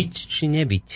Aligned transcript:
byť 0.00 0.14
či 0.16 0.48
nebyť? 0.48 0.88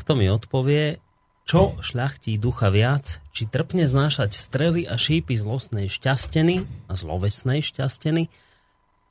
Kto 0.00 0.16
mi 0.16 0.24
odpovie, 0.32 1.04
čo 1.44 1.76
šľachtí 1.76 2.40
ducha 2.40 2.72
viac, 2.72 3.20
či 3.36 3.44
trpne 3.44 3.84
znášať 3.84 4.32
strely 4.32 4.88
a 4.88 4.96
šípy 4.96 5.36
zlostnej 5.36 5.92
šťasteny 5.92 6.88
a 6.88 6.92
zlovesnej 6.96 7.60
šťasteny, 7.60 8.32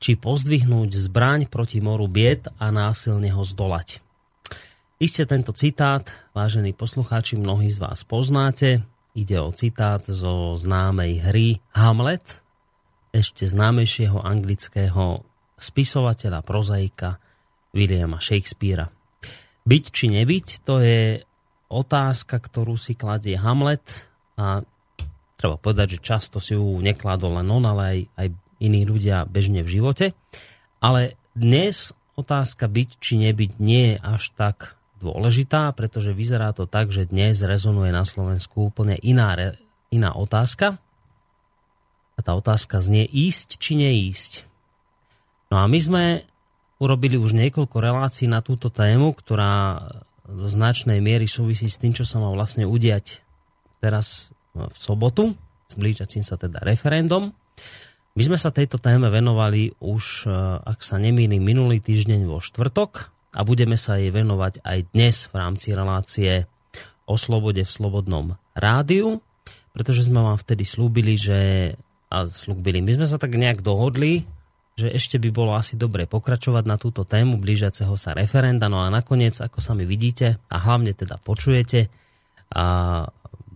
či 0.02 0.18
pozdvihnúť 0.18 0.90
zbraň 0.98 1.46
proti 1.46 1.78
moru 1.78 2.10
bied 2.10 2.50
a 2.58 2.74
násilne 2.74 3.30
ho 3.30 3.46
zdolať. 3.46 4.02
Iste 4.98 5.22
tento 5.22 5.54
citát, 5.54 6.10
vážení 6.34 6.74
poslucháči, 6.74 7.38
mnohí 7.38 7.70
z 7.70 7.78
vás 7.78 8.02
poznáte. 8.02 8.82
Ide 9.14 9.38
o 9.38 9.54
citát 9.54 10.02
zo 10.02 10.58
známej 10.58 11.22
hry 11.22 11.48
Hamlet, 11.78 12.42
ešte 13.14 13.46
známejšieho 13.46 14.18
anglického 14.18 15.22
spisovateľa, 15.54 16.42
prozaika 16.42 17.22
Williama 17.70 18.18
Shakespearea. 18.18 19.01
Byť 19.62 19.84
či 19.94 20.06
nebyť, 20.10 20.46
to 20.66 20.82
je 20.82 21.22
otázka, 21.70 22.36
ktorú 22.36 22.74
si 22.74 22.98
kladie 22.98 23.38
Hamlet 23.38 23.82
a 24.36 24.60
treba 25.38 25.56
povedať, 25.58 25.98
že 25.98 26.04
často 26.04 26.42
si 26.42 26.58
ju 26.58 26.78
nekladol 26.82 27.40
len 27.40 27.48
on, 27.48 27.64
ale 27.66 27.82
aj, 27.82 27.98
aj 28.18 28.28
iní 28.62 28.82
ľudia 28.86 29.26
bežne 29.26 29.66
v 29.66 29.72
živote. 29.80 30.06
Ale 30.82 31.18
dnes 31.34 31.94
otázka 32.14 32.68
byť 32.68 32.88
či 33.00 33.18
nebyť 33.22 33.52
nie 33.58 33.94
je 33.94 33.96
až 33.98 34.34
tak 34.36 34.78
dôležitá, 35.02 35.74
pretože 35.74 36.14
vyzerá 36.14 36.54
to 36.54 36.70
tak, 36.70 36.94
že 36.94 37.10
dnes 37.10 37.42
rezonuje 37.42 37.90
na 37.90 38.06
Slovensku 38.06 38.70
úplne 38.70 38.94
iná, 39.02 39.34
iná 39.90 40.14
otázka. 40.14 40.78
A 42.14 42.20
tá 42.22 42.38
otázka 42.38 42.78
znie 42.78 43.02
ísť 43.08 43.58
či 43.58 43.74
neísť. 43.74 44.46
No 45.50 45.58
a 45.58 45.66
my 45.66 45.78
sme 45.82 46.04
urobili 46.82 47.14
už 47.14 47.38
niekoľko 47.38 47.78
relácií 47.78 48.26
na 48.26 48.42
túto 48.42 48.66
tému, 48.66 49.14
ktorá 49.14 49.86
do 50.26 50.50
značnej 50.50 50.98
miery 50.98 51.30
súvisí 51.30 51.70
s 51.70 51.78
tým, 51.78 51.94
čo 51.94 52.02
sa 52.02 52.18
má 52.18 52.34
vlastne 52.34 52.66
udiať 52.66 53.22
teraz 53.78 54.34
v 54.50 54.74
sobotu, 54.74 55.38
s 55.70 55.74
blížiacím 55.78 56.26
sa 56.26 56.34
teda 56.34 56.58
referendum. 56.66 57.30
My 58.12 58.22
sme 58.26 58.36
sa 58.36 58.52
tejto 58.52 58.76
téme 58.76 59.08
venovali 59.08 59.72
už, 59.80 60.28
e, 60.28 60.34
ak 60.68 60.84
sa 60.84 61.00
nemýlim, 61.00 61.40
minulý 61.40 61.80
týždeň 61.80 62.28
vo 62.28 62.44
štvrtok 62.44 63.08
a 63.32 63.40
budeme 63.40 63.80
sa 63.80 63.96
jej 63.96 64.12
venovať 64.12 64.60
aj 64.60 64.78
dnes 64.92 65.16
v 65.32 65.34
rámci 65.40 65.72
relácie 65.72 66.44
o 67.08 67.16
slobode 67.16 67.64
v 67.64 67.72
Slobodnom 67.72 68.36
rádiu, 68.52 69.24
pretože 69.72 70.04
sme 70.04 70.20
vám 70.20 70.36
vtedy 70.36 70.68
slúbili, 70.68 71.16
že 71.16 71.72
a 72.12 72.28
slúbili, 72.28 72.84
my 72.84 72.92
sme 73.00 73.06
sa 73.08 73.16
tak 73.16 73.32
nejak 73.32 73.64
dohodli, 73.64 74.28
že 74.72 74.88
ešte 74.88 75.20
by 75.20 75.28
bolo 75.30 75.52
asi 75.52 75.76
dobre 75.76 76.08
pokračovať 76.08 76.64
na 76.64 76.80
túto 76.80 77.04
tému 77.04 77.36
blížiaceho 77.36 77.92
sa 78.00 78.16
referenda, 78.16 78.72
no 78.72 78.80
a 78.80 78.88
nakoniec, 78.88 79.36
ako 79.36 79.60
sami 79.60 79.84
vidíte 79.84 80.40
a 80.48 80.56
hlavne 80.56 80.96
teda 80.96 81.20
počujete, 81.20 81.92
a 82.52 82.64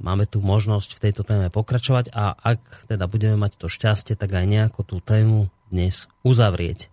máme 0.01 0.25
tu 0.25 0.41
možnosť 0.41 0.97
v 0.97 1.03
tejto 1.09 1.23
téme 1.25 1.49
pokračovať 1.53 2.13
a 2.13 2.33
ak 2.33 2.89
teda 2.89 3.05
budeme 3.09 3.37
mať 3.37 3.61
to 3.61 3.69
šťastie, 3.69 4.17
tak 4.17 4.33
aj 4.33 4.45
nejako 4.49 4.81
tú 4.85 4.97
tému 5.05 5.53
dnes 5.69 6.09
uzavrieť. 6.25 6.89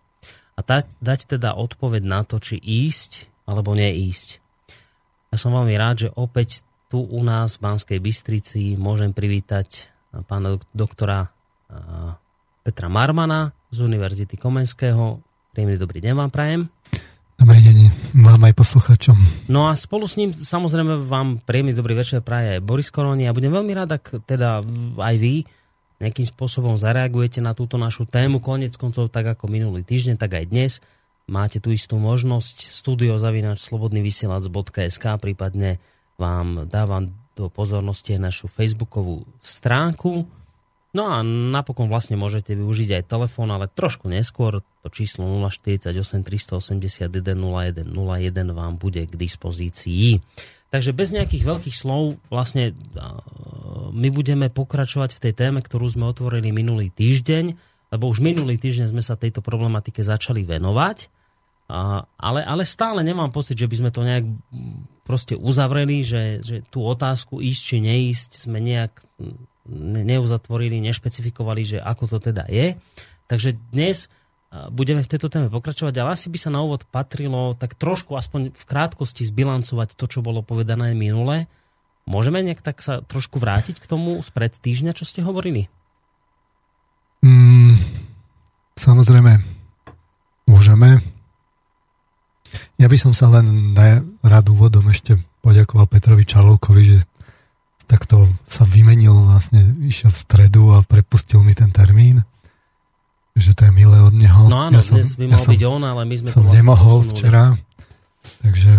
A 0.53 0.61
dať, 0.61 0.85
dať 0.99 1.19
teda 1.37 1.55
odpoveď 1.55 2.03
na 2.03 2.21
to, 2.27 2.37
či 2.43 2.59
ísť 2.59 3.31
alebo 3.47 3.73
neísť. 3.73 4.43
Ja 5.33 5.37
som 5.39 5.55
veľmi 5.55 5.73
rád, 5.79 6.07
že 6.07 6.09
opäť 6.13 6.67
tu 6.91 7.01
u 7.01 7.21
nás 7.25 7.57
v 7.57 7.63
Banskej 7.65 7.99
Bystrici 8.03 8.77
môžem 8.77 9.17
privítať 9.17 9.89
pána 10.29 10.61
doktora 10.77 11.33
Petra 12.61 12.87
Marmana 12.91 13.49
z 13.73 13.81
Univerzity 13.81 14.37
Komenského. 14.37 15.17
Príjemný 15.49 15.81
dobrý 15.81 15.97
deň 16.05 16.13
vám 16.13 16.29
prajem. 16.29 16.69
Dobrý 17.41 17.57
deň 17.57 17.89
vám 18.21 18.45
aj 18.45 18.53
posluchačom. 18.53 19.17
No 19.49 19.65
a 19.65 19.73
spolu 19.73 20.05
s 20.05 20.21
ním 20.21 20.29
samozrejme 20.29 21.09
vám 21.09 21.41
príjemný 21.41 21.73
dobrý 21.73 21.97
večer 21.97 22.21
praje 22.21 22.61
aj 22.61 22.63
Boris 22.63 22.93
Koroni 22.93 23.25
a 23.25 23.33
budem 23.33 23.49
veľmi 23.49 23.73
rád, 23.73 23.97
ak 23.97 24.29
teda 24.29 24.61
aj 25.01 25.15
vy 25.17 25.41
nejakým 25.97 26.29
spôsobom 26.29 26.77
zareagujete 26.77 27.41
na 27.41 27.57
túto 27.57 27.81
našu 27.81 28.05
tému. 28.05 28.37
Konec 28.37 28.77
koncov, 28.77 29.09
tak 29.09 29.33
ako 29.33 29.49
minulý 29.49 29.81
týždeň, 29.81 30.21
tak 30.21 30.37
aj 30.37 30.53
dnes 30.53 30.77
máte 31.25 31.57
tú 31.57 31.73
istú 31.73 31.97
možnosť 31.97 32.69
studiozavinač.slobodnyvysielac.sk 32.69 35.05
prípadne 35.17 35.81
vám 36.21 36.69
dávam 36.69 37.09
do 37.33 37.49
pozornosti 37.49 38.21
našu 38.21 38.45
facebookovú 38.45 39.25
stránku 39.41 40.29
No 40.93 41.09
a 41.09 41.25
napokon 41.25 41.89
vlastne 41.89 42.13
môžete 42.13 42.53
využiť 42.53 43.01
aj 43.01 43.09
telefón, 43.09 43.49
ale 43.49 43.65
trošku 43.65 44.05
neskôr 44.05 44.61
to 44.85 44.87
číslo 44.93 45.25
048 45.25 45.89
381 45.89 47.09
0101 47.09 48.53
vám 48.53 48.77
bude 48.77 49.01
k 49.09 49.13
dispozícii. 49.17 50.21
Takže 50.69 50.93
bez 50.93 51.09
nejakých 51.09 51.49
veľkých 51.49 51.77
slov 51.77 52.21
vlastne 52.29 52.77
my 53.93 54.09
budeme 54.13 54.53
pokračovať 54.53 55.17
v 55.17 55.21
tej 55.29 55.33
téme, 55.33 55.65
ktorú 55.65 55.89
sme 55.89 56.09
otvorili 56.09 56.53
minulý 56.53 56.93
týždeň, 56.93 57.45
lebo 57.93 58.09
už 58.09 58.21
minulý 58.21 58.61
týždeň 58.61 58.93
sme 58.93 59.01
sa 59.01 59.17
tejto 59.17 59.41
problematike 59.41 60.01
začali 60.01 60.45
venovať, 60.45 61.09
ale, 62.17 62.41
ale 62.45 62.63
stále 62.69 63.01
nemám 63.01 63.33
pocit, 63.33 63.57
že 63.57 63.69
by 63.69 63.75
sme 63.81 63.89
to 63.89 64.01
nejak 64.05 64.25
proste 65.05 65.33
uzavreli, 65.37 66.05
že, 66.05 66.41
že 66.41 66.61
tú 66.69 66.85
otázku 66.85 67.41
ísť 67.41 67.61
či 67.61 67.77
neísť 67.81 68.29
sme 68.45 68.61
nejak 68.61 68.93
neuzatvorili, 69.71 70.83
nešpecifikovali, 70.83 71.61
že 71.63 71.77
ako 71.79 72.17
to 72.17 72.17
teda 72.31 72.43
je. 72.51 72.75
Takže 73.31 73.55
dnes 73.71 74.11
budeme 74.69 75.01
v 75.01 75.09
tejto 75.09 75.33
téme 75.33 75.49
pokračovať, 75.49 75.93
ale 75.97 76.13
asi 76.13 76.29
by 76.29 76.37
sa 76.37 76.53
na 76.53 76.61
úvod 76.61 76.85
patrilo 76.85 77.57
tak 77.57 77.73
trošku 77.73 78.13
aspoň 78.13 78.53
v 78.53 78.63
krátkosti 78.69 79.25
zbilancovať 79.25 79.97
to, 79.97 80.05
čo 80.05 80.19
bolo 80.21 80.45
povedané 80.45 80.93
minule. 80.93 81.49
Môžeme 82.05 82.43
nejak 82.45 82.61
tak 82.61 82.83
sa 82.83 83.01
trošku 83.01 83.41
vrátiť 83.41 83.81
k 83.81 83.89
tomu 83.89 84.21
spred 84.21 84.53
týždňa, 84.53 84.93
čo 84.93 85.07
ste 85.07 85.25
hovorili? 85.25 85.71
Mm, 87.23 87.79
samozrejme, 88.75 89.39
môžeme. 90.45 90.99
Ja 92.77 92.91
by 92.91 92.97
som 92.99 93.15
sa 93.15 93.31
len 93.31 93.73
na 93.73 94.03
rád 94.21 94.53
úvodom 94.53 94.85
ešte 94.91 95.17
poďakoval 95.41 95.89
Petrovi 95.89 96.27
Čalovkovi, 96.27 96.81
že 96.83 96.97
takto 97.85 98.29
sa 98.47 98.63
vymenil, 98.63 99.13
vlastne 99.27 99.61
išiel 99.83 100.11
v 100.11 100.19
stredu 100.19 100.63
a 100.73 100.81
prepustil 100.83 101.43
mi 101.43 101.53
ten 101.53 101.69
termín. 101.69 102.23
Že 103.33 103.51
to 103.57 103.61
je 103.65 103.71
milé 103.73 103.97
od 103.97 104.13
neho. 104.13 104.45
No 104.45 104.69
áno, 104.69 104.77
ja 104.77 104.85
som, 104.85 105.01
dnes 105.01 105.17
by 105.17 105.25
mal 105.25 105.41
ja 105.41 105.49
byť 105.49 105.63
on, 105.65 105.81
ale 105.81 106.01
my 106.05 106.15
sme 106.21 106.27
som 106.29 106.41
to 106.41 106.45
vlastne 106.45 106.57
nemohol 106.61 106.97
posunuli. 107.01 107.13
včera. 107.17 107.43
Takže 108.43 108.73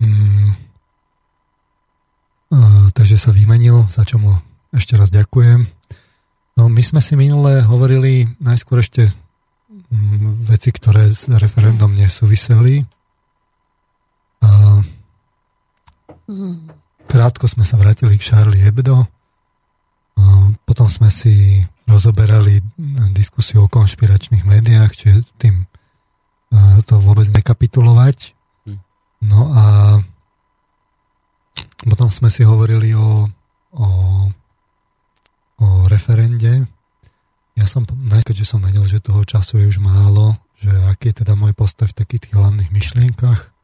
mm, 0.00 0.50
uh, 2.54 2.86
takže 2.94 3.16
sa 3.18 3.30
vymenil, 3.34 3.84
za 3.90 4.06
čo 4.06 4.22
mu 4.22 4.32
ešte 4.70 4.94
raz 4.94 5.10
ďakujem. 5.10 5.66
No 6.56 6.72
my 6.72 6.82
sme 6.84 7.02
si 7.04 7.18
minule 7.18 7.60
hovorili 7.66 8.30
najskôr 8.38 8.80
ešte 8.80 9.10
mm, 9.90 10.46
veci, 10.46 10.70
ktoré 10.70 11.10
s 11.10 11.26
referendum 11.28 11.90
nesúviseli. 11.92 12.86
Uh, 14.40 14.80
Krátko 17.06 17.46
sme 17.48 17.64
sa 17.64 17.78
vrátili 17.78 18.18
k 18.18 18.26
Charlie 18.26 18.60
Hebdo. 18.60 19.06
Potom 20.66 20.90
sme 20.90 21.08
si 21.08 21.62
rozoberali 21.86 22.58
diskusiu 23.14 23.64
o 23.64 23.72
konšpiračných 23.72 24.42
médiách, 24.42 24.92
čiže 24.92 25.22
tým 25.38 25.64
to 26.86 26.98
vôbec 27.02 27.26
nekapitulovať. 27.30 28.34
Hm. 28.66 28.78
No 29.26 29.40
a 29.54 29.64
potom 31.86 32.10
sme 32.10 32.28
si 32.28 32.42
hovorili 32.42 32.92
o, 32.92 33.30
o, 33.76 33.86
o 35.62 35.66
referende. 35.88 36.66
Ja 37.56 37.64
som, 37.64 37.88
keďže 37.88 38.44
som 38.44 38.60
vedel, 38.60 38.84
že 38.84 39.00
toho 39.00 39.24
času 39.24 39.64
je 39.64 39.70
už 39.72 39.80
málo, 39.80 40.36
že 40.60 40.68
aký 40.92 41.12
je 41.12 41.24
teda 41.24 41.32
môj 41.32 41.56
postoj 41.56 41.88
v 41.88 41.96
takých 41.96 42.28
tých 42.28 42.34
hlavných 42.36 42.70
myšlienkach, 42.72 43.55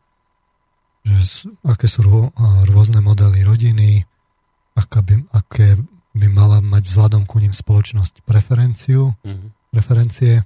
že 1.03 1.51
aké 1.67 1.91
sú 1.91 2.31
rôzne 2.67 3.03
modely 3.03 3.43
rodiny, 3.43 4.07
aká 4.79 5.03
by, 5.03 5.27
aké 5.35 5.77
by 6.13 6.27
mala 6.29 6.61
mať 6.61 6.89
vzhľadom 6.89 7.25
ku 7.27 7.41
ním 7.41 7.57
spoločnosť 7.57 8.23
preferenciu, 8.23 9.17
mm-hmm. 9.25 9.49
preferencie, 9.73 10.45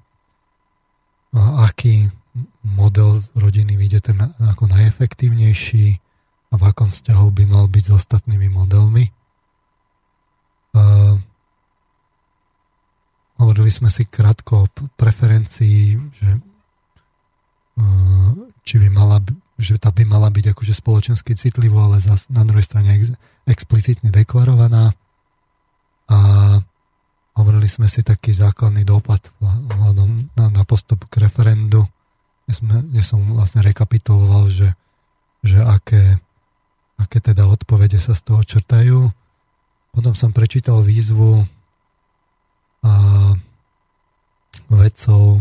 a 1.37 1.69
aký 1.69 2.09
model 2.65 3.21
rodiny 3.37 3.77
vidie 3.77 4.01
ten 4.01 4.17
ako 4.41 4.69
najefektívnejší 4.73 6.01
a 6.53 6.55
v 6.57 6.63
akom 6.65 6.89
vzťahu 6.89 7.27
by 7.33 7.45
mal 7.45 7.67
byť 7.69 7.85
s 7.85 7.93
ostatnými 7.93 8.49
modelmi. 8.49 9.13
Uh, 10.77 11.17
hovorili 13.41 13.73
sme 13.73 13.89
si 13.93 14.09
krátko 14.09 14.65
o 14.65 14.71
preferencii, 14.97 15.81
že 16.17 16.31
uh, 17.81 18.33
či 18.65 18.75
by 18.81 18.89
mala 18.93 19.21
že 19.57 19.81
tá 19.81 19.89
by 19.89 20.05
mala 20.05 20.29
byť 20.29 20.53
akože 20.53 20.75
spoločensky 20.77 21.33
citlivo, 21.33 21.81
ale 21.81 21.97
zas 22.01 22.29
na 22.29 22.45
druhej 22.45 22.65
strane 22.65 22.93
ex, 22.93 23.17
explicitne 23.49 24.13
deklarovaná. 24.13 24.93
A 26.07 26.19
hovorili 27.37 27.69
sme 27.69 27.89
si 27.89 28.05
taký 28.05 28.37
základný 28.37 28.85
dopad 28.85 29.21
na, 29.41 30.53
na 30.53 30.63
postup 30.69 31.09
k 31.09 31.25
referendu, 31.25 31.89
kde, 32.45 32.53
sme, 32.53 32.75
kde 32.85 33.03
som 33.03 33.21
vlastne 33.33 33.65
rekapituloval, 33.65 34.53
že, 34.53 34.77
že 35.41 35.61
aké, 35.65 36.21
aké 37.01 37.19
teda 37.25 37.49
odpovede 37.49 37.99
sa 37.99 38.13
z 38.13 38.23
toho 38.29 38.41
črtajú. 38.45 39.01
Potom 39.97 40.13
som 40.13 40.37
prečítal 40.37 40.85
výzvu 40.85 41.49
a 42.85 42.93
vedcov, 44.69 45.41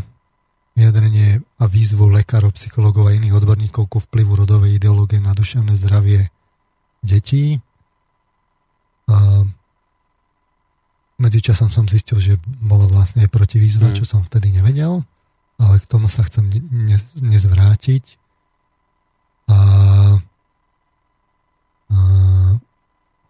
vyjadrenie 0.75 1.39
a 1.57 1.65
výzvu 1.71 2.11
lekárov, 2.11 2.51
psychológov 2.59 3.07
a 3.07 3.15
iných 3.15 3.39
odborníkov 3.39 3.87
ku 3.87 3.97
vplyvu 4.03 4.43
rodovej 4.43 4.75
ideológie 4.75 5.23
na 5.23 5.31
duševné 5.31 5.71
zdravie 5.71 6.27
detí. 6.99 7.63
A 9.07 9.47
medzičasom 11.15 11.71
som 11.71 11.87
zistil, 11.87 12.19
že 12.19 12.33
bola 12.59 12.91
vlastne 12.91 13.23
aj 13.23 13.31
protivýzva, 13.31 13.91
mm. 13.91 13.95
čo 13.95 14.03
som 14.03 14.21
vtedy 14.27 14.51
nevedel, 14.51 15.07
ale 15.55 15.79
k 15.79 15.87
tomu 15.87 16.11
sa 16.11 16.27
chcem 16.27 16.43
dnes 17.15 17.43
vrátiť. 17.47 18.19
A, 19.47 19.59
a 21.87 21.97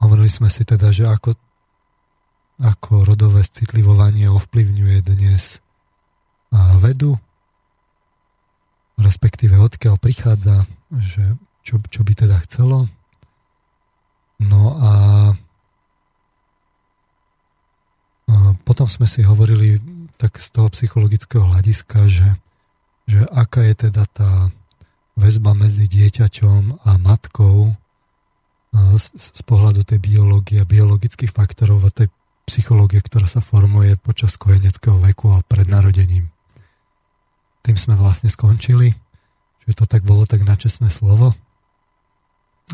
hovorili 0.02 0.32
sme 0.34 0.50
si 0.50 0.66
teda, 0.66 0.90
že 0.90 1.06
ako, 1.06 1.38
ako 2.58 3.06
rodové 3.06 3.46
citlivovanie 3.46 4.34
ovplyvňuje 4.34 4.98
dnes 5.06 5.62
vedu, 6.82 7.20
respektíve 9.00 9.60
odkiaľ 9.60 10.00
prichádza, 10.00 10.68
že 10.92 11.36
čo, 11.66 11.82
čo 11.90 12.02
by 12.06 12.14
teda 12.16 12.38
chcelo. 12.48 12.88
No 14.40 14.64
a, 14.80 14.92
potom 18.66 18.90
sme 18.90 19.08
si 19.08 19.22
hovorili 19.24 19.80
tak 20.18 20.40
z 20.42 20.48
toho 20.52 20.68
psychologického 20.72 21.46
hľadiska, 21.46 22.08
že, 22.08 22.30
že 23.06 23.22
aká 23.30 23.62
je 23.68 23.90
teda 23.90 24.04
tá 24.10 24.32
väzba 25.16 25.56
medzi 25.56 25.88
dieťaťom 25.88 26.84
a 26.84 26.92
matkou 27.00 27.72
z, 28.76 29.06
z 29.16 29.42
pohľadu 29.48 29.88
tej 29.88 30.00
biológie 30.04 30.60
a 30.60 30.68
biologických 30.68 31.32
faktorov 31.32 31.88
a 31.88 31.96
tej 31.96 32.12
psychológie, 32.46 33.00
ktorá 33.00 33.26
sa 33.26 33.40
formuje 33.40 33.96
počas 33.96 34.36
kojeneckého 34.36 35.00
veku 35.00 35.32
a 35.32 35.40
pred 35.48 35.66
narodením 35.66 36.35
tým 37.66 37.82
sme 37.82 37.98
vlastne 37.98 38.30
skončili. 38.30 38.94
Čiže 39.66 39.74
to 39.74 39.86
tak 39.90 40.06
bolo 40.06 40.30
tak 40.30 40.46
načesné 40.46 40.94
slovo. 40.94 41.34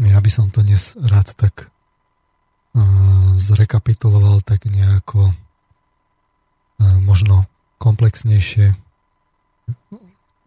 Ja 0.04 0.20
by 0.20 0.28
som 0.28 0.52
to 0.52 0.60
dnes 0.60 1.00
rád 1.00 1.32
tak 1.40 1.72
uh, 2.76 3.40
zrekapituloval 3.40 4.44
tak 4.44 4.68
nejako 4.68 5.32
uh, 5.32 7.00
možno 7.00 7.48
komplexnejšie. 7.80 8.76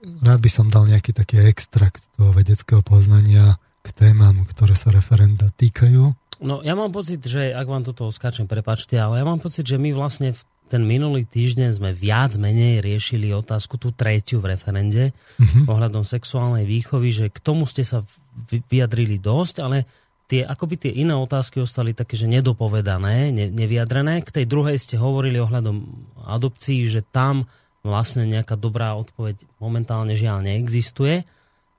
Rád 0.05 0.41
by 0.45 0.51
som 0.53 0.69
dal 0.69 0.85
nejaký 0.85 1.17
taký 1.17 1.41
extrakt 1.49 2.05
toho 2.21 2.37
vedeckého 2.37 2.85
poznania 2.85 3.57
k 3.81 3.89
témam, 3.97 4.45
ktoré 4.45 4.77
sa 4.77 4.93
referenda 4.93 5.49
týkajú. 5.57 6.13
No 6.45 6.61
ja 6.61 6.77
mám 6.77 6.93
pocit, 6.93 7.25
že 7.25 7.57
ak 7.57 7.65
vám 7.65 7.85
toto 7.89 8.13
skáčem, 8.13 8.45
prepačte, 8.45 9.01
ale 9.01 9.21
ja 9.21 9.25
mám 9.25 9.41
pocit, 9.41 9.65
že 9.65 9.81
my 9.81 9.97
vlastne 9.97 10.37
v 10.37 10.41
ten 10.69 10.83
minulý 10.83 11.29
týždeň 11.29 11.77
sme 11.77 11.91
viac 11.93 12.35
menej 12.41 12.81
riešili 12.81 13.31
otázku, 13.37 13.77
tú 13.77 13.93
tretiu 13.93 14.41
v 14.41 14.57
referende, 14.57 15.13
uh-huh. 15.13 15.69
ohľadom 15.69 16.03
sexuálnej 16.03 16.65
výchovy, 16.65 17.09
že 17.13 17.27
k 17.29 17.39
tomu 17.39 17.69
ste 17.69 17.85
sa 17.85 18.03
vyjadrili 18.49 19.21
dosť, 19.21 19.57
ale 19.61 19.87
tie, 20.27 20.43
akoby 20.43 20.89
tie 20.89 20.93
iné 20.93 21.15
otázky 21.15 21.61
ostali 21.61 21.93
také, 21.93 22.17
že 22.17 22.27
nedopovedané, 22.27 23.31
ne, 23.31 23.47
nevyjadrené. 23.53 24.25
K 24.25 24.43
tej 24.43 24.47
druhej 24.49 24.81
ste 24.81 24.97
hovorili 24.97 25.39
ohľadom 25.39 25.85
adopcií, 26.25 26.89
že 26.89 27.05
tam 27.05 27.47
vlastne 27.85 28.25
nejaká 28.25 28.57
dobrá 28.57 28.97
odpoveď 28.97 29.45
momentálne 29.61 30.17
žiaľ 30.17 30.43
neexistuje. 30.43 31.29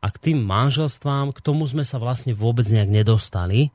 A 0.06 0.08
k 0.14 0.18
tým 0.22 0.46
manželstvám, 0.46 1.34
k 1.34 1.42
tomu 1.42 1.66
sme 1.66 1.82
sa 1.82 1.98
vlastne 1.98 2.38
vôbec 2.38 2.70
nejak 2.70 2.94
nedostali 2.94 3.74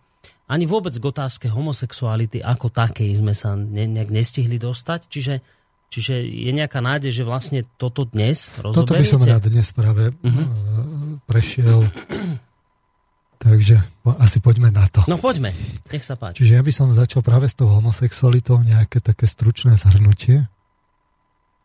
ani 0.50 0.66
vôbec 0.66 0.90
k 0.90 1.04
otázke 1.06 1.46
homosexuality 1.46 2.42
ako 2.42 2.74
takej 2.74 3.22
sme 3.22 3.38
sa 3.38 3.54
ne, 3.54 3.86
nejak 3.86 4.10
nestihli 4.10 4.58
dostať, 4.58 5.06
čiže, 5.06 5.34
čiže 5.86 6.26
je 6.26 6.50
nejaká 6.50 6.82
nádej, 6.82 7.14
že 7.14 7.22
vlastne 7.22 7.62
toto 7.78 8.02
dnes 8.02 8.50
rozoberiete? 8.58 8.74
Toto 8.82 8.98
by 8.98 9.06
som 9.06 9.22
rád 9.22 9.46
dnes 9.46 9.70
práve 9.70 10.10
uh-huh. 10.10 10.46
prešiel. 11.30 11.86
Takže 13.40 13.80
asi 14.20 14.36
poďme 14.44 14.68
na 14.68 14.84
to. 14.90 15.00
No 15.08 15.16
poďme, 15.16 15.56
nech 15.88 16.04
sa 16.04 16.12
páči. 16.12 16.44
Čiže 16.44 16.60
ja 16.60 16.62
by 16.66 16.72
som 16.74 16.92
začal 16.92 17.24
práve 17.24 17.48
s 17.48 17.56
tou 17.56 17.72
homosexualitou, 17.72 18.60
nejaké 18.60 19.00
také 19.00 19.24
stručné 19.24 19.80
zhrnutie. 19.80 20.44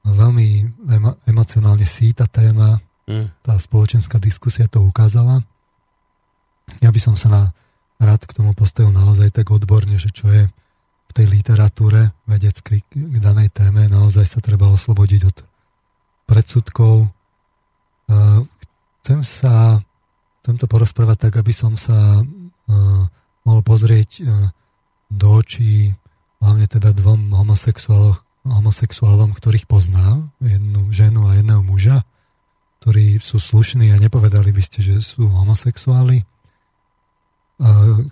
Veľmi 0.08 0.72
emo- 0.88 1.18
emocionálne 1.28 1.84
síta 1.84 2.30
téma, 2.32 2.80
mm. 3.10 3.44
tá 3.44 3.60
spoločenská 3.60 4.22
diskusia 4.24 4.72
to 4.72 4.88
ukázala. 4.88 5.44
Ja 6.80 6.96
by 6.96 7.00
som 7.02 7.20
sa 7.20 7.28
na 7.28 7.42
rád 8.01 8.27
k 8.27 8.36
tomu 8.36 8.51
postavil 8.57 8.92
naozaj 8.92 9.31
tak 9.31 9.51
odborne, 9.51 9.95
že 9.95 10.12
čo 10.12 10.27
je 10.31 10.47
v 11.06 11.12
tej 11.15 11.31
literatúre 11.31 12.12
vedeckej 12.27 12.83
k 12.92 13.18
danej 13.24 13.50
téme, 13.56 13.88
naozaj 13.88 14.27
sa 14.27 14.39
treba 14.43 14.67
oslobodiť 14.67 15.22
od 15.31 15.38
predsudkov. 16.27 17.08
Chcem 19.00 19.20
sa, 19.24 19.79
chcem 20.43 20.55
to 20.60 20.67
porozprávať 20.67 21.29
tak, 21.29 21.39
aby 21.39 21.53
som 21.55 21.79
sa 21.79 22.20
mohol 23.48 23.62
pozrieť 23.63 24.27
do 25.08 25.27
očí 25.39 25.96
hlavne 26.43 26.67
teda 26.67 26.91
dvom 26.91 27.31
homosexuálom, 28.43 29.31
ktorých 29.38 29.70
poznám, 29.72 30.36
jednu 30.43 30.91
ženu 30.91 31.31
a 31.31 31.39
jedného 31.39 31.63
muža, 31.63 32.03
ktorí 32.84 33.24
sú 33.24 33.39
slušní 33.39 33.96
a 33.96 34.01
nepovedali 34.01 34.51
by 34.51 34.62
ste, 34.62 34.84
že 34.84 35.01
sú 35.01 35.31
homosexuáli 35.31 36.27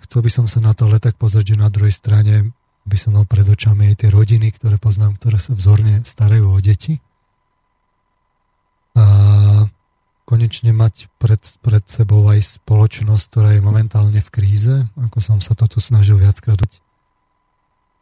chcel 0.08 0.20
by 0.24 0.30
som 0.32 0.46
sa 0.48 0.60
na 0.64 0.72
to 0.72 0.88
ale 0.88 1.00
tak 1.00 1.20
pozrieť, 1.20 1.54
že 1.54 1.60
na 1.60 1.68
druhej 1.68 1.92
strane 1.92 2.54
by 2.84 2.96
som 3.00 3.16
mal 3.16 3.24
pred 3.24 3.44
očami 3.44 3.92
aj 3.92 4.04
tie 4.04 4.10
rodiny, 4.12 4.52
ktoré 4.52 4.76
poznám, 4.76 5.16
ktoré 5.16 5.40
sa 5.40 5.56
vzorne 5.56 6.04
starajú 6.04 6.52
o 6.52 6.58
deti. 6.60 7.00
A 8.94 9.04
konečne 10.24 10.72
mať 10.72 11.08
pred, 11.20 11.40
pred 11.60 11.84
sebou 11.88 12.24
aj 12.28 12.60
spoločnosť, 12.60 13.24
ktorá 13.28 13.50
je 13.56 13.64
momentálne 13.64 14.20
v 14.20 14.32
kríze, 14.32 14.74
ako 14.96 15.18
som 15.20 15.38
sa 15.40 15.52
to 15.56 15.68
tu 15.68 15.80
snažil 15.80 16.16
viackrát, 16.16 16.60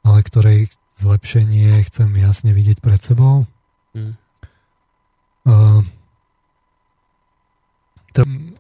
ale 0.07 0.19
ktorej 0.23 0.71
zlepšenie 0.99 1.83
chcem 1.91 2.11
jasne 2.19 2.55
vidieť 2.55 2.79
pred 2.79 3.01
sebou. 3.03 3.47
Mm. 3.95 4.15
Uh, 5.43 5.83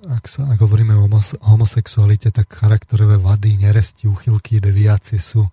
ak, 0.08 0.24
sa, 0.30 0.48
ak 0.48 0.58
hovoríme 0.62 0.96
o 0.96 1.04
homosexualite, 1.44 2.32
tak 2.32 2.48
charakterové 2.48 3.20
vady, 3.20 3.60
neresti, 3.60 4.08
uchylky, 4.08 4.62
deviácie 4.62 5.20
sú 5.20 5.44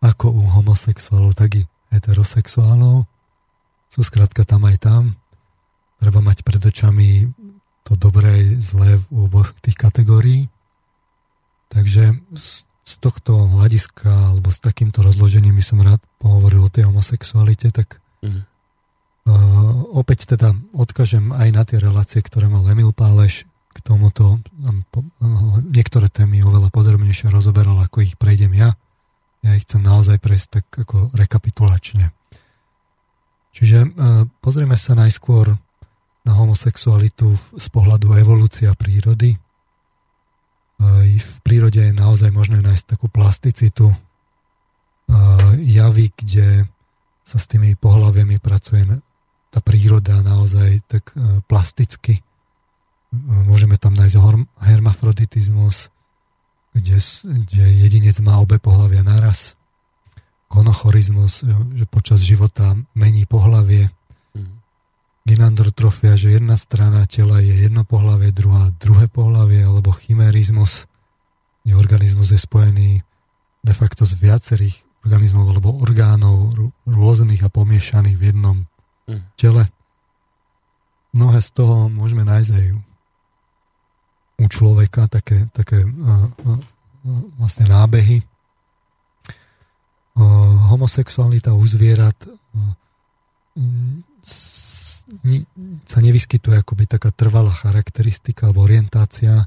ako 0.00 0.32
u 0.32 0.42
homosexuálov, 0.60 1.36
tak 1.36 1.60
i 1.60 1.62
heterosexuálov. 1.92 3.04
Sú 3.92 4.00
skrátka 4.04 4.44
tam 4.44 4.64
aj 4.64 4.76
tam. 4.80 5.02
Treba 6.00 6.20
mať 6.20 6.44
pred 6.44 6.60
očami 6.60 7.32
to 7.84 8.00
dobré, 8.00 8.56
zlé 8.60 8.96
v 8.96 9.28
oboch 9.28 9.52
tých 9.60 9.76
kategórií. 9.76 10.48
Takže 11.68 12.16
z 12.84 12.94
tohto 13.00 13.48
hľadiska, 13.48 14.36
alebo 14.36 14.52
s 14.52 14.60
takýmto 14.60 15.00
rozložením 15.00 15.56
by 15.56 15.64
som 15.64 15.80
rád 15.80 16.00
pohovoril 16.20 16.68
o 16.68 16.72
tej 16.72 16.88
homosexualite, 16.88 17.72
tak 17.72 18.00
mm. 18.20 18.53
Uh, 19.24 19.96
opäť 19.96 20.28
teda 20.28 20.52
odkažem 20.76 21.32
aj 21.32 21.48
na 21.52 21.62
tie 21.64 21.80
relácie, 21.80 22.20
ktoré 22.20 22.48
mal 22.48 22.64
Emil 22.68 22.92
Páleš 22.92 23.48
k 23.72 23.78
tomuto. 23.80 24.38
Niektoré 25.72 26.12
témy 26.12 26.44
oveľa 26.44 26.68
podrobnejšie 26.68 27.32
rozoberal, 27.32 27.80
ako 27.80 28.04
ich 28.04 28.14
prejdem 28.20 28.52
ja. 28.52 28.76
Ja 29.40 29.56
ich 29.56 29.64
chcem 29.64 29.80
naozaj 29.80 30.20
prejsť 30.20 30.48
tak 30.60 30.66
ako 30.88 31.10
rekapitulačne. 31.16 32.12
Čiže 33.56 33.78
uh, 33.88 34.28
pozrieme 34.44 34.76
sa 34.76 34.92
najskôr 34.94 35.56
na 36.24 36.32
homosexualitu 36.32 37.36
z 37.60 37.66
pohľadu 37.68 38.16
evolúcia 38.16 38.72
prírody. 38.72 39.36
V 41.20 41.36
prírode 41.44 41.84
je 41.84 41.92
naozaj 41.92 42.32
možné 42.32 42.64
nájsť 42.64 42.96
takú 42.96 43.12
plasticitu, 43.12 43.92
javy, 45.60 46.16
kde 46.16 46.64
sa 47.24 47.36
s 47.36 47.44
tými 47.44 47.76
pohľaviami 47.76 48.40
pracuje 48.40 48.88
tá 49.54 49.62
príroda 49.62 50.18
naozaj 50.26 50.82
tak 50.90 51.14
e, 51.14 51.38
plasticky. 51.46 52.18
E, 52.18 52.22
môžeme 53.46 53.78
tam 53.78 53.94
nájsť 53.94 54.18
hermafroditizmus, 54.58 55.94
kde, 56.74 56.98
kde 57.22 57.64
jedinec 57.86 58.18
má 58.18 58.42
obe 58.42 58.58
pohľavia 58.58 59.06
naraz. 59.06 59.54
Gonochorizmus, 60.50 61.46
e, 61.46 61.54
že 61.78 61.86
počas 61.86 62.26
života 62.26 62.74
mení 62.98 63.30
pohlavie. 63.30 63.94
Mm. 64.34 64.58
Ginandrotrofia, 65.22 66.18
že 66.18 66.34
jedna 66.34 66.58
strana 66.58 67.06
tela 67.06 67.38
je 67.38 67.54
jedno 67.70 67.86
pohlavie, 67.86 68.34
druhá 68.34 68.74
druhé 68.82 69.06
pohlavie, 69.06 69.62
alebo 69.62 69.94
chimerizmus, 69.94 70.90
kde 71.62 71.78
organizmus 71.78 72.34
je 72.34 72.42
spojený 72.42 73.06
de 73.62 73.72
facto 73.72 74.02
z 74.02 74.18
viacerých 74.18 74.82
organizmov 75.06 75.46
alebo 75.46 75.78
orgánov 75.78 76.58
rôznych 76.90 77.46
a 77.46 77.52
pomiešaných 77.54 78.18
v 78.18 78.24
jednom. 78.34 78.58
Tele. 79.36 79.68
mnohé 81.14 81.38
z 81.44 81.50
toho 81.54 81.86
môžeme 81.92 82.26
nájsť 82.26 82.50
aj 82.50 82.66
u 84.34 84.46
človeka, 84.50 85.06
také, 85.06 85.46
také 85.54 85.86
uh, 85.86 86.26
uh, 86.26 86.60
vlastne 87.38 87.70
nábehy. 87.70 88.24
Uh, 90.14 90.54
homosexualita 90.74 91.54
u 91.54 91.62
zvierat 91.66 92.18
sa 95.84 95.98
nevyskytuje 96.02 96.58
akoby 96.58 96.90
taká 96.90 97.14
trvalá 97.14 97.54
charakteristika 97.54 98.50
alebo 98.50 98.66
orientácia, 98.66 99.46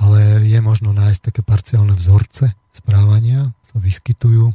ale 0.00 0.42
je 0.42 0.58
možno 0.58 0.90
nájsť 0.90 1.30
také 1.30 1.40
parciálne 1.46 1.94
vzorce 1.94 2.50
správania, 2.74 3.54
sa 3.62 3.76
vyskytujú 3.78 4.50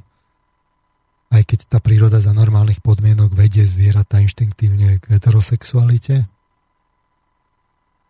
aj 1.31 1.43
keď 1.47 1.59
tá 1.71 1.79
príroda 1.79 2.19
za 2.19 2.35
normálnych 2.35 2.83
podmienok 2.83 3.31
vedie 3.31 3.63
zvieratá 3.63 4.19
inštinktívne 4.19 4.99
k 4.99 5.15
heterosexualite. 5.15 6.27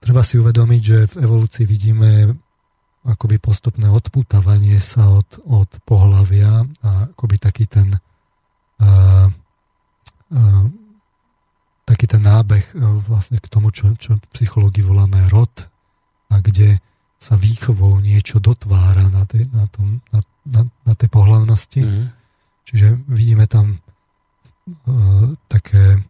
Treba 0.02 0.26
si 0.26 0.42
uvedomiť, 0.42 0.82
že 0.82 0.98
v 1.14 1.16
evolúcii 1.30 1.66
vidíme 1.70 2.34
akoby 3.06 3.38
postupné 3.38 3.90
odputávanie 3.90 4.78
sa 4.82 5.10
od, 5.14 5.42
od 5.46 5.70
pohlavia 5.86 6.66
a 6.86 7.10
akoby 7.14 7.38
taký 7.38 7.66
ten 7.66 7.98
uh, 7.98 9.28
uh, 10.34 10.66
taký 11.86 12.06
ten 12.06 12.22
nábeh 12.22 12.66
uh, 12.78 13.02
vlastne 13.06 13.42
k 13.42 13.50
tomu, 13.50 13.74
čo, 13.74 13.94
čo 13.98 14.18
v 14.18 14.26
psychológii 14.34 14.86
voláme 14.86 15.18
rod 15.34 15.50
a 16.30 16.42
kde 16.42 16.78
sa 17.22 17.38
výchovou 17.38 18.02
niečo 18.02 18.42
dotvára 18.42 19.06
na 19.10 19.30
tej, 19.30 19.46
na 19.54 19.70
tom, 19.70 20.02
na, 20.10 20.26
na, 20.46 20.62
na 20.86 20.94
tej 20.98 21.10
pohlavnosti. 21.14 21.82
Mm. 21.86 22.21
Čiže 22.66 23.02
vidíme 23.10 23.46
tam 23.50 23.78
uh, 23.78 25.34
také 25.48 25.98
uh, 25.98 26.02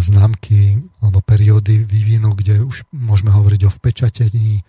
známky 0.00 0.82
alebo 1.00 1.20
periódy 1.20 1.84
vývinu, 1.84 2.34
kde 2.34 2.64
už 2.64 2.88
môžeme 2.92 3.30
hovoriť 3.32 3.60
o 3.66 3.74
vpečatení, 3.74 4.64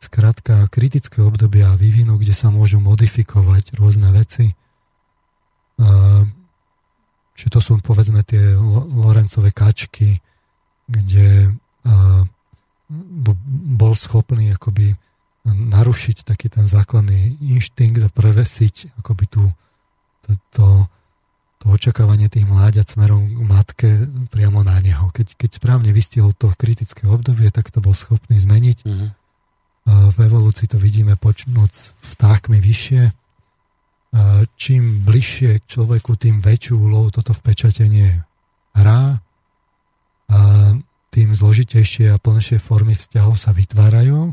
skrátka 0.00 0.68
kritické 0.72 1.20
obdobia 1.20 1.76
vývinu, 1.76 2.16
kde 2.16 2.32
sa 2.32 2.48
môžu 2.48 2.80
modifikovať 2.80 3.76
rôzne 3.76 4.08
veci. 4.16 4.56
Uh, 5.80 6.24
čiže 7.36 7.50
to 7.52 7.60
sú 7.60 7.72
povedzme 7.80 8.24
tie 8.24 8.56
Lorencové 8.90 9.52
kačky, 9.52 10.20
kde 10.90 11.54
bol 13.78 13.94
schopný 13.94 14.50
akoby 14.50 14.98
narušiť 15.46 16.26
taký 16.26 16.50
ten 16.50 16.66
základný 16.66 17.38
inštinkt 17.40 18.02
a 18.02 18.10
prevesiť 18.10 18.98
akoby 19.00 19.24
tú 19.30 19.42
to, 20.52 20.86
to 21.60 21.64
očakávanie 21.70 22.30
tých 22.30 22.46
mláďat 22.48 22.94
smerom 22.96 23.26
k 23.26 23.40
matke 23.44 23.90
priamo 24.30 24.64
na 24.64 24.78
neho. 24.80 25.08
Keď, 25.10 25.38
keď 25.38 25.50
správne 25.58 25.90
vystihol 25.90 26.32
to 26.36 26.52
kritické 26.56 27.08
obdobie, 27.08 27.48
tak 27.54 27.70
to 27.70 27.82
bol 27.82 27.92
schopný 27.92 28.38
zmeniť. 28.40 28.78
Mm-hmm. 28.86 29.10
V 29.90 30.16
evolúcii 30.22 30.70
to 30.70 30.78
vidíme 30.78 31.16
počnúc 31.18 31.96
vtákmi 32.14 32.62
vyššie. 32.62 33.02
Čím 34.54 34.82
bližšie 35.06 35.62
k 35.62 35.64
človeku, 35.66 36.14
tým 36.18 36.42
väčšiu 36.42 36.74
úlohu 36.78 37.10
toto 37.10 37.34
vpečatenie 37.34 38.22
hrá. 38.74 39.18
Tým 41.10 41.28
zložitejšie 41.34 42.14
a 42.14 42.22
plnšie 42.22 42.62
formy 42.62 42.94
vzťahov 42.94 43.34
sa 43.34 43.50
vytvárajú 43.50 44.30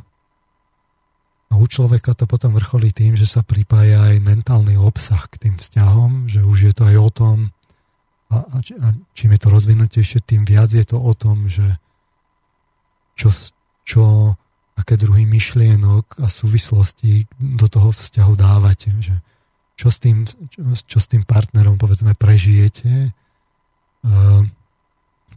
a 1.47 1.53
u 1.55 1.65
človeka 1.65 2.11
to 2.11 2.27
potom 2.27 2.51
vrcholí 2.51 2.91
tým, 2.91 3.15
že 3.15 3.23
sa 3.23 3.39
pripája 3.39 4.11
aj 4.11 4.19
mentálny 4.19 4.75
obsah 4.75 5.23
k 5.31 5.47
tým 5.47 5.55
vzťahom, 5.55 6.27
že 6.27 6.43
už 6.43 6.57
je 6.71 6.73
to 6.75 6.83
aj 6.87 6.97
o 6.99 7.09
tom, 7.09 7.37
a, 8.27 8.37
a, 8.43 8.57
a 8.59 8.87
čím 9.15 9.31
je 9.35 9.39
to 9.39 9.47
rozvinutejšie, 9.47 10.19
tým 10.27 10.43
viac 10.43 10.67
je 10.67 10.83
to 10.83 10.99
o 10.99 11.13
tom, 11.15 11.47
že 11.47 11.79
čo, 13.15 13.31
čo 13.87 14.35
aké 14.77 14.99
druhy 14.99 15.25
myšlienok 15.25 16.21
a 16.21 16.27
súvislostí 16.29 17.25
do 17.39 17.65
toho 17.65 17.89
vzťahu 17.89 18.33
dávate. 18.37 18.93
Že 18.93 19.15
čo, 19.73 19.87
s 19.89 19.97
tým, 19.97 20.27
čo, 20.27 20.61
čo 20.85 20.97
s 21.01 21.07
tým 21.09 21.25
partnerom 21.25 21.81
povedzme 21.81 22.13
prežijete, 22.13 23.15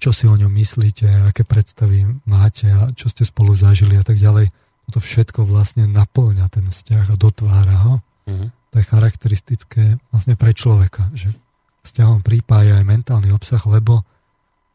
čo 0.01 0.11
si 0.13 0.25
o 0.29 0.37
ňom 0.37 0.53
myslíte, 0.53 1.09
aké 1.31 1.47
predstavy 1.49 2.05
máte 2.29 2.69
a 2.69 2.93
čo 2.93 3.09
ste 3.09 3.25
spolu 3.25 3.57
zažili 3.57 3.97
a 3.97 4.05
tak 4.05 4.21
ďalej 4.21 4.53
to 4.91 5.01
všetko 5.01 5.47
vlastne 5.47 5.87
naplňa 5.87 6.47
ten 6.51 6.67
vzťah 6.67 7.15
a 7.15 7.17
dotvára 7.17 7.77
ho. 7.89 7.95
Mm-hmm. 8.27 8.49
To 8.71 8.75
je 8.79 8.85
charakteristické 8.87 9.85
vlastne 10.15 10.39
pre 10.39 10.55
človeka, 10.55 11.11
že 11.15 11.35
vzťahom 11.83 12.23
prípája 12.23 12.79
aj 12.79 12.87
mentálny 12.87 13.35
obsah, 13.35 13.61
lebo 13.67 14.07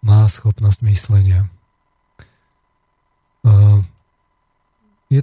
má 0.03 0.27
schopnosť 0.27 0.79
myslenia. 0.85 1.47
Uh, 3.45 3.81
je 5.09 5.21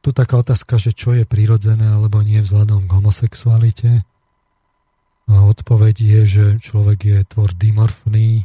tu 0.00 0.10
taká 0.14 0.40
otázka, 0.40 0.78
že 0.78 0.94
čo 0.94 1.12
je 1.12 1.26
prirodzené 1.26 1.90
alebo 1.90 2.22
nie 2.22 2.38
vzhľadom 2.40 2.86
k 2.86 2.94
homosexualite. 2.94 3.92
A 5.24 5.34
odpoveď 5.48 5.96
je, 5.96 6.20
že 6.28 6.46
človek 6.60 6.98
je 7.02 7.18
tvor 7.24 7.50
dimorfný, 7.56 8.44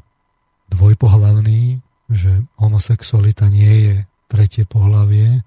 dvojpohlavný, 0.72 1.84
že 2.10 2.32
homosexualita 2.58 3.52
nie 3.52 3.74
je 3.86 3.96
tretie 4.30 4.64
pohlavie, 4.64 5.44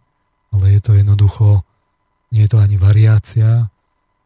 ale 0.52 0.76
je 0.76 0.80
to 0.84 0.92
jednoducho, 0.92 1.64
nie 2.32 2.44
je 2.44 2.50
to 2.52 2.58
ani 2.60 2.76
variácia, 2.76 3.68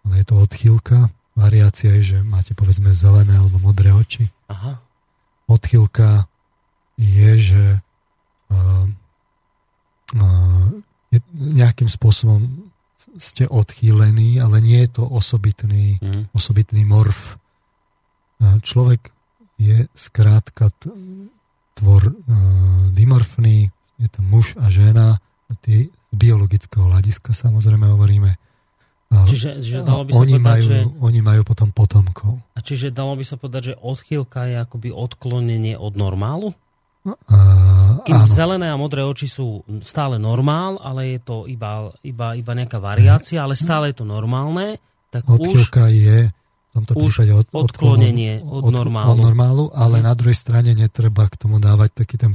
ale 0.06 0.14
je 0.22 0.26
to 0.26 0.36
odchýlka. 0.38 1.10
Variácia 1.34 1.90
je, 2.00 2.16
že 2.16 2.18
máte 2.22 2.54
povedzme 2.54 2.94
zelené 2.94 3.34
alebo 3.34 3.58
modré 3.58 3.90
oči. 3.90 4.30
Aha. 4.46 4.78
Odchýlka 5.50 6.30
je, 6.96 7.30
že 7.38 7.64
uh, 8.50 8.86
uh, 10.16 10.66
je, 11.10 11.18
nejakým 11.34 11.90
spôsobom 11.90 12.70
ste 13.18 13.46
odchýlení, 13.46 14.38
ale 14.40 14.62
nie 14.62 14.80
je 14.86 15.02
to 15.02 15.04
osobitný, 15.04 15.98
mm. 16.00 16.32
osobitný 16.32 16.86
morf. 16.86 17.36
Uh, 18.40 18.58
človek 18.62 19.12
je 19.58 19.90
skrátka 19.92 20.72
tvor 21.76 22.02
uh, 22.06 22.14
dimorfný, 22.94 23.68
je 24.00 24.08
to 24.08 24.20
muž 24.24 24.56
a 24.56 24.72
žena, 24.72 25.20
tí 25.62 25.90
biologického 26.10 26.88
hľadiska 26.90 27.36
samozrejme 27.36 27.86
hovoríme. 27.92 28.34
Čiže, 29.06 29.62
že 29.62 29.86
dalo 29.86 30.02
by 30.02 30.10
sa 30.10 30.18
oni, 30.18 30.34
povedať, 30.34 30.50
majú, 30.50 30.66
že... 30.66 30.78
oni 30.98 31.20
majú 31.22 31.42
potom 31.46 31.68
potomkov. 31.70 32.42
A 32.52 32.58
čiže 32.58 32.90
dalo 32.90 33.14
by 33.14 33.22
sa 33.22 33.38
povedať, 33.38 33.62
že 33.72 33.74
odchýlka 33.78 34.50
je 34.50 34.56
akoby 34.66 34.90
odklonenie 34.90 35.78
od 35.78 35.94
normálu? 35.94 36.50
Uh, 37.06 38.02
Kým 38.02 38.18
áno. 38.18 38.34
zelené 38.34 38.66
a 38.66 38.74
modré 38.74 39.06
oči 39.06 39.30
sú 39.30 39.62
stále 39.86 40.18
normál, 40.18 40.82
ale 40.82 41.14
je 41.14 41.20
to 41.22 41.36
iba, 41.46 41.94
iba, 42.02 42.34
iba 42.34 42.52
nejaká 42.58 42.82
variácia, 42.82 43.46
ale 43.46 43.54
stále 43.54 43.94
je 43.94 44.02
to 44.02 44.06
normálne, 44.10 44.82
tak 45.14 45.22
odchýlka 45.22 45.86
už, 45.86 45.94
je 45.94 46.18
v 46.26 46.70
tomto 46.74 46.92
prípade 46.98 47.30
od, 47.30 47.46
odklonenie 47.54 48.42
od, 48.42 48.68
od, 48.68 48.72
normálu. 48.74 49.14
od 49.14 49.18
normálu, 49.22 49.64
ale 49.70 50.02
hmm. 50.02 50.06
na 50.10 50.14
druhej 50.18 50.34
strane 50.34 50.74
netreba 50.74 51.30
k 51.30 51.38
tomu 51.38 51.62
dávať 51.62 52.02
taký 52.02 52.18
ten 52.18 52.34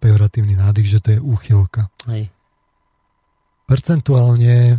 pejoratívny 0.00 0.56
nádych, 0.56 0.96
že 0.96 0.98
to 1.04 1.08
je 1.12 1.20
úchylka. 1.20 1.92
Hej. 2.08 2.32
Percentuálne 3.66 4.78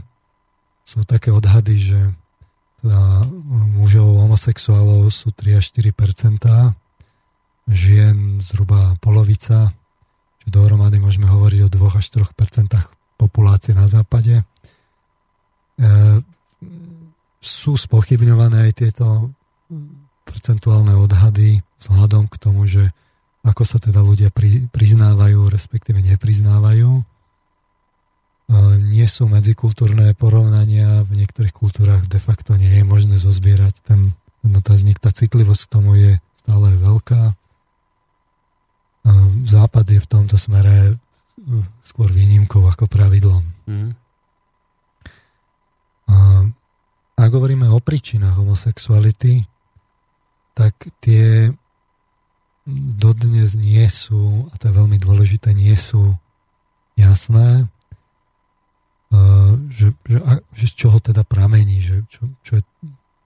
sú 0.88 1.04
také 1.04 1.36
odhady, 1.36 1.76
že 1.76 2.00
teda 2.80 3.28
mužov 3.76 4.24
homosexuálov 4.24 5.12
sú 5.12 5.36
3 5.36 5.60
až 5.60 5.76
4% 5.76 6.72
žien 7.68 8.40
zhruba 8.40 8.96
polovica, 9.04 9.76
čiže 10.40 10.52
dohromady 10.56 11.04
môžeme 11.04 11.28
hovoriť 11.28 11.60
o 11.68 11.70
2 11.70 12.00
až 12.00 12.06
3 12.16 12.32
populácie 13.20 13.76
na 13.76 13.92
západe. 13.92 14.40
E, 14.40 14.44
sú 17.44 17.76
spochybňované 17.76 18.72
aj 18.72 18.74
tieto 18.78 19.36
percentuálne 20.24 20.96
odhady 20.96 21.60
vzhľadom 21.84 22.32
k 22.32 22.36
tomu, 22.40 22.64
že 22.72 22.88
ako 23.44 23.64
sa 23.68 23.80
teda 23.80 24.00
ľudia 24.00 24.32
pri, 24.32 24.72
priznávajú, 24.72 25.52
respektíve 25.52 26.00
nepriznávajú 26.04 27.04
nie 28.80 29.08
sú 29.12 29.28
medzikultúrne 29.28 30.16
porovnania, 30.16 31.04
v 31.04 31.20
niektorých 31.20 31.52
kultúrach 31.52 32.08
de 32.08 32.20
facto 32.20 32.56
nie 32.56 32.72
je 32.80 32.84
možné 32.88 33.20
zozbierať 33.20 33.76
ten, 33.84 34.16
ten 34.40 34.52
otáznik. 34.56 35.04
Tá 35.04 35.12
citlivosť 35.12 35.68
k 35.68 35.74
tomu 35.74 36.00
je 36.00 36.12
stále 36.40 36.72
veľká. 36.80 37.36
Západ 39.48 39.86
je 39.92 40.00
v 40.00 40.10
tomto 40.10 40.40
smere 40.40 40.96
skôr 41.84 42.12
výnimkou 42.12 42.64
ako 42.64 42.88
pravidlom. 42.88 43.44
Mm. 43.68 43.92
A 46.08 46.16
ak 47.20 47.30
hovoríme 47.32 47.68
o 47.68 47.84
príčinách 47.84 48.40
homosexuality, 48.40 49.44
tak 50.56 50.74
tie 51.04 51.52
dodnes 53.00 53.56
nie 53.60 53.84
sú, 53.88 54.48
a 54.52 54.54
to 54.60 54.72
je 54.72 54.74
veľmi 54.76 54.98
dôležité, 55.00 55.56
nie 55.56 55.76
sú 55.76 56.16
jasné 57.00 57.68
že, 59.72 59.96
že, 60.04 60.18
že 60.52 60.66
z 60.68 60.74
čoho 60.76 60.98
teda 61.00 61.24
pramení, 61.24 61.80
že 61.80 62.04
čo, 62.12 62.28
čo 62.44 62.60
je 62.60 62.64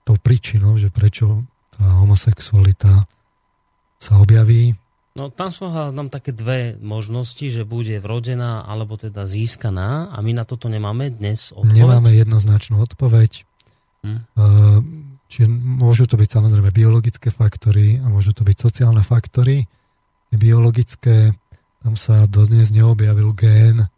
tou 0.05 0.17
príčinou, 0.17 0.77
že 0.77 0.93
prečo 0.93 1.45
tá 1.73 1.85
homosexualita 2.01 3.05
sa 4.01 4.13
objaví. 4.21 4.77
No 5.17 5.27
tam 5.27 5.51
sú 5.51 5.67
nám 5.67 6.07
také 6.07 6.31
dve 6.31 6.79
možnosti, 6.79 7.43
že 7.43 7.67
bude 7.67 7.99
vrodená 7.99 8.63
alebo 8.63 8.95
teda 8.95 9.27
získaná 9.27 10.09
a 10.09 10.17
my 10.23 10.31
na 10.37 10.45
toto 10.47 10.71
nemáme 10.71 11.11
dnes 11.11 11.51
odpoveď. 11.51 11.75
Nemáme 11.75 12.11
jednoznačnú 12.15 12.79
odpoveď. 12.79 13.43
Hm. 14.01 14.19
Uh, 14.33 14.79
čiže 15.27 15.51
môžu 15.51 16.07
to 16.07 16.15
byť 16.15 16.29
samozrejme 16.31 16.71
biologické 16.73 17.29
faktory 17.29 17.99
a 18.01 18.07
môžu 18.07 18.31
to 18.31 18.47
byť 18.47 18.57
sociálne 18.57 19.03
faktory. 19.03 19.67
Biologické, 20.31 21.35
tam 21.83 21.99
sa 21.99 22.23
dodnes 22.23 22.71
neobjavil 22.71 23.35
gén, 23.35 23.91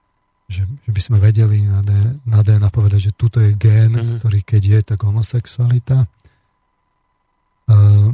že, 0.54 0.64
že 0.70 0.92
by 0.94 1.02
sme 1.02 1.18
vedeli 1.18 1.66
na, 1.66 1.82
D, 1.82 1.90
na 2.30 2.46
DNA 2.46 2.70
povedať, 2.70 3.10
že 3.10 3.18
tuto 3.18 3.42
je 3.42 3.58
gén, 3.58 3.98
uh-huh. 3.98 4.22
ktorý 4.22 4.40
keď 4.46 4.62
je, 4.62 4.80
tak 4.94 5.02
homosexualita. 5.02 6.06
Uh, 7.66 8.14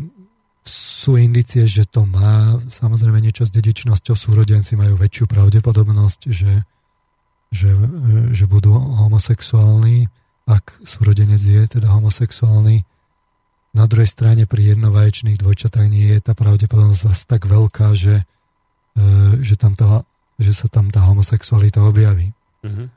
sú 0.69 1.17
indicie, 1.17 1.65
že 1.65 1.89
to 1.89 2.05
má. 2.05 2.61
Samozrejme 2.69 3.17
niečo 3.17 3.47
s 3.47 3.51
dedičnosťou 3.51 4.13
súrodenci 4.13 4.77
majú 4.77 4.95
väčšiu 5.01 5.25
pravdepodobnosť, 5.25 6.21
že, 6.29 6.53
že, 7.49 7.69
že 8.31 8.45
budú 8.45 8.77
homosexuálni, 8.77 10.05
ak 10.45 10.85
súrodenec 10.85 11.41
je 11.41 11.63
teda 11.65 11.89
homosexuálny. 11.89 12.85
Na 13.73 13.85
druhej 13.85 14.09
strane 14.09 14.49
pri 14.49 14.73
jednovaječných 14.73 15.37
dvojčatách 15.37 15.87
nie 15.89 16.09
je 16.17 16.19
tá 16.25 16.33
pravdepodobnosť 16.33 17.01
zase 17.05 17.23
tak 17.29 17.45
veľká, 17.45 17.93
že, 17.93 18.25
e, 18.97 19.03
že, 19.45 19.53
tam 19.61 19.77
tá, 19.77 20.01
že 20.39 20.55
sa 20.55 20.71
tam 20.71 20.87
tá 20.87 21.03
homosexualita 21.03 21.83
objaví. 21.83 22.31
Mm-hmm. 22.63 22.87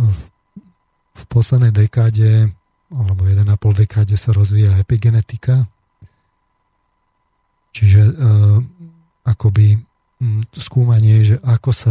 V, 0.00 0.20
v 1.14 1.22
poslednej 1.28 1.70
dekáde 1.70 2.50
alebo 2.88 3.26
1,5 3.26 3.46
dekáde 3.84 4.16
sa 4.16 4.32
rozvíja 4.32 4.74
epigenetika, 4.80 5.68
Čiže 7.74 8.02
uh, 8.14 8.62
akoby 9.26 9.74
um, 10.22 10.46
skúmanie, 10.54 11.26
že 11.26 11.36
ako 11.42 11.70
sa 11.74 11.90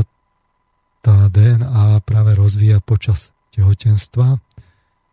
tá 1.04 1.28
DNA 1.28 2.00
práve 2.08 2.32
rozvíja 2.40 2.80
počas 2.80 3.36
tehotenstva, 3.52 4.40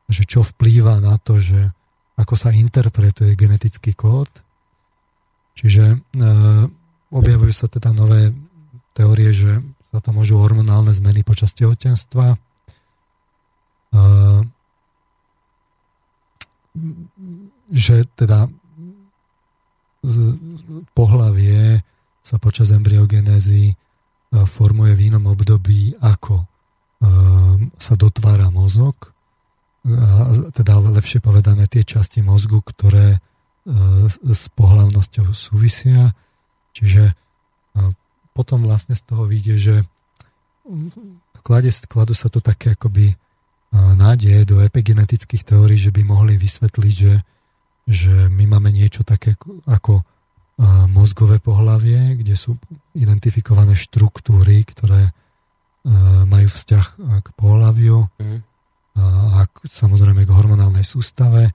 že 0.07 0.23
čo 0.23 0.47
vplýva 0.47 1.03
na 1.03 1.19
to, 1.19 1.43
že 1.43 1.59
ako 2.15 2.39
sa 2.39 2.55
interpretuje 2.55 3.35
genetický 3.35 3.99
kód. 3.99 4.31
Čiže 5.59 5.99
uh, 5.99 6.65
objavujú 7.11 7.51
sa 7.51 7.67
teda 7.67 7.91
nové 7.91 8.31
teórie, 8.95 9.31
že 9.35 9.63
sa 9.91 9.99
to 9.99 10.11
môžu 10.15 10.39
hormonálne 10.39 10.95
zmeny 10.95 11.27
počas 11.27 11.51
tehotenstva. 11.55 12.39
Uh, 13.91 14.47
že 17.71 18.07
teda 18.15 18.47
pohlavie 20.95 21.83
sa 22.23 22.39
počas 22.39 22.71
embryogenézy 22.71 23.75
e, 23.75 23.75
formuje 24.47 24.95
v 24.95 25.13
inom 25.13 25.35
období, 25.35 25.99
ako 25.99 26.41
e, 26.41 26.47
sa 27.75 27.99
dotvára 27.99 28.49
mozog, 28.55 29.11
teda 30.53 30.77
lepšie 30.77 31.25
povedané 31.25 31.65
tie 31.65 31.81
časti 31.81 32.21
mozgu, 32.21 32.61
ktoré 32.61 33.17
s 34.21 34.53
pohlavnosťou 34.53 35.33
súvisia. 35.33 36.13
Čiže 36.77 37.17
potom 38.41 38.65
vlastne 38.65 38.97
z 38.97 39.05
toho 39.05 39.29
vyjde, 39.29 39.55
že 39.61 39.75
kladú 41.85 42.17
sa 42.17 42.33
tu 42.33 42.41
také 42.41 42.73
akoby 42.73 43.13
nádeje 43.77 44.49
do 44.49 44.65
epigenetických 44.65 45.45
teórií, 45.45 45.77
že 45.77 45.93
by 45.93 46.09
mohli 46.09 46.41
vysvetliť, 46.41 46.95
že 46.97 47.15
že 47.91 48.31
my 48.31 48.47
máme 48.47 48.71
niečo 48.71 49.03
také 49.03 49.35
ako 49.67 50.07
mozgové 50.95 51.43
pohlavie, 51.43 52.15
kde 52.23 52.39
sú 52.39 52.55
identifikované 52.95 53.75
štruktúry, 53.75 54.63
ktoré 54.63 55.11
majú 56.23 56.47
vzťah 56.47 56.87
k 57.25 57.29
pohľaviu 57.35 57.99
mm. 58.21 58.41
a 59.35 59.43
samozrejme 59.67 60.23
k 60.23 60.31
hormonálnej 60.31 60.87
sústave 60.87 61.51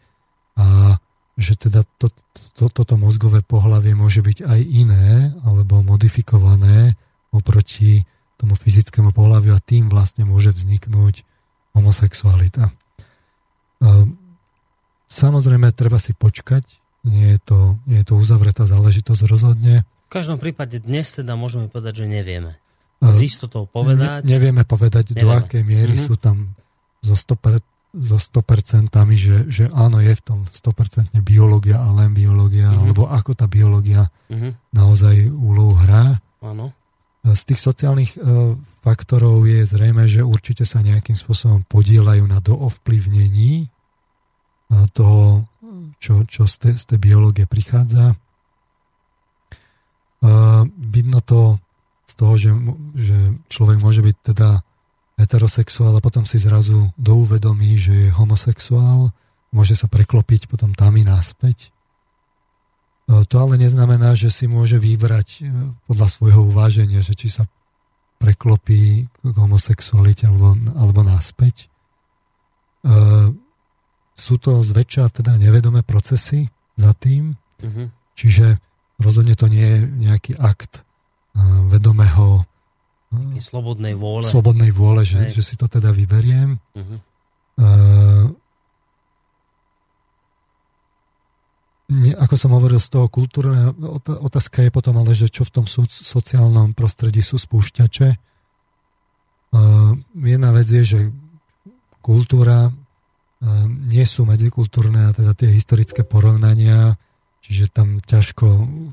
a 0.59 0.99
že 1.35 1.59
teda 1.59 1.83
to, 1.99 2.07
to, 2.55 2.71
toto 2.71 2.95
mozgové 2.95 3.43
pohlavie 3.43 3.91
môže 3.91 4.23
byť 4.23 4.47
aj 4.47 4.61
iné 4.63 5.35
alebo 5.43 5.83
modifikované 5.83 6.95
oproti 7.35 8.07
tomu 8.39 8.55
fyzickému 8.55 9.11
pohľaviu 9.11 9.55
a 9.55 9.63
tým 9.63 9.91
vlastne 9.91 10.23
môže 10.23 10.51
vzniknúť 10.55 11.23
homosexualita. 11.75 12.71
Samozrejme, 15.11 15.71
treba 15.75 15.99
si 15.99 16.15
počkať, 16.15 16.63
nie 17.07 17.35
je 17.35 17.39
to, 17.43 17.59
nie 17.85 18.01
je 18.01 18.05
to 18.07 18.15
uzavretá 18.15 18.63
záležitosť 18.65 19.21
rozhodne. 19.27 19.83
V 20.07 20.11
každom 20.11 20.39
prípade 20.39 20.79
dnes 20.79 21.11
teda 21.11 21.35
môžeme 21.35 21.67
povedať, 21.67 22.03
že 22.03 22.05
nevieme. 22.07 22.59
Z 23.03 23.27
istotou 23.27 23.67
povedať. 23.67 24.23
Ne, 24.23 24.39
nevieme 24.39 24.63
povedať, 24.63 25.13
nevieme. 25.13 25.21
do 25.21 25.27
akej 25.35 25.63
miery 25.67 25.95
mm-hmm. 25.99 26.07
sú 26.07 26.15
tam 26.15 26.55
zo 27.03 27.13
100%, 27.13 27.61
so 27.95 28.19
100% 28.19 28.91
že, 29.15 29.37
že 29.47 29.65
áno, 29.71 30.03
je 30.03 30.11
v 30.11 30.21
tom 30.21 30.39
100% 30.43 31.15
biológia 31.23 31.79
a 31.79 31.89
len 31.95 32.11
biológia, 32.11 32.67
mm-hmm. 32.67 32.81
alebo 32.83 33.07
ako 33.07 33.31
tá 33.33 33.47
biológia 33.47 34.11
mm-hmm. 34.27 34.75
naozaj 34.75 35.31
úlohu 35.31 35.79
hrá. 35.79 36.19
Áno. 36.43 36.75
Z 37.25 37.41
tých 37.49 37.57
sociálnych 37.63 38.13
uh, 38.21 38.53
faktorov 38.85 39.49
je 39.49 39.65
zrejme, 39.65 40.05
že 40.05 40.21
určite 40.21 40.61
sa 40.61 40.85
nejakým 40.85 41.17
spôsobom 41.17 41.65
podielajú 41.65 42.21
na 42.29 42.37
doovplyvnení 42.37 43.73
toho, 44.93 45.45
čo, 46.01 46.25
čo 46.25 46.49
z, 46.49 46.55
tej, 46.57 46.73
z 46.77 46.83
tej 46.89 46.99
biológie 46.99 47.45
prichádza. 47.45 48.17
Vidno 50.77 51.19
to 51.21 51.61
z 52.09 52.13
toho, 52.17 52.33
že, 52.37 52.51
že 52.97 53.17
človek 53.49 53.77
môže 53.81 54.01
byť 54.01 54.15
teda 54.33 54.65
heterosexuál 55.15 55.95
a 55.95 56.03
potom 56.03 56.27
si 56.27 56.35
zrazu 56.37 56.91
douvedomí, 56.99 57.79
že 57.79 57.93
je 58.07 58.15
homosexuál, 58.15 59.15
môže 59.55 59.75
sa 59.79 59.87
preklopiť 59.87 60.51
potom 60.51 60.75
tam 60.75 60.99
i 60.99 61.07
náspäť. 61.07 61.71
To 63.05 63.35
ale 63.37 63.61
neznamená, 63.61 64.17
že 64.17 64.33
si 64.33 64.49
môže 64.49 64.81
vybrať 64.81 65.27
e, 65.37 65.41
podľa 65.85 66.07
svojho 66.09 66.41
uváženia, 66.49 67.05
že 67.05 67.13
či 67.13 67.29
sa 67.29 67.45
preklopí 68.17 69.05
k 69.05 69.35
homosexualite 69.37 70.25
alebo, 70.25 70.57
alebo 70.73 71.05
náspäť. 71.05 71.69
Sú 74.15 74.35
to 74.39 74.63
zväčša 74.63 75.11
teda 75.21 75.35
nevedomé 75.35 75.83
procesy 75.83 76.47
za 76.79 76.95
tým, 76.95 77.35
uh-huh. 77.59 77.91
čiže 78.15 78.55
rozhodne 79.03 79.35
to 79.35 79.51
nie 79.51 79.67
je 79.67 79.79
nejaký 79.99 80.33
akt 80.39 80.85
vedomého 81.67 82.47
uh, 83.15 83.41
slobodnej 83.41 83.95
vôle, 83.95 84.27
slobodnej 84.27 84.71
vôle 84.75 85.07
že, 85.07 85.31
že 85.31 85.41
si 85.41 85.55
to 85.55 85.65
teda 85.71 85.89
vyberiem. 85.95 86.59
Uh-huh. 86.75 86.99
Uh, 87.55 88.25
ne, 91.89 92.11
ako 92.19 92.35
som 92.35 92.51
hovoril 92.51 92.77
z 92.83 92.91
toho 92.91 93.07
kultúrne, 93.07 93.71
otázka 94.05 94.67
je 94.67 94.71
potom 94.75 94.99
ale, 94.99 95.15
že 95.15 95.31
čo 95.31 95.47
v 95.47 95.63
tom 95.63 95.65
sociálnom 95.87 96.75
prostredí 96.75 97.23
sú 97.23 97.39
spúšťače. 97.39 98.09
Uh, 99.55 99.95
jedna 100.19 100.51
vec 100.51 100.67
je, 100.67 100.83
že 100.83 100.99
kultúra 102.03 102.75
Ehm, 103.45 103.91
nie 103.91 104.05
sú 104.07 104.25
medzikultúrne 104.25 105.11
a 105.11 105.15
teda 105.15 105.37
tie 105.37 105.51
historické 105.53 106.01
porovnania, 106.01 106.97
čiže 107.45 107.69
tam 107.69 108.01
ťažko 108.01 108.47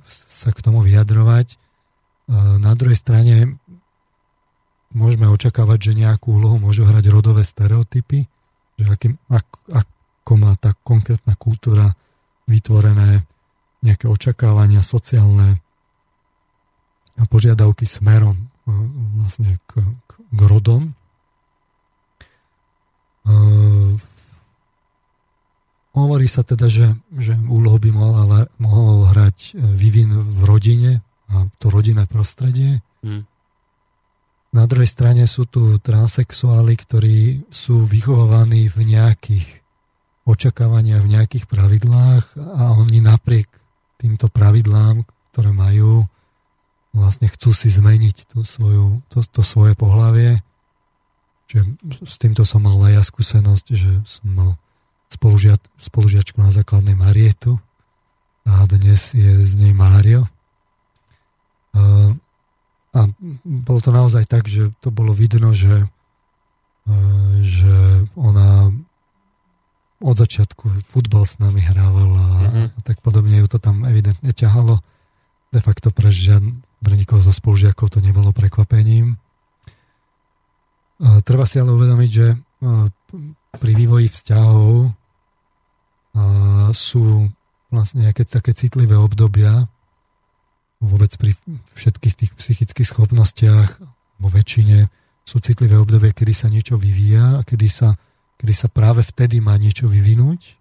sa 0.05 0.53
k 0.53 0.59
tomu 0.61 0.85
vyjadrovať. 0.85 1.57
Ehm, 1.57 2.61
na 2.61 2.77
druhej 2.77 2.99
strane 2.99 3.57
môžeme 4.93 5.29
očakávať, 5.29 5.93
že 5.93 6.01
nejakú 6.05 6.39
úlohu 6.39 6.57
môžu 6.61 6.89
hrať 6.89 7.05
rodové 7.13 7.43
stereotypy, 7.43 8.25
že 8.79 8.87
aký, 8.89 9.13
ak, 9.29 9.47
ako 9.69 10.33
má 10.39 10.53
tá 10.57 10.73
konkrétna 10.85 11.37
kultúra 11.37 11.93
vytvorené 12.49 13.25
nejaké 13.83 14.07
očakávania 14.07 14.81
sociálne 14.81 15.59
a 17.19 17.23
požiadavky 17.29 17.85
smerom 17.85 18.49
ehm, 18.69 19.21
vlastne 19.21 19.59
k, 19.69 19.83
k, 20.09 20.11
k 20.17 20.41
rodom. 20.49 20.95
V 23.23 24.13
Hovorí 25.93 26.25
sa 26.25 26.41
teda, 26.41 26.73
že, 26.73 26.89
že 27.21 27.37
úlohu 27.53 27.77
by 27.77 27.91
mohol, 27.93 28.49
mohol 28.57 29.13
hrať 29.13 29.53
e, 29.53 29.61
vývin 29.77 30.09
v 30.09 30.41
rodine 30.49 31.05
a 31.29 31.45
to 31.61 31.69
rodinné 31.69 32.09
prostredie. 32.09 32.81
Hmm. 33.05 33.29
Na 34.53 34.69
druhej 34.69 34.89
strane 34.89 35.25
sú 35.25 35.49
tu 35.49 35.81
transexuáli, 35.81 36.77
ktorí 36.77 37.49
sú 37.49 37.89
vychovávaní 37.89 38.69
v 38.69 38.85
nejakých 38.85 39.65
očakávaniach, 40.29 41.03
v 41.03 41.13
nejakých 41.19 41.45
pravidlách 41.49 42.37
a 42.37 42.77
oni 42.77 43.01
napriek 43.01 43.49
týmto 43.97 44.29
pravidlám, 44.29 45.09
ktoré 45.33 45.51
majú, 45.57 46.05
vlastne 46.93 47.33
chcú 47.33 47.57
si 47.57 47.73
zmeniť 47.73 48.29
tú 48.29 48.45
svoju, 48.45 49.01
to, 49.09 49.25
to 49.25 49.41
svoje 49.41 49.73
pohlavie. 49.73 50.45
Čiže 51.49 51.63
s 52.05 52.17
týmto 52.21 52.45
som 52.45 52.69
mal 52.69 52.77
aj 52.87 52.93
ja 52.93 53.03
skúsenosť, 53.03 53.67
že 53.73 53.91
som 54.05 54.27
mal 54.29 54.51
spolužiac, 55.09 55.65
spolužiačku 55.81 56.37
na 56.45 56.53
základnej 56.53 56.97
Marietu 56.97 57.57
a 58.45 58.69
dnes 58.69 59.17
je 59.17 59.33
z 59.49 59.53
nej 59.57 59.73
Mário. 59.73 60.29
Bolo 63.45 63.81
to 63.81 63.89
naozaj 63.89 64.29
tak, 64.29 64.45
že 64.45 64.69
to 64.85 64.93
bolo 64.93 65.17
vidno, 65.17 65.57
že, 65.57 65.89
e, 66.85 66.95
že 67.41 68.05
ona 68.13 68.69
od 70.03 70.17
začiatku 70.19 70.83
futbal 70.85 71.25
s 71.25 71.39
nami 71.39 71.63
hrávala 71.63 72.27
mm-hmm. 72.43 72.67
a 72.77 72.79
tak 72.85 73.01
podobne 73.01 73.39
ju 73.39 73.47
to 73.49 73.63
tam 73.63 73.87
evidentne 73.87 74.35
ťahalo. 74.35 74.83
De 75.55 75.61
facto 75.63 75.95
pre, 75.95 76.11
žiadn, 76.11 76.65
pre 76.83 76.99
nikoho 76.99 77.23
zo 77.23 77.31
spolužiakov 77.31 77.87
to 77.93 78.03
nebolo 78.03 78.35
prekvapením. 78.35 79.15
Treba 81.23 81.47
si 81.47 81.63
ale 81.63 81.71
uvedomiť, 81.77 82.11
že 82.11 82.35
pri 83.53 83.73
vývoji 83.79 84.11
vzťahov 84.11 84.91
sú 86.73 87.31
vlastne 87.69 88.09
nejaké 88.09 88.27
také 88.27 88.57
citlivé 88.57 88.97
obdobia, 88.97 89.71
vôbec 90.83 91.15
pri 91.15 91.39
všetkých 91.79 92.15
tých 92.19 92.33
psychických 92.35 92.89
schopnostiach, 92.91 93.79
vo 94.19 94.29
väčšine 94.29 94.91
sú 95.23 95.39
citlivé 95.39 95.79
obdobie, 95.79 96.11
kedy 96.11 96.35
sa 96.35 96.51
niečo 96.51 96.75
vyvíja 96.75 97.39
a 97.39 97.47
kedy 97.47 97.71
sa, 97.71 97.95
kedy 98.43 98.55
sa 98.55 98.67
práve 98.67 99.07
vtedy 99.07 99.39
má 99.39 99.55
niečo 99.55 99.87
vyvinúť 99.87 100.59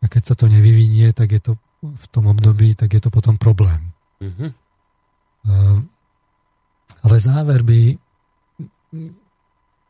a 0.00 0.08
keď 0.08 0.32
sa 0.32 0.34
to 0.34 0.48
nevyvinie, 0.48 1.12
tak 1.12 1.36
je 1.36 1.40
to 1.44 1.52
v 1.84 2.06
tom 2.08 2.32
období, 2.32 2.72
tak 2.72 2.96
je 2.96 3.00
to 3.04 3.12
potom 3.12 3.36
problém. 3.36 3.92
Mm-hmm. 4.18 4.50
Ale 7.04 7.16
záver 7.20 7.60
by, 7.62 7.94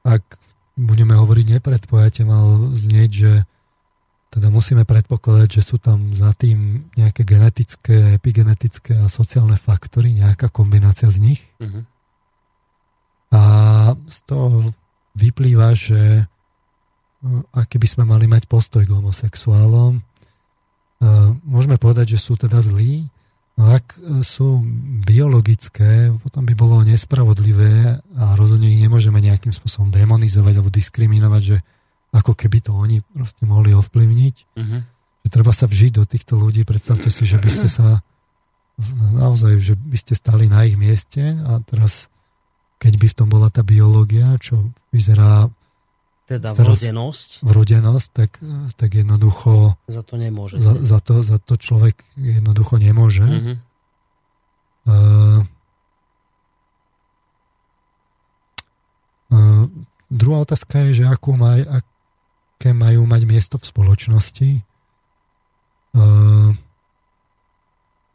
ak 0.04 0.22
budeme 0.76 1.14
hovoriť 1.16 1.46
nepredpojate, 1.58 2.22
mal 2.28 2.74
znieť, 2.74 3.10
že 3.10 3.32
teda 4.28 4.52
musíme 4.52 4.84
predpokladať, 4.84 5.48
že 5.48 5.62
sú 5.64 5.80
tam 5.80 6.12
za 6.12 6.36
tým 6.36 6.88
nejaké 7.00 7.24
genetické, 7.24 8.12
epigenetické 8.20 9.00
a 9.00 9.08
sociálne 9.08 9.56
faktory, 9.56 10.12
nejaká 10.12 10.52
kombinácia 10.52 11.08
z 11.08 11.32
nich. 11.32 11.40
Uh-huh. 11.56 11.82
A 13.32 13.42
z 14.08 14.18
toho 14.28 14.68
vyplýva, 15.16 15.72
že 15.72 16.00
e, 16.20 16.24
aký 17.56 17.80
by 17.80 17.88
sme 17.88 18.04
mali 18.04 18.28
mať 18.28 18.44
postoj 18.44 18.84
k 18.84 18.92
homosexuálom. 18.92 19.96
E, 19.96 20.02
môžeme 21.48 21.80
povedať, 21.80 22.16
že 22.16 22.18
sú 22.20 22.36
teda 22.36 22.60
zlí, 22.60 23.08
no 23.56 23.72
ak 23.72 23.96
sú 24.28 24.60
biologické, 25.08 26.12
potom 26.20 26.44
by 26.44 26.52
bolo 26.52 26.84
nespravodlivé 26.84 27.96
a 27.96 28.36
rozhodne 28.36 28.68
ich 28.68 28.80
nemôžeme 28.84 29.24
nejakým 29.24 29.56
spôsobom 29.56 29.88
demonizovať 29.88 30.52
alebo 30.52 30.68
diskriminovať, 30.68 31.42
že 31.42 31.58
ako 32.12 32.32
keby 32.32 32.64
to 32.64 32.72
oni 32.72 33.04
proste 33.04 33.44
mohli 33.44 33.76
ovplyvniť. 33.76 34.36
Uh-huh. 34.56 34.80
Že 35.24 35.28
treba 35.28 35.52
sa 35.52 35.68
vžiť 35.68 35.92
do 36.00 36.04
týchto 36.08 36.40
ľudí, 36.40 36.64
predstavte 36.64 37.12
si, 37.12 37.28
že 37.28 37.36
by 37.36 37.50
ste 37.52 37.68
sa 37.68 38.00
naozaj, 39.12 39.58
že 39.58 39.74
by 39.74 39.98
ste 39.98 40.14
stali 40.14 40.46
na 40.46 40.64
ich 40.64 40.78
mieste 40.78 41.34
a 41.34 41.58
teraz, 41.66 42.06
keď 42.78 42.92
by 42.96 43.06
v 43.10 43.16
tom 43.16 43.28
bola 43.28 43.50
tá 43.50 43.66
biológia, 43.66 44.38
čo 44.38 44.70
vyzerá 44.94 45.50
teda 46.28 46.52
vrodenosť. 46.52 47.40
Vrodenosť, 47.40 48.08
tak, 48.12 48.36
tak 48.76 48.90
jednoducho 48.92 49.80
za 49.88 50.04
to 50.04 50.20
nemôže. 50.20 50.60
Za, 50.60 50.76
za, 50.76 50.98
to, 51.00 51.24
za 51.24 51.40
to 51.40 51.56
človek 51.56 52.04
jednoducho 52.20 52.76
nemôže. 52.76 53.24
Uh-huh. 53.24 53.56
Uh, 54.88 55.40
uh, 59.32 59.64
druhá 60.12 60.44
otázka 60.44 60.84
je, 60.88 61.00
že 61.00 61.04
akú 61.08 61.32
maj, 61.32 61.64
ak, 61.64 61.84
aké 62.58 62.74
majú 62.74 63.06
mať 63.06 63.22
miesto 63.22 63.54
v 63.54 63.70
spoločnosti. 63.70 64.50
Uh, 65.94 66.50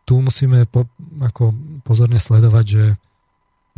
tu 0.03 0.19
musíme 0.19 0.67
po, 0.67 0.84
ako 1.23 1.56
pozorne 1.88 2.19
sledovať, 2.19 2.65
že, 2.67 2.88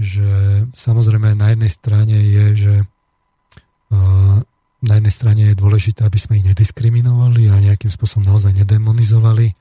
že 0.01 0.29
samozrejme 0.73 1.37
na 1.37 1.53
jednej 1.53 1.69
strane 1.69 2.17
je, 2.17 2.45
že 2.57 2.75
uh, 2.81 4.41
na 4.81 4.93
jednej 4.97 5.13
strane 5.13 5.41
je 5.53 5.61
dôležité, 5.61 6.01
aby 6.01 6.17
sme 6.17 6.41
ich 6.41 6.49
nediskriminovali 6.49 7.45
a 7.53 7.61
nejakým 7.61 7.93
spôsobom 7.93 8.25
naozaj 8.25 8.57
nedemonizovali. 8.57 9.53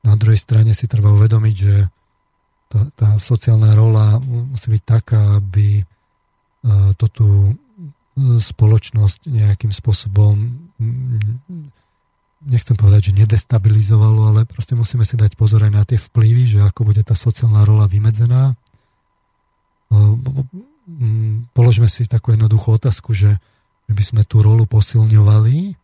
Na 0.00 0.16
druhej 0.16 0.40
strane 0.40 0.72
si 0.72 0.88
treba 0.88 1.12
uvedomiť, 1.12 1.56
že 1.60 1.76
tá, 2.72 2.80
tá 2.96 3.08
sociálna 3.20 3.76
rola 3.76 4.16
musí 4.24 4.72
byť 4.72 4.82
taká, 4.88 5.44
aby 5.44 5.84
uh, 5.84 6.96
to 6.96 7.04
tu 7.12 7.28
spoločnosť 8.16 9.28
nejakým 9.28 9.68
spôsobom 9.68 10.34
nechcem 12.46 12.76
povedať, 12.78 13.10
že 13.10 13.18
nedestabilizovalo, 13.26 14.32
ale 14.32 14.48
proste 14.48 14.72
musíme 14.72 15.04
si 15.04 15.20
dať 15.20 15.36
pozor 15.36 15.66
aj 15.66 15.72
na 15.72 15.82
tie 15.84 16.00
vplyvy, 16.00 16.56
že 16.56 16.58
ako 16.64 16.88
bude 16.88 17.02
tá 17.04 17.12
sociálna 17.12 17.66
rola 17.66 17.84
vymedzená. 17.90 18.56
Položme 21.52 21.90
si 21.90 22.06
takú 22.06 22.32
jednoduchú 22.32 22.78
otázku, 22.78 23.12
že 23.12 23.36
by 23.90 24.02
sme 24.02 24.22
tú 24.24 24.40
rolu 24.40 24.64
posilňovali, 24.64 25.74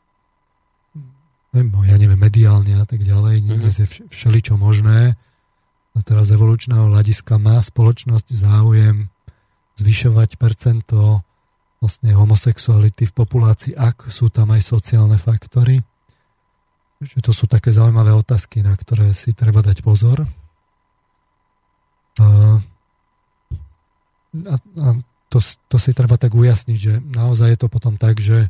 ja 1.58 1.96
neviem, 2.00 2.16
mediálne 2.16 2.80
a 2.80 2.86
tak 2.88 3.04
ďalej, 3.04 3.44
dnes 3.44 3.76
je 3.76 3.86
všeličo 4.08 4.56
možné. 4.56 5.20
A 5.92 5.98
teraz 6.00 6.32
evolučného 6.32 6.88
hľadiska 6.88 7.36
má 7.36 7.60
spoločnosť 7.60 8.32
záujem 8.32 9.12
zvyšovať 9.76 10.40
percento 10.40 11.20
vlastne 11.82 12.14
homosexuality 12.14 13.10
v 13.10 13.16
populácii, 13.18 13.74
ak 13.74 14.06
sú 14.06 14.30
tam 14.30 14.54
aj 14.54 14.62
sociálne 14.62 15.18
faktory. 15.18 15.82
Že 17.02 17.18
to 17.18 17.32
sú 17.34 17.50
také 17.50 17.74
zaujímavé 17.74 18.14
otázky, 18.14 18.62
na 18.62 18.78
ktoré 18.78 19.10
si 19.10 19.34
treba 19.34 19.58
dať 19.66 19.82
pozor. 19.82 20.22
A, 22.22 22.26
a 24.78 24.88
to, 25.26 25.38
to 25.42 25.76
si 25.82 25.90
treba 25.90 26.14
tak 26.14 26.30
ujasniť, 26.30 26.78
že 26.78 27.02
naozaj 27.02 27.58
je 27.58 27.58
to 27.58 27.66
potom 27.66 27.98
tak, 27.98 28.22
že 28.22 28.46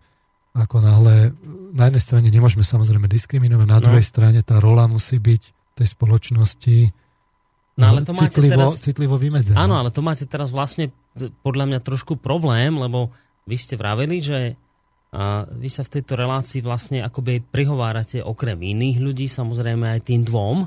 ako 0.53 0.85
náhle, 0.85 1.33
na 1.73 1.89
jednej 1.89 2.05
strane 2.05 2.29
nemôžeme 2.29 2.61
samozrejme 2.61 3.09
diskriminovať, 3.09 3.65
na 3.65 3.81
no. 3.81 3.85
druhej 3.89 4.05
strane 4.05 4.45
tá 4.45 4.61
rola 4.61 4.85
musí 4.85 5.17
byť 5.17 5.43
tej 5.81 5.89
spoločnosti 5.89 6.93
No 7.73 7.89
ale 7.89 8.05
to 8.05 8.13
citlivo, 8.13 8.53
máte 8.53 8.77
teraz, 8.77 8.85
citlivo 8.85 9.17
vymedzené. 9.17 9.57
Áno, 9.57 9.81
ale 9.81 9.89
to 9.89 10.05
máte 10.05 10.29
teraz 10.29 10.53
vlastne 10.53 10.93
podľa 11.17 11.65
mňa 11.69 11.81
trošku 11.85 12.17
problém, 12.19 12.77
lebo 12.77 13.13
vy 13.45 13.57
ste 13.59 13.75
vraveli, 13.77 14.19
že 14.23 14.39
vy 15.53 15.69
sa 15.69 15.85
v 15.85 15.93
tejto 16.01 16.17
relácii 16.17 16.65
vlastne 16.65 17.05
akoby 17.05 17.45
prihovárate 17.45 18.25
okrem 18.25 18.57
iných 18.57 18.97
ľudí, 18.97 19.29
samozrejme 19.29 19.93
aj 19.93 20.09
tým 20.09 20.25
dvom, 20.25 20.65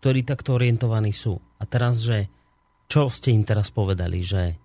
ktorí 0.00 0.24
takto 0.24 0.56
orientovaní 0.56 1.12
sú. 1.12 1.36
A 1.60 1.68
teraz, 1.68 2.00
že 2.00 2.32
čo 2.88 3.12
ste 3.12 3.36
im 3.36 3.44
teraz 3.44 3.68
povedali, 3.68 4.24
že, 4.24 4.56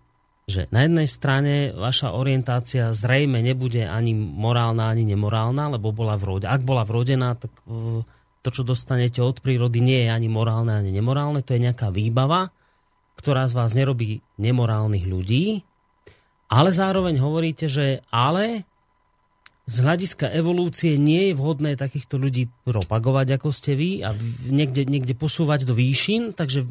že 0.47 0.71
na 0.71 0.87
jednej 0.87 1.07
strane 1.07 1.75
vaša 1.75 2.15
orientácia 2.15 2.95
zrejme 2.95 3.43
nebude 3.43 3.83
ani 3.83 4.15
morálna, 4.15 4.87
ani 4.87 5.03
nemorálna, 5.03 5.75
lebo 5.75 5.91
bola 5.91 6.15
vrodená. 6.15 6.55
Ak 6.55 6.63
bola 6.63 6.87
vrodená, 6.87 7.35
tak 7.35 7.51
e, 7.67 8.07
to, 8.39 8.49
čo 8.49 8.63
dostanete 8.63 9.19
od 9.19 9.43
prírody, 9.43 9.83
nie 9.83 10.07
je 10.07 10.09
ani 10.15 10.31
morálne, 10.31 10.79
ani 10.79 10.95
nemorálne. 10.95 11.43
To 11.43 11.51
je 11.51 11.63
nejaká 11.67 11.91
výbava, 11.91 12.55
ktorá 13.17 13.49
z 13.49 13.57
vás 13.57 13.73
nerobí 13.73 14.21
nemorálnych 14.37 15.05
ľudí, 15.09 15.65
ale 16.47 16.69
zároveň 16.71 17.19
hovoríte, 17.19 17.67
že 17.67 18.05
ale 18.07 18.63
z 19.67 19.83
hľadiska 19.83 20.31
evolúcie 20.31 20.95
nie 20.95 21.31
je 21.31 21.33
vhodné 21.35 21.75
takýchto 21.75 22.15
ľudí 22.15 22.47
propagovať, 22.63 23.35
ako 23.35 23.51
ste 23.51 23.75
vy, 23.75 23.99
a 23.99 24.15
niekde, 24.47 24.87
niekde 24.87 25.11
posúvať 25.11 25.67
do 25.67 25.75
výšin, 25.75 26.31
takže 26.31 26.63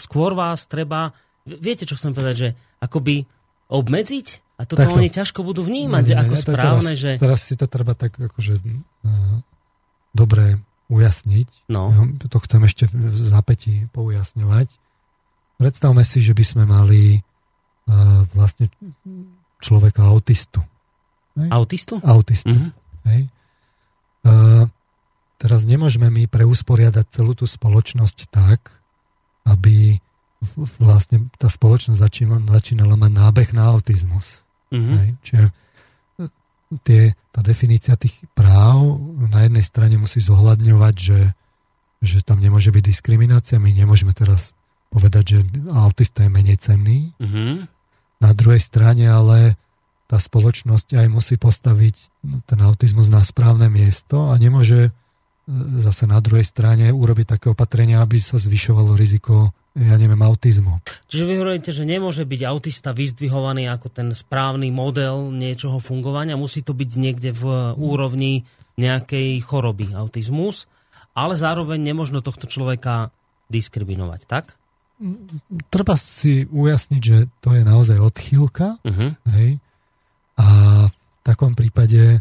skôr 0.00 0.32
vás 0.32 0.64
treba, 0.64 1.12
viete, 1.44 1.84
čo 1.84 2.00
chcem 2.00 2.16
povedať, 2.16 2.36
že 2.40 2.48
akoby 2.80 3.28
obmedziť? 3.68 4.56
A 4.56 4.64
toto 4.64 4.88
Takto. 4.88 4.96
oni 4.96 5.08
ťažko 5.12 5.44
budú 5.44 5.68
vnímať 5.68 6.04
nie, 6.04 6.16
nie, 6.16 6.20
ako 6.20 6.34
nie, 6.36 6.40
správne, 6.40 6.92
teraz, 6.92 7.00
že... 7.00 7.10
Teraz 7.20 7.40
si 7.44 7.54
to 7.60 7.68
treba 7.68 7.92
tak 7.92 8.16
akože 8.16 8.56
uh, 8.56 9.40
dobre 10.16 10.60
ujasniť. 10.88 11.68
No. 11.68 11.92
Ja 11.92 12.28
to 12.28 12.40
chcem 12.40 12.64
ešte 12.64 12.88
v 12.88 13.20
zápäti 13.20 13.88
poujasňovať. 13.92 14.79
Predstavme 15.60 16.00
si, 16.08 16.24
že 16.24 16.32
by 16.32 16.44
sme 16.44 16.64
mali 16.64 17.20
vlastne 18.32 18.72
človeka 19.60 20.08
autistu. 20.08 20.64
Hej? 21.36 21.48
Autistu? 21.52 21.94
Autistu. 22.00 22.50
Mm-hmm. 22.50 22.70
Hej? 23.12 23.22
A 24.24 24.32
teraz 25.40 25.64
nemôžeme 25.68 26.08
my 26.08 26.28
preusporiadať 26.28 27.06
celú 27.12 27.36
tú 27.36 27.44
spoločnosť 27.44 28.18
tak, 28.32 28.72
aby 29.44 30.00
vlastne 30.80 31.28
tá 31.36 31.52
spoločnosť 31.52 32.00
začínala, 32.00 32.40
začínala 32.48 32.96
mať 32.96 33.12
nábeh 33.12 33.50
na 33.52 33.68
autizmus. 33.68 34.44
Mm-hmm. 34.72 34.96
Hej? 34.96 35.08
Čiže 35.24 35.44
e, 35.44 35.52
tie, 36.86 37.02
tá 37.32 37.40
definícia 37.44 37.94
tých 38.00 38.16
práv 38.32 38.96
na 39.28 39.44
jednej 39.44 39.64
strane 39.64 40.00
musí 40.00 40.24
zohľadňovať, 40.24 40.94
že, 40.96 41.20
že 42.00 42.18
tam 42.24 42.40
nemôže 42.40 42.72
byť 42.72 42.84
diskriminácia. 42.84 43.60
My 43.60 43.72
nemôžeme 43.76 44.16
teraz 44.16 44.56
povedať, 44.90 45.24
že 45.24 45.38
autista 45.70 46.26
je 46.26 46.30
menej 46.34 46.58
cenný. 46.58 47.14
Mm-hmm. 47.22 47.52
Na 48.20 48.30
druhej 48.34 48.60
strane 48.60 49.06
ale 49.06 49.54
tá 50.10 50.18
spoločnosť 50.18 50.98
aj 50.98 51.06
musí 51.06 51.38
postaviť 51.38 51.96
ten 52.50 52.58
autizmus 52.60 53.06
na 53.06 53.22
správne 53.22 53.70
miesto 53.70 54.28
a 54.28 54.34
nemôže 54.34 54.90
e, 54.90 54.92
zase 55.86 56.10
na 56.10 56.18
druhej 56.18 56.42
strane 56.42 56.90
urobiť 56.90 57.38
také 57.38 57.46
opatrenia, 57.54 58.02
aby 58.02 58.18
sa 58.18 58.36
zvyšovalo 58.36 58.98
riziko 58.98 59.54
ja 59.78 59.94
neviem, 59.94 60.18
autizmu. 60.18 60.82
Čiže 61.06 61.24
vy 61.30 61.34
hovoríte, 61.38 61.70
že 61.70 61.86
nemôže 61.86 62.26
byť 62.26 62.40
autista 62.42 62.90
vyzdvihovaný 62.90 63.70
ako 63.70 63.86
ten 63.86 64.10
správny 64.10 64.74
model 64.74 65.30
niečoho 65.30 65.78
fungovania, 65.78 66.34
musí 66.34 66.66
to 66.66 66.74
byť 66.74 66.90
niekde 66.98 67.30
v 67.30 67.44
úrovni 67.78 68.50
nejakej 68.74 69.38
choroby, 69.46 69.94
autizmus, 69.94 70.66
ale 71.14 71.38
zároveň 71.38 71.78
nemožno 71.78 72.18
tohto 72.18 72.50
človeka 72.50 73.14
diskriminovať, 73.46 74.20
tak? 74.26 74.58
Treba 75.72 75.94
si 75.96 76.44
ujasniť, 76.44 77.02
že 77.02 77.18
to 77.40 77.56
je 77.56 77.62
naozaj 77.64 77.96
odchýlka, 77.96 78.76
uh-huh. 78.84 79.10
hej? 79.32 79.56
A 80.36 80.46
v 80.92 81.20
takom 81.24 81.56
prípade 81.56 82.16
e, 82.16 82.18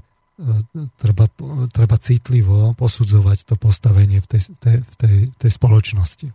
treba, 0.95 1.27
treba 1.71 1.95
citlivo 1.99 2.71
posudzovať 2.79 3.47
to 3.47 3.55
postavenie 3.59 4.23
v 4.23 4.27
tej, 4.27 4.41
tej, 4.59 4.77
tej, 4.95 5.17
tej 5.35 5.51
spoločnosti. 5.51 6.27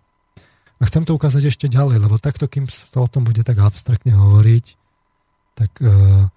A 0.81 0.83
chcem 0.85 1.09
to 1.09 1.17
ukázať 1.17 1.49
ešte 1.49 1.67
ďalej, 1.73 2.03
lebo 2.03 2.21
takto, 2.21 2.45
kým 2.45 2.69
sa 2.69 3.01
o 3.01 3.09
tom 3.09 3.25
bude 3.25 3.41
tak 3.41 3.57
abstraktne 3.63 4.13
hovoriť, 4.13 4.65
tak 5.55 5.71
uh, 5.81 6.29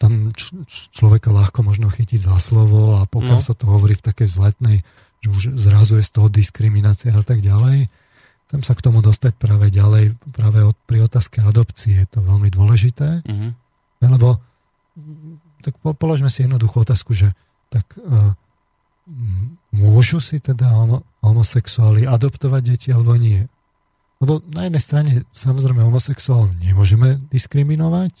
tam 0.00 0.34
č- 0.34 0.56
človeka 0.90 1.30
ľahko 1.30 1.62
možno 1.62 1.88
chytiť 1.92 2.20
za 2.26 2.36
slovo 2.42 2.98
a 2.98 3.06
pokiaľ 3.06 3.38
no. 3.38 3.44
sa 3.44 3.54
to 3.54 3.70
hovorí 3.70 3.94
v 3.94 4.06
takej 4.08 4.28
vzletnej, 4.32 4.78
že 5.20 5.28
už 5.28 5.42
zrazu 5.60 6.00
je 6.00 6.08
z 6.08 6.12
toho 6.16 6.28
diskriminácia 6.32 7.12
a 7.12 7.22
tak 7.22 7.44
ďalej. 7.44 7.92
Chcem 8.50 8.66
sa 8.66 8.74
k 8.74 8.82
tomu 8.82 8.98
dostať 8.98 9.38
práve 9.38 9.70
ďalej, 9.70 10.18
práve 10.34 10.66
od, 10.66 10.74
pri 10.90 11.06
otázke 11.06 11.38
adopcie. 11.38 12.02
Je 12.02 12.08
to 12.10 12.18
veľmi 12.18 12.50
dôležité, 12.50 13.22
uh-huh. 13.22 13.54
lebo 14.02 14.42
tak 15.62 15.78
po, 15.78 15.94
položme 15.94 16.26
si 16.26 16.42
jednoduchú 16.42 16.82
otázku, 16.82 17.14
že 17.14 17.30
tak 17.70 17.86
uh, 17.94 18.34
môžu 19.70 20.18
si 20.18 20.42
teda 20.42 20.66
homo, 20.74 21.06
homosexuáli 21.22 22.10
adoptovať 22.10 22.62
deti 22.74 22.88
alebo 22.90 23.14
nie? 23.14 23.46
Lebo 24.20 24.42
na 24.50 24.66
jednej 24.68 24.82
strane 24.82 25.12
samozrejme 25.32 25.80
homosexuál 25.80 26.50
nemôžeme 26.58 27.22
diskriminovať, 27.30 28.12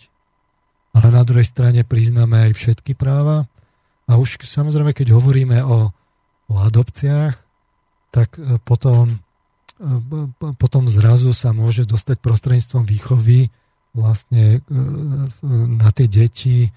ale 0.96 1.06
na 1.12 1.22
druhej 1.26 1.44
strane 1.44 1.82
priznáme 1.82 2.50
aj 2.50 2.52
všetky 2.56 2.96
práva. 2.96 3.50
A 4.10 4.18
už 4.18 4.42
samozrejme, 4.42 4.90
keď 4.96 5.14
hovoríme 5.14 5.62
o, 5.62 5.92
o 6.50 6.54
adopciách, 6.58 7.38
tak 8.10 8.34
e, 8.40 8.58
potom, 8.58 9.22
potom 10.60 10.84
zrazu 10.92 11.32
sa 11.32 11.56
môže 11.56 11.88
dostať 11.88 12.20
prostredníctvom 12.20 12.84
výchovy 12.84 13.48
vlastne 13.96 14.60
e, 14.60 14.76
na 15.80 15.88
tie 15.90 16.06
deti 16.06 16.70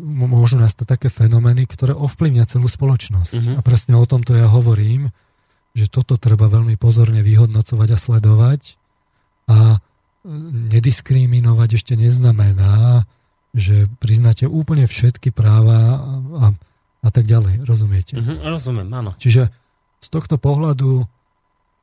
môžu 0.00 0.56
nastať 0.56 0.86
také 0.96 1.08
fenomény, 1.12 1.68
ktoré 1.68 1.92
ovplyvňa 1.92 2.48
celú 2.48 2.64
spoločnosť. 2.64 3.32
Uh-huh. 3.36 3.54
A 3.56 3.60
presne 3.60 4.00
o 4.00 4.08
tomto 4.08 4.32
ja 4.32 4.48
hovorím, 4.48 5.12
že 5.76 5.88
toto 5.88 6.16
treba 6.16 6.48
veľmi 6.48 6.80
pozorne 6.80 7.20
vyhodnocovať 7.20 7.88
a 7.92 7.98
sledovať 8.00 8.60
a 9.52 9.58
e, 9.76 9.78
nediskriminovať 10.72 11.70
ešte 11.76 11.94
neznamená, 11.96 13.04
že 13.52 13.84
priznáte 14.00 14.48
úplne 14.48 14.88
všetky 14.88 15.28
práva 15.28 16.00
a, 16.40 16.44
a, 17.04 17.08
tak 17.12 17.28
ďalej. 17.28 17.68
Rozumiete? 17.68 18.16
Uh-huh, 18.16 18.48
rozumiem, 18.48 18.88
áno. 18.96 19.12
Čiže 19.20 19.52
z 20.00 20.08
tohto 20.08 20.40
pohľadu 20.40 21.04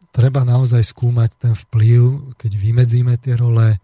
treba 0.09 0.41
naozaj 0.47 0.81
skúmať 0.81 1.29
ten 1.37 1.53
vplyv, 1.53 2.33
keď 2.37 2.51
vymedzíme 2.55 3.13
tie 3.21 3.37
role, 3.37 3.75
e, 3.75 3.77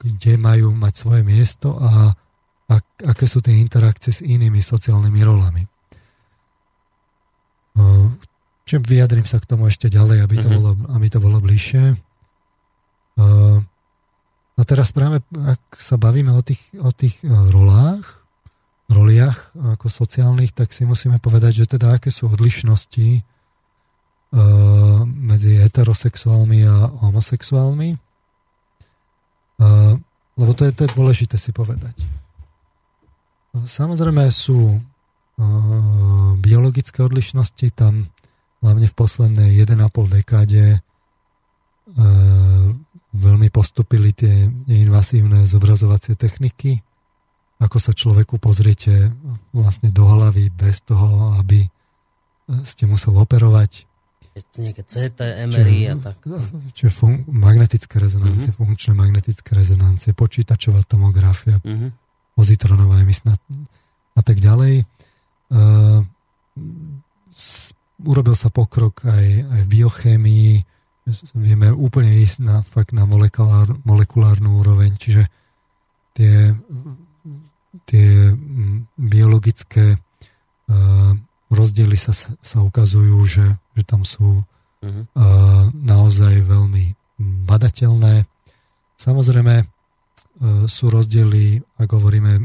kde 0.00 0.32
majú 0.40 0.72
mať 0.74 0.94
svoje 0.96 1.22
miesto 1.26 1.76
a 1.76 2.14
a 2.68 2.74
aké 3.08 3.24
sú 3.24 3.40
tie 3.40 3.56
interakcie 3.56 4.12
s 4.12 4.20
inými 4.20 4.60
sociálnymi 4.60 5.20
rolami. 5.24 5.64
Čiže 8.68 8.84
vyjadrím 8.84 9.24
sa 9.24 9.40
k 9.40 9.48
tomu 9.48 9.72
ešte 9.72 9.88
ďalej, 9.88 10.20
aby 10.20 10.36
to, 10.36 10.52
mm-hmm. 10.52 10.56
bolo, 10.60 10.70
aby 10.92 11.06
to 11.08 11.18
bolo 11.24 11.40
bližšie. 11.40 11.96
No 14.58 14.62
teraz 14.68 14.92
práve, 14.92 15.24
ak 15.32 15.62
sa 15.80 15.96
bavíme 15.96 16.34
o 16.36 16.42
tých, 16.44 16.60
o 16.76 16.92
tých 16.92 17.16
e, 17.24 17.30
rolách, 17.30 18.04
roliach 18.90 19.54
ako 19.54 19.86
sociálnych, 19.86 20.52
tak 20.52 20.74
si 20.74 20.82
musíme 20.84 21.22
povedať, 21.22 21.64
že 21.64 21.78
teda 21.78 21.96
aké 21.96 22.10
sú 22.10 22.28
odlišnosti 22.28 23.22
medzi 25.08 25.56
heterosexuálmi 25.56 26.60
a 26.68 26.90
homosexuálmi. 27.08 27.96
Lebo 30.38 30.52
to 30.52 30.68
je, 30.68 30.72
to 30.76 30.84
je 30.84 30.94
dôležité 30.94 31.40
si 31.40 31.50
povedať. 31.50 31.96
Samozrejme 33.56 34.28
sú 34.28 34.76
uh, 34.76 34.78
biologické 36.38 37.00
odlišnosti, 37.02 37.66
tam 37.74 38.12
hlavne 38.60 38.86
v 38.86 38.94
poslednej 38.94 39.50
1,5 39.64 40.18
dekáde 40.20 40.84
veľmi 43.16 43.48
postupili 43.48 44.12
tie 44.12 44.52
neinvasívne 44.68 45.48
zobrazovacie 45.48 46.20
techniky, 46.20 46.84
ako 47.58 47.80
sa 47.80 47.96
človeku 47.96 48.36
pozriete 48.36 49.10
vlastne 49.56 49.88
do 49.88 50.04
hlavy 50.04 50.52
bez 50.52 50.84
toho, 50.84 51.34
aby 51.40 51.64
ste 52.68 52.84
musel 52.84 53.16
operovať. 53.16 53.87
Nejaké 54.58 54.82
CT, 54.86 55.18
MRI 55.48 55.80
a 55.92 55.94
tak. 55.98 56.22
Čiže 56.74 56.90
fun- 56.90 57.24
magnetické 57.28 57.98
rezonancie, 57.98 58.50
mm-hmm. 58.50 58.64
funkčné 58.64 58.92
magnetické 58.94 59.56
rezonancie, 59.56 60.14
počítačová 60.14 60.82
tomografia, 60.86 61.58
mm-hmm 61.62 62.08
pozitronová 62.38 63.02
emisná 63.02 63.34
a 64.14 64.20
tak 64.22 64.38
ďalej. 64.38 64.86
Uh, 65.50 66.06
urobil 68.06 68.38
sa 68.38 68.46
pokrok 68.54 69.02
aj, 69.02 69.26
aj 69.42 69.60
v 69.66 69.68
biochémii, 69.74 70.50
vieme 71.34 71.74
úplne 71.74 72.14
ísť 72.14 72.38
na, 72.46 72.62
fakt 72.62 72.94
na 72.94 73.10
molekulár, 73.10 73.74
molekulárnu 73.82 74.62
úroveň, 74.62 74.94
čiže 74.94 75.26
tie, 76.14 76.54
tie 77.90 78.38
biologické 78.94 79.98
uh, 79.98 81.12
rozdiely 81.48 81.96
sa, 81.96 82.12
sa 82.16 82.58
ukazujú, 82.60 83.18
že, 83.24 83.46
že 83.76 83.82
tam 83.84 84.04
sú 84.04 84.42
uh-huh. 84.42 84.88
uh, 85.04 85.64
naozaj 85.72 86.44
veľmi 86.44 86.92
badateľné. 87.48 88.28
Samozrejme, 88.98 89.66
E, 90.38 90.70
sú 90.70 90.86
rozdiely, 90.86 91.58
ak 91.82 91.90
hovoríme, 91.90 92.38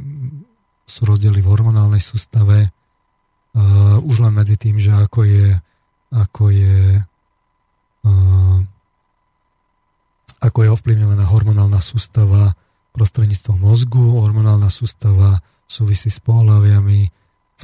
sú 0.90 1.06
rozdiely 1.06 1.46
v 1.46 1.48
hormonálnej 1.48 2.02
sústave, 2.04 2.68
uh, 2.68 3.98
už 4.04 4.20
len 4.20 4.34
medzi 4.36 4.60
tým, 4.60 4.76
že 4.76 4.92
ako 4.92 5.24
je, 5.24 5.48
ako 6.12 6.44
je 6.52 7.00
uh, 8.04 8.60
ako 10.44 10.60
je 10.60 10.70
ovplyvňovaná 10.76 11.24
hormonálna 11.24 11.80
sústava 11.80 12.52
prostredníctvom 12.92 13.64
mozgu, 13.64 14.20
hormonálna 14.20 14.68
sústava 14.68 15.40
súvisí 15.70 16.12
s 16.12 16.20
pohľaviami, 16.20 17.08
s 17.54 17.64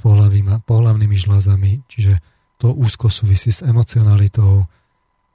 pohľavnými 0.66 1.18
žľazami, 1.18 1.86
čiže 1.90 2.22
to 2.60 2.76
úzko 2.76 3.08
súvisí 3.08 3.50
s 3.56 3.64
emocionalitou 3.64 4.68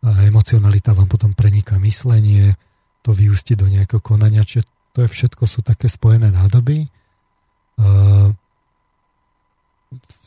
a 0.05 0.11
emocionalita 0.29 0.93
vám 0.93 1.09
potom 1.09 1.33
preniká 1.33 1.81
myslenie, 1.81 2.53
to 3.01 3.17
vyústi 3.17 3.57
do 3.57 3.69
nejakého 3.69 4.01
konania, 4.01 4.45
čiže 4.45 4.69
to 4.93 5.05
je 5.05 5.09
všetko 5.09 5.45
sú 5.49 5.61
také 5.65 5.89
spojené 5.89 6.29
nádoby. 6.33 6.89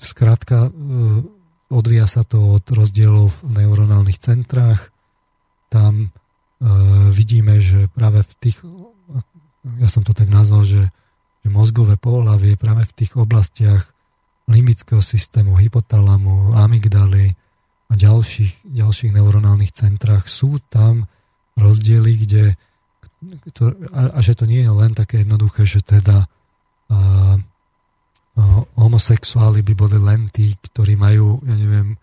Skrátka, 0.01 0.69
odvíja 1.69 2.05
sa 2.09 2.25
to 2.25 2.57
od 2.57 2.65
rozdielov 2.69 3.31
v 3.45 3.63
neuronálnych 3.63 4.17
centrách. 4.21 4.89
Tam 5.73 6.09
vidíme, 7.13 7.61
že 7.61 7.85
práve 7.93 8.25
v 8.25 8.33
tých, 8.41 8.57
ja 9.77 9.87
som 9.89 10.01
to 10.01 10.17
tak 10.17 10.29
nazval, 10.29 10.65
že, 10.65 10.89
že 11.45 11.49
mozgové 11.53 11.97
pohľavie 12.01 12.57
práve 12.57 12.85
v 12.85 12.95
tých 12.97 13.13
oblastiach 13.13 13.93
limbického 14.47 15.03
systému, 15.03 15.59
hypotalamu, 15.59 16.55
amygdaly 16.55 17.35
a 17.87 17.93
ďalších, 17.95 18.63
ďalších 18.63 19.11
neuronálnych 19.15 19.75
centrách 19.75 20.27
sú 20.31 20.59
tam 20.71 21.07
rozdiely, 21.59 22.13
kde 22.23 22.43
to, 23.51 23.73
a, 23.91 24.17
a 24.17 24.19
že 24.21 24.37
to 24.37 24.45
nie 24.45 24.61
je 24.63 24.71
len 24.71 24.93
také 24.93 25.25
jednoduché, 25.25 25.65
že 25.65 25.81
teda 25.83 26.23
a, 26.23 26.27
a, 26.87 26.97
homosexuáli 28.77 29.65
by 29.65 29.73
boli 29.73 29.97
len 29.97 30.29
tí, 30.29 30.53
ktorí 30.71 30.95
majú, 30.95 31.41
ja 31.43 31.55
neviem, 31.57 31.97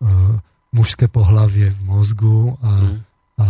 a, 0.00 0.38
mužské 0.72 1.10
pohlavie 1.10 1.68
v 1.68 1.80
mozgu 1.84 2.56
a, 2.64 2.70
mm. 2.72 2.98
a, 3.36 3.48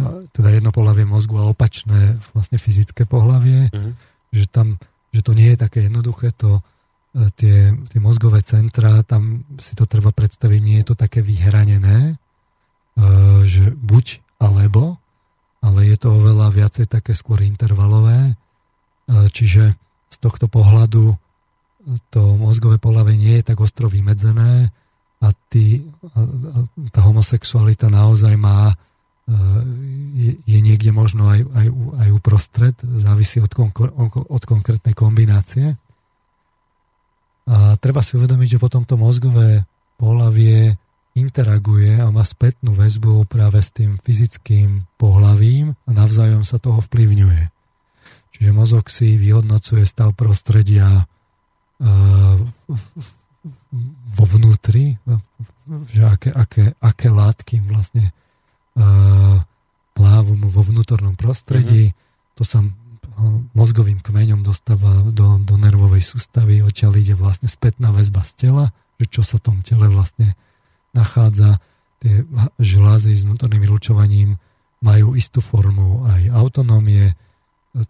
a 0.00 0.04
teda 0.32 0.48
jedno 0.56 0.72
pohlavie 0.72 1.04
mozgu 1.04 1.36
a 1.36 1.50
opačné 1.50 2.16
vlastne 2.32 2.56
fyzické 2.56 3.04
pohlavie, 3.04 3.68
mm. 3.68 3.92
že 4.32 4.48
tam, 4.48 4.80
že 5.12 5.20
to 5.20 5.36
nie 5.36 5.52
je 5.52 5.58
také 5.60 5.90
jednoduché, 5.90 6.32
to 6.32 6.64
tie, 7.38 7.70
tie 7.70 8.00
mozgové 8.02 8.42
centra, 8.42 9.06
tam 9.06 9.46
si 9.62 9.78
to 9.78 9.86
treba 9.86 10.10
predstaviť, 10.10 10.60
nie 10.60 10.82
je 10.82 10.86
to 10.90 10.96
také 10.98 11.22
vyhranené, 11.22 12.14
e, 12.14 12.14
že 13.46 13.70
buď 13.70 14.18
alebo, 14.42 14.98
ale 15.62 15.86
je 15.86 15.96
to 15.96 16.10
oveľa 16.10 16.50
viacej 16.50 16.90
také 16.90 17.14
skôr 17.14 17.40
intervalové, 17.46 18.18
e, 18.30 18.34
čiže 19.30 19.78
z 20.10 20.16
tohto 20.18 20.50
pohľadu 20.50 21.14
to 22.08 22.22
mozgové 22.40 22.80
pohľavie 22.80 23.14
nie 23.14 23.34
je 23.40 23.44
tak 23.52 23.60
ostro 23.60 23.92
vymedzené 23.92 24.72
a 25.20 25.28
tí, 25.52 25.84
tá 26.92 27.00
homosexualita 27.04 27.92
naozaj 27.92 28.34
má 28.40 28.72
je, 30.14 30.36
je 30.44 30.58
niekde 30.60 30.92
možno 30.92 31.28
aj, 31.28 31.44
aj, 31.44 31.66
aj 32.00 32.08
uprostred, 32.12 32.76
závisí 32.80 33.40
od, 33.40 33.52
konkur, 33.52 33.92
od 34.28 34.42
konkrétnej 34.44 34.92
kombinácie. 34.92 35.76
A 37.44 37.76
treba 37.76 38.00
si 38.00 38.16
uvedomiť, 38.16 38.56
že 38.56 38.62
potom 38.62 38.88
to 38.88 38.96
mozgové 38.96 39.68
pohlavie 40.00 40.80
interaguje 41.14 42.00
a 42.00 42.10
má 42.10 42.26
spätnú 42.26 42.74
väzbu 42.74 43.30
práve 43.30 43.62
s 43.62 43.70
tým 43.70 44.02
fyzickým 44.02 44.82
pohlavím 44.98 45.78
a 45.86 45.90
navzájom 45.94 46.42
sa 46.42 46.58
toho 46.58 46.82
vplyvňuje. 46.82 47.42
Čiže 48.34 48.50
mozog 48.50 48.90
si 48.90 49.14
vyhodnocuje 49.14 49.86
stav 49.86 50.10
prostredia 50.18 51.06
vo 54.14 54.24
vnútri, 54.26 54.98
že 55.92 56.02
aké, 56.02 56.34
aké, 56.34 56.74
aké 56.82 57.08
látky 57.12 57.62
vlastne 57.62 58.10
plávu 59.94 60.34
mu 60.34 60.50
vo 60.50 60.66
vnútornom 60.66 61.14
prostredí. 61.14 61.94
Mm-hmm. 61.94 62.34
To 62.34 62.42
sa 62.42 62.58
mozgovým 63.54 64.02
kmeňom 64.02 64.42
dostáva 64.42 65.04
do, 65.10 65.38
do 65.42 65.54
nervovej 65.58 66.02
sústavy, 66.02 66.60
odtiaľ 66.60 66.98
ide 66.98 67.14
vlastne 67.14 67.46
spätná 67.46 67.94
väzba 67.94 68.22
z 68.26 68.32
tela, 68.48 68.64
že 68.98 69.06
čo 69.10 69.22
sa 69.22 69.38
v 69.38 69.44
tom 69.50 69.56
tele 69.60 69.90
vlastne 69.90 70.38
nachádza. 70.94 71.58
Tie 71.98 72.22
žlázy 72.60 73.16
s 73.16 73.26
vnútorným 73.26 73.62
vylučovaním 73.64 74.36
majú 74.84 75.16
istú 75.16 75.40
formu 75.40 76.04
aj 76.04 76.30
autonómie. 76.36 77.16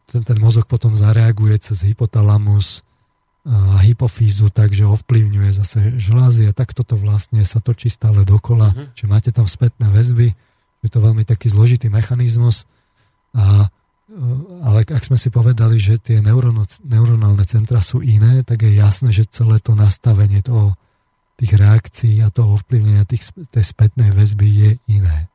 Ten, 0.09 0.23
ten 0.25 0.39
mozog 0.41 0.71
potom 0.71 0.97
zareaguje 0.97 1.61
cez 1.61 1.85
hypotalamus 1.85 2.87
a 3.45 3.77
hypofízu, 3.85 4.49
takže 4.49 4.89
ovplyvňuje 4.89 5.51
zase 5.53 6.01
žlázy 6.01 6.49
a 6.49 6.57
takto 6.57 6.81
to 6.81 6.97
vlastne 6.97 7.45
sa 7.45 7.61
točí 7.61 7.93
stále 7.93 8.25
dokola, 8.25 8.73
mm-hmm. 8.73 8.97
že 8.97 9.05
máte 9.05 9.31
tam 9.37 9.45
spätné 9.45 9.85
väzby, 9.93 10.33
je 10.81 10.89
to 10.89 11.05
veľmi 11.05 11.29
taký 11.29 11.53
zložitý 11.53 11.93
mechanizmus, 11.93 12.65
a, 13.37 13.69
ale 14.61 14.85
ak 14.85 15.01
sme 15.01 15.17
si 15.17 15.33
povedali, 15.33 15.81
že 15.81 15.97
tie 15.97 16.21
neuronálne 16.21 17.45
centra 17.49 17.81
sú 17.81 18.05
iné, 18.05 18.45
tak 18.45 18.61
je 18.61 18.77
jasné, 18.77 19.11
že 19.17 19.25
celé 19.33 19.57
to 19.65 19.73
nastavenie 19.73 20.45
toho, 20.45 20.77
tých 21.35 21.59
reakcií 21.59 22.23
a 22.23 22.31
toho 22.31 22.55
ovplyvnenia 22.55 23.03
tých, 23.11 23.35
tej 23.51 23.65
spätnej 23.67 24.15
väzby 24.15 24.47
je 24.47 24.71
iné. 24.87 25.27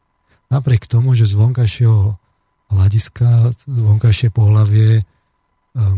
Napriek 0.47 0.87
tomu, 0.87 1.11
že 1.11 1.27
z 1.27 1.35
vonkajšieho 1.35 2.15
hľadiska, 2.71 3.51
vonkajšie 3.67 4.29
pohlavie 4.31 5.01
e, 5.01 5.03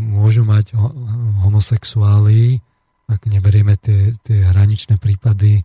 môžu 0.02 0.42
mať 0.42 0.74
homosexuáli, 1.46 2.58
ak 3.06 3.28
neberieme 3.28 3.78
tie, 3.78 4.16
tie 4.26 4.48
hraničné 4.50 4.98
prípady, 4.98 5.62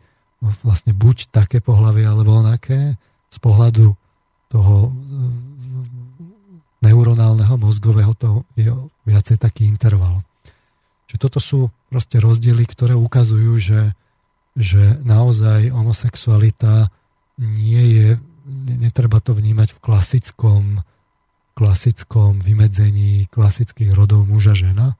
vlastne 0.60 0.92
buď 0.92 1.32
také 1.32 1.64
pohlavie 1.64 2.04
alebo 2.04 2.36
onaké, 2.36 2.98
z 3.32 3.38
pohľadu 3.40 3.94
toho 4.52 4.74
e, 4.84 4.90
neuronálneho 6.84 7.56
mozgového 7.56 8.12
to 8.16 8.44
je 8.58 8.68
viacej 9.08 9.40
taký 9.40 9.64
interval. 9.68 10.22
Čiže 11.06 11.18
toto 11.22 11.38
sú 11.38 11.60
proste 11.88 12.18
rozdiely, 12.18 12.66
ktoré 12.66 12.94
ukazujú, 12.98 13.52
že, 13.62 13.82
že 14.58 14.98
naozaj 15.06 15.70
homosexualita 15.70 16.90
nie 17.38 17.82
je, 17.96 18.08
netreba 18.76 19.22
to 19.22 19.36
vnímať 19.36 19.76
v 19.76 19.82
klasickom, 19.82 20.62
klasickom 21.54 22.42
vymedzení 22.42 23.30
klasických 23.30 23.94
rodov 23.94 24.26
muža-žena, 24.26 24.98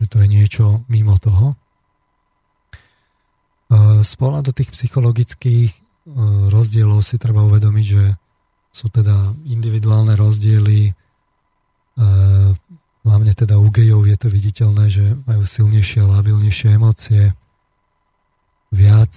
že 0.00 0.06
to 0.06 0.16
je 0.22 0.28
niečo 0.30 0.64
mimo 0.86 1.18
toho. 1.18 1.52
E, 1.52 1.56
z 4.04 4.12
pohľadu 4.16 4.54
tých 4.54 4.70
psychologických 4.70 5.84
rozdielov 6.52 7.00
si 7.00 7.16
treba 7.16 7.40
uvedomiť, 7.48 7.86
že 7.88 8.04
sú 8.74 8.90
teda 8.90 9.30
individuálne 9.46 10.18
rozdiely, 10.18 10.90
hlavne 13.06 13.32
teda 13.38 13.54
u 13.54 13.70
gejov 13.70 14.10
je 14.10 14.16
to 14.18 14.26
viditeľné, 14.26 14.90
že 14.90 15.14
majú 15.30 15.46
silnejšie 15.46 16.02
a 16.02 16.10
labilnejšie 16.18 16.74
emócie, 16.74 17.30
viac 18.74 19.14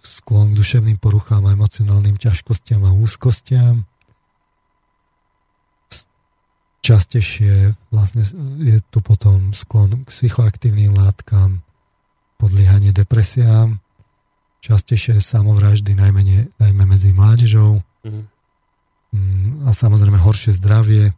sklon 0.00 0.56
k 0.56 0.58
duševným 0.58 0.96
poruchám 0.96 1.44
a 1.44 1.52
emocionálnym 1.52 2.16
ťažkostiam 2.16 2.80
a 2.88 2.96
úzkostiam. 2.96 3.84
Častejšie 6.80 7.76
vlastne 7.92 8.24
je 8.62 8.80
tu 8.88 9.04
potom 9.04 9.52
sklon 9.52 10.06
k 10.06 10.08
psychoaktívnym 10.08 10.96
látkam, 10.96 11.60
podliehanie 12.40 12.96
depresiám, 12.96 13.76
častejšie 14.64 15.20
samovraždy, 15.20 15.92
najmä, 15.92 16.48
najmä 16.56 16.84
medzi 16.88 17.12
mládežou 17.12 17.84
mm-hmm. 18.06 18.24
A 19.66 19.70
samozrejme 19.74 20.18
horšie 20.20 20.54
zdravie, 20.54 21.12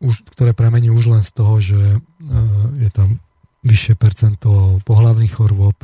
už, 0.00 0.24
ktoré 0.32 0.56
pramení 0.56 0.88
už 0.88 1.12
len 1.12 1.22
z 1.26 1.30
toho, 1.36 1.60
že 1.60 1.76
uh, 1.76 2.00
je 2.80 2.88
tam 2.88 3.20
vyššie 3.60 3.94
percento 4.00 4.80
pohlavných 4.88 5.36
chorôb. 5.36 5.76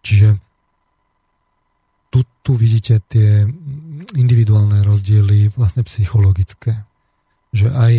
Čiže 0.00 0.42
tu, 2.10 2.26
tu 2.42 2.52
vidíte 2.58 2.98
tie 3.06 3.46
individuálne 4.18 4.82
rozdiely 4.82 5.54
vlastne 5.54 5.86
psychologické. 5.86 6.82
Že 7.54 7.68
aj 7.70 7.92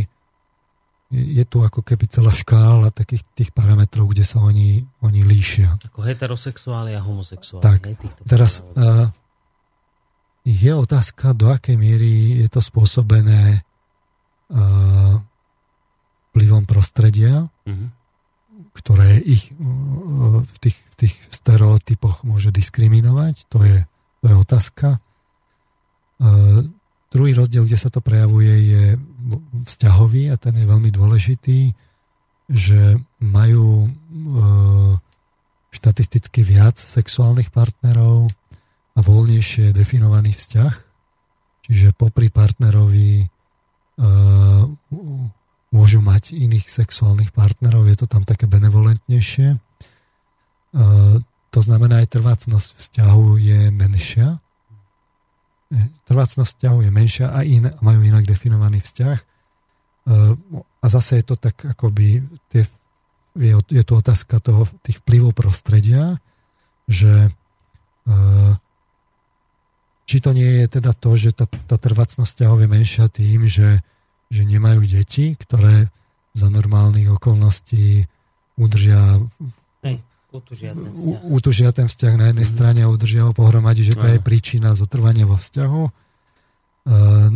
je 1.11 1.43
tu 1.43 1.59
ako 1.59 1.83
keby 1.83 2.07
celá 2.07 2.31
škála 2.31 2.87
takých 2.95 3.27
tých 3.35 3.51
parametrov, 3.51 4.07
kde 4.15 4.23
sa 4.23 4.39
oni, 4.39 4.79
oni 5.03 5.21
líšia. 5.27 5.75
Ako 5.91 6.07
heterosexuáli 6.07 6.95
a 6.95 7.03
homosexuáli. 7.03 7.63
Tak, 7.63 7.79
teraz 8.23 8.63
uh, 8.63 9.11
je 10.47 10.71
otázka, 10.71 11.35
do 11.35 11.51
akej 11.51 11.75
miery 11.75 12.39
je 12.39 12.47
to 12.47 12.63
spôsobené 12.63 13.59
uh, 14.55 15.19
vplyvom 16.31 16.63
prostredia, 16.63 17.43
uh-huh. 17.43 17.87
ktoré 18.71 19.19
ich 19.19 19.51
uh, 19.59 20.47
v, 20.47 20.57
tých, 20.63 20.77
v 20.79 20.95
tých 20.95 21.13
stereotypoch 21.27 22.23
môže 22.23 22.55
diskriminovať. 22.55 23.51
To 23.51 23.67
je, 23.67 23.83
to 24.23 24.25
je 24.31 24.35
otázka. 24.39 24.87
Uh, 26.23 26.71
Druhý 27.11 27.35
rozdiel, 27.35 27.67
kde 27.67 27.75
sa 27.75 27.91
to 27.91 27.99
prejavuje, 27.99 28.71
je 28.71 28.83
vzťahový 29.67 30.31
a 30.31 30.39
ten 30.39 30.55
je 30.55 30.63
veľmi 30.63 30.89
dôležitý, 30.95 31.75
že 32.47 32.99
majú 33.19 33.85
e, 33.85 33.89
štatisticky 35.75 36.43
viac 36.43 36.79
sexuálnych 36.79 37.51
partnerov 37.51 38.31
a 38.95 38.99
voľnejšie 38.99 39.75
definovaný 39.75 40.31
vzťah. 40.35 40.73
Čiže 41.67 41.95
popri 41.99 42.31
partnerovi 42.31 43.23
e, 43.23 43.25
môžu 45.71 45.99
mať 45.99 46.31
iných 46.31 46.67
sexuálnych 46.67 47.35
partnerov, 47.35 47.91
je 47.91 47.97
to 47.99 48.07
tam 48.07 48.23
také 48.23 48.47
benevolentnejšie. 48.47 49.55
E, 49.55 49.57
to 51.51 51.59
znamená, 51.59 51.99
aj 52.03 52.15
trvácnosť 52.15 52.79
vzťahu 52.79 53.27
je 53.35 53.59
menšia, 53.71 54.39
trvácnosť 56.05 56.51
vzťahu 56.51 56.77
je 56.83 56.91
menšia 56.91 57.27
a 57.31 57.47
in, 57.47 57.67
majú 57.79 58.03
inak 58.03 58.27
definovaný 58.27 58.83
vzťah. 58.83 59.17
E, 59.17 59.25
a 60.59 60.85
zase 60.91 61.23
je 61.23 61.25
to 61.25 61.35
tak 61.39 61.55
akoby, 61.63 62.23
tie, 62.51 62.67
je, 63.39 63.53
je 63.71 63.83
to 63.87 63.93
otázka 63.95 64.43
toho, 64.43 64.67
tých 64.83 64.99
vplyvov 64.99 65.31
prostredia, 65.31 66.19
že 66.91 67.31
e, 68.07 68.11
či 70.11 70.19
to 70.19 70.35
nie 70.35 70.65
je 70.65 70.67
teda 70.67 70.91
to, 70.91 71.15
že 71.15 71.31
tá, 71.31 71.47
tá 71.47 71.79
trvácnosť 71.79 72.27
vzťahov 72.27 72.59
je 72.59 72.69
menšia 72.69 73.05
tým, 73.07 73.47
že, 73.47 73.79
že 74.27 74.43
nemajú 74.43 74.83
deti, 74.83 75.39
ktoré 75.39 75.87
za 76.35 76.51
normálnych 76.51 77.11
okolností 77.15 78.07
udržia 78.59 79.23
Utužia 80.31 80.71
ten 80.71 80.91
vzťah. 80.95 81.19
Utužia 81.27 81.69
ten 81.75 81.87
vzťah 81.91 82.13
na 82.15 82.25
jednej 82.31 82.47
mm-hmm. 82.47 82.55
strane 82.55 82.79
a 82.87 82.91
udržia 82.91 83.27
ho 83.27 83.35
pohromade, 83.35 83.83
že 83.83 83.99
to 83.99 84.07
je 84.07 84.23
príčina 84.23 84.71
zotrvania 84.71 85.27
vo 85.27 85.35
vzťahu. 85.35 85.83
Uh, 86.87 87.35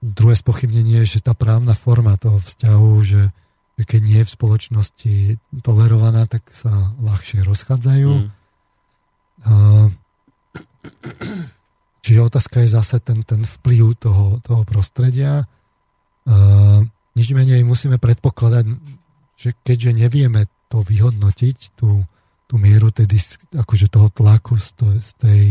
druhé 0.00 0.34
spochybnenie 0.40 1.04
je, 1.04 1.20
že 1.20 1.28
tá 1.28 1.36
právna 1.36 1.76
forma 1.76 2.16
toho 2.16 2.40
vzťahu, 2.40 2.90
že, 3.04 3.22
že 3.76 3.84
keď 3.84 4.00
nie 4.00 4.18
je 4.24 4.26
v 4.26 4.34
spoločnosti 4.34 5.14
tolerovaná, 5.60 6.24
tak 6.24 6.48
sa 6.56 6.96
ľahšie 6.96 7.44
rozchádzajú. 7.44 8.10
Mm. 8.24 8.28
Čiže 12.00 12.20
otázka 12.24 12.64
je 12.64 12.68
zase 12.72 12.96
ten, 13.04 13.20
ten 13.20 13.44
vplyv 13.44 14.00
toho, 14.00 14.40
toho 14.40 14.64
prostredia. 14.64 15.44
Uh, 16.24 16.80
nič 17.12 17.36
menej 17.36 17.68
musíme 17.68 18.00
predpokladať, 18.00 18.64
že 19.36 19.52
keďže 19.60 19.92
nevieme 19.92 20.48
to 20.70 20.86
vyhodnotiť, 20.86 21.74
tú, 21.74 22.06
tú 22.46 22.54
mieru 22.56 22.94
tej, 22.94 23.10
akože 23.52 23.90
toho 23.90 24.08
tlaku 24.14 24.56
z, 24.56 24.68
to, 24.78 24.86
z, 25.02 25.12
tej, 25.18 25.42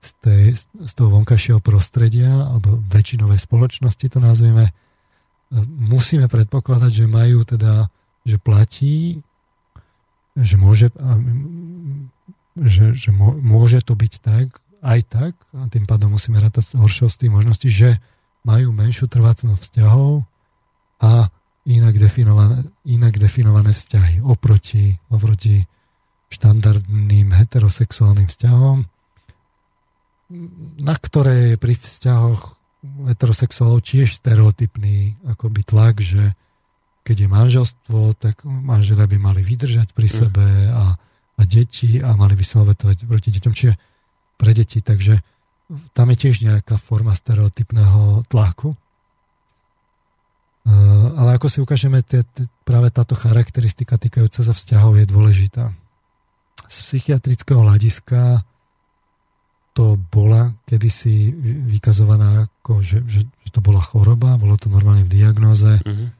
z, 0.00 0.10
tej, 0.24 0.44
z 0.58 0.92
toho 0.96 1.08
vonkajšieho 1.12 1.60
prostredia 1.60 2.32
alebo 2.32 2.80
väčšinovej 2.88 3.40
spoločnosti 3.44 4.06
to 4.08 4.18
nazvieme, 4.18 4.72
musíme 5.76 6.26
predpokladať, 6.26 7.04
že 7.04 7.06
majú 7.06 7.44
teda, 7.44 7.92
že 8.24 8.40
platí 8.40 9.20
že 10.38 10.56
môže, 10.56 10.88
že, 12.56 12.94
že 12.94 13.10
môže 13.14 13.82
to 13.82 13.98
byť 13.98 14.12
tak, 14.22 14.48
aj 14.80 15.00
tak, 15.12 15.34
a 15.52 15.68
tým 15.68 15.84
pádom 15.84 16.16
musíme 16.16 16.40
rátať 16.40 16.72
s 16.72 16.78
horšou 16.78 17.12
z 17.12 17.26
tých 17.26 17.32
možností, 17.32 17.68
že 17.68 18.00
majú 18.46 18.72
menšiu 18.72 19.10
trvácnosť 19.10 19.60
vzťahov 19.60 20.24
a 21.04 21.28
inak 21.68 21.94
definované, 22.00 22.64
inak 22.88 23.20
definované 23.20 23.76
vzťahy 23.76 24.24
oproti, 24.24 24.96
oproti 25.12 25.60
štandardným 26.30 27.34
heterosexuálnym 27.34 28.30
vzťahom, 28.30 28.86
na 30.80 30.94
ktoré 30.94 31.54
je 31.54 31.56
pri 31.58 31.74
vzťahoch 31.74 32.54
heterosexuálov 33.10 33.84
tiež 33.84 34.22
stereotypný 34.22 35.20
akoby 35.26 35.60
tlak, 35.66 36.00
že 36.00 36.32
keď 37.04 37.16
je 37.26 37.28
manželstvo, 37.28 37.98
tak 38.16 38.46
manželia 38.46 39.10
by 39.10 39.18
mali 39.18 39.42
vydržať 39.42 39.92
pri 39.92 40.08
mm. 40.08 40.14
sebe 40.14 40.46
a, 40.70 40.96
a 41.36 41.42
deti 41.44 41.98
a 41.98 42.14
mali 42.14 42.38
by 42.38 42.44
sa 42.46 42.62
obetovať 42.62 43.04
proti 43.04 43.28
deťom. 43.34 43.52
Čiže 43.52 43.74
pre 44.40 44.52
deti, 44.56 44.80
takže 44.80 45.20
tam 45.92 46.08
je 46.14 46.16
tiež 46.16 46.46
nejaká 46.46 46.80
forma 46.80 47.12
stereotypného 47.12 48.24
tlaku. 48.30 48.78
Uh, 50.60 51.16
ale 51.16 51.40
ako 51.40 51.46
si 51.48 51.58
ukážeme, 51.64 52.04
tie, 52.04 52.20
práve 52.68 52.92
táto 52.92 53.16
charakteristika 53.16 53.96
týkajúca 53.96 54.44
sa 54.44 54.52
vzťahov 54.52 55.00
je 55.00 55.06
dôležitá. 55.08 55.72
Z 56.70 56.76
psychiatrického 56.86 57.64
hľadiska 57.64 58.44
to 59.72 59.96
bola 60.10 60.52
kedysi 60.66 61.30
vykazovaná 61.70 62.50
ako, 62.50 62.82
že, 62.82 63.00
že, 63.06 63.24
že 63.24 63.50
to 63.54 63.62
bola 63.62 63.80
choroba, 63.80 64.36
bolo 64.36 64.58
to 64.58 64.66
normálne 64.68 65.06
v 65.06 65.12
diagnoze. 65.14 65.78
Uh-huh. 65.80 66.10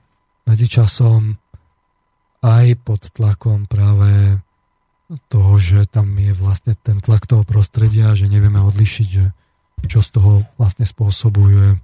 Medzičasom 0.46 1.36
aj 2.40 2.66
pod 2.80 3.12
tlakom 3.12 3.68
práve 3.68 4.40
toho, 5.26 5.58
že 5.58 5.90
tam 5.90 6.14
je 6.14 6.30
vlastne 6.30 6.78
ten 6.78 7.02
tlak 7.02 7.26
toho 7.26 7.42
prostredia, 7.42 8.14
že 8.14 8.30
nevieme 8.30 8.62
odlišiť, 8.62 9.08
že 9.10 9.34
čo 9.90 10.00
z 10.00 10.08
toho 10.14 10.46
vlastne 10.54 10.86
spôsobuje 10.86 11.76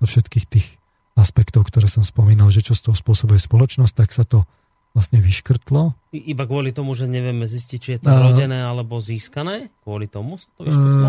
do 0.00 0.04
všetkých 0.08 0.46
tých 0.48 0.79
aspektov, 1.20 1.68
ktoré 1.68 1.86
som 1.86 2.02
spomínal, 2.02 2.48
že 2.48 2.64
čo 2.64 2.72
z 2.72 2.88
toho 2.88 2.96
spôsobuje 2.96 3.38
spoločnosť, 3.38 3.94
tak 3.94 4.10
sa 4.10 4.24
to 4.24 4.48
vlastne 4.90 5.22
vyškrtlo. 5.22 5.94
Iba 6.10 6.44
kvôli 6.50 6.74
tomu, 6.74 6.98
že 6.98 7.06
nevieme 7.06 7.46
zistiť, 7.46 7.78
či 7.78 7.90
je 7.94 8.00
to 8.02 8.10
rodené 8.10 8.64
alebo 8.64 8.98
získané? 8.98 9.70
Kvôli 9.86 10.10
tomu 10.10 10.40
sa 10.40 10.48
to 10.58 10.66
vyškrtlo? 10.66 11.08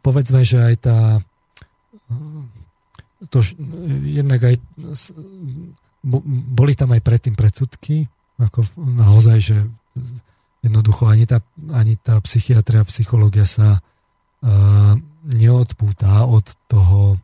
Povedzme, 0.00 0.40
že 0.46 0.62
aj 0.62 0.76
tá 0.80 0.98
to, 3.28 3.40
jednak 4.04 4.40
aj 4.44 4.56
boli 6.06 6.72
tam 6.78 6.94
aj 6.94 7.02
predtým 7.02 7.34
predsudky, 7.34 8.06
ako 8.38 8.62
naozaj, 8.76 9.38
že 9.40 9.56
jednoducho 10.62 11.08
ani 11.08 11.24
tá, 11.24 11.42
ani 11.72 11.96
tá 11.98 12.20
psychiatria, 12.22 12.86
psychológia 12.86 13.48
sa 13.48 13.80
uh, 13.80 14.94
neodpúta 15.26 16.28
od 16.28 16.46
toho, 16.70 17.18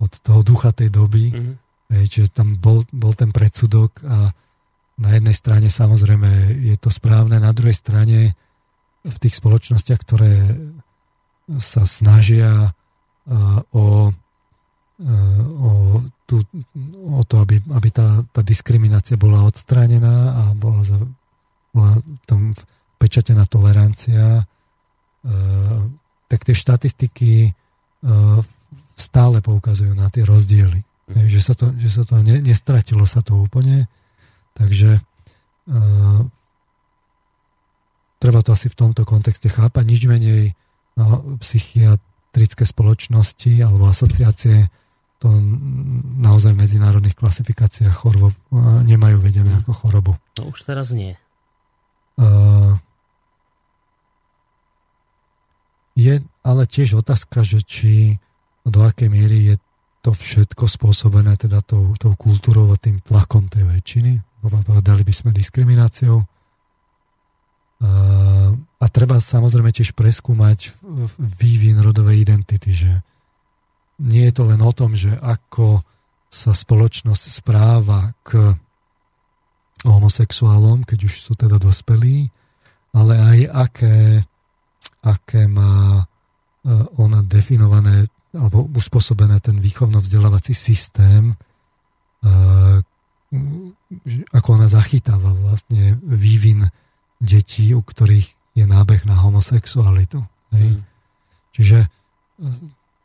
od 0.00 0.12
toho 0.20 0.40
ducha 0.44 0.72
tej 0.72 0.92
doby. 0.92 1.32
Mm-hmm. 1.32 1.54
Hej, 1.86 2.04
čiže 2.10 2.28
tam 2.34 2.58
bol, 2.58 2.82
bol 2.90 3.14
ten 3.14 3.30
predsudok 3.30 4.02
a 4.04 4.34
na 4.96 5.10
jednej 5.12 5.36
strane 5.36 5.68
samozrejme 5.70 6.58
je 6.66 6.76
to 6.80 6.90
správne, 6.90 7.38
na 7.38 7.52
druhej 7.54 7.76
strane 7.76 8.34
v 9.06 9.16
tých 9.22 9.38
spoločnostiach, 9.38 10.00
ktoré 10.02 10.34
sa 11.62 11.86
snažia 11.86 12.74
uh, 13.28 13.62
o 13.70 14.10
o, 14.96 16.00
tú, 16.24 16.40
o 17.04 17.22
to, 17.28 17.44
aby, 17.44 17.60
aby 17.76 17.88
tá, 17.92 18.24
tá 18.32 18.40
diskriminácia 18.40 19.20
bola 19.20 19.44
odstránená 19.44 20.32
a 20.32 20.42
bola, 20.56 20.80
za, 20.80 20.96
bola 21.76 22.00
tam 22.24 22.56
pečatená 22.96 23.44
tolerancia, 23.44 24.40
e, 24.40 24.44
tak 26.26 26.48
tie 26.48 26.56
štatistiky 26.56 27.32
e, 27.44 27.50
stále 28.96 29.44
poukazujú 29.44 29.92
na 29.92 30.08
tie 30.08 30.24
rozdiely. 30.24 30.80
Mm. 31.12 31.28
Že 31.28 31.40
sa 31.44 31.54
to, 31.54 31.70
že 31.76 31.90
sa 31.92 32.02
to 32.08 32.18
ne, 32.24 32.40
nestratilo 32.42 33.04
sa 33.04 33.20
to 33.22 33.36
úplne, 33.36 33.86
takže 34.56 34.98
e, 34.98 35.00
treba 38.18 38.40
to 38.42 38.56
asi 38.56 38.72
v 38.72 38.78
tomto 38.80 39.04
kontexte 39.04 39.52
chápať. 39.52 39.84
Nič 39.86 40.02
menej 40.08 40.56
no, 40.96 41.38
psychiatrické 41.44 42.64
spoločnosti 42.64 43.52
alebo 43.62 43.86
asociácie 43.86 44.72
to 45.16 45.32
naozaj 46.20 46.52
v 46.52 46.60
medzinárodných 46.60 47.16
klasifikáciách 47.16 47.92
chorob 47.92 48.36
nemajú 48.84 49.16
vedené 49.24 49.64
ako 49.64 49.72
chorobu. 49.72 50.12
No 50.36 50.52
už 50.52 50.68
teraz 50.68 50.92
nie. 50.92 51.16
Uh, 52.20 52.76
je 55.96 56.20
ale 56.44 56.62
tiež 56.68 57.00
otázka, 57.00 57.40
že 57.40 57.64
či 57.64 58.20
do 58.66 58.82
akej 58.82 59.08
miery 59.08 59.54
je 59.54 59.56
to 60.02 60.10
všetko 60.14 60.70
spôsobené 60.70 61.34
teda 61.38 61.62
tou, 61.62 61.94
tou 61.98 62.14
kultúrou 62.14 62.70
a 62.70 62.78
tým 62.78 63.02
tlakom 63.02 63.50
tej 63.50 63.66
väčšiny. 63.66 64.22
Povedali 64.42 65.02
by 65.02 65.14
sme 65.14 65.34
diskrimináciou. 65.34 66.22
A 68.78 68.84
treba 68.86 69.18
samozrejme 69.18 69.74
tiež 69.74 69.98
preskúmať 69.98 70.78
vývin 71.18 71.82
rodovej 71.82 72.22
identity, 72.22 72.70
že 72.70 72.92
nie 73.98 74.30
je 74.30 74.34
to 74.34 74.46
len 74.46 74.62
o 74.62 74.70
tom, 74.70 74.94
že 74.94 75.10
ako 75.18 75.82
sa 76.30 76.52
spoločnosť 76.54 77.24
správa 77.32 78.12
k 78.22 78.54
homosexuálom, 79.86 80.84
keď 80.84 80.98
už 81.08 81.14
sú 81.18 81.32
teda 81.38 81.56
dospelí, 81.56 82.28
ale 82.96 83.14
aj 83.16 83.38
aké, 83.52 83.96
aké 85.04 85.48
má 85.48 86.00
e, 86.00 86.04
ona 86.96 87.20
definované 87.24 88.08
alebo 88.36 88.68
uspôsobené 88.76 89.40
ten 89.40 89.56
výchovno-vzdelávací 89.56 90.52
systém, 90.52 91.32
e, 91.32 91.36
ako 94.30 94.48
ona 94.60 94.68
zachytáva 94.70 95.34
vlastne 95.34 95.98
vývin 96.04 96.68
detí, 97.18 97.72
u 97.72 97.82
ktorých 97.82 98.56
je 98.56 98.64
nábeh 98.64 99.04
na 99.04 99.16
homosexualitu. 99.20 100.20
Hej. 100.52 100.78
Mm. 100.78 100.82
Čiže 101.52 101.78
e, 101.84 101.88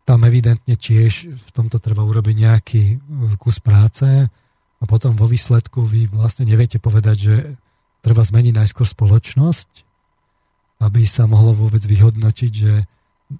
tam 0.03 0.27
evidentne 0.27 0.75
tiež 0.75 1.31
v 1.31 1.49
tomto 1.55 1.79
treba 1.79 2.03
urobiť 2.03 2.35
nejaký 2.35 2.83
e, 2.83 2.97
kus 3.39 3.63
práce 3.63 4.07
a 4.81 4.83
potom 4.83 5.15
vo 5.15 5.29
výsledku 5.29 5.83
vy 5.87 6.11
vlastne 6.11 6.43
neviete 6.43 6.81
povedať, 6.81 7.17
že 7.17 7.35
treba 8.01 8.25
zmeniť 8.25 8.53
najskôr 8.57 8.89
spoločnosť, 8.89 9.69
aby 10.81 11.05
sa 11.05 11.29
mohlo 11.29 11.53
vôbec 11.53 11.85
vyhodnotiť, 11.85 12.51
že 12.51 12.73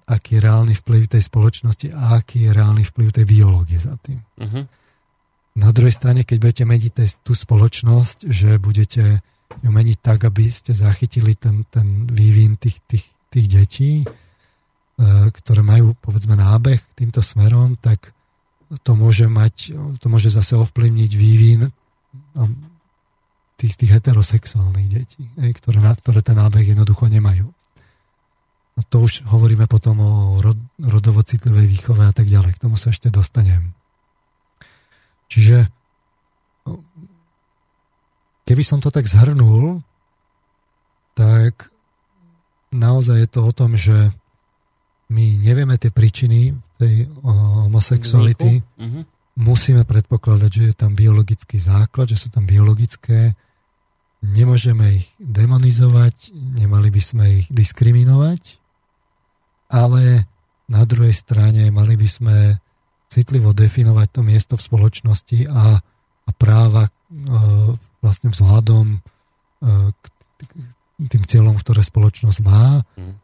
aký 0.08 0.38
je 0.38 0.44
reálny 0.44 0.74
vplyv 0.78 1.02
tej 1.08 1.22
spoločnosti 1.24 1.92
a 1.92 2.20
aký 2.20 2.48
je 2.48 2.50
reálny 2.52 2.84
vplyv 2.86 3.08
tej 3.12 3.24
biológie 3.28 3.78
za 3.78 3.94
tým. 4.00 4.20
Uh-huh. 4.38 4.64
Na 5.52 5.68
druhej 5.70 5.92
strane, 5.92 6.24
keď 6.24 6.36
budete 6.40 6.64
meniť 6.64 6.92
tú 7.20 7.36
spoločnosť, 7.36 8.30
že 8.30 8.56
budete 8.56 9.20
ju 9.60 9.70
meniť 9.70 9.98
tak, 10.00 10.24
aby 10.24 10.48
ste 10.48 10.72
zachytili 10.72 11.36
ten, 11.36 11.68
ten 11.68 12.08
vývin 12.08 12.56
tých, 12.56 12.80
tých, 12.88 13.04
tých 13.28 13.46
detí, 13.52 13.92
E, 15.02 15.32
ktoré 15.32 15.64
majú 15.64 15.96
povedzme 15.98 16.36
nábeh 16.36 16.78
týmto 16.92 17.24
smerom, 17.24 17.80
tak 17.80 18.12
to 18.84 18.92
môže 18.92 19.24
mať, 19.24 19.72
to 19.98 20.06
môže 20.12 20.28
zase 20.28 20.52
ovplyvniť 20.56 21.10
vývin 21.16 21.68
no, 22.36 22.44
tých, 23.56 23.74
tých 23.76 23.90
heterosexuálnych 23.98 24.88
detí, 24.88 25.24
ktoré, 25.36 25.80
ktoré 25.80 26.20
ten 26.20 26.36
nábeh 26.36 26.76
jednoducho 26.76 27.08
nemajú. 27.08 27.48
A 28.72 28.80
to 28.88 29.04
už 29.04 29.28
hovoríme 29.28 29.68
potom 29.68 30.00
o 30.00 30.12
rod, 30.40 30.56
výchove 31.68 32.08
a 32.08 32.14
tak 32.14 32.28
ďalej. 32.28 32.56
K 32.56 32.62
tomu 32.62 32.80
sa 32.80 32.88
ešte 32.88 33.12
dostanem. 33.12 33.76
Čiže 35.28 35.68
keby 38.48 38.62
som 38.64 38.80
to 38.80 38.92
tak 38.92 39.08
zhrnul, 39.08 39.80
tak 41.12 41.72
naozaj 42.72 43.24
je 43.24 43.28
to 43.28 43.40
o 43.44 43.52
tom, 43.52 43.76
že 43.76 44.12
my 45.12 45.24
nevieme 45.44 45.76
tie 45.76 45.92
príčiny 45.92 46.56
tej 46.80 47.08
homosexuality, 47.20 48.64
uh-huh. 48.64 49.04
musíme 49.36 49.84
predpokladať, 49.84 50.50
že 50.50 50.62
je 50.72 50.74
tam 50.74 50.96
biologický 50.96 51.60
základ, 51.60 52.08
že 52.08 52.16
sú 52.16 52.28
tam 52.32 52.48
biologické, 52.48 53.36
nemôžeme 54.24 55.04
ich 55.04 55.06
demonizovať, 55.20 56.32
nemali 56.32 56.88
by 56.88 57.02
sme 57.02 57.24
ich 57.44 57.46
diskriminovať, 57.52 58.61
ale 59.72 60.28
na 60.68 60.84
druhej 60.84 61.16
strane 61.16 61.72
mali 61.72 61.96
by 61.96 62.08
sme 62.08 62.36
citlivo 63.08 63.56
definovať 63.56 64.08
to 64.12 64.20
miesto 64.20 64.54
v 64.56 64.66
spoločnosti 64.68 65.48
a, 65.48 65.80
a 66.28 66.30
práva 66.36 66.88
e, 66.88 66.92
vlastne 68.00 68.32
vzhľadom 68.32 68.96
e, 68.96 68.98
k 69.92 70.04
tým 71.08 71.24
cieľom, 71.24 71.56
ktoré 71.60 71.80
spoločnosť 71.84 72.38
má. 72.44 72.84
Mm 72.96 73.16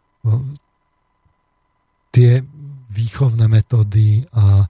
tie 2.18 2.42
výchovné 2.88 3.46
metódy 3.46 4.26
a, 4.32 4.64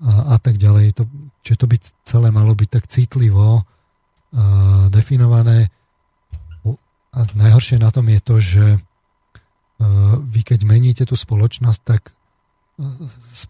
a, 0.00 0.12
a 0.32 0.36
tak 0.40 0.56
ďalej. 0.56 0.96
To, 0.96 1.02
čiže 1.44 1.60
to 1.60 1.66
by 1.68 1.76
celé 2.06 2.28
malo 2.32 2.56
byť 2.56 2.68
tak 2.70 2.84
citlivo 2.88 3.60
uh, 3.60 4.86
definované. 4.88 5.68
A 7.10 7.26
najhoršie 7.36 7.82
na 7.82 7.90
tom 7.90 8.06
je 8.06 8.20
to, 8.22 8.36
že 8.38 8.64
vy 10.20 10.40
keď 10.44 10.60
meníte 10.68 11.04
tú 11.08 11.16
spoločnosť, 11.16 11.80
tak 11.80 12.12
e, 12.12 12.12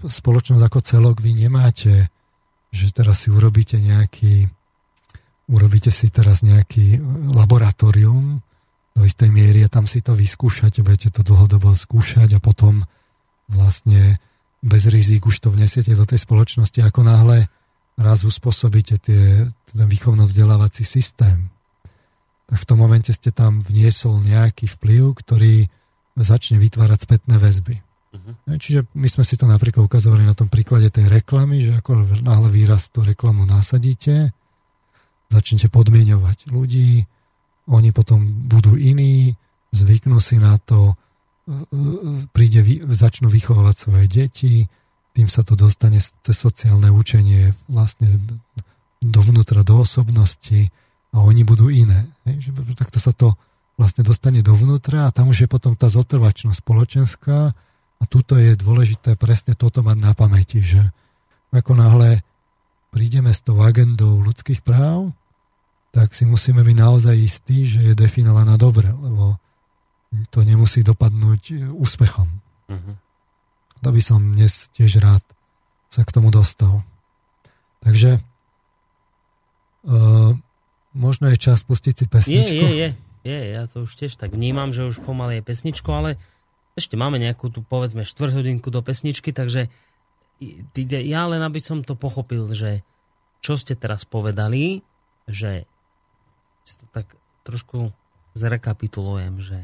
spoločnosť 0.07 0.63
ako 0.63 0.79
celok 0.81 1.17
vy 1.19 1.35
nemáte, 1.35 2.09
že 2.71 2.87
teraz 2.95 3.27
si 3.27 3.35
urobíte 3.35 3.83
nejaký 3.83 4.47
urobíte 5.51 5.91
si 5.91 6.07
teraz 6.15 6.47
nejaký 6.47 7.03
laboratórium 7.35 8.39
do 8.95 9.03
istej 9.03 9.35
miery 9.35 9.67
a 9.67 9.73
tam 9.73 9.91
si 9.91 9.99
to 9.99 10.15
vyskúšate, 10.15 10.87
budete 10.87 11.11
to 11.11 11.27
dlhodobo 11.27 11.75
skúšať 11.75 12.39
a 12.39 12.41
potom 12.41 12.87
vlastne 13.51 14.23
bez 14.63 14.87
rizik 14.87 15.27
už 15.27 15.43
to 15.43 15.51
vnesiete 15.51 15.91
do 15.99 16.07
tej 16.07 16.23
spoločnosti, 16.23 16.79
ako 16.87 17.03
náhle 17.03 17.51
raz 17.99 18.23
uspôsobíte 18.23 19.03
tie, 19.03 19.51
ten 19.51 19.87
výchovno-vzdelávací 19.91 20.87
systém, 20.87 21.51
tak 22.47 22.59
v 22.63 22.69
tom 22.69 22.79
momente 22.79 23.11
ste 23.11 23.35
tam 23.35 23.59
vniesol 23.59 24.23
nejaký 24.23 24.71
vplyv, 24.79 25.19
ktorý 25.19 25.55
začne 26.19 26.59
vytvárať 26.59 27.07
spätné 27.07 27.37
väzby. 27.39 27.79
Uh-huh. 28.11 28.59
Čiže 28.59 28.91
my 28.99 29.07
sme 29.07 29.23
si 29.23 29.39
to 29.39 29.47
napríklad 29.47 29.87
ukazovali 29.87 30.27
na 30.27 30.35
tom 30.35 30.51
príklade 30.51 30.91
tej 30.91 31.07
reklamy, 31.07 31.63
že 31.63 31.79
ako 31.79 32.23
náhle 32.27 32.51
výraz 32.51 32.91
tú 32.91 33.07
reklamu 33.07 33.47
nasadíte, 33.47 34.35
začnete 35.31 35.71
podmienovať 35.71 36.51
ľudí, 36.51 37.07
oni 37.71 37.91
potom 37.95 38.51
budú 38.51 38.75
iní, 38.75 39.39
zvyknú 39.71 40.19
si 40.19 40.43
na 40.43 40.59
to, 40.59 40.99
e, 41.47 41.55
e, 41.55 42.27
príde, 42.35 42.67
začnú 42.91 43.31
vychovávať 43.31 43.77
svoje 43.79 44.07
deti, 44.11 44.55
tým 45.15 45.31
sa 45.31 45.47
to 45.47 45.55
dostane 45.55 46.03
cez 46.03 46.35
sociálne 46.35 46.91
učenie 46.91 47.55
vlastne 47.71 48.11
dovnútra 48.99 49.63
do 49.63 49.83
osobnosti 49.83 50.71
a 51.11 51.23
oni 51.23 51.43
budú 51.43 51.71
iné. 51.71 52.07
Takto 52.79 53.03
sa 53.03 53.11
to 53.11 53.35
vlastne 53.81 54.05
dostane 54.05 54.45
dovnútra 54.45 55.09
a 55.09 55.15
tam 55.15 55.33
už 55.33 55.49
je 55.49 55.49
potom 55.49 55.73
tá 55.73 55.89
zotrvačnosť 55.89 56.61
spoločenská 56.61 57.57
a 57.97 58.03
tuto 58.05 58.37
je 58.37 58.53
dôležité 58.53 59.17
presne 59.17 59.57
toto 59.57 59.81
mať 59.81 59.97
na 59.97 60.13
pamäti, 60.13 60.61
že 60.61 60.85
ako 61.49 61.81
náhle 61.81 62.21
prídeme 62.93 63.33
s 63.33 63.41
tou 63.41 63.57
agendou 63.65 64.21
ľudských 64.21 64.61
práv, 64.61 65.17
tak 65.97 66.13
si 66.13 66.29
musíme 66.29 66.61
byť 66.61 66.77
naozaj 66.77 67.17
istí, 67.17 67.65
že 67.65 67.81
je 67.81 67.95
definovaná 67.97 68.61
dobre, 68.61 68.93
lebo 68.93 69.41
to 70.29 70.45
nemusí 70.45 70.85
dopadnúť 70.85 71.73
úspechom. 71.73 72.29
Uh-huh. 72.69 72.95
To 73.81 73.89
by 73.89 74.03
som 74.05 74.21
dnes 74.21 74.69
tiež 74.77 75.01
rád 75.01 75.25
sa 75.89 76.05
k 76.05 76.15
tomu 76.15 76.29
dostal. 76.31 76.85
Takže 77.81 78.21
uh, 79.89 80.31
možno 80.93 81.33
je 81.33 81.37
čas 81.41 81.65
pustiť 81.65 81.95
si 81.95 82.05
pesničku. 82.07 82.55
Je, 82.55 82.71
je, 82.71 82.81
je, 82.87 83.10
je. 83.25 83.39
Ja 83.55 83.65
to 83.69 83.85
už 83.85 83.97
tiež 83.97 84.17
tak 84.17 84.33
vnímam, 84.33 84.73
že 84.73 84.89
už 84.89 85.03
pomaly 85.05 85.41
je 85.41 85.47
pesničko, 85.47 85.91
ale 85.93 86.11
ešte 86.79 86.95
máme 86.95 87.21
nejakú 87.21 87.53
tu 87.53 87.61
povedzme 87.61 88.07
štvrthodinku 88.07 88.73
do 88.73 88.81
pesničky, 88.81 89.35
takže 89.35 89.69
ja 90.89 91.23
len 91.29 91.43
aby 91.45 91.61
som 91.61 91.85
to 91.85 91.93
pochopil, 91.99 92.49
že 92.57 92.81
čo 93.45 93.61
ste 93.61 93.77
teraz 93.77 94.09
povedali, 94.09 94.81
že 95.29 95.69
si 96.65 96.75
to 96.81 96.87
tak 96.89 97.13
trošku 97.45 97.93
zrekapitulujem, 98.33 99.41
že 99.43 99.59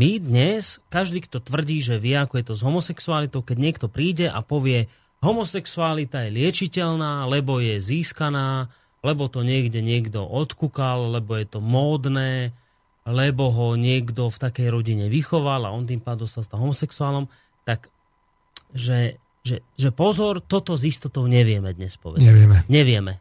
my 0.00 0.16
dnes, 0.16 0.80
každý, 0.88 1.20
kto 1.28 1.44
tvrdí, 1.44 1.84
že 1.84 2.00
vie, 2.00 2.16
ako 2.16 2.40
je 2.40 2.46
to 2.48 2.54
s 2.56 2.64
homosexualitou, 2.64 3.44
keď 3.44 3.56
niekto 3.60 3.86
príde 3.92 4.24
a 4.24 4.40
povie, 4.40 4.88
homosexualita 5.20 6.24
je 6.24 6.30
liečiteľná, 6.32 7.28
lebo 7.28 7.60
je 7.60 7.76
získaná, 7.76 8.72
lebo 9.04 9.28
to 9.28 9.44
niekde 9.44 9.84
niekto 9.84 10.24
odkúkal, 10.24 11.12
lebo 11.12 11.36
je 11.36 11.46
to 11.46 11.60
módne, 11.60 12.56
lebo 13.02 13.50
ho 13.50 13.74
niekto 13.74 14.30
v 14.30 14.38
takej 14.38 14.68
rodine 14.70 15.06
vychoval 15.10 15.66
a 15.66 15.74
on 15.74 15.86
tým 15.86 15.98
pádom 15.98 16.30
sa 16.30 16.46
stal 16.46 16.62
homosexuálom, 16.62 17.26
tak 17.66 17.90
že, 18.72 19.18
že, 19.42 19.60
že 19.74 19.90
pozor, 19.90 20.40
toto 20.40 20.78
z 20.78 20.88
istotou 20.88 21.26
nevieme 21.26 21.74
dnes 21.74 21.98
povedať. 21.98 22.24
Nevieme. 22.24 22.64
Nevieme. 22.70 23.12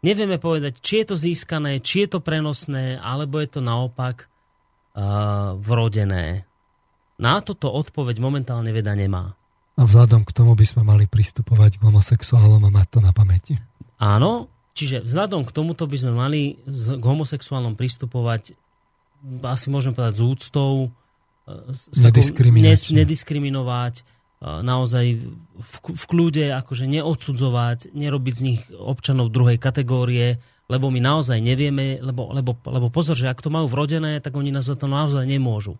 Nevieme 0.00 0.36
povedať, 0.40 0.80
či 0.80 1.02
je 1.02 1.06
to 1.12 1.16
získané, 1.18 1.82
či 1.82 2.06
je 2.06 2.16
to 2.16 2.20
prenosné, 2.22 2.96
alebo 2.96 3.42
je 3.42 3.48
to 3.48 3.60
naopak 3.60 4.30
vrodené? 5.60 6.48
Na 7.20 7.40
toto 7.44 7.68
odpoveď 7.68 8.16
momentálne 8.20 8.72
veda 8.72 8.96
nemá. 8.96 9.36
A 9.76 9.84
vzhľadom 9.84 10.24
k 10.24 10.32
tomu 10.32 10.56
by 10.56 10.64
sme 10.64 10.88
mali 10.88 11.04
pristupovať 11.04 11.76
k 11.76 11.84
homosexuálom 11.84 12.64
a 12.64 12.70
mať 12.72 12.86
to 12.96 12.98
na 13.04 13.12
pamäti. 13.12 13.60
Áno, 14.00 14.48
čiže 14.72 15.04
vzhľadom 15.04 15.44
k 15.44 15.52
tomuto 15.52 15.84
by 15.84 15.96
sme 16.00 16.12
mali 16.16 16.56
k 16.68 17.04
homosexuálom 17.04 17.76
pristupovať 17.76 18.56
asi 19.42 19.66
môžem 19.68 19.92
povedať 19.92 20.18
s 20.18 20.22
úctou, 20.22 20.94
s 21.46 21.98
nediskriminovať, 22.02 22.94
nediskriminovať 22.94 23.94
naozaj 24.42 25.06
v, 25.56 25.74
v 25.80 26.04
kľude 26.04 26.52
akože 26.60 26.84
neodsudzovať, 26.84 27.96
nerobiť 27.96 28.34
z 28.36 28.42
nich 28.44 28.62
občanov 28.74 29.32
druhej 29.32 29.56
kategórie, 29.56 30.38
lebo 30.66 30.90
my 30.90 30.98
naozaj 30.98 31.38
nevieme, 31.38 32.02
lebo, 32.02 32.34
lebo, 32.34 32.58
lebo 32.66 32.86
pozor, 32.90 33.14
že 33.14 33.30
ak 33.30 33.38
to 33.40 33.48
majú 33.48 33.70
vrodené, 33.70 34.18
tak 34.18 34.34
oni 34.34 34.50
nás 34.50 34.66
za 34.66 34.74
to 34.74 34.90
naozaj 34.90 35.22
nemôžu. 35.22 35.78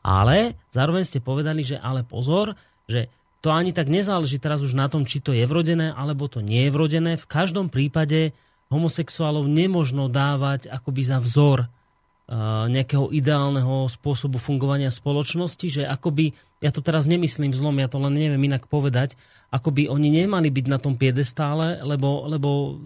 Ale 0.00 0.56
zároveň 0.72 1.04
ste 1.04 1.20
povedali, 1.22 1.62
že 1.62 1.76
ale 1.78 2.02
pozor, 2.02 2.56
že 2.88 3.12
to 3.44 3.52
ani 3.52 3.74
tak 3.74 3.90
nezáleží 3.92 4.40
teraz 4.40 4.64
už 4.64 4.72
na 4.74 4.88
tom, 4.88 5.04
či 5.04 5.20
to 5.20 5.36
je 5.36 5.44
vrodené, 5.44 5.92
alebo 5.92 6.26
to 6.26 6.40
nie 6.40 6.66
je 6.66 6.74
vrodené. 6.74 7.12
V 7.20 7.26
každom 7.28 7.68
prípade 7.68 8.32
homosexuálov 8.72 9.46
nemožno 9.46 10.08
dávať 10.08 10.72
akoby 10.72 11.02
za 11.04 11.18
vzor 11.20 11.68
nejakého 12.72 13.12
ideálneho 13.12 13.92
spôsobu 13.92 14.40
fungovania 14.40 14.88
spoločnosti, 14.88 15.66
že 15.68 15.82
akoby, 15.84 16.32
ja 16.64 16.72
to 16.72 16.80
teraz 16.80 17.04
nemyslím 17.04 17.52
zlom, 17.52 17.76
ja 17.76 17.92
to 17.92 18.00
len 18.00 18.16
neviem 18.16 18.40
inak 18.40 18.64
povedať, 18.72 19.20
akoby 19.52 19.92
oni 19.92 20.24
nemali 20.24 20.48
byť 20.48 20.66
na 20.70 20.78
tom 20.80 20.96
piedestále, 20.96 21.84
lebo, 21.84 22.24
lebo 22.28 22.80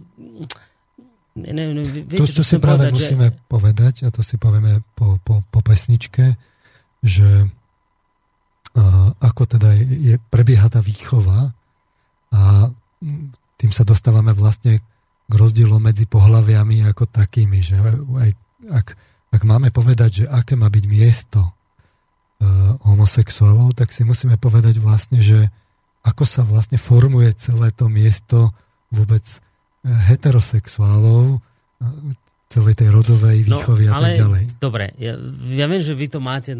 Ne, 1.36 1.52
ne, 1.52 1.68
ne, 1.68 1.84
viete, 1.84 2.32
to, 2.32 2.40
čo 2.40 2.44
si 2.48 2.56
práve 2.56 2.88
povedať, 2.88 2.96
musíme 2.96 3.28
že... 3.28 3.36
povedať, 3.44 3.94
a 4.04 4.08
to 4.08 4.24
si 4.24 4.40
povieme 4.40 4.80
po, 4.96 5.20
po, 5.20 5.44
po 5.44 5.60
pesničke, 5.60 6.32
že 7.04 7.28
uh, 7.44 9.08
ako 9.20 9.44
teda 9.44 9.76
je, 9.76 9.84
je, 9.84 10.14
prebieha 10.32 10.64
tá 10.72 10.80
výchova 10.80 11.52
a 12.32 12.72
tým 13.60 13.68
sa 13.68 13.84
dostávame 13.84 14.32
vlastne 14.32 14.80
k 15.28 15.32
rozdielom 15.36 15.76
medzi 15.76 16.08
pohľaviami 16.08 16.88
ako 16.88 17.04
takými, 17.04 17.60
že 17.60 17.76
aj, 17.84 18.30
ak, 18.72 18.86
ak 19.34 19.42
máme 19.42 19.74
povedať, 19.74 20.22
že 20.22 20.30
aké 20.30 20.54
má 20.54 20.70
byť 20.70 20.84
miesto 20.86 21.40
uh, 21.42 22.78
homosexuálov, 22.86 23.74
tak 23.76 23.90
si 23.90 24.06
musíme 24.06 24.38
povedať 24.38 24.78
vlastne, 24.78 25.20
že 25.20 25.50
ako 26.06 26.22
sa 26.22 26.46
vlastne 26.46 26.78
formuje 26.78 27.34
celé 27.34 27.74
to 27.74 27.90
miesto 27.90 28.54
vôbec 28.94 29.26
heterosexuálov, 29.86 31.42
celej 32.46 32.74
tej 32.78 32.88
rodovej 32.94 33.42
no, 33.46 33.58
výchovy 33.58 33.84
no, 33.90 33.92
a 33.94 33.98
tak 33.98 34.18
ďalej. 34.22 34.42
Dobre, 34.62 34.94
ja, 35.02 35.18
ja 35.50 35.66
viem, 35.66 35.82
že 35.82 35.98
vy 35.98 36.06
to 36.06 36.22
máte 36.22 36.54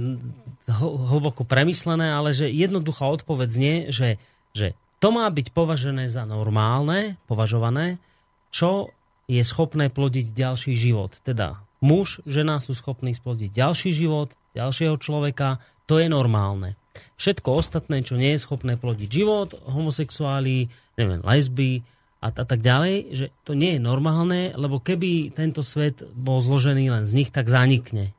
hlboko 0.67 1.47
premyslené, 1.47 2.11
ale 2.11 2.35
že 2.35 2.51
jednoduchá 2.51 3.07
odpoveď 3.07 3.49
znie, 3.49 3.75
že, 3.95 4.19
že 4.51 4.75
to 4.99 5.14
má 5.14 5.31
byť 5.31 5.55
považené 5.55 6.11
za 6.11 6.27
normálne, 6.27 7.14
považované, 7.31 8.03
čo 8.51 8.91
je 9.31 9.43
schopné 9.47 9.91
plodiť 9.91 10.35
ďalší 10.35 10.75
život. 10.75 11.14
Teda 11.23 11.62
muž, 11.81 12.20
žena 12.24 12.59
sú 12.62 12.72
schopní 12.72 13.12
splodiť 13.12 13.53
ďalší 13.53 13.91
život, 13.93 14.33
ďalšieho 14.57 14.97
človeka, 15.01 15.61
to 15.87 16.03
je 16.03 16.09
normálne. 16.11 16.74
Všetko 17.20 17.61
ostatné, 17.61 18.01
čo 18.01 18.16
nie 18.16 18.35
je 18.35 18.43
schopné 18.43 18.81
plodiť 18.81 19.09
život, 19.09 19.53
homosexuáli, 19.68 20.72
neviem, 20.97 21.20
lesby, 21.20 21.85
a, 22.27 22.29
a 22.33 22.45
tak 22.49 22.64
ďalej, 22.64 22.95
že 23.12 23.27
to 23.45 23.53
nie 23.53 23.77
je 23.77 23.81
normálne, 23.81 24.57
lebo 24.57 24.81
keby 24.81 25.31
tento 25.37 25.61
svet 25.61 26.01
bol 26.16 26.41
zložený 26.41 26.91
len 26.91 27.05
z 27.05 27.12
nich, 27.22 27.31
tak 27.31 27.47
zanikne. 27.47 28.16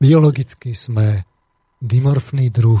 Biologicky 0.00 0.72
sme 0.72 1.26
dimorfný 1.82 2.48
druh 2.48 2.80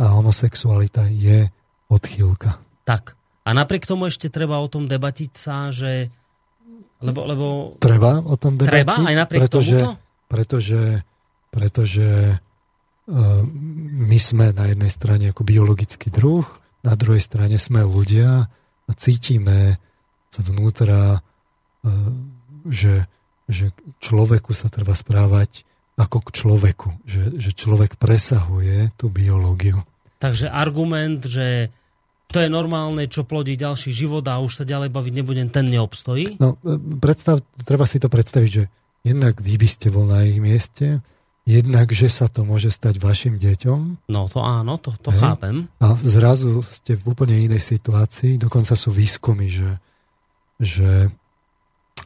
a 0.00 0.16
homosexualita 0.16 1.10
je 1.12 1.50
odchýlka. 1.92 2.62
Tak. 2.88 3.18
A 3.46 3.50
napriek 3.52 3.84
tomu 3.84 4.08
ešte 4.08 4.32
treba 4.32 4.58
o 4.62 4.70
tom 4.70 4.88
debatiť 4.88 5.30
sa, 5.34 5.68
že... 5.74 6.08
Lebo, 7.04 7.20
lebo... 7.28 7.46
Treba 7.76 8.24
o 8.24 8.36
tom 8.40 8.56
debatiť. 8.56 8.72
Treba 8.72 8.94
aj 9.04 9.16
napriek 9.16 9.40
pretože, 9.44 9.76
tomuto? 9.76 9.92
Pretože, 10.26 10.82
pretože 11.52 12.08
uh, 12.36 13.42
my 14.08 14.18
sme 14.18 14.56
na 14.56 14.64
jednej 14.72 14.90
strane 14.90 15.24
ako 15.30 15.42
biologický 15.44 16.08
druh, 16.08 16.46
na 16.86 16.94
druhej 16.94 17.20
strane 17.20 17.58
sme 17.58 17.82
ľudia 17.82 18.46
a 18.86 18.90
cítime 18.94 19.82
zvnútra, 20.30 21.18
e, 21.18 21.90
že, 22.70 23.10
že 23.50 23.74
človeku 23.98 24.54
sa 24.54 24.70
treba 24.70 24.94
správať 24.94 25.66
ako 25.96 26.18
k 26.22 26.28
človeku, 26.30 26.88
že, 27.08 27.34
že 27.40 27.50
človek 27.56 27.96
presahuje 27.96 28.94
tú 28.94 29.08
biológiu. 29.08 29.80
Takže 30.20 30.46
argument, 30.52 31.24
že 31.24 31.72
to 32.26 32.42
je 32.42 32.48
normálne, 32.50 33.06
čo 33.06 33.22
plodí 33.22 33.54
ďalší 33.54 33.94
život 33.94 34.26
a 34.26 34.42
už 34.42 34.62
sa 34.62 34.64
ďalej 34.66 34.90
baviť 34.90 35.12
nebudem, 35.14 35.48
ten 35.48 35.70
neobstojí? 35.70 36.42
No, 36.42 36.58
e, 36.66 36.74
predstav, 36.98 37.40
treba 37.62 37.86
si 37.86 38.02
to 38.02 38.10
predstaviť, 38.10 38.50
že 38.50 38.64
jednak 39.06 39.38
vy 39.38 39.54
by 39.54 39.68
ste 39.70 39.94
bol 39.94 40.10
na 40.10 40.26
ich 40.26 40.42
mieste, 40.42 41.00
jednak, 41.46 41.94
že 41.94 42.10
sa 42.10 42.26
to 42.26 42.42
môže 42.42 42.74
stať 42.74 42.98
vašim 42.98 43.38
deťom. 43.38 44.10
No 44.10 44.26
to 44.26 44.42
áno, 44.42 44.82
to, 44.82 44.90
to 44.98 45.14
chápem. 45.14 45.70
A 45.78 45.94
zrazu 46.02 46.66
ste 46.66 46.98
v 46.98 47.14
úplne 47.14 47.38
inej 47.38 47.62
situácii, 47.62 48.42
dokonca 48.42 48.74
sú 48.74 48.90
výskumy, 48.90 49.46
že, 49.46 49.70
že 50.58 50.90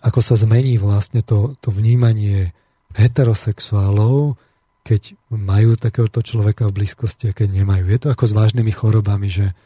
ako 0.05 0.21
sa 0.21 0.37
zmení 0.37 0.77
vlastne 0.77 1.25
to, 1.25 1.57
to 1.65 1.73
vnímanie 1.73 2.53
heterosexuálov, 2.93 4.37
keď 4.85 5.17
majú 5.33 5.81
takéhoto 5.81 6.21
človeka 6.21 6.69
v 6.69 6.85
blízkosti 6.85 7.33
a 7.33 7.37
keď 7.37 7.65
nemajú. 7.65 7.85
Je 7.89 7.99
to 8.01 8.09
ako 8.13 8.25
s 8.29 8.37
vážnymi 8.37 8.73
chorobami, 8.77 9.33
že, 9.33 9.57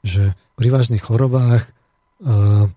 že 0.00 0.34
pri 0.56 0.68
vážnych 0.72 1.04
chorobách 1.04 1.68
uh, 1.68 2.28
uh, 2.28 2.68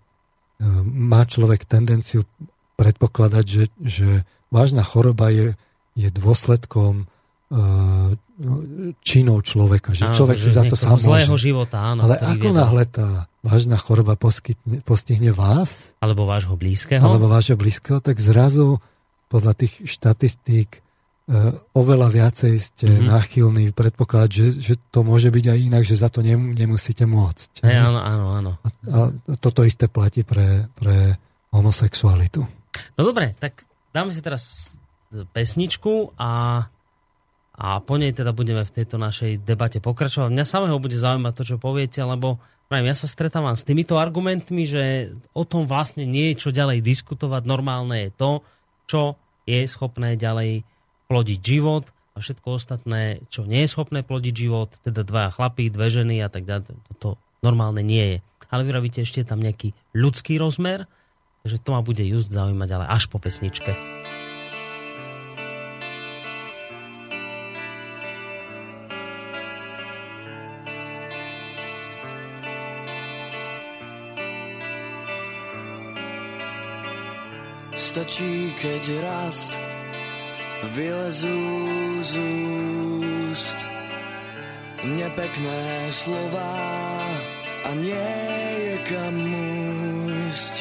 má 0.83 1.21
človek 1.27 1.67
tendenciu 1.67 2.27
predpokladať, 2.75 3.45
že, 3.45 3.63
že 3.79 4.09
vážna 4.49 4.83
choroba 4.83 5.29
je, 5.29 5.55
je 5.93 6.09
dôsledkom 6.09 7.05
uh, 7.05 8.11
činov 9.05 9.45
človeka, 9.45 9.93
že 9.93 10.09
áno, 10.09 10.15
človek 10.17 10.37
si 10.41 10.49
za 10.49 10.65
to 10.65 10.73
sám 10.73 10.97
zlého 10.97 11.37
života, 11.37 11.93
áno. 11.93 12.09
Ale 12.09 12.17
ako 12.17 12.49
náhle 12.49 12.83
tá 12.89 13.29
vážna 13.45 13.77
choroba 13.77 14.17
poskytne, 14.17 14.81
postihne 14.81 15.29
vás, 15.29 15.93
alebo 16.01 16.25
vášho 16.25 16.57
blízkeho, 16.57 17.03
alebo 17.03 17.29
vášho 17.29 17.53
blízkeho, 17.53 18.01
tak 18.01 18.17
zrazu 18.17 18.81
podľa 19.29 19.53
tých 19.53 19.73
štatistík 19.85 20.69
e, 20.77 20.79
oveľa 21.71 22.07
viacej 22.11 22.53
ste 22.59 22.87
mm-hmm. 22.91 23.07
náchylní 23.07 23.65
predpokladať, 23.71 24.29
že, 24.29 24.47
že 24.59 24.73
to 24.91 25.07
môže 25.07 25.31
byť 25.31 25.45
aj 25.55 25.59
inak, 25.71 25.83
že 25.87 25.95
za 25.95 26.11
to 26.11 26.19
nemusíte 26.19 27.07
môcť. 27.07 27.63
Hey, 27.63 27.79
áno, 27.79 27.99
áno, 28.03 28.25
áno. 28.35 28.51
A, 28.59 28.67
a 29.07 29.35
toto 29.39 29.63
isté 29.63 29.87
platí 29.87 30.27
pre, 30.27 30.67
pre 30.75 31.15
homosexualitu. 31.55 32.43
No 32.99 33.01
dobre, 33.07 33.31
tak 33.39 33.63
dáme 33.95 34.11
si 34.11 34.19
teraz 34.19 34.75
pesničku 35.31 36.11
a, 36.19 36.65
a 37.55 37.67
po 37.79 37.95
nej 37.95 38.11
teda 38.11 38.35
budeme 38.35 38.67
v 38.67 38.75
tejto 38.83 38.99
našej 38.99 39.47
debate 39.47 39.79
pokračovať. 39.79 40.27
Mňa 40.27 40.43
samého 40.43 40.75
bude 40.81 40.99
zaujímať 40.99 41.33
to, 41.39 41.43
čo 41.55 41.61
poviete, 41.61 42.03
lebo 42.03 42.41
ja 42.73 42.97
sa 42.97 43.05
stretávam 43.05 43.53
s 43.53 43.63
týmito 43.63 44.01
argumentmi, 44.01 44.65
že 44.65 45.13
o 45.37 45.45
tom 45.45 45.69
vlastne 45.69 46.09
nie 46.09 46.33
je 46.33 46.41
čo 46.41 46.49
ďalej 46.49 46.81
diskutovať. 46.81 47.45
Normálne 47.45 48.09
je 48.09 48.11
to, 48.17 48.31
čo 48.89 49.01
je 49.45 49.61
schopné 49.69 50.17
ďalej 50.17 50.65
plodiť 51.13 51.39
život 51.45 51.85
a 52.17 52.25
všetko 52.25 52.47
ostatné, 52.57 53.21
čo 53.29 53.45
nie 53.45 53.61
je 53.61 53.69
schopné 53.69 54.01
plodiť 54.01 54.33
život, 54.33 54.73
teda 54.81 55.05
dva 55.05 55.29
chlapí, 55.29 55.69
dve 55.69 55.93
ženy 55.93 56.25
a 56.25 56.29
tak 56.33 56.49
ďalej, 56.49 56.73
to 56.97 57.21
normálne 57.45 57.85
nie 57.85 58.17
je. 58.17 58.17
Ale 58.49 58.65
vyrovíte 58.65 59.05
ešte 59.05 59.21
tam 59.21 59.41
nejaký 59.41 59.77
ľudský 59.93 60.41
rozmer, 60.41 60.89
takže 61.45 61.61
to 61.61 61.69
ma 61.73 61.85
bude 61.85 62.01
just 62.01 62.33
zaujímať, 62.33 62.69
ale 62.73 62.85
až 62.89 63.05
po 63.13 63.21
pesničke. 63.21 63.77
stačí, 77.93 78.49
keď 78.57 79.05
raz 79.05 79.53
vylezú 80.71 81.39
z 81.99 82.11
úst 83.27 83.59
nepekné 84.83 85.91
slova 85.91 86.55
a 87.67 87.69
nie 87.75 88.11
je 88.63 88.75
kam 88.87 89.15
mújsť. 89.15 90.55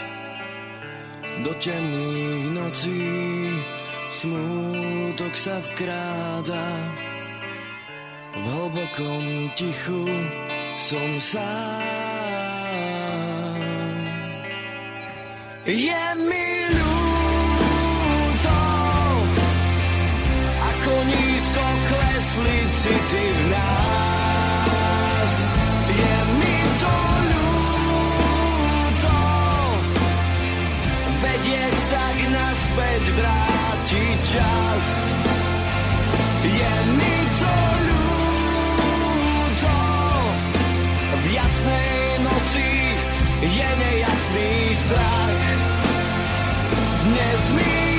Do 1.43 1.53
temných 1.59 2.47
nocí 2.55 3.03
smútok 4.11 5.33
sa 5.35 5.59
vkráda 5.71 6.67
v 8.33 8.45
hlbokom 8.47 9.51
tichu 9.55 10.07
som 10.79 11.11
sám. 11.19 12.03
Je 15.63 16.05
mi 16.19 16.53
ľúb, 20.83 21.05
nízko 21.07 21.65
klesli 21.89 22.59
city 22.83 23.25
v 23.39 23.41
nás. 23.51 25.35
Je 25.89 26.17
mi 26.39 26.57
tak 31.93 32.17
naspäť 32.33 33.03
vrátiť 33.15 34.19
čas. 34.33 34.87
Je 36.43 36.75
mi 36.99 37.17
to 37.39 37.57
ľúto, 37.87 39.79
v 41.23 41.25
jasnej 41.31 41.93
noci 42.27 42.71
je 43.43 43.69
nejasný 43.79 44.53
strach. 44.83 45.43
Dnes 47.03 47.43
mi 47.55 47.92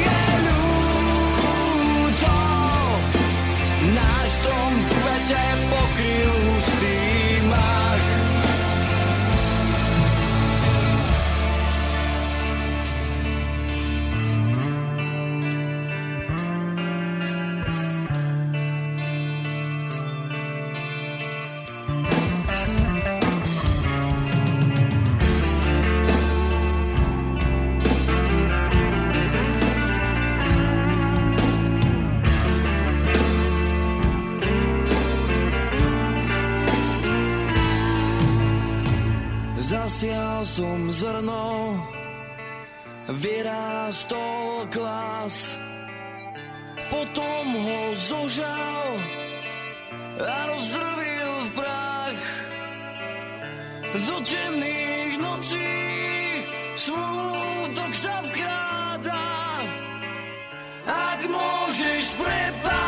Zasial 40.44 40.68
som 40.68 40.92
zrno, 40.92 41.80
vyrástol 43.08 44.68
klas, 44.76 45.56
potom 46.92 47.46
ho 47.64 47.82
zožal 47.96 48.88
a 50.20 50.38
rozdrvil 50.52 51.32
v 51.32 51.50
prach. 51.56 52.24
Do 54.04 54.20
temných 54.20 55.16
nocí 55.24 55.80
smútok 56.76 57.92
sa 57.96 58.20
vkráda, 58.28 59.24
ak 60.92 61.20
môžeš 61.24 62.04
prepáť. 62.20 62.83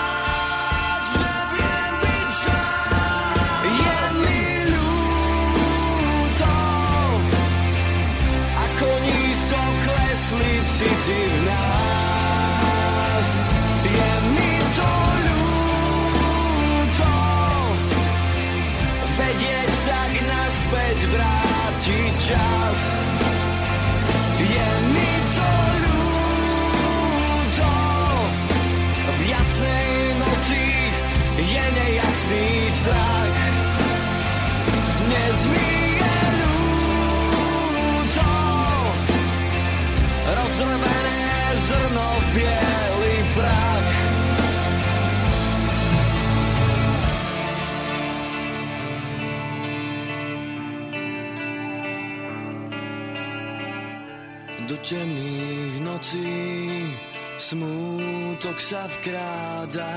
Nocí 56.16 56.96
smútok 57.36 58.58
sa 58.60 58.88
vkráda 58.88 59.92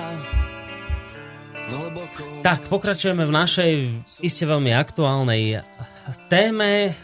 tak, 2.41 2.64
pokračujeme 2.73 3.29
v 3.29 3.37
našej 3.45 3.73
iste 4.25 4.49
veľmi 4.49 4.73
aktuálnej 4.73 5.61
téme. 6.33 6.97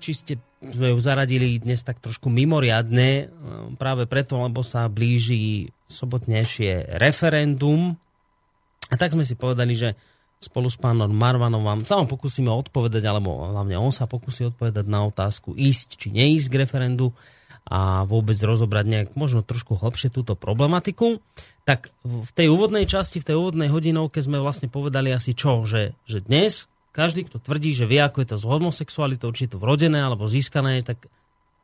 Či 0.00 0.10
ste 0.16 0.32
sme 0.64 0.96
ju 0.96 0.98
zaradili 1.04 1.60
dnes 1.60 1.84
tak 1.84 2.00
trošku 2.00 2.32
mimoriadne, 2.32 3.10
e, 3.12 3.24
práve 3.76 4.08
preto, 4.08 4.40
lebo 4.40 4.64
sa 4.64 4.88
blíži 4.88 5.68
sobotnejšie 5.84 6.96
referendum. 6.96 7.92
A 8.88 8.96
tak 8.96 9.12
sme 9.12 9.28
si 9.28 9.36
povedali, 9.36 9.76
že 9.76 9.92
spolu 10.40 10.72
s 10.72 10.80
pánom 10.80 11.12
Marvanom 11.12 11.60
vám 11.60 11.84
sa 11.84 12.00
vám 12.00 12.08
pokúsime 12.08 12.48
odpovedať, 12.48 13.04
alebo 13.04 13.52
hlavne 13.52 13.76
on 13.76 13.92
sa 13.92 14.08
pokusí 14.08 14.48
odpovedať 14.48 14.88
na 14.88 15.04
otázku 15.04 15.52
ísť 15.52 16.00
či 16.00 16.08
neísť 16.08 16.48
k 16.48 16.60
referendu 16.64 17.12
a 17.64 18.04
vôbec 18.04 18.36
rozobrať 18.36 18.84
nejak 18.84 19.08
možno 19.16 19.40
trošku 19.40 19.80
hlbšie 19.80 20.12
túto 20.12 20.36
problematiku. 20.36 21.24
Tak 21.64 21.88
v 22.04 22.30
tej 22.36 22.52
úvodnej 22.52 22.84
časti, 22.84 23.24
v 23.24 23.28
tej 23.32 23.36
úvodnej 23.40 23.72
hodinovke 23.72 24.20
sme 24.20 24.36
vlastne 24.36 24.68
povedali 24.68 25.08
asi 25.08 25.32
čo, 25.32 25.64
že, 25.64 25.96
že 26.04 26.20
dnes 26.20 26.68
každý, 26.94 27.26
kto 27.26 27.42
tvrdí, 27.42 27.74
že 27.74 27.90
vie, 27.90 27.98
ako 27.98 28.22
je 28.22 28.28
to 28.30 28.36
s 28.38 28.46
homosexualitou, 28.46 29.34
či 29.34 29.50
je 29.50 29.58
to 29.58 29.58
vrodené 29.58 29.98
alebo 29.98 30.30
získané, 30.30 30.78
tak 30.86 31.10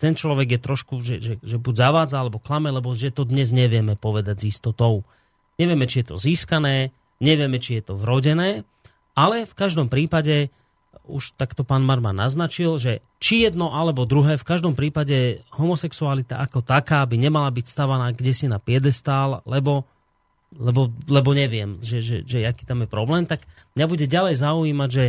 ten 0.03 0.18
človek 0.18 0.59
je 0.59 0.61
trošku, 0.61 0.94
že, 1.05 1.22
že, 1.22 1.34
že 1.38 1.57
buď 1.61 1.74
zavádza 1.76 2.18
alebo 2.18 2.42
klame, 2.42 2.74
lebo 2.74 2.90
že 2.98 3.14
to 3.14 3.22
dnes 3.22 3.55
nevieme 3.55 3.94
povedať 3.94 4.42
s 4.42 4.59
istotou. 4.59 5.07
Nevieme, 5.55 5.86
či 5.86 6.03
je 6.03 6.07
to 6.11 6.16
získané, 6.18 6.90
nevieme, 7.22 7.62
či 7.62 7.78
je 7.78 7.92
to 7.92 7.94
vrodené, 7.94 8.66
ale 9.14 9.46
v 9.46 9.55
každom 9.55 9.86
prípade 9.86 10.51
už 11.11 11.35
takto 11.35 11.67
pán 11.67 11.83
Marman 11.83 12.15
naznačil, 12.15 12.79
že 12.79 13.03
či 13.19 13.43
jedno 13.43 13.75
alebo 13.75 14.07
druhé, 14.07 14.39
v 14.39 14.47
každom 14.47 14.79
prípade 14.79 15.43
homosexualita 15.51 16.39
ako 16.39 16.63
taká 16.63 17.03
by 17.05 17.19
nemala 17.19 17.51
byť 17.51 17.67
stavaná 17.67 18.15
kde 18.15 18.33
si 18.33 18.47
na 18.47 18.63
piedestál, 18.63 19.43
lebo, 19.45 19.85
lebo, 20.55 20.95
lebo 21.11 21.31
neviem, 21.35 21.83
že, 21.83 21.99
že, 21.99 22.17
že 22.23 22.47
aký 22.47 22.63
tam 22.63 22.87
je 22.87 22.89
problém, 22.89 23.27
tak 23.27 23.43
mňa 23.75 23.87
bude 23.91 24.07
ďalej 24.07 24.35
zaujímať, 24.39 24.91
že, 24.95 25.07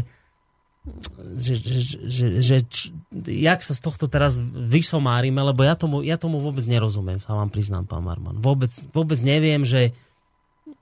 že, 1.37 1.53
že, 1.61 1.79
že, 2.09 2.25
že 2.41 2.57
č, 2.65 2.89
jak 3.29 3.61
sa 3.61 3.77
z 3.77 3.81
tohto 3.85 4.09
teraz 4.09 4.41
vysomárime, 4.41 5.39
lebo 5.45 5.61
ja 5.61 5.77
tomu, 5.77 6.01
ja 6.01 6.17
tomu 6.17 6.41
vôbec 6.41 6.65
nerozumiem, 6.65 7.21
sa 7.21 7.37
vám 7.37 7.53
priznám, 7.53 7.85
pán 7.85 8.01
Marman. 8.01 8.41
Vôbec, 8.41 8.73
vôbec 8.89 9.21
neviem, 9.21 9.61
že, 9.61 9.93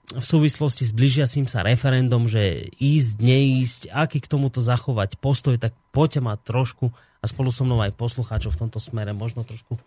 v 0.10 0.26
súvislosti 0.26 0.89
s 0.89 0.91
blížiacim 0.95 1.45
sa 1.45 1.62
referendum, 1.62 2.26
že 2.26 2.74
ísť, 2.82 3.16
neísť, 3.22 3.82
aký 3.93 4.18
k 4.18 4.32
tomuto 4.32 4.57
zachovať 4.66 5.22
postoj, 5.22 5.53
tak 5.62 5.78
poďte 5.93 6.20
ma 6.26 6.34
trošku 6.34 6.89
a 7.20 7.26
spolu 7.30 7.53
so 7.53 7.62
mnou 7.62 7.78
aj 7.84 7.93
poslucháčov 7.93 8.57
v 8.57 8.62
tomto 8.66 8.80
smere 8.82 9.14
možno 9.14 9.45
trošku 9.45 9.78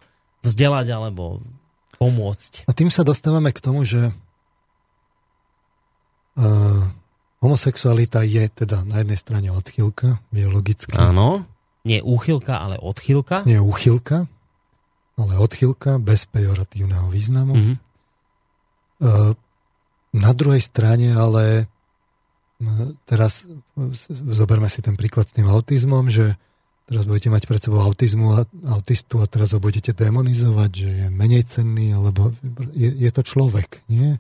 vzdelať 0.47 0.87
alebo 0.95 1.43
pomôcť. 1.99 2.71
A 2.71 2.73
tým 2.77 2.93
sa 2.93 3.03
dostávame 3.03 3.51
k 3.51 3.63
tomu, 3.63 3.83
že 3.83 4.15
uh, 6.39 6.83
homosexualita 7.43 8.23
je 8.23 8.47
teda 8.53 8.87
na 8.87 9.03
jednej 9.03 9.19
strane 9.19 9.49
odchylka, 9.51 10.23
biologicky. 10.31 10.95
Áno, 10.95 11.47
nie 11.83 11.99
úchylka, 11.99 12.63
ale 12.63 12.79
odchylka. 12.79 13.43
Nie 13.43 13.59
úchylka, 13.59 14.31
ale 15.19 15.35
odchylka 15.35 15.99
bez 15.99 16.31
pejoratívneho 16.31 17.11
významu. 17.11 17.55
Mm-hmm. 17.59 17.77
Uh, 19.03 19.35
na 20.13 20.31
druhej 20.37 20.61
strane 20.61 21.17
ale 21.17 21.67
teraz 23.09 23.49
zoberme 24.13 24.71
si 24.71 24.85
ten 24.85 24.95
príklad 24.95 25.27
s 25.27 25.35
tým 25.35 25.51
autizmom, 25.51 26.07
že 26.07 26.39
teraz 26.87 27.09
budete 27.09 27.33
mať 27.33 27.43
pred 27.49 27.63
sebou 27.63 27.81
autizmu 27.83 28.27
a 28.39 28.47
autistu 28.71 29.19
a 29.19 29.27
teraz 29.27 29.57
ho 29.57 29.59
budete 29.59 29.91
demonizovať, 29.97 30.71
že 30.71 30.89
je 30.89 31.07
menej 31.11 31.43
cenný, 31.49 31.91
alebo 31.97 32.31
je, 32.77 32.91
je 32.93 33.11
to 33.11 33.23
človek, 33.27 33.83
nie? 33.91 34.15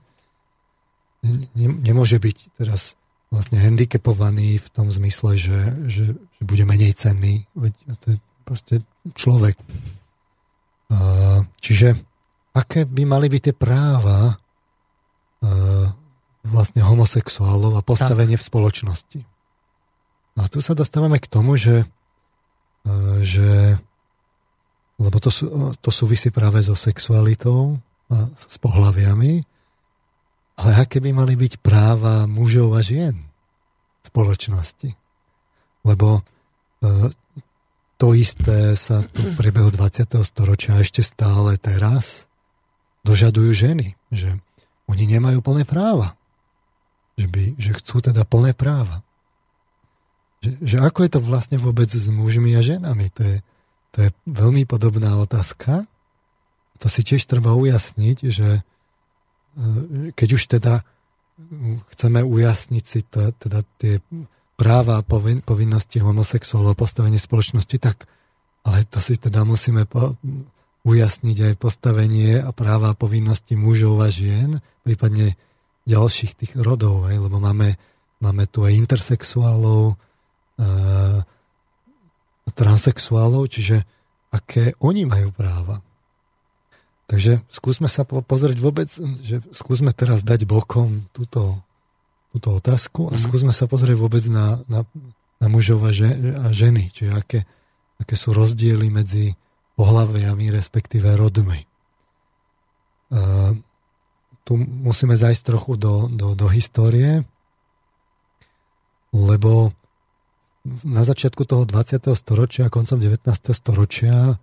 Nemôže 1.55 2.19
byť 2.19 2.59
teraz 2.59 2.99
vlastne 3.31 3.63
handicapovaný 3.63 4.59
v 4.59 4.69
tom 4.75 4.91
zmysle, 4.91 5.39
že, 5.39 5.61
že, 5.87 6.05
že 6.19 6.43
bude 6.43 6.67
menej 6.67 6.99
cenný. 6.99 7.47
Veď 7.55 7.73
to 8.03 8.07
je 8.11 8.17
proste 8.43 8.75
človek. 9.15 9.55
Čiže 11.63 11.95
aké 12.53 12.85
by 12.85 13.03
mali 13.07 13.31
byť 13.31 13.43
tie 13.49 13.55
práva 13.57 14.42
vlastne 16.43 16.83
homosexuálov 16.83 17.79
a 17.79 17.87
postavenie 17.87 18.35
tak. 18.35 18.43
v 18.43 18.49
spoločnosti. 18.51 19.21
No 20.35 20.41
a 20.43 20.51
tu 20.51 20.59
sa 20.65 20.75
dostávame 20.75 21.21
k 21.23 21.31
tomu, 21.31 21.55
že, 21.61 21.87
e, 22.83 22.95
že 23.23 23.79
lebo 24.99 25.19
to, 25.19 25.31
sú, 25.31 25.47
to 25.79 25.91
súvisí 25.91 26.31
práve 26.31 26.63
so 26.63 26.75
sexualitou 26.75 27.79
a 28.13 28.29
s 28.35 28.57
pohľaviami, 28.61 29.43
ale 30.63 30.71
aké 30.79 31.01
by 31.01 31.11
mali 31.17 31.35
byť 31.35 31.59
práva 31.65 32.29
mužov 32.29 32.77
a 32.77 32.81
žien 32.85 33.17
v 34.03 34.05
spoločnosti. 34.07 34.91
Lebo 35.83 36.21
e, 36.21 36.23
to 37.99 38.19
isté 38.19 38.75
sa 38.75 39.07
tu 39.07 39.23
v 39.23 39.33
priebehu 39.39 39.71
20. 39.71 40.07
storočia 40.27 40.79
ešte 40.83 41.07
stále 41.07 41.55
teraz 41.59 42.27
dožadujú 43.03 43.51
ženy, 43.55 43.99
že 44.11 44.39
oni 44.93 45.05
nemajú 45.09 45.41
plné 45.41 45.65
práva. 45.65 46.15
Že, 47.17 47.27
by, 47.29 47.43
že 47.57 47.71
chcú 47.81 48.05
teda 48.05 48.29
plné 48.29 48.53
práva. 48.53 49.01
Že, 50.45 50.51
že 50.61 50.77
ako 50.81 50.99
je 51.05 51.11
to 51.17 51.21
vlastne 51.25 51.57
vôbec 51.57 51.89
s 51.89 52.09
mužmi 52.13 52.53
a 52.53 52.61
ženami? 52.61 53.09
To 53.17 53.23
je, 53.25 53.37
to 53.93 53.99
je 54.05 54.11
veľmi 54.29 54.69
podobná 54.69 55.17
otázka. 55.17 55.89
To 56.81 56.87
si 56.93 57.01
tiež 57.05 57.25
treba 57.25 57.57
ujasniť, 57.57 58.17
že 58.29 58.49
e, 58.59 58.63
keď 60.13 60.29
už 60.37 60.43
teda 60.59 60.85
chceme 61.97 62.21
ujasniť 62.23 62.85
si 62.85 63.01
to, 63.07 63.33
teda 63.35 63.65
tie 63.81 63.99
práva 64.55 65.01
a 65.01 65.07
povin, 65.07 65.43
povinnosti 65.43 65.99
homosexuálov 65.99 66.79
postavenie 66.79 67.19
spoločnosti, 67.19 67.77
tak 67.83 68.07
ale 68.63 68.87
to 68.87 69.03
si 69.03 69.19
teda 69.19 69.43
musíme 69.43 69.91
po, 69.91 70.15
ujasniť 70.83 71.39
aj 71.53 71.55
postavenie 71.63 72.43
a 72.43 72.51
práva 72.51 72.91
a 72.93 72.99
povinnosti 72.99 73.55
mužov 73.55 74.03
a 74.03 74.11
žien, 74.11 74.59
prípadne 74.83 75.39
ďalších 75.87 76.33
tých 76.35 76.53
rodov, 76.59 77.07
aj, 77.07 77.17
lebo 77.23 77.39
máme, 77.39 77.79
máme 78.19 78.45
tu 78.51 78.67
aj 78.67 78.75
intersexuálov, 78.75 79.95
e, 80.59 80.67
transexuálov, 82.51 83.47
čiže 83.47 83.87
aké 84.35 84.75
oni 84.83 85.07
majú 85.07 85.31
práva. 85.31 85.79
Takže 87.07 87.45
skúsme 87.53 87.93
sa 87.93 88.09
pozrieť 88.09 88.59
vôbec, 88.59 88.89
že 89.21 89.45
skúsme 89.53 89.93
teraz 89.93 90.25
dať 90.25 90.49
bokom 90.49 91.07
túto, 91.13 91.61
túto 92.33 92.49
otázku 92.57 93.13
a 93.13 93.15
mm. 93.15 93.23
skúsme 93.23 93.53
sa 93.53 93.69
pozrieť 93.69 94.01
vôbec 94.01 94.25
na, 94.33 94.65
na, 94.65 94.83
na 95.37 95.47
mužov 95.53 95.85
a, 95.85 95.93
ženy, 96.51 96.89
čiže 96.89 97.13
aké, 97.13 97.41
aké 98.01 98.15
sú 98.17 98.33
rozdiely 98.33 98.89
medzi 98.89 99.37
pohľaviami, 99.77 100.53
respektíve 100.53 101.09
rodmi. 101.17 101.65
Uh, 103.13 103.57
tu 104.43 104.59
musíme 104.59 105.15
zajsť 105.15 105.43
trochu 105.47 105.79
do, 105.79 106.11
do, 106.11 106.35
do 106.35 106.47
histórie, 106.51 107.23
lebo 109.13 109.71
na 110.87 111.03
začiatku 111.03 111.43
toho 111.45 111.67
20. 111.67 112.07
storočia, 112.15 112.73
koncom 112.73 112.99
19. 112.99 113.27
storočia 113.53 114.39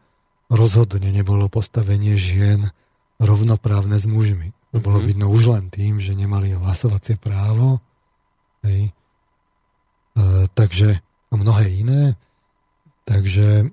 rozhodne 0.51 1.09
nebolo 1.13 1.47
postavenie 1.47 2.19
žien 2.19 2.69
rovnoprávne 3.19 3.95
s 3.95 4.05
mužmi. 4.09 4.51
To 4.75 4.77
bolo 4.81 5.01
mhm. 5.01 5.05
vidno 5.05 5.25
už 5.31 5.43
len 5.49 5.65
tým, 5.73 5.97
že 5.97 6.13
nemali 6.13 6.53
hlasovacie 6.53 7.17
právo. 7.17 7.81
Hej. 8.61 8.91
E, 8.91 8.91
takže 10.53 10.99
a 11.29 11.33
mnohé 11.37 11.69
iné. 11.69 12.17
Takže 13.05 13.65
e, 13.65 13.67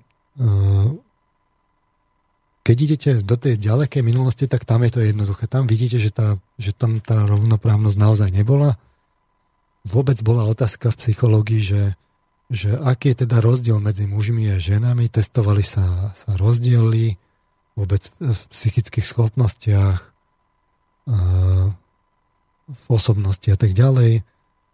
keď 2.67 2.77
idete 2.83 3.11
do 3.23 3.39
tej 3.39 3.55
ďalekej 3.55 4.03
minulosti, 4.03 4.43
tak 4.43 4.67
tam 4.67 4.83
je 4.83 4.91
to 4.91 4.99
jednoduché. 4.99 5.47
Tam 5.47 5.71
vidíte, 5.71 6.03
že, 6.03 6.11
tá, 6.11 6.35
že 6.59 6.75
tam 6.75 6.99
tá 6.99 7.23
rovnoprávnosť 7.23 7.95
naozaj 7.95 8.27
nebola. 8.27 8.75
Vôbec 9.87 10.19
bola 10.19 10.43
otázka 10.43 10.91
v 10.91 10.99
psychológii, 10.99 11.63
že, 11.63 11.83
že 12.51 12.75
aký 12.75 13.15
je 13.15 13.23
teda 13.23 13.39
rozdiel 13.39 13.79
medzi 13.79 14.03
mužmi 14.03 14.51
a 14.51 14.59
ženami. 14.59 15.07
Testovali 15.07 15.63
sa, 15.63 16.11
sa 16.11 16.35
rozdiely 16.35 17.15
vôbec 17.79 18.11
v 18.19 18.41
psychických 18.51 19.07
schopnostiach, 19.15 19.99
v 22.67 22.85
osobnosti 22.91 23.47
a 23.47 23.55
tak 23.55 23.71
ďalej. 23.71 24.27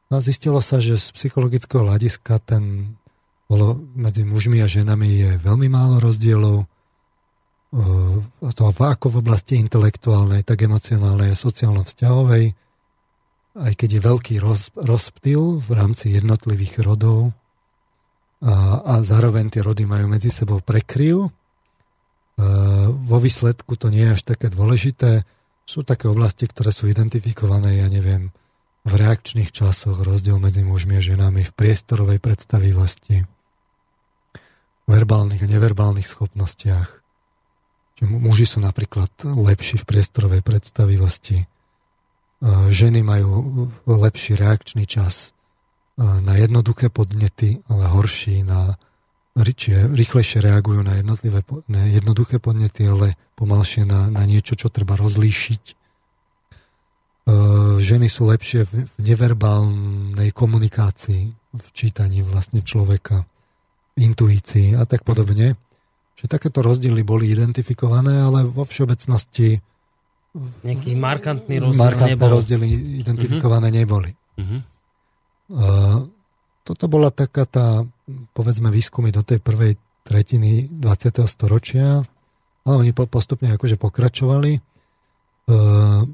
A 0.09 0.17
zistilo 0.17 0.65
sa, 0.65 0.81
že 0.81 0.97
z 0.97 1.13
psychologického 1.13 1.85
hľadiska 1.85 2.41
ten 2.41 2.97
bolo 3.45 3.77
medzi 3.93 4.25
mužmi 4.25 4.65
a 4.65 4.71
ženami 4.71 5.09
je 5.13 5.29
veľmi 5.45 5.69
málo 5.69 6.01
rozdielov 6.01 6.65
to 8.53 8.61
ako 8.69 9.07
v 9.09 9.19
oblasti 9.25 9.57
intelektuálnej, 9.57 10.45
tak 10.45 10.61
emocionálnej 10.61 11.33
a 11.33 11.39
sociálno-vzťahovej, 11.39 12.45
aj 13.53 13.73
keď 13.73 13.89
je 13.97 14.01
veľký 14.01 14.35
roz, 14.41 14.69
rozptyl 14.77 15.57
v 15.57 15.69
rámci 15.73 16.13
jednotlivých 16.13 16.85
rodov 16.85 17.33
a, 18.45 18.81
a 18.81 18.93
zároveň 19.01 19.53
tie 19.53 19.61
rody 19.65 19.85
majú 19.85 20.09
medzi 20.09 20.29
sebou 20.29 20.61
prekryv. 20.61 21.29
Vo 22.89 23.17
výsledku 23.21 23.77
to 23.77 23.93
nie 23.93 24.09
je 24.09 24.13
až 24.17 24.21
také 24.25 24.49
dôležité. 24.49 25.21
Sú 25.69 25.85
také 25.85 26.09
oblasti, 26.09 26.49
ktoré 26.49 26.73
sú 26.73 26.89
identifikované, 26.89 27.81
ja 27.81 27.87
neviem, 27.93 28.33
v 28.83 28.93
reakčných 28.97 29.53
časoch, 29.53 30.01
rozdiel 30.01 30.41
medzi 30.41 30.65
mužmi 30.65 30.97
a 30.97 31.01
ženami, 31.01 31.45
v 31.45 31.55
priestorovej 31.55 32.19
predstavivosti, 32.19 33.23
verbálnych 34.89 35.45
a 35.45 35.47
neverbálnych 35.47 36.09
schopnostiach. 36.09 37.02
Že 37.99 38.03
muži 38.09 38.45
sú 38.49 38.57
napríklad 38.63 39.09
lepší 39.23 39.77
v 39.81 39.87
priestorovej 39.87 40.41
predstavivosti, 40.41 41.45
ženy 42.69 43.05
majú 43.05 43.69
lepší 43.87 44.35
reakčný 44.35 44.83
čas 44.89 45.31
na 45.97 46.35
jednoduché 46.35 46.89
podnety, 46.89 47.61
ale 47.69 47.87
horší 47.87 48.43
na 48.43 48.75
čiže 49.33 49.89
rýchlejšie 49.89 50.45
reagujú 50.45 50.85
na, 50.85 51.01
jednotlivé, 51.01 51.41
na 51.65 51.89
jednoduché 51.89 52.37
podnety, 52.37 52.85
ale 52.85 53.17
pomalšie 53.33 53.85
na, 53.89 54.13
na 54.13 54.29
niečo, 54.29 54.53
čo 54.53 54.69
treba 54.69 54.93
rozlíšiť. 54.93 55.63
Ženy 57.81 58.07
sú 58.11 58.29
lepšie 58.29 58.67
v 58.67 58.73
neverbálnej 59.01 60.29
komunikácii, 60.35 61.23
v 61.33 61.67
čítaní 61.73 62.21
vlastne 62.21 62.61
človeka, 62.61 63.25
intuícii 63.97 64.77
a 64.77 64.85
tak 64.85 65.01
podobne. 65.01 65.57
Čiže 66.23 66.39
takéto 66.39 66.63
rozdiely 66.63 67.03
boli 67.03 67.27
identifikované, 67.35 68.23
ale 68.23 68.47
vo 68.47 68.63
všeobecnosti 68.63 69.59
Nejaký 70.63 70.95
markantný 70.95 71.59
rozdiel 71.59 71.83
markantné 71.83 72.15
nebol. 72.15 72.31
rozdiely 72.39 72.67
identifikované 73.03 73.67
uh-huh. 73.67 73.79
neboli. 73.83 74.11
Uh-huh. 74.39 74.59
Uh, 75.51 75.99
toto 76.63 76.87
bola 76.87 77.11
taká 77.11 77.43
tá, 77.43 77.83
povedzme, 78.31 78.71
výskumy 78.71 79.11
do 79.11 79.19
tej 79.19 79.43
prvej 79.43 79.75
tretiny 80.07 80.71
20. 80.71 81.27
storočia, 81.27 82.07
ale 82.63 82.75
oni 82.79 82.95
postupne 82.95 83.51
akože 83.51 83.75
pokračovali. 83.75 84.63
Uh, 85.51 86.07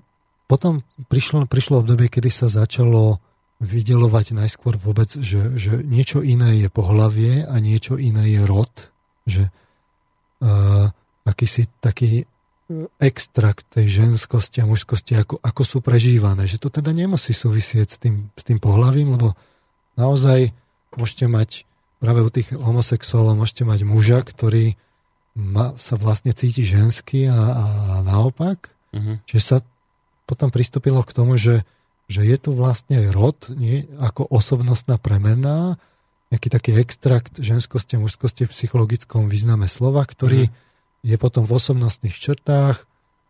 potom 0.50 0.82
prišlo, 1.06 1.46
prišlo 1.46 1.86
obdobie, 1.86 2.10
kedy 2.10 2.34
sa 2.34 2.50
začalo 2.50 3.22
vydelovať 3.62 4.34
najskôr 4.34 4.74
vôbec, 4.74 5.14
že, 5.14 5.54
že 5.54 5.86
niečo 5.86 6.26
iné 6.26 6.66
je 6.66 6.68
pohlavie 6.74 7.46
a 7.46 7.56
niečo 7.62 8.02
iné 8.02 8.26
je 8.34 8.42
rod. 8.50 8.74
Že 9.30 9.54
uh, 10.42 10.90
akýsi 11.28 11.70
taký 11.80 12.26
extrakt 13.02 13.66
tej 13.74 14.06
ženskosti 14.06 14.62
a 14.62 14.70
mužskosti, 14.70 15.18
ako, 15.18 15.42
ako 15.42 15.62
sú 15.66 15.78
prežívané. 15.82 16.46
Že 16.46 16.70
to 16.70 16.70
teda 16.70 16.94
nemusí 16.94 17.34
súvisieť 17.34 17.88
s 17.90 17.98
tým, 17.98 18.30
s 18.38 18.44
tým 18.46 18.62
pohľavím, 18.62 19.18
lebo 19.18 19.34
naozaj 19.98 20.54
môžete 20.94 21.26
mať 21.26 21.50
práve 21.98 22.22
u 22.24 22.30
tých 22.30 22.54
homosexuálov 22.54 23.36
môžete 23.42 23.68
mať 23.68 23.80
muža, 23.84 24.22
ktorý 24.24 24.78
ma, 25.36 25.76
sa 25.82 26.00
vlastne 26.00 26.32
cíti 26.32 26.64
ženský 26.64 27.28
a, 27.28 27.36
a 27.36 27.66
naopak. 28.06 28.72
Uh-huh. 28.96 29.18
Čiže 29.28 29.42
sa 29.44 29.58
potom 30.30 30.54
pristúpilo 30.54 31.04
k 31.04 31.12
tomu, 31.12 31.36
že, 31.36 31.68
že 32.06 32.22
je 32.22 32.38
tu 32.38 32.56
vlastne 32.56 33.02
rod 33.12 33.50
nie, 33.52 33.90
ako 34.00 34.30
osobnostná 34.30 35.02
premená, 35.02 35.82
nejaký 36.30 36.48
taký 36.54 36.72
extrakt 36.78 37.42
ženskosti 37.42 37.98
a 37.98 38.04
mužskosti 38.06 38.46
v 38.46 38.54
psychologickom 38.54 39.28
význame 39.30 39.66
slova, 39.66 40.06
ktorý 40.06 40.50
uh-huh 40.50 40.68
je 41.04 41.16
potom 41.16 41.48
v 41.48 41.56
osobnostných 41.56 42.16
črtách, 42.16 42.84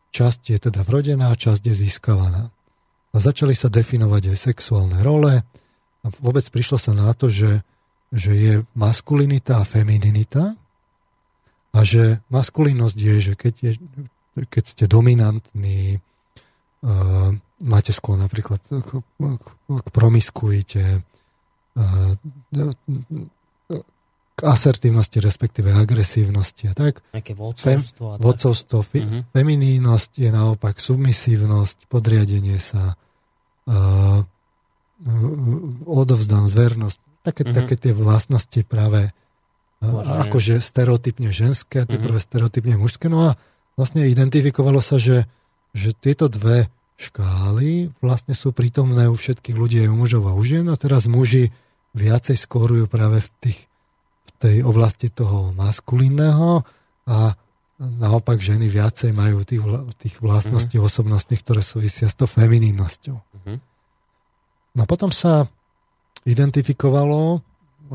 časť 0.09 0.41
je 0.49 0.57
teda 0.57 0.81
vrodená, 0.81 1.29
časť 1.37 1.69
je 1.69 1.75
získavaná. 1.85 2.49
A 3.13 3.17
začali 3.17 3.53
sa 3.53 3.69
definovať 3.69 4.33
aj 4.33 4.37
sexuálne 4.37 5.01
role 5.05 5.41
a 6.01 6.07
vôbec 6.21 6.45
prišlo 6.49 6.77
sa 6.81 6.93
na 6.93 7.13
to, 7.13 7.29
že, 7.29 7.61
že 8.09 8.31
je 8.33 8.53
maskulinita 8.73 9.61
a 9.61 9.67
femininita 9.67 10.57
a 11.73 11.79
že 11.85 12.21
maskulinnosť 12.33 12.97
je, 12.97 13.15
že 13.21 13.33
keď, 13.37 13.53
je, 13.61 13.71
keď 14.49 14.63
ste 14.65 14.85
dominantní, 14.89 16.01
uh, 16.81 17.33
máte 17.61 17.93
sklon 17.93 18.25
napríklad 18.25 18.61
k, 18.65 18.89
k, 18.97 19.45
k 19.69 19.87
promiskuite, 19.93 21.05
k 24.39 24.47
asertívnosti, 24.47 25.19
respektíve 25.19 25.75
agresívnosti 25.75 26.71
a 26.71 26.73
tak. 26.73 27.03
Nejaké 27.11 27.35
vodcovstvo. 27.35 28.05
Fem, 28.15 28.23
vodcovstvo, 28.23 28.77
fi, 28.79 28.99
uh-huh. 29.03 29.21
feminínosť 29.35 30.11
je 30.15 30.29
naopak 30.31 30.79
submisívnosť, 30.79 31.91
podriadenie 31.91 32.55
sa, 32.55 32.95
uh, 33.67 34.23
odovzdám, 35.83 36.47
zvernosť. 36.47 36.99
Také, 37.19 37.43
uh-huh. 37.43 37.55
také 37.59 37.75
tie 37.75 37.91
vlastnosti 37.91 38.63
práve 38.63 39.11
uh, 39.11 40.23
akože 40.23 40.63
stereotypne 40.63 41.35
ženské 41.35 41.83
tie 41.83 41.99
uh-huh. 41.99 42.07
prvé 42.07 42.19
stereotypne 42.23 42.79
mužské. 42.79 43.11
No 43.11 43.35
a 43.35 43.39
vlastne 43.75 44.07
identifikovalo 44.07 44.79
sa, 44.79 44.95
že, 45.03 45.27
že 45.75 45.91
tieto 45.91 46.31
dve 46.31 46.71
škály 46.95 47.91
vlastne 47.99 48.35
sú 48.35 48.55
prítomné 48.55 49.11
u 49.11 49.19
všetkých 49.19 49.55
ľudí 49.55 49.83
aj 49.83 49.91
u 49.91 49.95
mužov 49.99 50.23
a 50.31 50.35
u 50.35 50.43
žien 50.47 50.67
a 50.71 50.79
teraz 50.79 51.11
muži 51.11 51.51
viacej 51.93 52.37
skórujú 52.37 52.85
práve 52.85 53.23
v 53.23 53.29
tých 53.41 53.59
tej 54.39 54.63
oblasti 54.63 55.11
toho 55.11 55.51
maskulínneho 55.51 56.63
a 57.11 57.35
naopak 57.79 58.39
ženy 58.39 58.71
viacej 58.71 59.11
majú 59.11 59.43
tých, 59.43 59.63
tých 59.99 60.15
vlastností 60.23 60.79
uh-huh. 60.79 60.87
osobnostných, 60.87 61.43
ktoré 61.43 61.61
súvisia 61.63 62.07
s 62.07 62.15
tou 62.15 62.27
feminínnosťou. 62.27 63.17
Uh-huh. 63.19 63.57
No 64.75 64.81
potom 64.87 65.11
sa 65.11 65.47
identifikovalo, 66.23 67.43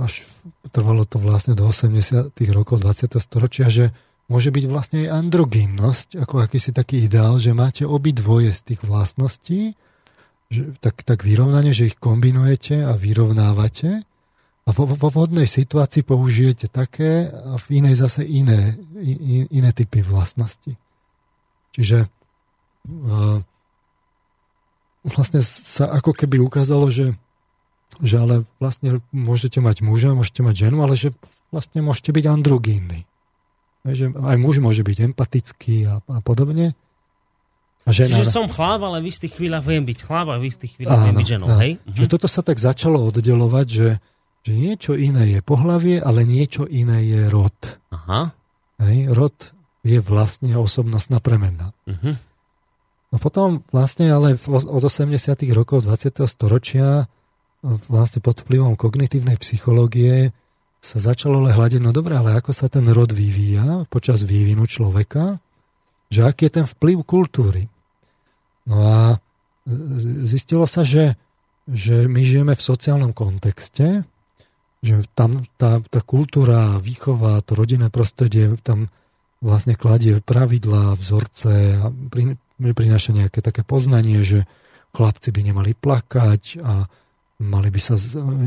až 0.01 0.24
trvalo 0.72 1.05
to 1.05 1.20
vlastne 1.20 1.57
do 1.57 1.68
80. 1.68 2.32
rokov 2.53 2.80
20. 2.80 3.16
storočia, 3.20 3.68
že 3.68 3.92
môže 4.28 4.49
byť 4.49 4.64
vlastne 4.68 5.05
aj 5.05 5.09
androgynnosť, 5.20 6.09
ako 6.24 6.45
akýsi 6.45 6.72
taký 6.72 7.05
ideál, 7.05 7.36
že 7.36 7.53
máte 7.53 7.84
obidvoje 7.84 8.57
z 8.57 8.61
tých 8.72 8.80
vlastností, 8.84 9.76
že, 10.55 10.62
tak, 10.78 11.02
tak 11.02 11.26
vyrovnanie, 11.26 11.74
že 11.74 11.90
ich 11.90 11.98
kombinujete 11.98 12.86
a 12.86 12.94
vyrovnávate 12.94 14.07
a 14.64 14.70
vo, 14.70 14.86
vo 14.86 15.09
vhodnej 15.11 15.50
situácii 15.50 16.07
použijete 16.07 16.70
také 16.70 17.26
a 17.28 17.59
v 17.59 17.82
inej 17.82 18.00
zase 18.00 18.22
iné, 18.22 18.78
in, 19.02 19.50
iné 19.50 19.70
typy 19.74 20.00
vlastností. 20.00 20.78
Čiže 21.74 22.07
uh, 22.07 23.42
vlastne 25.05 25.42
sa 25.42 25.90
ako 25.90 26.14
keby 26.16 26.40
ukázalo, 26.40 26.88
že, 26.88 27.12
že 28.00 28.16
ale 28.16 28.46
vlastne 28.62 29.05
môžete 29.12 29.59
mať 29.59 29.82
muža, 29.82 30.16
môžete 30.16 30.40
mať 30.40 30.55
ženu, 30.70 30.80
ale 30.80 30.94
že 30.94 31.12
vlastne 31.52 31.82
môžete 31.84 32.14
byť 32.14 32.24
androgínny. 32.24 33.05
Že 33.84 34.16
aj 34.16 34.36
muž 34.40 34.64
môže 34.64 34.80
byť 34.80 35.12
empatický 35.12 35.84
a, 35.84 36.00
a 36.00 36.18
podobne. 36.24 36.72
Žena... 37.85 38.16
Čiže 38.16 38.32
som 38.32 38.49
chlap, 38.49 38.80
ale 38.80 39.05
v 39.05 39.12
istých 39.12 39.37
chvíľach 39.37 39.64
viem 39.68 39.85
byť 39.85 39.99
chlap 40.01 40.32
a 40.32 40.41
v 40.41 40.49
istých 40.49 40.72
chvíľach 40.80 41.05
viem 41.05 41.16
byť 41.20 41.28
ženou, 41.28 41.49
hej? 41.61 41.72
Že 41.85 42.07
toto 42.09 42.28
sa 42.32 42.41
tak 42.41 42.57
začalo 42.57 42.97
oddelovať, 43.12 43.66
že, 43.68 43.89
že 44.41 44.53
niečo 44.57 44.97
iné 44.97 45.37
je 45.37 45.41
pohlavie, 45.45 46.01
ale 46.01 46.24
niečo 46.24 46.64
iné 46.64 47.05
je 47.05 47.28
rod. 47.28 47.53
Aha. 47.93 48.32
Hej, 48.80 49.12
rod 49.12 49.37
je 49.85 50.01
vlastne 50.01 50.57
osobnostná 50.57 51.20
premena. 51.20 51.76
Uh-huh. 51.85 52.16
No 53.12 53.16
potom 53.20 53.61
vlastne 53.68 54.09
ale 54.09 54.32
od 54.49 54.82
80. 54.82 55.12
rokov 55.53 55.85
20. 55.85 56.24
storočia 56.24 57.05
vlastne 57.64 58.24
pod 58.24 58.45
vplyvom 58.45 58.80
kognitívnej 58.80 59.37
psychológie 59.41 60.32
sa 60.85 61.01
začalo 61.01 61.41
ale 61.41 61.57
hľadiť, 61.57 61.80
no 61.80 61.97
dobré, 61.97 62.16
ale 62.16 62.37
ako 62.37 62.53
sa 62.53 62.68
ten 62.68 62.85
rod 62.93 63.12
vyvíja 63.12 63.89
počas 63.89 64.24
vývinu 64.24 64.68
človeka, 64.68 65.41
že 66.12 66.28
aký 66.28 66.53
je 66.53 66.61
ten 66.61 66.66
vplyv 66.68 67.05
kultúry. 67.09 67.72
No 68.64 68.78
a 68.80 69.00
zistilo 70.24 70.64
sa, 70.64 70.84
že, 70.84 71.16
že 71.68 72.08
my 72.08 72.20
žijeme 72.20 72.54
v 72.56 72.66
sociálnom 72.66 73.12
kontexte, 73.16 74.04
že 74.84 74.94
tam 75.16 75.40
tá, 75.56 75.80
tá 75.80 76.00
kultúra, 76.04 76.76
výchova, 76.76 77.40
to 77.40 77.56
rodinné 77.56 77.88
prostredie 77.88 78.52
tam 78.60 78.92
vlastne 79.40 79.76
kladie 79.76 80.20
pravidlá, 80.24 80.96
vzorce 80.96 81.80
a 81.80 81.88
pri, 81.88 82.36
prináša 82.60 83.12
nejaké 83.12 83.44
také 83.44 83.60
poznanie, 83.64 84.24
že 84.24 84.48
chlapci 84.96 85.32
by 85.32 85.40
nemali 85.52 85.72
plakať 85.76 86.64
a 86.64 86.88
mali 87.44 87.68
by 87.68 87.80
sa, 87.82 87.98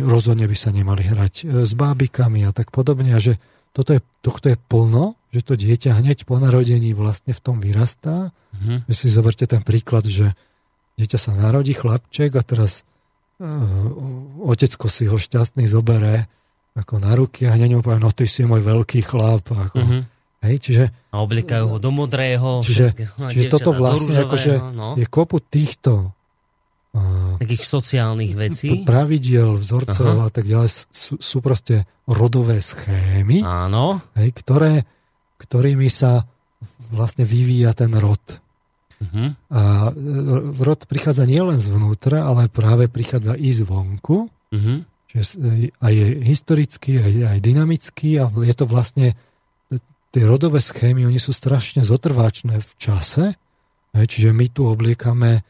rozhodne 0.07 0.49
by 0.49 0.57
sa 0.57 0.73
nemali 0.73 1.03
hrať 1.05 1.33
e, 1.43 1.45
s 1.67 1.71
bábikami 1.75 2.47
a 2.47 2.55
tak 2.55 2.73
podobne 2.73 3.13
a 3.13 3.19
že 3.21 3.37
toto 3.75 3.93
je, 3.93 4.01
tohto 4.25 4.49
je 4.49 4.57
plno, 4.57 5.19
že 5.37 5.45
to 5.45 5.53
dieťa 5.53 6.01
hneď 6.01 6.25
po 6.25 6.41
narodení 6.41 6.97
vlastne 6.97 7.37
v 7.37 7.41
tom 7.41 7.61
vyrastá. 7.61 8.33
Mm-hmm. 8.57 8.89
Že 8.89 8.93
si 8.97 9.07
zoberte 9.13 9.45
ten 9.45 9.61
príklad, 9.61 10.09
že 10.09 10.33
dieťa 10.97 11.17
sa 11.21 11.31
narodí, 11.37 11.77
chlapček 11.77 12.33
a 12.33 12.41
teraz 12.41 12.81
uh, 13.37 13.45
otecko 14.49 14.89
si 14.89 15.05
ho 15.05 15.21
šťastný 15.21 15.69
zobere 15.69 16.25
ako 16.77 17.01
na 17.01 17.13
ruky 17.17 17.45
a 17.45 17.53
hneď 17.53 17.77
mu 17.77 17.81
povie, 17.81 18.01
no 18.01 18.13
ty 18.13 18.29
si 18.29 18.45
môj 18.45 18.61
veľký 18.61 19.01
chlap. 19.05 19.49
Ako, 19.49 19.77
uh-huh. 19.77 20.01
hej, 20.45 20.55
čiže, 20.61 20.83
a 21.13 21.21
oblikajú 21.21 21.65
ho 21.73 21.77
do 21.81 21.89
modrého. 21.89 22.61
Čiže, 22.61 22.93
čiže 23.33 23.45
toto 23.49 23.73
vlastne 23.73 24.13
akože 24.25 24.73
no. 24.73 24.93
je 24.93 25.05
kopu 25.09 25.41
týchto 25.41 26.13
uh, 26.93 27.37
takých 27.41 27.65
sociálnych 27.65 28.33
vecí. 28.37 28.85
Pravidiel, 28.85 29.57
vzorcov 29.57 30.05
Aha. 30.05 30.25
a 30.25 30.31
tak 30.33 30.45
ďalej 30.45 30.69
sú, 30.89 31.17
sú 31.17 31.37
proste 31.41 31.85
rodové 32.05 32.61
schémy, 32.61 33.41
Áno. 33.41 34.01
Hej, 34.13 34.37
ktoré, 34.37 34.85
ktorými 35.37 35.89
sa 35.89 36.25
vlastne 36.89 37.23
vyvíja 37.25 37.73
ten 37.77 37.93
rod. 37.97 38.21
Uh-huh. 38.97 39.37
A 39.53 39.93
rod 40.57 40.89
prichádza 40.89 41.29
nielen 41.29 41.61
zvnútra, 41.61 42.25
ale 42.25 42.49
práve 42.49 42.89
prichádza 42.89 43.37
i 43.37 43.53
zvonku. 43.53 44.29
Uh-huh. 44.29 44.77
Čiže 45.07 45.23
aj 45.79 45.93
je 45.93 46.07
historický, 46.25 46.91
aj, 46.99 47.13
aj 47.37 47.39
dynamický 47.39 48.09
a 48.19 48.27
je 48.27 48.55
to 48.57 48.65
vlastne 48.65 49.13
tie 50.11 50.23
rodové 50.23 50.63
schémy, 50.63 51.05
oni 51.05 51.21
sú 51.21 51.35
strašne 51.35 51.83
zotrváčne 51.83 52.57
v 52.57 52.71
čase, 52.79 53.35
čiže 53.93 54.33
my 54.33 54.49
tu 54.49 54.65
obliekame 54.65 55.43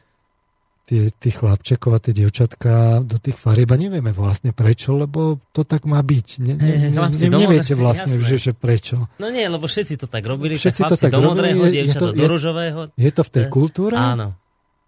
tie, 0.88 1.12
tých 1.12 1.44
chlapčekov 1.44 1.90
a 1.92 1.98
tie 2.00 2.16
dievčatka 2.16 3.04
do 3.04 3.20
tých 3.20 3.36
farieb 3.36 3.68
a 3.68 3.76
nevieme 3.76 4.08
vlastne 4.16 4.56
prečo, 4.56 4.96
lebo 4.96 5.36
to 5.52 5.68
tak 5.68 5.84
má 5.84 6.00
byť. 6.00 6.26
Ne, 6.40 6.56
ne, 6.56 6.74
ne, 6.88 6.96
ne, 6.96 7.28
neviete 7.28 7.76
vlastne, 7.76 8.16
že, 8.16 8.40
že 8.40 8.52
prečo. 8.56 9.04
No 9.20 9.28
nie, 9.28 9.44
lebo 9.44 9.68
všetci 9.68 10.00
to 10.00 10.08
tak 10.08 10.24
robili, 10.24 10.56
všetci 10.56 10.82
to 10.88 10.96
tak 10.96 11.12
do 11.12 11.20
modrého, 11.20 11.60
robili, 11.60 11.76
je, 11.76 11.92
je 11.92 11.94
to, 11.94 12.16
do 12.16 12.24
ružového. 12.24 12.80
Je 12.96 13.12
to 13.12 13.20
v 13.20 13.30
tej 13.36 13.44
kultúre? 13.52 14.00
Áno. 14.00 14.32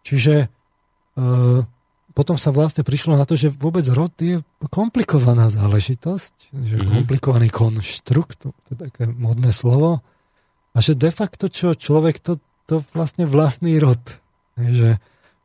Čiže 0.01 0.49
uh, 1.21 1.61
potom 2.17 2.41
sa 2.41 2.49
vlastne 2.49 2.81
prišlo 2.81 3.21
na 3.21 3.29
to, 3.29 3.37
že 3.37 3.53
vôbec 3.53 3.85
rod 3.93 4.17
je 4.17 4.41
komplikovaná 4.73 5.53
záležitosť, 5.53 6.35
že 6.57 6.77
mm-hmm. 6.81 6.91
komplikovaný 6.97 7.49
konštrukt, 7.53 8.49
to 8.49 8.69
je 8.73 8.89
také 8.89 9.05
modné 9.05 9.53
slovo, 9.53 10.01
a 10.73 10.79
že 10.81 10.97
de 10.97 11.13
facto 11.13 11.53
čo 11.53 11.77
človek, 11.77 12.25
to, 12.25 12.41
to 12.65 12.81
vlastne 12.97 13.29
vlastný 13.29 13.77
rod. 13.83 14.01
Že, 14.57 14.97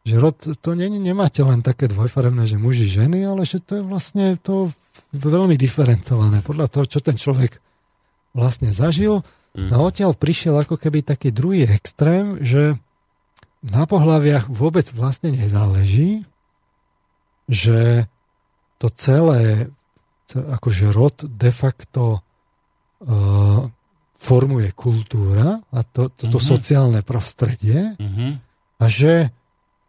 že 0.05 0.15
rod, 0.21 0.37
to 0.37 0.69
nie, 0.77 0.85
nemáte 0.87 1.41
len 1.41 1.65
také 1.65 1.89
dvojfarebné, 1.89 2.45
že 2.45 2.61
muži, 2.61 2.85
ženy, 2.85 3.25
ale 3.25 3.41
že 3.41 3.57
to 3.57 3.81
je 3.81 3.83
vlastne 3.83 4.37
to 4.37 4.69
veľmi 5.17 5.57
diferencované 5.57 6.45
podľa 6.45 6.69
toho, 6.69 6.85
čo 6.85 6.99
ten 7.01 7.17
človek 7.17 7.57
vlastne 8.37 8.69
zažil. 8.69 9.25
Mm. 9.57 9.73
A 9.73 9.75
odtiaľ 9.81 10.13
prišiel 10.13 10.61
ako 10.61 10.77
keby 10.77 11.01
taký 11.01 11.33
druhý 11.33 11.65
extrém, 11.65 12.37
že 12.45 12.77
na 13.65 13.89
pohľaviach 13.89 14.45
vôbec 14.45 14.85
vlastne 14.93 15.33
nezáleží, 15.33 16.21
že 17.49 18.05
to 18.77 18.93
celé, 18.93 19.73
akože 20.29 20.93
rod 20.93 21.25
de 21.25 21.49
facto 21.49 22.21
uh, 23.01 23.65
formuje 24.21 24.69
kultúra 24.77 25.65
a 25.73 25.79
to, 25.81 26.13
toto 26.13 26.37
mm-hmm. 26.37 26.51
sociálne 26.53 27.01
prostredie 27.01 27.97
mm-hmm. 27.97 28.31
a 28.81 28.85
že 28.85 29.33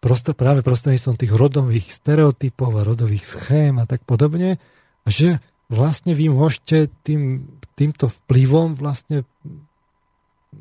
proste, 0.06 0.38
práve 0.38 0.62
prostredníctvom 0.62 1.18
tých 1.18 1.32
rodových 1.34 1.90
stereotypov 1.90 2.78
a 2.78 2.86
rodových 2.86 3.26
schém 3.26 3.74
a 3.82 3.90
tak 3.90 4.06
podobne, 4.06 4.62
a 5.02 5.08
že 5.10 5.42
vlastne 5.66 6.14
vy 6.14 6.30
môžete 6.30 6.94
tým, 7.02 7.50
týmto 7.74 8.06
vplyvom 8.22 8.78
vlastne 8.78 9.26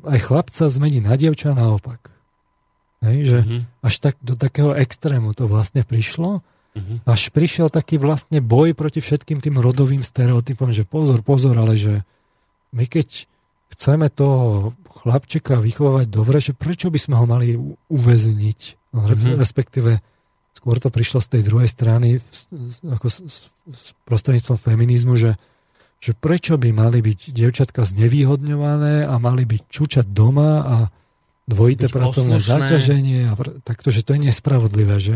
aj 0.02 0.18
chlapca 0.18 0.66
zmeniť 0.66 1.02
na 1.06 1.14
dievča 1.14 1.54
naopak. 1.54 2.10
Hej, 3.06 3.18
že 3.22 3.38
mm-hmm. 3.46 3.60
až 3.86 3.94
tak 4.02 4.18
do 4.18 4.34
takého 4.34 4.74
extrému 4.74 5.30
to 5.30 5.46
vlastne 5.46 5.86
prišlo. 5.86 6.42
Mm-hmm. 6.74 7.06
Až 7.06 7.30
prišiel 7.30 7.70
taký 7.70 8.02
vlastne 8.02 8.42
boj 8.42 8.74
proti 8.74 8.98
všetkým 8.98 9.38
tým 9.38 9.62
rodovým 9.62 10.02
stereotypom, 10.02 10.74
že 10.74 10.82
pozor, 10.82 11.22
pozor, 11.22 11.54
ale 11.54 11.78
že 11.78 12.02
my 12.74 12.84
keď 12.84 13.30
chceme 13.72 14.10
toho 14.10 14.74
chlapčeka 14.90 15.62
vychovávať 15.62 16.06
dobre, 16.10 16.42
že 16.42 16.50
prečo 16.50 16.90
by 16.90 16.98
sme 16.98 17.14
ho 17.14 17.24
mali 17.30 17.54
uväzniť? 17.88 18.85
Mm-hmm. 18.96 19.36
Respektíve 19.36 19.90
skôr 20.56 20.80
to 20.80 20.88
prišlo 20.88 21.20
z 21.20 21.28
tej 21.36 21.42
druhej 21.44 21.68
strany 21.68 22.16
ako 22.88 23.06
s, 23.12 23.18
s 23.68 23.92
prostredníctvom 24.08 24.56
feminizmu, 24.56 25.20
že, 25.20 25.36
že 26.00 26.16
prečo 26.16 26.56
by 26.56 26.72
mali 26.72 27.04
byť 27.04 27.36
dievčatka 27.36 27.84
znevýhodňované 27.84 29.04
a 29.04 29.14
mali 29.20 29.44
byť 29.44 29.62
čučať 29.68 30.06
doma 30.08 30.52
a 30.64 30.76
dvojité 31.46 31.92
pracovné 31.92 32.40
poslušné. 32.40 32.52
zaťaženie 32.56 33.20
a 33.30 33.32
takto, 33.62 33.94
že 33.94 34.02
to 34.02 34.18
je 34.18 34.32
nespravodlivé, 34.32 34.96
že 34.98 35.14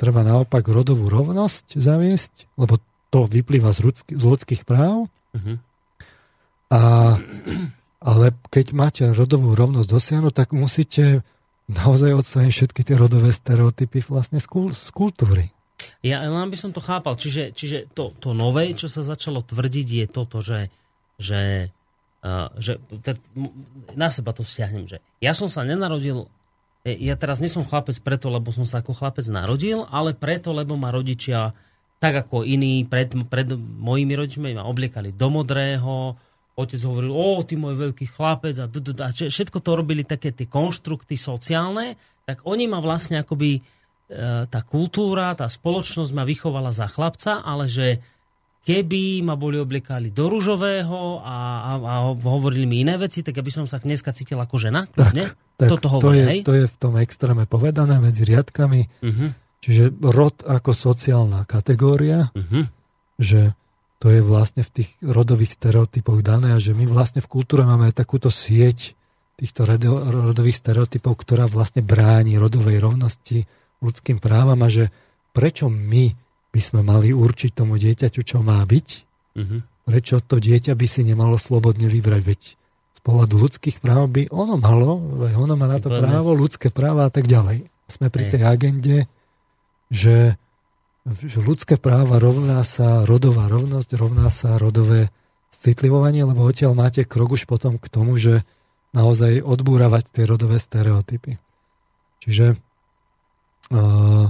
treba 0.00 0.24
naopak 0.24 0.64
rodovú 0.66 1.12
rovnosť 1.12 1.76
zaviesť, 1.76 2.48
lebo 2.56 2.80
to 3.12 3.28
vyplýva 3.28 3.70
z, 3.76 3.78
ľudský, 3.84 4.12
z 4.16 4.24
ľudských 4.24 4.62
práv. 4.64 5.12
Mm-hmm. 5.36 5.56
A, 6.70 6.82
ale 8.00 8.26
keď 8.48 8.66
máte 8.72 9.04
rodovú 9.12 9.52
rovnosť 9.52 9.88
dosiahnuť, 9.90 10.32
tak 10.32 10.48
musíte 10.56 11.20
naozaj 11.70 12.18
odstrániť 12.18 12.52
všetky 12.52 12.80
tie 12.82 12.96
rodové 12.98 13.30
stereotypy 13.30 14.02
vlastne 14.06 14.42
z, 14.42 14.46
kul- 14.50 14.74
z 14.74 14.90
kultúry. 14.90 15.54
Ja 16.04 16.24
len 16.24 16.48
by 16.48 16.56
som 16.56 16.72
to 16.72 16.80
chápal. 16.80 17.16
Čiže, 17.16 17.56
čiže 17.56 17.78
to, 17.92 18.12
to 18.16 18.36
nové, 18.36 18.72
čo 18.76 18.88
sa 18.88 19.00
začalo 19.00 19.40
tvrdiť, 19.44 19.88
je 19.88 20.06
toto, 20.08 20.44
že, 20.44 20.68
že, 21.16 21.72
uh, 22.24 22.48
že 22.60 22.80
tak, 23.00 23.20
na 23.96 24.08
seba 24.12 24.32
to 24.36 24.44
stiahnem, 24.44 24.88
že 24.88 25.00
ja 25.20 25.32
som 25.32 25.48
sa 25.48 25.64
nenarodil 25.64 26.28
e, 26.84 26.96
ja 27.00 27.16
teraz 27.16 27.40
nie 27.40 27.48
som 27.48 27.64
chlapec 27.64 27.96
preto, 28.00 28.28
lebo 28.32 28.52
som 28.52 28.64
sa 28.64 28.80
ako 28.80 28.96
chlapec 28.96 29.24
narodil, 29.28 29.84
ale 29.88 30.16
preto, 30.16 30.52
lebo 30.52 30.76
ma 30.76 30.92
rodičia 30.92 31.52
tak 32.00 32.16
ako 32.16 32.48
iní 32.48 32.88
pred, 32.88 33.12
pred 33.28 33.52
mojimi 33.60 34.16
rodičmi 34.16 34.56
ma 34.56 34.64
obliekali 34.64 35.12
do 35.12 35.28
modrého, 35.28 36.16
otec 36.60 36.80
hovoril, 36.84 37.12
o, 37.12 37.40
ty 37.42 37.56
môj 37.56 37.74
veľký 37.90 38.06
chlapec 38.12 38.54
a, 38.60 38.68
a 38.68 39.08
všetko 39.10 39.58
to 39.64 39.70
robili 39.72 40.04
také 40.04 40.30
tie 40.30 40.44
konštrukty 40.44 41.16
sociálne, 41.16 41.96
tak 42.28 42.44
oni 42.44 42.68
ma 42.68 42.78
vlastne 42.78 43.18
akoby 43.18 43.58
e, 43.58 43.60
tá 44.46 44.60
kultúra, 44.62 45.32
tá 45.34 45.48
spoločnosť 45.48 46.12
ma 46.12 46.28
vychovala 46.28 46.70
za 46.70 46.86
chlapca, 46.86 47.40
ale 47.40 47.66
že 47.66 47.98
keby 48.60 49.24
ma 49.24 49.40
boli 49.40 49.56
obliekali 49.56 50.12
do 50.12 50.28
ružového 50.28 51.24
a, 51.24 51.36
a, 51.64 51.70
a 51.80 51.94
hovorili 52.12 52.68
mi 52.68 52.84
iné 52.84 53.00
veci, 53.00 53.24
tak 53.24 53.40
aby 53.40 53.48
som 53.48 53.64
sa 53.64 53.80
dneska 53.80 54.12
cítil 54.12 54.36
ako 54.36 54.60
žena. 54.60 54.84
Tak, 54.92 55.16
tak 55.56 55.68
Toto 55.68 55.88
hovorí, 55.88 56.04
to, 56.04 56.10
je, 56.12 56.24
hej? 56.28 56.40
to 56.44 56.54
je 56.54 56.66
v 56.68 56.76
tom 56.76 56.94
extréme 57.00 57.48
povedané 57.48 57.96
medzi 57.96 58.28
riadkami. 58.28 58.80
Uh-huh. 59.00 59.32
Čiže 59.60 59.96
rod 60.12 60.44
ako 60.44 60.72
sociálna 60.76 61.48
kategória, 61.48 62.32
uh-huh. 62.32 62.68
že 63.16 63.56
to 64.00 64.08
je 64.08 64.24
vlastne 64.24 64.64
v 64.64 64.72
tých 64.80 64.90
rodových 65.04 65.60
stereotypoch 65.60 66.24
dané 66.24 66.56
a 66.56 66.62
že 66.62 66.72
my 66.72 66.88
vlastne 66.88 67.20
v 67.20 67.28
kultúre 67.28 67.68
máme 67.68 67.92
takúto 67.92 68.32
sieť 68.32 68.96
týchto 69.36 69.68
rodových 69.68 70.56
stereotypov, 70.56 71.20
ktorá 71.20 71.44
vlastne 71.44 71.84
bráni 71.84 72.40
rodovej 72.40 72.80
rovnosti 72.80 73.44
ľudským 73.84 74.16
právam 74.20 74.56
a 74.60 74.68
že 74.72 74.88
prečo 75.36 75.68
my 75.68 76.12
by 76.50 76.60
sme 76.60 76.80
mali 76.80 77.12
určiť 77.12 77.52
tomu 77.52 77.76
dieťaťu, 77.76 78.20
čo 78.24 78.40
má 78.40 78.60
byť, 78.64 78.88
uh-huh. 79.36 79.60
prečo 79.86 80.18
to 80.20 80.40
dieťa 80.40 80.74
by 80.74 80.86
si 80.88 81.04
nemalo 81.06 81.36
slobodne 81.36 81.86
vybrať, 81.86 82.22
veď 82.24 82.40
z 82.96 83.00
pohľadu 83.00 83.34
ľudských 83.36 83.80
práv 83.80 84.12
by 84.12 84.28
ono 84.28 84.60
malo, 84.60 85.00
ono 85.24 85.54
má 85.56 85.68
na 85.68 85.80
to 85.80 85.88
právo, 85.88 86.36
ľudské 86.36 86.68
práva 86.68 87.08
a 87.08 87.12
tak 87.12 87.24
ďalej. 87.24 87.64
Sme 87.88 88.12
pri 88.12 88.28
tej 88.28 88.42
agende, 88.44 89.08
že 89.88 90.36
že 91.08 91.40
ľudské 91.40 91.80
práva 91.80 92.20
rovná 92.20 92.60
sa 92.60 93.08
rodová 93.08 93.48
rovnosť, 93.48 93.88
rovná 93.96 94.28
sa 94.28 94.60
rodové 94.60 95.08
citlivovanie, 95.48 96.24
lebo 96.24 96.44
odtiaľ 96.44 96.76
máte 96.76 97.08
krok 97.08 97.36
už 97.36 97.48
potom 97.48 97.80
k 97.80 97.86
tomu, 97.88 98.20
že 98.20 98.44
naozaj 98.92 99.40
odbúravať 99.40 100.04
tie 100.12 100.24
rodové 100.28 100.60
stereotypy. 100.60 101.40
Čiže 102.20 102.58
uh, 103.72 104.26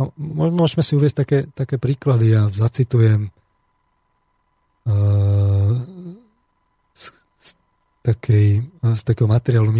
no, 0.00 0.04
môžeme 0.48 0.80
si 0.80 0.96
uvieť 0.96 1.14
také, 1.24 1.38
také 1.52 1.76
príklady. 1.76 2.32
Ja 2.32 2.48
zacitujem 2.48 3.28
uh, 4.88 5.72
z, 6.96 7.04
z, 7.36 7.50
takej, 8.00 8.64
z 8.80 9.02
takého 9.04 9.28
materiálu 9.28 9.74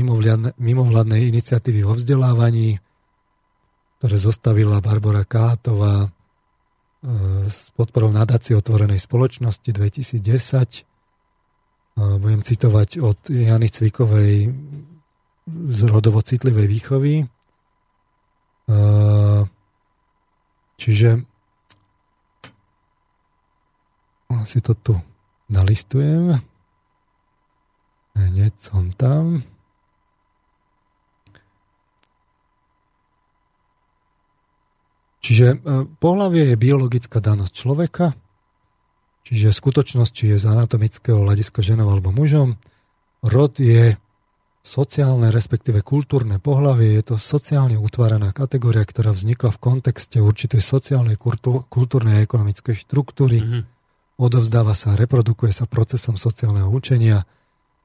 mimovládnej 0.61 1.31
iniciatívy 1.31 1.89
vo 1.89 1.97
vzdelávaní, 1.97 2.83
ktoré 4.03 4.17
zostavila 4.21 4.85
Barbara 4.85 5.25
Kátová, 5.25 6.13
s 7.53 7.69
podporou 7.77 8.09
nadácie 8.09 8.57
otvorenej 8.57 8.97
spoločnosti 8.97 9.69
2010. 9.69 10.25
Budem 11.95 12.41
citovať 12.41 12.99
od 13.05 13.29
Jany 13.29 13.69
Cvikovej 13.69 14.51
z 15.47 15.81
rodovo 15.85 16.25
citlivej 16.25 16.67
výchovy. 16.67 17.29
Čiže 20.81 21.11
si 24.49 24.59
to 24.65 24.73
tu 24.75 24.97
nalistujem. 25.53 26.41
Hneď 28.17 28.53
som 28.57 28.91
tam. 28.97 29.45
Čiže 35.25 35.47
e, 35.49 35.57
pohlavie 35.97 36.53
je 36.53 36.61
biologická 36.61 37.17
danosť 37.25 37.53
človeka, 37.57 38.13
čiže 39.25 39.57
skutočnosť, 39.57 40.13
či 40.13 40.25
je 40.29 40.37
z 40.37 40.53
anatomického 40.53 41.25
hľadiska 41.25 41.65
ženou 41.65 41.89
alebo 41.89 42.13
mužom. 42.13 42.61
Rod 43.25 43.57
je 43.57 43.97
sociálne, 44.61 45.33
respektíve 45.33 45.81
kultúrne 45.81 46.37
pohlavie, 46.37 47.01
je 47.01 47.03
to 47.09 47.17
sociálne 47.17 47.81
utváraná 47.81 48.37
kategória, 48.37 48.85
ktorá 48.85 49.17
vznikla 49.17 49.57
v 49.57 49.63
kontexte 49.65 50.21
určitej 50.21 50.61
sociálnej, 50.61 51.17
kultúrnej 51.17 52.21
a 52.21 52.25
ekonomickej 52.25 52.77
štruktúry. 52.85 53.41
Mm-hmm. 53.41 53.63
Odovzdáva 54.21 54.77
sa 54.77 54.93
reprodukuje 54.93 55.57
sa 55.57 55.65
procesom 55.65 56.21
sociálneho 56.21 56.69
učenia, 56.69 57.25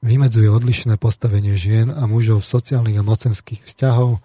vymedzuje 0.04 0.48
odlišné 0.48 1.00
postavenie 1.00 1.56
žien 1.56 1.88
a 1.88 2.04
mužov 2.04 2.44
v 2.44 2.52
sociálnych 2.52 3.00
a 3.00 3.04
mocenských 3.04 3.64
vzťahov, 3.64 4.20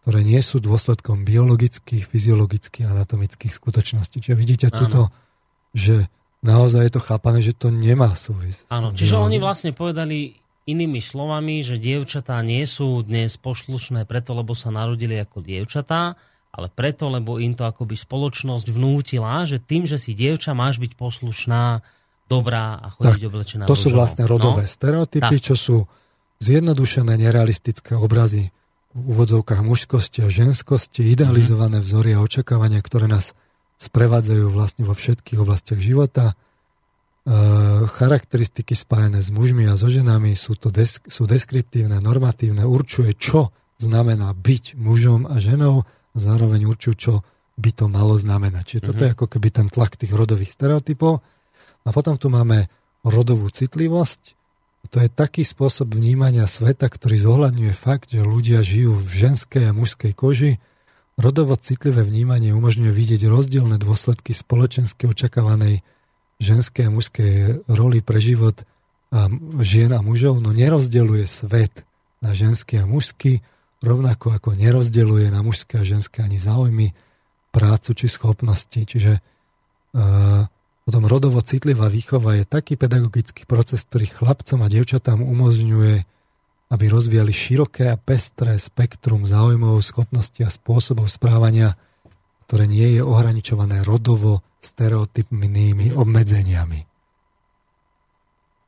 ktoré 0.00 0.24
nie 0.24 0.40
sú 0.40 0.58
dôsledkom 0.64 1.28
biologických, 1.28 2.08
fyziologických 2.08 2.88
a 2.88 2.92
anatomických 2.96 3.52
skutočností. 3.52 4.24
Čiže 4.24 4.36
vidíte 4.36 4.66
Áno. 4.72 4.78
túto 4.80 5.00
že 5.70 6.10
naozaj 6.42 6.90
je 6.90 6.92
to 6.98 7.02
chápané, 7.02 7.38
že 7.44 7.54
to 7.54 7.70
nemá 7.70 8.14
súvis. 8.18 8.66
Áno, 8.72 8.90
čiže 8.90 9.18
oni 9.18 9.38
vlastne 9.38 9.70
povedali 9.70 10.34
inými 10.66 11.02
slovami, 11.02 11.62
že 11.66 11.80
dievčatá 11.80 12.38
nie 12.42 12.62
sú 12.66 13.02
dnes 13.02 13.34
poslušné 13.40 14.06
preto, 14.06 14.36
lebo 14.36 14.54
sa 14.54 14.70
narodili 14.70 15.18
ako 15.18 15.42
dievčatá, 15.42 16.14
ale 16.50 16.66
preto, 16.70 17.06
lebo 17.10 17.38
im 17.38 17.54
to 17.54 17.66
akoby 17.66 17.94
spoločnosť 17.94 18.66
vnútila, 18.70 19.46
že 19.46 19.62
tým, 19.62 19.86
že 19.86 19.98
si 19.98 20.14
dievča, 20.14 20.54
máš 20.54 20.82
byť 20.82 20.92
poslušná, 20.98 21.82
dobrá 22.30 22.78
a 22.78 22.94
chodiť 22.94 23.22
tak, 23.22 23.28
oblečená 23.30 23.62
To 23.66 23.78
sú 23.78 23.90
vlastne 23.90 24.26
rodové 24.26 24.66
no? 24.66 24.70
stereotypy, 24.70 25.38
tak. 25.38 25.42
čo 25.42 25.54
sú 25.58 25.76
zjednodušené 26.38 27.18
nerealistické 27.18 27.98
obrazy 27.98 28.54
v 28.90 29.04
úvodzovkách 29.14 29.62
mužskosti 29.62 30.26
a 30.26 30.32
ženskosti, 30.32 31.06
idealizované 31.06 31.78
mm. 31.78 31.84
vzory 31.86 32.10
a 32.14 32.22
očakávania, 32.22 32.82
ktoré 32.82 33.06
nás 33.06 33.38
sprevádzajú 33.80 34.50
vlastne 34.50 34.82
vo 34.84 34.92
všetkých 34.92 35.38
oblastiach 35.40 35.78
života. 35.78 36.34
E, 36.34 36.34
charakteristiky 37.86 38.74
spájené 38.74 39.22
s 39.22 39.30
mužmi 39.30 39.70
a 39.70 39.78
so 39.78 39.86
ženami 39.86 40.34
sú, 40.34 40.58
to 40.58 40.74
desk, 40.74 41.06
sú 41.06 41.24
deskriptívne, 41.24 42.02
normatívne, 42.02 42.66
určuje, 42.66 43.14
čo 43.14 43.54
znamená 43.78 44.34
byť 44.34 44.74
mužom 44.76 45.30
a 45.30 45.38
ženou 45.38 45.86
zároveň 46.12 46.66
určujú, 46.66 46.94
čo 46.98 47.14
by 47.60 47.70
to 47.76 47.86
malo 47.86 48.18
znamenať. 48.18 48.64
Čiže 48.66 48.84
toto 48.90 49.02
je 49.06 49.10
mhm. 49.12 49.16
ako 49.16 49.26
keby 49.30 49.48
ten 49.54 49.66
tlak 49.70 49.94
tých 49.94 50.12
rodových 50.12 50.50
stereotypov. 50.50 51.22
A 51.86 51.88
potom 51.94 52.18
tu 52.20 52.28
máme 52.28 52.68
rodovú 53.06 53.48
citlivosť. 53.48 54.39
To 54.88 54.96
je 54.98 55.12
taký 55.12 55.44
spôsob 55.44 55.92
vnímania 55.92 56.48
sveta, 56.48 56.88
ktorý 56.88 57.20
zohľadňuje 57.20 57.74
fakt, 57.76 58.16
že 58.16 58.24
ľudia 58.24 58.64
žijú 58.64 58.96
v 58.96 59.10
ženskej 59.28 59.68
a 59.68 59.76
mužskej 59.76 60.12
koži. 60.16 60.56
Rodovo 61.20 61.54
citlivé 61.60 62.00
vnímanie 62.00 62.56
umožňuje 62.56 62.88
vidieť 62.88 63.28
rozdielne 63.28 63.76
dôsledky 63.76 64.32
spoločensky 64.32 65.04
očakávanej 65.04 65.84
ženskej 66.40 66.88
a 66.88 66.94
mužskej 66.94 67.32
roli 67.68 68.00
pre 68.00 68.18
život 68.18 68.64
a 69.12 69.28
žien 69.60 69.92
a 69.92 70.00
mužov, 70.00 70.40
no 70.40 70.56
nerozdeluje 70.56 71.28
svet 71.28 71.84
na 72.24 72.32
ženský 72.32 72.80
a 72.80 72.88
mužský, 72.88 73.44
rovnako 73.84 74.32
ako 74.32 74.56
nerozdeluje 74.56 75.28
na 75.28 75.44
mužské 75.44 75.82
a 75.82 75.84
ženské 75.84 76.24
ani 76.24 76.40
záujmy, 76.40 76.96
prácu 77.50 77.90
či 77.98 78.06
schopnosti. 78.06 78.78
Čiže 78.78 79.18
uh, 79.18 80.46
potom 80.90 81.06
rodovo 81.06 81.38
citlivá 81.38 81.86
výchova 81.86 82.34
je 82.34 82.42
taký 82.42 82.74
pedagogický 82.74 83.46
proces, 83.46 83.86
ktorý 83.86 84.10
chlapcom 84.10 84.58
a 84.58 84.66
devčatám 84.66 85.22
umožňuje, 85.22 86.02
aby 86.66 86.84
rozvíjali 86.90 87.30
široké 87.30 87.94
a 87.94 87.94
pestré 87.94 88.58
spektrum 88.58 89.22
záujmov, 89.22 89.78
schopností 89.86 90.42
a 90.42 90.50
spôsobov 90.50 91.06
správania, 91.06 91.78
ktoré 92.50 92.66
nie 92.66 92.98
je 92.98 93.06
ohraničované 93.06 93.86
rodovo 93.86 94.42
stereotypnými 94.58 95.94
obmedzeniami. 95.94 96.80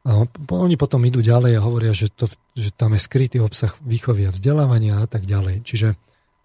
A 0.06 0.22
oni 0.54 0.78
potom 0.78 1.02
idú 1.02 1.26
ďalej 1.26 1.58
a 1.58 1.64
hovoria, 1.66 1.90
že, 1.90 2.06
to, 2.06 2.30
že 2.54 2.70
tam 2.70 2.94
je 2.94 3.02
skrytý 3.02 3.42
obsah 3.42 3.74
výchovy 3.82 4.30
a 4.30 4.34
vzdelávania 4.34 5.02
a 5.02 5.10
tak 5.10 5.26
ďalej. 5.26 5.66
Čiže 5.66 5.98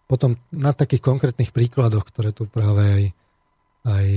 potom 0.10 0.42
na 0.50 0.74
takých 0.74 1.06
konkrétnych 1.06 1.54
príkladoch, 1.54 2.02
ktoré 2.10 2.34
tu 2.34 2.50
práve 2.50 2.82
aj, 2.82 3.04
aj 3.86 4.08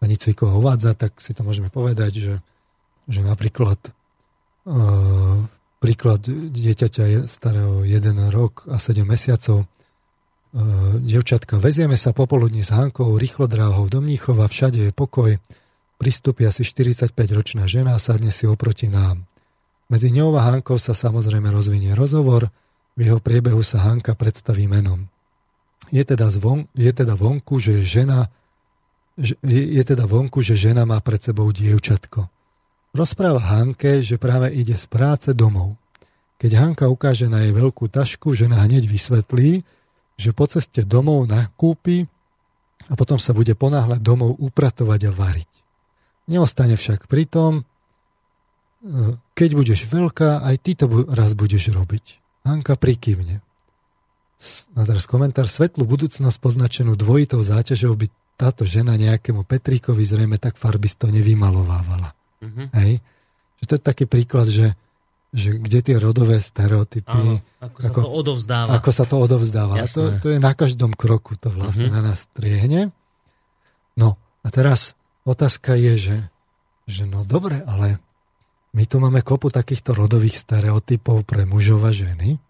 pani 0.00 0.16
Cvikova 0.16 0.56
uvádza, 0.56 0.96
tak 0.96 1.20
si 1.20 1.36
to 1.36 1.44
môžeme 1.44 1.68
povedať, 1.68 2.12
že, 2.16 2.34
že 3.06 3.20
napríklad 3.20 3.78
uh, 4.66 5.38
príklad 5.78 6.24
dieťaťa 6.26 7.28
starého 7.28 7.84
1 7.84 8.32
rok 8.32 8.64
a 8.66 8.80
7 8.80 9.04
mesiacov, 9.04 9.64
uh, 9.64 10.96
devčatka, 11.04 11.60
vezieme 11.60 12.00
sa 12.00 12.16
popoludní 12.16 12.64
s 12.64 12.72
Hankou 12.72 13.12
rýchlo 13.20 13.44
dráhou 13.44 13.92
do 13.92 14.00
Mníchova, 14.00 14.48
všade 14.48 14.88
je 14.88 14.92
pokoj, 14.96 15.36
Pristúpi 16.00 16.48
asi 16.48 16.64
45-ročná 16.64 17.68
žena 17.68 17.92
a 17.92 18.00
sadne 18.00 18.32
si 18.32 18.48
oproti 18.48 18.88
nám. 18.88 19.28
Medzi 19.92 20.08
ňou 20.08 20.32
a 20.40 20.48
Hankou 20.48 20.80
sa 20.80 20.96
samozrejme 20.96 21.52
rozvinie 21.52 21.92
rozhovor, 21.92 22.48
v 22.96 23.00
jeho 23.04 23.20
priebehu 23.20 23.60
sa 23.60 23.84
Hanka 23.84 24.16
predstaví 24.16 24.64
menom. 24.64 25.12
Je 25.92 26.00
teda, 26.00 26.32
zvon, 26.32 26.64
je 26.72 26.88
teda 26.88 27.12
vonku, 27.12 27.60
že 27.60 27.84
je 27.84 28.00
žena 28.00 28.32
je, 29.18 29.34
je 29.78 29.82
teda 29.82 30.06
vonku, 30.06 30.42
že 30.44 30.58
žena 30.58 30.86
má 30.86 30.98
pred 31.02 31.18
sebou 31.18 31.50
dievčatko. 31.50 32.28
Rozpráva 32.90 33.38
Hanke, 33.38 34.02
že 34.02 34.18
práve 34.18 34.50
ide 34.50 34.74
z 34.74 34.86
práce 34.90 35.30
domov. 35.30 35.78
Keď 36.40 36.50
Hanka 36.56 36.86
ukáže 36.90 37.30
na 37.30 37.46
jej 37.46 37.54
veľkú 37.54 37.86
tašku, 37.86 38.34
žena 38.34 38.64
hneď 38.66 38.88
vysvetlí, 38.90 39.62
že 40.18 40.30
po 40.34 40.44
ceste 40.50 40.82
domov 40.82 41.28
nakúpi 41.30 42.08
a 42.90 42.92
potom 42.98 43.20
sa 43.20 43.30
bude 43.30 43.54
ponáhľať 43.54 44.00
domov 44.02 44.34
upratovať 44.40 45.00
a 45.06 45.12
variť. 45.14 45.50
Neostane 46.26 46.74
však 46.74 47.06
pri 47.06 47.24
tom, 47.28 47.52
e, 47.60 47.62
keď 49.38 49.50
budeš 49.54 49.80
veľká, 49.86 50.42
aj 50.42 50.56
ty 50.58 50.72
to 50.74 50.90
raz 51.12 51.38
budeš 51.38 51.70
robiť. 51.70 52.18
Hanka 52.42 52.74
prikývne. 52.74 53.44
A 54.72 54.80
teraz 54.88 55.04
komentár. 55.04 55.44
Svetlú 55.46 55.84
budúcnosť 55.84 56.40
poznačenú 56.40 56.96
dvojitou 56.96 57.44
záťažou 57.44 57.92
by 57.92 58.08
táto 58.40 58.64
žena 58.64 58.96
nejakému 58.96 59.44
Petríkovi 59.44 60.00
zrejme 60.00 60.40
tak 60.40 60.56
farbisto 60.56 61.12
nevymalovávala. 61.12 62.16
Mm-hmm. 62.40 62.66
Hej? 62.80 63.04
Že 63.60 63.64
to 63.68 63.72
je 63.76 63.82
taký 63.84 64.04
príklad, 64.08 64.48
že, 64.48 64.72
že 65.36 65.60
kde 65.60 65.84
tie 65.84 65.96
rodové 66.00 66.40
stereotypy... 66.40 67.12
Áno, 67.12 67.44
ako, 67.60 67.78
ako 67.84 67.84
sa 67.84 67.92
to 67.92 68.08
odovzdáva. 68.08 68.70
Ako 68.80 68.90
sa 68.96 69.04
to 69.04 69.16
odovzdáva. 69.20 69.74
A 69.76 69.84
to, 69.84 70.16
to 70.24 70.32
je 70.32 70.40
na 70.40 70.56
každom 70.56 70.96
kroku, 70.96 71.36
to 71.36 71.52
vlastne 71.52 71.92
mm-hmm. 71.92 72.00
na 72.00 72.16
nás 72.16 72.24
triehne. 72.32 72.96
No 74.00 74.16
a 74.40 74.48
teraz 74.48 74.96
otázka 75.28 75.76
je, 75.76 75.92
že, 76.00 76.18
že 76.88 77.04
no 77.04 77.28
dobre, 77.28 77.60
ale 77.68 78.00
my 78.72 78.88
tu 78.88 78.96
máme 79.02 79.20
kopu 79.20 79.52
takýchto 79.52 79.92
rodových 79.92 80.40
stereotypov 80.40 81.28
pre 81.28 81.44
mužov 81.44 81.84
a 81.84 81.92
ženy. 81.92 82.40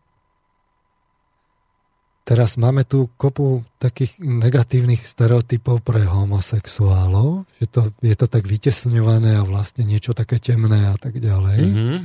Teraz 2.31 2.55
máme 2.55 2.87
tu 2.87 3.11
kopu 3.19 3.67
takých 3.83 4.23
negatívnych 4.23 5.03
stereotypov 5.03 5.83
pre 5.83 6.07
homosexuálov, 6.07 7.43
že 7.59 7.67
to, 7.67 7.91
je 8.07 8.15
to 8.15 8.31
tak 8.31 8.47
vytesňované 8.47 9.35
a 9.35 9.43
vlastne 9.43 9.83
niečo 9.83 10.15
také 10.15 10.39
temné 10.39 10.95
a 10.95 10.95
tak 10.95 11.19
ďalej. 11.19 11.59
Mm-hmm. 11.59 11.99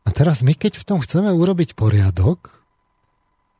A 0.00 0.08
teraz 0.16 0.40
my, 0.40 0.56
keď 0.56 0.80
v 0.80 0.86
tom 0.88 1.04
chceme 1.04 1.28
urobiť 1.28 1.76
poriadok, 1.76 2.56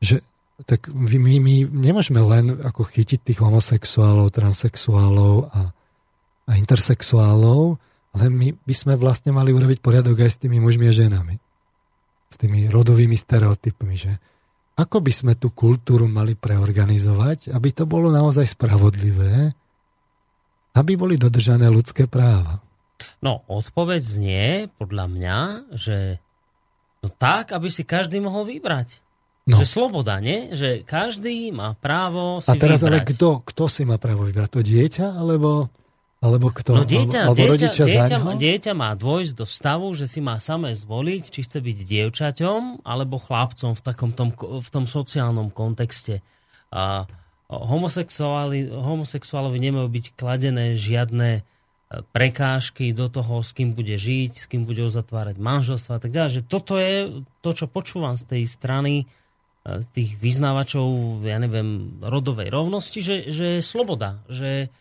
že 0.01 0.25
tak 0.65 0.89
my, 0.89 1.37
my 1.37 1.55
nemôžeme 1.69 2.17
len 2.17 2.57
ako 2.57 2.89
chytiť 2.89 3.21
tých 3.21 3.37
homosexuálov, 3.37 4.33
transexuálov 4.33 5.53
a, 5.53 5.69
a 6.49 6.51
intersexuálov, 6.57 7.77
ale 8.17 8.25
my 8.33 8.57
by 8.57 8.73
sme 8.73 8.97
vlastne 8.97 9.29
mali 9.37 9.53
urobiť 9.53 9.85
poriadok 9.85 10.17
aj 10.17 10.33
s 10.33 10.41
tými 10.41 10.57
mužmi 10.57 10.89
a 10.89 10.97
ženami. 10.97 11.37
S 12.33 12.41
tými 12.41 12.73
rodovými 12.73 13.13
stereotypmi, 13.13 13.93
že 14.01 14.17
ako 14.77 15.01
by 15.01 15.11
sme 15.11 15.33
tú 15.33 15.49
kultúru 15.49 16.05
mali 16.05 16.37
preorganizovať, 16.37 17.49
aby 17.49 17.69
to 17.73 17.89
bolo 17.89 18.13
naozaj 18.13 18.45
spravodlivé, 18.45 19.51
aby 20.77 20.93
boli 20.93 21.17
dodržané 21.17 21.65
ľudské 21.65 22.05
práva. 22.05 22.61
No, 23.17 23.41
odpoveď 23.49 24.01
znie, 24.05 24.45
podľa 24.77 25.05
mňa, 25.09 25.37
že 25.73 26.21
no 27.01 27.09
tak, 27.09 27.49
aby 27.57 27.73
si 27.73 27.81
každý 27.81 28.21
mohol 28.21 28.45
vybrať. 28.45 29.01
No. 29.49 29.57
Že 29.57 29.65
sloboda, 29.65 30.21
nie? 30.21 30.53
Že 30.53 30.85
každý 30.85 31.49
má 31.55 31.73
právo 31.79 32.43
si 32.43 32.51
A 32.51 32.59
teraz 32.59 32.83
vybrať. 32.83 33.01
ale 33.01 33.09
kto, 33.09 33.29
kto 33.47 33.63
si 33.71 33.81
má 33.87 33.97
právo 33.97 34.27
vybrať? 34.29 34.49
To 34.53 34.61
dieťa 34.61 35.17
alebo, 35.17 35.71
alebo 36.17 36.49
kto? 36.49 36.73
No 36.73 36.83
dieťa, 36.83 37.29
alebo 37.29 37.37
dieťa, 37.37 37.51
rodičia 37.53 37.85
dieťa, 37.85 38.17
dieťa 38.41 38.73
má 38.73 38.97
dôjsť 38.97 39.33
do 39.37 39.45
stavu, 39.45 39.93
že 39.93 40.09
si 40.09 40.17
má 40.17 40.41
samé 40.41 40.73
zvoliť, 40.73 41.23
či 41.29 41.39
chce 41.45 41.61
byť 41.61 41.77
dievčaťom 41.85 42.81
alebo 42.81 43.21
chlapcom 43.21 43.77
v 43.77 43.81
takom 43.85 44.11
tom, 44.17 44.33
v 44.37 44.69
tom 44.73 44.89
sociálnom 44.89 45.53
kontexte. 45.53 46.25
A 46.73 47.05
homosexuáli, 47.47 48.65
homosexuálovi 48.65 49.61
nemajú 49.61 49.87
byť 49.87 50.05
kladené 50.17 50.73
žiadne 50.73 51.29
e, 51.37 51.41
prekážky 52.11 52.97
do 52.97 53.07
toho, 53.13 53.45
s 53.45 53.53
kým 53.53 53.77
bude 53.77 53.93
žiť, 53.93 54.31
s 54.41 54.45
kým 54.49 54.65
bude 54.65 54.81
uzatvárať 54.89 55.37
manželstva 55.37 55.95
a 55.95 56.01
tak 56.01 56.11
ďalej. 56.11 56.41
Že 56.41 56.43
toto 56.49 56.73
je 56.81 57.23
to, 57.45 57.49
čo 57.53 57.65
počúvam 57.69 58.17
z 58.17 58.25
tej 58.25 58.43
strany 58.49 59.05
tých 59.91 60.15
vyznávačov, 60.23 61.19
ja 61.27 61.37
neviem, 61.43 61.99
rodovej 61.99 62.47
rovnosti, 62.47 63.03
že, 63.03 63.27
že 63.27 63.59
je 63.59 63.61
sloboda, 63.63 64.23
že, 64.31 64.71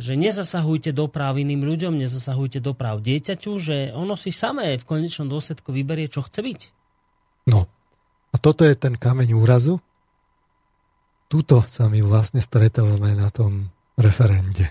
že 0.00 0.18
nezasahujte 0.18 0.90
do 0.96 1.06
práv 1.06 1.38
iným 1.38 1.62
ľuďom, 1.62 2.00
nezasahujte 2.00 2.58
do 2.58 2.72
práv 2.72 3.04
dieťaťu, 3.04 3.52
že 3.60 3.76
ono 3.92 4.16
si 4.16 4.32
samé 4.32 4.80
v 4.80 4.88
konečnom 4.88 5.28
dôsledku 5.28 5.70
vyberie, 5.70 6.08
čo 6.08 6.24
chce 6.24 6.40
byť. 6.40 6.60
No, 7.52 7.68
a 8.32 8.36
toto 8.40 8.64
je 8.64 8.74
ten 8.74 8.96
kameň 8.96 9.36
úrazu. 9.36 9.78
Tuto 11.30 11.62
sa 11.68 11.86
my 11.86 12.02
vlastne 12.02 12.42
stretávame 12.42 13.14
na 13.14 13.30
tom 13.30 13.70
referende. 13.94 14.66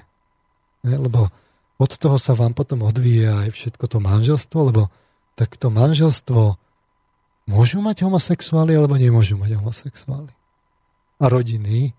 Lebo 0.84 1.32
od 1.80 1.92
toho 1.96 2.20
sa 2.20 2.36
vám 2.36 2.52
potom 2.52 2.84
odvíja 2.84 3.48
aj 3.48 3.56
všetko 3.56 3.86
to 3.88 3.98
manželstvo, 4.04 4.60
lebo 4.68 4.92
tak 5.40 5.56
to 5.56 5.72
manželstvo 5.72 6.60
Môžu 7.50 7.82
mať 7.82 8.06
homosexuáli 8.06 8.78
alebo 8.78 8.94
nemôžu 8.94 9.34
mať 9.34 9.58
homosexuáli? 9.58 10.30
A 11.18 11.26
rodiny 11.26 11.98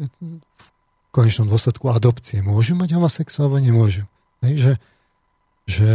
v 0.00 0.68
konečnom 1.10 1.48
dôsledku 1.48 1.88
adopcie. 1.90 2.44
Môžu 2.44 2.76
mať 2.76 2.96
homosexuál, 2.96 3.48
alebo 3.48 3.62
nemôžu. 3.62 4.04
Hej, 4.44 4.54
že, 4.56 4.72
že 5.66 5.90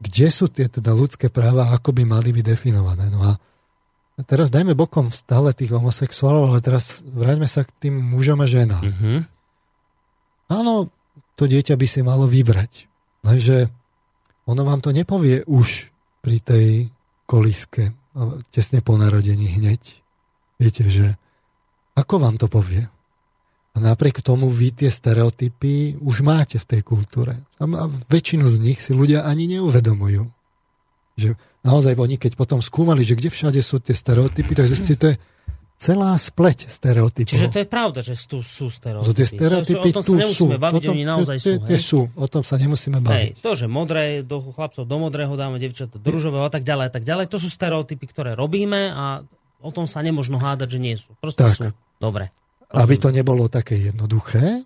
kde 0.00 0.26
sú 0.32 0.48
tie 0.48 0.68
teda 0.68 0.96
ľudské 0.96 1.28
práva, 1.28 1.72
ako 1.72 1.92
by 1.92 2.02
mali 2.08 2.32
byť 2.32 2.44
definované. 2.44 3.12
No 3.12 3.20
a 3.20 3.36
teraz 4.24 4.48
dajme 4.52 4.76
bokom 4.76 5.08
stále 5.12 5.52
tých 5.52 5.72
homosexuálov, 5.72 6.52
ale 6.52 6.60
teraz 6.64 7.04
vráťme 7.04 7.48
sa 7.48 7.64
k 7.64 7.88
tým 7.88 7.94
mužom 7.96 8.40
a 8.40 8.46
ženám. 8.48 8.84
Mhm. 8.84 9.12
Áno, 10.50 10.90
to 11.38 11.46
dieťa 11.46 11.78
by 11.78 11.86
si 11.86 12.00
malo 12.02 12.26
vybrať. 12.26 12.90
Lenže 13.22 13.70
ono 14.48 14.66
vám 14.66 14.82
to 14.82 14.90
nepovie 14.90 15.46
už 15.46 15.92
pri 16.20 16.36
tej 16.42 16.68
koliske, 17.24 17.94
tesne 18.50 18.82
po 18.82 18.98
narodení 18.98 19.46
hneď. 19.56 20.02
Viete, 20.58 20.84
že 20.90 21.14
ako 21.94 22.18
vám 22.18 22.36
to 22.36 22.50
povie? 22.50 22.84
Napriek 23.80 24.20
tomu 24.20 24.52
vy 24.52 24.76
tie 24.76 24.92
stereotypy 24.92 25.96
už 25.98 26.20
máte 26.20 26.60
v 26.60 26.68
tej 26.76 26.80
kultúre. 26.84 27.40
A 27.56 27.64
väčšinu 28.12 28.46
z 28.46 28.56
nich 28.60 28.78
si 28.84 28.92
ľudia 28.92 29.24
ani 29.24 29.48
neuvedomujú. 29.48 30.28
Že 31.16 31.34
naozaj 31.64 31.96
oni, 31.96 32.20
keď 32.20 32.36
potom 32.36 32.60
skúmali, 32.60 33.02
že 33.02 33.16
kde 33.16 33.32
všade 33.32 33.60
sú 33.64 33.80
tie 33.80 33.96
stereotypy, 33.96 34.52
tak 34.52 34.68
zistili, 34.68 35.00
to 35.00 35.06
je 35.12 35.16
celá 35.80 36.12
spleť 36.12 36.68
stereotypov. 36.68 37.32
Čiže 37.32 37.48
to 37.48 37.58
je 37.64 37.68
pravda, 37.68 38.00
že 38.04 38.12
tu 38.28 38.44
sú 38.44 38.68
stereotypy. 38.68 39.08
So 39.08 39.16
tie 39.16 39.24
stereotypy 39.24 39.88
o 39.88 39.94
tom 39.96 40.04
tu 40.04 40.12
sa 40.12 40.20
nemusíme 40.20 40.56
sú. 40.56 40.60
baviť, 40.60 40.82
oni 40.92 41.04
naozaj 41.08 41.36
tie, 41.40 41.56
sú. 41.56 41.64
tie 41.64 41.78
sú. 41.80 42.00
O 42.20 42.26
tom 42.28 42.42
sa 42.44 42.60
nemusíme 42.60 43.00
Hej, 43.00 43.06
baviť. 43.08 43.34
to, 43.40 43.50
že 43.56 43.66
modré 43.66 44.20
do 44.20 44.44
chlapcov 44.44 44.84
do 44.84 44.96
modrého 45.00 45.32
dáme, 45.40 45.56
devčatá 45.56 45.96
do 45.96 46.08
rúžového 46.12 46.44
a 46.44 46.52
tak 46.52 46.68
ďalej 46.68 46.84
a 46.84 46.92
tak 46.92 47.04
ďalej, 47.08 47.32
to 47.32 47.40
sú 47.40 47.48
stereotypy, 47.48 48.04
ktoré 48.12 48.36
robíme 48.36 48.92
a 48.92 49.24
o 49.64 49.70
tom 49.72 49.88
sa 49.88 50.04
nemožno 50.04 50.36
hádať, 50.36 50.76
že 50.76 50.78
nie 50.78 50.94
sú. 51.00 51.16
Proste 51.16 51.48
Tak. 51.48 51.56
sú. 51.56 51.64
Dobre. 51.96 52.28
Aby 52.70 53.02
to 53.02 53.10
nebolo 53.10 53.50
také 53.50 53.74
jednoduché, 53.78 54.62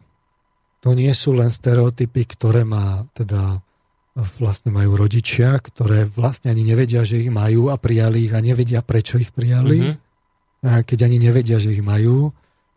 to 0.84 0.92
nie 0.92 1.08
sú 1.16 1.32
len 1.32 1.48
stereotypy, 1.48 2.28
ktoré 2.28 2.60
má 2.68 3.08
teda 3.16 3.64
vlastne 4.14 4.70
majú 4.70 4.94
rodičia, 4.94 5.56
ktoré 5.58 6.06
vlastne 6.06 6.52
ani 6.52 6.62
nevedia, 6.62 7.02
že 7.02 7.18
ich 7.18 7.32
majú 7.32 7.72
a 7.72 7.80
prijali 7.80 8.28
ich 8.28 8.34
a 8.36 8.44
nevedia, 8.44 8.84
prečo 8.84 9.16
ich 9.16 9.32
prijali. 9.32 9.80
Mhm. 9.80 9.94
A 10.64 10.70
keď 10.84 11.08
ani 11.08 11.18
nevedia, 11.20 11.56
že 11.56 11.72
ich 11.72 11.84
majú, 11.84 12.32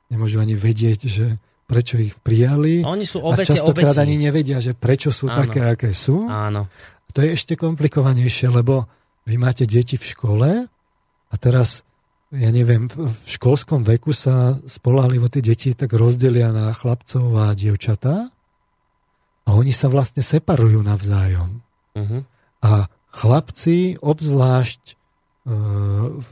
nemôžu 0.08 0.40
ani 0.40 0.56
vedieť, 0.56 1.00
že 1.08 1.40
prečo 1.68 2.00
ich 2.00 2.16
prijali. 2.20 2.84
A 2.84 2.96
oni 2.96 3.04
sú 3.04 3.20
a 3.20 3.36
obete 3.36 3.52
častokrát 3.52 3.96
obetí. 3.96 4.04
ani 4.08 4.16
nevedia, 4.24 4.64
že 4.64 4.72
prečo 4.72 5.12
sú 5.12 5.28
Áno. 5.28 5.44
také, 5.44 5.60
aké 5.68 5.92
sú. 5.92 6.28
Áno. 6.28 6.72
To 7.12 7.20
je 7.20 7.36
ešte 7.36 7.60
komplikovanejšie, 7.60 8.48
lebo 8.52 8.88
vy 9.28 9.36
máte 9.36 9.68
deti 9.68 10.00
v 10.00 10.06
škole 10.08 10.50
a 11.28 11.36
teraz, 11.36 11.87
ja 12.36 12.50
neviem, 12.52 12.92
v 12.92 13.08
školskom 13.28 13.88
veku 13.88 14.12
sa 14.12 14.52
spolahlivo 14.68 15.32
tie 15.32 15.40
deti 15.40 15.72
tak 15.72 15.96
rozdelia 15.96 16.52
na 16.52 16.76
chlapcov 16.76 17.24
a 17.40 17.56
dievčatá 17.56 18.28
a 19.48 19.50
oni 19.56 19.72
sa 19.72 19.88
vlastne 19.88 20.20
separujú 20.20 20.84
navzájom. 20.84 21.64
Mhm. 21.96 22.18
A 22.68 22.92
chlapci 23.16 23.96
obzvlášť 24.04 24.82
e, 24.92 24.94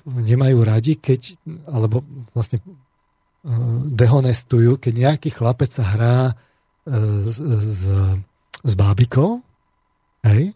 nemajú 0.06 0.58
radi, 0.68 1.00
keď, 1.00 1.40
alebo 1.72 2.04
vlastne 2.36 2.60
e, 2.60 2.64
dehonestujú, 3.96 4.76
keď 4.84 4.94
nejaký 4.94 5.30
chlapec 5.32 5.72
sa 5.72 5.86
hrá 5.96 6.18
e, 6.30 6.34
s, 7.32 7.40
s, 7.40 7.84
s 8.66 8.74
bábikou, 8.76 9.40
hej, 10.28 10.52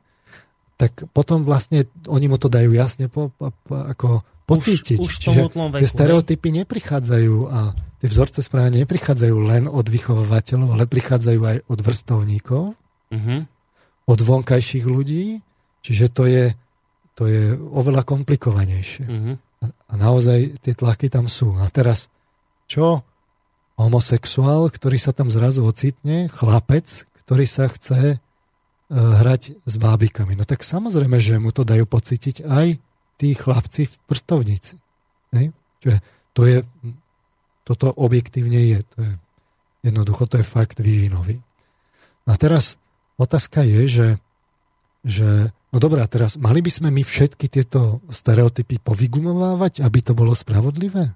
tak 0.75 0.95
potom 1.11 1.43
vlastne 1.43 1.87
oni 2.07 2.27
mu 2.27 2.35
to 2.39 2.51
dajú 2.51 2.71
jasne 2.75 3.07
po, 3.07 3.31
po, 3.35 3.51
po, 3.67 3.75
ako 3.87 4.09
pocítiť. 4.49 4.97
už 4.97 5.13
tom 5.21 5.33
Čiže 5.37 5.41
veku, 5.53 5.77
tie 5.77 5.89
stereotypy 5.89 6.49
neprichádzajú 6.65 7.35
a 7.53 7.59
tie 8.01 8.07
vzorce 8.09 8.41
správania 8.41 8.83
neprichádzajú 8.83 9.35
len 9.45 9.63
od 9.69 9.85
vychovateľov, 9.85 10.73
ale 10.73 10.89
prichádzajú 10.89 11.41
aj 11.45 11.57
od 11.69 11.79
vrstovníkov 11.79 12.63
Mhm. 13.09 13.49
od 14.05 14.19
vonkajších 14.21 14.85
ľudí, 14.85 15.41
čiže 15.81 16.13
to 16.13 16.29
je, 16.29 16.53
to 17.17 17.25
je 17.25 17.53
oveľa 17.57 18.05
komplikovanejšie. 18.05 19.05
Mhm. 19.05 19.31
A 19.89 19.93
naozaj 19.97 20.61
tie 20.61 20.73
tlaky 20.77 21.09
tam 21.11 21.27
sú. 21.27 21.57
A 21.59 21.67
teraz, 21.73 22.07
čo 22.69 23.03
homosexuál, 23.75 24.67
ktorý 24.69 24.99
sa 24.99 25.15
tam 25.15 25.31
zrazu 25.31 25.63
ocitne, 25.63 26.27
chlapec, 26.29 26.85
ktorý 27.25 27.45
sa 27.47 27.71
chce 27.71 28.15
e, 28.15 28.17
hrať 28.91 29.55
s 29.63 29.73
bábikami. 29.79 30.35
No 30.35 30.43
tak 30.43 30.67
samozrejme, 30.67 31.19
že 31.21 31.39
mu 31.39 31.55
to 31.55 31.63
dajú 31.63 31.87
pocítiť 31.87 32.43
aj 32.43 32.67
tí 33.19 33.35
chlapci 33.35 33.83
v 33.85 33.95
prstovnici. 34.07 34.79
Hej? 35.35 35.51
Čiže 35.83 35.97
to 36.31 36.41
je, 36.47 36.57
toto 37.67 37.91
objektívne 37.91 38.55
je, 38.57 38.79
to 38.87 38.97
je 39.03 39.11
jednoducho, 39.83 40.23
to 40.25 40.39
je 40.39 40.45
fakt 40.47 40.79
vývinový. 40.79 41.43
A 42.23 42.39
teraz 42.39 42.79
otázka 43.19 43.67
je, 43.67 43.81
že, 43.85 44.07
že 45.03 45.29
no 45.69 45.77
dobrá, 45.77 46.07
teraz 46.07 46.39
mali 46.39 46.63
by 46.63 46.71
sme 46.71 46.89
my 46.89 47.03
všetky 47.03 47.51
tieto 47.51 47.99
stereotypy 48.07 48.79
povygumovávať, 48.79 49.83
aby 49.83 49.99
to 49.99 50.15
bolo 50.15 50.31
spravodlivé? 50.31 51.11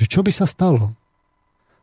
Že 0.00 0.06
čo 0.08 0.20
by 0.24 0.32
sa 0.32 0.48
stalo? 0.48 0.96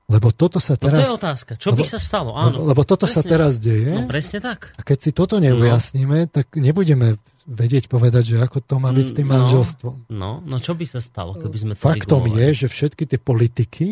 Lebo 0.09 0.33
toto 0.33 0.57
sa 0.57 0.73
No 0.73 0.81
to 0.81 0.85
teraz... 0.89 1.05
je 1.05 1.13
otázka. 1.13 1.51
Čo 1.53 1.69
by 1.69 1.85
lebo- 1.85 1.91
sa 1.93 1.99
stalo? 2.01 2.29
lebo, 2.33 2.41
Áno. 2.41 2.57
lebo 2.65 2.81
toto 2.81 3.05
sa 3.05 3.21
Presne. 3.21 3.29
teraz 3.29 3.51
deje 3.61 3.93
No 3.93 4.09
presne 4.09 4.41
tak. 4.41 4.73
a 4.73 4.81
keď 4.81 4.97
si 4.97 5.11
toto 5.13 5.37
neujasníme, 5.37 6.25
tak 6.33 6.49
nebudeme 6.57 7.13
vedieť 7.49 7.89
povedať, 7.89 8.37
že 8.37 8.37
ako 8.37 8.61
to 8.61 8.75
má 8.77 8.93
byť 8.93 9.05
s 9.09 9.13
tým 9.17 9.25
No. 9.25 9.33
manželstvom. 9.41 9.95
No, 10.13 10.37
no 10.45 10.55
čo 10.61 10.77
by 10.77 10.85
sa 10.85 11.01
stalo, 11.01 11.33
keby 11.33 11.57
sme 11.57 11.73
to 11.73 11.81
Faktom 11.81 12.29
je, 12.29 12.37
vygumovali? 12.37 12.53
že 12.53 12.67
všetky 12.69 13.03
tie 13.09 13.17
politiky, 13.19 13.87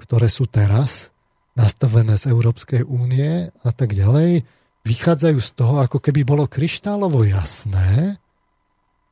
ktoré 0.00 0.32
sú 0.32 0.48
teraz 0.48 1.12
nastavené 1.52 2.16
z 2.16 2.32
Európskej 2.32 2.84
únie 2.84 3.52
a 3.52 3.70
tak 3.72 3.92
ďalej, 3.92 4.48
vychádzajú 4.88 5.38
z 5.40 5.50
toho, 5.52 5.84
ako 5.84 6.00
keby 6.00 6.24
bolo 6.24 6.48
kryštálovo 6.48 7.20
jasné, 7.28 8.16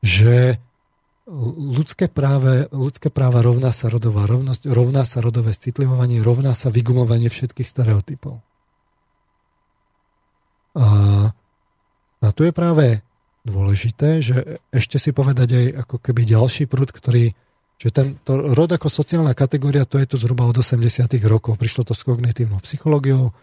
že 0.01 0.57
ľudské, 1.57 2.05
práve, 2.05 2.69
ľudské 2.69 3.09
práva 3.09 3.41
rovná 3.41 3.73
sa 3.73 3.89
rodová 3.89 4.29
rovnosť, 4.29 4.69
rovná 4.69 5.01
sa 5.09 5.25
rodové 5.25 5.53
citlivovanie, 5.53 6.21
rovná 6.21 6.53
sa 6.53 6.69
vygumovanie 6.69 7.33
všetkých 7.33 7.65
stereotypov. 7.65 8.41
A, 10.75 10.85
a 12.21 12.27
tu 12.35 12.41
je 12.45 12.53
práve 12.53 13.01
dôležité, 13.45 14.25
že 14.25 14.59
ešte 14.73 14.97
si 14.97 15.13
povedať 15.13 15.49
aj 15.53 15.65
ako 15.85 15.95
keby 16.01 16.25
ďalší 16.25 16.65
prúd, 16.65 16.89
ktorý 16.89 17.31
že 17.75 17.91
ten 17.91 18.15
to 18.23 18.55
rod 18.55 18.71
ako 18.71 18.87
sociálna 18.87 19.35
kategória, 19.35 19.83
to 19.83 19.99
je 19.99 20.07
tu 20.07 20.15
zhruba 20.15 20.47
od 20.47 20.55
80 20.55 21.11
rokov. 21.27 21.59
Prišlo 21.59 21.83
to 21.83 21.91
s 21.91 22.07
kognitívnou 22.07 22.63
psychológiou, 22.63 23.35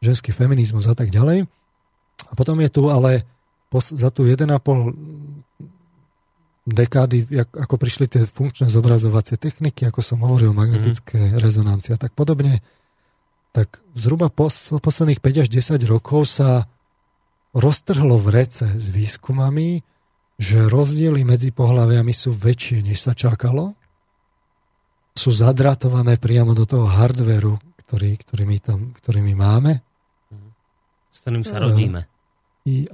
ženský 0.00 0.32
feminizmus 0.32 0.88
a 0.88 0.96
tak 0.96 1.12
ďalej. 1.12 1.44
A 2.28 2.32
potom 2.32 2.56
je 2.64 2.70
tu 2.72 2.88
ale 2.88 3.28
za 3.76 4.08
tú 4.08 4.24
1,5 4.24 4.48
dekády, 6.68 7.28
ako 7.52 7.74
prišli 7.80 8.08
tie 8.08 8.22
funkčné 8.24 8.68
zobrazovacie 8.72 9.36
techniky, 9.40 9.88
ako 9.88 10.00
som 10.04 10.20
hovoril, 10.24 10.56
magnetické 10.56 11.36
rezonancie 11.36 11.96
a 11.96 12.00
tak 12.00 12.12
podobne, 12.16 12.60
tak 13.52 13.80
zhruba 13.96 14.28
pos, 14.28 14.72
posledných 14.72 15.20
5 15.20 15.44
až 15.44 15.48
10 15.48 15.80
rokov 15.88 16.28
sa 16.28 16.68
roztrhlo 17.58 18.16
v 18.22 18.28
rece 18.42 18.66
s 18.66 18.86
výskumami, 18.88 19.82
že 20.38 20.70
rozdiely 20.70 21.26
medzi 21.26 21.50
pohľaviami 21.50 22.14
sú 22.14 22.30
väčšie, 22.30 22.86
než 22.86 23.02
sa 23.02 23.12
čakalo. 23.12 23.74
Sú 25.18 25.34
zadratované 25.34 26.14
priamo 26.14 26.54
do 26.54 26.62
toho 26.62 26.86
hardveru, 26.86 27.58
ktorý, 27.82 28.14
ktorý, 28.22 28.44
my, 28.46 28.58
tam, 28.62 28.78
ktorý 29.02 29.18
my 29.26 29.34
máme. 29.34 29.72
S 31.10 31.18
ktorým 31.26 31.42
sa 31.42 31.58
rodíme. 31.58 32.06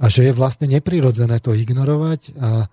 A 0.01 0.05
že 0.09 0.31
je 0.31 0.33
vlastne 0.33 0.65
neprirodzené 0.71 1.37
to 1.43 1.53
ignorovať 1.53 2.33
a 2.39 2.49
e, 2.63 2.67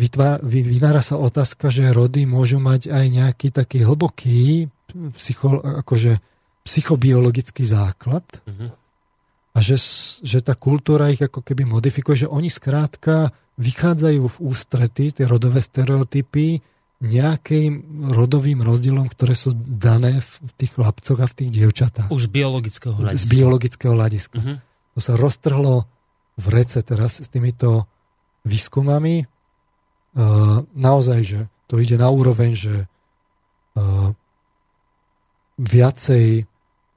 vytvá, 0.00 0.38
vy, 0.40 0.62
vynára 0.62 1.02
sa 1.02 1.18
otázka, 1.18 1.68
že 1.68 1.90
rody 1.90 2.24
môžu 2.24 2.62
mať 2.62 2.88
aj 2.88 3.04
nejaký 3.10 3.48
taký 3.50 3.82
hlboký 3.82 4.70
psycho, 5.18 5.58
akože 5.60 6.22
psychobiologický 6.62 7.66
základ 7.66 8.24
Mhm. 8.46 8.81
A 9.52 9.58
že, 9.60 9.76
že 10.24 10.40
tá 10.40 10.56
kultúra 10.56 11.12
ich 11.12 11.20
ako 11.20 11.44
keby 11.44 11.68
modifikuje, 11.68 12.24
že 12.24 12.32
oni 12.32 12.48
skrátka 12.48 13.36
vychádzajú 13.60 14.22
v 14.24 14.36
ústrety, 14.40 15.12
tie 15.12 15.28
rodové 15.28 15.60
stereotypy, 15.60 16.64
nejakým 17.02 18.06
rodovým 18.14 18.62
rozdielom, 18.62 19.10
ktoré 19.10 19.34
sú 19.34 19.50
dané 19.58 20.22
v, 20.22 20.32
tých 20.54 20.78
chlapcoch 20.78 21.18
a 21.18 21.26
v 21.26 21.34
tých 21.34 21.50
dievčatách. 21.50 22.08
Už 22.14 22.30
z 22.30 22.32
biologického 22.32 22.94
Z 22.94 23.00
hľadiska. 23.02 23.28
biologického 23.28 23.92
hľadiska. 23.92 24.38
Mhm. 24.38 24.54
To 24.92 25.00
sa 25.02 25.12
roztrhlo 25.18 25.74
v 26.38 26.46
rece 26.48 26.78
teraz 26.86 27.20
s 27.20 27.28
týmito 27.28 27.90
výskumami. 28.46 29.26
Uh, 30.12 30.62
naozaj, 30.76 31.20
že 31.24 31.40
to 31.66 31.80
ide 31.80 31.96
na 31.96 32.12
úroveň, 32.12 32.52
že 32.52 32.74
uh, 32.84 34.12
viacej 35.58 36.44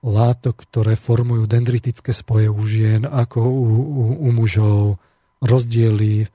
látok, 0.06 0.66
ktoré 0.70 0.94
formujú 0.94 1.50
dendritické 1.50 2.14
spoje 2.14 2.46
u 2.46 2.62
žien 2.66 3.10
ako 3.10 3.40
u, 3.42 3.64
u, 3.82 4.04
u 4.22 4.30
mužov, 4.30 5.02
rozdiely 5.42 6.30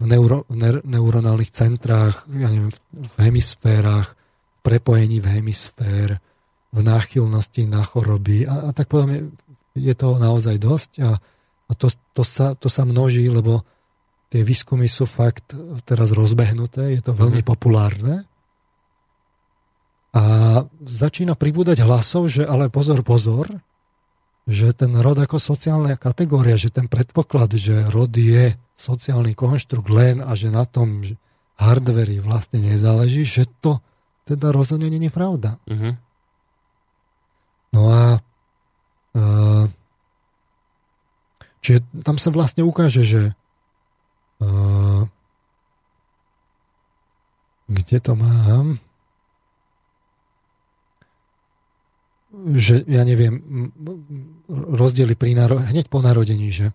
v, 0.00 0.04
neuro, 0.04 0.44
v 0.50 0.56
ne, 0.60 0.70
neuronálnych 0.84 1.48
centrách, 1.48 2.28
ja 2.28 2.48
neviem, 2.52 2.72
v, 2.72 2.78
v 3.08 3.14
hemisférach, 3.24 4.12
v 4.12 4.58
prepojení 4.60 5.24
v 5.24 5.40
hemisfér, 5.40 6.20
v 6.74 6.78
náchylnosti 6.82 7.70
na 7.70 7.86
choroby 7.86 8.44
a, 8.50 8.68
a 8.68 8.70
tak 8.74 8.90
poviem, 8.90 9.32
je 9.78 9.94
to 9.94 10.18
naozaj 10.18 10.58
dosť 10.58 10.90
a, 11.06 11.16
a 11.70 11.72
to, 11.74 11.88
to, 12.12 12.22
sa, 12.26 12.58
to 12.58 12.66
sa 12.66 12.82
množí, 12.82 13.26
lebo 13.30 13.62
tie 14.28 14.42
výskumy 14.42 14.90
sú 14.90 15.06
fakt 15.06 15.54
teraz 15.86 16.10
rozbehnuté, 16.10 16.98
je 16.98 17.02
to 17.02 17.14
veľmi 17.14 17.42
mhm. 17.42 17.48
populárne. 17.48 18.26
A 20.14 20.22
začína 20.86 21.34
pribúdať 21.34 21.82
hlasov, 21.82 22.30
že 22.30 22.46
ale 22.46 22.70
pozor, 22.70 23.02
pozor, 23.02 23.50
že 24.46 24.70
ten 24.70 24.94
rod 24.94 25.18
ako 25.18 25.42
sociálna 25.42 25.98
kategória, 25.98 26.54
že 26.54 26.70
ten 26.70 26.86
predpoklad, 26.86 27.58
že 27.58 27.90
rod 27.90 28.14
je 28.14 28.54
sociálny 28.78 29.34
konštrukt 29.34 29.90
len 29.90 30.22
a 30.22 30.36
že 30.38 30.54
na 30.54 30.68
tom 30.68 31.02
hardveri 31.58 32.22
vlastne 32.22 32.62
nezáleží, 32.62 33.26
že 33.26 33.50
to 33.58 33.82
teda 34.24 34.54
rozhodne 34.54 34.86
nie 34.86 35.10
je 35.10 35.14
pravda. 35.14 35.58
Uh-huh. 35.66 35.94
No 37.74 37.82
a 37.90 38.02
uh, 39.18 39.64
čiže 41.58 41.82
tam 42.06 42.16
sa 42.22 42.30
vlastne 42.30 42.62
ukáže, 42.62 43.02
že 43.02 43.22
uh, 44.44 45.02
kde 47.66 47.98
to 47.98 48.12
mám? 48.14 48.78
Že 52.54 52.82
ja 52.90 53.06
neviem, 53.06 53.40
rozdiely 54.50 55.14
pri 55.14 55.38
naro- 55.38 55.62
hneď 55.62 55.86
po 55.88 56.02
narodení, 56.02 56.50
že, 56.50 56.74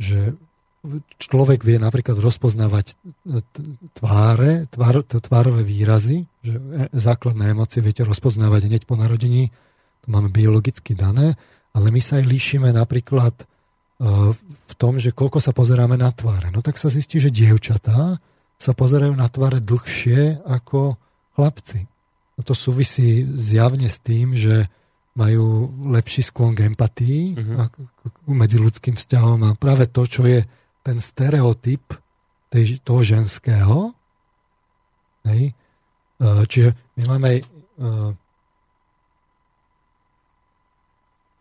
že 0.00 0.34
človek 1.20 1.60
vie 1.60 1.76
napríklad 1.76 2.16
rozpoznávať 2.16 2.96
tváre, 3.92 4.64
tvár, 4.72 5.04
tvárové 5.04 5.62
výrazy, 5.62 6.24
že 6.40 6.56
e, 6.56 6.62
základné 6.96 7.52
emócie 7.52 7.84
viete 7.84 8.00
rozpoznávať 8.00 8.72
hneď 8.72 8.82
po 8.88 8.96
narodení, 8.96 9.52
to 10.00 10.08
máme 10.08 10.32
biologicky 10.32 10.96
dané, 10.96 11.36
ale 11.76 11.92
my 11.92 12.00
sa 12.00 12.16
aj 12.16 12.24
líšime 12.24 12.72
napríklad 12.72 13.36
e, 13.36 13.44
v 14.40 14.72
tom, 14.80 14.96
že 14.96 15.12
koľko 15.12 15.44
sa 15.44 15.52
pozeráme 15.52 16.00
na 16.00 16.08
tváre. 16.16 16.48
No 16.48 16.64
tak 16.64 16.80
sa 16.80 16.88
zistí, 16.88 17.20
že 17.20 17.28
dievčatá 17.28 18.16
sa 18.56 18.72
pozerajú 18.72 19.12
na 19.12 19.28
tváre 19.28 19.60
dlhšie 19.60 20.48
ako 20.48 20.96
chlapci. 21.36 21.89
No 22.40 22.48
to 22.48 22.56
súvisí 22.56 23.20
zjavne 23.36 23.92
s 23.92 24.00
tým, 24.00 24.32
že 24.32 24.64
majú 25.12 25.68
lepší 25.92 26.24
sklon 26.24 26.56
k 26.56 26.72
empatii 26.72 27.36
uh-huh. 27.36 27.68
medzi 28.32 28.56
ľudským 28.56 28.96
vzťahom 28.96 29.44
a 29.44 29.50
práve 29.60 29.84
to, 29.92 30.08
čo 30.08 30.24
je 30.24 30.48
ten 30.80 30.96
stereotyp 31.04 31.84
tej, 32.48 32.80
toho 32.80 33.04
ženského. 33.04 33.92
Hej. 35.28 35.52
E, 35.52 36.32
čiže 36.48 36.72
my 36.96 37.02
máme 37.12 37.30
e, 37.36 37.42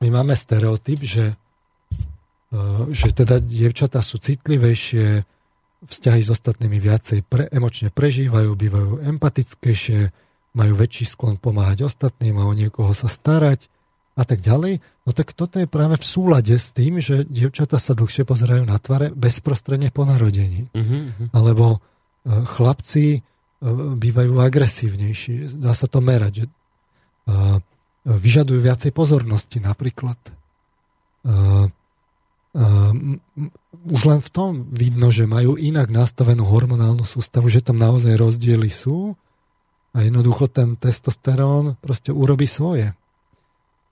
my 0.04 0.08
máme 0.12 0.36
stereotyp, 0.36 1.00
že, 1.00 1.26
e, 2.52 2.60
že 2.92 3.16
teda 3.16 3.40
dievčatá 3.40 4.04
sú 4.04 4.20
citlivejšie, 4.20 5.24
vzťahy 5.80 6.22
s 6.28 6.30
ostatnými 6.36 6.76
viacej 6.76 7.24
pre, 7.24 7.48
emočne 7.56 7.88
prežívajú, 7.88 8.52
bývajú 8.52 8.92
empatickejšie, 9.16 10.12
majú 10.54 10.74
väčší 10.78 11.06
sklon 11.06 11.38
pomáhať 11.38 11.86
ostatným 11.86 12.42
a 12.42 12.50
o 12.50 12.54
niekoho 12.54 12.90
sa 12.98 13.06
starať 13.06 13.70
a 14.20 14.24
tak 14.28 14.44
ďalej. 14.44 14.84
No 15.08 15.10
tak 15.16 15.32
toto 15.32 15.62
je 15.62 15.68
práve 15.70 15.96
v 15.96 16.06
súlade 16.06 16.52
s 16.52 16.76
tým, 16.76 17.00
že 17.00 17.24
dievčata 17.24 17.80
sa 17.80 17.96
dlhšie 17.96 18.28
pozerajú 18.28 18.68
na 18.68 18.76
tvare 18.82 19.14
bezprostredne 19.16 19.94
po 19.94 20.04
narodení. 20.04 20.68
Uh-huh. 20.76 21.32
Alebo 21.32 21.78
e, 21.78 21.80
chlapci 22.28 23.06
e, 23.16 23.20
bývajú 23.96 24.36
agresívnejší. 24.42 25.62
Dá 25.62 25.72
sa 25.72 25.88
to 25.88 26.04
merať, 26.04 26.44
že 26.44 26.46
e, 26.46 26.52
vyžadujú 28.10 28.60
viacej 28.60 28.92
pozornosti 28.92 29.62
napríklad. 29.62 30.18
Už 33.86 34.02
len 34.08 34.20
v 34.24 34.30
tom 34.34 34.66
vidno, 34.72 35.14
že 35.14 35.30
majú 35.30 35.60
inak 35.60 35.92
nastavenú 35.92 36.48
hormonálnu 36.48 37.06
sústavu, 37.06 37.52
že 37.52 37.62
tam 37.62 37.78
naozaj 37.78 38.18
rozdiely 38.18 38.72
sú 38.72 39.14
a 39.94 40.06
jednoducho 40.06 40.45
ten 40.49 40.78
testosterón 40.78 41.78
proste 41.82 42.14
urobí 42.14 42.45
svoje. 42.45 42.94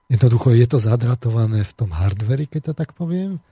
Jednoducho 0.07 0.55
je 0.55 0.65
to 0.69 0.77
zadratované 0.79 1.67
v 1.67 1.73
tom 1.75 1.91
hardveri, 1.91 2.47
keď 2.47 2.71
to 2.71 2.73
tak 2.77 2.95
poviem. 2.95 3.43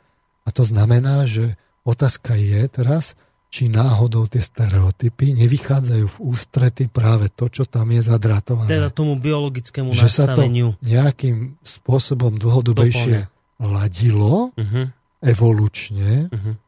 A 0.48 0.54
to 0.54 0.64
znamená, 0.64 1.28
že 1.28 1.58
otázka 1.84 2.38
je 2.38 2.64
teraz, 2.72 3.18
či 3.52 3.72
náhodou 3.72 4.28
tie 4.28 4.44
stereotypy 4.44 5.32
nevychádzajú 5.36 6.06
v 6.06 6.18
ústrety 6.28 6.92
práve 6.92 7.32
to, 7.32 7.48
čo 7.48 7.64
tam 7.64 7.92
je 7.92 8.04
zadratované. 8.04 8.68
Teda 8.68 8.92
tomu 8.92 9.16
biologickému 9.16 9.96
že 9.96 10.12
nastaveniu. 10.12 10.76
Že 10.76 10.80
sa 10.80 10.84
to 10.84 10.88
nejakým 10.92 11.38
spôsobom 11.64 12.36
dlhodobejšie 12.36 13.18
Dopolne. 13.26 13.64
ladilo, 13.64 14.52
uh-huh. 14.56 14.86
evolučne, 15.24 16.30
uh-huh 16.32 16.65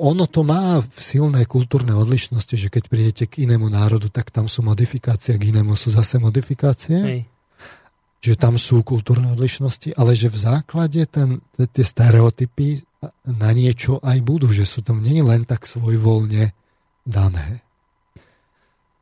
ono 0.00 0.24
to 0.24 0.40
má 0.40 0.80
silné 0.96 1.44
kultúrne 1.44 1.92
odlišnosti, 1.92 2.56
že 2.56 2.72
keď 2.72 2.84
prídete 2.88 3.24
k 3.28 3.44
inému 3.44 3.68
národu, 3.68 4.08
tak 4.08 4.32
tam 4.32 4.48
sú 4.48 4.64
modifikácie, 4.64 5.36
k 5.36 5.52
inému 5.52 5.76
sú 5.76 5.92
zase 5.92 6.16
modifikácie. 6.16 6.98
Hej. 6.98 7.20
Že 8.20 8.34
tam 8.36 8.54
sú 8.60 8.80
kultúrne 8.84 9.32
odlišnosti, 9.32 9.96
ale 9.96 10.12
že 10.12 10.28
v 10.28 10.38
základe 10.40 11.04
ten, 11.08 11.40
tie 11.56 11.84
stereotypy 11.84 12.84
na 13.24 13.50
niečo 13.56 13.96
aj 14.04 14.20
budú, 14.20 14.52
že 14.52 14.68
sú 14.68 14.84
tam 14.84 15.00
není 15.00 15.24
len 15.24 15.48
tak 15.48 15.64
svojvoľne 15.64 16.52
dané. 17.08 17.64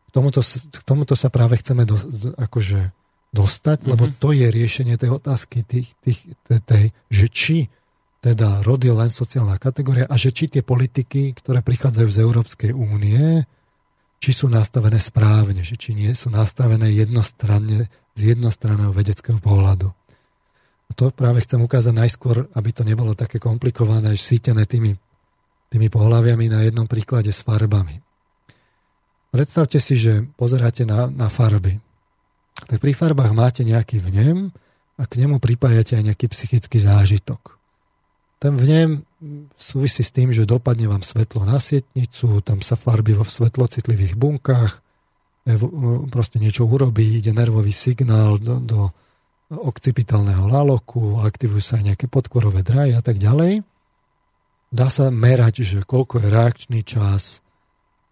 K 0.06 0.10
tomuto, 0.14 0.38
k 0.42 0.82
tomuto 0.86 1.18
sa 1.18 1.34
práve 1.34 1.58
chceme 1.58 1.82
do, 1.82 1.98
akože 2.38 2.94
dostať, 3.34 3.78
mm-hmm. 3.82 3.92
lebo 3.92 4.04
mhm. 4.08 4.14
to 4.22 4.28
je 4.32 4.46
riešenie 4.48 4.94
tej 4.96 5.10
otázky, 5.18 5.66
tých, 5.66 5.92
tých, 6.00 6.20
tej, 6.46 6.58
tej, 6.64 6.84
že 7.12 7.26
či 7.28 7.56
teda 8.18 8.66
rod 8.66 8.82
je 8.82 8.90
len 8.90 9.10
sociálna 9.10 9.62
kategória 9.62 10.10
a 10.10 10.18
že 10.18 10.34
či 10.34 10.50
tie 10.50 10.66
politiky, 10.66 11.38
ktoré 11.38 11.62
prichádzajú 11.62 12.08
z 12.10 12.18
Európskej 12.18 12.72
únie, 12.74 13.46
či 14.18 14.30
sú 14.34 14.50
nastavené 14.50 14.98
správne, 14.98 15.62
že 15.62 15.78
či 15.78 15.94
nie 15.94 16.10
sú 16.10 16.26
nastavené 16.26 16.90
jednostranne 16.90 17.86
z 18.18 18.20
jednostranného 18.34 18.90
vedeckého 18.90 19.38
pohľadu. 19.38 19.94
A 20.88 20.92
to 20.98 21.14
práve 21.14 21.46
chcem 21.46 21.62
ukázať 21.62 21.94
najskôr, 21.94 22.50
aby 22.58 22.74
to 22.74 22.82
nebolo 22.82 23.14
také 23.14 23.38
komplikované, 23.38 24.18
sítené 24.18 24.66
tými, 24.66 24.98
tými 25.70 25.86
pohľaviami 25.86 26.50
na 26.50 26.66
jednom 26.66 26.90
príklade 26.90 27.30
s 27.30 27.46
farbami. 27.46 28.02
Predstavte 29.30 29.78
si, 29.78 29.94
že 29.94 30.26
pozeráte 30.34 30.82
na, 30.82 31.06
na 31.06 31.30
farby. 31.30 31.78
Tak 32.66 32.82
pri 32.82 32.90
farbách 32.96 33.30
máte 33.30 33.62
nejaký 33.62 34.02
vnem 34.02 34.50
a 34.98 35.06
k 35.06 35.22
nemu 35.22 35.38
pripájate 35.38 35.94
aj 35.94 36.10
nejaký 36.10 36.26
psychický 36.26 36.82
zážitok 36.82 37.57
ten 38.38 38.54
vnem 38.54 39.02
súvisí 39.58 40.06
s 40.06 40.14
tým, 40.14 40.30
že 40.30 40.46
dopadne 40.46 40.86
vám 40.86 41.02
svetlo 41.02 41.42
na 41.42 41.58
sietnicu, 41.58 42.38
tam 42.46 42.62
sa 42.62 42.78
farbí 42.78 43.18
vo 43.18 43.26
svetlocitlivých 43.26 44.14
bunkách, 44.14 44.78
proste 46.12 46.38
niečo 46.38 46.68
urobí, 46.68 47.18
ide 47.18 47.32
nervový 47.34 47.72
signál 47.72 48.38
do, 48.38 48.60
do 48.60 48.80
okcipitálneho 49.48 50.44
laloku, 50.44 51.24
aktivujú 51.24 51.62
sa 51.64 51.80
aj 51.80 51.94
nejaké 51.94 52.06
podkorové 52.06 52.60
draje 52.60 52.92
a 52.92 53.02
tak 53.02 53.16
ďalej. 53.16 53.64
Dá 54.68 54.92
sa 54.92 55.08
merať, 55.08 55.64
že 55.64 55.78
koľko 55.88 56.20
je 56.20 56.28
reakčný 56.28 56.80
čas, 56.84 57.40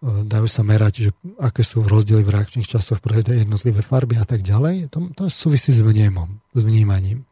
e, 0.00 0.24
dajú 0.24 0.48
sa 0.48 0.64
merať, 0.64 0.94
že 0.96 1.10
aké 1.36 1.60
sú 1.60 1.84
rozdiely 1.84 2.24
v 2.24 2.32
reakčných 2.40 2.64
časoch 2.64 3.04
pre 3.04 3.20
jednotlivé 3.20 3.84
farby 3.84 4.16
a 4.16 4.24
tak 4.24 4.40
ďalej. 4.40 4.88
To, 4.96 5.12
to 5.12 5.28
súvisí 5.28 5.76
s 5.76 5.84
vnemom, 5.84 6.40
s 6.56 6.60
vnímaním. 6.64 7.28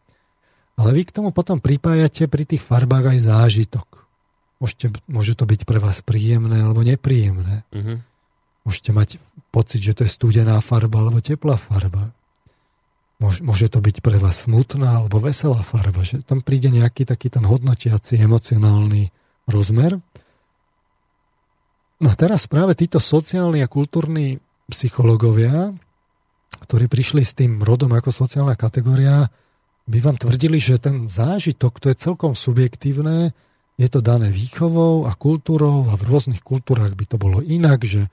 Ale 0.75 0.91
vy 0.91 1.03
k 1.07 1.15
tomu 1.15 1.31
potom 1.31 1.63
pripájate 1.63 2.27
pri 2.27 2.45
tých 2.47 2.63
farbách 2.63 3.15
aj 3.15 3.19
zážitok. 3.31 3.87
Môžete, 4.59 4.87
môže 5.07 5.39
to 5.39 5.47
byť 5.47 5.61
pre 5.67 5.79
vás 5.79 6.03
príjemné 6.03 6.63
alebo 6.63 6.83
nepríjemné. 6.83 7.63
Uh-huh. 7.71 8.03
Môžete 8.67 8.91
mať 8.91 9.09
pocit, 9.55 9.85
že 9.85 9.95
to 9.95 10.03
je 10.03 10.11
studená 10.11 10.59
farba 10.59 11.05
alebo 11.05 11.23
teplá 11.23 11.55
farba. 11.61 12.11
Môže, 13.23 13.47
môže 13.47 13.67
to 13.71 13.79
byť 13.79 14.03
pre 14.03 14.19
vás 14.19 14.49
smutná 14.49 15.05
alebo 15.05 15.23
veselá 15.23 15.63
farba. 15.63 16.03
Že 16.03 16.27
tam 16.27 16.43
príde 16.43 16.73
nejaký 16.73 17.07
taký 17.07 17.31
ten 17.31 17.47
hodnotiaci, 17.47 18.19
emocionálny 18.19 19.15
rozmer. 19.47 20.03
No 22.03 22.11
a 22.11 22.15
teraz 22.19 22.51
práve 22.51 22.75
títo 22.75 22.99
sociálni 22.99 23.63
a 23.63 23.71
kultúrni 23.71 24.43
psychológovia, 24.67 25.71
ktorí 26.67 26.91
prišli 26.91 27.23
s 27.23 27.37
tým 27.37 27.63
rodom 27.63 27.93
ako 27.95 28.11
sociálna 28.11 28.59
kategória, 28.59 29.29
by 29.85 29.99
vám 30.01 30.17
tvrdili, 30.17 30.57
že 30.57 30.81
ten 30.81 31.09
zážitok, 31.09 31.77
to 31.81 31.93
je 31.93 31.97
celkom 32.01 32.33
subjektívne, 32.33 33.37
je 33.75 33.89
to 33.91 34.01
dané 34.01 34.31
výchovou 34.31 35.05
a 35.05 35.13
kultúrou 35.19 35.91
a 35.91 35.99
v 35.99 36.07
rôznych 36.09 36.41
kultúrach 36.41 36.95
by 36.95 37.05
to 37.11 37.17
bolo 37.19 37.43
inak, 37.43 37.83
že 37.85 38.07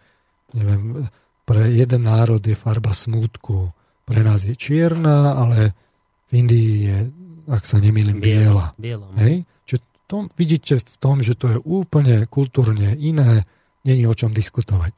neviem, 0.58 1.08
pre 1.46 1.70
jeden 1.72 2.02
národ 2.08 2.42
je 2.42 2.58
farba 2.58 2.92
smútku, 2.92 3.72
pre 4.04 4.22
nás 4.26 4.44
je 4.44 4.58
čierna, 4.58 5.38
ale 5.38 5.72
v 6.28 6.44
Indii 6.44 6.74
je, 6.90 6.98
ak 7.48 7.64
sa 7.64 7.80
nemýlim, 7.80 8.20
biela. 8.20 8.76
biela. 8.76 9.08
No. 9.14 9.20
Hej? 9.22 9.48
Čiže 9.68 9.82
to 10.10 10.18
vidíte 10.36 10.74
v 10.82 10.96
tom, 11.00 11.24
že 11.24 11.38
to 11.38 11.46
je 11.56 11.58
úplne 11.64 12.26
kultúrne 12.28 12.98
iné, 13.00 13.48
není 13.88 14.04
o 14.10 14.18
čom 14.18 14.34
diskutovať. 14.36 14.96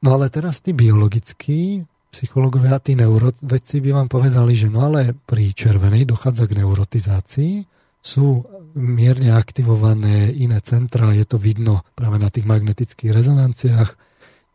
No 0.00 0.16
ale 0.16 0.32
teraz 0.32 0.64
tí 0.64 0.72
biologickí 0.72 1.84
psychológovia 2.10 2.76
a 2.76 2.82
tí 2.82 2.98
neurovedci 2.98 3.78
by 3.80 3.90
vám 3.94 4.08
povedali, 4.10 4.52
že 4.58 4.68
no 4.68 4.86
ale 4.86 5.14
pri 5.14 5.54
červenej 5.54 6.06
dochádza 6.10 6.50
k 6.50 6.58
neurotizácii, 6.62 7.54
sú 8.00 8.44
mierne 8.74 9.34
aktivované 9.34 10.32
iné 10.34 10.58
centra, 10.62 11.12
je 11.14 11.26
to 11.26 11.36
vidno 11.36 11.86
práve 11.94 12.16
na 12.18 12.30
tých 12.30 12.46
magnetických 12.46 13.14
rezonanciách, 13.14 13.90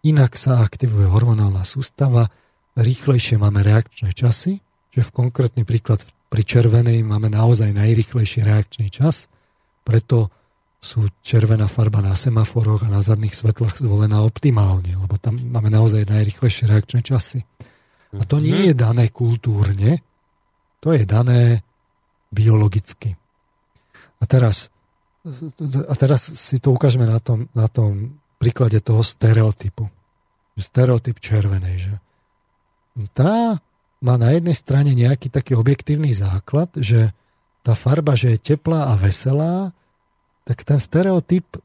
inak 0.07 0.38
sa 0.38 0.61
aktivuje 0.61 1.10
hormonálna 1.10 1.64
sústava, 1.65 2.30
rýchlejšie 2.76 3.40
máme 3.40 3.64
reakčné 3.64 4.11
časy, 4.11 4.60
že 4.91 5.02
v 5.03 5.14
konkrétny 5.15 5.64
príklad 5.68 6.03
pri 6.32 6.44
červenej 6.44 7.03
máme 7.03 7.32
naozaj 7.32 7.72
najrýchlejší 7.72 8.44
reakčný 8.44 8.91
čas, 8.91 9.32
preto 9.86 10.34
sú 10.86 11.10
červená 11.26 11.66
farba 11.66 12.06
na 12.06 12.14
semaforoch 12.14 12.86
a 12.86 12.94
na 12.94 13.02
zadných 13.02 13.34
svetlách 13.34 13.82
zvolená 13.82 14.22
optimálne, 14.22 14.94
lebo 14.94 15.18
tam 15.18 15.41
máme 15.41 15.74
naozaj 15.74 16.06
najrychlejšie 16.06 16.70
reakčné 16.70 17.02
časy. 17.02 17.41
A 18.14 18.22
to 18.22 18.38
nie 18.38 18.70
je 18.70 18.74
dané 18.78 19.10
kultúrne, 19.10 19.98
to 20.78 20.94
je 20.94 21.10
dané 21.10 21.66
biologicky. 22.30 23.18
A 24.22 24.24
teraz, 24.30 24.70
a 25.90 25.94
teraz 25.98 26.22
si 26.22 26.62
to 26.62 26.70
ukážeme 26.70 27.10
na 27.10 27.18
tom, 27.18 27.49
na 27.57 27.66
tom 27.66 28.22
príklade 28.38 28.78
toho 28.86 29.02
stereotypu. 29.02 29.90
Stereotyp 30.56 31.18
červenej, 31.20 31.76
že 31.82 31.94
tá 33.12 33.60
má 33.99 34.16
na 34.22 34.32
jednej 34.38 34.53
strane 34.53 34.94
nejaký 34.94 35.34
taký 35.34 35.57
objektívny 35.57 36.14
základ, 36.14 36.70
že 36.78 37.12
tá 37.66 37.74
farba, 37.74 38.14
že 38.14 38.38
je 38.38 38.53
teplá 38.53 38.94
a 38.94 38.95
veselá, 38.95 39.74
tak 40.45 40.61
ten 40.61 40.77
stereotyp, 40.77 41.57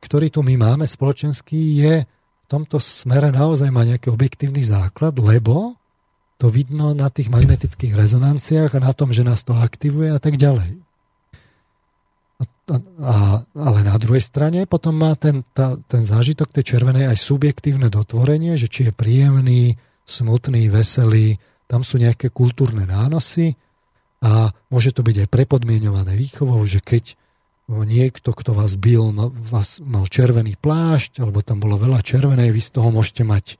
ktorý 0.00 0.30
tu 0.30 0.40
my 0.46 0.54
máme 0.54 0.86
spoločenský, 0.86 1.82
je 1.82 1.94
v 2.06 2.46
tomto 2.46 2.78
smere 2.78 3.34
naozaj 3.34 3.70
má 3.74 3.82
nejaký 3.82 4.10
objektívny 4.10 4.62
základ, 4.62 5.18
lebo 5.18 5.74
to 6.40 6.48
vidno 6.48 6.96
na 6.96 7.12
tých 7.12 7.28
magnetických 7.28 7.92
rezonanciách 7.92 8.80
a 8.80 8.84
na 8.86 8.96
tom, 8.96 9.12
že 9.12 9.26
nás 9.26 9.44
to 9.44 9.52
aktivuje 9.52 10.08
a 10.08 10.16
tak 10.16 10.40
ďalej. 10.40 10.80
A, 12.40 12.44
a, 13.04 13.14
ale 13.44 13.78
na 13.84 13.98
druhej 14.00 14.24
strane 14.24 14.64
potom 14.64 14.96
má 14.96 15.12
ten, 15.18 15.44
tá, 15.52 15.76
ten 15.84 16.00
zážitok 16.00 16.48
tej 16.54 16.74
červenej 16.74 17.12
aj 17.12 17.18
subjektívne 17.20 17.92
dotvorenie, 17.92 18.56
že 18.56 18.72
či 18.72 18.88
je 18.88 18.92
príjemný, 18.94 19.76
smutný, 20.08 20.72
veselý, 20.72 21.36
tam 21.68 21.84
sú 21.84 22.00
nejaké 22.00 22.32
kultúrne 22.32 22.88
nánosy 22.88 23.52
a 24.24 24.48
môže 24.72 24.96
to 24.96 25.04
byť 25.04 25.26
aj 25.26 25.28
prepodmienované 25.28 26.16
výchovou, 26.16 26.64
že 26.64 26.80
keď 26.80 27.19
niekto, 27.86 28.34
kto 28.34 28.50
vás 28.56 28.74
bil, 28.74 29.14
vás 29.30 29.78
mal 29.78 30.10
červený 30.10 30.58
plášť, 30.58 31.22
alebo 31.22 31.44
tam 31.44 31.62
bolo 31.62 31.78
veľa 31.78 32.02
červenej, 32.02 32.50
vy 32.50 32.60
z 32.62 32.70
toho 32.74 32.90
môžete 32.90 33.22
mať 33.22 33.54
e, 33.54 33.56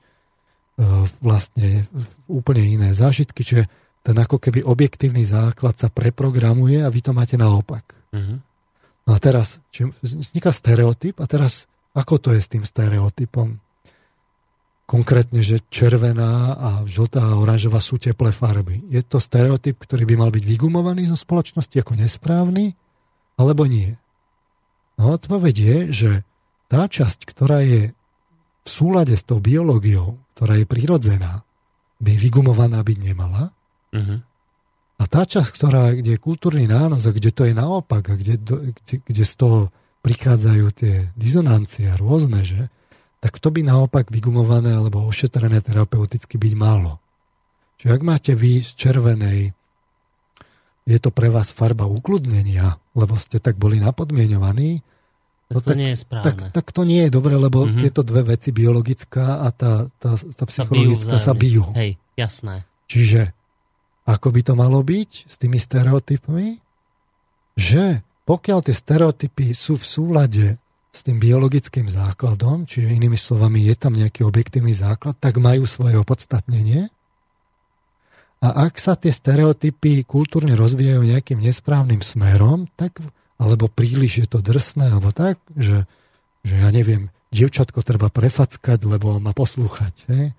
vlastne 1.23 1.87
úplne 2.27 2.63
iné 2.63 2.89
zážitky, 2.91 3.47
čiže 3.47 3.71
ten 4.01 4.17
ako 4.17 4.41
keby 4.41 4.65
objektívny 4.65 5.23
základ 5.23 5.77
sa 5.77 5.87
preprogramuje 5.87 6.81
a 6.81 6.89
vy 6.89 6.99
to 7.05 7.13
máte 7.13 7.37
naopak. 7.37 7.85
Uh-huh. 8.11 8.41
No 9.05 9.11
a 9.13 9.17
teraz, 9.21 9.61
či 9.69 9.87
vzniká 10.01 10.49
stereotyp 10.49 11.21
a 11.21 11.25
teraz 11.29 11.69
ako 11.93 12.17
to 12.17 12.29
je 12.31 12.41
s 12.41 12.51
tým 12.51 12.63
stereotypom? 12.63 13.59
Konkrétne, 14.87 15.39
že 15.39 15.63
červená 15.71 16.51
a 16.51 16.69
žltá 16.83 17.23
a 17.23 17.39
oranžová 17.39 17.79
sú 17.79 17.95
teplé 17.95 18.35
farby. 18.35 18.83
Je 18.91 18.99
to 19.03 19.23
stereotyp, 19.23 19.79
ktorý 19.79 20.03
by 20.03 20.15
mal 20.19 20.31
byť 20.35 20.43
vygumovaný 20.43 21.07
zo 21.07 21.15
spoločnosti 21.15 21.79
ako 21.79 21.95
nesprávny, 21.95 22.75
alebo 23.39 23.63
nie? 23.63 23.95
No 24.99 25.15
odpoveď 25.15 25.55
je, 25.55 25.77
že 25.91 26.11
tá 26.71 26.87
časť, 26.87 27.27
ktorá 27.27 27.63
je 27.63 27.91
v 28.61 28.69
súlade 28.69 29.15
s 29.17 29.27
tou 29.27 29.43
biológiou, 29.43 30.21
ktorá 30.35 30.57
je 30.57 30.65
prirodzená, 30.65 31.43
by 32.01 32.13
vygumovaná 32.17 32.81
byť 32.81 32.97
nemala. 32.97 33.53
Uh-huh. 33.93 34.19
A 35.01 35.03
tá 35.09 35.25
časť, 35.25 35.49
ktorá, 35.57 35.97
kde 35.97 36.17
je 36.17 36.21
kultúrny 36.21 36.69
nános 36.69 37.09
a 37.09 37.11
kde 37.13 37.33
to 37.33 37.45
je 37.49 37.57
naopak, 37.57 38.05
a 38.05 38.13
kde, 38.17 38.37
kde, 38.37 38.95
kde 39.01 39.23
z 39.25 39.33
toho 39.33 39.73
prichádzajú 40.01 40.65
tie 40.73 41.09
dizonancie 41.13 41.89
rôzne, 41.97 42.41
že, 42.45 42.69
tak 43.21 43.37
to 43.37 43.53
by 43.53 43.61
naopak 43.61 44.09
vygumované 44.09 44.73
alebo 44.73 45.05
ošetrené 45.05 45.61
terapeuticky 45.61 46.41
byť 46.41 46.53
malo. 46.57 46.97
Čiže 47.77 47.91
ak 47.97 48.01
máte 48.05 48.33
vy 48.33 48.61
z 48.61 48.71
červenej 48.77 49.39
je 50.85 50.97
to 50.97 51.09
pre 51.13 51.29
vás 51.29 51.53
farba 51.53 51.85
ukludnenia, 51.85 52.77
lebo 52.97 53.15
ste 53.15 53.37
tak 53.37 53.57
boli 53.57 53.77
napodmienovaní, 53.77 54.81
No 55.51 55.59
to 55.59 55.75
tak, 55.75 55.83
nie 55.83 55.91
je 55.91 55.99
správne. 55.99 56.47
Tak, 56.47 56.55
tak 56.55 56.67
to 56.71 56.87
nie 56.87 57.03
je 57.03 57.11
dobre, 57.11 57.35
lebo 57.35 57.67
mm-hmm. 57.67 57.83
tieto 57.83 58.07
dve 58.07 58.23
veci, 58.23 58.55
biologická 58.55 59.43
a 59.43 59.51
tá, 59.51 59.91
tá, 59.99 60.15
tá 60.15 60.43
psychologická, 60.47 61.19
sa 61.19 61.35
bijú. 61.35 61.67
Sa 61.67 61.73
bijú. 61.75 61.75
Hej, 61.75 61.91
jasné. 62.15 62.63
Čiže 62.87 63.35
ako 64.07 64.27
by 64.31 64.41
to 64.47 64.53
malo 64.55 64.79
byť 64.79 65.11
s 65.27 65.35
tými 65.35 65.59
stereotypmi? 65.59 66.47
Že 67.59 67.99
pokiaľ 68.23 68.59
tie 68.63 68.75
stereotypy 68.75 69.51
sú 69.51 69.75
v 69.75 69.85
súlade 69.85 70.47
s 70.91 70.99
tým 71.03 71.19
biologickým 71.19 71.87
základom, 71.87 72.63
čiže 72.63 72.95
inými 72.95 73.19
slovami 73.19 73.63
je 73.67 73.75
tam 73.75 73.91
nejaký 73.95 74.23
objektívny 74.23 74.71
základ, 74.71 75.19
tak 75.19 75.35
majú 75.39 75.67
svoje 75.67 75.99
opodstatnenie 75.99 76.87
a 78.41 78.65
ak 78.65 78.81
sa 78.81 78.97
tie 78.97 79.13
stereotypy 79.13 80.01
kultúrne 80.01 80.57
rozvíjajú 80.57 81.05
nejakým 81.05 81.37
nesprávnym 81.37 82.01
smerom, 82.01 82.65
tak, 82.73 82.97
alebo 83.37 83.69
príliš 83.69 84.25
je 84.25 84.27
to 84.27 84.41
drsné, 84.41 84.89
alebo 84.89 85.13
tak, 85.13 85.37
že, 85.53 85.85
že 86.41 86.55
ja 86.57 86.73
neviem, 86.73 87.13
dievčatko 87.29 87.85
treba 87.85 88.09
prefackať, 88.09 88.81
lebo 88.81 89.21
má 89.21 89.29
poslúchať. 89.37 89.93
Hej? 90.09 90.33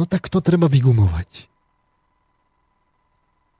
No 0.00 0.08
tak 0.08 0.32
to 0.32 0.40
treba 0.40 0.64
vygumovať. 0.64 1.52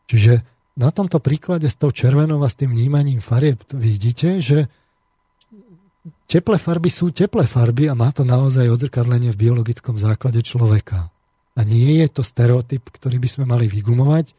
Čiže 0.08 0.40
na 0.72 0.88
tomto 0.88 1.20
príklade 1.20 1.68
s 1.68 1.76
tou 1.76 1.92
červenou 1.92 2.40
a 2.40 2.48
s 2.48 2.56
tým 2.56 2.72
vnímaním 2.72 3.20
farieb 3.20 3.60
vidíte, 3.76 4.40
že 4.40 4.72
teplé 6.24 6.56
farby 6.56 6.88
sú 6.88 7.12
teplé 7.12 7.44
farby 7.44 7.92
a 7.92 7.94
má 7.94 8.08
to 8.08 8.24
naozaj 8.24 8.72
odzrkadlenie 8.72 9.36
v 9.36 9.40
biologickom 9.48 10.00
základe 10.00 10.40
človeka. 10.40 11.11
A 11.52 11.60
nie 11.68 12.00
je 12.00 12.08
to 12.08 12.22
stereotyp, 12.24 12.88
ktorý 12.88 13.20
by 13.20 13.28
sme 13.28 13.44
mali 13.44 13.68
vygumovať, 13.68 14.32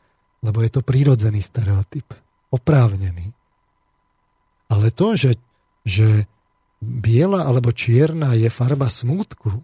lebo 0.43 0.59
je 0.65 0.71
to 0.73 0.81
prírodzený 0.81 1.45
stereotyp. 1.45 2.09
Oprávnený. 2.49 3.33
Ale 4.69 4.89
to, 4.89 5.13
že, 5.13 5.37
že 5.85 6.25
biela 6.81 7.45
alebo 7.45 7.69
čierna 7.71 8.33
je 8.33 8.49
farba 8.49 8.89
smútku, 8.89 9.61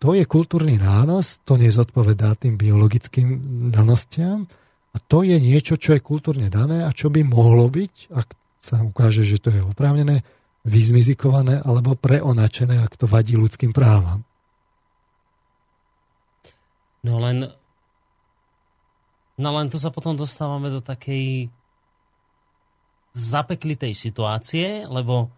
to 0.00 0.16
je 0.16 0.24
kultúrny 0.24 0.80
nános, 0.80 1.44
to 1.44 1.60
nezodpovedá 1.60 2.32
tým 2.40 2.56
biologickým 2.56 3.36
danostiam 3.68 4.48
a 4.90 4.96
to 4.96 5.22
je 5.22 5.36
niečo, 5.36 5.76
čo 5.76 5.92
je 5.92 6.00
kultúrne 6.00 6.48
dané 6.48 6.88
a 6.88 6.90
čo 6.90 7.12
by 7.12 7.20
mohlo 7.20 7.68
byť, 7.68 8.08
ak 8.08 8.28
sa 8.64 8.80
ukáže, 8.80 9.28
že 9.28 9.40
to 9.40 9.52
je 9.52 9.60
oprávnené, 9.60 10.24
vyzmizikované 10.64 11.64
alebo 11.64 11.96
preonačené, 11.96 12.80
ak 12.80 12.96
to 12.96 13.08
vadí 13.08 13.36
ľudským 13.36 13.72
právam. 13.72 14.24
No 17.06 17.20
len... 17.20 17.48
No 19.40 19.56
len 19.56 19.72
tu 19.72 19.80
sa 19.80 19.88
potom 19.88 20.12
dostávame 20.12 20.68
do 20.68 20.84
takej 20.84 21.48
zapeklitej 23.16 23.96
situácie, 23.96 24.84
lebo 24.84 25.32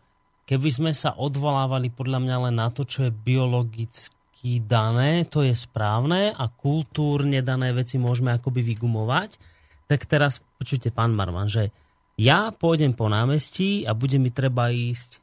keby 0.45 0.69
sme 0.69 0.93
sa 0.93 1.15
odvolávali 1.15 1.89
podľa 1.89 2.19
mňa 2.19 2.37
len 2.51 2.57
na 2.59 2.69
to, 2.75 2.83
čo 2.83 3.07
je 3.07 3.15
biologicky 3.15 4.59
dané, 4.59 5.23
to 5.31 5.47
je 5.47 5.55
správne 5.55 6.35
a 6.35 6.45
kultúrne 6.51 7.41
dané 7.47 7.71
veci 7.71 7.97
môžeme 7.97 8.35
akoby 8.35 8.61
vygumovať, 8.75 9.39
tak 9.87 10.05
teraz 10.11 10.43
počujte, 10.59 10.91
pán 10.91 11.15
Marman, 11.15 11.47
že 11.47 11.71
ja 12.19 12.53
pôjdem 12.53 12.93
po 12.93 13.09
námestí 13.09 13.89
a 13.89 13.97
bude 13.97 14.19
mi 14.21 14.29
treba 14.35 14.69
ísť 14.69 15.23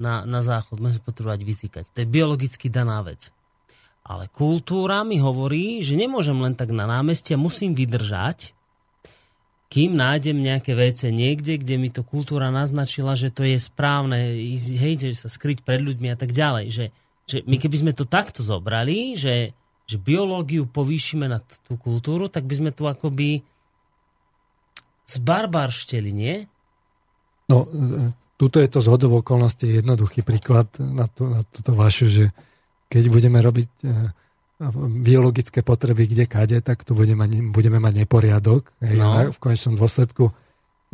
na, 0.00 0.24
na 0.24 0.40
záchod, 0.40 0.80
môžem 0.80 1.02
potrebovať 1.02 1.40
vyzýkať. 1.44 1.84
To 1.92 1.98
je 2.02 2.08
biologicky 2.08 2.72
daná 2.72 3.04
vec. 3.04 3.30
Ale 4.04 4.28
kultúra 4.28 5.00
mi 5.00 5.16
hovorí, 5.16 5.80
že 5.80 5.96
nemôžem 5.96 6.36
len 6.36 6.52
tak 6.52 6.76
na 6.76 6.84
námestie, 6.84 7.40
musím 7.40 7.72
vydržať, 7.72 8.52
kým 9.72 9.96
nájdem 9.96 10.38
nejaké 10.38 10.76
vece 10.76 11.10
niekde, 11.10 11.58
kde 11.58 11.74
mi 11.80 11.90
to 11.90 12.06
kultúra 12.06 12.52
naznačila, 12.52 13.16
že 13.16 13.32
to 13.32 13.42
je 13.42 13.58
správne, 13.58 14.36
hej, 14.54 14.94
že 15.00 15.18
sa 15.18 15.32
skryť 15.32 15.66
pred 15.66 15.82
ľuďmi 15.82 16.12
a 16.12 16.16
tak 16.20 16.30
ďalej. 16.30 16.66
Že, 16.70 16.86
že 17.26 17.36
my 17.48 17.56
keby 17.58 17.76
sme 17.80 17.92
to 17.96 18.06
takto 18.06 18.46
zobrali, 18.46 19.16
že, 19.18 19.50
že 19.88 19.96
biológiu 19.98 20.68
povýšime 20.68 21.26
na 21.26 21.42
tú 21.42 21.74
kultúru, 21.74 22.30
tak 22.30 22.46
by 22.46 22.54
sme 22.60 22.70
tu 22.70 22.86
akoby 22.86 23.42
zbarbaršteli, 25.08 26.10
nie? 26.14 26.46
No, 27.50 27.66
e, 27.66 28.14
tuto 28.36 28.60
je 28.60 28.68
to 28.68 28.78
z 28.78 28.88
hodov 28.94 29.26
okolností 29.26 29.80
jednoduchý 29.80 30.22
príklad 30.22 30.70
na, 30.78 31.10
tú, 31.10 31.28
na 31.28 31.42
túto 31.50 31.74
vašu, 31.74 32.06
že 32.06 32.24
keď 32.94 33.10
budeme 33.10 33.42
robiť 33.42 33.70
e, 33.82 33.90
biologické 35.02 35.66
potreby 35.66 36.06
kde 36.06 36.30
kade, 36.30 36.58
tak 36.62 36.86
tu 36.86 36.94
budeme 36.94 37.26
mať, 37.26 37.30
budeme 37.50 37.82
mať 37.82 38.06
neporiadok. 38.06 38.70
No. 38.94 39.34
V 39.34 39.38
konečnom 39.42 39.74
dôsledku 39.74 40.30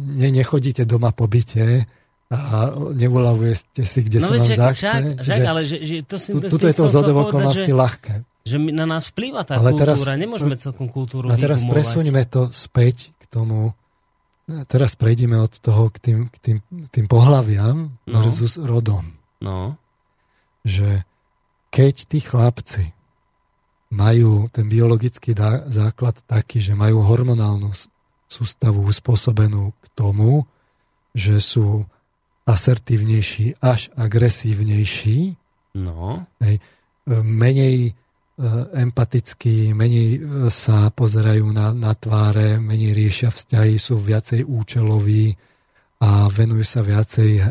ne, 0.01 0.28
nechodíte 0.32 0.89
doma 0.89 1.12
po 1.12 1.28
byte 1.28 1.85
a 2.31 2.70
nevolavujete 2.94 3.85
si, 3.85 4.01
kde 4.06 4.24
no, 4.24 4.32
sa 4.32 4.32
vám 4.32 4.48
zachce. 4.48 4.81
Však, 4.81 5.02
však, 5.20 5.40
ale 5.44 5.60
že, 5.66 5.77
že 5.85 5.94
to 6.06 6.16
si, 6.16 6.31
tu, 6.32 6.39
tuto 6.47 6.66
je 6.70 6.74
to 6.78 6.86
z 6.89 6.94
okolnosti 7.05 7.68
ľahké. 7.68 8.14
Že 8.48 8.56
na 8.72 8.86
nás 8.89 9.12
vplýva 9.12 9.44
tá 9.44 9.60
Ale 9.60 9.77
kultúra, 9.77 9.93
teraz- 9.93 10.16
nemôžeme 10.16 10.56
celkom 10.56 10.89
kultúru 10.89 11.28
A 11.28 11.36
teraz 11.36 11.60
vygumovať. 11.60 11.77
presuňme 11.77 12.22
to 12.31 12.43
späť 12.48 13.12
k 13.20 13.24
tomu, 13.28 13.77
teraz 14.70 14.97
prejdeme 14.97 15.36
od 15.36 15.52
toho 15.60 15.93
k 15.93 15.97
tým, 16.01 16.18
k 16.32 16.36
tým, 16.40 16.56
tým 16.89 17.06
pohľaviam 17.10 17.93
No. 18.09 18.18
versus 18.24 18.56
rodom. 18.56 19.05
No, 19.44 19.77
Že 20.64 21.05
keď 21.70 21.94
tí 22.10 22.18
chlapci 22.20 22.84
majú 23.90 24.47
ten 24.55 24.70
biologický 24.70 25.34
základ 25.66 26.18
taký, 26.26 26.62
že 26.62 26.78
majú 26.78 27.02
hormonálnu 27.02 27.74
sústavu 28.30 28.86
uspôsobenú 28.86 29.74
k 29.82 29.84
tomu, 29.94 30.47
že 31.10 31.42
sú 31.42 31.82
asertívnejší 32.47 33.59
až 33.59 33.90
agresívnejší, 33.98 35.34
no, 35.78 36.26
Hej. 36.42 36.62
Menej 37.10 37.90
e, 37.90 37.92
empatickí, 38.78 39.74
menej 39.74 40.09
e, 40.14 40.20
sa 40.51 40.90
pozerajú 40.94 41.51
na, 41.51 41.74
na 41.74 41.90
tváre, 41.94 42.62
menej 42.62 42.94
riešia 42.94 43.34
vzťahy, 43.34 43.74
sú 43.78 43.98
viacej 43.98 44.47
účeloví 44.47 45.34
a 46.01 46.32
venujú 46.32 46.64
sa 46.64 46.81
viacej 46.81 47.31
e, 47.36 47.43
e, 47.44 47.48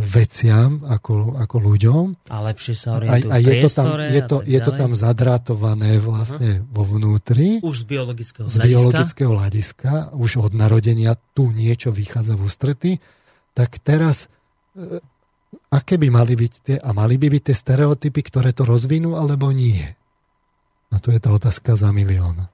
veciam 0.00 0.80
ako, 0.88 1.36
ako 1.36 1.56
ľuďom. 1.60 2.04
a 2.32 2.36
lepšie 2.48 2.72
sa 2.72 2.96
A, 2.96 3.04
orientujú 3.04 3.28
a 3.28 3.36
v 3.36 3.44
je, 3.44 3.54
to 3.60 3.68
tam, 3.68 3.86
je, 4.00 4.22
a 4.24 4.26
to, 4.26 4.36
je 4.40 4.60
to 4.64 4.72
tam 4.72 4.90
zadrátované 4.96 6.00
vlastne 6.00 6.64
vo 6.72 6.88
vnútri 6.88 7.60
Už 7.60 7.84
z 7.84 7.86
biologického 7.86 8.48
z 8.48 8.56
hľadiska. 8.56 8.64
biologického 8.64 9.32
hľadiska, 9.36 9.92
už 10.16 10.30
od 10.40 10.52
narodenia 10.56 11.20
tu 11.36 11.52
niečo 11.52 11.92
vychádza 11.92 12.32
v 12.32 12.42
ústrety, 12.48 12.90
tak 13.52 13.76
teraz 13.84 14.32
e, 14.72 15.04
aké 15.68 16.00
by 16.00 16.08
mali 16.08 16.32
byť 16.32 16.52
tie, 16.64 16.76
a 16.80 16.90
mali 16.96 17.20
by 17.20 17.28
byť 17.28 17.42
tie 17.52 17.56
stereotypy, 17.56 18.20
ktoré 18.24 18.56
to 18.56 18.64
rozvinú, 18.64 19.20
alebo 19.20 19.52
nie? 19.52 19.84
A 20.88 20.96
tu 20.96 21.12
je 21.12 21.20
tá 21.20 21.28
otázka 21.28 21.76
za 21.76 21.92
milión. 21.92 22.48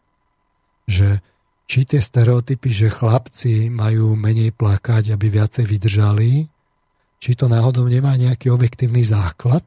Že 0.91 1.23
či 1.67 1.89
tie 1.89 2.03
stereotypy, 2.03 2.69
že 2.69 2.89
chlapci 2.93 3.73
majú 3.73 4.19
menej 4.19 4.53
plakať, 4.53 5.15
aby 5.15 5.27
viacej 5.33 5.65
vydržali, 5.65 6.47
či 7.23 7.31
to 7.39 7.47
náhodou 7.47 7.87
nemá 7.87 8.19
nejaký 8.19 8.51
objektívny 8.51 9.07
základ, 9.07 9.63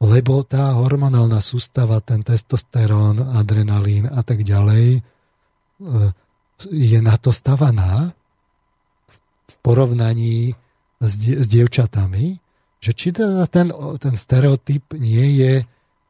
lebo 0.00 0.40
tá 0.40 0.72
hormonálna 0.72 1.44
sústava, 1.44 2.00
ten 2.00 2.24
testosterón, 2.24 3.20
adrenalín 3.20 4.08
a 4.08 4.24
tak 4.24 4.40
ďalej, 4.40 4.98
e, 4.98 5.00
je 6.72 6.98
na 7.04 7.20
to 7.20 7.28
stavaná 7.32 8.16
v 9.44 9.54
porovnaní 9.60 10.56
s, 11.00 11.12
s 11.20 11.44
dievčatami, 11.44 12.40
že 12.80 12.90
či 12.96 13.12
teda 13.12 13.44
ten, 13.52 13.68
ten 14.00 14.16
stereotyp 14.16 14.96
nie 14.96 15.44
je 15.44 15.52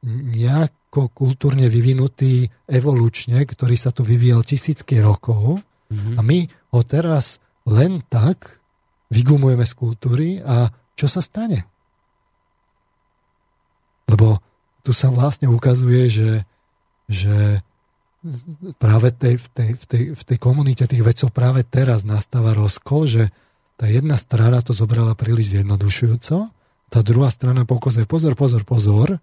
nejako 0.06 0.79
kultúrne 0.90 1.70
vyvinutý 1.70 2.50
evolučne, 2.66 3.46
ktorý 3.46 3.78
sa 3.78 3.94
tu 3.94 4.02
vyvíjal 4.02 4.42
tisícky 4.42 4.98
rokov 4.98 5.62
Mhm. 5.90 6.16
a 6.16 6.20
my 6.22 6.38
ho 6.70 6.80
teraz 6.86 7.42
len 7.66 8.00
tak 8.06 8.62
vygumujeme 9.10 9.66
z 9.66 9.74
kultúry 9.74 10.28
a 10.38 10.70
čo 10.94 11.10
sa 11.10 11.18
stane? 11.18 11.66
Lebo 14.06 14.38
tu 14.86 14.94
sa 14.94 15.10
vlastne 15.10 15.50
ukazuje, 15.50 16.02
že, 16.10 16.30
že 17.10 17.62
práve 18.78 19.10
tej, 19.10 19.38
v, 19.38 19.46
tej, 19.50 19.70
v, 19.74 19.84
tej, 19.86 20.02
v 20.14 20.22
tej 20.22 20.38
komunite 20.38 20.86
tých 20.86 21.02
vedcov 21.02 21.34
práve 21.34 21.66
teraz 21.66 22.06
nastáva 22.06 22.54
rozkol, 22.54 23.10
že 23.10 23.22
tá 23.74 23.90
jedna 23.90 24.14
strana 24.14 24.62
to 24.62 24.70
zobrala 24.70 25.18
príliš 25.18 25.58
zjednodušujúco, 25.58 26.36
tá 26.90 27.00
druhá 27.06 27.30
strana 27.30 27.66
pokazuje 27.66 28.06
pozor, 28.06 28.34
pozor, 28.38 28.62
pozor, 28.66 29.18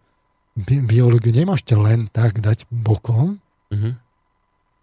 biológiu 0.66 1.30
nemôžete 1.30 1.78
len 1.78 2.10
tak 2.10 2.42
dať 2.42 2.66
bokom, 2.74 3.38
Mhm. 3.70 3.92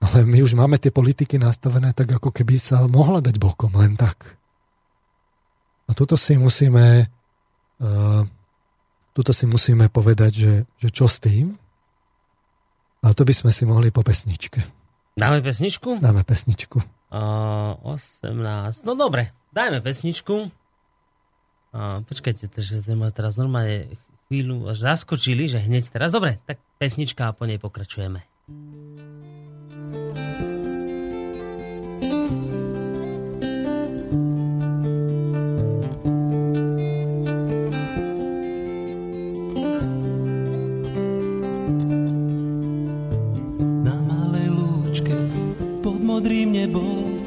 ale 0.05 0.19
my 0.29 0.39
už 0.45 0.55
máme 0.55 0.77
tie 0.79 0.93
politiky 0.93 1.41
nastavené 1.41 1.91
tak, 1.97 2.13
ako 2.13 2.31
keby 2.31 2.61
sa 2.61 2.85
mohla 2.87 3.19
dať 3.19 3.41
bokom, 3.41 3.73
len 3.75 3.97
tak. 3.99 4.37
A 5.85 5.93
tuto 5.93 6.15
si 6.15 6.37
musíme 6.37 7.09
uh, 7.81 8.23
tuto 9.15 9.33
si 9.33 9.47
musíme 9.47 9.89
povedať, 9.89 10.33
že, 10.35 10.53
že 10.79 10.89
čo 10.91 11.07
s 11.07 11.19
tým? 11.19 11.55
A 13.05 13.13
to 13.13 13.23
by 13.23 13.37
sme 13.37 13.53
si 13.53 13.69
mohli 13.69 13.93
po 13.93 14.01
pesničke. 14.01 14.65
Dáme 15.15 15.39
pesničku? 15.45 16.01
Dáme 16.03 16.25
pesničku. 16.25 16.81
Uh, 17.15 17.77
18. 17.87 18.83
No 18.83 18.99
dobre, 18.99 19.31
dajme 19.55 19.79
pesničku. 19.81 20.51
Uh, 21.71 22.01
počkajte, 22.07 22.51
to, 22.51 22.59
že 22.59 22.83
ste 22.83 22.95
ma 22.99 23.15
teraz 23.15 23.39
normálne 23.39 23.93
chvíľu 24.35 24.67
až 24.67 24.83
zaskočili, 24.83 25.47
že 25.47 25.63
hneď 25.63 25.95
teraz. 25.95 26.11
Dobre, 26.11 26.43
tak 26.43 26.59
pesnička 26.83 27.31
a 27.31 27.37
po 27.39 27.47
nej 27.47 27.63
pokračujeme. 27.63 28.27
Na 43.87 43.95
malej 44.03 44.51
pod 45.79 45.99
modrým 46.03 46.59
nebom 46.59 47.23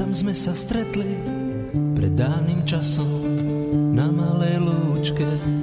Tam 0.00 0.16
sme 0.16 0.32
sa 0.32 0.56
stretli 0.56 1.20
pred 1.92 2.16
dávnym 2.16 2.64
časom 2.64 3.28
Na 3.92 4.08
malej 4.08 4.56
lúčke 4.64 5.55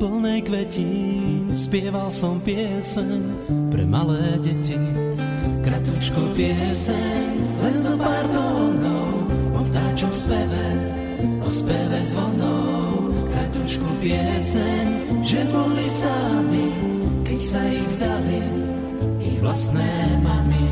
plnej 0.00 0.40
kvetín 0.48 1.52
Spieval 1.52 2.08
som 2.08 2.40
pieseň 2.40 3.20
pre 3.68 3.84
malé 3.84 4.40
deti 4.40 4.80
Kratučku 5.60 6.32
pieseň 6.32 7.28
len 7.60 7.76
zo 7.76 7.94
pár 8.00 8.24
tónov 8.32 9.12
O 9.52 9.60
vtáčom 9.60 10.12
speve, 10.16 10.66
o 11.44 11.48
speve 11.52 12.00
zvonov 12.08 13.12
Kratučku 13.28 13.90
pieseň, 14.00 14.84
že 15.20 15.40
boli 15.52 15.86
sami 15.92 16.68
Keď 17.28 17.40
sa 17.44 17.60
ich 17.68 17.86
vzdali 17.92 18.40
ich 19.20 19.38
vlastné 19.44 19.90
mamy. 20.24 20.64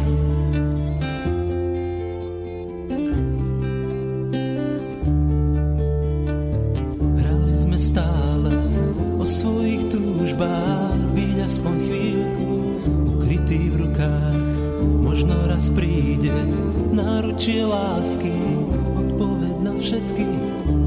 Všetky 19.89 20.29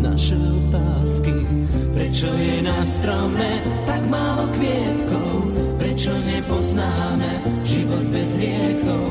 naše 0.06 0.38
otázky. 0.38 1.34
Prečo 1.98 2.30
je 2.30 2.62
na 2.62 2.78
strome 2.86 3.50
tak 3.90 4.02
málo 4.06 4.46
kvietkov? 4.54 5.34
Prečo 5.82 6.14
nepoznáme 6.22 7.32
život 7.66 8.06
bez 8.14 8.30
hriechov? 8.38 9.08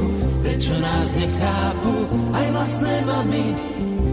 Prečo 0.46 0.74
nás 0.78 1.08
nechápu 1.18 1.94
aj 2.30 2.46
vlastné 2.54 2.94
mami? 3.02 3.46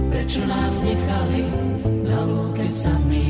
Prečo 0.10 0.42
nás 0.50 0.82
nechali 0.82 1.46
na 2.10 2.20
lúke 2.26 2.66
sami? 2.66 3.30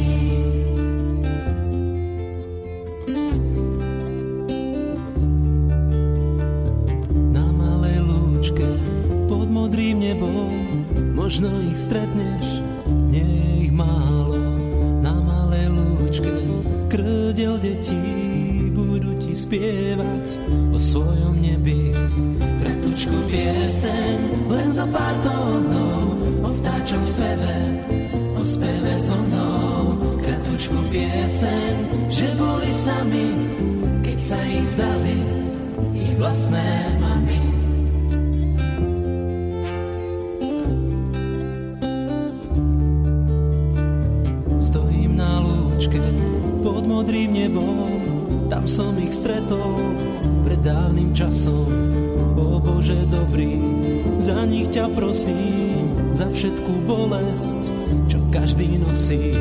Prosím, 55.17 56.13
za 56.13 56.29
všetku 56.29 56.85
bolesť, 56.85 57.61
čo 58.05 58.21
každý 58.29 58.77
nosí. 58.77 59.33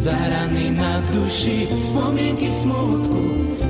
Za 0.00 0.16
rany 0.16 0.72
na 0.72 1.04
duši, 1.12 1.68
spomienky 1.84 2.48
v 2.48 2.56
smutku, 2.56 3.20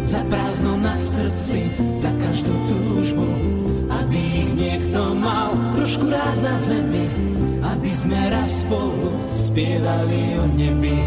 za 0.07 0.23
prázdno 0.31 0.79
na 0.79 0.95
srdci, 0.95 1.75
za 1.99 2.07
každú 2.23 2.55
túžbu. 2.55 3.27
Aby 3.91 4.15
ich 4.23 4.51
niekto 4.55 5.11
mal 5.19 5.51
trošku 5.75 6.07
rád 6.07 6.39
na 6.39 6.55
zemi, 6.63 7.11
aby 7.67 7.91
sme 7.99 8.21
raz 8.31 8.63
spolu 8.63 9.11
spievali 9.35 10.39
o 10.39 10.47
nebi. 10.55 11.03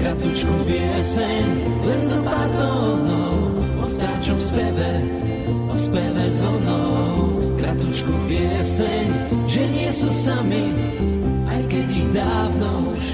Kratučku 0.00 0.56
pieseň, 0.72 1.44
len 1.84 2.00
zo 2.08 2.20
pár 2.24 2.48
tónov, 2.56 3.60
o 3.76 3.86
vtáčom 3.92 4.40
speve, 4.40 4.92
o 5.48 5.76
speve 5.78 6.26
zónou 6.30 7.12
kratučku 7.58 8.12
pieseň, 8.28 9.06
že 9.46 9.62
nie 9.70 9.90
sú 9.94 10.10
sami, 10.10 10.64
aj 11.48 11.60
keď 11.70 11.86
ich 11.88 12.08
dávno 12.14 12.68
už 12.94 13.04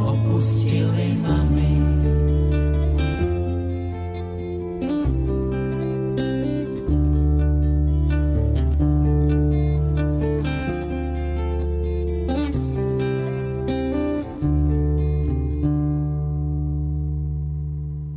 opustili 0.00 1.16
mami. 1.20 1.70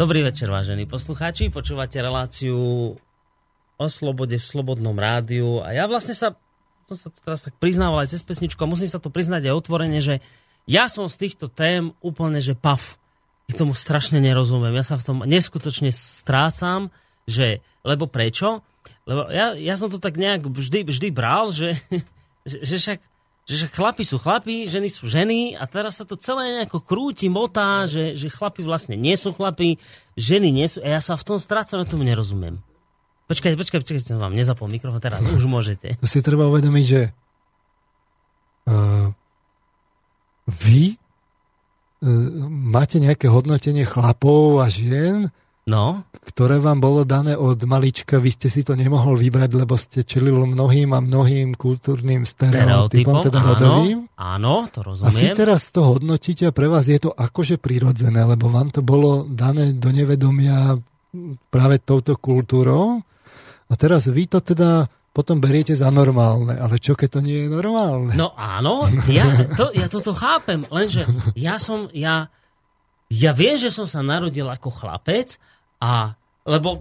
Dobrý 0.03 0.19
večer, 0.19 0.51
vážení 0.51 0.83
poslucháči. 0.83 1.47
Počúvate 1.47 2.03
reláciu 2.03 2.91
o 3.77 3.85
slobode 3.89 4.37
v 4.37 4.45
slobodnom 4.45 4.95
rádiu 4.95 5.61
a 5.65 5.73
ja 5.73 5.89
vlastne 5.89 6.13
sa, 6.13 6.37
som 6.85 6.97
sa 6.97 7.07
to 7.09 7.19
teraz 7.25 7.45
tak 7.45 7.55
priznával 7.57 8.05
aj 8.05 8.13
cez 8.13 8.21
pesničku 8.21 8.59
a 8.61 8.69
musím 8.69 8.89
sa 8.89 9.01
to 9.01 9.09
priznať 9.09 9.49
aj 9.49 9.53
otvorene, 9.57 9.99
že 9.99 10.21
ja 10.69 10.87
som 10.87 11.11
z 11.11 11.27
týchto 11.27 11.51
tém 11.51 11.91
úplne, 11.99 12.39
že 12.39 12.55
paf. 12.55 12.95
Ja 13.51 13.59
tomu 13.59 13.75
strašne 13.75 14.23
nerozumiem. 14.23 14.71
Ja 14.71 14.87
sa 14.87 14.95
v 14.95 15.03
tom 15.03 15.17
neskutočne 15.27 15.91
strácam, 15.91 16.95
že, 17.27 17.59
lebo 17.83 18.07
prečo? 18.07 18.63
Lebo 19.03 19.27
ja, 19.27 19.51
ja 19.59 19.75
som 19.75 19.91
to 19.91 19.99
tak 19.99 20.15
nejak 20.15 20.47
vždy, 20.47 20.87
vždy 20.87 21.07
bral, 21.11 21.51
že, 21.51 21.75
že, 22.49 22.57
že 22.63 22.75
však 22.79 22.99
že 23.43 23.67
chlapi 23.67 24.07
sú 24.07 24.23
chlapi, 24.23 24.71
ženy 24.71 24.87
sú 24.87 25.11
ženy 25.11 25.59
a 25.59 25.67
teraz 25.67 25.99
sa 25.99 26.07
to 26.07 26.15
celé 26.15 26.63
nejako 26.63 26.79
krúti, 26.79 27.27
motá, 27.27 27.83
že, 27.83 28.15
že 28.15 28.31
chlapi 28.31 28.63
vlastne 28.63 28.95
nie 28.95 29.19
sú 29.19 29.35
chlapi, 29.35 29.83
ženy 30.15 30.47
nie 30.47 30.67
sú. 30.71 30.79
A 30.79 30.95
ja 30.95 31.01
sa 31.03 31.19
v 31.19 31.27
tom 31.27 31.37
strácam, 31.43 31.83
ja 31.83 31.87
tomu 31.87 32.07
nerozumiem. 32.07 32.63
Počkajte, 33.33 33.57
počkajte, 33.57 33.81
počkajte, 33.81 34.21
vám 34.21 34.37
nezapol 34.37 34.69
mikrofón, 34.69 35.01
teraz 35.01 35.25
už 35.25 35.49
môžete. 35.49 35.97
Si 36.05 36.21
treba 36.21 36.45
uvedomiť, 36.53 36.85
že 36.85 37.01
uh, 38.69 39.09
vy 40.45 40.93
uh, 40.93 40.97
máte 42.45 43.01
nejaké 43.01 43.25
hodnotenie 43.33 43.89
chlapov 43.89 44.61
a 44.61 44.69
žien, 44.69 45.33
no? 45.65 46.05
ktoré 46.29 46.61
vám 46.61 46.77
bolo 46.77 47.09
dané 47.09 47.33
od 47.33 47.57
malička, 47.65 48.21
vy 48.21 48.37
ste 48.37 48.53
si 48.53 48.61
to 48.61 48.77
nemohol 48.77 49.17
vybrať, 49.17 49.49
lebo 49.57 49.81
ste 49.81 50.05
čelili 50.05 50.37
mnohým 50.37 50.93
a 50.93 51.01
mnohým 51.01 51.57
kultúrnym 51.57 52.29
stereotypom, 52.29 53.17
teda 53.25 53.41
áno, 53.41 53.49
rodovým. 53.49 53.97
Áno, 54.13 54.69
to 54.69 54.85
rozumiem. 54.85 55.09
A 55.09 55.17
vy 55.17 55.27
teraz 55.33 55.73
to 55.73 55.81
hodnotíte 55.81 56.45
a 56.45 56.53
pre 56.53 56.69
vás 56.69 56.85
je 56.85 57.01
to 57.01 57.09
akože 57.09 57.57
prirodzené, 57.57 58.29
lebo 58.29 58.53
vám 58.53 58.69
to 58.69 58.85
bolo 58.85 59.25
dané 59.25 59.73
do 59.73 59.89
nevedomia 59.89 60.77
práve 61.49 61.81
touto 61.81 62.13
kultúrou 62.21 63.01
a 63.73 63.75
teraz 63.75 64.05
vy 64.05 64.29
to 64.29 64.37
teda 64.37 64.85
potom 65.09 65.41
beriete 65.41 65.73
za 65.73 65.89
normálne. 65.89 66.53
Ale 66.61 66.77
čo, 66.77 66.93
keď 66.93 67.09
to 67.17 67.19
nie 67.25 67.45
je 67.45 67.49
normálne? 67.49 68.13
No 68.13 68.37
áno, 68.37 68.85
ja, 69.09 69.25
to, 69.57 69.73
ja 69.73 69.89
toto 69.89 70.13
chápem, 70.13 70.69
lenže 70.69 71.09
ja 71.33 71.57
som, 71.57 71.89
ja, 71.89 72.29
ja 73.09 73.31
viem, 73.33 73.57
že 73.57 73.73
som 73.73 73.89
sa 73.89 74.05
narodil 74.05 74.45
ako 74.45 74.69
chlapec 74.69 75.41
a, 75.81 76.13
lebo 76.45 76.77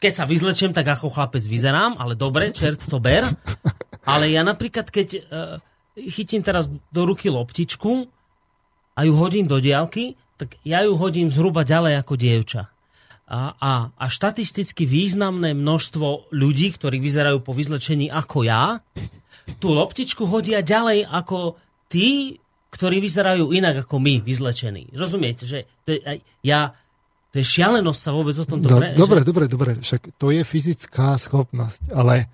keď 0.00 0.12
sa 0.12 0.24
vyzlečiem, 0.28 0.76
tak 0.76 0.88
ako 0.88 1.12
chlapec 1.12 1.44
vyzerám, 1.44 1.96
ale 1.96 2.16
dobre, 2.16 2.52
čert 2.52 2.84
to 2.84 3.00
ber. 3.00 3.28
Ale 4.08 4.32
ja 4.32 4.40
napríklad, 4.40 4.88
keď 4.88 5.08
uh, 5.12 5.20
chytím 5.96 6.40
teraz 6.40 6.72
do 6.88 7.02
ruky 7.04 7.28
loptičku 7.28 8.08
a 8.96 9.00
ju 9.04 9.12
hodím 9.12 9.44
do 9.44 9.60
diálky, 9.60 10.16
tak 10.40 10.56
ja 10.64 10.80
ju 10.88 10.96
hodím 10.96 11.28
zhruba 11.28 11.68
ďalej 11.68 12.00
ako 12.00 12.16
dievča 12.16 12.72
a, 13.30 13.54
a, 13.54 13.72
a 13.94 14.06
štatisticky 14.10 14.90
významné 14.90 15.54
množstvo 15.54 16.34
ľudí, 16.34 16.74
ktorí 16.74 16.98
vyzerajú 16.98 17.38
po 17.46 17.54
vyzlečení 17.54 18.10
ako 18.10 18.42
ja, 18.42 18.82
tú 19.62 19.70
loptičku 19.70 20.26
hodia 20.26 20.66
ďalej 20.66 21.06
ako 21.06 21.54
tí, 21.86 22.38
ktorí 22.74 22.98
vyzerajú 22.98 23.54
inak 23.54 23.86
ako 23.86 24.02
my, 24.02 24.18
vyzlečení. 24.26 24.90
Rozumiete, 24.94 25.46
že 25.46 25.70
to 25.86 25.94
je, 25.94 26.22
ja, 26.42 26.74
to 27.30 27.38
je 27.38 27.46
šialenosť 27.46 28.00
sa 28.02 28.10
vôbec 28.10 28.34
o 28.34 28.46
tomto... 28.46 28.66
Do, 28.66 28.78
pre, 28.82 28.98
dobre, 28.98 29.20
že... 29.22 29.26
dobre, 29.26 29.44
dobre, 29.46 29.70
však 29.78 30.02
to 30.18 30.34
je 30.34 30.42
fyzická 30.42 31.14
schopnosť, 31.14 31.94
ale 31.94 32.26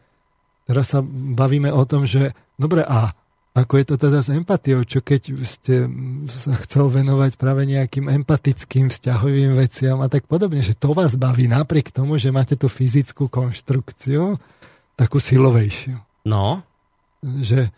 teraz 0.64 0.96
sa 0.96 1.04
bavíme 1.04 1.68
o 1.68 1.84
tom, 1.84 2.08
že 2.08 2.32
dobre, 2.56 2.80
a 2.80 3.12
ako 3.56 3.80
je 3.80 3.86
to 3.88 3.96
teda 3.96 4.20
s 4.20 4.28
empatiou? 4.28 4.84
Čo 4.84 5.00
keď 5.00 5.32
ste 5.48 5.88
sa 6.28 6.52
chcel 6.60 6.92
venovať 6.92 7.40
práve 7.40 7.64
nejakým 7.64 8.12
empatickým 8.12 8.92
vzťahovým 8.92 9.56
veciam 9.56 9.96
a 10.04 10.12
tak 10.12 10.28
podobne, 10.28 10.60
že 10.60 10.76
to 10.76 10.92
vás 10.92 11.16
baví 11.16 11.48
napriek 11.48 11.88
tomu, 11.88 12.20
že 12.20 12.28
máte 12.28 12.52
tú 12.52 12.68
fyzickú 12.68 13.32
konštrukciu 13.32 14.36
takú 14.92 15.16
silovejšiu. 15.16 15.96
No. 16.28 16.60
Že, 17.24 17.72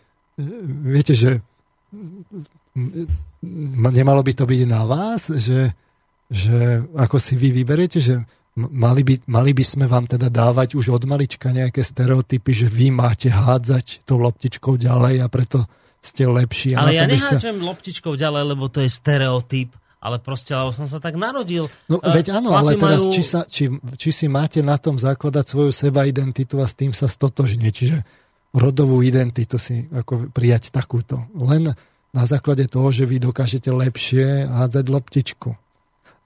viete, 0.83 1.15
že 1.15 1.39
nemalo 3.95 4.19
by 4.19 4.33
to 4.35 4.43
byť 4.43 4.61
na 4.67 4.83
vás, 4.83 5.31
že, 5.31 5.71
že 6.27 6.83
ako 6.91 7.23
si 7.23 7.39
vy 7.39 7.55
vyberiete, 7.55 8.03
že 8.03 8.19
mali 8.67 9.07
by, 9.07 9.15
mali 9.31 9.51
by 9.55 9.63
sme 9.63 9.85
vám 9.87 10.09
teda 10.09 10.27
dávať 10.27 10.75
už 10.75 10.91
od 10.91 11.03
malička 11.07 11.55
nejaké 11.55 11.79
stereotypy, 11.79 12.51
že 12.51 12.67
vy 12.67 12.91
máte 12.91 13.31
hádzať 13.31 14.03
tou 14.03 14.19
loptičkou 14.19 14.75
ďalej 14.75 15.23
a 15.23 15.27
preto 15.31 15.63
ste 16.03 16.27
lepší. 16.27 16.75
Ale 16.75 16.95
ja 16.95 17.07
nehádzem 17.07 17.55
ste... 17.59 17.63
loptičkou 17.63 18.13
ďalej, 18.15 18.43
lebo 18.55 18.67
to 18.67 18.83
je 18.83 18.89
stereotyp 18.91 19.71
ale 19.99 20.15
proste, 20.23 20.55
lebo 20.55 20.71
som 20.71 20.87
sa 20.87 21.03
tak 21.03 21.19
narodil. 21.19 21.67
No 21.91 21.99
uh, 21.99 22.15
veď 22.15 22.39
áno, 22.39 22.55
ale 22.55 22.79
teraz 22.79 23.03
majú... 23.03 23.11
či, 23.11 23.23
sa, 23.23 23.43
či, 23.43 23.67
či 23.99 24.09
si 24.15 24.31
máte 24.31 24.63
na 24.63 24.79
tom 24.79 24.95
zakladať 24.95 25.45
svoju 25.51 25.71
seba 25.75 26.07
identitu 26.07 26.63
a 26.63 26.65
s 26.71 26.73
tým 26.75 26.95
sa 26.95 27.11
stotožne, 27.11 27.67
čiže 27.67 28.07
rodovú 28.55 29.03
identitu 29.03 29.59
si 29.59 29.91
ako 29.91 30.31
prijať 30.31 30.71
takúto. 30.71 31.27
Len 31.35 31.75
na 32.09 32.23
základe 32.25 32.65
toho, 32.71 32.89
že 32.89 33.05
vy 33.05 33.21
dokážete 33.21 33.69
lepšie 33.69 34.47
hádzať 34.49 34.85
loptičku. 34.87 35.53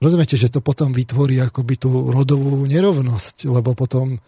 Rozumiete, 0.02 0.34
že 0.34 0.50
to 0.50 0.60
potom 0.60 0.90
vytvorí 0.90 1.38
akoby 1.40 1.74
tú 1.78 2.10
rodovú 2.10 2.66
nerovnosť, 2.66 3.48
lebo 3.48 3.72
potom, 3.72 4.18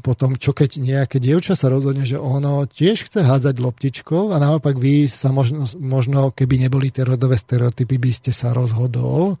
potom 0.00 0.34
čo 0.34 0.56
keď 0.56 0.80
nejaké 0.80 1.22
dievča 1.22 1.54
sa 1.54 1.70
rozhodne, 1.70 2.02
že 2.08 2.18
ono 2.18 2.64
tiež 2.66 3.06
chce 3.06 3.22
hádzať 3.22 3.60
loptičkou 3.60 4.34
a 4.34 4.36
naopak 4.40 4.74
vy 4.80 5.06
sa 5.06 5.30
možno, 5.30 5.68
možno 5.78 6.32
keby 6.34 6.66
neboli 6.66 6.90
tie 6.90 7.06
rodové 7.06 7.38
stereotypy, 7.38 8.00
by 8.00 8.10
ste 8.10 8.32
sa 8.34 8.50
rozhodol, 8.56 9.38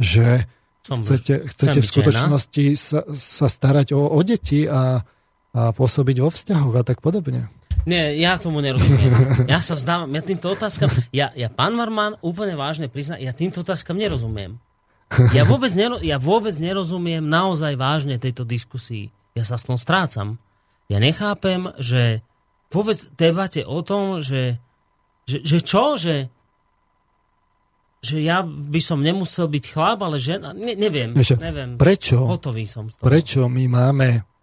že 0.00 0.46
Som 0.86 1.04
chcete, 1.04 1.48
chcete 1.52 1.78
v 1.80 1.86
skutočnosti 1.86 2.66
sa, 2.76 3.00
sa 3.12 3.46
starať 3.48 3.92
o, 3.92 4.00
o 4.00 4.20
deti 4.24 4.64
a, 4.64 5.00
a 5.52 5.60
pôsobiť 5.72 6.16
vo 6.22 6.30
vzťahoch 6.32 6.76
a 6.80 6.86
tak 6.86 7.04
podobne. 7.04 7.50
Nie, 7.84 8.16
ja 8.16 8.40
tomu 8.40 8.64
nerozumiem. 8.64 9.44
Ja 9.44 9.60
sa 9.60 9.76
vzdávam, 9.76 10.08
ja 10.08 10.24
týmto 10.24 10.48
otázkam, 10.48 10.88
ja, 11.12 11.28
ja 11.36 11.52
pán 11.52 11.76
Marman 11.76 12.16
úplne 12.24 12.56
vážne 12.56 12.88
prizná, 12.88 13.20
ja 13.20 13.36
týmto 13.36 13.60
otázkam 13.60 14.00
nerozumiem. 14.00 14.56
Ja 15.32 15.44
vôbec, 15.46 15.72
nero, 15.72 15.98
ja 16.02 16.18
vôbec 16.18 16.54
nerozumiem 16.58 17.24
naozaj 17.24 17.74
vážne 17.78 18.16
tejto 18.18 18.42
diskusii. 18.42 19.10
Ja 19.34 19.42
sa 19.42 19.58
s 19.58 19.66
tom 19.66 19.78
strácam. 19.78 20.38
Ja 20.86 21.00
nechápem, 21.00 21.72
že 21.80 22.20
vôbec 22.68 22.98
debate 23.16 23.62
o 23.64 23.80
tom, 23.80 24.20
že, 24.20 24.58
že, 25.24 25.40
že 25.42 25.58
čo, 25.64 25.96
že, 25.96 26.28
že 28.04 28.20
ja 28.20 28.44
by 28.44 28.80
som 28.84 29.00
nemusel 29.00 29.48
byť 29.48 29.64
chlap, 29.72 30.04
ale 30.04 30.20
žena, 30.20 30.52
ne, 30.52 30.76
neviem, 30.76 31.16
Ešte, 31.16 31.40
neviem. 31.40 31.80
Prečo? 31.80 32.20
Hotový 32.20 32.68
som 32.68 32.92
z 32.92 33.00
toho. 33.00 33.06
Prečo 33.08 33.48
my 33.48 33.64
máme 33.70 34.33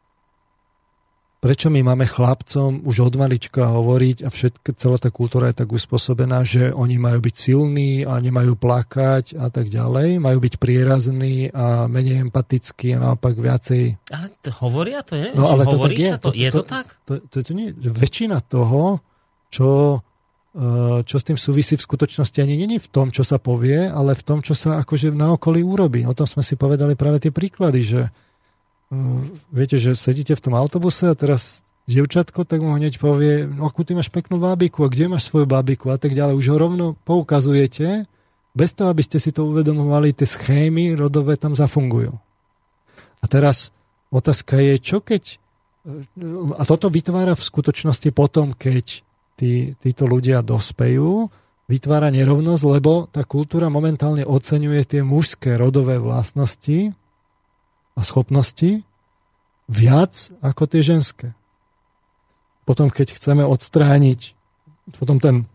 prečo 1.42 1.74
my 1.74 1.82
máme 1.82 2.06
chlapcom 2.06 2.86
už 2.86 3.10
od 3.10 3.14
malička 3.18 3.66
hovoriť 3.66 4.18
a 4.22 4.30
všetko, 4.30 4.78
celá 4.78 5.02
tá 5.02 5.10
kultúra 5.10 5.50
je 5.50 5.66
tak 5.66 5.74
uspôsobená, 5.74 6.46
že 6.46 6.70
oni 6.70 7.02
majú 7.02 7.18
byť 7.18 7.36
silní 7.36 8.06
a 8.06 8.22
nemajú 8.22 8.54
plakať 8.54 9.42
a 9.42 9.50
tak 9.50 9.74
ďalej, 9.74 10.22
majú 10.22 10.38
byť 10.38 10.54
prierazní 10.62 11.50
a 11.50 11.90
menej 11.90 12.30
empatickí 12.30 12.94
a 12.94 13.02
naopak 13.02 13.34
viacej... 13.42 13.98
Ale 14.14 14.30
to 14.46 14.54
hovoria 14.62 15.02
to, 15.02 15.18
je? 15.18 15.34
No, 15.34 15.50
ale 15.50 15.66
to 15.66 15.82
tak 15.82 15.98
je. 15.98 16.12
To, 16.14 16.30
to, 16.30 16.32
je 16.38 16.50
to, 16.54 16.62
to 16.62 16.64
tak? 16.70 16.88
To, 17.10 17.14
to, 17.26 17.38
to, 17.42 17.52
nie, 17.58 17.74
väčšina 17.74 18.38
toho, 18.46 19.02
čo 19.50 19.98
eh, 20.54 21.02
čo 21.02 21.16
s 21.18 21.26
tým 21.26 21.42
súvisí 21.42 21.74
v 21.74 21.86
skutočnosti 21.90 22.38
ani 22.38 22.54
není 22.54 22.78
v 22.78 22.86
tom, 22.94 23.10
čo 23.10 23.26
sa 23.26 23.42
povie, 23.42 23.90
ale 23.90 24.14
v 24.14 24.22
tom, 24.22 24.46
čo 24.46 24.54
sa 24.54 24.78
akože 24.86 25.10
na 25.18 25.34
okolí 25.34 25.66
urobí. 25.66 26.06
O 26.06 26.14
tom 26.14 26.30
sme 26.30 26.46
si 26.46 26.54
povedali 26.54 26.94
práve 26.94 27.18
tie 27.18 27.34
príklady, 27.34 27.82
že 27.82 28.02
viete, 29.50 29.80
že 29.80 29.96
sedíte 29.96 30.36
v 30.36 30.44
tom 30.44 30.54
autobuse 30.54 31.08
a 31.08 31.16
teraz 31.16 31.64
dievčatko, 31.88 32.44
tak 32.44 32.60
mu 32.62 32.76
hneď 32.76 33.00
povie, 33.00 33.48
no 33.48 33.66
akú 33.66 33.88
ty 33.88 33.96
máš 33.96 34.12
peknú 34.12 34.38
bábiku 34.38 34.86
a 34.86 34.92
kde 34.92 35.12
máš 35.12 35.32
svoju 35.32 35.48
bábiku 35.48 35.90
a 35.90 35.98
tak 35.98 36.14
ďalej. 36.14 36.38
Už 36.38 36.48
ho 36.52 36.58
rovno 36.60 36.86
poukazujete, 37.08 38.06
bez 38.52 38.76
toho, 38.76 38.92
aby 38.92 39.00
ste 39.00 39.18
si 39.18 39.32
to 39.32 39.48
uvedomovali, 39.48 40.12
tie 40.12 40.28
schémy 40.28 41.00
rodové 41.00 41.40
tam 41.40 41.56
zafungujú. 41.56 42.12
A 43.24 43.26
teraz 43.32 43.72
otázka 44.12 44.60
je, 44.60 44.76
čo 44.78 45.00
keď... 45.00 45.40
A 46.60 46.64
toto 46.68 46.92
vytvára 46.94 47.34
v 47.34 47.48
skutočnosti 47.48 48.12
potom, 48.14 48.54
keď 48.54 49.02
tí, 49.40 49.74
títo 49.80 50.06
ľudia 50.06 50.46
dospejú, 50.46 51.32
vytvára 51.66 52.12
nerovnosť, 52.12 52.64
lebo 52.68 53.08
tá 53.08 53.24
kultúra 53.24 53.72
momentálne 53.72 54.28
oceňuje 54.28 54.82
tie 54.84 55.02
mužské 55.02 55.56
rodové 55.56 55.98
vlastnosti 55.98 56.92
a 57.96 58.02
schopnosti 58.04 58.84
viac 59.72 60.14
ako 60.44 60.64
tie 60.68 60.82
ženské. 60.84 61.28
Potom, 62.68 62.92
keď 62.92 63.16
chceme 63.18 63.44
odstrániť, 63.44 64.36
potom 65.00 65.18
ten 65.20 65.50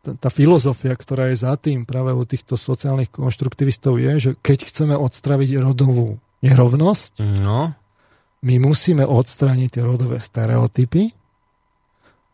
tá 0.00 0.32
filozofia, 0.32 0.96
ktorá 0.96 1.28
je 1.28 1.44
za 1.44 1.52
tým 1.60 1.84
práve 1.84 2.16
u 2.16 2.24
týchto 2.24 2.56
sociálnych 2.56 3.12
konštruktivistov 3.12 4.00
je, 4.00 4.12
že 4.16 4.30
keď 4.40 4.72
chceme 4.72 4.94
odstraviť 4.96 5.60
rodovú 5.60 6.16
nerovnosť, 6.40 7.20
no. 7.44 7.76
my 8.40 8.54
musíme 8.64 9.04
odstrániť 9.04 9.68
tie 9.76 9.82
rodové 9.84 10.16
stereotypy, 10.16 11.12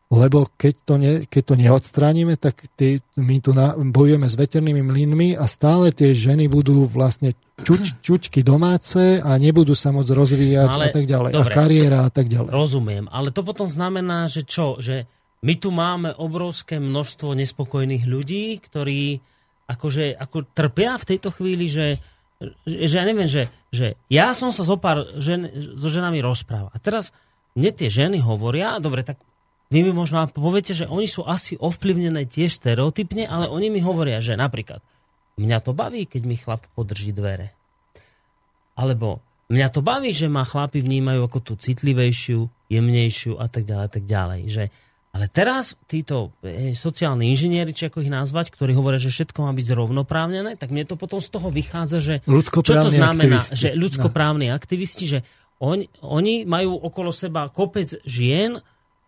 lebo 0.07 0.47
keď 0.55 0.75
to, 0.87 0.95
ne, 1.03 1.13
keď 1.27 1.43
to 1.43 1.55
neodstránime, 1.59 2.39
tak 2.39 2.71
tí, 2.79 3.03
my 3.19 3.43
tu 3.43 3.51
na, 3.51 3.75
bojujeme 3.75 4.31
s 4.31 4.39
veternými 4.39 4.79
mlynmi 4.87 5.29
a 5.35 5.51
stále 5.51 5.91
tie 5.91 6.15
ženy 6.15 6.47
budú 6.47 6.87
vlastne 6.87 7.35
čuť, 7.59 8.07
čuťky 8.07 8.47
domáce 8.47 9.19
a 9.19 9.35
nebudú 9.35 9.75
sa 9.75 9.91
môcť 9.91 10.11
rozvíjať 10.15 10.71
ale, 10.71 10.85
a 10.87 10.89
tak 10.95 11.05
ďalej. 11.11 11.31
Dobre, 11.35 11.53
a 11.53 11.59
kariéra 11.59 11.99
a 12.07 12.11
tak 12.15 12.31
ďalej. 12.31 12.51
Rozumiem, 12.55 13.05
ale 13.11 13.35
to 13.35 13.43
potom 13.43 13.67
znamená, 13.67 14.31
že 14.31 14.47
čo? 14.47 14.79
Že 14.79 15.11
my 15.43 15.55
tu 15.59 15.75
máme 15.75 16.15
obrovské 16.15 16.79
množstvo 16.79 17.35
nespokojných 17.35 18.07
ľudí, 18.07 18.63
ktorí 18.63 19.19
akože, 19.67 20.15
ako 20.15 20.47
trpia 20.55 20.95
v 21.03 21.09
tejto 21.11 21.35
chvíli, 21.35 21.67
že, 21.67 21.99
že 22.63 22.95
ja 22.95 23.03
neviem, 23.03 23.27
že, 23.27 23.51
že 23.75 23.99
ja 24.07 24.31
som 24.39 24.55
sa 24.55 24.63
zo 24.63 24.79
pár 24.79 25.19
žen, 25.19 25.51
so 25.75 25.91
ženami 25.91 26.23
rozprával. 26.23 26.71
A 26.71 26.79
teraz 26.79 27.11
mne 27.59 27.75
tie 27.75 27.91
ženy 27.91 28.23
hovoria, 28.23 28.79
dobre, 28.79 29.03
tak 29.03 29.19
vy 29.67 29.79
mi 29.83 29.93
možno 29.93 30.31
poviete, 30.31 30.73
že 30.75 30.87
oni 30.87 31.11
sú 31.11 31.27
asi 31.27 31.59
ovplyvnené 31.59 32.31
tiež 32.31 32.63
stereotypne, 32.63 33.27
ale 33.27 33.51
oni 33.51 33.71
mi 33.71 33.83
hovoria, 33.83 34.23
že 34.23 34.39
napríklad 34.39 34.79
mňa 35.37 35.59
to 35.61 35.73
baví, 35.75 36.07
keď 36.07 36.23
mi 36.25 36.37
chlap 36.39 36.65
podrží 36.79 37.11
dvere. 37.11 37.53
Alebo 38.79 39.21
mňa 39.51 39.69
to 39.75 39.81
baví, 39.83 40.15
že 40.15 40.31
ma 40.31 40.47
chlapi 40.47 40.81
vnímajú 40.81 41.27
ako 41.27 41.39
tú 41.43 41.53
citlivejšiu, 41.59 42.71
jemnejšiu 42.71 43.39
a 43.43 43.47
tak 43.51 43.67
ďalej, 43.67 43.85
a 43.85 43.91
tak 43.91 44.05
ďalej. 44.07 44.41
Že, 44.49 44.65
ale 45.17 45.27
teraz 45.33 45.75
títo 45.91 46.31
e, 46.45 46.73
sociálni 46.77 47.33
inžinieri, 47.33 47.75
či 47.75 47.89
ako 47.91 48.07
ich 48.07 48.13
nazvať, 48.13 48.55
ktorí 48.55 48.71
hovoria, 48.77 49.03
že 49.03 49.11
všetko 49.11 49.45
má 49.45 49.53
byť 49.57 49.67
zrovnoprávnené, 49.67 50.61
tak 50.61 50.71
mne 50.71 50.87
to 50.87 50.95
potom 50.95 51.19
z 51.19 51.29
toho 51.33 51.49
vychádza, 51.51 51.99
že 51.99 52.15
čo 52.23 52.75
to 52.87 52.91
znamená, 52.93 53.43
aktivisti. 53.43 53.57
že 53.59 53.69
ľudskoprávni 53.75 54.53
no. 54.53 54.57
aktivisti, 54.57 55.05
že 55.09 55.19
on, 55.57 55.83
oni 56.05 56.45
majú 56.45 56.77
okolo 56.77 57.11
seba 57.17 57.49
kopec 57.49 57.97
žien 58.05 58.61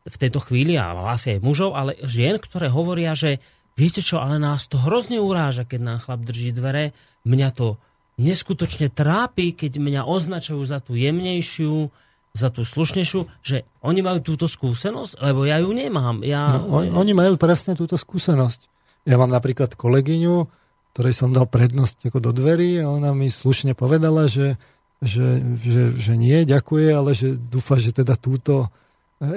v 0.07 0.17
tejto 0.17 0.39
chvíli, 0.45 0.79
a 0.79 0.95
asi 1.11 1.37
aj 1.37 1.45
mužov, 1.45 1.75
ale 1.75 1.99
žien, 2.07 2.39
ktoré 2.39 2.71
hovoria, 2.71 3.17
že 3.17 3.43
viete 3.79 4.03
čo, 4.03 4.19
ale 4.19 4.43
nás 4.43 4.67
to 4.67 4.79
hrozne 4.79 5.23
uráža, 5.23 5.67
keď 5.67 5.81
nám 5.83 5.99
chlap 6.03 6.21
drží 6.27 6.51
dvere, 6.55 6.97
mňa 7.27 7.49
to 7.55 7.79
neskutočne 8.19 8.91
trápi, 8.91 9.55
keď 9.55 9.79
mňa 9.79 10.03
označujú 10.03 10.63
za 10.67 10.83
tú 10.83 10.99
jemnejšiu, 10.99 11.89
za 12.35 12.51
tú 12.51 12.67
slušnejšiu, 12.67 13.21
že 13.43 13.67
oni 13.83 14.01
majú 14.03 14.21
túto 14.23 14.51
skúsenosť, 14.51 15.23
lebo 15.23 15.47
ja 15.47 15.63
ju 15.63 15.71
nemám. 15.71 16.23
Ja... 16.27 16.59
No, 16.59 16.83
on, 16.83 16.91
oni 16.95 17.13
majú 17.15 17.39
presne 17.39 17.79
túto 17.79 17.95
skúsenosť. 17.95 18.67
Ja 19.09 19.17
mám 19.17 19.31
napríklad 19.31 19.79
kolegyňu, 19.79 20.47
ktorej 20.93 21.15
som 21.15 21.31
dal 21.31 21.47
prednosť 21.47 22.11
ako 22.11 22.19
do 22.19 22.31
dverí 22.35 22.83
a 22.83 22.91
ona 22.91 23.15
mi 23.15 23.31
slušne 23.31 23.79
povedala, 23.79 24.27
že, 24.27 24.59
že, 24.99 25.39
že, 25.63 25.95
že 25.95 26.13
nie, 26.19 26.43
ďakuje, 26.43 26.89
ale 26.91 27.15
že 27.15 27.39
dúfa, 27.39 27.79
že 27.79 27.95
teda 27.95 28.19
túto 28.19 28.69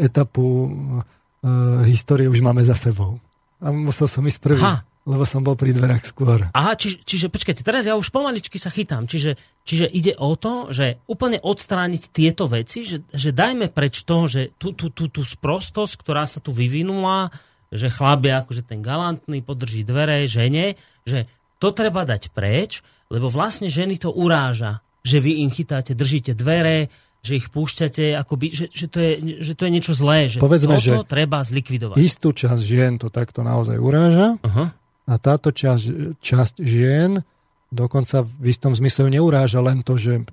etapu 0.02 0.41
uh, 0.41 1.84
histórie 1.86 2.30
už 2.30 2.41
máme 2.41 2.62
za 2.62 2.78
sebou. 2.78 3.18
A 3.62 3.70
musel 3.70 4.10
som 4.10 4.26
ísť 4.26 4.40
prvý. 4.41 4.62
Ha 4.62 4.86
lebo 5.02 5.26
som 5.26 5.41
bol 5.41 5.58
pri 5.58 5.74
dverách 5.74 6.06
skôr. 6.06 6.53
Aha, 6.53 6.78
či, 6.78 7.02
čiže 7.02 7.34
počkajte, 7.34 7.66
teraz 7.66 7.90
ja 7.90 7.98
už 7.98 8.14
pomaličky 8.14 8.62
sa 8.62 8.70
chytám. 8.70 9.10
Čiže, 9.10 9.34
čiže 9.66 9.90
ide 9.90 10.14
o 10.14 10.38
to, 10.38 10.70
že 10.70 11.02
úplne 11.10 11.41
odstrániť 11.41 12.14
tieto 12.14 12.45
veci, 12.45 12.86
že, 12.86 13.02
že 13.10 13.34
dajme 13.34 13.74
preč 13.74 14.06
to, 14.06 14.30
že 14.30 14.53
tú, 14.62 14.78
tú, 14.78 14.94
tú, 14.94 15.10
tú 15.10 15.26
sprostosť, 15.26 15.94
ktorá 16.06 16.30
sa 16.30 16.38
tu 16.38 16.53
vyvinula, 16.53 17.34
že 17.74 17.90
chlap 17.90 18.22
je 18.22 18.34
akože 18.45 18.64
ten 18.70 18.86
galantný, 18.86 19.41
podrží 19.41 19.82
dvere 19.82 20.30
žene, 20.30 20.78
že 21.02 21.26
to 21.58 21.74
treba 21.74 22.06
dať 22.06 22.30
preč, 22.30 22.86
lebo 23.10 23.34
vlastne 23.34 23.74
ženy 23.74 23.98
to 23.98 24.14
uráža, 24.14 24.86
že 25.02 25.18
vy 25.18 25.41
im 25.41 25.49
chytáte, 25.49 25.98
držíte 25.98 26.38
dvere, 26.38 26.94
že 27.22 27.38
ich 27.38 27.53
púšťate, 27.53 28.18
akoby, 28.18 28.49
že, 28.49 28.65
že, 28.73 28.89
to 28.89 28.98
je, 28.98 29.11
že 29.45 29.53
to 29.53 29.69
je 29.69 29.72
niečo 29.72 29.93
zlé, 29.93 30.26
že 30.26 30.41
Povedzme, 30.41 30.81
toto 30.81 31.06
že 31.06 31.10
treba 31.10 31.45
zlikvidovať. 31.45 31.98
Istú 32.02 32.34
časť 32.34 32.61
žien 32.65 32.98
to 32.98 33.14
takto 33.14 33.45
naozaj 33.45 33.77
uráža, 33.77 34.41
uh-huh. 34.41 34.73
A 35.10 35.18
táto 35.18 35.49
časť, 35.49 36.18
časť 36.22 36.61
žien 36.61 37.19
dokonca 37.68 38.23
v 38.23 38.45
istom 38.48 38.72
zmysle 38.72 39.10
neuráža 39.10 39.60
len 39.64 39.81
to, 39.81 39.99
že 39.99 40.23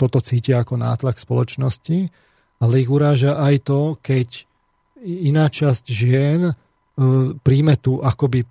toto 0.00 0.22
cítia 0.24 0.62
ako 0.62 0.78
nátlak 0.78 1.18
spoločnosti, 1.18 2.08
ale 2.62 2.80
ich 2.80 2.88
uráža 2.88 3.36
aj 3.42 3.54
to, 3.66 3.80
keď 3.98 4.48
iná 5.02 5.50
časť 5.50 5.84
žien 5.90 6.40
e, 6.48 6.54
príjme 7.42 7.74
tú 7.76 7.98
akoby 7.98 8.46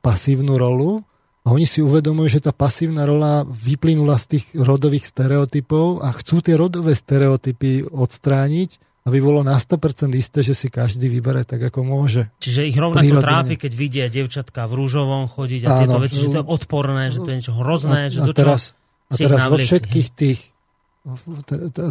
pasívnu 0.00 0.56
rolu 0.56 1.04
a 1.40 1.56
oni 1.56 1.64
si 1.64 1.80
uvedomujú, 1.80 2.38
že 2.38 2.44
tá 2.44 2.52
pasívna 2.52 3.08
rola 3.08 3.48
vyplynula 3.48 4.20
z 4.20 4.38
tých 4.38 4.44
rodových 4.52 5.08
stereotypov 5.08 6.04
a 6.04 6.12
chcú 6.12 6.44
tie 6.44 6.54
rodové 6.54 6.92
stereotypy 6.92 7.88
odstrániť 7.88 8.90
aby 9.00 9.18
bolo 9.18 9.40
na 9.40 9.56
100% 9.56 10.12
isté, 10.12 10.44
že 10.44 10.52
si 10.52 10.68
každý 10.68 11.08
vybere 11.08 11.48
tak, 11.48 11.72
ako 11.72 11.80
môže. 11.88 12.28
Čiže 12.36 12.68
ich 12.68 12.76
rovnako 12.76 13.00
Prirodzene. 13.00 13.24
trápi, 13.24 13.54
keď 13.56 13.72
vidia 13.72 14.06
devčatka 14.12 14.68
v 14.68 14.72
rúžovom 14.76 15.24
chodiť 15.24 15.60
a 15.64 15.68
Áno, 15.72 15.78
tieto 15.80 15.98
veci, 16.04 16.16
že 16.20 16.28
to 16.28 16.38
je 16.44 16.46
odporné, 16.46 17.04
že 17.08 17.18
to 17.24 17.28
je 17.32 17.36
niečo 17.40 17.54
hrozné, 17.56 18.00
a, 18.06 18.12
že 18.12 18.20
a 18.20 18.26
teraz, 18.30 18.76
a 19.08 19.14
teraz 19.16 19.40
vo 19.48 19.56
všetkých 19.56 20.08
tých 20.12 20.40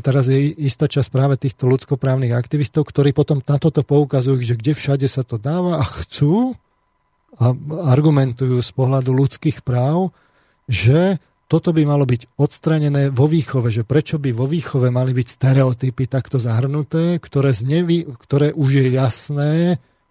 teraz 0.06 0.30
je 0.30 0.38
istá 0.70 0.86
časť 0.86 1.10
práve 1.10 1.34
týchto 1.34 1.66
ľudskoprávnych 1.66 2.30
aktivistov, 2.30 2.86
ktorí 2.86 3.10
potom 3.10 3.42
na 3.42 3.58
toto 3.58 3.82
poukazujú, 3.82 4.38
že 4.46 4.54
kde 4.54 4.78
všade 4.78 5.10
sa 5.10 5.26
to 5.26 5.42
dáva 5.42 5.82
a 5.82 5.84
chcú 6.06 6.54
a 7.38 7.54
argumentujú 7.94 8.58
z 8.60 8.72
pohľadu 8.74 9.14
ľudských 9.14 9.62
práv, 9.62 10.10
že 10.66 11.22
toto 11.50 11.74
by 11.74 11.82
malo 11.82 12.06
byť 12.06 12.38
odstranené 12.38 13.10
vo 13.10 13.26
výchove, 13.26 13.74
že 13.74 13.82
prečo 13.82 14.22
by 14.22 14.30
vo 14.34 14.46
výchove 14.46 14.94
mali 14.94 15.18
byť 15.18 15.28
stereotypy 15.28 16.06
takto 16.06 16.38
zahrnuté, 16.38 17.18
ktoré, 17.18 17.58
znevy, 17.58 18.06
ktoré 18.22 18.54
už 18.54 18.70
je 18.70 18.88
jasné, 18.94 19.54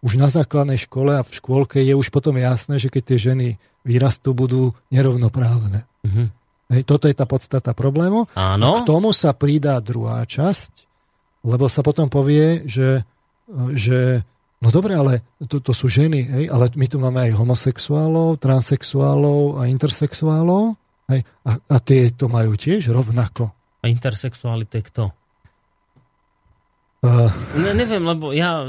už 0.02 0.18
na 0.18 0.26
základnej 0.30 0.78
škole 0.82 1.14
a 1.14 1.22
v 1.22 1.30
škôlke 1.30 1.78
je 1.78 1.94
už 1.94 2.10
potom 2.10 2.34
jasné, 2.38 2.82
že 2.82 2.90
keď 2.90 3.02
tie 3.02 3.18
ženy 3.30 3.48
vyrastú, 3.86 4.34
budú 4.34 4.74
nerovnoprávne. 4.90 5.86
Mm-hmm. 6.06 6.26
Hej, 6.74 6.82
toto 6.84 7.06
je 7.08 7.16
tá 7.16 7.24
podstata 7.24 7.72
problému. 7.72 8.28
Áno. 8.34 8.66
A 8.66 8.82
k 8.82 8.86
tomu 8.86 9.14
sa 9.14 9.32
pridá 9.32 9.78
druhá 9.80 10.26
časť, 10.26 10.84
lebo 11.46 11.70
sa 11.70 11.86
potom 11.86 12.10
povie, 12.10 12.66
že, 12.66 13.06
že 13.72 14.26
no 14.58 14.68
dobre, 14.74 14.98
ale 14.98 15.24
to, 15.46 15.62
to 15.62 15.70
sú 15.70 15.86
ženy, 15.86 16.20
hej, 16.24 16.44
ale 16.50 16.70
my 16.74 16.86
tu 16.90 16.98
máme 16.98 17.30
aj 17.30 17.32
homosexuálov, 17.38 18.42
transexuálov 18.42 19.62
a 19.62 19.70
intersexuálov 19.70 20.78
Hej. 21.08 21.24
A, 21.48 21.50
a 21.56 21.76
tie 21.80 22.12
to 22.12 22.28
majú 22.28 22.52
tiež 22.54 22.92
rovnako. 22.92 23.48
A 23.80 23.88
intersexualita 23.88 24.76
je 24.80 24.84
kto? 24.92 25.04
Uh, 26.98 27.30
ne, 27.54 27.72
neviem, 27.78 28.02
lebo 28.02 28.34
ja 28.34 28.66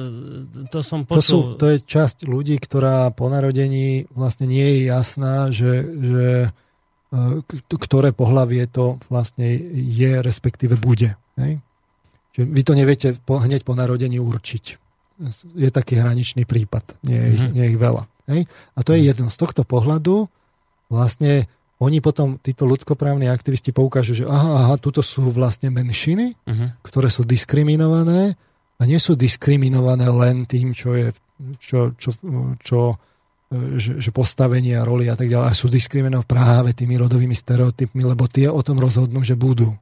to 0.69 0.85
som 0.85 1.03
počul... 1.03 1.19
To, 1.19 1.25
sú, 1.25 1.39
to 1.57 1.65
je 1.73 1.77
časť 1.81 2.29
ľudí, 2.29 2.55
ktorá 2.61 3.09
po 3.11 3.27
narodení 3.27 4.05
vlastne 4.13 4.45
nie 4.45 4.63
je 4.63 4.79
jasná, 4.87 5.49
že, 5.49 5.73
že 5.83 6.27
uh, 7.09 7.41
ktoré 7.67 8.13
pohlavie 8.13 8.69
to 8.69 9.01
vlastne 9.09 9.49
je, 9.73 10.21
respektíve 10.21 10.77
bude. 10.77 11.17
Hej? 11.41 11.59
Že 12.37 12.41
vy 12.47 12.61
to 12.63 12.73
neviete 12.77 13.07
po, 13.25 13.41
hneď 13.41 13.65
po 13.65 13.73
narodení 13.73 14.21
určiť. 14.21 14.88
Je 15.55 15.69
taký 15.69 15.99
hraničný 15.99 16.47
prípad, 16.47 16.95
nie 17.03 17.19
je, 17.19 17.29
mm-hmm. 17.35 17.51
nie 17.51 17.63
je 17.67 17.71
ich 17.75 17.79
veľa. 17.79 18.03
Hej? 18.31 18.41
A 18.75 18.79
to 18.85 18.95
je 18.95 19.03
jedno. 19.03 19.27
Z 19.27 19.37
tohto 19.41 19.67
pohľadu 19.67 20.31
vlastne 20.87 21.49
oni 21.79 22.03
potom, 22.03 22.35
títo 22.39 22.67
ľudskoprávni 22.67 23.31
aktivisti 23.31 23.71
poukážu, 23.71 24.11
že 24.11 24.25
aha, 24.27 24.67
aha, 24.67 24.75
tuto 24.75 24.99
sú 24.99 25.31
vlastne 25.31 25.71
menšiny, 25.71 26.35
uh-huh. 26.35 26.75
ktoré 26.83 27.07
sú 27.07 27.23
diskriminované 27.23 28.35
a 28.75 28.81
nie 28.83 28.99
sú 28.99 29.15
diskriminované 29.15 30.11
len 30.11 30.43
tým, 30.43 30.75
čo 30.75 30.91
je, 30.91 31.15
čo, 31.63 31.95
čo, 31.95 32.11
čo 32.59 32.99
že, 33.49 33.97
že 33.97 34.13
postavenie 34.13 34.77
a 34.77 34.85
roli 34.85 35.09
a 35.09 35.17
tak 35.17 35.25
ďalej, 35.25 35.47
a 35.49 35.57
sú 35.57 35.71
diskriminované 35.71 36.27
práve 36.27 36.69
tými 36.77 36.99
rodovými 37.01 37.33
stereotypmi, 37.33 38.05
lebo 38.05 38.29
tie 38.29 38.45
o 38.45 38.61
tom 38.61 38.77
rozhodnú, 38.77 39.25
že 39.25 39.33
budú. 39.33 39.73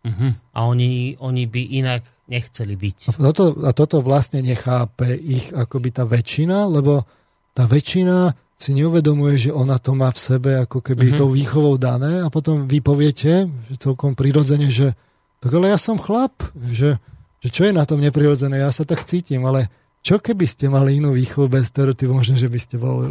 Uh-huh. 0.00 0.32
A 0.56 0.58
oni, 0.64 1.16
oni 1.20 1.44
by 1.44 1.62
inak 1.76 2.02
nechceli 2.30 2.78
byť. 2.78 3.12
A 3.16 3.20
toto, 3.32 3.44
a 3.66 3.70
toto 3.74 4.00
vlastne 4.00 4.40
nechápe 4.40 5.12
ich 5.18 5.50
akoby 5.52 5.90
tá 5.92 6.08
väčšina, 6.08 6.70
lebo 6.70 7.04
tá 7.52 7.66
väčšina 7.66 8.32
si 8.60 8.76
neuvedomuje, 8.76 9.48
že 9.48 9.50
ona 9.56 9.80
to 9.80 9.96
má 9.96 10.12
v 10.12 10.20
sebe 10.20 10.50
ako 10.60 10.84
keby 10.84 11.10
mm-hmm. 11.10 11.20
tou 11.20 11.32
výchovou 11.32 11.80
dané 11.80 12.20
a 12.20 12.28
potom 12.28 12.68
vy 12.68 12.84
poviete 12.84 13.48
že 13.48 13.74
celkom 13.80 14.12
prirodzene, 14.12 14.68
že 14.68 14.92
tak 15.40 15.56
ale 15.56 15.72
ja 15.72 15.80
som 15.80 15.96
chlap, 15.96 16.36
že, 16.68 17.00
že 17.40 17.48
čo 17.48 17.64
je 17.64 17.72
na 17.72 17.88
tom 17.88 17.96
neprirodzené, 17.96 18.60
ja 18.60 18.68
sa 18.68 18.84
tak 18.84 19.08
cítim, 19.08 19.40
ale 19.48 19.72
čo 20.04 20.20
keby 20.20 20.44
ste 20.44 20.68
mali 20.68 21.00
inú 21.00 21.16
výchovu 21.16 21.48
bez 21.48 21.72
stereotypu, 21.72 22.12
možno, 22.12 22.36
že 22.36 22.52
by 22.52 22.60
ste 22.60 22.76
bol 22.76 22.96
uh, 23.04 23.08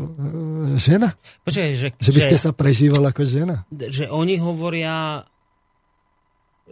žena? 0.77 1.17
Počkaj, 1.45 1.69
že, 1.73 1.87
že 1.97 2.11
by 2.13 2.19
ste 2.21 2.37
že, 2.37 2.43
sa 2.45 2.51
prežíval 2.53 3.01
ako 3.09 3.25
žena? 3.25 3.65
Že 3.73 4.09
oni 4.09 4.41
hovoria, 4.41 5.25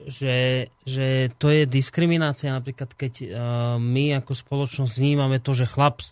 že, 0.05 0.69
že 0.85 1.33
to 1.41 1.49
je 1.49 1.65
diskriminácia, 1.65 2.53
napríklad 2.53 2.93
keď 2.93 3.13
uh, 3.23 3.27
my 3.81 4.21
ako 4.21 4.37
spoločnosť 4.37 4.93
vnímame 5.01 5.41
to, 5.41 5.57
že 5.57 5.65
chlap 5.65 6.05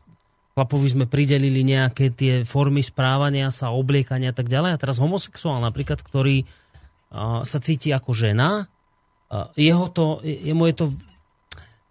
chlapovi 0.55 0.87
sme 0.87 1.05
pridelili 1.05 1.67
nejaké 1.67 2.15
tie 2.15 2.33
formy 2.47 2.79
správania 2.79 3.51
sa, 3.51 3.75
obliekania 3.75 4.31
a 4.31 4.37
tak 4.39 4.47
ďalej. 4.47 4.71
A 4.71 4.79
teraz 4.79 5.03
homosexuál 5.03 5.59
napríklad, 5.59 5.99
ktorý 5.99 6.47
uh, 6.47 7.43
sa 7.43 7.59
cíti 7.59 7.91
ako 7.91 8.15
žena, 8.15 8.65
uh, 8.65 9.51
jeho 9.59 9.91
to, 9.91 10.23
jemu 10.23 10.71
je 10.71 10.75
to 10.79 10.85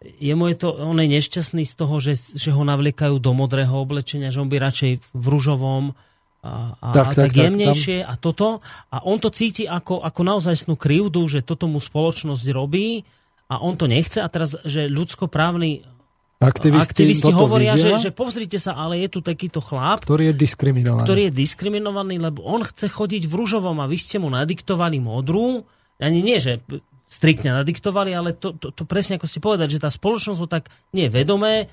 jemu 0.04 0.52
je 0.52 0.56
to, 0.60 0.68
on 0.84 1.00
je 1.00 1.08
nešťastný 1.16 1.64
z 1.64 1.74
toho, 1.80 1.96
že, 1.96 2.36
že 2.36 2.52
ho 2.52 2.60
navliekajú 2.60 3.16
do 3.16 3.32
modrého 3.32 3.72
oblečenia, 3.72 4.28
že 4.28 4.44
on 4.44 4.52
by 4.52 4.60
radšej 4.60 5.00
v 5.00 5.24
rúžovom 5.24 5.96
a, 6.44 6.76
a, 6.76 6.88
tak, 6.92 7.08
a 7.08 7.12
tak, 7.16 7.32
tak 7.32 7.40
jemnejšie 7.40 8.04
tam... 8.04 8.10
a 8.12 8.12
toto. 8.20 8.48
A 8.92 9.00
on 9.08 9.16
to 9.16 9.32
cíti 9.32 9.64
ako, 9.64 10.04
ako 10.04 10.20
naozajstnú 10.20 10.76
krivdu, 10.76 11.24
že 11.24 11.40
toto 11.40 11.64
mu 11.64 11.80
spoločnosť 11.80 12.44
robí 12.52 13.00
a 13.48 13.64
on 13.64 13.80
to 13.80 13.88
nechce. 13.88 14.20
A 14.20 14.28
teraz, 14.28 14.52
že 14.68 14.92
ľudskoprávny 14.92 15.94
Aktivisti, 16.44 16.92
aktivisti 16.92 17.32
hovoria, 17.32 17.72
že, 17.72 17.96
že 17.96 18.10
pozrite 18.12 18.60
sa, 18.60 18.76
ale 18.76 19.00
je 19.00 19.08
tu 19.08 19.24
takýto 19.24 19.64
chlap, 19.64 20.04
ktorý 20.04 20.28
je 20.28 20.44
diskriminovaný. 20.44 21.06
Ktorý 21.08 21.20
je 21.30 21.32
diskriminovaný, 21.32 22.20
lebo 22.20 22.44
on 22.44 22.60
chce 22.60 22.92
chodiť 22.92 23.24
v 23.24 23.32
ružovom 23.32 23.80
a 23.80 23.88
vy 23.88 23.96
ste 23.96 24.20
mu 24.20 24.28
nadiktovali 24.28 25.00
modrú. 25.00 25.64
Ani 25.96 26.20
nie, 26.20 26.36
že 26.42 26.60
striktne 27.08 27.54
nadiktovali, 27.54 28.12
ale 28.12 28.36
to, 28.36 28.52
to, 28.60 28.74
to 28.74 28.82
presne 28.84 29.16
ako 29.16 29.30
ste 29.30 29.40
povedali, 29.40 29.70
že 29.72 29.80
tá 29.80 29.88
spoločnosť 29.88 30.40
ho 30.42 30.48
tak 30.50 30.68
nie 30.92 31.06
vedomé, 31.08 31.70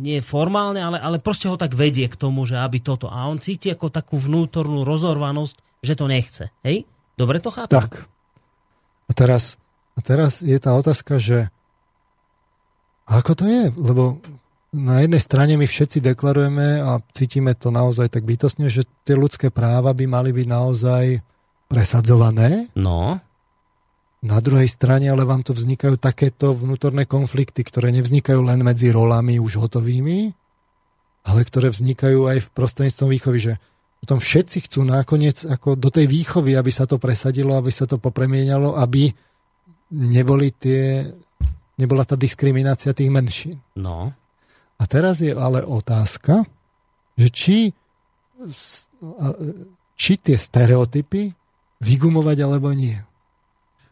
nie 0.00 0.24
formálne, 0.24 0.80
ale, 0.80 0.96
ale 0.96 1.20
proste 1.20 1.46
ho 1.46 1.60
tak 1.60 1.76
vedie 1.76 2.08
k 2.08 2.16
tomu, 2.16 2.48
že 2.48 2.56
aby 2.56 2.80
toto. 2.80 3.12
A 3.12 3.28
on 3.28 3.36
cíti 3.36 3.68
ako 3.68 3.92
takú 3.92 4.16
vnútornú 4.16 4.82
rozorvanosť, 4.82 5.84
že 5.84 5.94
to 5.94 6.08
nechce. 6.08 6.48
Hej? 6.64 6.88
Dobre 7.14 7.38
to 7.38 7.52
chápem? 7.52 7.76
Tak. 7.76 8.08
A 9.06 9.12
teraz, 9.12 9.60
a 9.94 10.00
teraz 10.00 10.40
je 10.40 10.56
tá 10.56 10.72
otázka, 10.72 11.20
že 11.20 11.52
ako 13.04 13.32
to 13.36 13.44
je? 13.44 13.62
Lebo 13.76 14.22
na 14.70 15.02
jednej 15.02 15.18
strane 15.18 15.58
my 15.58 15.66
všetci 15.66 15.98
deklarujeme 16.00 16.78
a 16.78 17.02
cítime 17.10 17.58
to 17.58 17.74
naozaj 17.74 18.06
tak 18.06 18.22
bytostne, 18.22 18.70
že 18.70 18.86
tie 19.02 19.18
ľudské 19.18 19.50
práva 19.50 19.90
by 19.90 20.06
mali 20.06 20.30
byť 20.30 20.46
naozaj 20.46 21.04
presadzované. 21.66 22.70
No. 22.78 23.18
Na 24.20 24.36
druhej 24.44 24.68
strane 24.68 25.08
ale 25.08 25.24
vám 25.24 25.40
tu 25.40 25.56
vznikajú 25.56 25.96
takéto 25.96 26.52
vnútorné 26.52 27.08
konflikty, 27.08 27.64
ktoré 27.64 27.88
nevznikajú 27.88 28.44
len 28.44 28.60
medzi 28.60 28.92
rolami 28.92 29.40
už 29.40 29.56
hotovými, 29.56 30.36
ale 31.24 31.40
ktoré 31.44 31.72
vznikajú 31.72 32.28
aj 32.28 32.38
v 32.44 32.48
prostredníctvom 32.52 33.08
výchovy, 33.08 33.38
že 33.40 33.52
potom 34.00 34.20
všetci 34.20 34.68
chcú 34.68 34.80
nakoniec 34.84 35.44
ako 35.44 35.76
do 35.76 35.88
tej 35.88 36.08
výchovy, 36.08 36.56
aby 36.56 36.72
sa 36.72 36.84
to 36.84 37.00
presadilo, 37.00 37.56
aby 37.56 37.72
sa 37.72 37.88
to 37.88 37.96
popremienalo, 37.96 38.76
aby 38.76 39.12
neboli 39.92 40.52
tie 40.52 41.04
nebola 41.80 42.04
tá 42.04 42.12
diskriminácia 42.12 42.92
tých 42.92 43.08
menšín. 43.08 43.56
No. 43.80 44.12
A 44.76 44.82
teraz 44.84 45.24
je 45.24 45.32
ale 45.32 45.64
otázka, 45.64 46.44
že 47.16 47.28
či, 47.32 47.58
či 49.96 50.12
tie 50.20 50.36
stereotypy 50.36 51.32
vygumovať 51.80 52.36
alebo 52.44 52.72
nie. 52.76 53.00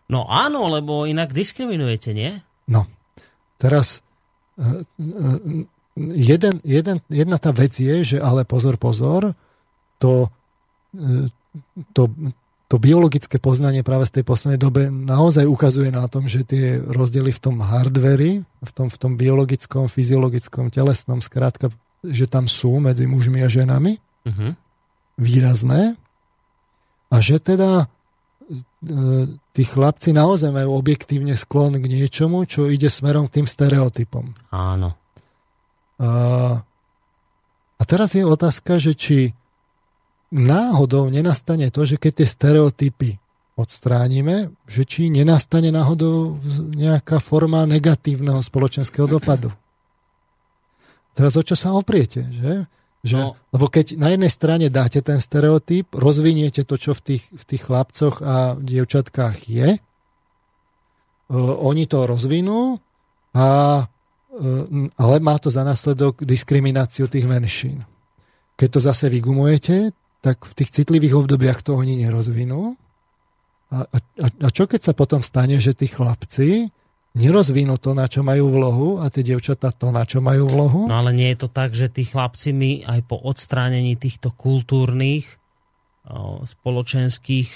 No 0.09 0.24
áno, 0.24 0.72
lebo 0.72 1.05
inak 1.05 1.36
diskriminujete, 1.36 2.16
nie? 2.16 2.40
No. 2.64 2.89
Teraz 3.60 4.01
e, 4.56 4.64
e, 4.64 5.68
jeden, 6.16 6.64
jeden, 6.64 6.97
jedna 7.12 7.36
tá 7.36 7.52
vec 7.52 7.76
je, 7.76 8.16
že 8.16 8.18
ale 8.18 8.48
pozor, 8.48 8.80
pozor, 8.80 9.36
to, 10.01 10.32
e, 10.97 11.28
to, 11.93 12.09
to 12.72 12.76
biologické 12.80 13.36
poznanie 13.36 13.85
práve 13.85 14.09
z 14.09 14.20
tej 14.20 14.24
poslednej 14.24 14.60
dobe 14.60 14.89
naozaj 14.89 15.44
ukazuje 15.44 15.93
na 15.93 16.09
tom, 16.09 16.24
že 16.24 16.44
tie 16.48 16.80
rozdiely 16.80 17.28
v 17.28 17.40
tom 17.44 17.60
hardveri, 17.60 18.44
v 18.44 18.70
tom, 18.72 18.89
v 18.89 18.97
tom 18.97 19.12
biologickom, 19.20 19.93
fyziologickom, 19.93 20.72
telesnom, 20.72 21.20
skrátka, 21.20 21.68
že 22.01 22.24
tam 22.24 22.48
sú 22.48 22.80
medzi 22.80 23.05
mužmi 23.05 23.43
a 23.44 23.48
ženami 23.51 23.98
uh-huh. 24.24 24.52
výrazné 25.18 25.98
a 27.10 27.16
že 27.18 27.43
teda 27.43 27.90
tí 29.52 29.62
chlapci 29.68 30.16
naozaj 30.16 30.50
majú 30.50 30.80
objektívne 30.80 31.36
sklon 31.36 31.76
k 31.76 31.84
niečomu, 31.84 32.48
čo 32.48 32.68
ide 32.68 32.88
smerom 32.88 33.28
k 33.28 33.40
tým 33.40 33.46
stereotypom. 33.46 34.32
Áno. 34.48 34.96
A, 36.00 36.10
a 37.76 37.82
teraz 37.84 38.16
je 38.16 38.24
otázka, 38.24 38.80
že 38.80 38.96
či 38.96 39.18
náhodou 40.32 41.08
nenastane 41.12 41.68
to, 41.68 41.84
že 41.84 42.00
keď 42.00 42.24
tie 42.24 42.28
stereotypy 42.28 43.10
odstránime, 43.58 44.54
že 44.70 44.86
či 44.86 45.10
nenastane 45.10 45.74
náhodou 45.74 46.38
nejaká 46.72 47.18
forma 47.18 47.66
negatívneho 47.66 48.38
spoločenského 48.38 49.10
dopadu. 49.10 49.50
Teraz 51.18 51.34
o 51.34 51.42
čo 51.42 51.58
sa 51.58 51.74
opriete, 51.74 52.22
že? 52.38 52.70
Že 53.06 53.18
no. 53.18 53.38
Lebo 53.54 53.70
keď 53.70 53.94
na 53.94 54.10
jednej 54.10 54.32
strane 54.32 54.66
dáte 54.68 54.98
ten 55.02 55.22
stereotyp, 55.22 55.94
rozviniete 55.94 56.66
to, 56.66 56.74
čo 56.74 56.92
v 56.98 57.00
tých, 57.14 57.24
v 57.30 57.44
tých 57.46 57.62
chlapcoch 57.62 58.20
a 58.22 58.58
dievčatkách 58.58 59.36
je, 59.46 59.68
uh, 59.78 61.54
oni 61.62 61.86
to 61.86 62.08
rozvinú, 62.10 62.82
a, 63.38 63.46
uh, 63.86 64.64
ale 64.98 65.14
má 65.22 65.38
to 65.38 65.48
za 65.48 65.62
následok 65.62 66.26
diskrimináciu 66.26 67.06
tých 67.06 67.26
menšín. 67.28 67.86
Keď 68.58 68.68
to 68.74 68.80
zase 68.82 69.06
vygumujete, 69.06 69.94
tak 70.18 70.42
v 70.42 70.52
tých 70.58 70.74
citlivých 70.82 71.14
obdobiach 71.14 71.62
to 71.62 71.78
oni 71.78 72.02
nerozvinú. 72.02 72.74
A, 73.70 73.86
a, 73.86 74.26
a 74.26 74.48
čo 74.50 74.66
keď 74.66 74.90
sa 74.90 74.92
potom 74.96 75.22
stane, 75.22 75.60
že 75.62 75.76
tí 75.76 75.86
chlapci 75.86 76.74
nerozvinú 77.16 77.80
to, 77.80 77.97
na 77.97 78.10
čo 78.10 78.20
majú 78.20 78.52
vlohu 78.52 78.89
a 79.01 79.09
tie 79.09 79.24
dievčatá 79.24 79.72
to, 79.72 79.89
na 79.94 80.05
čo 80.05 80.20
majú 80.20 80.48
vlohu? 80.48 80.80
No 80.90 81.01
ale 81.01 81.16
nie 81.16 81.32
je 81.32 81.39
to 81.44 81.48
tak, 81.48 81.72
že 81.72 81.89
tí 81.89 82.05
chlapci 82.05 82.52
mi 82.52 82.85
aj 82.85 83.06
po 83.09 83.16
odstránení 83.16 83.97
týchto 83.97 84.35
kultúrnych, 84.35 85.39
spoločenských 86.44 87.48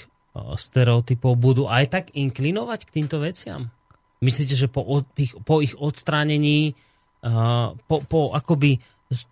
stereotypov 0.57 1.37
budú 1.37 1.63
aj 1.69 1.85
tak 1.89 2.05
inklinovať 2.13 2.79
k 2.89 2.93
týmto 3.01 3.21
veciam? 3.21 3.69
Myslíte, 4.21 4.53
že 4.53 4.69
po, 4.69 4.85
od, 4.85 5.05
po 5.43 5.59
ich 5.59 5.73
odstránení, 5.77 6.77
po, 7.89 7.97
po 8.05 8.31
akoby 8.33 8.79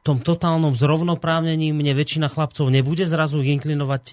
tom 0.06 0.22
totálnom 0.22 0.78
zrovnoprávnení 0.78 1.74
mne 1.74 1.98
väčšina 1.98 2.30
chlapcov 2.30 2.70
nebude 2.70 3.10
zrazu 3.10 3.42
inklinovať 3.42 4.04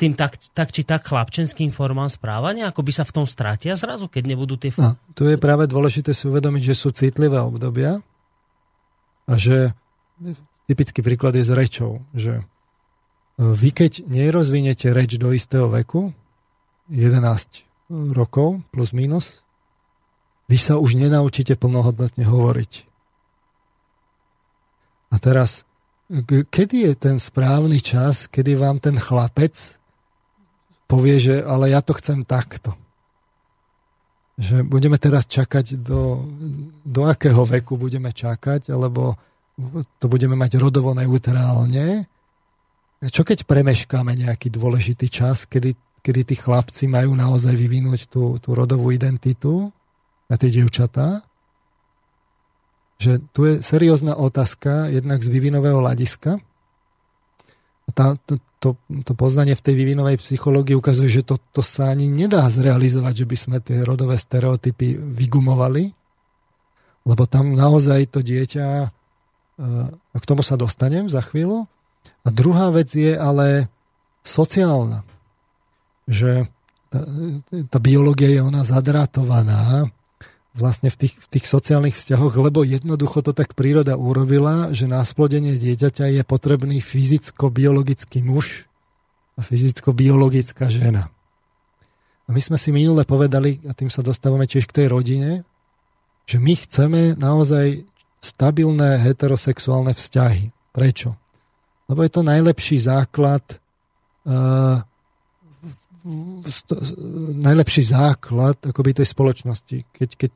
tým 0.00 0.16
tak, 0.16 0.40
tak 0.56 0.72
či 0.72 0.80
tak 0.88 1.04
chlapčenským 1.04 1.68
formám 1.76 2.08
správania, 2.08 2.72
ako 2.72 2.80
by 2.80 2.92
sa 2.96 3.04
v 3.04 3.20
tom 3.20 3.26
stratia 3.28 3.76
zrazu, 3.76 4.08
keď 4.08 4.32
nebudú 4.32 4.56
tie... 4.56 4.72
No, 4.80 4.96
tu 5.12 5.28
je 5.28 5.36
práve 5.36 5.68
dôležité 5.68 6.16
si 6.16 6.24
uvedomiť, 6.24 6.72
že 6.72 6.74
sú 6.80 6.88
citlivé 6.96 7.36
obdobia 7.36 8.00
a 9.28 9.34
že 9.36 9.76
typický 10.64 11.04
príklad 11.04 11.36
je 11.36 11.44
s 11.44 11.52
rečou, 11.52 12.00
že 12.16 12.40
e, 12.40 12.44
vy 13.44 13.76
keď 13.76 14.08
nerozvinete 14.08 14.88
reč 14.88 15.20
do 15.20 15.36
istého 15.36 15.68
veku, 15.68 16.16
11 16.88 17.68
rokov 18.16 18.64
plus 18.72 18.96
minus, 18.96 19.44
vy 20.48 20.56
sa 20.56 20.80
už 20.80 20.96
nenaučíte 20.96 21.60
plnohodnotne 21.60 22.24
hovoriť. 22.24 22.88
A 25.12 25.20
teraz, 25.20 25.68
kedy 26.48 26.90
je 26.90 26.92
ten 26.96 27.20
správny 27.20 27.84
čas, 27.84 28.26
kedy 28.26 28.56
vám 28.58 28.80
ten 28.82 28.96
chlapec 28.98 29.79
povie, 30.90 31.22
že 31.22 31.46
ale 31.46 31.70
ja 31.70 31.78
to 31.78 31.94
chcem 31.94 32.26
takto. 32.26 32.74
Že 34.34 34.66
budeme 34.66 34.98
teraz 34.98 35.30
čakať 35.30 35.78
do, 35.78 36.26
do 36.82 37.06
akého 37.06 37.46
veku 37.46 37.78
budeme 37.78 38.10
čakať, 38.10 38.74
alebo 38.74 39.14
to 40.02 40.06
budeme 40.10 40.34
mať 40.34 40.58
rodovo 40.58 40.90
neutrálne. 40.90 42.10
Čo 42.98 43.22
keď 43.22 43.46
premeškáme 43.46 44.18
nejaký 44.18 44.50
dôležitý 44.50 45.06
čas, 45.06 45.46
kedy, 45.46 46.02
kedy 46.02 46.34
tí 46.34 46.36
chlapci 46.36 46.90
majú 46.90 47.14
naozaj 47.14 47.54
vyvinúť 47.54 48.10
tú, 48.10 48.42
tú 48.42 48.58
rodovú 48.58 48.90
identitu 48.90 49.70
a 50.26 50.34
tie 50.34 50.50
dievčatá? 50.50 51.22
že 53.00 53.16
tu 53.32 53.48
je 53.48 53.64
seriózna 53.64 54.12
otázka 54.12 54.92
jednak 54.92 55.24
z 55.24 55.32
vývinového 55.32 55.80
hľadiska. 55.80 56.36
Tá, 57.90 58.16
to, 58.26 58.36
to, 58.60 58.76
to 59.02 59.12
poznanie 59.16 59.56
v 59.56 59.64
tej 59.64 59.74
vývinovej 59.74 60.20
psychológii 60.20 60.76
ukazuje, 60.76 61.08
že 61.08 61.22
to, 61.24 61.40
to 61.50 61.64
sa 61.64 61.90
ani 61.90 62.12
nedá 62.12 62.44
zrealizovať, 62.46 63.24
že 63.24 63.26
by 63.26 63.36
sme 63.36 63.56
tie 63.60 63.82
rodové 63.82 64.20
stereotypy 64.20 64.96
vygumovali, 64.96 65.92
Lebo 67.08 67.24
tam 67.24 67.56
naozaj 67.56 68.12
to 68.12 68.20
dieťa, 68.20 68.66
e, 68.84 68.88
k 70.20 70.24
tomu 70.28 70.44
sa 70.44 70.60
dostanem 70.60 71.08
za 71.08 71.24
chvíľu. 71.24 71.64
A 72.24 72.28
druhá 72.28 72.68
vec 72.68 72.92
je 72.92 73.16
ale 73.16 73.72
sociálna. 74.20 75.04
Že 76.04 76.48
tá, 76.90 77.00
tá 77.70 77.78
biológia 77.80 78.28
je 78.28 78.40
ona 78.44 78.60
zadrátovaná 78.66 79.88
vlastne 80.60 80.92
v 80.92 81.06
tých, 81.06 81.14
v 81.16 81.26
tých 81.32 81.46
sociálnych 81.48 81.96
vzťahoch, 81.96 82.36
lebo 82.36 82.62
jednoducho 82.62 83.24
to 83.24 83.32
tak 83.32 83.56
príroda 83.56 83.96
urobila, 83.96 84.70
že 84.76 84.84
na 84.84 85.00
splodenie 85.00 85.56
dieťaťa 85.56 86.20
je 86.20 86.22
potrebný 86.22 86.84
fyzicko-biologický 86.84 88.20
muž 88.20 88.68
a 89.34 89.42
fyzicko-biologická 89.42 90.68
žena. 90.68 91.08
A 92.28 92.36
my 92.36 92.38
sme 92.38 92.60
si 92.60 92.70
minule 92.70 93.02
povedali, 93.02 93.58
a 93.66 93.74
tým 93.74 93.90
sa 93.90 94.04
dostávame 94.04 94.46
tiež 94.46 94.68
k 94.68 94.84
tej 94.84 94.86
rodine, 94.92 95.42
že 96.28 96.38
my 96.38 96.54
chceme 96.54 97.00
naozaj 97.18 97.82
stabilné 98.22 99.00
heterosexuálne 99.02 99.96
vzťahy. 99.96 100.52
Prečo? 100.70 101.18
Lebo 101.90 102.06
je 102.06 102.12
to 102.12 102.22
najlepší 102.22 102.78
základ 102.86 103.42
uh, 104.22 104.78
najlepší 107.40 107.82
základ 107.92 108.56
akoby 108.64 109.00
tej 109.00 109.06
spoločnosti. 109.08 109.78
Keď, 109.92 110.10
keď, 110.16 110.32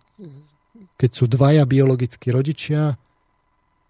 keď 0.97 1.11
sú 1.11 1.25
dvaja 1.25 1.65
biologickí 1.65 2.29
rodičia, 2.29 2.93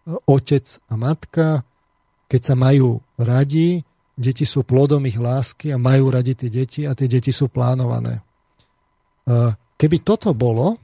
otec 0.07 0.67
a 0.91 0.95
matka, 0.95 1.47
keď 2.31 2.41
sa 2.43 2.55
majú 2.55 3.01
radi, 3.19 3.83
deti 4.15 4.47
sú 4.47 4.63
plodom 4.63 5.03
ich 5.09 5.19
lásky 5.19 5.75
a 5.75 5.81
majú 5.81 6.15
radi 6.15 6.39
tie 6.39 6.51
deti 6.53 6.87
a 6.87 6.95
tie 6.95 7.11
deti 7.11 7.35
sú 7.35 7.51
plánované. 7.51 8.23
Keby 9.75 9.97
toto 10.07 10.31
bolo, 10.37 10.79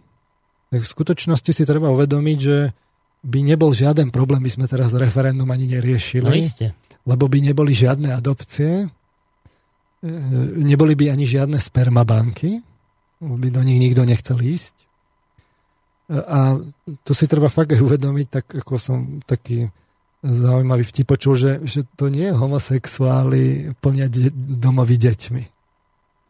tak 0.72 0.82
v 0.82 0.88
skutočnosti 0.88 1.50
si 1.50 1.62
treba 1.66 1.92
uvedomiť, 1.92 2.38
že 2.38 2.58
by 3.20 3.40
nebol 3.44 3.76
žiaden 3.76 4.08
problém, 4.08 4.40
by 4.40 4.50
sme 4.50 4.66
teraz 4.66 4.96
referendum 4.96 5.46
ani 5.52 5.68
neriešili. 5.68 6.40
No 6.40 6.72
lebo 7.00 7.32
by 7.32 7.40
neboli 7.40 7.72
žiadne 7.72 8.12
adopcie, 8.12 8.84
E, 8.84 8.99
neboli 10.64 10.96
by 10.96 11.12
ani 11.12 11.28
žiadne 11.28 11.60
spermabanky, 11.60 12.64
by 13.20 13.48
do 13.52 13.60
nich 13.60 13.80
nikto 13.80 14.08
nechcel 14.08 14.40
ísť. 14.40 14.74
E, 14.80 14.84
a 16.16 16.56
to 17.04 17.12
si 17.12 17.28
treba 17.28 17.52
fakt 17.52 17.76
aj 17.76 17.84
uvedomiť, 17.84 18.26
tak 18.32 18.44
ako 18.64 18.74
som 18.80 18.98
taký 19.28 19.68
zaujímavý 20.24 20.84
vtip 20.84 21.08
počul, 21.08 21.36
že, 21.36 21.52
že 21.64 21.84
to 21.96 22.12
nie 22.12 22.28
je 22.28 22.36
homosexuáli 22.36 23.72
plňať 23.80 24.32
domovy 24.60 24.96
deťmi. 25.00 25.44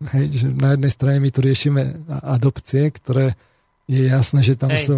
Hej, 0.01 0.26
že 0.32 0.47
na 0.55 0.78
jednej 0.78 0.92
strane 0.94 1.18
my 1.20 1.30
tu 1.30 1.42
riešime 1.42 2.06
adopcie, 2.24 2.88
ktoré 2.88 3.36
je 3.90 4.06
jasné, 4.06 4.40
že 4.47 4.55
tam 4.55 4.72
Hej. 4.72 4.82
sú... 4.86 4.97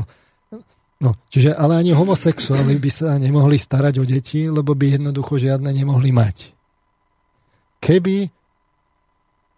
No, 1.03 1.19
čiže 1.27 1.51
ale 1.59 1.83
ani 1.83 1.91
homosexuáli 1.91 2.79
by 2.79 2.91
sa 2.93 3.19
nemohli 3.19 3.59
starať 3.59 3.99
o 3.99 4.05
deti, 4.07 4.47
lebo 4.47 4.79
by 4.79 5.03
jednoducho 5.03 5.35
žiadne 5.35 5.75
nemohli 5.75 6.15
mať. 6.15 6.55
Keby 7.83 8.31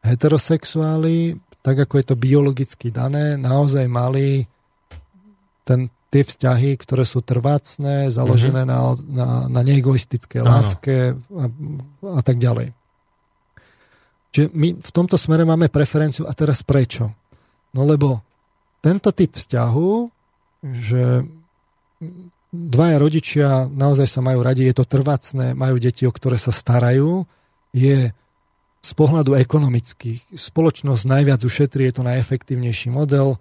heterosexuáli, 0.04 1.40
tak 1.64 1.88
ako 1.88 1.94
je 1.96 2.06
to 2.12 2.16
biologicky 2.20 2.92
dané, 2.92 3.40
naozaj 3.40 3.88
mali 3.88 4.44
ten, 5.64 5.88
tie 6.12 6.20
vzťahy, 6.20 6.76
ktoré 6.76 7.08
sú 7.08 7.24
trvácne, 7.24 8.12
založené 8.12 8.68
mm-hmm. 8.68 9.08
na, 9.08 9.24
na, 9.24 9.28
na 9.48 9.60
neegoistické 9.64 10.44
láske 10.44 11.16
a, 11.16 11.44
a 12.04 12.20
tak 12.20 12.36
ďalej. 12.36 12.76
Čiže 14.34 14.50
my 14.52 14.68
v 14.76 14.90
tomto 14.92 15.16
smere 15.16 15.46
máme 15.46 15.70
preferenciu. 15.70 16.26
A 16.26 16.34
teraz 16.34 16.66
prečo? 16.66 17.14
No 17.72 17.86
lebo 17.86 18.20
tento 18.82 19.14
typ 19.14 19.32
vzťahu, 19.32 19.90
že 20.84 21.22
dvaja 22.52 22.96
rodičia 22.98 23.70
naozaj 23.70 24.10
sa 24.10 24.20
majú 24.20 24.42
radi, 24.42 24.66
je 24.66 24.74
to 24.74 24.84
trvácne, 24.84 25.54
majú 25.54 25.78
deti, 25.78 26.04
o 26.04 26.12
ktoré 26.12 26.34
sa 26.36 26.50
starajú, 26.50 27.24
je 27.70 28.10
z 28.84 28.92
pohľadu 28.92 29.32
ekonomických. 29.40 30.36
Spoločnosť 30.36 31.08
najviac 31.08 31.40
ušetrí, 31.40 31.88
je 31.88 31.94
to 31.96 32.04
najefektívnejší 32.04 32.92
model, 32.92 33.36
e, 33.36 33.38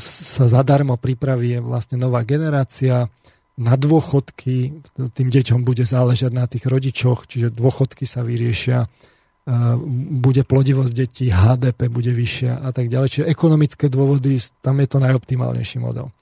sa 0.00 0.48
zadarmo 0.48 0.96
pripraví 0.96 1.60
vlastne 1.60 2.00
nová 2.00 2.24
generácia, 2.24 3.12
na 3.60 3.76
dôchodky, 3.76 4.80
tým 5.12 5.28
deťom 5.28 5.60
bude 5.60 5.84
záležať 5.84 6.32
na 6.32 6.48
tých 6.48 6.64
rodičoch, 6.64 7.28
čiže 7.28 7.52
dôchodky 7.52 8.08
sa 8.08 8.24
vyriešia, 8.24 8.88
e, 8.88 8.88
bude 10.24 10.40
plodivosť 10.48 10.92
detí, 10.96 11.28
HDP 11.28 11.92
bude 11.92 12.16
vyššia 12.16 12.64
a 12.64 12.72
tak 12.72 12.88
ďalej. 12.88 13.08
Čiže 13.12 13.28
ekonomické 13.28 13.92
dôvody, 13.92 14.40
tam 14.64 14.80
je 14.80 14.88
to 14.88 14.98
najoptimálnejší 15.04 15.78
model. 15.84 16.08
E, 16.08 16.12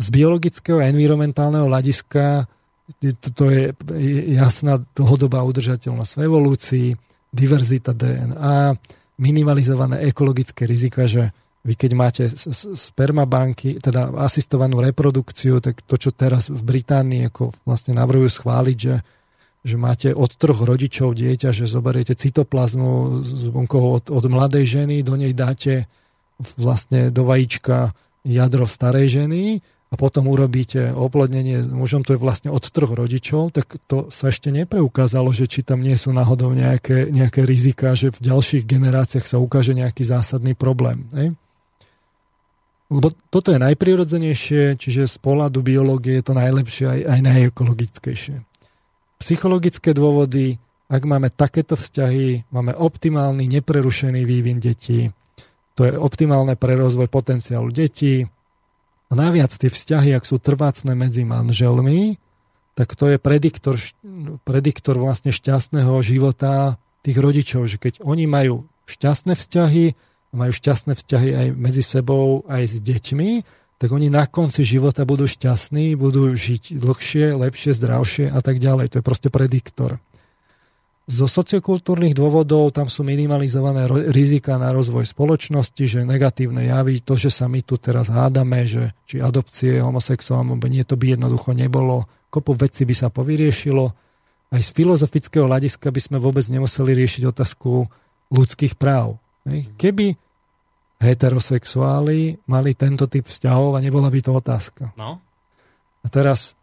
z 0.00 0.06
biologického 0.12 0.84
a 0.84 0.88
environmentálneho 0.92 1.68
hľadiska 1.68 2.44
to 3.34 3.44
je 3.50 3.74
jasná 4.34 4.82
dlhodobá 4.96 5.42
udržateľnosť 5.44 6.12
v 6.16 6.20
evolúcii, 6.26 6.88
diverzita 7.30 7.94
DNA, 7.94 8.74
minimalizované 9.20 10.02
ekologické 10.08 10.66
rizika, 10.66 11.06
že 11.06 11.30
vy 11.60 11.76
keď 11.76 11.90
máte 11.92 12.24
spermabanky, 12.74 13.76
teda 13.84 14.16
asistovanú 14.16 14.80
reprodukciu, 14.80 15.60
tak 15.60 15.84
to, 15.84 16.00
čo 16.00 16.10
teraz 16.10 16.48
v 16.48 16.56
Británii 16.56 17.28
ako 17.28 17.52
vlastne 17.68 17.92
navrhujú 17.92 18.32
schváliť, 18.32 18.78
že, 18.80 18.96
že 19.60 19.76
máte 19.76 20.08
od 20.16 20.32
troch 20.40 20.64
rodičov 20.64 21.12
dieťa, 21.12 21.52
že 21.52 21.68
zoberiete 21.68 22.16
cytoplazmu 22.16 23.20
z 23.20 23.52
od, 23.52 24.08
od 24.08 24.24
mladej 24.32 24.64
ženy, 24.80 25.04
do 25.04 25.20
nej 25.20 25.36
dáte 25.36 25.84
vlastne 26.56 27.12
do 27.12 27.28
vajíčka 27.28 27.92
jadro 28.24 28.64
starej 28.64 29.20
ženy 29.20 29.60
a 29.90 29.98
potom 29.98 30.30
urobíte 30.30 30.94
oplodnenie 30.94 31.66
s 31.66 31.70
mužom, 31.74 32.06
to 32.06 32.14
je 32.14 32.22
vlastne 32.22 32.54
od 32.54 32.62
troch 32.62 32.94
rodičov, 32.94 33.50
tak 33.50 33.74
to 33.90 34.06
sa 34.14 34.30
ešte 34.30 34.54
nepreukázalo, 34.54 35.34
že 35.34 35.50
či 35.50 35.66
tam 35.66 35.82
nie 35.82 35.98
sú 35.98 36.14
náhodou 36.14 36.54
nejaké, 36.54 37.10
nejaké 37.10 37.42
rizika, 37.42 37.98
že 37.98 38.14
v 38.14 38.30
ďalších 38.30 38.62
generáciách 38.70 39.26
sa 39.26 39.42
ukáže 39.42 39.74
nejaký 39.74 40.06
zásadný 40.06 40.54
problém. 40.54 41.10
Ne? 41.10 41.34
Lebo 42.86 43.10
toto 43.34 43.50
je 43.50 43.58
najprirodzenejšie, 43.58 44.78
čiže 44.78 45.10
z 45.10 45.16
pohľadu 45.18 45.58
biológie 45.62 46.22
je 46.22 46.24
to 46.26 46.34
najlepšie 46.38 46.86
aj, 46.86 47.00
aj 47.10 47.20
najekologickejšie. 47.26 48.36
Psychologické 49.18 49.90
dôvody, 49.90 50.58
ak 50.86 51.02
máme 51.02 51.34
takéto 51.34 51.74
vzťahy, 51.74 52.50
máme 52.54 52.78
optimálny, 52.78 53.46
neprerušený 53.58 54.22
vývin 54.22 54.62
detí, 54.62 55.10
to 55.74 55.86
je 55.86 55.94
optimálne 55.98 56.54
pre 56.54 56.78
rozvoj 56.78 57.10
potenciálu 57.10 57.70
detí, 57.74 58.26
a 59.10 59.12
naviac 59.18 59.50
tie 59.50 59.68
vzťahy, 59.68 60.14
ak 60.14 60.24
sú 60.24 60.38
trvácne 60.38 60.94
medzi 60.94 61.26
manželmi, 61.26 62.16
tak 62.78 62.94
to 62.94 63.10
je 63.10 63.18
prediktor, 63.18 63.76
prediktor 64.46 64.96
vlastne 64.96 65.34
šťastného 65.34 65.92
života 66.00 66.78
tých 67.02 67.18
rodičov, 67.18 67.66
že 67.66 67.76
keď 67.76 68.00
oni 68.06 68.30
majú 68.30 68.70
šťastné 68.86 69.34
vzťahy, 69.34 69.84
majú 70.30 70.52
šťastné 70.54 70.94
vzťahy 70.94 71.28
aj 71.34 71.46
medzi 71.58 71.82
sebou, 71.82 72.46
aj 72.46 72.70
s 72.70 72.76
deťmi, 72.78 73.30
tak 73.80 73.88
oni 73.90 74.12
na 74.12 74.28
konci 74.28 74.62
života 74.62 75.08
budú 75.08 75.24
šťastní, 75.24 75.96
budú 75.96 76.36
žiť 76.36 76.76
dlhšie, 76.76 77.32
lepšie, 77.34 77.72
zdravšie 77.74 78.26
a 78.28 78.40
tak 78.44 78.60
ďalej. 78.60 78.92
To 78.94 78.96
je 79.00 79.04
proste 79.04 79.28
prediktor. 79.32 79.98
Zo 81.10 81.26
sociokultúrnych 81.26 82.14
dôvodov 82.14 82.70
tam 82.70 82.86
sú 82.86 83.02
minimalizované 83.02 83.90
rizika 84.14 84.54
na 84.62 84.70
rozvoj 84.70 85.02
spoločnosti, 85.10 85.82
že 85.82 86.06
negatívne 86.06 86.70
javy, 86.70 87.02
to, 87.02 87.18
že 87.18 87.34
sa 87.34 87.50
my 87.50 87.66
tu 87.66 87.74
teraz 87.82 88.06
hádame, 88.06 88.62
že 88.62 88.94
či 89.10 89.18
adopcie 89.18 89.82
homosexuálom, 89.82 90.62
nie, 90.70 90.86
to 90.86 90.94
by 90.94 91.18
jednoducho 91.18 91.50
nebolo. 91.50 92.06
Kopu 92.30 92.54
veci 92.54 92.86
by 92.86 92.94
sa 92.94 93.10
povyriešilo. 93.10 93.84
Aj 94.54 94.62
z 94.62 94.70
filozofického 94.70 95.50
hľadiska 95.50 95.90
by 95.90 95.98
sme 95.98 96.22
vôbec 96.22 96.46
nemuseli 96.46 96.94
riešiť 96.94 97.26
otázku 97.26 97.90
ľudských 98.30 98.78
práv. 98.78 99.18
Keby 99.82 100.14
heterosexuáli 101.02 102.38
mali 102.46 102.70
tento 102.78 103.10
typ 103.10 103.26
vzťahov 103.26 103.74
a 103.74 103.82
nebola 103.82 104.06
by 104.14 104.20
to 104.22 104.30
otázka. 104.30 104.94
No. 104.94 105.18
A 106.00 106.06
teraz, 106.06 106.54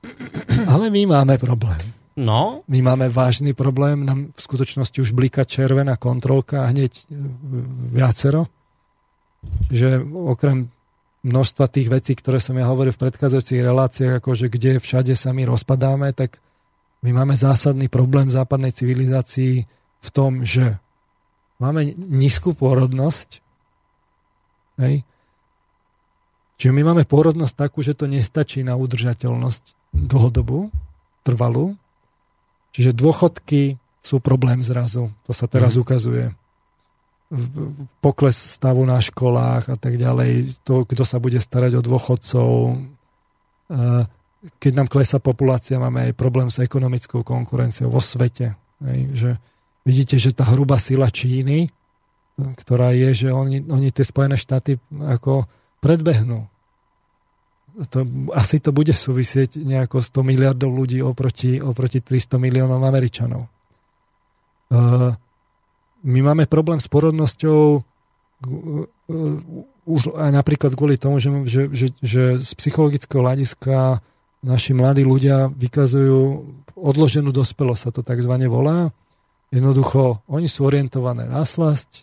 ale 0.72 0.88
my 0.88 1.12
máme 1.12 1.36
problém. 1.36 2.05
No. 2.16 2.64
My 2.64 2.80
máme 2.80 3.12
vážny 3.12 3.52
problém, 3.52 4.08
nám 4.08 4.32
v 4.32 4.40
skutočnosti 4.40 4.96
už 5.04 5.12
blika 5.12 5.44
červená 5.44 6.00
kontrolka 6.00 6.64
a 6.64 6.72
hneď 6.72 6.92
e, 6.96 7.02
viacero. 7.92 8.48
Že 9.68 10.00
okrem 10.02 10.72
množstva 11.26 11.68
tých 11.68 11.92
vecí, 11.92 12.16
ktoré 12.16 12.40
som 12.40 12.56
ja 12.56 12.70
hovoril 12.72 12.96
v 12.96 13.02
predchádzajúcich 13.04 13.60
reláciách, 13.60 14.12
ako 14.22 14.30
že 14.32 14.46
kde 14.48 14.80
všade 14.80 15.12
sa 15.12 15.36
my 15.36 15.44
rozpadáme, 15.44 16.08
tak 16.16 16.40
my 17.04 17.12
máme 17.12 17.36
zásadný 17.36 17.92
problém 17.92 18.32
v 18.32 18.36
západnej 18.40 18.72
civilizácii 18.72 19.68
v 20.00 20.08
tom, 20.08 20.46
že 20.46 20.80
máme 21.60 21.92
nízku 21.98 22.56
pôrodnosť. 22.56 23.44
Hej. 24.80 25.04
Čiže 26.56 26.72
my 26.72 26.82
máme 26.92 27.04
pôrodnosť 27.04 27.54
takú, 27.68 27.84
že 27.84 27.92
to 27.92 28.08
nestačí 28.08 28.64
na 28.64 28.80
udržateľnosť 28.80 29.92
dlhodobu, 29.92 30.72
trvalú. 31.20 31.76
Čiže 32.76 32.92
dôchodky 32.92 33.80
sú 34.04 34.20
problém 34.20 34.60
zrazu. 34.60 35.08
To 35.24 35.32
sa 35.32 35.48
teraz 35.48 35.74
mm. 35.74 35.80
ukazuje. 35.80 36.28
pokles 38.04 38.36
stavu 38.36 38.86
na 38.86 39.00
školách 39.02 39.72
a 39.72 39.76
tak 39.80 39.98
ďalej, 39.98 40.60
to, 40.62 40.84
kto 40.86 41.02
sa 41.02 41.18
bude 41.18 41.40
starať 41.40 41.80
o 41.80 41.82
dôchodcov. 41.82 42.78
Keď 44.62 44.72
nám 44.76 44.86
klesá 44.86 45.18
populácia, 45.18 45.80
máme 45.80 46.06
aj 46.06 46.20
problém 46.20 46.52
s 46.52 46.62
ekonomickou 46.62 47.26
konkurenciou 47.26 47.90
vo 47.90 47.98
svete. 47.98 48.54
Hej, 48.84 49.00
že 49.16 49.30
vidíte, 49.82 50.20
že 50.20 50.36
tá 50.36 50.46
hrubá 50.46 50.78
sila 50.78 51.10
Číny, 51.10 51.66
ktorá 52.36 52.92
je, 52.92 53.26
že 53.26 53.28
oni, 53.32 53.64
oni 53.66 53.88
tie 53.90 54.04
Spojené 54.04 54.36
štáty 54.36 54.76
ako 54.92 55.48
predbehnú. 55.80 56.46
To, 57.76 58.08
asi 58.32 58.56
to 58.56 58.72
bude 58.72 58.96
súvisieť 58.96 59.60
nejako 59.60 60.00
100 60.00 60.24
miliardov 60.24 60.72
ľudí 60.72 61.04
oproti, 61.04 61.60
oproti 61.60 62.00
300 62.00 62.40
miliónov 62.40 62.80
Američanov. 62.80 63.52
Uh, 64.72 65.12
my 66.08 66.20
máme 66.32 66.48
problém 66.48 66.80
s 66.80 66.88
porodnosťou 66.88 67.60
uh, 67.76 67.82
uh, 68.48 69.86
už 69.86 70.18
aj 70.18 70.30
napríklad 70.34 70.74
kvôli 70.74 70.98
tomu, 70.98 71.22
že, 71.22 71.30
že, 71.46 71.62
že, 71.70 71.86
že 72.02 72.22
z 72.42 72.50
psychologického 72.58 73.22
hľadiska 73.22 74.02
naši 74.42 74.74
mladí 74.74 75.06
ľudia 75.06 75.46
vykazujú 75.54 76.42
odloženú 76.74 77.30
dospelosť, 77.30 77.80
sa 77.80 77.90
to 77.94 78.02
takzvané 78.02 78.50
volá. 78.50 78.90
Jednoducho, 79.54 80.26
oni 80.26 80.50
sú 80.50 80.66
orientované 80.66 81.30
na 81.30 81.46
slasť, 81.46 82.02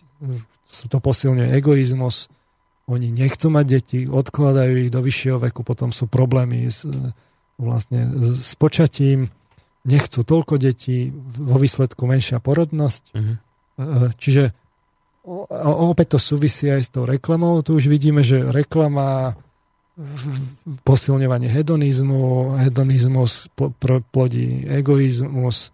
sú 0.64 0.88
to 0.88 0.98
posilňuje 0.98 1.52
egoizmus, 1.60 2.32
oni 2.84 3.08
nechcú 3.08 3.48
mať 3.48 3.66
deti, 3.66 3.98
odkladajú 4.04 4.86
ich 4.86 4.90
do 4.92 5.00
vyššieho 5.00 5.40
veku, 5.48 5.64
potom 5.64 5.88
sú 5.88 6.04
problémy 6.04 6.68
s, 6.68 6.84
vlastne 7.56 8.04
s 8.36 8.52
počatím, 8.60 9.32
nechcú 9.84 10.20
toľko 10.24 10.60
detí, 10.60 11.12
vo 11.36 11.56
výsledku 11.60 12.04
menšia 12.08 12.40
porodnosť. 12.40 13.02
Uh-huh. 13.16 14.12
Čiže 14.16 14.52
opäť 15.64 16.16
to 16.16 16.18
súvisí 16.20 16.68
aj 16.68 16.82
s 16.84 16.90
tou 16.92 17.08
reklamou. 17.08 17.64
Tu 17.64 17.76
už 17.76 17.88
vidíme, 17.88 18.20
že 18.20 18.44
reklama 18.44 19.36
posilňovanie 20.84 21.48
hedonizmu, 21.48 22.56
hedonizmus 22.60 23.48
plodí 24.10 24.66
egoizmus, 24.66 25.70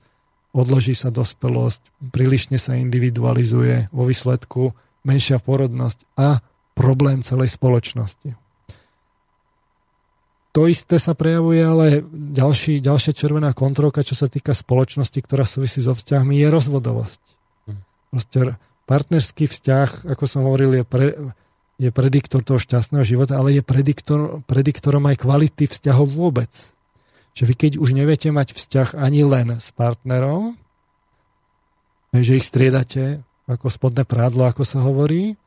odloží 0.52 0.92
sa 0.92 1.08
dospelosť, 1.08 2.12
prílišne 2.12 2.60
sa 2.60 2.76
individualizuje, 2.76 3.88
vo 3.94 4.04
výsledku 4.04 4.76
menšia 5.06 5.40
porodnosť 5.40 6.04
a 6.20 6.44
problém 6.80 7.20
celej 7.20 7.52
spoločnosti. 7.52 8.32
To 10.50 10.66
isté 10.66 10.98
sa 10.98 11.14
prejavuje, 11.14 11.62
ale 11.62 12.02
ďalší, 12.10 12.82
ďalšia 12.82 13.14
červená 13.14 13.54
kontrolka, 13.54 14.02
čo 14.02 14.18
sa 14.18 14.26
týka 14.26 14.50
spoločnosti, 14.50 15.14
ktorá 15.22 15.46
súvisí 15.46 15.78
so 15.78 15.94
vzťahmi, 15.94 16.42
je 16.42 16.48
rozvodovosť. 16.50 17.22
Hm. 17.70 17.80
Proste 18.10 18.40
partnerský 18.90 19.46
vzťah, 19.46 20.10
ako 20.10 20.24
som 20.26 20.42
hovoril, 20.42 20.82
je, 20.82 20.84
pre, 20.88 21.14
je 21.78 21.90
prediktor 21.94 22.42
toho 22.42 22.58
šťastného 22.58 23.06
života, 23.06 23.38
ale 23.38 23.54
je 23.54 23.62
prediktor, 23.62 24.42
prediktorom 24.50 25.06
aj 25.06 25.22
kvality 25.22 25.70
vzťahov 25.70 26.18
vôbec. 26.18 26.50
Že 27.38 27.44
vy 27.46 27.54
keď 27.54 27.72
už 27.78 27.94
neviete 27.94 28.34
mať 28.34 28.58
vzťah 28.58 28.98
ani 28.98 29.22
len 29.22 29.62
s 29.62 29.70
partnerom, 29.70 30.58
že 32.10 32.42
ich 32.42 32.46
striedate 32.48 33.22
ako 33.46 33.70
spodné 33.70 34.02
prádlo, 34.02 34.50
ako 34.50 34.66
sa 34.66 34.82
hovorí, 34.82 35.38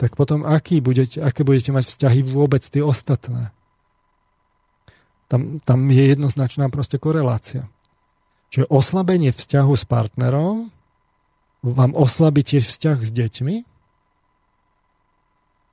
tak 0.00 0.16
potom 0.16 0.48
aký 0.48 0.80
budete, 0.80 1.20
aké 1.20 1.44
budete 1.44 1.76
mať 1.76 1.84
vzťahy 1.92 2.24
vôbec 2.32 2.64
tie 2.64 2.80
ostatné? 2.80 3.52
Tam, 5.28 5.60
tam 5.60 5.84
je 5.92 6.16
jednoznačná 6.16 6.72
proste 6.72 6.96
korelácia. 6.96 7.68
Čiže 8.48 8.72
oslabenie 8.72 9.28
vzťahu 9.30 9.72
s 9.76 9.84
partnerom 9.84 10.72
vám 11.60 11.92
oslabí 11.92 12.40
tiež 12.40 12.64
vzťah 12.64 12.98
s 13.04 13.10
deťmi. 13.12 13.56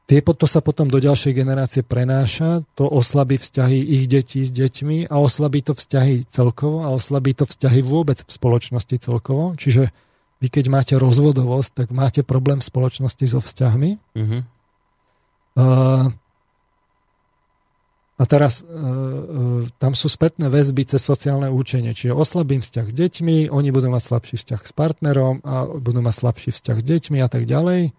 Tie, 0.08 0.20
to 0.24 0.48
sa 0.48 0.60
potom 0.60 0.92
do 0.92 1.00
ďalšej 1.00 1.32
generácie 1.36 1.84
prenáša, 1.84 2.64
to 2.80 2.88
oslabí 2.88 3.40
vzťahy 3.40 3.80
ich 3.80 4.12
detí 4.12 4.44
s 4.44 4.52
deťmi 4.52 5.08
a 5.08 5.16
oslabí 5.20 5.64
to 5.64 5.72
vzťahy 5.76 6.28
celkovo 6.28 6.84
a 6.84 6.92
oslabí 6.92 7.32
to 7.32 7.48
vzťahy 7.48 7.80
vôbec 7.80 8.24
v 8.24 8.32
spoločnosti 8.32 8.96
celkovo. 9.04 9.56
Čiže 9.56 9.92
vy 10.38 10.48
keď 10.54 10.66
máte 10.70 10.94
rozvodovosť, 10.94 11.70
tak 11.74 11.88
máte 11.90 12.22
problém 12.22 12.62
v 12.62 12.70
spoločnosti 12.70 13.26
so 13.26 13.40
vzťahmi. 13.42 13.92
Uh-huh. 13.98 14.42
Uh, 15.58 16.14
a 18.18 18.24
teraz 18.26 18.62
uh, 18.62 18.66
uh, 18.66 19.62
tam 19.82 19.98
sú 19.98 20.10
spätné 20.10 20.50
väzby 20.50 20.86
cez 20.86 21.02
sociálne 21.02 21.50
účenie. 21.50 21.94
Čiže 21.94 22.14
oslabím 22.14 22.62
vzťah 22.62 22.88
s 22.90 22.94
deťmi, 22.94 23.50
oni 23.50 23.70
budú 23.74 23.90
mať 23.90 24.04
slabší 24.10 24.36
vzťah 24.42 24.62
s 24.62 24.74
partnerom 24.74 25.42
a 25.42 25.66
budú 25.66 26.02
mať 26.06 26.16
slabší 26.22 26.50
vzťah 26.54 26.78
s 26.82 26.86
deťmi 26.86 27.18
a 27.22 27.30
tak 27.30 27.50
ďalej. 27.50 27.94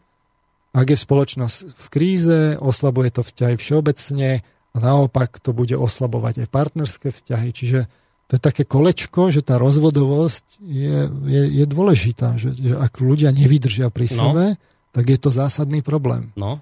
Ak 0.75 0.87
je 0.87 0.99
spoločnosť 0.99 1.75
v 1.75 1.87
kríze, 1.91 2.41
oslabuje 2.63 3.11
to 3.11 3.27
vzťahy 3.27 3.59
všeobecne 3.59 4.31
a 4.47 4.77
naopak 4.79 5.43
to 5.43 5.51
bude 5.51 5.75
oslabovať 5.75 6.47
aj 6.47 6.49
partnerské 6.55 7.09
vzťahy. 7.11 7.49
Čiže 7.51 7.81
to 8.29 8.37
je 8.37 8.43
také 8.45 8.69
kolečko, 8.69 9.33
že 9.33 9.41
tá 9.41 9.57
rozvodovosť 9.57 10.61
je, 10.61 11.09
je, 11.09 11.43
je 11.49 11.65
dôležitá. 11.65 12.37
Že, 12.37 12.51
že 12.61 12.75
ak 12.77 13.01
ľudia 13.01 13.33
nevydržia 13.33 13.89
pri 13.89 14.05
no. 14.13 14.17
sebe, 14.21 14.45
no. 14.53 14.61
tak 14.93 15.05
je 15.09 15.17
to 15.17 15.33
zásadný 15.33 15.81
problém. 15.81 16.29
No. 16.37 16.61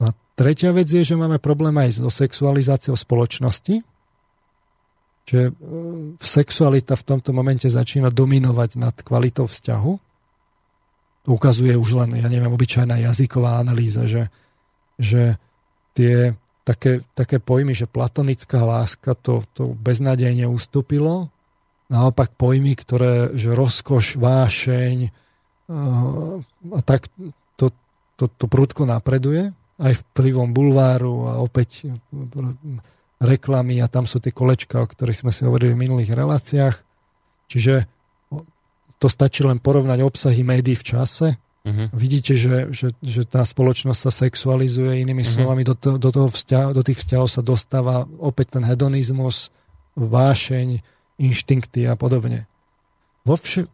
A 0.00 0.16
tretia 0.32 0.72
vec 0.72 0.88
je, 0.88 1.04
že 1.04 1.12
máme 1.12 1.36
problém 1.36 1.76
aj 1.76 2.00
so 2.00 2.08
sexualizáciou 2.08 2.96
spoločnosti. 2.96 3.84
Že 5.28 5.40
e, 5.44 5.52
sexualita 6.24 6.96
v 6.96 7.04
tomto 7.04 7.36
momente 7.36 7.68
začína 7.68 8.08
dominovať 8.08 8.80
nad 8.80 8.96
kvalitou 9.04 9.44
vzťahu. 9.44 9.92
To 11.22 11.28
ukazuje 11.36 11.76
už 11.76 12.00
len, 12.00 12.16
ja 12.16 12.32
neviem, 12.32 12.48
obyčajná 12.48 12.96
jazyková 12.96 13.60
analýza, 13.60 14.08
že, 14.08 14.32
že 14.96 15.36
tie 15.92 16.32
také, 16.62 17.02
také 17.14 17.42
pojmy, 17.42 17.74
že 17.74 17.90
platonická 17.90 18.62
láska 18.62 19.18
to, 19.18 19.42
to 19.54 19.74
beznádejne 19.78 20.46
ustúpilo. 20.46 21.30
Naopak 21.90 22.32
pojmy, 22.38 22.72
ktoré, 22.78 23.34
že 23.36 23.52
rozkoš, 23.52 24.16
vášeň 24.16 25.12
a 26.72 26.80
tak 26.84 27.08
to, 27.56 27.70
to, 28.18 28.24
to 28.28 28.44
prudko 28.50 28.84
napreduje 28.84 29.54
aj 29.80 29.92
vplyvom 30.12 30.52
bulváru 30.52 31.32
a 31.32 31.32
opäť 31.40 31.88
reklamy 33.22 33.80
a 33.80 33.88
tam 33.88 34.04
sú 34.04 34.18
tie 34.18 34.34
kolečka, 34.34 34.82
o 34.82 34.90
ktorých 34.90 35.22
sme 35.26 35.32
si 35.32 35.46
hovorili 35.46 35.72
v 35.74 35.82
minulých 35.88 36.12
reláciách. 36.12 36.76
Čiže 37.48 37.74
to 38.98 39.06
stačí 39.10 39.42
len 39.42 39.58
porovnať 39.58 39.98
obsahy 40.02 40.46
médií 40.46 40.78
v 40.78 40.86
čase 40.86 41.28
Uh-huh. 41.62 41.86
Vidíte, 41.94 42.34
že, 42.34 42.74
že, 42.74 42.90
že 42.98 43.22
tá 43.22 43.46
spoločnosť 43.46 44.00
sa 44.02 44.10
sexualizuje, 44.10 44.98
inými 44.98 45.22
uh-huh. 45.22 45.34
slovami, 45.46 45.62
do, 45.62 45.78
to, 45.78 45.94
do, 45.94 46.10
toho 46.10 46.26
vzťah, 46.26 46.74
do 46.74 46.82
tých 46.82 46.98
vzťahov 47.06 47.28
sa 47.30 47.38
dostáva 47.38 48.02
opäť 48.18 48.58
ten 48.58 48.66
hedonizmus, 48.66 49.54
vášeň, 49.94 50.82
inštinkty 51.22 51.86
a 51.86 51.94
podobne. 51.94 52.50
Vo 53.22 53.38
vš- 53.38 53.70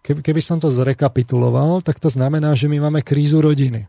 keby, 0.00 0.24
keby 0.24 0.40
som 0.40 0.56
to 0.56 0.72
zrekapituloval, 0.72 1.84
tak 1.84 2.00
to 2.00 2.08
znamená, 2.08 2.56
že 2.56 2.72
my 2.72 2.88
máme 2.88 3.04
krízu 3.04 3.44
rodiny. 3.44 3.84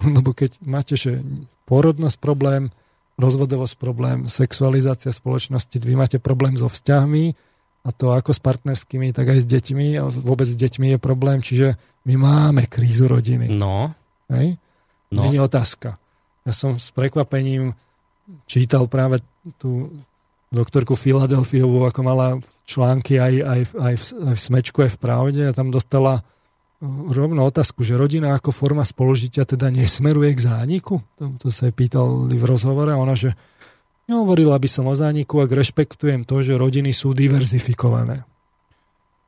Lebo 0.16 0.32
keď 0.32 0.56
máte, 0.64 0.96
že 0.96 1.20
porodnosť 1.68 2.16
problém, 2.16 2.72
rozvodovosť 3.20 3.74
problém, 3.76 4.24
sexualizácia 4.32 5.12
spoločnosti, 5.12 5.76
vy 5.76 5.94
máte 6.00 6.16
problém 6.16 6.56
so 6.56 6.72
vzťahmi, 6.72 7.36
a 7.86 7.94
to 7.94 8.10
ako 8.10 8.34
s 8.34 8.42
partnerskými, 8.42 9.14
tak 9.14 9.30
aj 9.30 9.38
s 9.42 9.46
deťmi 9.46 10.02
a 10.02 10.10
vôbec 10.10 10.42
s 10.50 10.58
deťmi 10.58 10.96
je 10.96 10.98
problém, 10.98 11.38
čiže 11.38 11.78
my 12.06 12.14
máme 12.14 12.62
krízu 12.70 13.10
rodiny. 13.10 13.50
No. 13.50 13.92
Hej? 14.30 14.56
No. 15.10 15.26
Není 15.26 15.42
otázka. 15.42 15.98
Ja 16.46 16.52
som 16.54 16.78
s 16.78 16.94
prekvapením 16.94 17.74
čítal 18.46 18.86
práve 18.86 19.22
tú 19.58 19.90
doktorku 20.54 20.94
Filadelfiovú, 20.94 21.82
ako 21.86 22.00
mala 22.06 22.38
články 22.66 23.18
aj, 23.18 23.34
aj, 23.42 23.60
aj, 23.74 23.94
v, 23.98 24.04
aj 24.30 24.34
v 24.34 24.40
Smečku, 24.40 24.78
aj 24.86 24.90
v 24.94 25.00
Pravde 25.02 25.42
a 25.50 25.54
tam 25.54 25.74
dostala 25.74 26.22
rovno 27.10 27.42
otázku, 27.46 27.82
že 27.82 27.98
rodina 27.98 28.38
ako 28.38 28.54
forma 28.54 28.86
spoložitia 28.86 29.42
teda 29.42 29.74
nesmeruje 29.74 30.30
k 30.38 30.44
zániku? 30.46 31.02
To, 31.18 31.34
to 31.38 31.48
sa 31.50 31.66
jej 31.66 31.74
pýtali 31.74 32.38
v 32.38 32.44
rozhovore 32.46 32.90
a 32.94 33.00
ona, 33.00 33.18
že 33.18 33.34
Nehovorila 34.06 34.54
by 34.54 34.68
som 34.70 34.86
o 34.86 34.94
zániku, 34.94 35.42
ak 35.42 35.50
rešpektujem 35.50 36.22
to, 36.22 36.38
že 36.38 36.54
rodiny 36.54 36.94
sú 36.94 37.10
diverzifikované. 37.10 38.22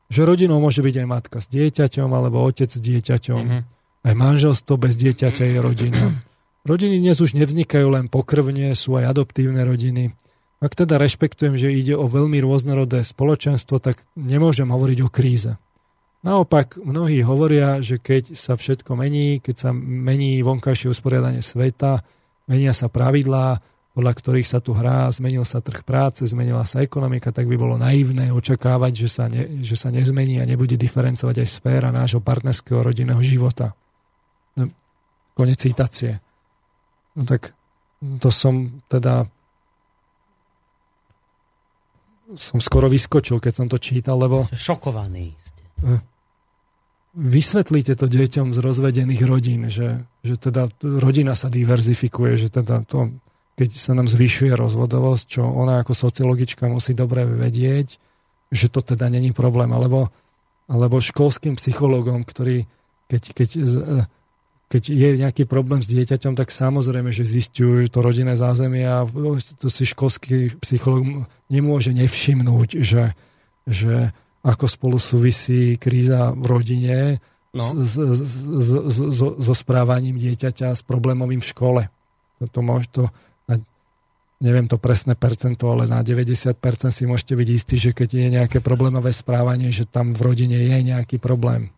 Že 0.08 0.20
rodinou 0.24 0.58
môže 0.60 0.80
byť 0.80 0.94
aj 1.04 1.06
matka 1.06 1.36
s 1.40 1.46
dieťaťom, 1.52 2.08
alebo 2.08 2.40
otec 2.44 2.68
s 2.68 2.80
dieťaťom. 2.80 3.42
Mm-hmm. 3.44 3.62
Aj 4.08 4.14
manželstvo 4.16 4.74
bez 4.80 4.96
dieťaťa 4.96 5.44
je 5.44 5.58
rodina. 5.60 6.04
Rodiny 6.68 7.00
dnes 7.00 7.16
už 7.16 7.32
nevznikajú 7.32 7.88
len 7.88 8.12
pokrvne, 8.12 8.76
sú 8.76 9.00
aj 9.00 9.16
adoptívne 9.16 9.64
rodiny. 9.64 10.12
Ak 10.60 10.76
teda 10.76 11.00
rešpektujem, 11.00 11.56
že 11.56 11.72
ide 11.72 11.96
o 11.96 12.04
veľmi 12.04 12.36
rôznorodé 12.44 13.08
spoločenstvo, 13.08 13.80
tak 13.80 14.04
nemôžem 14.18 14.68
hovoriť 14.68 14.98
o 15.00 15.08
kríze. 15.08 15.56
Naopak, 16.26 16.76
mnohí 16.76 17.22
hovoria, 17.22 17.78
že 17.78 18.02
keď 18.02 18.34
sa 18.34 18.58
všetko 18.58 18.98
mení, 18.98 19.38
keď 19.38 19.54
sa 19.54 19.70
mení 19.72 20.42
vonkajšie 20.42 20.90
usporiadanie 20.90 21.40
sveta, 21.40 22.02
menia 22.50 22.74
sa 22.74 22.90
pravidlá, 22.90 23.62
podľa 23.98 24.14
ktorých 24.14 24.46
sa 24.46 24.62
tu 24.62 24.78
hrá, 24.78 25.10
zmenil 25.10 25.42
sa 25.42 25.58
trh 25.58 25.82
práce, 25.82 26.22
zmenila 26.22 26.62
sa 26.62 26.86
ekonomika, 26.86 27.34
tak 27.34 27.50
by 27.50 27.58
bolo 27.58 27.74
naivné 27.74 28.30
očakávať, 28.30 28.94
že 28.94 29.08
sa, 29.10 29.26
ne, 29.26 29.58
že 29.58 29.74
sa 29.74 29.90
nezmení 29.90 30.38
a 30.38 30.46
nebude 30.46 30.78
diferencovať 30.78 31.42
aj 31.42 31.48
sféra 31.50 31.90
nášho 31.90 32.22
partnerského 32.22 32.78
rodinného 32.78 33.18
života. 33.18 33.74
No, 34.54 34.70
konec 35.34 35.58
citácie. 35.58 36.22
No 37.18 37.26
tak 37.26 37.58
to 38.22 38.30
som 38.30 38.86
teda 38.86 39.26
som 42.38 42.62
skoro 42.62 42.86
vyskočil, 42.86 43.42
keď 43.42 43.52
som 43.58 43.66
to 43.66 43.82
čítal, 43.82 44.14
lebo... 44.14 44.46
Šokovaný 44.54 45.34
ste. 45.42 45.62
Eh, 45.90 45.98
vysvetlíte 47.18 47.98
to 47.98 48.06
deťom 48.06 48.54
z 48.54 48.58
rozvedených 48.62 49.22
rodín, 49.26 49.66
že, 49.66 50.06
že 50.22 50.38
teda 50.38 50.70
rodina 50.86 51.34
sa 51.34 51.50
diverzifikuje, 51.50 52.46
že 52.46 52.62
teda 52.62 52.86
to 52.86 53.18
keď 53.58 53.74
sa 53.74 53.92
nám 53.98 54.06
zvyšuje 54.06 54.54
rozvodovosť, 54.54 55.24
čo 55.26 55.42
ona 55.42 55.82
ako 55.82 55.90
sociologička 55.90 56.70
musí 56.70 56.94
dobre 56.94 57.26
vedieť, 57.26 57.98
že 58.54 58.70
to 58.70 58.80
teda 58.86 59.10
není 59.10 59.34
problém. 59.34 59.74
Alebo, 59.74 60.14
alebo 60.70 61.02
školským 61.02 61.58
psychologom, 61.58 62.22
ktorý 62.22 62.70
keď, 63.08 63.22
keď, 63.32 63.50
keď 64.68 64.82
je 64.84 65.08
nejaký 65.24 65.48
problém 65.48 65.80
s 65.80 65.88
dieťaťom, 65.88 66.36
tak 66.36 66.52
samozrejme, 66.52 67.08
že 67.08 67.24
zistujú 67.24 67.88
to 67.88 68.04
rodinné 68.04 68.36
zázemie 68.36 68.84
a 68.84 69.08
to 69.56 69.72
si 69.72 69.88
školský 69.88 70.60
psycholog 70.60 71.24
nemôže 71.48 71.96
nevšimnúť, 71.96 72.84
že, 72.84 73.16
že 73.64 74.12
ako 74.44 74.66
spolu 74.68 75.00
súvisí 75.00 75.80
kríza 75.80 76.36
v 76.36 76.44
rodine 76.44 76.98
no. 77.56 77.64
so 79.40 79.54
správaním 79.56 80.20
dieťaťa 80.20 80.76
s 80.76 80.84
problémovým 80.84 81.40
v 81.40 81.48
škole. 81.48 81.82
To, 82.38 82.44
to, 82.46 82.60
to, 82.92 83.02
neviem 84.38 84.70
to 84.70 84.78
presné 84.78 85.18
percento, 85.18 85.66
ale 85.70 85.90
na 85.90 86.02
90% 86.02 86.54
si 86.94 87.04
môžete 87.06 87.34
byť 87.34 87.48
istí, 87.50 87.76
že 87.78 87.90
keď 87.90 88.08
je 88.14 88.28
nejaké 88.38 88.58
problémové 88.62 89.10
správanie, 89.10 89.74
že 89.74 89.86
tam 89.86 90.14
v 90.14 90.20
rodine 90.22 90.58
je 90.58 90.78
nejaký 90.78 91.18
problém. 91.18 91.74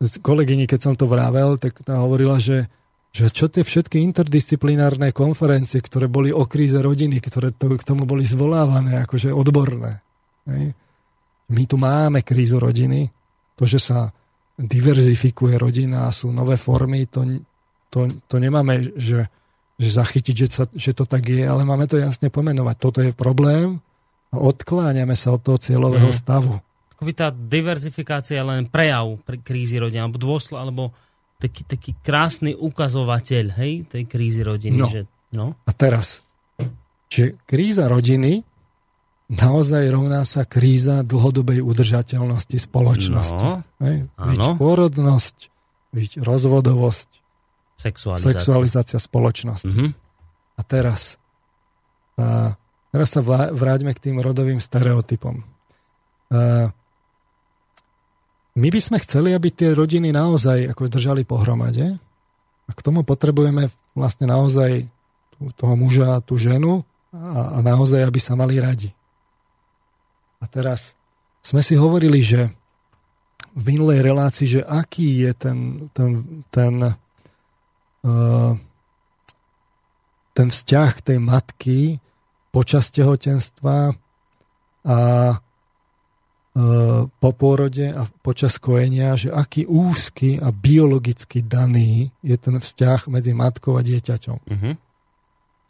Kolegyni, 0.00 0.64
keď 0.64 0.80
som 0.80 0.94
to 0.96 1.10
vravel, 1.10 1.60
tak 1.60 1.76
tá 1.84 2.00
hovorila, 2.00 2.40
že, 2.40 2.70
že 3.12 3.28
čo 3.28 3.52
tie 3.52 3.66
všetky 3.66 4.00
interdisciplinárne 4.00 5.12
konferencie, 5.12 5.82
ktoré 5.82 6.08
boli 6.08 6.32
o 6.32 6.46
kríze 6.48 6.78
rodiny, 6.80 7.20
ktoré 7.20 7.52
to, 7.52 7.76
k 7.76 7.84
tomu 7.84 8.08
boli 8.08 8.24
zvolávané, 8.24 9.04
akože 9.04 9.28
odborné. 9.34 10.00
Hej? 10.48 10.72
My 11.50 11.62
tu 11.66 11.76
máme 11.76 12.22
krízu 12.22 12.62
rodiny, 12.62 13.10
to, 13.58 13.68
že 13.68 13.82
sa 13.82 14.08
diverzifikuje 14.56 15.58
rodina 15.58 16.08
a 16.08 16.14
sú 16.14 16.32
nové 16.32 16.56
formy, 16.56 17.10
to, 17.10 17.26
to, 17.92 18.08
to 18.24 18.36
nemáme, 18.40 18.96
že 18.96 19.39
že 19.80 19.88
zachytiť, 19.96 20.34
že, 20.36 20.46
sa, 20.52 20.64
že 20.68 20.92
to 20.92 21.08
tak 21.08 21.24
je, 21.24 21.40
ale 21.40 21.64
máme 21.64 21.88
to 21.88 21.96
jasne 21.96 22.28
pomenovať. 22.28 22.76
Toto 22.76 23.00
je 23.00 23.16
problém 23.16 23.80
a 24.28 24.36
odkláňame 24.36 25.16
sa 25.16 25.32
od 25.32 25.40
toho 25.40 25.56
cieľového 25.56 26.12
mm. 26.12 26.16
stavu. 26.20 26.60
Akoby 26.92 27.12
tá 27.16 27.32
diverzifikácia 27.32 28.36
je 28.36 28.44
len 28.44 28.68
prejav 28.68 29.16
pre 29.24 29.40
krízy 29.40 29.80
rodiny, 29.80 30.04
alebo 30.04 30.20
dôsl, 30.20 30.60
alebo 30.60 30.92
taký, 31.40 31.64
taký 31.64 31.96
krásny 32.04 32.52
ukazovateľ 32.52 33.56
hej, 33.56 33.88
tej 33.88 34.04
krízy 34.04 34.44
rodiny. 34.44 34.76
No. 34.76 34.88
Že, 34.92 35.00
no. 35.32 35.46
A 35.64 35.72
teraz, 35.72 36.20
že 37.08 37.40
kríza 37.48 37.88
rodiny 37.88 38.44
naozaj 39.32 39.88
rovná 39.88 40.28
sa 40.28 40.44
kríza 40.44 41.00
dlhodobej 41.00 41.64
udržateľnosti 41.64 42.68
spoločnosti. 42.68 43.48
No, 43.48 43.64
hej? 43.80 44.12
Byť 44.20 44.60
pôrodnosť, 44.60 45.36
byť 45.96 46.10
rozvodovosť, 46.20 47.08
Sexualizácia. 47.80 48.36
Sexualizácia 48.36 48.98
spoločnosti. 49.00 49.72
Mm-hmm. 49.72 49.90
A 50.56 50.62
teraz, 50.68 51.16
a 52.20 52.52
teraz 52.92 53.08
sa 53.08 53.24
vráťme 53.48 53.96
k 53.96 54.02
tým 54.10 54.16
rodovým 54.20 54.60
stereotypom. 54.60 55.40
A 56.30 56.68
my 58.60 58.68
by 58.68 58.80
sme 58.82 59.00
chceli, 59.00 59.32
aby 59.32 59.48
tie 59.48 59.72
rodiny 59.72 60.12
naozaj 60.12 60.68
ako 60.76 60.92
držali 60.92 61.24
pohromade 61.24 61.96
a 62.68 62.70
k 62.76 62.80
tomu 62.84 63.00
potrebujeme 63.00 63.72
vlastne 63.96 64.28
naozaj 64.28 64.84
toho 65.56 65.74
muža 65.78 66.20
a 66.20 66.22
tú 66.22 66.36
ženu 66.36 66.84
a, 67.16 67.56
a 67.56 67.58
naozaj, 67.64 68.04
aby 68.04 68.20
sa 68.20 68.36
mali 68.36 68.60
radi. 68.60 68.92
A 70.40 70.44
teraz 70.44 71.00
sme 71.40 71.64
si 71.64 71.72
hovorili, 71.80 72.20
že 72.20 72.52
v 73.56 73.62
minulej 73.64 74.04
relácii, 74.04 74.60
že 74.60 74.62
aký 74.62 75.24
je 75.24 75.32
ten, 75.32 75.58
ten, 75.96 76.44
ten 76.52 76.99
ten 80.32 80.48
vzťah 80.48 80.92
tej 81.04 81.18
matky 81.20 81.80
počas 82.48 82.90
tehotenstva 82.90 83.92
a 84.88 84.98
eh, 85.30 85.38
po 87.06 87.30
pôrode 87.36 87.92
a 87.92 88.08
počas 88.24 88.56
kojenia, 88.56 89.20
že 89.20 89.30
aký 89.30 89.68
úzky 89.68 90.40
a 90.40 90.48
biologicky 90.50 91.44
daný 91.44 92.10
je 92.24 92.36
ten 92.40 92.56
vzťah 92.56 93.06
medzi 93.12 93.36
matkou 93.36 93.76
a 93.76 93.84
dieťaťom. 93.84 94.38
Uh-huh. 94.40 94.74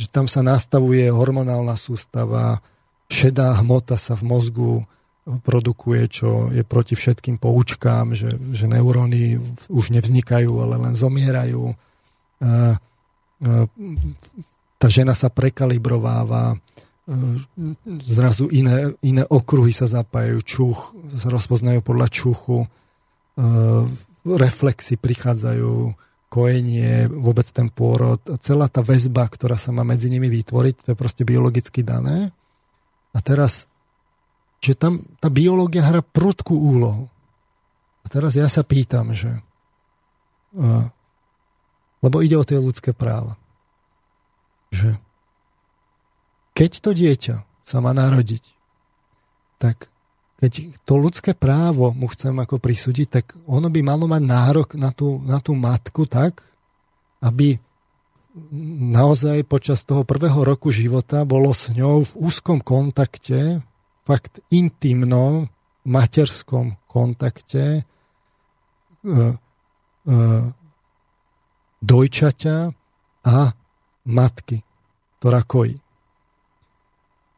Že 0.01 0.07
tam 0.09 0.27
sa 0.31 0.40
nastavuje 0.40 1.05
hormonálna 1.11 1.77
sústava, 1.77 2.62
šedá 3.11 3.59
hmota 3.61 4.01
sa 4.01 4.16
v 4.16 4.24
mozgu 4.24 4.73
produkuje, 5.44 6.09
čo 6.09 6.48
je 6.48 6.65
proti 6.65 6.97
všetkým 6.97 7.36
poučkám, 7.36 8.16
že, 8.16 8.32
že 8.51 8.65
neuróny 8.66 9.36
už 9.69 9.93
nevznikajú, 9.93 10.48
ale 10.65 10.81
len 10.81 10.94
zomierajú 10.97 11.77
tá 14.81 14.87
žena 14.89 15.12
sa 15.12 15.29
prekalibrováva, 15.29 16.57
zrazu 18.07 18.49
iné, 18.49 18.95
iné 19.05 19.27
okruhy 19.27 19.75
sa 19.75 19.91
zapájajú, 19.91 20.39
čuch, 20.47 20.95
rozpoznajú 21.27 21.85
podľa 21.85 22.09
čuchu, 22.09 22.65
reflexy 24.25 24.95
prichádzajú, 24.97 25.97
kojenie, 26.31 27.11
vôbec 27.11 27.43
ten 27.51 27.67
pôrod, 27.67 28.23
celá 28.39 28.71
tá 28.71 28.87
väzba, 28.87 29.27
ktorá 29.27 29.59
sa 29.59 29.75
má 29.75 29.83
medzi 29.83 30.07
nimi 30.07 30.31
vytvoriť, 30.31 30.75
to 30.87 30.89
je 30.95 30.97
proste 30.97 31.27
biologicky 31.27 31.83
dané. 31.83 32.31
A 33.11 33.19
teraz, 33.19 33.67
že 34.62 34.79
tam 34.79 35.03
tá 35.19 35.27
biológia 35.27 35.83
hrá 35.83 35.99
prudkú 36.07 36.55
úlohu. 36.55 37.11
A 38.05 38.07
teraz 38.07 38.39
ja 38.39 38.47
sa 38.47 38.62
pýtam, 38.62 39.11
že 39.11 39.43
lebo 42.01 42.25
ide 42.25 42.37
o 42.37 42.45
tie 42.45 42.57
ľudské 42.57 42.97
práva. 42.97 43.37
Že 44.73 44.97
keď 46.57 46.71
to 46.81 46.91
dieťa 46.93 47.37
sa 47.65 47.79
má 47.81 47.95
narodiť, 47.95 48.45
tak 49.61 49.89
keď 50.41 50.73
to 50.89 50.97
ľudské 50.97 51.37
právo 51.37 51.93
mu 51.93 52.09
chcem 52.09 52.33
ako 52.33 52.57
prisúdiť, 52.57 53.09
tak 53.13 53.25
ono 53.45 53.69
by 53.69 53.81
malo 53.85 54.09
mať 54.09 54.23
nárok 54.25 54.69
na 54.81 54.89
tú, 54.89 55.21
na 55.21 55.37
tú 55.37 55.53
matku 55.53 56.09
tak, 56.09 56.41
aby 57.21 57.61
naozaj 58.97 59.45
počas 59.45 59.85
toho 59.85 60.07
prvého 60.07 60.41
roku 60.41 60.73
života 60.73 61.29
bolo 61.29 61.53
s 61.53 61.69
ňou 61.69 62.09
v 62.09 62.13
úzkom 62.25 62.65
kontakte, 62.65 63.61
fakt 64.09 64.41
intimnom, 64.49 65.45
materskom 65.85 66.79
kontakte, 66.89 67.83
e, 69.05 69.13
e, 69.13 70.15
dojčaťa 71.81 72.57
a 73.24 73.36
matky, 74.05 74.65
ktorá 75.20 75.44
kojí. 75.44 75.81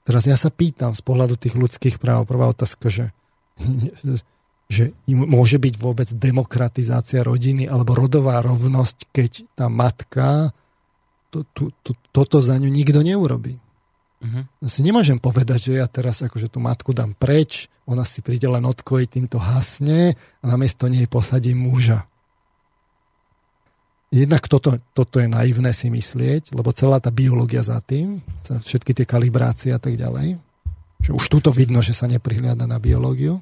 Teraz 0.03 0.27
ja 0.27 0.35
sa 0.35 0.51
pýtam 0.51 0.99
z 0.99 1.03
pohľadu 1.03 1.39
tých 1.39 1.55
ľudských 1.55 1.97
práv, 2.03 2.27
prvá 2.27 2.51
otázka, 2.51 2.91
že, 2.91 3.15
že 4.75 4.85
môže 5.07 5.63
byť 5.63 5.75
vôbec 5.79 6.11
demokratizácia 6.11 7.23
rodiny 7.23 7.71
alebo 7.71 7.95
rodová 7.95 8.43
rovnosť, 8.43 9.15
keď 9.15 9.31
tá 9.55 9.67
matka 9.71 10.51
to, 11.31 11.47
to, 11.55 11.73
to, 11.81 11.97
toto 12.13 12.39
za 12.43 12.59
ňu 12.59 12.69
nikto 12.69 13.01
neurobí. 13.01 13.57
Uh-huh. 14.23 14.45
Si 14.69 14.85
nemôžem 14.85 15.19
povedať, 15.19 15.71
že 15.71 15.73
ja 15.81 15.87
teraz 15.89 16.23
akože 16.23 16.53
tú 16.53 16.63
matku 16.63 16.95
dám 16.95 17.17
preč, 17.17 17.73
ona 17.89 18.07
si 18.07 18.23
príde 18.23 18.47
len 18.47 18.63
odkojiť, 18.63 19.09
týmto 19.09 19.39
hasne 19.41 20.15
a 20.15 20.45
namiesto 20.45 20.87
nej 20.87 21.09
posadím 21.11 21.67
muža 21.67 22.07
jednak 24.13 24.45
toto, 24.45 24.77
toto 24.93 25.17
je 25.17 25.27
naivné 25.27 25.73
si 25.73 25.89
myslieť, 25.89 26.53
lebo 26.53 26.77
celá 26.77 27.01
tá 27.01 27.09
biológia 27.09 27.65
za 27.65 27.81
tým, 27.81 28.21
všetky 28.45 28.93
tie 28.93 29.07
kalibrácie 29.09 29.73
a 29.73 29.81
tak 29.81 29.97
ďalej, 29.97 30.37
že 31.01 31.11
už 31.17 31.25
tuto 31.33 31.49
vidno, 31.49 31.81
že 31.81 31.97
sa 31.97 32.05
neprihliada 32.05 32.69
na 32.69 32.77
biológiu. 32.77 33.41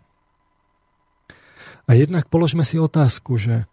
A 1.90 1.98
jednak 1.98 2.30
položme 2.30 2.62
si 2.62 2.78
otázku, 2.78 3.34
že 3.34 3.66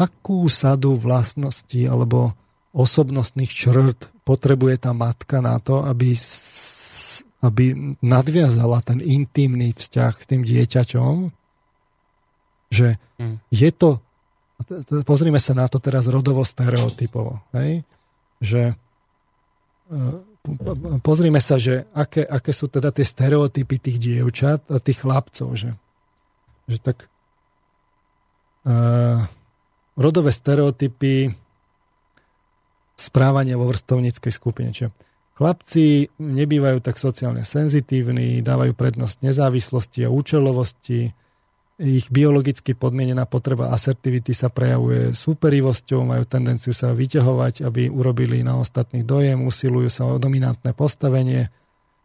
akú 0.00 0.48
sadu 0.48 0.96
vlastností 0.96 1.84
alebo 1.84 2.32
osobnostných 2.72 3.52
črt 3.52 4.08
potrebuje 4.24 4.88
tá 4.88 4.96
matka 4.96 5.44
na 5.44 5.60
to, 5.60 5.84
aby, 5.84 6.16
aby 7.44 7.64
nadviazala 8.00 8.80
ten 8.80 9.04
intimný 9.04 9.76
vzťah 9.76 10.14
s 10.16 10.24
tým 10.24 10.40
dieťaťom, 10.40 11.14
že 12.72 12.96
hm. 13.20 13.36
je 13.52 13.70
to 13.76 14.00
pozrime 15.06 15.40
sa 15.40 15.56
na 15.56 15.66
to 15.66 15.80
teraz 15.80 16.06
rodovo 16.06 16.44
stereotypovo. 16.44 17.40
Hej? 17.56 17.84
Že 18.40 18.62
pozrime 21.04 21.40
sa, 21.42 21.60
že 21.60 21.84
aké, 21.92 22.24
aké 22.24 22.52
sú 22.54 22.70
teda 22.70 22.94
tie 22.94 23.04
stereotypy 23.04 23.76
tých 23.76 23.98
dievčat 24.00 24.70
a 24.70 24.78
tých 24.80 25.02
chlapcov, 25.02 25.52
že, 25.58 25.70
že 26.70 26.78
tak 26.80 27.10
uh, 28.64 29.26
rodové 29.98 30.32
stereotypy 30.32 31.34
správania 32.96 33.56
vo 33.60 33.68
vrstovníckej 33.68 34.32
skupine. 34.32 34.70
Čiže 34.72 34.92
chlapci 35.36 36.12
nebývajú 36.20 36.84
tak 36.84 37.00
sociálne 37.00 37.44
senzitívni, 37.44 38.44
dávajú 38.44 38.76
prednosť 38.76 39.24
nezávislosti 39.24 40.04
a 40.04 40.12
účelovosti, 40.12 41.12
ich 41.80 42.12
biologicky 42.12 42.76
podmienená 42.76 43.24
potreba 43.24 43.72
asertivity 43.72 44.36
sa 44.36 44.52
prejavuje 44.52 45.16
súperivosťou, 45.16 46.04
majú 46.04 46.28
tendenciu 46.28 46.76
sa 46.76 46.92
vyťahovať, 46.92 47.64
aby 47.64 47.88
urobili 47.88 48.44
na 48.44 48.60
ostatných 48.60 49.08
dojem, 49.08 49.40
usilujú 49.48 49.88
sa 49.88 50.04
o 50.04 50.20
dominantné 50.20 50.76
postavenie. 50.76 51.48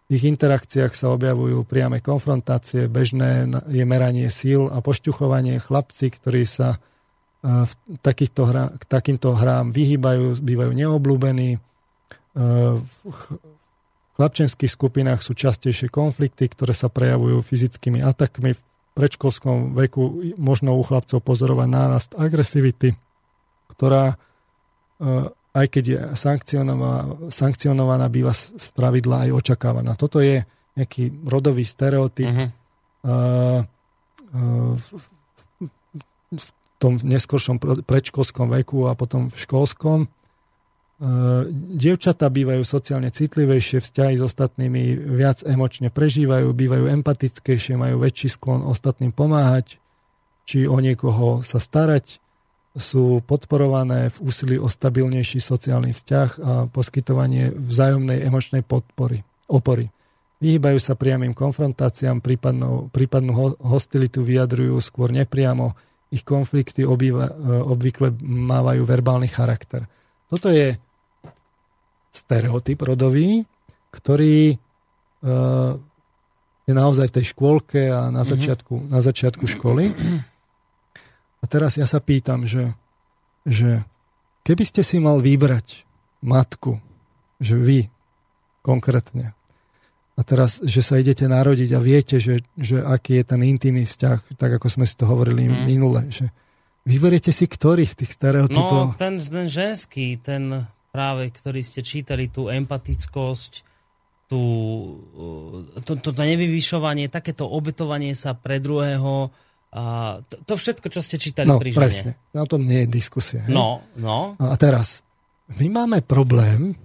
V 0.07 0.09
ich 0.15 0.23
interakciách 0.31 0.95
sa 0.95 1.11
objavujú 1.11 1.67
priame 1.67 1.99
konfrontácie, 1.99 2.87
bežné 2.87 3.51
je 3.67 3.83
meranie 3.83 4.31
síl 4.31 4.71
a 4.71 4.79
pošťuchovanie. 4.79 5.59
Chlapci, 5.59 6.07
ktorí 6.07 6.47
sa 6.47 6.77
e, 6.77 7.67
v 7.67 7.71
takýchto 7.99 8.47
hra, 8.47 8.71
k 8.79 8.83
takýmto 8.87 9.35
hrám 9.35 9.75
vyhýbajú, 9.75 10.39
bývajú 10.39 10.71
neobľúbení. 10.71 11.57
E, 11.57 11.59
v 12.79 13.19
chlapčenských 14.15 14.71
skupinách 14.71 15.19
sú 15.19 15.35
častejšie 15.35 15.91
konflikty, 15.91 16.47
ktoré 16.47 16.71
sa 16.71 16.87
prejavujú 16.87 17.43
fyzickými 17.43 17.99
atakmi, 17.99 18.55
predškolskom 18.95 19.75
veku 19.75 20.33
možno 20.39 20.79
u 20.79 20.83
chlapcov 20.83 21.19
pozorovať 21.19 21.67
nárast 21.67 22.11
agresivity, 22.15 22.95
ktorá 23.75 24.15
e, 24.15 24.15
aj 25.55 25.67
keď 25.71 25.83
je 25.83 25.99
sankcionovaná, 26.19 27.31
sankcionovaná, 27.31 28.11
býva 28.11 28.35
z 28.35 28.51
pravidla 28.75 29.27
aj 29.27 29.39
očakávaná. 29.39 29.95
Toto 29.95 30.19
je 30.19 30.43
nejaký 30.75 31.23
rodový 31.23 31.63
stereotyp 31.63 32.27
uh-huh. 32.27 33.63
v 36.35 36.45
tom 36.75 36.99
neskoršom 36.99 37.87
predškolskom 37.87 38.51
veku 38.51 38.91
a 38.91 38.99
potom 38.99 39.31
v 39.31 39.37
školskom. 39.39 40.11
Dievčatá 41.75 42.31
bývajú 42.31 42.63
sociálne 42.63 43.11
citlivejšie, 43.11 43.83
vzťahy 43.83 44.15
s 44.15 44.23
ostatnými 44.23 44.95
viac 44.95 45.43
emočne 45.43 45.91
prežívajú, 45.91 46.47
bývajú 46.55 46.87
empatickejšie, 46.87 47.75
majú 47.75 47.99
väčší 47.99 48.31
sklon 48.31 48.63
ostatným 48.63 49.11
pomáhať, 49.11 49.75
či 50.47 50.63
o 50.71 50.79
niekoho 50.79 51.43
sa 51.43 51.59
starať, 51.59 52.23
sú 52.75 53.19
podporované 53.23 54.07
v 54.11 54.17
úsilí 54.23 54.55
o 54.55 54.71
stabilnejší 54.71 55.43
sociálny 55.43 55.91
vzťah 55.95 56.29
a 56.39 56.51
poskytovanie 56.71 57.51
vzájomnej 57.51 58.23
emočnej 58.23 58.63
podpory, 58.63 59.23
opory. 59.51 59.91
Vyhýbajú 60.43 60.79
sa 60.79 60.99
priamým 60.99 61.31
konfrontáciám, 61.31 62.19
prípadnú, 62.19 62.91
prípadnú 62.91 63.55
hostilitu 63.63 64.23
vyjadrujú 64.23 64.75
skôr 64.83 65.11
nepriamo, 65.11 65.75
ich 66.11 66.23
konflikty 66.27 66.87
obýva, 66.87 67.31
obvykle 67.67 68.15
mávajú 68.23 68.83
verbálny 68.87 69.27
charakter. 69.27 69.87
Toto 70.35 70.51
je 70.51 70.75
stereotyp 72.11 72.83
rodový, 72.83 73.47
ktorý 73.95 74.51
uh, 74.51 75.79
je 76.67 76.73
naozaj 76.75 77.07
v 77.07 77.15
tej 77.15 77.25
škôlke 77.31 77.87
a 77.87 78.11
na 78.11 78.27
mhm. 78.27 78.29
začiatku, 78.35 78.73
mm-hmm. 78.75 78.91
na 78.91 78.99
začiatku 78.99 79.45
školy. 79.47 79.95
A 81.39 81.43
teraz 81.47 81.79
ja 81.79 81.87
sa 81.87 82.03
pýtam, 82.03 82.43
že, 82.43 82.75
že 83.47 83.87
keby 84.43 84.67
ste 84.67 84.83
si 84.83 84.99
mal 84.99 85.23
vybrať 85.23 85.87
matku, 86.19 86.83
že 87.39 87.55
vy 87.55 87.79
konkrétne, 88.59 89.37
a 90.15 90.21
teraz, 90.23 90.63
že 90.63 90.79
sa 90.79 90.95
idete 90.95 91.27
narodiť 91.27 91.75
a 91.75 91.79
viete, 91.83 92.23
že, 92.23 92.39
že 92.55 92.79
aký 92.79 93.19
je 93.19 93.25
ten 93.27 93.41
intimný 93.43 93.83
vzťah, 93.83 94.39
tak 94.39 94.55
ako 94.55 94.71
sme 94.71 94.87
si 94.87 94.95
to 94.95 95.03
hovorili 95.03 95.43
mm. 95.43 95.67
minule, 95.67 96.07
že 96.07 96.31
vyberiete 96.85 97.33
si 97.33 97.49
ktorý 97.49 97.83
z 97.83 98.05
tých 98.05 98.11
stereotypov? 98.15 98.93
No, 98.93 98.97
ten, 98.97 99.17
ten 99.17 99.49
ženský, 99.49 100.21
ten 100.21 100.69
práve, 100.93 101.27
ktorý 101.33 101.59
ste 101.59 101.83
čítali, 101.83 102.31
tú 102.31 102.47
empatickosť, 102.47 103.53
tú, 104.31 104.41
to, 105.83 105.91
to, 105.99 106.09
to 106.15 106.21
nevyvyšovanie, 106.23 107.11
takéto 107.11 107.45
obetovanie 107.45 108.15
sa 108.15 108.31
pre 108.33 108.63
druhého, 108.63 109.29
a 109.75 109.83
to, 110.23 110.39
to 110.47 110.53
všetko, 110.55 110.87
čo 110.87 111.03
ste 111.03 111.19
čítali 111.19 111.51
no, 111.51 111.59
pri 111.59 111.75
žene. 111.75 111.81
presne. 111.83 112.11
Na 112.31 112.47
tom 112.47 112.63
nie 112.63 112.87
je 112.87 112.87
diskusia. 112.87 113.43
No, 113.51 113.83
no. 113.99 114.39
A 114.39 114.55
teraz, 114.55 115.03
my 115.51 115.67
máme 115.67 115.99
problém 115.99 116.79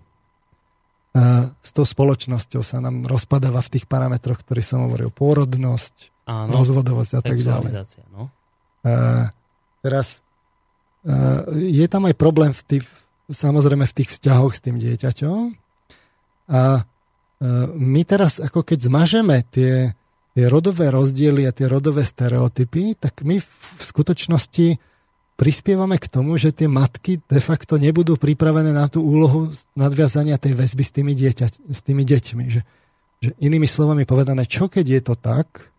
uh, 1.15 1.55
s 1.63 1.71
tou 1.71 1.87
spoločnosťou, 1.87 2.67
sa 2.67 2.83
nám 2.83 3.07
rozpadáva 3.07 3.63
v 3.63 3.79
tých 3.79 3.87
parametroch, 3.87 4.43
ktorý 4.43 4.59
som 4.59 4.91
hovoril, 4.91 5.15
pôrodnosť, 5.15 6.27
Áno, 6.27 6.51
rozvodovosť 6.51 7.13
a 7.15 7.23
tak 7.23 7.39
ďalej. 7.39 7.71
No. 8.11 8.27
Uh, 8.83 9.31
teraz 9.81 10.20
uh, 11.05 11.44
je 11.57 11.86
tam 11.89 12.09
aj 12.09 12.15
problém 12.16 12.52
v 12.52 12.62
tých, 12.65 12.86
samozrejme 13.31 13.85
v 13.85 13.97
tých 13.97 14.11
vzťahoch 14.16 14.52
s 14.52 14.61
tým 14.61 14.77
dieťaťom. 14.77 15.61
A 16.51 16.62
e, 16.74 16.82
my 17.78 18.02
teraz, 18.02 18.43
ako 18.43 18.66
keď 18.66 18.90
zmažeme 18.90 19.47
tie, 19.55 19.94
tie 20.35 20.44
rodové 20.51 20.90
rozdiely 20.90 21.47
a 21.47 21.55
tie 21.55 21.70
rodové 21.70 22.02
stereotypy, 22.02 22.98
tak 22.98 23.23
my 23.23 23.39
v 23.39 23.81
skutočnosti 23.81 24.82
prispievame 25.39 25.97
k 25.97 26.11
tomu, 26.11 26.36
že 26.36 26.52
tie 26.52 26.69
matky 26.69 27.23
de 27.24 27.40
facto 27.40 27.81
nebudú 27.81 28.20
pripravené 28.20 28.77
na 28.77 28.90
tú 28.93 29.01
úlohu 29.01 29.48
nadviazania 29.73 30.36
tej 30.36 30.52
väzby 30.52 30.85
s 30.85 30.93
tými, 30.93 31.12
dieťa, 31.16 31.47
s 31.70 31.81
tými 31.81 32.05
deťmi. 32.05 32.44
Že, 32.51 32.61
že 33.24 33.31
inými 33.40 33.65
slovami 33.65 34.05
povedané, 34.05 34.44
čo 34.44 34.69
keď 34.69 34.85
je 34.85 35.01
to 35.01 35.15
tak, 35.16 35.70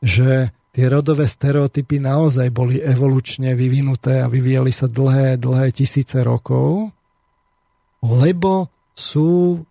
že 0.00 0.48
tie 0.72 0.86
rodové 0.88 1.28
stereotypy 1.28 2.00
naozaj 2.00 2.48
boli 2.48 2.80
evolučne 2.80 3.52
vyvinuté 3.52 4.24
a 4.24 4.32
vyvíjali 4.32 4.72
sa 4.72 4.88
dlhé, 4.88 5.36
dlhé 5.36 5.68
tisíce 5.76 6.16
rokov, 6.24 6.88
lebo 8.02 8.72
sú 8.96 9.62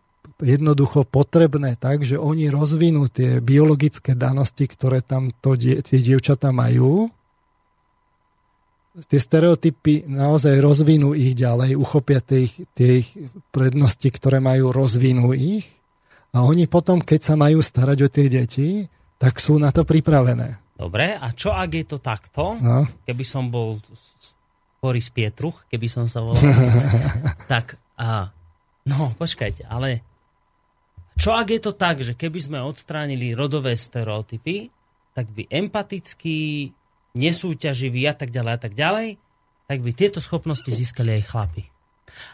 jednoducho 0.42 1.06
potrebné 1.06 1.78
tak, 1.78 2.02
že 2.02 2.18
oni 2.18 2.50
rozvinú 2.50 3.06
tie 3.10 3.42
biologické 3.42 4.18
danosti, 4.18 4.66
ktoré 4.66 5.06
tam 5.06 5.30
to, 5.42 5.54
tie 5.58 6.00
dievčatá 6.02 6.50
majú. 6.50 7.10
Tie 9.08 9.22
stereotypy 9.22 10.04
naozaj 10.10 10.60
rozvinú 10.60 11.16
ich 11.16 11.32
ďalej, 11.38 11.80
uchopia 11.80 12.20
tie, 12.20 12.50
tie 12.76 13.06
ich 13.06 13.10
prednosti, 13.54 14.04
ktoré 14.04 14.44
majú, 14.44 14.74
rozvinú 14.76 15.32
ich 15.32 15.64
a 16.36 16.44
oni 16.44 16.68
potom, 16.68 17.00
keď 17.00 17.20
sa 17.24 17.36
majú 17.40 17.64
starať 17.64 17.98
o 18.04 18.10
tie 18.12 18.28
deti, 18.28 18.84
tak 19.16 19.40
sú 19.40 19.60
na 19.62 19.72
to 19.72 19.88
pripravené. 19.88 20.60
Dobre, 20.82 21.14
a 21.14 21.30
čo 21.38 21.54
ak 21.54 21.70
je 21.78 21.86
to 21.86 22.02
takto? 22.02 22.58
No. 22.58 22.90
Keby 23.06 23.22
som 23.22 23.54
bol 23.54 23.78
Boris 24.82 25.14
Pietruch, 25.14 25.70
keby 25.70 25.86
som 25.86 26.10
sa 26.10 26.26
volal. 26.26 26.42
tak, 27.54 27.78
a, 28.02 28.34
no, 28.90 29.14
počkajte, 29.14 29.70
ale 29.70 30.02
čo 31.22 31.38
ak 31.38 31.54
je 31.54 31.62
to 31.62 31.78
tak, 31.78 32.02
že 32.02 32.18
keby 32.18 32.40
sme 32.42 32.58
odstránili 32.66 33.38
rodové 33.38 33.78
stereotypy, 33.78 34.74
tak 35.14 35.30
by 35.30 35.46
empatický, 35.54 36.74
nesúťaživý 37.14 38.10
a 38.10 38.18
tak 38.18 38.34
ďalej 38.34 38.52
a 38.58 38.60
tak 38.60 38.74
ďalej, 38.74 39.22
tak 39.70 39.80
by 39.86 39.92
tieto 39.94 40.18
schopnosti 40.18 40.66
získali 40.66 41.22
aj 41.22 41.30
chlapi. 41.30 41.64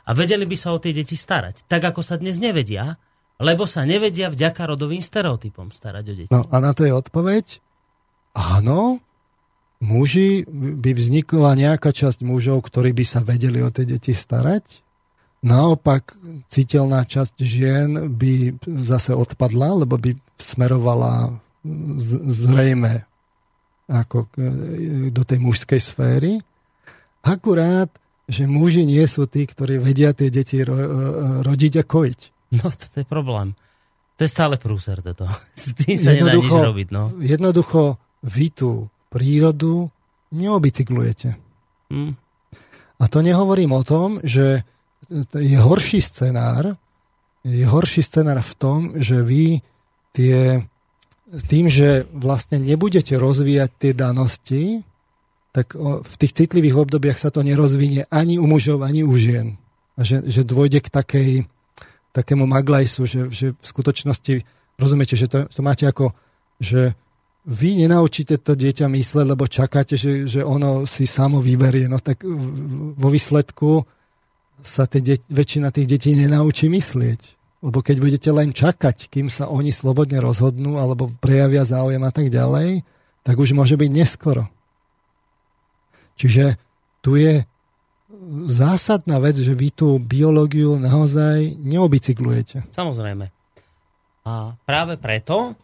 A 0.08 0.16
vedeli 0.16 0.48
by 0.48 0.56
sa 0.56 0.72
o 0.72 0.80
tie 0.80 0.96
deti 0.96 1.20
starať. 1.20 1.68
Tak 1.68 1.92
ako 1.92 2.00
sa 2.00 2.16
dnes 2.16 2.40
nevedia, 2.40 2.96
lebo 3.44 3.68
sa 3.68 3.84
nevedia 3.84 4.32
vďaka 4.32 4.72
rodovým 4.72 5.04
stereotypom 5.04 5.76
starať 5.76 6.06
o 6.08 6.14
deti. 6.16 6.32
No 6.32 6.48
a 6.48 6.56
na 6.64 6.72
to 6.72 6.88
je 6.88 6.96
odpoveď, 6.96 7.67
áno, 8.38 9.02
muži, 9.82 10.46
by 10.54 10.94
vznikla 10.94 11.58
nejaká 11.58 11.90
časť 11.90 12.22
mužov, 12.22 12.70
ktorí 12.70 12.94
by 12.94 13.06
sa 13.06 13.26
vedeli 13.26 13.66
o 13.66 13.74
tie 13.74 13.90
deti 13.90 14.14
starať. 14.14 14.86
Naopak, 15.42 16.18
citeľná 16.50 17.06
časť 17.06 17.42
žien 17.42 18.14
by 18.14 18.58
zase 18.86 19.14
odpadla, 19.14 19.86
lebo 19.86 19.98
by 19.98 20.18
smerovala 20.38 21.38
zrejme 22.26 23.06
ako 23.88 24.28
do 25.14 25.24
tej 25.24 25.40
mužskej 25.40 25.82
sféry. 25.82 26.42
Akurát, 27.24 27.88
že 28.28 28.44
muži 28.44 28.84
nie 28.84 29.04
sú 29.08 29.30
tí, 29.30 29.48
ktorí 29.48 29.80
vedia 29.80 30.12
tie 30.12 30.28
deti 30.28 30.60
ro, 30.64 30.76
rodiť 31.44 31.74
a 31.80 31.84
kojiť. 31.88 32.20
No, 32.60 32.68
to 32.72 33.04
je 33.04 33.08
problém. 33.08 33.56
To 34.18 34.26
je 34.26 34.32
stále 34.32 34.58
prúser 34.58 35.00
toto. 35.06 35.30
S 35.56 35.72
tým 35.78 35.96
sa 35.96 36.12
nedá 36.12 36.36
nič 36.36 36.50
robiť. 36.50 36.88
No. 36.92 37.16
Jednoducho 37.22 37.96
vy 38.24 38.50
tú 38.54 38.90
prírodu 39.12 39.90
neobicyklujete. 40.34 41.38
Hmm. 41.92 42.20
A 42.98 43.04
to 43.08 43.22
nehovorím 43.22 43.78
o 43.78 43.86
tom, 43.86 44.20
že 44.26 44.66
je 45.34 45.58
horší 45.58 46.02
scenár, 46.02 46.76
je 47.46 47.64
horší 47.64 48.04
scenár 48.04 48.42
v 48.44 48.54
tom, 48.58 48.80
že 48.98 49.24
vy 49.24 49.62
tie, 50.12 50.66
tým, 51.48 51.70
že 51.70 52.10
vlastne 52.12 52.60
nebudete 52.60 53.16
rozvíjať 53.16 53.70
tie 53.78 53.92
danosti, 53.94 54.64
tak 55.56 55.74
v 55.78 56.14
tých 56.20 56.34
citlivých 56.34 56.76
obdobiach 56.76 57.18
sa 57.18 57.34
to 57.34 57.46
nerozvinie 57.46 58.06
ani 58.12 58.38
u 58.38 58.46
mužov, 58.46 58.84
ani 58.84 59.02
u 59.06 59.14
žien. 59.16 59.56
A 59.98 60.06
že, 60.06 60.22
že 60.26 60.46
dôjde 60.46 60.86
k 60.86 60.90
takej, 60.94 61.32
takému 62.14 62.46
maglajsu, 62.46 63.10
že, 63.10 63.22
že 63.34 63.48
v 63.58 63.66
skutočnosti, 63.66 64.46
rozumiete, 64.78 65.18
že 65.18 65.26
to, 65.26 65.50
to 65.50 65.62
máte 65.66 65.86
ako, 65.86 66.14
že 66.62 66.94
vy 67.48 67.80
nenaučíte 67.80 68.44
to 68.44 68.60
dieťa 68.60 68.92
mysleť, 68.92 69.26
lebo 69.26 69.48
čakáte, 69.48 69.96
že, 69.96 70.28
že 70.28 70.44
ono 70.44 70.84
si 70.84 71.08
samo 71.08 71.40
vyberie. 71.40 71.88
No 71.88 71.96
tak 72.04 72.28
vo 72.94 73.08
výsledku 73.08 73.88
sa 74.60 74.84
tie 74.84 75.00
de- 75.00 75.24
väčšina 75.32 75.72
tých 75.72 75.88
detí 75.88 76.12
nenaučí 76.12 76.68
myslieť. 76.68 77.22
Lebo 77.64 77.80
keď 77.80 77.98
budete 78.04 78.30
len 78.36 78.52
čakať, 78.52 79.08
kým 79.08 79.32
sa 79.32 79.48
oni 79.48 79.72
slobodne 79.72 80.20
rozhodnú 80.20 80.78
alebo 80.78 81.10
prejavia 81.24 81.64
záujem 81.64 82.04
a 82.04 82.12
tak 82.12 82.28
ďalej, 82.28 82.84
tak 83.24 83.36
už 83.40 83.56
môže 83.56 83.80
byť 83.80 83.90
neskoro. 83.96 84.52
Čiže 86.20 86.60
tu 87.00 87.16
je 87.16 87.48
zásadná 88.52 89.24
vec, 89.24 89.40
že 89.40 89.56
vy 89.56 89.72
tú 89.72 89.96
biológiu 90.04 90.76
naozaj 90.76 91.56
neobicyklujete. 91.64 92.68
Samozrejme. 92.76 93.32
A 94.28 94.60
práve 94.68 95.00
preto 95.00 95.56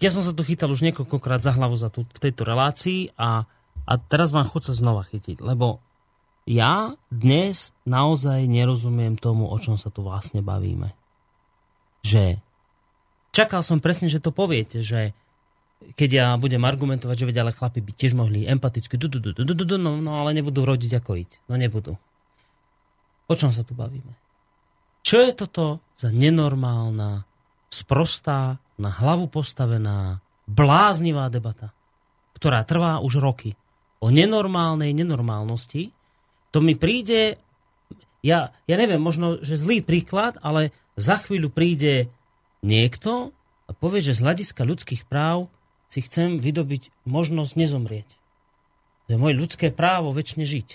ja 0.00 0.10
som 0.10 0.24
sa 0.24 0.32
tu 0.32 0.40
chytal 0.42 0.72
už 0.72 0.80
niekoľkokrát 0.80 1.44
za 1.44 1.52
hlavu 1.52 1.76
za 1.76 1.92
tú, 1.92 2.08
v 2.08 2.20
tejto 2.20 2.48
relácii 2.48 3.12
a, 3.20 3.44
a 3.84 3.92
teraz 4.08 4.32
vám 4.32 4.48
sa 4.48 4.72
znova 4.72 5.04
chytiť, 5.04 5.44
lebo 5.44 5.84
ja 6.48 6.96
dnes 7.12 7.76
naozaj 7.84 8.48
nerozumiem 8.48 9.20
tomu, 9.20 9.46
o 9.46 9.56
čom 9.60 9.76
sa 9.76 9.92
tu 9.92 10.00
vlastne 10.00 10.40
bavíme. 10.40 10.96
Že 12.00 12.40
čakal 13.30 13.60
som 13.60 13.78
presne, 13.78 14.08
že 14.08 14.24
to 14.24 14.32
poviete, 14.32 14.80
že 14.80 15.12
keď 15.80 16.10
ja 16.12 16.26
budem 16.36 16.60
argumentovať, 16.64 17.16
že 17.16 17.28
vedia, 17.28 17.44
ale 17.44 17.56
chlapi 17.56 17.80
by 17.80 17.92
tiež 17.92 18.12
mohli 18.12 18.44
empaticky, 18.44 19.00
du, 19.00 19.08
du, 19.08 19.20
du, 19.20 19.32
du, 19.32 19.44
du, 19.44 19.64
du, 19.64 19.76
no, 19.80 19.96
no 20.00 20.20
ale 20.20 20.36
nebudú 20.36 20.64
rodiť 20.64 21.00
ako 21.00 21.16
iť. 21.16 21.30
No 21.48 21.56
nebudú. 21.56 21.96
O 23.30 23.34
čom 23.36 23.52
sa 23.52 23.64
tu 23.64 23.72
bavíme? 23.72 24.12
Čo 25.00 25.24
je 25.24 25.32
toto 25.32 25.80
za 25.96 26.12
nenormálna, 26.12 27.24
sprostá, 27.72 28.60
na 28.80 28.88
hlavu 28.88 29.28
postavená, 29.28 30.24
bláznivá 30.48 31.28
debata, 31.28 31.76
ktorá 32.34 32.64
trvá 32.64 33.04
už 33.04 33.20
roky. 33.20 33.54
O 34.00 34.08
nenormálnej 34.08 34.96
nenormálnosti. 34.96 35.92
To 36.56 36.64
mi 36.64 36.72
príde, 36.72 37.36
ja, 38.24 38.56
ja 38.64 38.76
neviem, 38.80 38.98
možno, 38.98 39.44
že 39.44 39.60
zlý 39.60 39.84
príklad, 39.84 40.40
ale 40.40 40.72
za 40.96 41.20
chvíľu 41.20 41.52
príde 41.52 42.08
niekto 42.64 43.36
a 43.68 43.76
povie, 43.76 44.00
že 44.02 44.16
z 44.16 44.24
hľadiska 44.24 44.64
ľudských 44.64 45.02
práv 45.06 45.52
si 45.92 46.00
chcem 46.02 46.40
vydobiť 46.40 46.90
možnosť 47.04 47.52
nezomrieť. 47.54 48.08
To 49.06 49.08
je 49.14 49.18
moje 49.20 49.34
ľudské 49.36 49.70
právo 49.70 50.10
väčšine 50.10 50.48
žiť. 50.48 50.68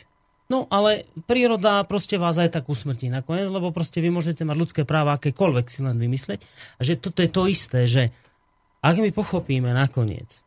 No 0.46 0.70
ale 0.70 1.10
príroda 1.26 1.82
proste 1.90 2.22
vás 2.22 2.38
aj 2.38 2.54
tak 2.62 2.70
usmrtí 2.70 3.10
nakoniec, 3.10 3.50
lebo 3.50 3.74
proste 3.74 3.98
vy 3.98 4.14
môžete 4.14 4.46
mať 4.46 4.58
ľudské 4.58 4.82
práva 4.86 5.18
akékoľvek 5.18 5.66
si 5.74 5.82
len 5.82 5.98
vymysleť. 5.98 6.46
A 6.78 6.82
že 6.86 7.02
toto 7.02 7.26
je 7.26 7.30
to 7.34 7.50
isté, 7.50 7.90
že 7.90 8.14
ak 8.86 9.02
my 9.02 9.10
pochopíme 9.10 9.74
nakoniec, 9.74 10.46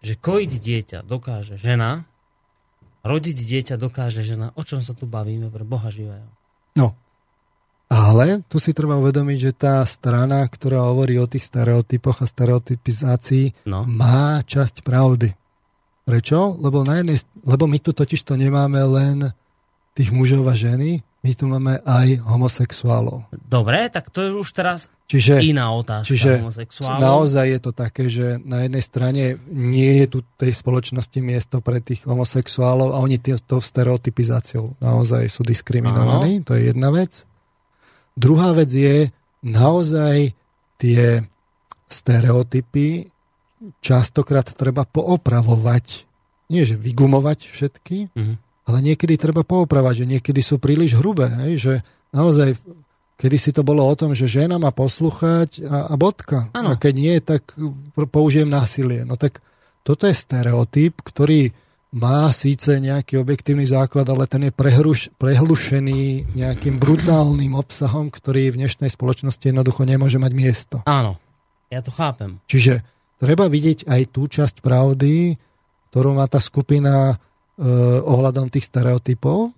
že 0.00 0.16
kojiť 0.16 0.52
dieťa 0.56 0.98
dokáže 1.04 1.60
žena, 1.60 2.08
rodiť 3.04 3.36
dieťa 3.36 3.76
dokáže 3.76 4.24
žena, 4.24 4.56
o 4.56 4.62
čom 4.64 4.80
sa 4.80 4.96
tu 4.96 5.04
bavíme 5.04 5.52
pre 5.52 5.68
Boha 5.68 5.92
živého? 5.92 6.28
No, 6.72 6.96
ale 7.88 8.44
tu 8.48 8.60
si 8.60 8.76
treba 8.76 9.00
uvedomiť, 9.00 9.38
že 9.40 9.52
tá 9.52 9.80
strana, 9.84 10.44
ktorá 10.44 10.88
hovorí 10.88 11.16
o 11.20 11.28
tých 11.28 11.48
stereotypoch 11.48 12.20
a 12.20 12.26
stereotypizácii, 12.28 13.64
no. 13.64 13.88
má 13.88 14.44
časť 14.44 14.84
pravdy. 14.84 15.32
Prečo? 16.08 16.56
Lebo, 16.56 16.88
na 16.88 17.04
jednej, 17.04 17.20
lebo 17.44 17.68
my 17.68 17.78
tu 17.84 17.92
totiž 17.92 18.24
to 18.24 18.32
nemáme 18.40 18.80
len 18.80 19.28
tých 19.92 20.08
mužov 20.08 20.48
a 20.48 20.56
ženy, 20.56 21.04
my 21.20 21.32
tu 21.34 21.44
máme 21.50 21.82
aj 21.82 22.22
homosexuálov. 22.24 23.28
Dobre, 23.34 23.90
tak 23.90 24.08
to 24.08 24.22
je 24.22 24.30
už 24.32 24.48
teraz 24.54 24.86
čiže, 25.10 25.42
iná 25.42 25.74
otázka 25.74 26.06
čiže 26.06 26.46
naozaj 27.02 27.46
je 27.58 27.60
to 27.60 27.72
také, 27.74 28.06
že 28.06 28.38
na 28.46 28.62
jednej 28.62 28.84
strane 28.84 29.24
nie 29.50 30.04
je 30.04 30.06
tu 30.06 30.18
tej 30.38 30.54
spoločnosti 30.54 31.18
miesto 31.18 31.58
pre 31.58 31.82
tých 31.82 32.06
homosexuálov 32.06 32.94
a 32.94 33.02
oni 33.02 33.18
tou 33.18 33.58
stereotypizáciou 33.58 34.78
naozaj 34.78 35.26
sú 35.26 35.42
diskriminovaní, 35.42 36.40
Áno. 36.40 36.46
to 36.46 36.52
je 36.54 36.70
jedna 36.70 36.94
vec. 36.94 37.26
Druhá 38.14 38.54
vec 38.54 38.70
je, 38.70 39.10
naozaj 39.42 40.34
tie 40.78 41.26
stereotypy 41.90 43.10
častokrát 43.82 44.46
treba 44.54 44.86
poopravovať. 44.86 46.08
Nie, 46.48 46.64
že 46.64 46.80
vygumovať 46.80 47.52
všetky, 47.52 48.16
mm-hmm. 48.16 48.36
ale 48.72 48.78
niekedy 48.80 49.20
treba 49.20 49.44
poopravať, 49.44 50.04
že 50.04 50.10
niekedy 50.16 50.40
sú 50.40 50.56
príliš 50.56 50.96
hrubé. 50.96 51.28
Hej? 51.44 51.52
Že 51.60 51.74
naozaj, 52.16 52.56
kedy 53.20 53.36
si 53.36 53.50
to 53.52 53.60
bolo 53.60 53.84
o 53.84 53.94
tom, 53.98 54.16
že 54.16 54.30
žena 54.30 54.56
má 54.56 54.72
poslúchať 54.72 55.60
a, 55.68 55.92
a 55.92 55.94
bodka. 56.00 56.48
Ano. 56.56 56.72
A 56.72 56.80
keď 56.80 56.94
nie, 56.96 57.16
tak 57.20 57.52
použijem 58.08 58.48
násilie. 58.48 59.04
No 59.04 59.20
tak 59.20 59.44
toto 59.84 60.08
je 60.08 60.16
stereotyp, 60.16 61.04
ktorý 61.04 61.52
má 61.88 62.28
síce 62.36 62.76
nejaký 62.76 63.16
objektívny 63.16 63.64
základ, 63.64 64.04
ale 64.12 64.28
ten 64.28 64.48
je 64.48 64.52
prehruš, 64.52 65.08
prehlušený 65.16 66.36
nejakým 66.36 66.76
brutálnym 66.76 67.56
obsahom, 67.56 68.12
ktorý 68.12 68.52
v 68.52 68.60
dnešnej 68.64 68.92
spoločnosti 68.92 69.40
jednoducho 69.40 69.88
nemôže 69.88 70.20
mať 70.20 70.32
miesto. 70.36 70.76
Áno, 70.84 71.16
ja 71.72 71.80
to 71.80 71.88
chápem. 71.88 72.44
Čiže 72.44 72.84
treba 73.18 73.50
vidieť 73.50 73.90
aj 73.90 74.02
tú 74.14 74.30
časť 74.30 74.62
pravdy, 74.62 75.34
ktorú 75.90 76.14
má 76.14 76.30
tá 76.30 76.38
skupina 76.38 77.12
e, 77.12 77.16
ohľadom 78.02 78.48
tých 78.48 78.70
stereotypov, 78.70 79.52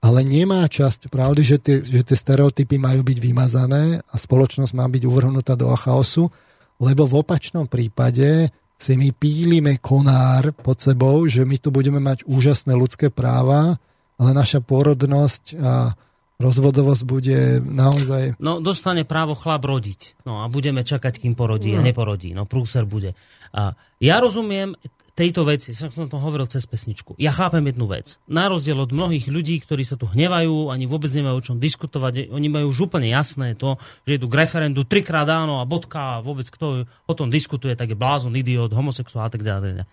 ale 0.00 0.24
nemá 0.24 0.64
časť 0.64 1.12
pravdy, 1.12 1.42
že 1.44 1.56
tie, 1.60 1.76
že 1.84 2.00
tie 2.06 2.16
stereotypy 2.16 2.80
majú 2.80 3.04
byť 3.04 3.18
vymazané 3.20 4.00
a 4.00 4.14
spoločnosť 4.16 4.72
má 4.72 4.88
byť 4.88 5.02
uvrhnutá 5.04 5.58
do 5.60 5.68
chaosu, 5.76 6.32
lebo 6.80 7.04
v 7.04 7.20
opačnom 7.20 7.68
prípade 7.68 8.48
si 8.80 8.96
my 8.96 9.12
pílime 9.12 9.76
konár 9.76 10.56
pod 10.56 10.80
sebou, 10.80 11.28
že 11.28 11.44
my 11.44 11.60
tu 11.60 11.68
budeme 11.68 12.00
mať 12.00 12.24
úžasné 12.24 12.72
ľudské 12.72 13.12
práva, 13.12 13.76
ale 14.16 14.30
naša 14.32 14.64
pôrodnosť 14.64 15.42
a 15.60 15.92
rozvodovosť 16.40 17.02
bude 17.04 17.60
naozaj... 17.60 18.40
No, 18.40 18.64
dostane 18.64 19.04
právo 19.04 19.36
chlap 19.36 19.62
rodiť. 19.62 20.24
No 20.24 20.40
a 20.40 20.48
budeme 20.48 20.80
čakať, 20.80 21.20
kým 21.20 21.36
porodí 21.36 21.76
no. 21.76 21.78
a 21.78 21.86
neporodí. 21.86 22.32
No, 22.32 22.48
prúser 22.48 22.88
bude. 22.88 23.12
A 23.52 23.76
ja 24.00 24.16
rozumiem 24.18 24.74
tejto 25.20 25.44
veci, 25.44 25.76
som 25.76 25.92
som 25.92 26.08
to 26.08 26.16
hovoril 26.16 26.48
cez 26.48 26.64
pesničku. 26.64 27.12
Ja 27.20 27.28
chápem 27.28 27.60
jednu 27.68 27.84
vec. 27.84 28.16
Na 28.24 28.48
rozdiel 28.48 28.80
od 28.80 28.88
mnohých 28.88 29.28
ľudí, 29.28 29.60
ktorí 29.60 29.84
sa 29.84 30.00
tu 30.00 30.08
hnevajú, 30.08 30.72
ani 30.72 30.88
vôbec 30.88 31.12
nemajú 31.12 31.36
o 31.36 31.44
čom 31.44 31.56
diskutovať, 31.60 32.32
oni 32.32 32.48
majú 32.48 32.72
už 32.72 32.88
úplne 32.88 33.12
jasné 33.12 33.52
to, 33.52 33.76
že 34.08 34.16
idú 34.16 34.32
k 34.32 34.38
referendu 34.40 34.88
trikrát 34.88 35.28
áno 35.28 35.60
a 35.60 35.68
bodka 35.68 36.18
a 36.18 36.22
vôbec 36.24 36.48
kto 36.48 36.88
o 36.88 37.14
tom 37.14 37.28
diskutuje, 37.28 37.76
tak 37.76 37.92
je 37.92 38.00
blázon, 38.00 38.32
idiot, 38.32 38.72
homosexuál 38.72 39.28
a 39.28 39.32
tak 39.32 39.44
ďalej. 39.44 39.84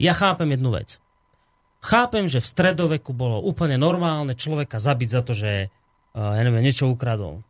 Ja 0.00 0.16
chápem 0.16 0.48
jednu 0.56 0.72
vec. 0.72 0.96
Chápem, 1.82 2.30
že 2.30 2.38
v 2.38 2.46
stredoveku 2.46 3.10
bolo 3.10 3.42
úplne 3.42 3.74
normálne 3.74 4.38
človeka 4.38 4.78
zabiť 4.78 5.08
za 5.10 5.20
to, 5.26 5.34
že 5.34 5.74
ja 6.12 6.42
neviem, 6.44 6.64
niečo 6.64 6.88
ukradol. 6.92 7.40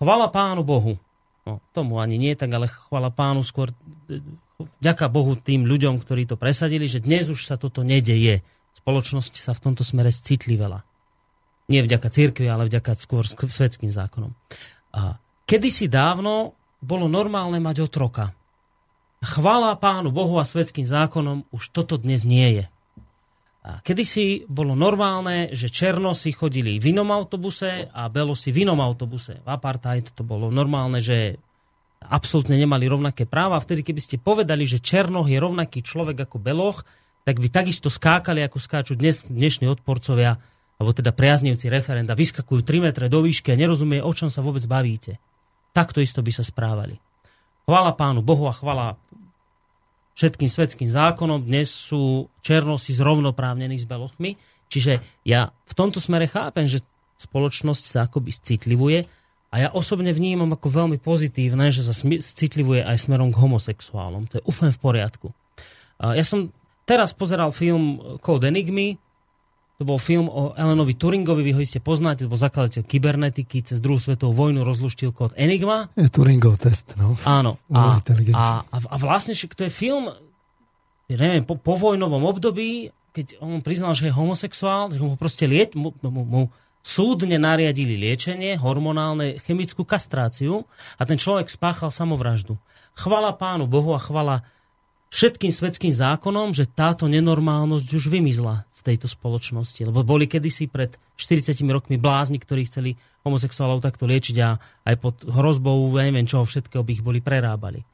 Chvala 0.00 0.32
pánu 0.32 0.66
Bohu. 0.66 0.98
No, 1.46 1.62
tomu 1.72 2.02
ani 2.02 2.20
nie 2.20 2.36
tak, 2.36 2.52
ale 2.52 2.68
chvala 2.68 3.08
pánu 3.08 3.40
skôr 3.40 3.72
ďaká 4.82 5.08
Bohu 5.08 5.36
tým 5.36 5.64
ľuďom, 5.64 6.02
ktorí 6.04 6.28
to 6.28 6.36
presadili, 6.36 6.84
že 6.84 7.00
dnes 7.00 7.32
už 7.32 7.48
sa 7.48 7.56
toto 7.56 7.80
nedeje. 7.80 8.44
Spoločnosť 8.76 9.34
sa 9.40 9.52
v 9.56 9.62
tomto 9.64 9.84
smere 9.84 10.12
citlivela. 10.12 10.84
Nie 11.70 11.86
vďaka 11.86 12.08
cirkvi, 12.10 12.50
ale 12.50 12.66
vďaka 12.66 12.98
skôr 12.98 13.24
svetským 13.24 13.88
zákonom. 13.88 14.34
A 14.90 15.22
kedysi 15.46 15.86
dávno 15.86 16.58
bolo 16.82 17.06
normálne 17.06 17.62
mať 17.62 17.86
otroka. 17.86 18.34
Chvála 19.20 19.76
pánu 19.76 20.10
Bohu 20.10 20.40
a 20.40 20.48
svetským 20.48 20.88
zákonom 20.88 21.44
už 21.52 21.70
toto 21.70 22.00
dnes 22.00 22.24
nie 22.24 22.56
je. 22.56 22.64
Kedysi 23.60 24.48
bolo 24.48 24.72
normálne, 24.72 25.52
že 25.52 25.68
černosi 25.68 26.32
chodili 26.32 26.80
v 26.80 26.96
inom 26.96 27.12
autobuse 27.12 27.92
a 27.92 28.08
belosi 28.08 28.48
v 28.56 28.64
inom 28.64 28.80
autobuse. 28.80 29.44
V 29.44 29.48
apartheid 29.52 30.16
to 30.16 30.24
bolo 30.24 30.48
normálne, 30.48 31.04
že 31.04 31.36
absolútne 32.00 32.56
nemali 32.56 32.88
rovnaké 32.88 33.28
práva. 33.28 33.60
Vtedy, 33.60 33.84
keby 33.84 34.00
ste 34.00 34.16
povedali, 34.16 34.64
že 34.64 34.80
Černoch 34.80 35.28
je 35.28 35.36
rovnaký 35.36 35.84
človek 35.84 36.24
ako 36.24 36.40
Beloch, 36.40 36.88
tak 37.28 37.36
by 37.36 37.52
takisto 37.52 37.92
skákali, 37.92 38.40
ako 38.40 38.56
skáču 38.56 38.96
dnes, 38.96 39.20
dnešní 39.28 39.68
odporcovia, 39.68 40.40
alebo 40.80 40.96
teda 40.96 41.12
priaznivci 41.12 41.68
referenda, 41.68 42.16
vyskakujú 42.16 42.64
3 42.64 42.88
metre 42.88 43.12
do 43.12 43.20
výšky 43.20 43.52
a 43.52 43.60
nerozumie, 43.60 44.00
o 44.00 44.12
čom 44.16 44.32
sa 44.32 44.40
vôbec 44.40 44.64
bavíte. 44.64 45.20
Takto 45.76 46.00
isto 46.00 46.24
by 46.24 46.32
sa 46.32 46.40
správali. 46.40 46.96
Chvala 47.68 47.92
pánu 47.92 48.24
Bohu 48.24 48.48
a 48.48 48.56
chvala 48.56 48.96
všetkým 50.20 50.52
svetským 50.52 50.92
zákonom. 50.92 51.48
Dnes 51.48 51.72
sú 51.72 52.28
černosi 52.44 52.92
zrovnoprávnení 52.92 53.80
s 53.80 53.88
belochmi. 53.88 54.36
Čiže 54.68 55.00
ja 55.24 55.48
v 55.64 55.72
tomto 55.72 55.96
smere 55.96 56.28
chápem, 56.28 56.68
že 56.68 56.84
spoločnosť 57.16 57.84
sa 57.88 58.04
akoby 58.04 58.28
citlivuje 58.36 59.08
a 59.48 59.54
ja 59.56 59.68
osobne 59.72 60.12
vnímam 60.12 60.52
ako 60.52 60.68
veľmi 60.84 61.00
pozitívne, 61.00 61.72
že 61.72 61.88
sa 61.88 61.96
citlivuje 62.20 62.84
aj 62.84 63.08
smerom 63.08 63.32
k 63.32 63.40
homosexuálom. 63.40 64.28
To 64.28 64.38
je 64.38 64.44
úplne 64.44 64.76
v 64.76 64.80
poriadku. 64.84 65.28
Ja 65.98 66.22
som 66.22 66.52
teraz 66.84 67.16
pozeral 67.16 67.50
film 67.50 68.20
Code 68.20 68.46
Enigmy, 68.46 69.00
To 69.80 69.88
bol 69.88 69.96
film 69.96 70.28
o 70.28 70.52
Elenovi 70.60 70.92
Turingovi, 70.92 71.40
vy 71.40 71.56
ho 71.56 71.60
iste 71.64 71.80
poznáte, 71.80 72.28
to 72.28 72.28
bol 72.28 72.36
zakladateľ 72.36 72.84
kybernetiky, 72.84 73.64
cez 73.64 73.80
druhú 73.80 73.96
svetovú 73.96 74.36
vojnu 74.36 74.60
rozluštil 74.60 75.08
kód 75.08 75.32
Enigma. 75.40 75.88
Je 75.96 76.12
Turingov 76.12 76.60
test, 76.60 76.92
no. 77.00 77.16
Áno. 77.24 77.56
A, 77.72 77.96
a, 78.36 78.44
a, 78.68 78.76
a 78.76 78.96
vlastne 79.00 79.32
to 79.32 79.64
je 79.64 79.72
film, 79.72 80.12
ja 81.08 81.16
neviem, 81.16 81.48
po, 81.48 81.56
po 81.56 81.80
vojnovom 81.80 82.28
období, 82.28 82.92
keď 83.16 83.40
on 83.40 83.64
priznal, 83.64 83.96
že 83.96 84.12
je 84.12 84.18
homosexuál, 84.20 84.92
že 84.92 85.00
mu 85.00 85.16
proste 85.16 85.48
liet, 85.48 85.72
mu, 85.72 85.96
mu, 86.04 86.28
mu 86.28 86.42
súdne 86.84 87.40
nariadili 87.40 87.96
liečenie, 87.96 88.60
hormonálne, 88.60 89.40
chemickú 89.48 89.88
kastráciu 89.88 90.68
a 91.00 91.08
ten 91.08 91.16
človek 91.16 91.48
spáchal 91.48 91.88
samovraždu. 91.88 92.60
Chvala 93.00 93.32
pánu 93.32 93.64
Bohu 93.64 93.96
a 93.96 94.00
chvala 94.00 94.44
všetkým 95.10 95.50
svetským 95.50 95.90
zákonom, 95.90 96.54
že 96.54 96.70
táto 96.70 97.10
nenormálnosť 97.10 97.88
už 97.90 98.08
vymizla 98.08 98.64
z 98.70 98.80
tejto 98.94 99.10
spoločnosti. 99.10 99.82
Lebo 99.82 100.06
boli 100.06 100.30
kedysi 100.30 100.70
pred 100.70 100.94
40 101.18 101.60
rokmi 101.68 101.98
blázni, 101.98 102.38
ktorí 102.38 102.70
chceli 102.70 102.96
homosexuálov 103.26 103.84
takto 103.84 104.08
liečiť 104.08 104.36
a 104.40 104.56
aj 104.86 104.96
pod 104.96 105.14
hrozbou, 105.26 105.92
neviem 105.98 106.24
čoho 106.24 106.46
všetkého 106.46 106.80
by 106.80 106.90
ich 106.96 107.04
boli 107.04 107.20
prerábali. 107.20 107.84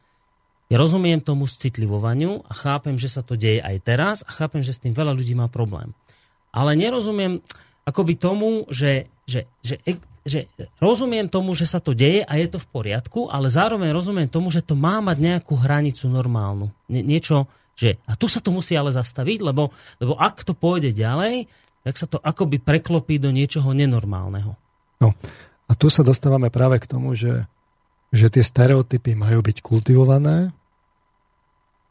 Ja 0.66 0.82
rozumiem 0.82 1.22
tomu 1.22 1.46
citlivovaniu 1.46 2.42
a 2.46 2.52
chápem, 2.54 2.98
že 2.98 3.10
sa 3.10 3.22
to 3.22 3.38
deje 3.38 3.62
aj 3.62 3.76
teraz 3.86 4.16
a 4.26 4.30
chápem, 4.30 4.62
že 4.62 4.74
s 4.74 4.82
tým 4.82 4.94
veľa 4.94 5.14
ľudí 5.14 5.34
má 5.34 5.46
problém. 5.46 5.94
Ale 6.50 6.74
nerozumiem 6.74 7.38
akoby 7.86 8.18
tomu, 8.18 8.66
že, 8.66 9.06
že, 9.26 9.44
že 9.60 9.78
že 10.26 10.50
rozumiem 10.82 11.30
tomu, 11.30 11.54
že 11.54 11.70
sa 11.70 11.78
to 11.78 11.94
deje 11.94 12.26
a 12.26 12.34
je 12.34 12.50
to 12.50 12.58
v 12.58 12.66
poriadku, 12.66 13.30
ale 13.30 13.46
zároveň 13.46 13.94
rozumiem 13.94 14.26
tomu, 14.26 14.50
že 14.50 14.58
to 14.58 14.74
má 14.74 14.98
mať 14.98 15.22
nejakú 15.22 15.54
hranicu 15.54 16.10
normálnu. 16.10 16.66
Nie, 16.90 17.06
niečo, 17.06 17.46
že... 17.78 17.94
A 18.10 18.18
tu 18.18 18.26
sa 18.26 18.42
to 18.42 18.50
musí 18.50 18.74
ale 18.74 18.90
zastaviť, 18.90 19.38
lebo, 19.46 19.70
lebo 20.02 20.18
ak 20.18 20.42
to 20.42 20.50
pôjde 20.50 20.90
ďalej, 20.90 21.46
tak 21.86 21.94
sa 21.94 22.10
to 22.10 22.18
akoby 22.18 22.58
preklopí 22.58 23.22
do 23.22 23.30
niečoho 23.30 23.70
nenormálneho. 23.70 24.58
No, 24.98 25.14
a 25.70 25.72
tu 25.78 25.86
sa 25.86 26.02
dostávame 26.02 26.50
práve 26.50 26.82
k 26.82 26.90
tomu, 26.90 27.14
že, 27.14 27.46
že 28.10 28.26
tie 28.26 28.42
stereotypy 28.42 29.14
majú 29.14 29.46
byť 29.46 29.62
kultivované, 29.62 30.50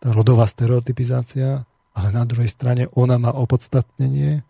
tá 0.03 0.11
rodová 0.11 0.43
stereotypizácia, 0.43 1.63
ale 1.95 2.07
na 2.11 2.27
druhej 2.27 2.51
strane 2.51 2.91
ona 2.99 3.15
má 3.15 3.31
opodstatnenie 3.31 4.43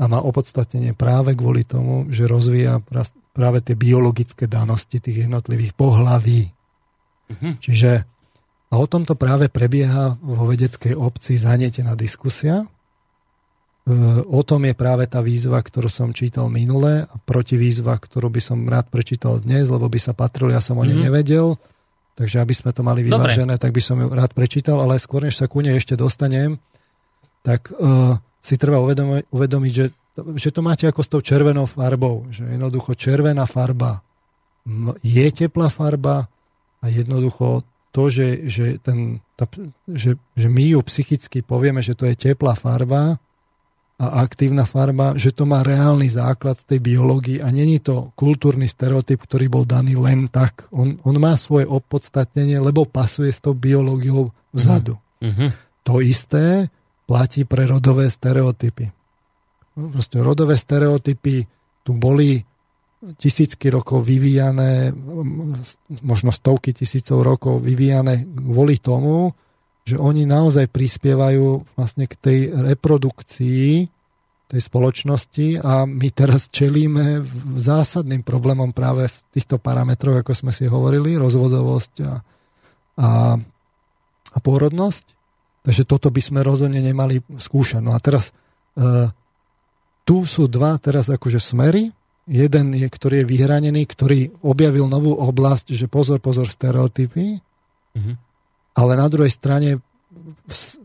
a 0.00 0.04
má 0.08 0.24
opodstatnenie 0.24 0.96
práve 0.96 1.36
kvôli 1.36 1.68
tomu, 1.68 2.08
že 2.08 2.24
rozvíja 2.24 2.80
práve 3.36 3.60
tie 3.60 3.76
biologické 3.76 4.48
danosti 4.48 4.96
tých 4.96 5.28
jednotlivých 5.28 5.76
pohlaví. 5.76 6.48
Uh-huh. 7.28 7.52
Čiže 7.60 8.08
a 8.70 8.74
o 8.78 8.86
tomto 8.86 9.18
práve 9.18 9.50
prebieha 9.50 10.14
vo 10.22 10.46
vedeckej 10.46 10.94
obci 10.94 11.34
zanietená 11.34 11.98
diskusia. 11.98 12.62
E, 12.62 12.66
o 14.22 14.40
tom 14.46 14.62
je 14.62 14.74
práve 14.78 15.10
tá 15.10 15.18
výzva, 15.18 15.58
ktorú 15.58 15.90
som 15.90 16.14
čítal 16.14 16.46
minule 16.46 17.02
a 17.02 17.14
protivýzva, 17.26 17.98
ktorú 17.98 18.30
by 18.30 18.38
som 18.38 18.62
rád 18.70 18.86
prečítal 18.86 19.42
dnes, 19.42 19.66
lebo 19.66 19.90
by 19.90 19.98
sa 19.98 20.14
patril, 20.14 20.54
ja 20.54 20.62
som 20.62 20.78
o 20.78 20.86
nej 20.86 20.94
mm-hmm. 20.94 21.06
nevedel. 21.10 21.58
Takže 22.14 22.38
aby 22.38 22.54
sme 22.54 22.70
to 22.70 22.86
mali 22.86 23.02
vyvážené, 23.02 23.58
Dobre. 23.58 23.62
tak 23.66 23.72
by 23.74 23.82
som 23.82 23.96
ju 23.98 24.06
rád 24.06 24.30
prečítal, 24.38 24.78
ale 24.78 25.02
skôr 25.02 25.26
než 25.26 25.34
sa 25.34 25.50
ku 25.50 25.66
nej 25.66 25.74
ešte 25.74 25.98
dostanem, 25.98 26.62
tak 27.42 27.72
uh, 27.74 28.20
si 28.40 28.56
treba 28.56 28.80
uvedomiť, 28.80 29.28
uvedomiť 29.30 29.72
že, 29.72 29.86
že 30.36 30.50
to 30.50 30.60
máte 30.64 30.88
ako 30.88 31.00
s 31.04 31.08
tou 31.12 31.20
červenou 31.20 31.68
farbou. 31.68 32.28
Že 32.32 32.56
jednoducho 32.56 32.96
červená 32.96 33.44
farba 33.44 34.00
je 35.00 35.26
teplá 35.32 35.68
farba 35.72 36.28
a 36.80 36.84
jednoducho 36.88 37.64
to, 37.90 38.06
že, 38.06 38.46
že, 38.46 38.78
ten, 38.78 39.18
tá, 39.34 39.50
že, 39.90 40.14
že 40.38 40.48
my 40.48 40.78
ju 40.78 40.80
psychicky 40.86 41.42
povieme, 41.42 41.82
že 41.82 41.98
to 41.98 42.06
je 42.06 42.14
teplá 42.14 42.54
farba 42.54 43.18
a 44.00 44.24
aktívna 44.24 44.64
farba, 44.64 45.12
že 45.12 45.34
to 45.34 45.44
má 45.44 45.60
reálny 45.60 46.08
základ 46.08 46.56
v 46.64 46.68
tej 46.72 46.80
biológii 46.80 47.38
a 47.44 47.52
není 47.52 47.84
to 47.84 48.16
kultúrny 48.16 48.64
stereotyp, 48.64 49.20
ktorý 49.20 49.52
bol 49.52 49.68
daný 49.68 50.00
len 50.00 50.32
tak. 50.32 50.64
On, 50.72 50.96
on 51.04 51.16
má 51.20 51.36
svoje 51.36 51.68
opodstatnenie, 51.68 52.56
lebo 52.62 52.88
pasuje 52.88 53.28
s 53.28 53.44
tou 53.44 53.52
biológiou 53.52 54.32
vzadu. 54.56 54.96
Mm-hmm. 55.20 55.48
To 55.84 56.00
isté 56.00 56.72
platí 57.10 57.42
pre 57.42 57.66
rodové 57.66 58.06
stereotypy. 58.06 58.86
No, 59.74 59.90
proste 59.90 60.22
rodové 60.22 60.54
stereotypy 60.54 61.42
tu 61.82 61.98
boli 61.98 62.38
tisícky 63.18 63.66
rokov 63.66 64.06
vyvíjané, 64.06 64.94
možno 66.06 66.30
stovky 66.30 66.70
tisícov 66.70 67.26
rokov 67.26 67.66
vyvíjané 67.66 68.30
kvôli 68.30 68.78
tomu, 68.78 69.34
že 69.82 69.98
oni 69.98 70.22
naozaj 70.22 70.70
prispievajú 70.70 71.74
vlastne 71.74 72.06
k 72.06 72.14
tej 72.14 72.38
reprodukcii 72.54 73.90
tej 74.50 74.60
spoločnosti 74.66 75.62
a 75.62 75.86
my 75.86 76.08
teraz 76.10 76.50
čelíme 76.50 77.22
zásadným 77.58 78.26
problémom 78.26 78.74
práve 78.74 79.06
v 79.06 79.18
týchto 79.30 79.62
parametroch, 79.62 80.26
ako 80.26 80.34
sme 80.34 80.50
si 80.50 80.66
hovorili, 80.66 81.14
rozvodovosť 81.14 81.94
a, 82.02 82.14
a, 82.98 83.10
a 84.34 84.38
pôrodnosť. 84.42 85.19
Takže 85.60 85.82
toto 85.84 86.08
by 86.08 86.20
sme 86.24 86.40
rozhodne 86.40 86.80
nemali 86.80 87.20
skúšať. 87.20 87.84
No 87.84 87.92
a 87.92 88.00
teraz 88.00 88.32
e, 88.74 89.12
tu 90.08 90.24
sú 90.24 90.48
dva 90.48 90.80
teraz 90.80 91.12
akože 91.12 91.36
smery. 91.36 91.92
Jeden 92.30 92.72
je, 92.72 92.88
ktorý 92.88 93.24
je 93.24 93.30
vyhranený, 93.30 93.82
ktorý 93.84 94.32
objavil 94.40 94.88
novú 94.88 95.12
oblasť, 95.18 95.76
že 95.76 95.90
pozor, 95.90 96.22
pozor, 96.22 96.48
stereotypy. 96.48 97.42
Mm-hmm. 97.92 98.14
Ale 98.78 98.92
na 98.96 99.06
druhej 99.10 99.32
strane 99.34 99.82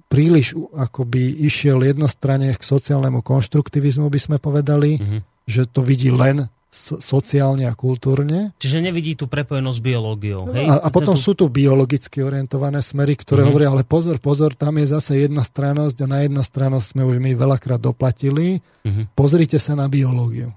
príliš 0.10 0.58
akoby 0.74 1.46
išiel 1.46 1.82
jednostranne 1.82 2.52
k 2.54 2.62
sociálnemu 2.62 3.22
konštruktivizmu, 3.22 4.10
by 4.10 4.20
sme 4.20 4.38
povedali, 4.42 4.98
mm-hmm. 4.98 5.20
že 5.48 5.70
to 5.70 5.86
vidí 5.86 6.10
len 6.12 6.50
sociálne 6.76 7.66
a 7.66 7.74
kultúrne. 7.74 8.52
Čiže 8.60 8.84
nevidí 8.84 9.16
tú 9.16 9.32
prepojenosť 9.32 9.78
s 9.80 9.86
biológiou. 9.86 10.44
Hej? 10.52 10.68
A, 10.68 10.86
a 10.86 10.90
potom 10.92 11.16
tu... 11.16 11.24
sú 11.24 11.32
tu 11.34 11.48
biologicky 11.48 12.20
orientované 12.20 12.84
smery, 12.84 13.16
ktoré 13.16 13.42
mm-hmm. 13.42 13.50
hovoria, 13.50 13.70
ale 13.72 13.88
pozor, 13.88 14.20
pozor, 14.20 14.54
tam 14.54 14.78
je 14.78 14.92
zase 14.92 15.24
jedna 15.24 15.42
stranosť 15.42 15.98
a 16.04 16.08
na 16.12 16.20
jedna 16.28 16.44
stranosť 16.44 16.86
sme 16.94 17.04
už 17.08 17.18
my 17.24 17.32
veľakrát 17.34 17.80
doplatili. 17.80 18.60
Mm-hmm. 18.84 19.16
Pozrite 19.16 19.58
sa 19.58 19.74
na 19.74 19.88
biológiu. 19.88 20.52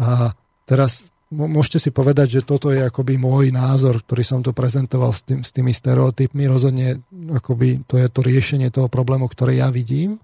A 0.00 0.32
teraz 0.64 1.06
môžete 1.32 1.88
si 1.88 1.90
povedať, 1.92 2.40
že 2.40 2.46
toto 2.48 2.68
je 2.68 2.84
akoby 2.84 3.16
môj 3.16 3.52
názor, 3.52 4.04
ktorý 4.04 4.22
som 4.24 4.40
tu 4.44 4.52
prezentoval 4.52 5.16
s, 5.16 5.24
tým, 5.24 5.40
s 5.40 5.50
tými 5.52 5.72
stereotypmi. 5.72 6.44
Rozhodne 6.44 7.00
akoby 7.32 7.88
to 7.88 7.96
je 7.96 8.06
to 8.12 8.20
riešenie 8.20 8.68
toho 8.68 8.92
problému, 8.92 9.28
ktoré 9.32 9.60
ja 9.60 9.72
vidím. 9.72 10.20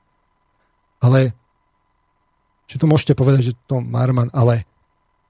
Ale 1.00 1.32
či 2.68 2.76
to 2.76 2.84
môžete 2.84 3.16
povedať, 3.16 3.52
že 3.52 3.59
to 3.64 3.80
Marman, 3.80 4.28
ale 4.36 4.68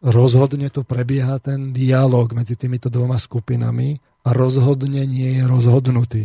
rozhodne 0.03 0.71
tu 0.71 0.87
prebieha 0.87 1.43
ten 1.43 1.75
dialog 1.75 2.31
medzi 2.35 2.55
týmito 2.55 2.87
dvoma 2.87 3.19
skupinami 3.19 3.99
a 4.27 4.31
rozhodne 4.31 5.03
nie 5.07 5.39
je 5.39 5.45
rozhodnutý. 5.47 6.25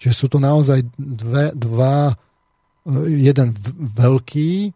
Čiže 0.00 0.14
sú 0.16 0.26
to 0.32 0.38
naozaj 0.40 0.80
dve, 0.96 1.52
dva, 1.52 2.08
e, 2.08 2.14
jeden 3.20 3.52
veľký 3.76 4.50
e, 4.64 4.70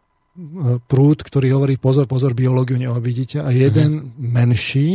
prúd, 0.84 1.18
ktorý 1.24 1.56
hovorí 1.56 1.80
pozor, 1.80 2.04
pozor, 2.04 2.36
biológiu 2.36 2.76
neobidíte 2.76 3.40
a 3.40 3.48
jeden 3.48 3.90
mm-hmm. 4.04 4.20
menší, 4.20 4.90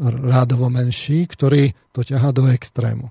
rádovo 0.00 0.68
menší, 0.68 1.28
ktorý 1.28 1.72
to 1.92 2.04
ťahá 2.04 2.32
do 2.32 2.48
extrému. 2.48 3.08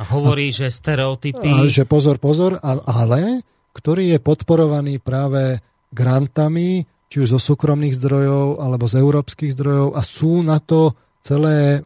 A 0.00 0.02
hovorí, 0.08 0.52
a, 0.52 0.64
že 0.64 0.66
stereotypy... 0.72 1.48
A, 1.48 1.68
že 1.68 1.84
pozor, 1.84 2.16
pozor, 2.16 2.56
ale 2.64 3.44
ktorý 3.76 4.16
je 4.16 4.18
podporovaný 4.20 5.00
práve 5.00 5.60
grantami, 5.92 6.84
či 7.10 7.16
už 7.18 7.34
zo 7.36 7.40
súkromných 7.42 7.98
zdrojov 7.98 8.62
alebo 8.62 8.86
z 8.86 9.02
európskych 9.02 9.50
zdrojov 9.58 9.98
a 9.98 10.00
sú 10.06 10.46
na 10.46 10.62
to 10.62 10.94
celé, 11.26 11.82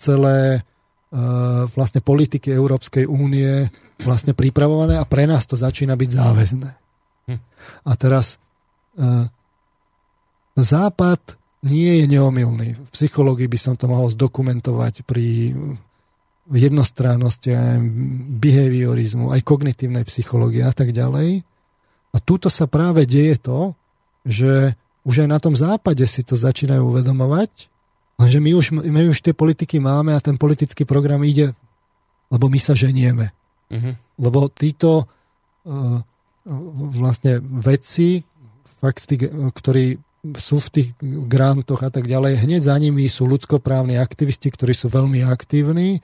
celé 0.00 0.64
uh, 0.64 1.68
vlastne 1.76 2.00
politiky 2.00 2.48
Európskej 2.48 3.04
únie 3.04 3.68
vlastne 4.00 4.32
pripravované 4.32 4.96
a 4.96 5.04
pre 5.04 5.28
nás 5.28 5.44
to 5.44 5.54
začína 5.54 5.94
byť 5.94 6.10
záväzné. 6.10 6.70
Hm. 7.28 7.40
A 7.84 7.92
teraz 8.00 8.40
uh, 8.96 9.28
Západ 10.54 11.34
nie 11.66 12.02
je 12.02 12.06
neomilný. 12.14 12.78
V 12.78 12.90
psychológii 12.94 13.50
by 13.50 13.58
som 13.58 13.74
to 13.74 13.90
mohol 13.90 14.06
zdokumentovať 14.06 15.02
pri 15.02 15.50
jednostrannosti, 16.46 17.50
behaviorizmu, 18.38 19.32
aj 19.34 19.40
kognitívnej 19.42 20.04
psychológie 20.06 20.62
a 20.62 20.70
tak 20.70 20.94
ďalej. 20.94 21.42
A 22.14 22.16
túto 22.22 22.46
sa 22.46 22.70
práve 22.70 23.08
deje 23.08 23.40
to, 23.42 23.74
že 24.24 24.74
už 25.04 25.24
aj 25.24 25.28
na 25.28 25.38
tom 25.38 25.52
západe 25.52 26.02
si 26.08 26.24
to 26.24 26.34
začínajú 26.34 26.80
uvedomovať, 26.80 27.68
lenže 28.16 28.38
my 28.40 28.50
už, 28.56 28.66
my 28.72 29.12
už 29.12 29.20
tie 29.20 29.36
politiky 29.36 29.78
máme 29.78 30.16
a 30.16 30.24
ten 30.24 30.40
politický 30.40 30.88
program 30.88 31.20
ide, 31.22 31.52
lebo 32.32 32.48
my 32.48 32.56
sa 32.56 32.72
ženieme. 32.72 33.30
Uh-huh. 33.68 33.94
Lebo 34.16 34.48
títo 34.48 35.04
uh, 35.04 36.00
vlastne 36.92 37.40
vedci, 37.40 38.24
fakt, 38.80 39.04
ktorí 39.52 40.00
sú 40.40 40.56
v 40.56 40.68
tých 40.72 40.88
grantoch 41.04 41.84
a 41.84 41.92
tak 41.92 42.08
ďalej, 42.08 42.48
hneď 42.48 42.60
za 42.64 42.76
nimi 42.80 43.04
sú 43.12 43.28
ľudskoprávni 43.28 44.00
aktivisti, 44.00 44.48
ktorí 44.48 44.72
sú 44.72 44.88
veľmi 44.88 45.20
aktívni. 45.20 46.00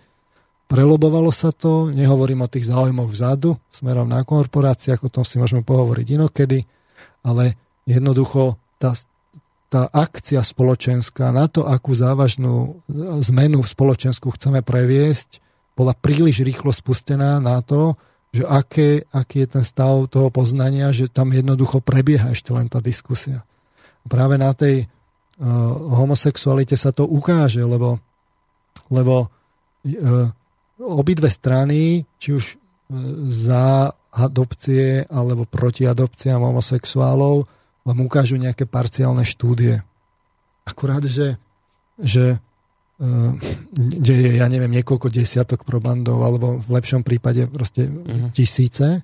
Prelobovalo 0.68 1.32
sa 1.32 1.56
to, 1.56 1.88
nehovorím 1.88 2.44
o 2.44 2.52
tých 2.52 2.68
záujmoch 2.68 3.08
vzadu, 3.08 3.56
smerom 3.72 4.06
na 4.06 4.20
korporáciách, 4.22 5.08
o 5.08 5.12
tom 5.12 5.24
si 5.24 5.40
môžeme 5.40 5.64
pohovoriť 5.64 6.06
inokedy, 6.20 6.68
ale 7.24 7.56
jednoducho 7.88 8.60
tá, 8.80 8.96
tá 9.70 9.86
akcia 9.92 10.42
spoločenská 10.42 11.30
na 11.30 11.46
to, 11.46 11.68
akú 11.68 11.94
závažnú 11.94 12.82
zmenu 13.30 13.62
v 13.62 13.68
spoločensku 13.68 14.34
chceme 14.34 14.60
previesť, 14.64 15.38
bola 15.78 15.96
príliš 15.96 16.44
rýchlo 16.44 16.74
spustená 16.74 17.40
na 17.40 17.62
to, 17.64 17.96
že 18.30 18.46
aké, 18.46 19.02
aký 19.10 19.42
je 19.42 19.48
ten 19.58 19.64
stav 19.66 20.06
toho 20.06 20.30
poznania, 20.30 20.94
že 20.94 21.10
tam 21.10 21.34
jednoducho 21.34 21.82
prebieha 21.82 22.30
ešte 22.30 22.54
len 22.54 22.70
tá 22.70 22.78
diskusia. 22.78 23.42
Práve 24.06 24.38
na 24.38 24.54
tej 24.54 24.86
uh, 24.86 25.46
homosexualite 25.98 26.78
sa 26.78 26.94
to 26.94 27.08
ukáže, 27.10 27.64
lebo, 27.66 27.98
lebo 28.86 29.26
uh, 29.26 30.30
obidve 30.78 31.26
strany, 31.26 32.06
či 32.22 32.38
už 32.38 32.44
uh, 32.54 32.58
za 33.26 33.90
adopcie 34.14 35.06
alebo 35.10 35.46
proti 35.46 35.86
adopciám 35.86 36.42
homosexuálov, 36.42 37.46
vám 37.90 38.06
ukážu 38.06 38.38
nejaké 38.38 38.64
parciálne 38.70 39.26
štúdie. 39.26 39.82
Akurát, 40.62 41.02
že, 41.02 41.34
že 41.98 42.38
Eh, 43.00 43.32
kde 43.72 44.12
je, 44.12 44.30
ja 44.36 44.46
neviem, 44.52 44.68
niekoľko 44.76 45.08
desiatok 45.08 45.64
probandov, 45.64 46.20
alebo 46.20 46.60
v 46.60 46.68
lepšom 46.68 47.00
prípade 47.00 47.48
proste 47.48 47.88
uh-huh. 47.88 48.28
tisíce. 48.36 49.00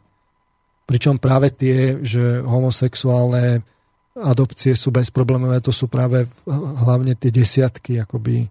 Pričom 0.84 1.16
práve 1.16 1.48
tie, 1.56 2.04
že 2.04 2.44
homosexuálne 2.44 3.64
adopcie 4.20 4.76
sú 4.76 4.92
bezproblémové, 4.92 5.64
to 5.64 5.72
sú 5.72 5.88
práve 5.88 6.28
hlavne 6.84 7.16
tie 7.16 7.28
desiatky 7.28 8.00
akoby 8.00 8.46
e, 8.46 8.48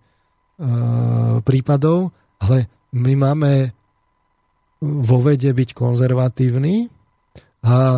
prípadov, 1.42 2.14
ale 2.38 2.70
my 2.94 3.14
máme 3.18 3.52
vo 4.84 5.18
vede 5.26 5.50
byť 5.50 5.70
konzervatívni 5.74 6.86
a 7.66 7.98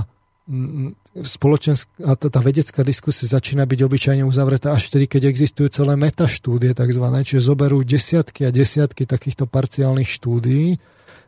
spoločenská, 1.17 2.15
tá, 2.15 2.27
tá 2.31 2.39
vedecká 2.39 2.79
diskusia 2.87 3.27
začína 3.27 3.67
byť 3.67 3.79
obyčajne 3.83 4.23
uzavretá 4.23 4.71
až 4.71 4.87
vtedy, 4.87 5.11
keď 5.11 5.21
existujú 5.27 5.67
celé 5.67 5.99
metaštúdie 5.99 6.71
tzv. 6.71 7.03
Čiže 7.03 7.41
zoberú 7.51 7.83
desiatky 7.83 8.47
a 8.47 8.51
desiatky 8.55 9.03
takýchto 9.03 9.43
parciálnych 9.43 10.07
štúdií, 10.07 10.79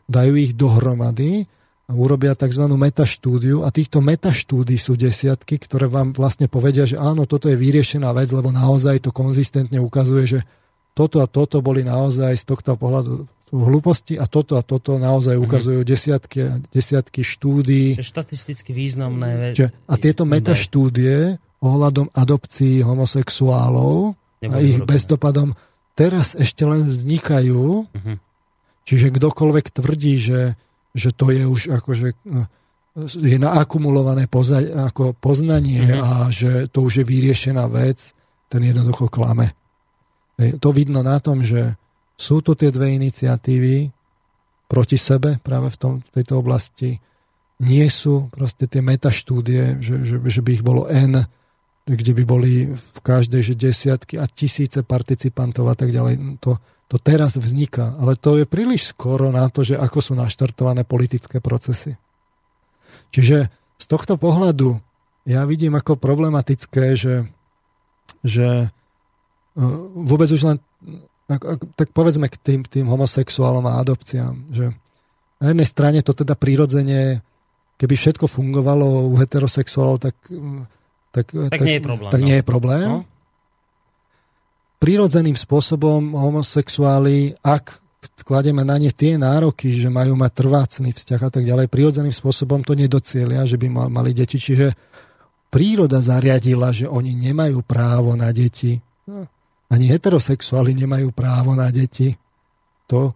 dajú 0.08 0.34
ich 0.40 0.56
dohromady 0.56 1.46
a 1.90 1.92
urobia 1.92 2.32
tzv. 2.32 2.64
metaštúdiu 2.70 3.68
a 3.68 3.76
týchto 3.76 4.00
metaštúdií 4.00 4.80
sú 4.80 4.96
desiatky, 4.96 5.60
ktoré 5.60 5.92
vám 5.92 6.16
vlastne 6.16 6.48
povedia, 6.48 6.88
že 6.88 6.96
áno, 6.96 7.28
toto 7.28 7.52
je 7.52 7.60
vyriešená 7.60 8.16
vec, 8.16 8.32
lebo 8.32 8.56
naozaj 8.56 9.04
to 9.04 9.12
konzistentne 9.12 9.84
ukazuje, 9.84 10.24
že 10.26 10.40
toto 10.96 11.20
a 11.20 11.28
toto 11.28 11.60
boli 11.60 11.84
naozaj 11.84 12.40
z 12.40 12.44
tohto 12.48 12.80
pohľadu 12.80 13.28
hlúposti 13.52 14.16
a 14.16 14.30
toto 14.30 14.56
a 14.56 14.64
toto 14.64 15.02
naozaj 15.02 15.36
mhm. 15.38 15.44
ukazujú 15.44 15.82
desiatky, 15.82 16.64
desiatky 16.70 17.22
štúdií. 17.26 17.98
Štatisticky 17.98 18.72
významné. 18.72 19.58
Čiže, 19.58 19.70
a 19.90 19.94
tieto 19.98 20.24
metaštúdie 20.30 21.38
ohľadom 21.60 22.14
adopcií 22.16 22.80
homosexuálov 22.80 24.16
a 24.48 24.56
ich 24.64 24.80
bezdopadom 24.80 25.52
teraz 26.00 26.32
ešte 26.40 26.64
len 26.64 26.88
vznikajú. 26.88 27.92
Uh-huh. 27.92 28.16
Čiže 28.88 29.12
kdokoľvek 29.12 29.66
tvrdí, 29.76 30.16
že, 30.24 30.56
že 30.96 31.12
to 31.12 31.36
je 31.36 31.44
už 31.44 31.62
akože 31.76 32.16
je 33.00 33.38
naakumulované 33.38 34.32
poza, 34.32 34.64
ako 34.64 35.12
poznanie 35.20 35.84
uh-huh. 35.84 36.00
a 36.00 36.12
že 36.32 36.72
to 36.72 36.88
už 36.88 37.04
je 37.04 37.06
vyriešená 37.06 37.68
vec, 37.68 38.16
ten 38.48 38.64
jednoducho 38.64 39.12
klame. 39.12 39.54
To 40.40 40.72
vidno 40.72 41.04
na 41.04 41.20
tom, 41.20 41.44
že 41.44 41.76
sú 42.20 42.44
tu 42.44 42.52
tie 42.60 42.68
dve 42.68 43.00
iniciatívy 43.00 43.88
proti 44.68 45.00
sebe 45.00 45.40
práve 45.40 45.72
v, 45.72 45.78
tom, 45.80 45.94
v 46.04 46.10
tejto 46.20 46.44
oblasti. 46.44 47.00
Nie 47.64 47.88
sú 47.88 48.28
proste 48.28 48.68
tie 48.68 48.84
metaštúdie, 48.84 49.80
že, 49.80 49.96
že, 50.04 50.16
že 50.20 50.42
by 50.44 50.50
ich 50.52 50.64
bolo 50.64 50.92
N, 50.92 51.24
kde 51.88 52.12
by 52.12 52.24
boli 52.28 52.70
v 52.76 52.98
každej 53.00 53.42
že 53.42 53.56
desiatky 53.56 54.20
a 54.20 54.28
tisíce 54.28 54.84
participantov 54.84 55.72
a 55.72 55.76
tak 55.80 55.96
ďalej. 55.96 56.44
To, 56.44 56.60
to 56.92 56.98
teraz 57.00 57.40
vzniká, 57.40 57.96
ale 57.98 58.20
to 58.20 58.36
je 58.36 58.46
príliš 58.46 58.92
skoro 58.92 59.32
na 59.32 59.48
to, 59.48 59.64
že 59.64 59.80
ako 59.80 60.00
sú 60.04 60.14
naštartované 60.14 60.84
politické 60.84 61.40
procesy. 61.40 61.96
Čiže 63.10 63.50
z 63.80 63.86
tohto 63.88 64.20
pohľadu 64.20 64.78
ja 65.26 65.48
vidím 65.48 65.78
ako 65.78 65.98
problematické, 65.98 66.94
že, 66.94 67.26
že 68.22 68.48
e, 68.66 68.68
vôbec 69.98 70.30
už 70.30 70.42
len 70.46 70.58
tak, 71.30 71.62
tak 71.78 71.88
povedzme 71.94 72.26
k 72.26 72.42
tým, 72.42 72.62
tým 72.66 72.90
homosexuálom 72.90 73.62
a 73.70 73.78
adopciám, 73.78 74.50
že 74.50 74.74
na 75.38 75.54
jednej 75.54 75.68
strane 75.70 76.00
to 76.02 76.18
teda 76.18 76.34
prirodzene, 76.34 77.22
keby 77.78 77.94
všetko 77.94 78.26
fungovalo 78.26 79.14
u 79.14 79.16
heterosexuálov, 79.22 80.02
tak, 80.02 80.18
tak, 81.14 81.30
tak, 81.30 81.52
tak 81.54 81.62
nie 81.62 81.78
je 81.78 81.84
problém. 81.86 82.10
Tak 82.10 82.22
no. 82.22 82.26
nie 82.26 82.38
je 82.42 82.46
problém. 82.46 82.88
No? 82.90 83.00
Prirodzeným 84.82 85.38
spôsobom 85.38 86.18
homosexuáli, 86.18 87.38
ak 87.46 87.78
kladieme 88.26 88.66
na 88.66 88.80
ne 88.82 88.90
tie 88.90 89.20
nároky, 89.20 89.76
že 89.76 89.92
majú 89.92 90.18
mať 90.18 90.32
trvácný 90.34 90.90
vzťah 90.98 91.22
a 91.22 91.30
tak 91.30 91.44
ďalej, 91.46 91.70
prirodzeným 91.70 92.16
spôsobom 92.16 92.66
to 92.66 92.74
nedocielia, 92.74 93.46
že 93.46 93.60
by 93.60 93.70
mali 93.70 94.18
deti. 94.18 94.40
Čiže 94.40 94.74
príroda 95.52 96.02
zariadila, 96.02 96.74
že 96.74 96.90
oni 96.90 97.14
nemajú 97.16 97.62
právo 97.66 98.16
na 98.16 98.34
deti. 98.34 98.80
No, 99.06 99.30
ani 99.70 99.86
heterosexuáli 99.86 100.74
nemajú 100.74 101.14
právo 101.14 101.54
na 101.54 101.70
deti. 101.70 102.18
To, 102.90 103.14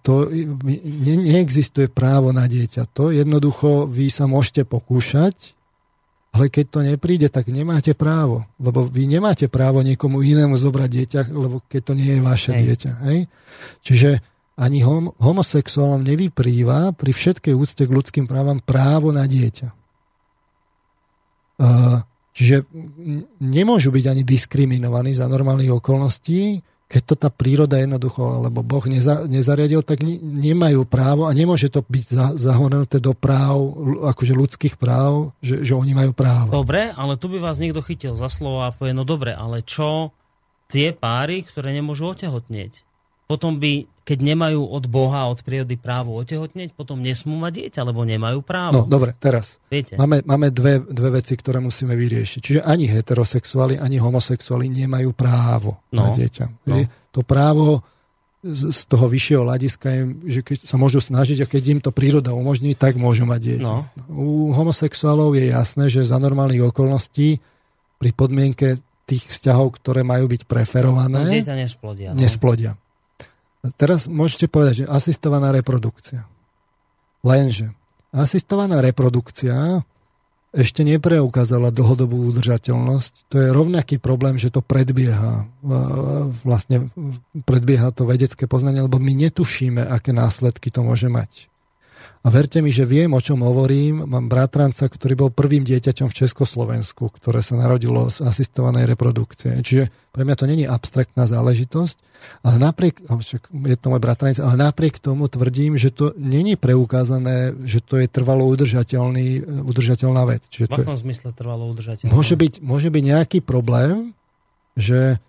to 0.00 0.32
ne, 0.32 1.14
neexistuje 1.20 1.92
právo 1.92 2.32
na 2.32 2.48
dieťa. 2.48 2.88
To 2.96 3.12
jednoducho 3.12 3.84
vy 3.84 4.08
sa 4.08 4.24
môžete 4.24 4.64
pokúšať, 4.64 5.52
ale 6.32 6.52
keď 6.52 6.64
to 6.68 6.80
nepríde, 6.84 7.28
tak 7.28 7.48
nemáte 7.52 7.92
právo. 7.92 8.44
Lebo 8.60 8.88
vy 8.88 9.08
nemáte 9.08 9.48
právo 9.48 9.80
niekomu 9.84 10.20
inému 10.20 10.56
zobrať 10.56 10.90
dieťa, 10.92 11.20
lebo 11.32 11.64
keď 11.68 11.80
to 11.80 11.92
nie 11.96 12.12
je 12.12 12.20
vaše 12.20 12.52
hej. 12.52 12.60
dieťa. 12.60 12.92
Hej? 13.08 13.18
Čiže 13.84 14.10
ani 14.56 14.80
hom, 14.80 15.12
homosexuálom 15.20 16.00
nevyprýva 16.00 16.96
pri 16.96 17.12
všetkej 17.12 17.52
úcte 17.52 17.84
k 17.84 17.92
ľudským 17.92 18.24
právam 18.24 18.60
právo 18.60 19.12
na 19.12 19.28
dieťa. 19.28 19.68
Uh, 21.56 22.04
Čiže 22.36 22.68
nemôžu 23.40 23.88
byť 23.88 24.04
ani 24.12 24.20
diskriminovaní 24.20 25.16
za 25.16 25.24
normálnych 25.24 25.72
okolností, 25.72 26.60
keď 26.86 27.02
to 27.02 27.14
tá 27.18 27.28
príroda 27.32 27.82
jednoducho, 27.82 28.22
alebo 28.22 28.62
Boh 28.62 28.84
neza, 28.86 29.26
nezariadil, 29.26 29.82
tak 29.82 30.06
ne, 30.06 30.22
nemajú 30.22 30.86
právo 30.86 31.26
a 31.26 31.34
nemôže 31.34 31.66
to 31.66 31.82
byť 31.82 32.04
za, 32.06 32.26
zahrnuté 32.38 33.02
do 33.02 33.10
práv, 33.10 33.74
akože 34.14 34.36
ľudských 34.36 34.78
práv, 34.78 35.34
že, 35.42 35.66
že 35.66 35.74
oni 35.74 35.98
majú 35.98 36.14
právo. 36.14 36.54
Dobre, 36.54 36.94
ale 36.94 37.18
tu 37.18 37.26
by 37.26 37.42
vás 37.42 37.58
niekto 37.58 37.82
chytil 37.82 38.14
za 38.14 38.30
slovo 38.30 38.62
a 38.62 38.70
povie, 38.70 38.94
no 38.94 39.02
dobre, 39.02 39.34
ale 39.34 39.66
čo 39.66 40.14
tie 40.70 40.94
páry, 40.94 41.42
ktoré 41.42 41.74
nemôžu 41.74 42.14
otehotnieť? 42.14 42.86
Potom 43.26 43.58
by 43.58 43.95
keď 44.06 44.18
nemajú 44.22 44.62
od 44.62 44.86
Boha, 44.86 45.26
od 45.26 45.42
prírody 45.42 45.74
právo 45.74 46.14
otehotneť, 46.22 46.78
potom 46.78 47.02
nesmú 47.02 47.34
mať 47.42 47.66
dieťa, 47.66 47.82
lebo 47.90 48.06
nemajú 48.06 48.38
právo. 48.38 48.72
No, 48.78 48.82
dobre, 48.86 49.18
teraz. 49.18 49.58
Viete? 49.66 49.98
Máme, 49.98 50.22
máme 50.22 50.54
dve, 50.54 50.78
dve 50.78 51.18
veci, 51.18 51.34
ktoré 51.34 51.58
musíme 51.58 51.98
vyriešiť. 51.98 52.38
Čiže 52.38 52.60
ani 52.62 52.86
heterosexuáli, 52.86 53.82
ani 53.82 53.98
homosexuáli 53.98 54.70
nemajú 54.70 55.10
právo 55.10 55.82
no, 55.90 56.06
na 56.06 56.14
dieťa. 56.14 56.70
No. 56.70 56.86
To 56.86 57.26
právo 57.26 57.82
z, 58.46 58.86
toho 58.86 59.10
vyššieho 59.10 59.42
hľadiska 59.42 59.86
je, 59.90 60.02
že 60.38 60.40
keď 60.46 60.58
sa 60.62 60.78
môžu 60.78 61.02
snažiť 61.02 61.42
a 61.42 61.50
keď 61.50 61.62
im 61.66 61.80
to 61.82 61.90
príroda 61.90 62.30
umožní, 62.30 62.78
tak 62.78 62.94
môžu 62.94 63.26
mať 63.26 63.40
dieťa. 63.42 63.66
No. 63.66 63.90
U 64.06 64.54
homosexuálov 64.54 65.34
je 65.34 65.50
jasné, 65.50 65.90
že 65.90 66.06
za 66.06 66.22
normálnych 66.22 66.62
okolností 66.62 67.42
pri 67.98 68.10
podmienke 68.14 68.78
tých 69.02 69.26
vzťahov, 69.34 69.82
ktoré 69.82 70.06
majú 70.06 70.30
byť 70.30 70.46
preferované, 70.46 71.26
no, 71.26 71.34
dieťa 71.34 71.54
nesplodia. 71.58 72.10
No. 72.14 72.22
nesplodia. 72.22 72.78
Teraz 73.74 74.06
môžete 74.06 74.46
povedať, 74.46 74.84
že 74.84 74.86
asistovaná 74.86 75.50
reprodukcia. 75.50 76.30
Lenže 77.26 77.74
asistovaná 78.14 78.78
reprodukcia 78.78 79.82
ešte 80.56 80.86
nepreukázala 80.88 81.68
dlhodobú 81.68 82.32
udržateľnosť. 82.32 83.28
To 83.28 83.36
je 83.36 83.48
rovnaký 83.52 84.00
problém, 84.00 84.40
že 84.40 84.48
to 84.48 84.64
predbieha 84.64 85.44
vlastne 86.46 86.88
predbieha 87.44 87.92
to 87.92 88.08
vedecké 88.08 88.48
poznanie, 88.48 88.80
lebo 88.80 88.96
my 88.96 89.12
netušíme, 89.12 89.84
aké 89.84 90.16
následky 90.16 90.72
to 90.72 90.80
môže 90.80 91.12
mať. 91.12 91.52
A 92.26 92.28
verte 92.34 92.58
mi, 92.58 92.74
že 92.74 92.82
viem, 92.82 93.14
o 93.14 93.22
čom 93.22 93.38
hovorím. 93.38 94.02
Mám 94.02 94.26
bratranca, 94.26 94.90
ktorý 94.90 95.14
bol 95.14 95.30
prvým 95.30 95.62
dieťaťom 95.62 96.10
v 96.10 96.18
Československu, 96.26 97.14
ktoré 97.14 97.38
sa 97.38 97.54
narodilo 97.54 98.10
z 98.10 98.26
asistovanej 98.26 98.90
reprodukcie. 98.90 99.62
Čiže 99.62 99.94
pre 100.10 100.26
mňa 100.26 100.34
to 100.34 100.50
není 100.50 100.66
abstraktná 100.66 101.30
záležitosť, 101.30 102.02
ale 102.42 102.58
napriek, 102.58 102.98
je 103.46 103.76
to 103.78 103.86
môj 103.94 104.02
bratranec, 104.02 104.42
ale 104.42 104.58
napriek 104.58 104.98
tomu 104.98 105.30
tvrdím, 105.30 105.78
že 105.78 105.94
to 105.94 106.18
není 106.18 106.58
preukázané, 106.58 107.54
že 107.62 107.78
to 107.78 108.02
je 108.02 108.10
trvalo 108.10 108.42
udržateľný, 108.50 109.46
udržateľná 109.62 110.26
vec. 110.26 110.42
Čiže 110.50 110.66
v 110.66 110.82
akom 110.82 110.98
zmysle 110.98 111.30
trvalo 111.30 111.70
udržateľná? 111.70 112.10
Môže 112.10 112.34
byť, 112.34 112.58
môže 112.58 112.90
byť 112.90 113.02
nejaký 113.06 113.38
problém, 113.38 114.18
že 114.74 115.22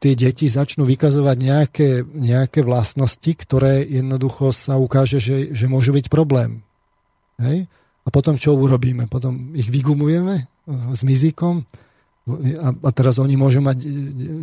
tie 0.00 0.16
deti 0.16 0.48
začnú 0.48 0.88
vykazovať 0.88 1.36
nejaké, 1.36 1.88
nejaké 2.04 2.64
vlastnosti, 2.64 3.28
ktoré 3.36 3.84
jednoducho 3.84 4.48
sa 4.52 4.80
ukáže, 4.80 5.20
že, 5.20 5.52
že 5.52 5.68
môže 5.68 5.92
byť 5.92 6.08
problém. 6.08 6.64
Hej? 7.36 7.68
A 8.04 8.08
potom 8.08 8.36
čo 8.40 8.56
urobíme? 8.56 9.08
Potom 9.08 9.52
ich 9.52 9.68
vygumujeme 9.68 10.34
e, 10.40 10.44
s 10.92 11.04
mizíkom 11.04 11.64
a, 12.24 12.68
a 12.72 12.90
teraz 12.96 13.20
oni 13.20 13.36
môžu 13.36 13.60
mať 13.60 13.84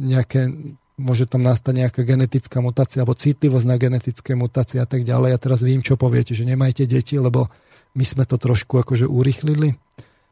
nejaké 0.06 0.54
môže 1.02 1.26
tam 1.26 1.42
nastať 1.42 1.74
nejaká 1.82 2.02
genetická 2.06 2.62
mutácia 2.62 3.02
alebo 3.02 3.18
citlivosť 3.18 3.66
na 3.66 3.78
genetické 3.82 4.38
mutácie 4.38 4.78
a 4.78 4.86
tak 4.86 5.02
ďalej. 5.02 5.34
A 5.34 5.42
teraz 5.42 5.66
vím, 5.66 5.82
čo 5.82 5.98
poviete, 5.98 6.38
že 6.38 6.46
nemajte 6.46 6.86
deti, 6.86 7.18
lebo 7.18 7.50
my 7.98 8.06
sme 8.06 8.24
to 8.30 8.38
trošku 8.38 8.78
akože 8.78 9.10
urychlili. 9.10 9.76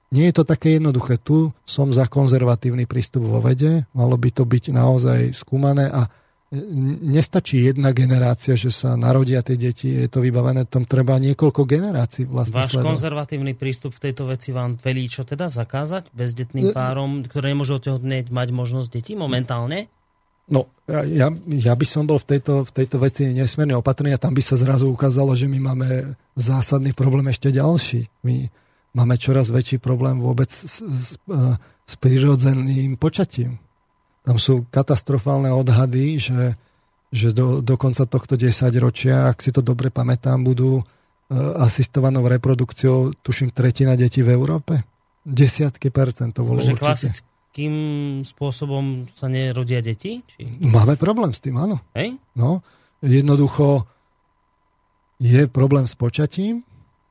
Nie 0.10 0.34
je 0.34 0.42
to 0.42 0.44
také 0.46 0.82
jednoduché. 0.82 1.22
Tu 1.22 1.54
som 1.62 1.94
za 1.94 2.10
konzervatívny 2.10 2.90
prístup 2.90 3.30
vo 3.30 3.38
vede, 3.38 3.86
malo 3.94 4.18
by 4.18 4.30
to 4.34 4.42
byť 4.42 4.74
naozaj 4.74 5.38
skúmané 5.38 5.86
a 5.86 6.10
nestačí 7.06 7.62
jedna 7.62 7.94
generácia, 7.94 8.58
že 8.58 8.74
sa 8.74 8.98
narodia 8.98 9.46
tie 9.46 9.54
deti, 9.54 9.94
je 9.94 10.10
to 10.10 10.26
vybavené, 10.26 10.66
tam 10.66 10.82
treba 10.82 11.22
niekoľko 11.22 11.62
generácií 11.62 12.26
vlastne 12.26 12.66
Váš 12.66 12.74
sledovať. 12.74 12.90
konzervatívny 12.90 13.54
prístup 13.54 13.94
v 13.94 14.10
tejto 14.10 14.26
veci 14.26 14.50
vám 14.50 14.82
velí 14.82 15.06
čo 15.06 15.30
teda 15.30 15.46
zakázať 15.46 16.10
bezdetným 16.10 16.74
párom, 16.74 17.22
ktoré 17.22 17.54
nemôžu 17.54 17.78
otehotneť 17.78 18.34
mať 18.34 18.48
možnosť 18.50 18.90
detí 18.90 19.14
momentálne? 19.14 19.94
No, 20.50 20.66
ja, 20.90 21.30
ja 21.46 21.74
by 21.78 21.86
som 21.86 22.10
bol 22.10 22.18
v 22.18 22.26
tejto, 22.34 22.66
v 22.66 22.72
tejto 22.74 22.98
veci 22.98 23.30
nesmierne 23.30 23.78
opatrný 23.78 24.18
a 24.18 24.22
tam 24.22 24.34
by 24.34 24.42
sa 24.42 24.58
zrazu 24.58 24.90
ukázalo, 24.90 25.38
že 25.38 25.46
my 25.46 25.62
máme 25.62 26.18
zásadný 26.34 26.98
problém 26.98 27.30
ešte 27.30 27.54
ďalší. 27.54 28.10
My 28.26 28.50
máme 28.94 29.16
čoraz 29.18 29.54
väčší 29.54 29.78
problém 29.78 30.18
vôbec 30.18 30.50
s, 30.50 30.82
s, 30.82 31.16
s 31.86 31.94
prirodzeným 31.98 32.98
počatím. 32.98 33.62
Tam 34.24 34.38
sú 34.38 34.68
katastrofálne 34.70 35.50
odhady, 35.50 36.22
že, 36.22 36.42
že 37.10 37.34
do, 37.34 37.66
do 37.66 37.76
konca 37.80 38.06
tohto 38.06 38.38
10 38.38 38.52
ročia, 38.78 39.32
ak 39.32 39.42
si 39.42 39.50
to 39.50 39.66
dobre 39.66 39.90
pamätám, 39.90 40.44
budú 40.44 40.82
uh, 40.82 40.86
asistovanou 41.64 42.28
reprodukciou, 42.30 43.16
tuším, 43.26 43.50
tretina 43.56 43.98
detí 43.98 44.22
v 44.22 44.36
Európe. 44.36 44.86
Desiatky 45.26 45.90
percent 45.90 46.36
to 46.36 46.46
bolo 46.46 46.62
určite 46.62 47.26
akým 47.50 47.76
spôsobom 48.24 49.12
sa 49.18 49.28
nerodia 49.28 49.82
deti? 49.84 50.24
Či... 50.24 50.64
Máme 50.64 50.96
problém 50.96 51.34
s 51.34 51.42
tým, 51.44 51.60
áno. 51.60 51.82
Hej? 51.92 52.16
No, 52.38 52.64
jednoducho 53.04 53.84
je 55.20 55.44
problém 55.52 55.84
s 55.84 55.98
počatím. 55.98 56.64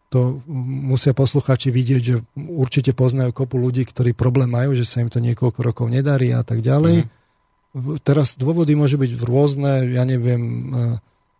To 0.08 0.40
musia 0.48 1.12
posluchači 1.12 1.68
vidieť, 1.68 2.00
že 2.00 2.24
určite 2.36 2.96
poznajú 2.96 3.36
kopu 3.36 3.60
ľudí, 3.60 3.84
ktorí 3.84 4.16
problém 4.16 4.48
majú, 4.48 4.72
že 4.72 4.88
sa 4.88 5.04
im 5.04 5.12
to 5.12 5.20
niekoľko 5.20 5.60
rokov 5.60 5.86
nedarí 5.92 6.32
a 6.32 6.40
tak 6.40 6.64
ďalej. 6.64 7.04
Mm. 7.04 8.00
Teraz 8.00 8.40
dôvody 8.40 8.72
môžu 8.72 8.96
byť 8.96 9.20
rôzne, 9.20 9.92
ja 9.92 10.08
neviem, 10.08 10.72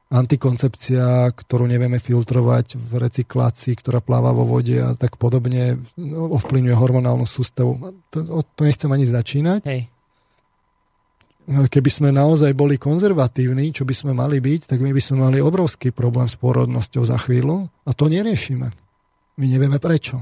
antikoncepcia, 0.09 1.33
ktorú 1.33 1.69
nevieme 1.69 2.01
filtrovať 2.01 2.77
v 2.77 2.93
recyklácii, 3.09 3.77
ktorá 3.77 4.01
pláva 4.01 4.33
vo 4.33 4.45
vode 4.45 4.77
a 4.81 4.93
tak 4.97 5.21
podobne, 5.21 5.81
no, 5.97 6.33
ovplyvňuje 6.37 6.77
hormonálnu 6.77 7.29
sústavu. 7.29 7.77
To, 8.13 8.41
to 8.45 8.61
nechcem 8.65 8.89
ani 8.93 9.05
začínať. 9.09 9.61
Hej. 9.65 9.89
Keby 11.49 11.89
sme 11.89 12.09
naozaj 12.13 12.53
boli 12.53 12.77
konzervatívni, 12.77 13.73
čo 13.73 13.89
by 13.89 13.95
sme 13.97 14.13
mali 14.13 14.37
byť, 14.37 14.69
tak 14.69 14.85
my 14.85 14.93
by 14.93 15.01
sme 15.01 15.25
mali 15.25 15.41
obrovský 15.41 15.97
problém 15.97 16.29
s 16.29 16.37
pôrodnosťou 16.37 17.09
za 17.09 17.17
chvíľu 17.17 17.73
a 17.89 17.91
to 17.97 18.13
neriešime. 18.13 18.69
My 19.41 19.45
nevieme 19.49 19.81
prečo. 19.81 20.21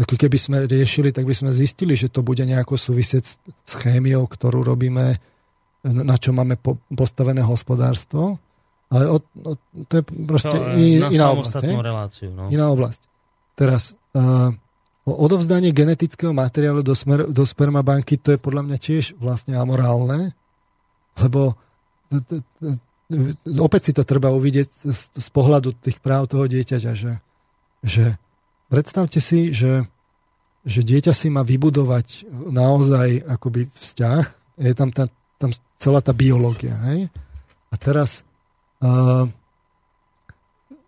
Keby 0.00 0.38
sme 0.40 0.56
riešili, 0.64 1.12
tak 1.12 1.28
by 1.28 1.36
sme 1.36 1.52
zistili, 1.52 1.92
že 1.92 2.08
to 2.08 2.24
bude 2.24 2.40
nejako 2.40 2.80
súvisieť 2.80 3.24
s 3.44 3.72
chémiou, 3.76 4.24
ktorú 4.24 4.64
robíme, 4.64 5.20
na 5.84 6.16
čo 6.16 6.32
máme 6.32 6.56
postavené 6.88 7.44
hospodárstvo 7.44 8.40
ale 8.90 9.04
od, 9.06 9.22
od, 9.46 9.58
to 9.86 10.02
je 10.02 10.04
proste 10.26 10.50
to, 10.50 10.74
in, 10.74 10.98
iná 11.14 11.30
oblasť. 11.30 11.62
Reláciu, 11.62 12.28
no. 12.34 12.50
Iná 12.50 12.74
oblasť. 12.74 13.06
Teraz, 13.54 13.94
uh, 14.18 14.50
odovzdanie 15.16 15.74
genetického 15.74 16.30
materiálu 16.30 16.84
do, 16.84 16.94
smer, 16.94 17.30
do 17.30 17.42
spermabanky, 17.42 18.20
to 18.20 18.34
je 18.34 18.38
podľa 18.38 18.62
mňa 18.66 18.78
tiež 18.78 19.04
vlastne 19.18 19.56
amorálne, 19.56 20.34
lebo 21.18 21.56
opäť 23.58 23.90
si 23.90 23.92
to 23.96 24.06
treba 24.06 24.30
uvidieť 24.30 24.68
z, 24.70 25.02
z 25.14 25.28
pohľadu 25.30 25.74
tých 25.78 25.98
práv 25.98 26.30
toho 26.30 26.46
dieťaťa, 26.46 26.92
že, 26.94 27.18
že 27.82 28.18
predstavte 28.70 29.18
si, 29.18 29.50
že, 29.50 29.86
že 30.62 30.80
dieťa 30.82 31.14
si 31.14 31.30
má 31.30 31.42
vybudovať 31.46 32.30
naozaj 32.50 33.26
akoby 33.26 33.70
vzťah, 33.74 34.24
je 34.60 34.72
tam, 34.74 34.90
tá, 34.90 35.06
tam 35.40 35.50
celá 35.80 36.04
tá 36.04 36.12
biológia, 36.12 36.76
hej? 36.90 37.08
A 37.70 37.78
teraz 37.78 38.26
Uh, 38.80 39.28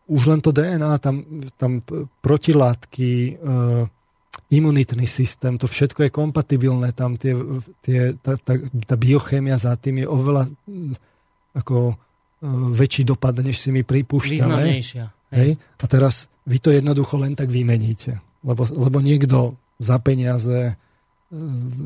už 0.09 0.25
len 0.25 0.41
to 0.41 0.49
DNA, 0.49 0.97
tam, 0.97 1.45
tam 1.61 1.85
protilátky, 2.25 3.37
uh, 3.37 3.85
imunitný 4.53 5.05
systém, 5.05 5.61
to 5.61 5.69
všetko 5.69 6.09
je 6.09 6.11
kompatibilné, 6.13 6.93
tam 6.97 7.21
tie, 7.21 7.37
tie, 7.85 8.17
tá, 8.21 8.37
tá, 8.41 8.55
tá 8.61 8.95
biochémia 8.97 9.57
za 9.61 9.77
tým 9.77 10.05
je 10.05 10.07
oveľa 10.09 10.49
ako 11.53 11.93
uh, 11.93 11.97
väčší 12.73 13.05
dopad, 13.05 13.37
než 13.45 13.61
si 13.61 13.69
my 13.69 13.85
pripúšťame. 13.85 14.41
Významnejšia. 14.41 15.05
Hej. 15.33 15.57
A 15.57 15.85
teraz 15.89 16.29
vy 16.45 16.61
to 16.61 16.73
jednoducho 16.73 17.17
len 17.21 17.33
tak 17.33 17.49
vymeníte. 17.49 18.21
Lebo, 18.45 18.65
lebo 18.69 18.99
niekto 19.01 19.57
za 19.81 19.97
peniaze 20.01 20.77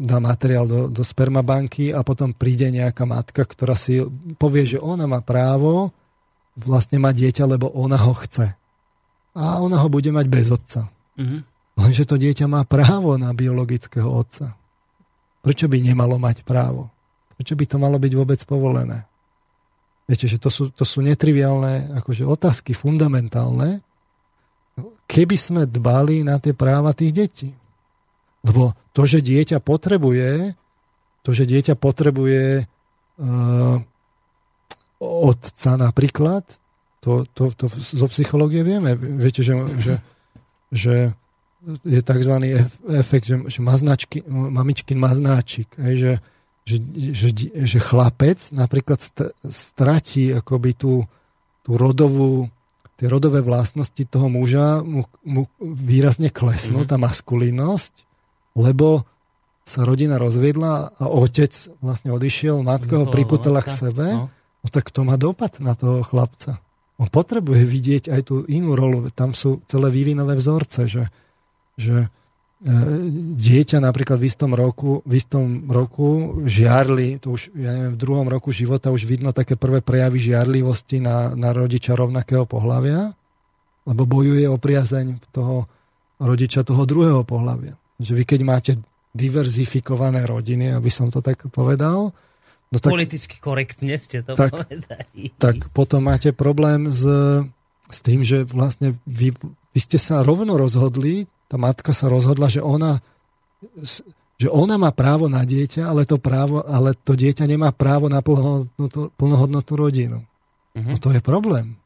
dá 0.02 0.18
materiál 0.18 0.66
do, 0.66 0.80
do 0.90 1.06
spermabanky 1.06 1.94
a 1.94 2.02
potom 2.02 2.34
príde 2.34 2.66
nejaká 2.66 3.06
matka, 3.06 3.46
ktorá 3.46 3.78
si 3.78 4.02
povie, 4.42 4.66
že 4.66 4.82
ona 4.82 5.06
má 5.06 5.22
právo 5.22 5.94
vlastne 6.58 6.98
mať 6.98 7.14
dieťa, 7.14 7.44
lebo 7.54 7.70
ona 7.70 7.94
ho 7.94 8.10
chce. 8.26 8.58
A 9.38 9.62
ona 9.62 9.78
ho 9.78 9.86
bude 9.86 10.10
mať 10.10 10.26
bez 10.26 10.50
otca. 10.50 10.90
Mm-hmm. 11.14 11.40
Lenže 11.76 12.08
to 12.08 12.16
dieťa 12.16 12.48
má 12.48 12.64
právo 12.64 13.20
na 13.20 13.36
biologického 13.36 14.08
otca. 14.08 14.56
Prečo 15.44 15.68
by 15.68 15.78
nemalo 15.78 16.16
mať 16.16 16.42
právo? 16.42 16.88
Prečo 17.36 17.52
by 17.52 17.64
to 17.68 17.76
malo 17.76 18.00
byť 18.00 18.12
vôbec 18.16 18.40
povolené? 18.48 19.04
Viete, 20.08 20.24
že 20.24 20.40
to 20.40 20.48
sú, 20.48 20.72
to 20.72 20.88
sú 20.88 21.04
netriviálne 21.04 21.92
akože 22.00 22.24
otázky, 22.24 22.72
fundamentálne. 22.72 23.84
Keby 25.06 25.36
sme 25.36 25.62
dbali 25.68 26.24
na 26.24 26.40
tie 26.40 26.56
práva 26.56 26.96
tých 26.96 27.12
detí. 27.12 27.50
Lebo 28.46 28.72
to, 28.94 29.04
že 29.04 29.20
dieťa 29.20 29.58
potrebuje, 29.60 30.54
to, 31.26 31.30
že 31.34 31.44
dieťa 31.44 31.74
potrebuje 31.74 32.64
uh, 32.64 33.76
otca 35.02 35.70
napríklad, 35.76 36.46
to, 37.02 37.26
to, 37.34 37.54
to 37.54 37.66
zo 37.70 38.06
psychológie 38.10 38.66
vieme. 38.66 38.94
Viete, 38.98 39.42
že, 39.42 39.54
že, 39.78 39.94
že 40.70 40.94
je 41.82 42.00
tzv. 42.00 42.34
efekt, 42.94 43.26
že, 43.26 43.36
že 43.50 43.58
maznačky, 43.58 44.22
mamičkin 44.30 44.96
maznáčik, 44.96 45.66
že, 45.76 46.22
že, 46.62 46.76
že, 47.10 47.28
že 47.52 47.78
chlapec 47.82 48.38
napríklad 48.54 49.02
stratí 49.50 50.30
akoby 50.30 50.70
tú, 50.78 51.04
tú 51.66 51.70
rodovú 51.74 52.48
tie 52.96 53.12
rodové 53.12 53.44
vlastnosti 53.44 54.08
toho 54.08 54.32
muža 54.32 54.80
mu, 54.80 55.04
mu 55.20 55.44
výrazne 55.60 56.32
klesnú, 56.32 56.80
mm-hmm. 56.80 56.90
tá 56.90 56.96
maskulínnosť 56.96 58.06
lebo 58.56 59.04
sa 59.68 59.84
rodina 59.84 60.16
rozviedla 60.16 60.96
a 60.96 61.04
otec 61.04 61.52
vlastne 61.84 62.16
odišiel, 62.16 62.64
matka 62.64 63.04
ho 63.04 63.06
priputala 63.06 63.60
k 63.60 63.70
sebe, 63.70 64.06
no. 64.08 64.32
no 64.32 64.68
tak 64.72 64.88
to 64.88 65.04
má 65.04 65.20
dopad 65.20 65.60
na 65.60 65.76
toho 65.76 66.00
chlapca. 66.00 66.58
On 66.96 67.10
potrebuje 67.12 67.68
vidieť 67.68 68.04
aj 68.08 68.20
tú 68.24 68.48
inú 68.48 68.72
rolu. 68.72 69.12
Tam 69.12 69.36
sú 69.36 69.60
celé 69.68 69.92
vývinové 69.92 70.32
vzorce, 70.40 70.88
že, 70.88 71.04
že 71.76 71.96
e, 72.04 72.08
dieťa 73.36 73.78
napríklad 73.84 74.18
v 74.18 74.26
istom 74.26 74.52
roku, 74.56 75.00
v 75.04 75.12
istom 75.16 75.68
roku 75.68 76.40
žiarli, 76.48 77.20
to 77.20 77.36
už 77.36 77.52
ja 77.56 77.70
neviem, 77.72 77.94
v 77.94 78.00
druhom 78.00 78.26
roku 78.26 78.50
života 78.50 78.92
už 78.92 79.04
vidno 79.04 79.30
také 79.36 79.54
prvé 79.54 79.84
prejavy 79.84 80.32
žiarlivosti 80.32 81.00
na, 81.00 81.36
na 81.36 81.52
rodiča 81.52 81.94
rovnakého 81.94 82.48
pohľavia, 82.48 83.12
lebo 83.86 84.02
bojuje 84.08 84.48
o 84.48 84.58
priazeň 84.58 85.30
toho 85.30 85.68
rodiča 86.16 86.64
toho 86.64 86.88
druhého 86.88 87.22
pohľavia 87.22 87.76
že 88.00 88.12
vy 88.12 88.24
keď 88.28 88.40
máte 88.44 88.72
diverzifikované 89.16 90.28
rodiny, 90.28 90.76
aby 90.76 90.90
som 90.92 91.08
to 91.08 91.24
tak 91.24 91.48
povedal, 91.48 92.12
No 92.66 92.82
tak, 92.82 92.98
Politicky 92.98 93.38
korektne 93.38 93.94
ste 93.94 94.26
to 94.26 94.34
tak, 94.34 94.50
povedali. 94.50 95.30
Tak 95.38 95.70
potom 95.70 96.02
máte 96.02 96.34
problém 96.34 96.90
s, 96.90 97.06
s 97.86 97.98
tým, 98.02 98.26
že 98.26 98.42
vlastne 98.42 98.98
vy, 99.06 99.30
vy 99.70 99.78
ste 99.78 100.02
sa 100.02 100.26
rovno 100.26 100.58
rozhodli, 100.58 101.30
tá 101.46 101.56
matka 101.56 101.94
sa 101.94 102.10
rozhodla, 102.10 102.50
že 102.50 102.62
ona, 102.62 102.98
že 104.36 104.48
ona 104.50 104.76
má 104.76 104.90
právo 104.90 105.30
na 105.30 105.46
dieťa, 105.46 105.86
ale 105.86 106.04
to, 106.04 106.18
právo, 106.18 106.62
ale 106.66 106.92
to 106.94 107.14
dieťa 107.14 107.46
nemá 107.46 107.70
právo 107.70 108.10
na 108.10 108.20
plnohodnotnú, 108.20 109.14
plnohodnotnú 109.14 109.74
rodinu. 109.74 110.18
Uh-huh. 110.76 110.90
No 110.92 110.96
to 110.98 111.14
je 111.14 111.22
problém 111.22 111.78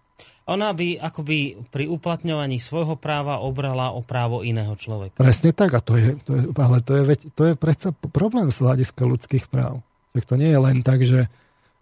ona 0.50 0.74
by 0.74 0.98
akoby 0.98 1.62
pri 1.70 1.86
uplatňovaní 1.86 2.58
svojho 2.58 2.98
práva 2.98 3.38
obrala 3.38 3.94
o 3.94 4.02
právo 4.02 4.42
iného 4.42 4.74
človeka. 4.74 5.14
Presne 5.14 5.54
tak, 5.54 5.78
a 5.78 5.80
to 5.80 5.94
je, 5.94 6.18
to 6.26 6.32
je, 6.34 6.42
ale 6.58 6.82
to 6.82 6.92
je, 6.98 7.02
veď, 7.06 7.20
to 7.38 7.42
je 7.46 7.54
predsa 7.54 7.94
problém 7.94 8.50
z 8.50 8.58
hľadiska 8.58 9.02
ľudských 9.06 9.46
práv. 9.46 9.78
Tak 10.10 10.26
to 10.26 10.34
nie 10.34 10.50
je 10.50 10.58
len 10.58 10.82
tak, 10.82 11.06
že, 11.06 11.30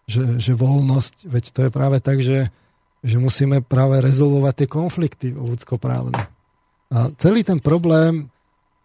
že, 0.05 0.37
že 0.37 0.53
voľnosť, 0.53 1.25
veď 1.25 1.45
to 1.49 1.61
je 1.65 1.71
práve 1.73 1.99
tak, 2.05 2.21
že, 2.21 2.53
že 3.01 3.17
musíme 3.17 3.65
práve 3.65 4.05
rezolvovať 4.05 4.55
tie 4.65 4.69
konflikty 4.69 5.29
ľudskoprávne. 5.33 6.29
A 6.89 7.13
celý 7.21 7.45
ten 7.45 7.61
problém, 7.61 8.33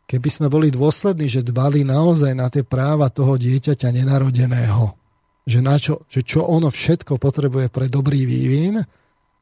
keby 0.07 0.29
sme 0.29 0.47
boli 0.51 0.67
dôslední, 0.67 1.31
že 1.31 1.45
dbali 1.45 1.87
naozaj 1.87 2.31
na 2.35 2.51
tie 2.51 2.63
práva 2.67 3.07
toho 3.07 3.39
dieťaťa 3.39 3.89
nenarodeného, 3.95 4.91
že, 5.47 5.59
na 5.63 5.75
čo, 5.79 6.03
že 6.11 6.23
čo 6.23 6.43
ono 6.43 6.67
všetko 6.67 7.15
potrebuje 7.15 7.71
pre 7.71 7.87
dobrý 7.87 8.27
vývin, 8.27 8.83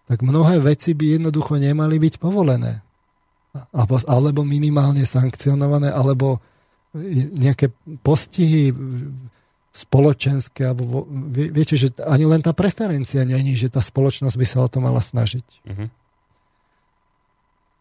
tak 0.05 0.21
mnohé 0.21 0.61
veci 0.61 0.93
by 0.93 1.17
jednoducho 1.17 1.57
nemali 1.57 1.97
byť 1.97 2.13
povolené. 2.21 2.81
Alebo 4.07 4.41
minimálne 4.45 5.03
sankcionované, 5.03 5.91
alebo 5.91 6.39
nejaké 7.35 7.71
postihy 8.03 8.71
spoločenské, 9.71 10.67
alebo 10.67 11.07
viete, 11.31 11.79
že 11.79 11.95
ani 12.03 12.27
len 12.27 12.43
tá 12.43 12.51
preferencia 12.51 13.23
není, 13.23 13.55
že 13.55 13.71
tá 13.71 13.79
spoločnosť 13.79 14.35
by 14.35 14.45
sa 14.47 14.59
o 14.59 14.67
to 14.67 14.83
mala 14.83 14.99
snažiť. 14.99 15.47
Uh-huh. 15.63 15.87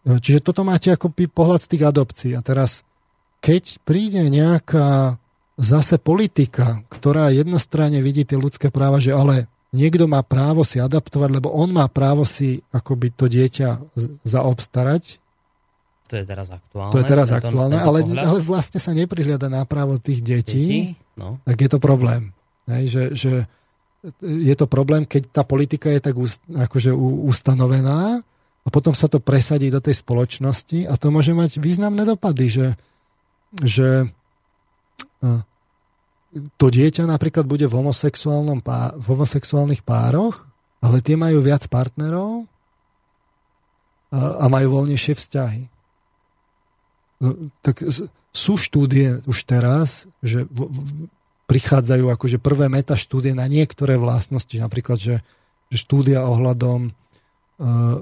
Čiže 0.05 0.41
toto 0.41 0.65
máte 0.65 0.89
ako 0.91 1.13
pohľad 1.13 1.61
z 1.65 1.71
tých 1.77 1.85
adopcií. 1.85 2.33
A 2.33 2.41
teraz, 2.41 2.83
keď 3.45 3.79
príde 3.85 4.25
nejaká 4.33 5.21
zase 5.61 6.01
politika, 6.01 6.81
ktorá 6.89 7.29
jednostranne 7.29 8.01
vidí 8.01 8.25
tie 8.25 8.41
ľudské 8.41 8.73
práva, 8.73 8.97
že 8.97 9.13
ale 9.13 9.45
niekto 9.77 10.09
má 10.09 10.25
právo 10.25 10.65
si 10.65 10.81
adaptovať, 10.81 11.29
lebo 11.37 11.53
on 11.53 11.69
má 11.69 11.85
právo 11.87 12.25
si 12.25 12.65
akoby 12.73 13.13
to 13.13 13.29
dieťa 13.29 13.69
zaobstarať, 14.25 15.21
to 16.11 16.19
je 16.19 16.27
teraz 16.27 16.51
aktuálne. 16.51 16.91
To 16.91 16.99
je 16.99 17.07
teraz 17.07 17.31
aktuálne, 17.31 17.79
ale, 17.79 18.03
ale 18.03 18.43
vlastne 18.43 18.83
sa 18.83 18.91
neprihľada 18.91 19.47
na 19.47 19.63
právo 19.63 19.95
tých 20.03 20.19
detí, 20.19 20.67
detí? 20.67 20.99
No. 21.15 21.39
tak 21.47 21.55
je 21.55 21.71
to 21.71 21.79
problém. 21.79 22.35
Hej, 22.67 22.85
že, 22.91 23.05
že 23.15 23.33
je 24.19 24.55
to 24.59 24.67
problém, 24.67 25.07
keď 25.07 25.31
tá 25.31 25.43
politika 25.47 25.87
je 25.87 26.03
tak 26.03 26.19
akože 26.51 26.91
ustanovená 27.31 28.27
a 28.61 28.69
potom 28.69 28.93
sa 28.93 29.09
to 29.09 29.23
presadí 29.23 29.73
do 29.73 29.81
tej 29.81 30.01
spoločnosti 30.05 30.85
a 30.85 30.95
to 31.01 31.09
môže 31.09 31.33
mať 31.33 31.57
významné 31.57 32.05
dopady, 32.05 32.47
že, 32.53 32.69
že 33.65 33.89
to 36.57 36.67
dieťa 36.71 37.05
napríklad 37.09 37.45
bude 37.45 37.67
v, 37.67 37.75
homosexuálnom 37.75 38.63
pá, 38.63 38.95
v 38.95 39.07
homosexuálnych 39.17 39.83
pároch, 39.83 40.47
ale 40.81 41.03
tie 41.03 41.19
majú 41.19 41.43
viac 41.43 41.67
partnerov 41.67 42.47
a, 44.15 44.21
a 44.41 44.45
majú 44.47 44.81
voľnejšie 44.81 45.15
vzťahy. 45.19 45.63
No, 47.21 47.51
tak 47.61 47.85
sú 48.31 48.55
štúdie 48.57 49.21
už 49.27 49.45
teraz, 49.45 50.09
že 50.23 50.47
v, 50.49 50.71
v, 50.71 50.79
prichádzajú 51.51 52.07
akože 52.15 52.39
prvé 52.39 52.71
meta 52.71 52.95
štúdie 52.95 53.35
na 53.35 53.51
niektoré 53.51 53.99
vlastnosti, 53.99 54.55
napríklad, 54.55 55.03
že, 55.03 55.17
že 55.69 55.77
štúdia 55.83 56.23
ohľadom, 56.23 56.95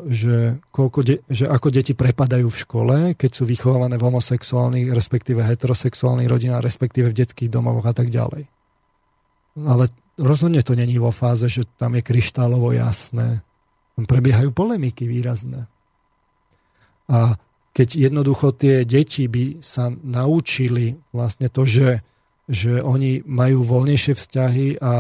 že, 0.06 0.62
koľko 0.70 1.00
de, 1.02 1.18
že 1.26 1.50
ako 1.50 1.74
deti 1.74 1.90
prepadajú 1.90 2.46
v 2.46 2.60
škole, 2.62 2.96
keď 3.18 3.30
sú 3.34 3.42
vychovávané 3.42 3.98
v 3.98 4.06
homosexuálnych, 4.06 4.94
respektíve 4.94 5.42
heterosexuálnych 5.42 6.30
rodinách, 6.30 6.62
respektíve 6.62 7.10
v 7.10 7.18
detských 7.18 7.50
domovoch 7.50 7.90
a 7.90 7.94
tak 7.94 8.06
ďalej. 8.06 8.46
Ale 9.58 9.90
rozhodne 10.14 10.62
to 10.62 10.78
není 10.78 11.02
vo 11.02 11.10
fáze, 11.10 11.50
že 11.50 11.66
tam 11.74 11.98
je 11.98 12.06
kryštálovo 12.06 12.70
jasné. 12.70 13.42
Tam 13.98 14.06
prebiehajú 14.06 14.54
polemiky 14.54 15.10
výrazné. 15.10 15.66
A 17.10 17.34
keď 17.74 18.10
jednoducho 18.10 18.54
tie 18.54 18.86
deti 18.86 19.26
by 19.26 19.58
sa 19.58 19.90
naučili 19.90 21.02
vlastne 21.10 21.50
to, 21.50 21.66
že, 21.66 22.06
že 22.46 22.78
oni 22.78 23.26
majú 23.26 23.66
voľnejšie 23.66 24.14
vzťahy 24.14 24.66
a, 24.78 24.86
a, 24.86 24.94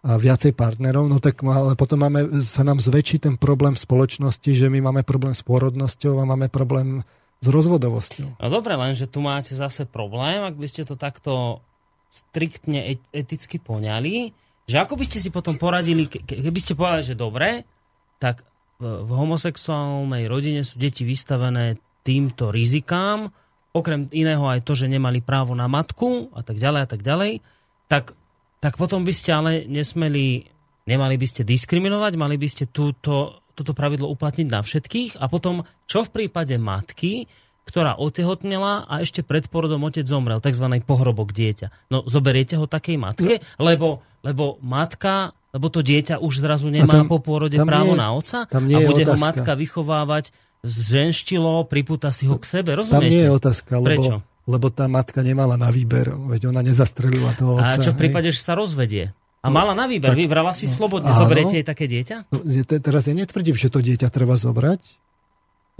viacej 0.00 0.56
partnerov, 0.56 1.12
no 1.12 1.20
tak 1.20 1.44
ale 1.44 1.76
potom 1.76 2.00
máme, 2.00 2.40
sa 2.40 2.64
nám 2.64 2.80
zväčší 2.80 3.20
ten 3.20 3.36
problém 3.36 3.76
v 3.76 3.84
spoločnosti, 3.84 4.50
že 4.56 4.72
my 4.72 4.80
máme 4.80 5.02
problém 5.04 5.36
s 5.36 5.44
pôrodnosťou 5.44 6.16
a 6.20 6.24
máme 6.24 6.48
problém 6.48 7.04
s 7.40 7.46
rozvodovosťou. 7.48 8.40
No 8.40 8.48
dobre, 8.48 8.76
lenže 8.80 9.08
tu 9.08 9.20
máte 9.20 9.52
zase 9.52 9.84
problém, 9.84 10.40
ak 10.40 10.56
by 10.56 10.66
ste 10.68 10.88
to 10.88 10.96
takto 10.96 11.60
striktne 12.08 12.96
eticky 13.12 13.60
poňali, 13.60 14.32
že 14.64 14.76
ako 14.80 14.96
by 14.96 15.04
ste 15.04 15.18
si 15.20 15.28
potom 15.28 15.60
poradili, 15.60 16.08
keby 16.08 16.58
ste 16.60 16.78
povedali, 16.78 17.04
že 17.04 17.16
dobre, 17.18 17.64
tak 18.16 18.44
v 18.80 19.10
homosexuálnej 19.12 20.24
rodine 20.24 20.64
sú 20.64 20.80
deti 20.80 21.04
vystavené 21.04 21.76
týmto 22.00 22.48
rizikám, 22.48 23.28
okrem 23.76 24.08
iného 24.10 24.48
aj 24.48 24.64
to, 24.64 24.72
že 24.72 24.88
nemali 24.88 25.20
právo 25.20 25.52
na 25.52 25.68
matku 25.68 26.32
a 26.32 26.40
tak 26.40 26.56
ďalej 26.56 26.80
a 26.80 26.88
tak 26.88 27.02
ďalej, 27.04 27.32
tak, 27.86 28.16
tak 28.60 28.76
potom 28.76 29.02
by 29.02 29.12
ste 29.16 29.30
ale 29.32 29.52
nesmeli, 29.64 30.44
nemali 30.84 31.16
by 31.16 31.26
ste 31.26 31.42
diskriminovať, 31.42 32.12
mali 32.20 32.36
by 32.36 32.48
ste 32.48 32.68
túto, 32.68 33.40
toto 33.56 33.72
pravidlo 33.72 34.06
uplatniť 34.12 34.48
na 34.48 34.60
všetkých 34.60 35.16
a 35.16 35.26
potom 35.32 35.64
čo 35.88 36.04
v 36.04 36.12
prípade 36.12 36.54
matky, 36.60 37.24
ktorá 37.64 37.96
otehotnela 37.96 38.84
a 38.84 39.00
ešte 39.00 39.24
pred 39.24 39.48
porodom 39.48 39.86
otec 39.88 40.04
zomrel, 40.04 40.44
tzv. 40.44 40.66
pohrobok 40.84 41.32
dieťa. 41.32 41.90
No 41.92 42.04
zoberiete 42.04 42.60
ho 42.60 42.68
takej 42.68 42.96
matke, 43.00 43.40
lebo, 43.56 44.04
lebo 44.20 44.60
matka 44.60 45.32
lebo 45.50 45.66
to 45.66 45.82
dieťa 45.82 46.22
už 46.22 46.46
zrazu 46.46 46.70
nemá 46.70 47.02
tam, 47.02 47.10
po 47.10 47.18
pôrode 47.18 47.58
právo 47.58 47.98
nie, 47.98 48.00
na 48.00 48.14
oca 48.14 48.46
a 48.46 48.58
bude 48.62 49.02
otázka. 49.02 49.10
ho 49.10 49.16
matka 49.18 49.52
vychovávať 49.58 50.30
z 50.62 50.74
ženštilo, 50.94 51.66
pripúta 51.66 52.14
si 52.14 52.30
ho 52.30 52.38
k 52.38 52.46
sebe, 52.46 52.78
rozumiete? 52.78 53.10
Tam 53.10 53.16
nie 53.18 53.24
je 53.26 53.32
otázka, 53.32 53.72
lebo, 53.82 53.86
Prečo? 53.90 54.14
Lebo 54.50 54.74
tá 54.74 54.90
matka 54.90 55.22
nemala 55.22 55.54
na 55.54 55.70
výber, 55.70 56.10
veď 56.10 56.50
ona 56.50 56.66
nezastrelila 56.66 57.38
toho 57.38 57.62
otca. 57.62 57.78
A 57.78 57.82
čo 57.82 57.94
v 57.94 58.10
prípade, 58.10 58.34
hej? 58.34 58.34
že 58.34 58.42
sa 58.42 58.58
rozvedie? 58.58 59.14
A 59.40 59.48
no, 59.48 59.56
mala 59.56 59.72
na 59.72 59.86
výber, 59.86 60.12
tak, 60.12 60.18
vybrala 60.18 60.52
si 60.52 60.66
no, 60.66 60.74
slobodne. 60.74 61.14
Zoberiete 61.14 61.62
jej 61.62 61.64
také 61.64 61.86
dieťa? 61.86 62.34
No, 62.34 62.42
teraz 62.66 63.06
ja 63.06 63.14
netvrdím, 63.14 63.54
že 63.54 63.70
to 63.70 63.78
dieťa 63.80 64.10
treba 64.10 64.34
zobrať, 64.34 64.82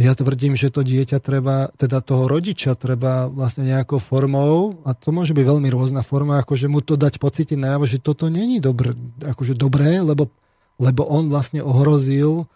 ja 0.01 0.17
tvrdím, 0.17 0.57
že 0.57 0.73
to 0.73 0.81
dieťa 0.81 1.21
treba, 1.21 1.69
teda 1.77 2.01
toho 2.01 2.25
rodiča 2.25 2.73
treba 2.73 3.29
vlastne 3.29 3.69
nejakou 3.69 4.01
formou, 4.01 4.81
a 4.89 4.97
to 4.97 5.13
môže 5.13 5.37
byť 5.37 5.45
veľmi 5.45 5.69
rôzna 5.69 6.01
forma, 6.01 6.41
akože 6.41 6.73
mu 6.73 6.81
to 6.81 6.97
dať 6.97 7.21
pocítiť 7.21 7.61
najavo, 7.61 7.85
že 7.85 8.01
toto 8.01 8.33
není 8.33 8.65
dobré, 8.65 8.97
akože 9.21 9.53
dobré, 9.53 10.01
lebo, 10.01 10.33
lebo 10.81 11.05
on 11.05 11.29
vlastne 11.29 11.61
ohrozil 11.61 12.49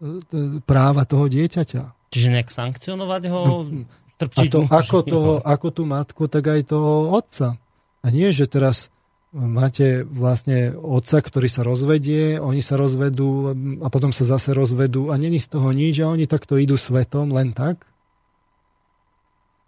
e, 0.00 0.60
práva 0.64 1.04
toho 1.04 1.28
dieťaťa. 1.28 2.16
Čiže 2.16 2.32
nejak 2.32 2.48
sankcionovať 2.48 3.22
ho? 3.28 3.68
No, 4.16 4.32
a 4.32 4.42
to, 4.48 4.60
ako, 4.64 4.98
toho, 5.04 5.32
ako 5.44 5.68
tú 5.76 5.82
matku, 5.84 6.24
tak 6.24 6.48
aj 6.48 6.72
toho 6.72 7.12
otca. 7.12 7.60
A 8.00 8.06
nie, 8.08 8.32
že 8.32 8.48
teraz 8.48 8.88
máte 9.36 10.08
vlastne 10.08 10.72
otca, 10.72 11.20
ktorý 11.20 11.48
sa 11.52 11.60
rozvedie, 11.60 12.40
oni 12.40 12.64
sa 12.64 12.80
rozvedú 12.80 13.52
a 13.84 13.88
potom 13.92 14.08
sa 14.08 14.24
zase 14.24 14.56
rozvedú 14.56 15.12
a 15.12 15.20
není 15.20 15.36
z 15.36 15.52
toho 15.52 15.68
nič 15.76 16.00
a 16.00 16.08
oni 16.08 16.24
takto 16.24 16.56
idú 16.56 16.80
svetom 16.80 17.28
len 17.36 17.52
tak. 17.52 17.84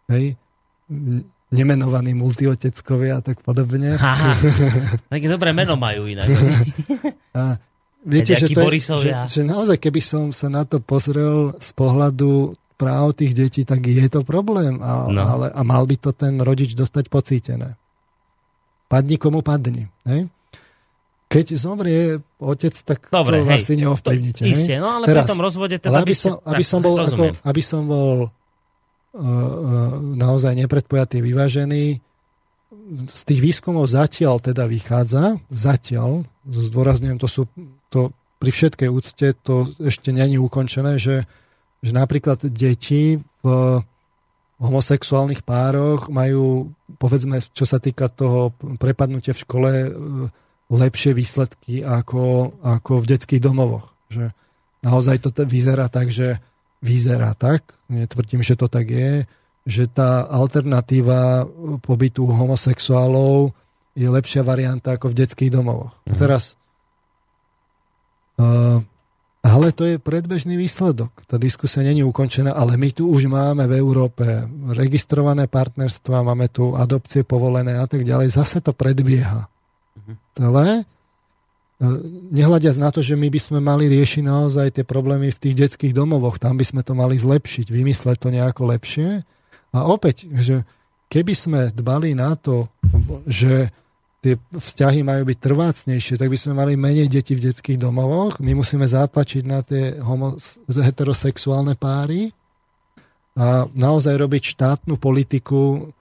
Hej. 0.09 0.41
Nemenovaní 1.53 2.17
multioteckovia 2.17 3.21
a 3.21 3.25
tak 3.25 3.45
podobne. 3.45 4.01
Také 5.13 5.29
dobré 5.29 5.53
meno 5.53 5.77
majú 5.77 6.09
inak. 6.09 6.29
a 7.37 7.61
viete, 8.09 8.33
že, 8.33 8.49
to 8.49 8.65
je, 8.73 8.81
že, 8.81 9.11
že 9.29 9.41
naozaj, 9.45 9.77
keby 9.77 10.01
som 10.01 10.33
sa 10.33 10.49
na 10.49 10.65
to 10.65 10.81
pozrel 10.81 11.53
z 11.61 11.71
pohľadu 11.77 12.57
práv 12.79 13.19
tých 13.19 13.35
detí, 13.35 13.67
tak 13.67 13.83
je 13.83 14.07
to 14.07 14.23
problém. 14.23 14.79
A, 14.79 15.11
no. 15.11 15.19
ale, 15.19 15.47
a 15.51 15.61
mal 15.67 15.83
by 15.83 15.99
to 15.99 16.15
ten 16.15 16.39
rodič 16.39 16.79
dostať 16.79 17.11
pocítené. 17.11 17.75
Padni 18.87 19.19
komu 19.19 19.43
padni. 19.43 19.91
Hej? 20.07 20.31
Keď 21.29 21.47
zomrie 21.61 22.17
otec, 22.41 22.73
tak 22.87 23.13
Dobre, 23.13 23.45
to 23.45 23.53
hej, 23.53 23.61
asi 23.61 23.73
neovplyvnite. 23.77 24.43
To, 24.47 24.49
isté, 24.49 24.81
no 24.81 24.97
ale 24.97 25.05
Teraz, 25.05 25.29
pri 25.29 25.33
tom 25.37 25.43
rozvode 25.45 25.77
teda 25.77 26.01
aby, 26.01 26.15
som, 26.17 26.41
aby, 26.41 26.65
som 26.65 26.81
bol, 26.81 26.97
ako, 26.97 27.37
aby 27.45 27.63
som 27.63 27.85
bol 27.85 28.17
uh, 28.25 28.31
uh, 29.13 29.93
naozaj 30.17 30.57
nepredpojatý, 30.57 31.21
vyvážený, 31.21 32.01
z 33.13 33.23
tých 33.29 33.41
výskumov 33.45 33.85
zatiaľ 33.89 34.41
teda 34.41 34.65
vychádza, 34.65 35.37
zatiaľ, 35.53 36.25
zdôrazňujem, 36.49 37.19
to 37.21 37.29
sú, 37.29 37.45
to 37.93 38.13
pri 38.41 38.51
všetkej 38.53 38.89
úcte 38.89 39.27
to 39.45 39.73
ešte 39.83 40.09
není 40.13 40.41
ukončené, 40.41 40.97
že, 40.97 41.29
že 41.83 41.93
napríklad 41.95 42.43
deti 42.51 43.19
v 43.43 43.47
homosexuálnych 44.59 45.47
pároch 45.47 46.11
majú, 46.11 46.75
povedzme, 46.99 47.39
čo 47.55 47.63
sa 47.63 47.79
týka 47.79 48.11
toho 48.11 48.51
prepadnutia 48.83 49.31
v 49.31 49.43
škole, 49.47 49.71
e, 49.71 49.91
lepšie 50.69 51.15
výsledky 51.15 51.87
ako, 51.87 52.53
ako 52.61 52.93
v 53.01 53.09
detských 53.15 53.41
domovoch. 53.41 53.95
Že 54.11 54.35
naozaj 54.83 55.17
to 55.23 55.31
vyzerá 55.47 55.87
tak, 55.87 56.11
že 56.11 56.43
vyzerá 56.83 57.33
tak, 57.39 57.75
netvrdím, 57.87 58.43
že 58.43 58.59
to 58.59 58.67
tak 58.67 58.91
je, 58.91 59.25
že 59.69 59.87
tá 59.87 60.27
alternatíva 60.27 61.47
pobytu 61.83 62.27
homosexuálov 62.27 63.55
je 63.99 64.07
lepšia 64.07 64.47
varianta 64.47 64.95
ako 64.95 65.11
v 65.11 65.19
detských 65.25 65.51
domovoch. 65.55 65.95
Mhm. 66.07 66.17
Teraz 66.19 66.59
uh, 68.39 68.83
ale 69.49 69.73
to 69.73 69.89
je 69.89 69.97
predbežný 69.97 70.61
výsledok. 70.61 71.11
Tá 71.25 71.41
diskusia 71.41 71.81
není 71.81 72.05
ukončená, 72.05 72.53
ale 72.53 72.77
my 72.77 72.93
tu 72.93 73.09
už 73.09 73.27
máme 73.33 73.65
v 73.65 73.81
Európe 73.81 74.25
registrované 74.77 75.49
partnerstva, 75.49 76.23
máme 76.23 76.53
tu 76.53 76.77
adopcie 76.77 77.25
povolené 77.25 77.81
a 77.81 77.89
tak 77.89 78.05
ďalej. 78.05 78.29
Zase 78.29 78.61
to 78.61 78.77
predbieha. 78.77 79.49
Mhm. 79.97 80.15
Celé. 80.37 80.69
nehľadiac 82.35 82.75
na 82.75 82.91
to, 82.91 83.07
že 83.07 83.15
my 83.15 83.31
by 83.31 83.39
sme 83.39 83.59
mali 83.63 83.87
riešiť 83.87 84.27
naozaj 84.27 84.75
tie 84.75 84.85
problémy 84.85 85.31
v 85.31 85.39
tých 85.39 85.55
detských 85.55 85.95
domovoch, 85.95 86.43
tam 86.43 86.59
by 86.59 86.67
sme 86.67 86.83
to 86.83 86.91
mali 86.91 87.15
zlepšiť, 87.15 87.71
vymysleť 87.71 88.19
to 88.19 88.35
nejako 88.35 88.67
lepšie. 88.75 89.23
A 89.71 89.79
opäť, 89.87 90.27
že 90.27 90.67
keby 91.07 91.39
sme 91.39 91.61
dbali 91.71 92.19
na 92.19 92.35
to, 92.35 92.67
že 93.31 93.71
tie 94.19 94.35
vzťahy 94.51 95.07
majú 95.07 95.23
byť 95.31 95.39
trvácnejšie, 95.39 96.19
tak 96.19 96.29
by 96.29 96.39
sme 96.39 96.59
mali 96.59 96.75
menej 96.75 97.07
detí 97.07 97.39
v 97.39 97.51
detských 97.51 97.79
domovoch. 97.79 98.43
My 98.43 98.55
musíme 98.59 98.87
zatlačiť 98.87 99.43
na 99.47 99.63
tie 99.63 99.95
homo- 100.03 100.35
heterosexuálne 100.67 101.79
páry 101.79 102.35
a 103.39 103.71
naozaj 103.71 104.19
robiť 104.19 104.59
štátnu 104.59 104.99
politiku 104.99 105.95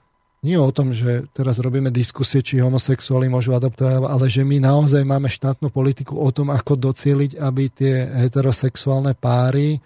nie 0.46 0.54
o 0.54 0.70
tom, 0.70 0.94
že 0.94 1.26
teraz 1.34 1.58
robíme 1.58 1.90
diskusie, 1.90 2.46
či 2.46 2.62
homosexuáli 2.62 3.26
môžu 3.26 3.58
adoptovať, 3.58 4.06
ale 4.06 4.26
že 4.30 4.46
my 4.46 4.62
naozaj 4.62 5.02
máme 5.02 5.28
štátnu 5.28 5.74
politiku 5.74 6.14
o 6.22 6.30
tom, 6.30 6.54
ako 6.54 6.78
docieliť, 6.78 7.42
aby 7.42 7.64
tie 7.74 8.06
heterosexuálne 8.26 9.18
páry 9.18 9.82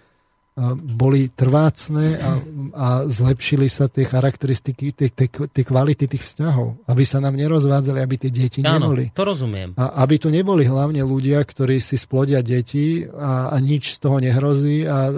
boli 0.76 1.32
trvácne 1.32 2.20
a, 2.20 2.30
a 2.76 2.86
zlepšili 3.08 3.72
sa 3.72 3.88
tie 3.88 4.04
charakteristiky, 4.04 4.92
tie, 4.92 5.08
tie, 5.08 5.32
tie 5.32 5.64
kvality 5.64 6.04
tých 6.04 6.28
vzťahov. 6.28 6.84
Aby 6.84 7.08
sa 7.08 7.24
nám 7.24 7.40
nerozvádzali, 7.40 7.98
aby 8.04 8.16
tie 8.20 8.28
deti 8.28 8.60
Áno, 8.60 8.92
neboli. 8.92 9.08
to 9.16 9.24
rozumiem. 9.24 9.72
A 9.80 10.04
aby 10.04 10.20
to 10.20 10.28
neboli 10.28 10.68
hlavne 10.68 11.00
ľudia, 11.08 11.40
ktorí 11.40 11.80
si 11.80 11.96
splodia 11.96 12.44
deti 12.44 13.08
a, 13.08 13.48
a 13.48 13.56
nič 13.64 13.96
z 13.96 13.98
toho 14.04 14.20
nehrozí 14.20 14.84
a 14.84 15.08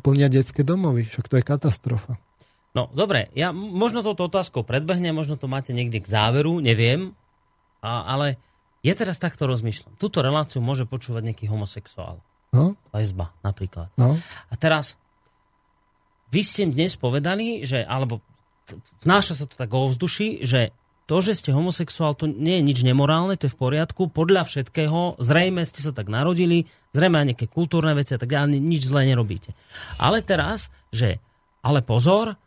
plnia 0.00 0.32
detské 0.32 0.64
domovy. 0.64 1.04
Však 1.12 1.28
to 1.28 1.36
je 1.36 1.44
katastrofa. 1.44 2.16
No, 2.72 2.88
dobre, 2.96 3.28
ja 3.36 3.52
možno 3.52 4.00
touto 4.00 4.32
otázkou 4.32 4.64
predbehnem, 4.64 5.12
možno 5.12 5.36
to 5.36 5.50
máte 5.50 5.76
niekde 5.76 6.00
k 6.00 6.08
záveru, 6.08 6.62
neviem, 6.62 7.12
a, 7.84 8.16
ale 8.16 8.38
ja 8.80 8.96
teraz 8.96 9.20
takto 9.20 9.44
rozmýšľam. 9.44 9.98
Túto 10.00 10.24
reláciu 10.24 10.64
môže 10.64 10.88
počúvať 10.88 11.34
nejaký 11.34 11.52
homosexuál. 11.52 12.24
No? 12.50 12.74
Lesba 12.90 13.30
napríklad. 13.46 13.90
No? 13.94 14.18
A 14.50 14.54
teraz, 14.58 14.98
vy 16.34 16.42
ste 16.42 16.66
dnes 16.66 16.98
povedali, 16.98 17.62
že, 17.62 17.86
alebo 17.86 18.18
vnáša 19.02 19.38
sa 19.38 19.44
to 19.46 19.54
tak 19.54 19.70
o 19.70 19.90
vzduši, 19.90 20.42
že 20.42 20.74
to, 21.10 21.18
že 21.18 21.42
ste 21.42 21.50
homosexuál, 21.50 22.14
to 22.14 22.30
nie 22.30 22.62
je 22.62 22.66
nič 22.70 22.78
nemorálne, 22.86 23.34
to 23.34 23.50
je 23.50 23.54
v 23.54 23.58
poriadku, 23.58 24.14
podľa 24.14 24.46
všetkého, 24.46 25.18
zrejme 25.18 25.66
ste 25.66 25.82
sa 25.82 25.90
tak 25.90 26.06
narodili, 26.06 26.70
zrejme 26.94 27.18
aj 27.18 27.26
nejaké 27.34 27.46
kultúrne 27.50 27.98
veci 27.98 28.14
a 28.14 28.18
tak 28.22 28.30
ďalej, 28.30 28.62
nič 28.62 28.86
zle 28.86 29.02
nerobíte. 29.10 29.50
Ale 29.98 30.22
teraz, 30.22 30.70
že, 30.94 31.18
ale 31.66 31.82
pozor, 31.82 32.38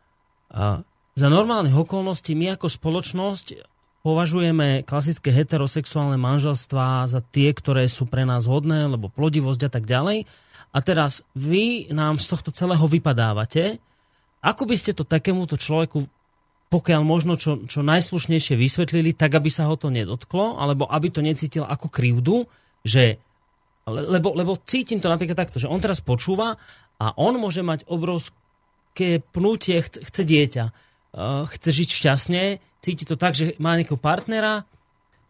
za 1.13 1.27
normálnych 1.27 1.75
okolností 1.75 2.39
my 2.39 2.55
ako 2.55 2.71
spoločnosť 2.71 3.72
považujeme 4.03 4.83
klasické 4.83 5.31
heterosexuálne 5.31 6.19
manželstvá 6.19 7.07
za 7.07 7.23
tie, 7.23 7.55
ktoré 7.55 7.87
sú 7.87 8.03
pre 8.03 8.27
nás 8.27 8.45
hodné, 8.45 8.91
lebo 8.91 9.07
plodivosť 9.07 9.61
a 9.65 9.71
tak 9.71 9.87
ďalej. 9.87 10.27
A 10.75 10.77
teraz 10.83 11.23
vy 11.33 11.87
nám 11.89 12.19
z 12.19 12.27
tohto 12.27 12.51
celého 12.51 12.83
vypadávate. 12.83 13.79
Ako 14.43 14.67
by 14.67 14.75
ste 14.75 14.91
to 14.91 15.07
takémuto 15.07 15.55
človeku, 15.55 16.03
pokiaľ 16.67 17.01
možno 17.07 17.39
čo, 17.39 17.63
čo 17.63 17.79
najslušnejšie 17.79 18.59
vysvetlili, 18.59 19.15
tak 19.15 19.39
aby 19.39 19.47
sa 19.47 19.71
ho 19.71 19.79
to 19.79 19.87
nedotklo, 19.87 20.59
alebo 20.59 20.83
aby 20.91 21.07
to 21.07 21.23
necítil 21.23 21.63
ako 21.63 21.87
krivdu, 21.87 22.43
že 22.83 23.23
lebo, 23.87 24.31
lebo 24.31 24.55
cítim 24.63 25.03
to 25.03 25.11
napríklad 25.11 25.35
takto, 25.35 25.59
že 25.59 25.67
on 25.67 25.79
teraz 25.83 25.99
počúva 25.99 26.55
a 26.99 27.05
on 27.19 27.35
môže 27.35 27.59
mať 27.59 27.83
obrovské 27.91 29.19
pnutie, 29.35 29.83
chce, 29.83 29.99
chce 30.07 30.21
dieťa, 30.23 30.65
chce 31.51 31.69
žiť 31.69 31.89
šťastne, 31.91 32.43
cíti 32.83 33.07
to 33.07 33.15
tak, 33.15 33.31
že 33.31 33.55
má 33.63 33.79
nejakého 33.79 33.95
partnera 33.95 34.67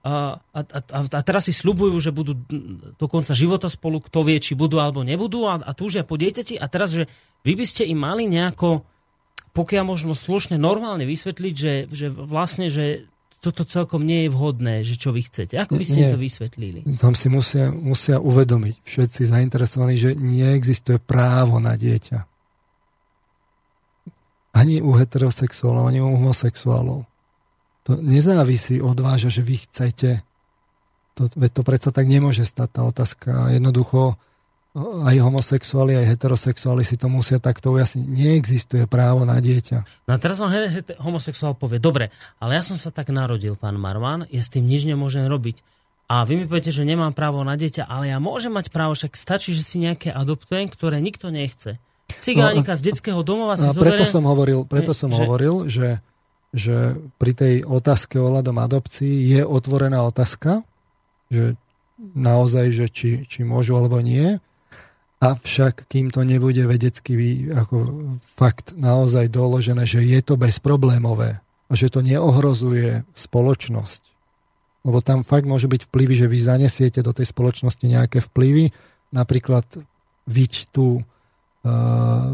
a, 0.03 0.41
a, 0.51 0.59
a, 0.59 0.99
a 0.99 1.21
teraz 1.23 1.47
si 1.47 1.53
slubujú, 1.55 1.95
že 2.01 2.11
budú 2.11 2.35
do 2.99 3.07
konca 3.07 3.31
života 3.31 3.71
spolu, 3.71 4.03
kto 4.03 4.25
vie, 4.27 4.41
či 4.41 4.57
budú 4.57 4.81
alebo 4.81 5.05
nebudú 5.05 5.47
a, 5.47 5.61
a 5.61 5.71
túžia 5.71 6.03
po 6.03 6.19
dieťati 6.19 6.59
a 6.59 6.65
teraz, 6.67 6.91
že 6.91 7.07
vy 7.47 7.55
by 7.55 7.65
ste 7.69 7.87
im 7.87 8.03
mali 8.03 8.27
nejako, 8.27 8.83
pokiaľ 9.55 9.83
možno 9.87 10.11
slušne, 10.17 10.59
normálne 10.59 11.07
vysvetliť, 11.07 11.53
že, 11.55 11.73
že 11.87 12.11
vlastne, 12.11 12.67
že 12.67 13.07
toto 13.43 13.63
celkom 13.63 14.03
nie 14.03 14.27
je 14.27 14.29
vhodné, 14.31 14.75
že 14.87 14.95
čo 14.95 15.11
vy 15.15 15.23
chcete. 15.23 15.55
Ako 15.59 15.75
by 15.75 15.83
ste 15.87 15.99
nie, 15.99 16.11
to 16.15 16.19
vysvetlili? 16.19 16.79
Tam 16.99 17.11
si 17.11 17.27
musia, 17.27 17.71
musia 17.71 18.19
uvedomiť 18.19 18.83
všetci 18.83 19.21
zainteresovaní, 19.27 19.99
že 19.99 20.15
neexistuje 20.15 20.99
právo 20.99 21.59
na 21.59 21.75
dieťa. 21.75 22.23
Ani 24.55 24.79
u 24.79 24.95
heterosexuálov, 24.95 25.91
ani 25.91 25.99
u 25.99 26.11
homosexuálov. 26.11 27.12
To 27.83 27.99
nezávisí 27.99 28.79
od 28.79 28.95
vás, 28.99 29.19
že 29.23 29.43
vy 29.43 29.63
chcete. 29.67 30.23
To, 31.19 31.29
veď 31.35 31.51
to 31.51 31.61
predsa 31.61 31.89
tak 31.91 32.07
nemôže 32.07 32.47
stať 32.47 32.69
tá 32.71 32.81
otázka. 32.87 33.53
Jednoducho 33.53 34.17
aj 34.81 35.21
homosexuáli, 35.21 35.93
aj 35.93 36.17
heterosexuáli 36.17 36.81
si 36.81 36.97
to 36.97 37.05
musia 37.05 37.37
takto 37.37 37.77
ujasniť. 37.77 38.09
Neexistuje 38.09 38.83
právo 38.89 39.21
na 39.21 39.37
dieťa. 39.37 40.09
No 40.09 40.11
a 40.11 40.17
teraz 40.17 40.41
vám 40.41 40.49
homosexuál 40.97 41.53
povie, 41.53 41.77
dobre, 41.77 42.09
ale 42.41 42.57
ja 42.57 42.65
som 42.65 42.73
sa 42.73 42.89
tak 42.89 43.13
narodil, 43.13 43.53
pán 43.53 43.77
Marman, 43.77 44.25
ja 44.33 44.41
s 44.41 44.49
tým 44.49 44.65
nič 44.65 44.89
nemôžem 44.89 45.29
robiť. 45.29 45.61
A 46.09 46.25
vy 46.25 46.41
mi 46.41 46.45
poviete, 46.49 46.73
že 46.73 46.89
nemám 46.89 47.13
právo 47.13 47.45
na 47.45 47.53
dieťa, 47.53 47.85
ale 47.85 48.09
ja 48.09 48.17
môžem 48.17 48.49
mať 48.49 48.73
právo, 48.73 48.97
však 48.97 49.13
stačí, 49.13 49.53
že 49.53 49.61
si 49.61 49.77
nejaké 49.77 50.09
adoptujem, 50.09 50.67
ktoré 50.67 50.97
nikto 50.99 51.29
nechce. 51.29 51.77
Cigánika 52.19 52.73
no, 52.73 52.77
z 52.77 52.81
detského 52.91 53.21
domova 53.21 53.55
si 53.55 53.65
no, 53.65 53.77
preto 53.77 54.03
som 54.03 54.25
hovoril, 54.25 54.65
preto 54.67 54.91
som 54.91 55.09
že, 55.13 55.21
hovoril, 55.21 55.69
že 55.69 56.03
že 56.53 57.01
pri 57.17 57.33
tej 57.33 57.55
otázke 57.65 58.21
ohľadom 58.21 58.61
adopcií 58.61 59.33
je 59.33 59.41
otvorená 59.41 60.05
otázka, 60.05 60.61
že 61.33 61.57
naozaj, 61.97 62.65
že 62.69 62.85
či, 62.93 63.09
či 63.25 63.41
môžu 63.41 63.73
alebo 63.73 63.97
nie. 64.05 64.37
Avšak, 65.17 65.89
kým 65.89 66.13
to 66.13 66.21
nebude 66.21 66.61
vedecky 66.67 67.47
ako 67.49 67.77
fakt 68.21 68.77
naozaj 68.77 69.33
doložené, 69.33 69.89
že 69.89 70.05
je 70.05 70.19
to 70.21 70.37
bezproblémové 70.37 71.41
a 71.41 71.73
že 71.73 71.89
to 71.89 72.05
neohrozuje 72.05 73.01
spoločnosť. 73.17 74.01
Lebo 74.83 74.99
tam 74.99 75.23
fakt 75.23 75.47
môže 75.47 75.71
byť 75.71 75.87
vplyvy, 75.87 76.13
že 76.19 76.27
vy 76.27 76.37
zanesiete 76.43 76.99
do 76.99 77.15
tej 77.15 77.31
spoločnosti 77.31 77.87
nejaké 77.87 78.19
vplyvy, 78.19 78.75
napríklad 79.15 79.63
viť 80.27 80.53
tú, 80.75 81.01
uh, 81.63 82.31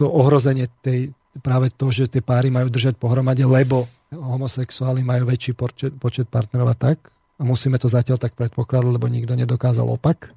to 0.00 0.04
ohrozenie 0.08 0.72
tej, 0.80 1.12
práve 1.40 1.72
to, 1.74 1.92
že 1.92 2.08
tie 2.08 2.22
páry 2.24 2.48
majú 2.48 2.68
držať 2.70 2.96
pohromade, 2.96 3.42
lebo 3.44 3.88
homosexuáli 4.12 5.02
majú 5.02 5.28
väčší 5.28 5.52
počet, 5.52 5.92
počet 5.98 6.26
partnerov 6.30 6.72
a 6.72 6.76
tak, 6.76 6.98
a 7.36 7.42
musíme 7.44 7.76
to 7.76 7.88
zatiaľ 7.90 8.16
tak 8.16 8.32
predpokladať, 8.32 8.88
lebo 8.88 9.12
nikto 9.12 9.36
nedokázal 9.36 9.84
opak, 9.84 10.32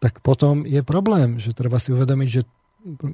tak 0.00 0.18
potom 0.24 0.64
je 0.64 0.80
problém, 0.82 1.36
že 1.38 1.54
treba 1.54 1.76
si 1.78 1.92
uvedomiť, 1.92 2.28
že 2.28 2.42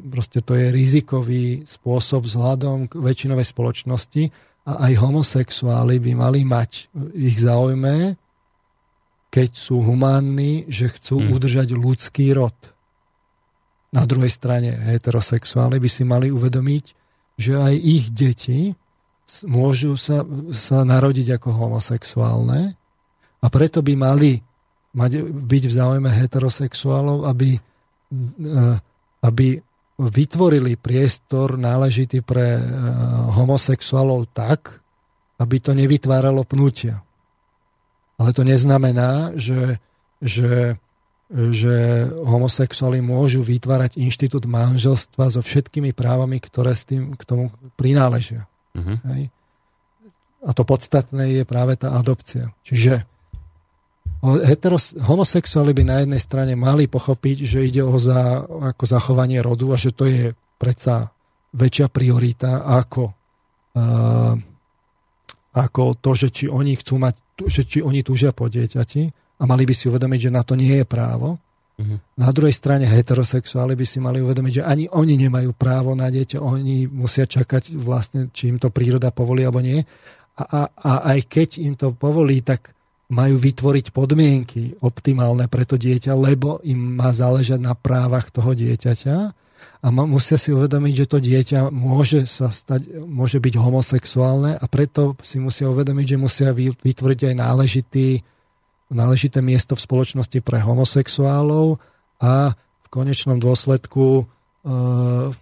proste 0.08 0.40
to 0.40 0.57
je 0.57 0.73
rizikový 0.73 1.68
spôsob 1.68 2.24
vzhľadom 2.24 2.89
k 2.89 2.92
väčšinovej 2.97 3.47
spoločnosti 3.52 4.23
a 4.65 4.89
aj 4.89 4.92
homosexuáli 4.97 6.00
by 6.00 6.12
mali 6.16 6.40
mať 6.48 6.89
ich 7.12 7.36
záujme, 7.36 8.16
keď 9.28 9.50
sú 9.52 9.84
humánni, 9.84 10.65
že 10.73 10.89
chcú 10.89 11.20
hmm. 11.20 11.31
udržať 11.36 11.68
ľudský 11.76 12.32
rod 12.32 12.57
na 13.89 14.05
druhej 14.05 14.28
strane 14.28 14.73
heterosexuáli 14.73 15.81
by 15.81 15.89
si 15.89 16.02
mali 16.05 16.28
uvedomiť, 16.28 16.84
že 17.39 17.52
aj 17.57 17.75
ich 17.78 18.05
deti 18.12 18.76
môžu 19.44 19.97
sa, 19.97 20.25
sa 20.52 20.84
narodiť 20.84 21.41
ako 21.41 21.49
homosexuálne 21.52 22.76
a 23.39 23.47
preto 23.52 23.84
by 23.84 23.94
mali 23.94 24.41
mať, 24.97 25.25
byť 25.25 25.62
v 25.68 25.73
záujme 25.73 26.10
heterosexuálov, 26.10 27.28
aby, 27.28 27.55
e, 27.55 27.60
aby 29.23 29.47
vytvorili 29.99 30.78
priestor 30.81 31.60
náležitý 31.60 32.25
pre 32.25 32.58
e, 32.58 32.62
homosexuálov 33.36 34.33
tak, 34.33 34.81
aby 35.39 35.57
to 35.62 35.76
nevytváralo 35.76 36.42
pnutia. 36.42 37.05
Ale 38.18 38.34
to 38.34 38.42
neznamená, 38.42 39.39
že, 39.39 39.78
že 40.18 40.75
že 41.28 42.08
homosexuáli 42.08 43.05
môžu 43.05 43.44
vytvárať 43.44 44.00
inštitút 44.00 44.48
manželstva 44.48 45.28
so 45.28 45.44
všetkými 45.44 45.92
právami, 45.92 46.40
ktoré 46.40 46.73
s 46.73 46.89
tým 46.89 47.12
k 47.12 47.23
tomu 47.28 47.52
prináležia. 47.76 48.48
Uh-huh. 48.73 48.97
Hej? 49.12 49.28
A 50.40 50.50
to 50.57 50.65
podstatné 50.65 51.36
je 51.36 51.44
práve 51.44 51.76
tá 51.76 51.92
adopcia. 52.00 52.48
Čiže 52.65 53.05
heteros, 54.24 54.97
homosexuáli 54.97 55.76
by 55.76 55.82
na 55.84 55.97
jednej 56.02 56.20
strane 56.23 56.55
mali 56.57 56.89
pochopiť, 56.89 57.36
že 57.44 57.60
ide 57.68 57.82
o 57.84 58.00
za, 58.00 58.42
ako 58.48 58.82
zachovanie 58.89 59.39
rodu 59.44 59.68
a 59.70 59.76
že 59.76 59.92
to 59.92 60.08
je 60.08 60.32
predsa 60.57 61.12
väčšia 61.55 61.86
priorita 61.92 62.66
ako, 62.66 63.15
uh, 63.78 64.34
ako 65.55 65.82
to, 66.00 66.10
že 66.16 66.28
či 66.32 66.44
oni 66.50 66.74
chcú 66.81 66.98
mať, 66.98 67.15
že 67.47 67.62
či 67.68 67.78
oni 67.84 68.02
túžia 68.02 68.34
po 68.34 68.50
dieťati 68.50 69.27
a 69.39 69.42
mali 69.47 69.62
by 69.65 69.75
si 69.75 69.86
uvedomiť, 69.86 70.28
že 70.28 70.34
na 70.34 70.42
to 70.42 70.58
nie 70.58 70.83
je 70.83 70.86
právo. 70.86 71.39
Uh-huh. 71.78 71.99
Na 72.18 72.34
druhej 72.34 72.55
strane 72.55 72.83
heterosexuáli 72.91 73.78
by 73.78 73.86
si 73.86 74.02
mali 74.02 74.18
uvedomiť, 74.18 74.62
že 74.62 74.67
ani 74.67 74.84
oni 74.91 75.15
nemajú 75.15 75.55
právo 75.55 75.94
na 75.94 76.10
dieťa, 76.10 76.42
oni 76.42 76.91
musia 76.91 77.23
čakať 77.25 77.78
vlastne, 77.78 78.34
či 78.34 78.50
im 78.50 78.58
to 78.58 78.75
príroda 78.75 79.15
povolí 79.15 79.47
alebo 79.47 79.62
nie. 79.62 79.78
A, 80.39 80.42
a, 80.42 80.60
a 80.75 80.92
aj 81.15 81.20
keď 81.31 81.49
im 81.62 81.75
to 81.78 81.94
povolí, 81.94 82.42
tak 82.42 82.75
majú 83.08 83.41
vytvoriť 83.41 83.86
podmienky 83.94 84.76
optimálne 84.84 85.49
pre 85.49 85.65
to 85.65 85.81
dieťa, 85.81 86.12
lebo 86.12 86.60
im 86.67 87.00
má 87.00 87.08
záležať 87.08 87.57
na 87.57 87.73
právach 87.73 88.28
toho 88.28 88.52
dieťaťa 88.52 89.17
a 89.78 89.86
musia 89.94 90.34
si 90.34 90.50
uvedomiť, 90.50 90.94
že 91.07 91.07
to 91.07 91.18
dieťa 91.23 91.70
môže, 91.70 92.26
sa 92.26 92.50
stať, 92.50 93.07
môže 93.07 93.39
byť 93.39 93.55
homosexuálne 93.57 94.58
a 94.58 94.65
preto 94.67 95.15
si 95.23 95.39
musia 95.39 95.70
uvedomiť, 95.70 96.15
že 96.15 96.17
musia 96.18 96.50
vytvoriť 96.52 97.20
aj 97.33 97.34
náležitý, 97.39 98.08
náležité 98.89 99.44
miesto 99.44 99.76
v 99.76 99.84
spoločnosti 99.84 100.39
pre 100.41 100.60
homosexuálov 100.60 101.81
a 102.18 102.57
v 102.57 102.89
konečnom 102.89 103.36
dôsledku 103.36 104.05
e, 104.20 104.25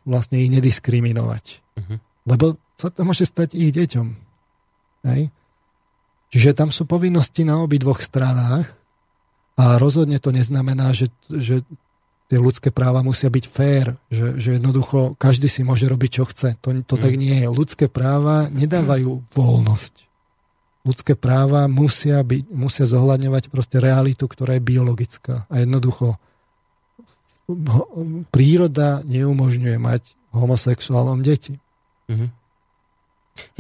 vlastne 0.03 0.37
ich 0.43 0.51
nediskriminovať. 0.51 1.45
Uh-huh. 1.79 1.97
Lebo 2.27 2.59
sa 2.77 2.91
to 2.91 3.07
môže 3.07 3.25
stať 3.25 3.55
ich 3.55 3.71
deťom. 3.73 4.07
Hej? 5.07 5.31
Čiže 6.35 6.59
tam 6.59 6.75
sú 6.75 6.85
povinnosti 6.85 7.47
na 7.47 7.63
obi 7.63 7.79
dvoch 7.79 8.03
stranách 8.03 8.67
a 9.57 9.79
rozhodne 9.81 10.19
to 10.21 10.35
neznamená, 10.35 10.91
že, 10.93 11.09
že 11.31 11.63
tie 12.27 12.39
ľudské 12.43 12.75
práva 12.75 13.01
musia 13.07 13.31
byť 13.31 13.45
fér, 13.47 13.95
že, 14.11 14.37
že 14.37 14.49
jednoducho 14.59 15.15
každý 15.17 15.47
si 15.47 15.63
môže 15.63 15.87
robiť, 15.87 16.11
čo 16.11 16.25
chce. 16.27 16.59
To, 16.61 16.75
to 16.83 16.95
mm. 16.99 17.03
tak 17.03 17.15
nie 17.15 17.41
je. 17.41 17.49
Ľudské 17.49 17.87
práva 17.87 18.51
nedávajú 18.51 19.23
voľnosť. 19.33 20.06
Ľudské 20.87 21.19
práva 21.19 21.67
musia, 21.67 22.23
byť, 22.23 22.47
musia 22.55 22.87
zohľadňovať 22.87 23.51
proste 23.51 23.83
realitu, 23.83 24.31
ktorá 24.31 24.55
je 24.55 24.63
biologická. 24.63 25.51
A 25.51 25.67
jednoducho 25.67 26.15
príroda 28.31 29.03
neumožňuje 29.03 29.79
mať 29.83 30.03
homosexuálom 30.31 31.27
deti. 31.27 31.59
Mm-hmm. 32.07 32.31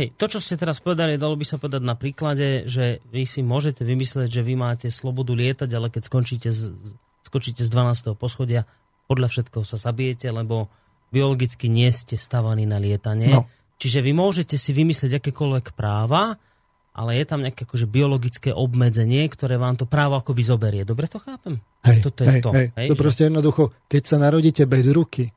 Hej, 0.00 0.08
to, 0.16 0.24
čo 0.32 0.38
ste 0.40 0.56
teraz 0.56 0.80
povedali, 0.80 1.20
dalo 1.20 1.36
by 1.36 1.44
sa 1.44 1.60
povedať 1.60 1.82
na 1.84 1.98
príklade, 1.98 2.64
že 2.64 3.04
vy 3.12 3.28
si 3.28 3.44
môžete 3.44 3.84
vymyslieť, 3.84 4.40
že 4.40 4.42
vy 4.46 4.54
máte 4.56 4.88
slobodu 4.88 5.36
lietať, 5.36 5.70
ale 5.76 5.92
keď 5.92 6.02
skončíte 6.08 6.48
z, 6.48 6.72
skočíte 7.28 7.60
z 7.60 7.70
12. 7.70 8.16
poschodia, 8.16 8.64
podľa 9.06 9.28
všetkého 9.30 9.64
sa 9.68 9.76
zabijete, 9.76 10.32
lebo 10.32 10.72
biologicky 11.12 11.68
nie 11.68 11.92
ste 11.92 12.16
stavaní 12.16 12.64
na 12.64 12.80
lietanie. 12.80 13.30
No. 13.30 13.46
Čiže 13.76 14.00
vy 14.00 14.16
môžete 14.16 14.56
si 14.56 14.72
vymyslieť 14.72 15.20
akékoľvek 15.20 15.76
práva, 15.76 16.40
ale 16.96 17.20
je 17.20 17.24
tam 17.28 17.44
nejaké 17.44 17.68
akože 17.68 17.84
biologické 17.84 18.56
obmedzenie, 18.56 19.28
ktoré 19.28 19.60
vám 19.60 19.76
to 19.76 19.84
právo 19.84 20.16
akoby 20.16 20.40
zoberie. 20.40 20.82
Dobre 20.88 21.12
to 21.12 21.20
chápem? 21.20 21.60
Hej, 21.84 22.00
Toto 22.00 22.24
je 22.24 22.28
hej, 22.32 22.40
to. 22.40 22.50
Hej. 22.56 22.66
Hej, 22.72 22.88
to 22.88 22.96
že... 22.96 23.02
proste 23.04 23.22
jednoducho, 23.28 23.62
keď 23.84 24.02
sa 24.08 24.16
narodíte 24.16 24.64
bez 24.64 24.88
ruky, 24.88 25.28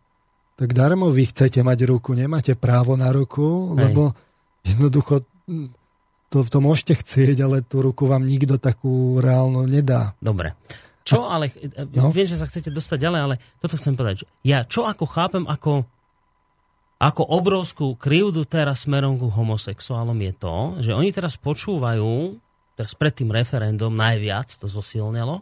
tak 0.55 0.71
darmo 0.71 1.11
vy 1.11 1.27
chcete 1.27 1.59
mať 1.59 1.79
ruku, 1.83 2.15
nemáte 2.15 2.55
právo 2.55 2.95
na 2.95 3.11
ruku, 3.11 3.75
hej. 3.75 3.91
lebo 3.91 4.15
jednoducho 4.63 5.27
hm, 5.51 5.75
to, 6.31 6.47
to 6.47 6.59
môžete 6.63 7.03
chcieť, 7.03 7.37
ale 7.43 7.65
tú 7.65 7.83
ruku 7.83 8.07
vám 8.07 8.23
nikto 8.23 8.55
takú 8.55 9.19
reálnu 9.19 9.67
nedá. 9.67 10.15
Dobre. 10.23 10.55
Čo 11.03 11.25
ale, 11.25 11.49
no? 11.89 12.13
viem, 12.13 12.29
že 12.29 12.37
sa 12.37 12.45
chcete 12.45 12.69
dostať 12.69 12.97
ďalej, 13.01 13.19
ale 13.19 13.35
toto 13.57 13.81
chcem 13.81 13.97
povedať. 13.97 14.29
Ja 14.45 14.61
čo 14.61 14.85
ako 14.85 15.09
chápem, 15.09 15.43
ako, 15.49 15.89
ako 16.99 17.23
obrovskú 17.23 17.95
krivdu 17.95 18.43
teraz 18.43 18.83
smerom 18.83 19.15
ku 19.15 19.31
homosexuálom 19.31 20.19
je 20.19 20.33
to, 20.35 20.57
že 20.83 20.91
oni 20.91 21.15
teraz 21.15 21.39
počúvajú, 21.39 22.35
teraz 22.75 22.91
pred 22.91 23.15
tým 23.15 23.31
referendum 23.31 23.95
najviac 23.95 24.51
to 24.51 24.67
zosilnelo, 24.67 25.39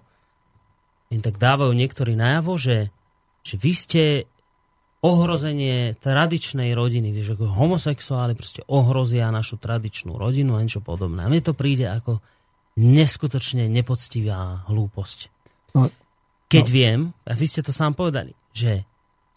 im 1.10 1.22
tak 1.26 1.42
dávajú 1.42 1.74
niektorí 1.74 2.14
najavo, 2.14 2.62
že, 2.62 2.94
že 3.42 3.56
vy 3.58 3.72
ste 3.74 4.04
ohrozenie 5.02 5.98
tradičnej 5.98 6.78
rodiny, 6.78 7.14
ako 7.26 7.50
homosexuáli 7.50 8.34
proste 8.34 8.62
ohrozia 8.70 9.30
našu 9.34 9.58
tradičnú 9.58 10.14
rodinu 10.18 10.58
a 10.58 10.62
niečo 10.62 10.82
podobné. 10.82 11.26
A 11.26 11.30
mne 11.30 11.42
to 11.42 11.58
príde 11.58 11.90
ako 11.90 12.22
neskutočne 12.78 13.66
nepoctivá 13.70 14.66
hlúposť. 14.70 15.20
No, 15.74 15.90
Keď 16.50 16.66
no. 16.70 16.74
viem, 16.74 17.00
a 17.26 17.34
vy 17.34 17.46
ste 17.50 17.66
to 17.66 17.74
sám 17.74 17.98
povedali, 17.98 18.34
že 18.54 18.86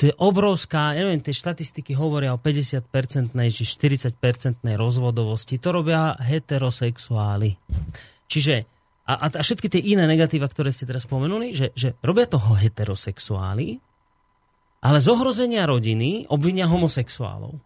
to 0.01 0.09
je 0.09 0.17
obrovská, 0.17 0.97
ja 0.97 1.05
neviem, 1.05 1.21
tie 1.21 1.37
štatistiky 1.37 1.93
hovoria 1.93 2.33
o 2.33 2.41
50-percentnej 2.41 3.53
či 3.53 3.69
40-percentnej 3.69 4.73
rozvodovosti. 4.81 5.61
To 5.61 5.77
robia 5.77 6.17
heterosexuáli. 6.17 7.61
Čiže, 8.25 8.65
a, 9.05 9.29
a 9.29 9.45
všetky 9.45 9.69
tie 9.69 9.93
iné 9.93 10.09
negatíva, 10.09 10.49
ktoré 10.49 10.73
ste 10.73 10.89
teraz 10.89 11.05
spomenuli, 11.05 11.53
že, 11.53 11.77
že 11.77 12.01
robia 12.01 12.25
toho 12.25 12.57
heterosexuáli, 12.57 13.77
ale 14.81 14.99
z 15.05 15.09
ohrozenia 15.13 15.69
rodiny 15.69 16.33
obvinia 16.33 16.65
homosexuálov. 16.65 17.61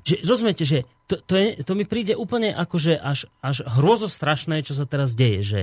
Že, 0.00 0.16
rozumiete, 0.24 0.64
že 0.64 0.88
to, 1.04 1.20
to, 1.20 1.36
je, 1.36 1.60
to 1.60 1.76
mi 1.76 1.84
príde 1.84 2.16
úplne 2.16 2.56
akože 2.56 2.96
až, 2.96 3.28
až 3.44 3.68
hrozostrašné, 3.68 4.64
čo 4.64 4.72
sa 4.72 4.88
teraz 4.88 5.12
deje, 5.12 5.40
že, 5.44 5.62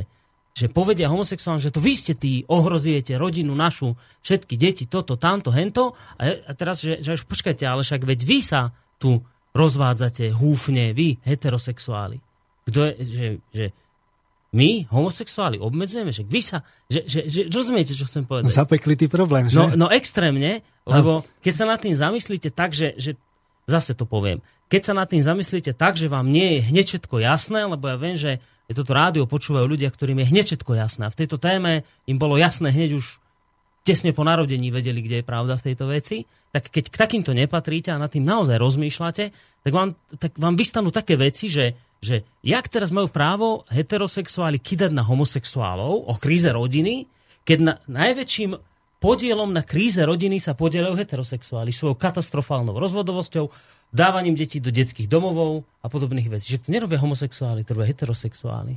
že 0.57 0.73
povedia 0.73 1.05
homosexuálom, 1.05 1.61
že 1.61 1.69
to 1.69 1.77
vy 1.77 1.93
ste 1.93 2.17
tí, 2.17 2.41
ohrozujete 2.49 3.13
rodinu 3.13 3.53
našu, 3.53 3.93
všetky 4.25 4.57
deti, 4.57 4.89
toto, 4.89 5.13
tamto, 5.13 5.53
hento. 5.53 5.93
A, 6.17 6.33
a 6.33 6.51
teraz, 6.57 6.81
že, 6.81 6.97
že 7.05 7.21
počkajte, 7.21 7.61
ale 7.61 7.85
však 7.85 8.01
veď 8.01 8.19
vy 8.25 8.39
sa 8.41 8.73
tu 8.97 9.21
rozvádzate 9.53 10.33
húfne, 10.33 10.97
vy, 10.97 11.21
heterosexuáli. 11.21 12.17
Kto 12.65 12.89
je, 12.89 12.93
že, 13.05 13.27
že 13.53 13.65
my, 14.57 14.89
homosexuáli, 14.89 15.61
obmedzujeme, 15.61 16.09
že 16.09 16.25
vy 16.25 16.41
sa, 16.41 16.65
že, 16.89 17.05
že, 17.05 17.29
že 17.29 17.41
rozumiete, 17.53 17.93
čo 17.93 18.09
chcem 18.09 18.25
povedať? 18.25 18.49
No, 18.49 18.57
zapeklitý 18.57 19.05
problém, 19.05 19.53
že? 19.53 19.61
No, 19.61 19.85
no 19.85 19.87
extrémne, 19.93 20.65
lebo 20.89 21.21
keď 21.45 21.53
sa 21.53 21.65
nad 21.69 21.77
tým 21.77 21.93
zamyslíte 21.93 22.49
tak, 22.49 22.73
že, 22.73 22.97
že 22.97 23.13
zase 23.69 23.93
to 23.93 24.09
poviem, 24.09 24.41
keď 24.73 24.81
sa 24.89 24.93
nad 24.97 25.05
tým 25.05 25.21
zamyslíte 25.21 25.77
tak, 25.77 26.01
že 26.01 26.09
vám 26.09 26.25
nie 26.25 26.57
je 26.57 26.73
hneď 26.73 26.85
všetko 26.97 27.21
jasné, 27.21 27.69
lebo 27.69 27.85
ja 27.93 27.97
viem, 28.01 28.17
že 28.17 28.41
je 28.67 28.73
toto 28.75 28.91
rádio 28.91 29.23
počúvajú 29.23 29.63
ľudia, 29.63 29.87
ktorým 29.87 30.19
je 30.23 30.29
hneď 30.29 30.45
všetko 30.53 30.71
jasné. 30.75 31.07
A 31.07 31.13
v 31.13 31.19
tejto 31.23 31.39
téme 31.39 31.87
im 32.03 32.19
bolo 32.19 32.35
jasné 32.35 32.75
hneď 32.75 32.99
už 32.99 33.23
tesne 33.87 34.11
po 34.11 34.27
narodení 34.27 34.67
vedeli, 34.67 34.99
kde 34.99 35.23
je 35.23 35.25
pravda 35.25 35.55
v 35.55 35.71
tejto 35.71 35.87
veci, 35.87 36.27
tak 36.51 36.67
keď 36.67 36.91
k 36.91 36.99
takýmto 36.99 37.31
nepatríte 37.31 37.87
a 37.87 38.01
nad 38.01 38.11
tým 38.11 38.27
naozaj 38.27 38.59
rozmýšľate, 38.59 39.23
tak 39.63 39.71
vám, 39.71 39.95
tak 40.19 40.35
vám 40.35 40.59
vystanú 40.59 40.91
také 40.91 41.15
veci, 41.15 41.47
že, 41.47 41.79
že 42.03 42.27
jak 42.43 42.67
teraz 42.67 42.91
majú 42.91 43.07
právo 43.07 43.63
heterosexuáli 43.71 44.59
kydať 44.59 44.91
na 44.91 45.07
homosexuálov 45.07 46.03
o 46.03 46.13
kríze 46.19 46.51
rodiny, 46.51 47.07
keď 47.47 47.59
na, 47.63 47.73
najväčším 47.87 48.59
podielom 48.99 49.55
na 49.55 49.63
kríze 49.63 50.03
rodiny 50.03 50.43
sa 50.43 50.51
podielajú 50.51 50.99
heterosexuáli 50.99 51.71
svojou 51.71 51.95
katastrofálnou 51.95 52.75
rozvodovosťou, 52.75 53.47
dávaním 53.93 54.35
detí 54.35 54.59
do 54.59 54.71
detských 54.71 55.07
domovov 55.07 55.63
a 55.83 55.87
podobných 55.87 56.27
vecí. 56.27 56.55
Že 56.55 56.67
to 56.67 56.69
nerobia 56.71 56.99
homosexuáli, 56.99 57.63
to 57.63 57.73
robia 57.73 57.91
heterosexuáli. 57.91 58.75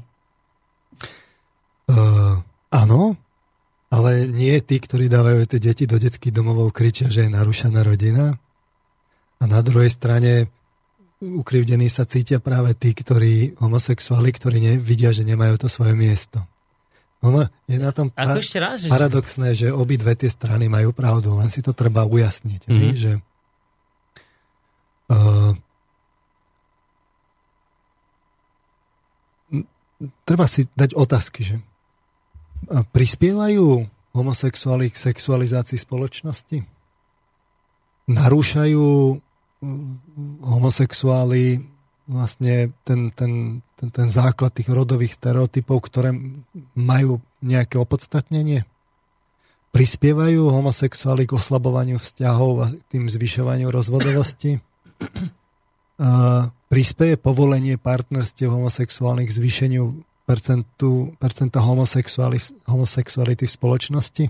Uh, 1.90 2.38
áno, 2.70 3.18
ale 3.90 4.30
nie 4.30 4.54
tí, 4.62 4.78
ktorí 4.78 5.10
dávajú 5.10 5.50
tie 5.50 5.58
deti 5.58 5.84
do 5.90 5.98
detských 5.98 6.30
domovov, 6.30 6.70
kričia, 6.70 7.10
že 7.10 7.26
je 7.26 7.34
narušená 7.34 7.82
rodina. 7.82 8.38
A 9.40 9.44
na 9.50 9.60
druhej 9.66 9.90
strane 9.90 10.46
ukrivdení 11.18 11.90
sa 11.90 12.06
cítia 12.06 12.38
práve 12.38 12.72
tí, 12.78 12.94
ktorí 12.94 13.58
homosexuáli, 13.58 14.30
ktorí 14.30 14.62
nevidia, 14.62 15.10
že 15.10 15.26
nemajú 15.26 15.66
to 15.66 15.68
svoje 15.68 15.92
miesto. 15.98 16.40
Ono 17.20 17.44
je 17.68 17.76
na 17.76 17.92
tom 17.92 18.08
pa- 18.08 18.40
ešte 18.40 18.56
raz, 18.56 18.80
že 18.80 18.88
paradoxné, 18.88 19.52
že 19.52 19.68
obidve 19.68 20.16
tie 20.16 20.32
strany 20.32 20.72
majú 20.72 20.96
pravdu, 20.96 21.36
len 21.36 21.52
si 21.52 21.60
to 21.60 21.76
treba 21.76 22.08
ujasniť. 22.08 22.64
Mm-hmm. 22.64 22.92
Že 22.96 23.10
Uh, 25.10 25.58
treba 30.24 30.46
si 30.46 30.70
dať 30.78 30.94
otázky, 30.94 31.40
že 31.42 31.56
prispievajú 32.70 33.90
homosexuáli 34.14 34.90
k 34.90 34.96
sexualizácii 35.10 35.78
spoločnosti? 35.82 36.62
Narúšajú 38.10 39.18
homosexuáli 40.40 41.62
vlastne 42.10 42.74
ten, 42.82 43.14
ten, 43.14 43.62
ten, 43.78 43.88
ten 43.90 44.08
základ 44.10 44.50
tých 44.50 44.66
rodových 44.66 45.14
stereotypov, 45.14 45.86
ktoré 45.86 46.10
majú 46.74 47.22
nejaké 47.44 47.78
opodstatnenie? 47.78 48.66
Prispievajú 49.70 50.50
homosexuáli 50.50 51.30
k 51.30 51.38
oslabovaniu 51.38 52.02
vzťahov 52.02 52.52
a 52.62 52.66
tým 52.90 53.06
zvyšovaniu 53.06 53.70
rozvodovosti? 53.70 54.58
Prispieje 56.70 57.16
povolenie 57.20 57.76
partnerstiev 57.76 58.52
homosexuálnych 58.52 59.28
k 59.28 59.36
zvýšeniu 59.36 59.84
percentu, 60.24 61.12
percenta 61.18 61.60
homosexuality 61.60 63.44
v 63.44 63.52
spoločnosti? 63.52 64.24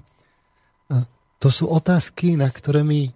To 1.41 1.49
sú 1.49 1.69
otázky, 1.69 2.37
na 2.37 2.49
ktoré 2.49 2.85
my 2.85 3.13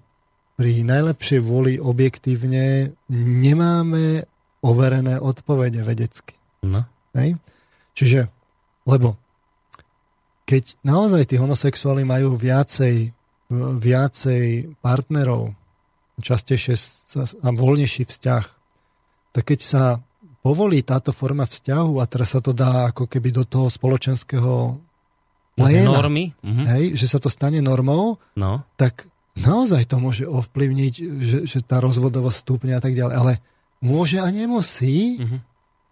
pri 0.55 0.87
najlepšej 0.87 1.41
vôli 1.43 1.83
objektívne 1.83 2.95
nemáme 3.11 4.23
overené 4.63 5.19
odpovede 5.19 5.83
vedecky. 5.83 6.39
No. 6.63 6.87
Hej? 7.13 7.37
Čiže, 7.99 8.31
lebo 8.87 9.19
keď 10.47 10.77
naozaj 10.85 11.33
tí 11.33 11.41
homosexuáli 11.41 12.07
majú 12.07 12.37
viacej, 12.39 13.11
viacej 13.81 14.77
partnerov, 14.79 15.57
častejšie 16.21 16.75
a 17.43 17.49
voľnejší 17.51 18.07
vzťah, 18.07 18.45
tak 19.35 19.45
keď 19.51 19.61
sa 19.61 19.85
povolí 20.45 20.85
táto 20.85 21.11
forma 21.11 21.43
vzťahu 21.43 21.99
a 21.99 22.05
teraz 22.07 22.37
sa 22.37 22.41
to 22.45 22.53
dá 22.53 22.93
ako 22.93 23.09
keby 23.09 23.33
do 23.33 23.43
toho 23.49 23.67
spoločenského 23.67 24.79
pléna, 25.57 25.91
normy. 25.91 26.35
Mhm. 26.43 26.65
hej, 26.69 26.85
že 26.95 27.07
sa 27.09 27.19
to 27.19 27.31
stane 27.33 27.59
normou, 27.65 28.19
No. 28.37 28.63
tak 28.77 29.07
naozaj 29.35 29.87
to 29.91 29.99
môže 29.99 30.27
ovplyvniť, 30.27 30.95
že, 31.23 31.39
že 31.47 31.59
tá 31.67 31.83
rozvodovosť 31.83 32.39
stupne 32.39 32.73
a 32.77 32.81
tak 32.83 32.95
ďalej. 32.95 33.15
Ale 33.15 33.33
môže 33.83 34.23
a 34.23 34.29
nemusí, 34.31 35.19
Mhm. 35.19 35.39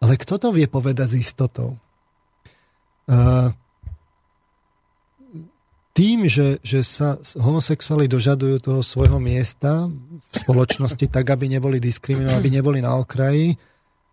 ale 0.02 0.12
kto 0.18 0.34
to 0.38 0.48
vie 0.54 0.66
povedať 0.66 1.14
s 1.18 1.30
istotou? 1.30 1.78
Uh, 3.10 3.50
tým, 5.92 6.24
že, 6.24 6.56
že 6.64 6.80
sa 6.80 7.20
homosexuáli 7.36 8.08
dožadujú 8.08 8.64
toho 8.64 8.80
svojho 8.80 9.20
miesta 9.20 9.92
v 9.92 10.34
spoločnosti 10.40 11.04
tak, 11.12 11.28
aby 11.28 11.52
neboli 11.52 11.76
diskriminovaní, 11.76 12.40
aby 12.40 12.48
neboli 12.48 12.78
na 12.80 12.96
okraji, 12.96 13.52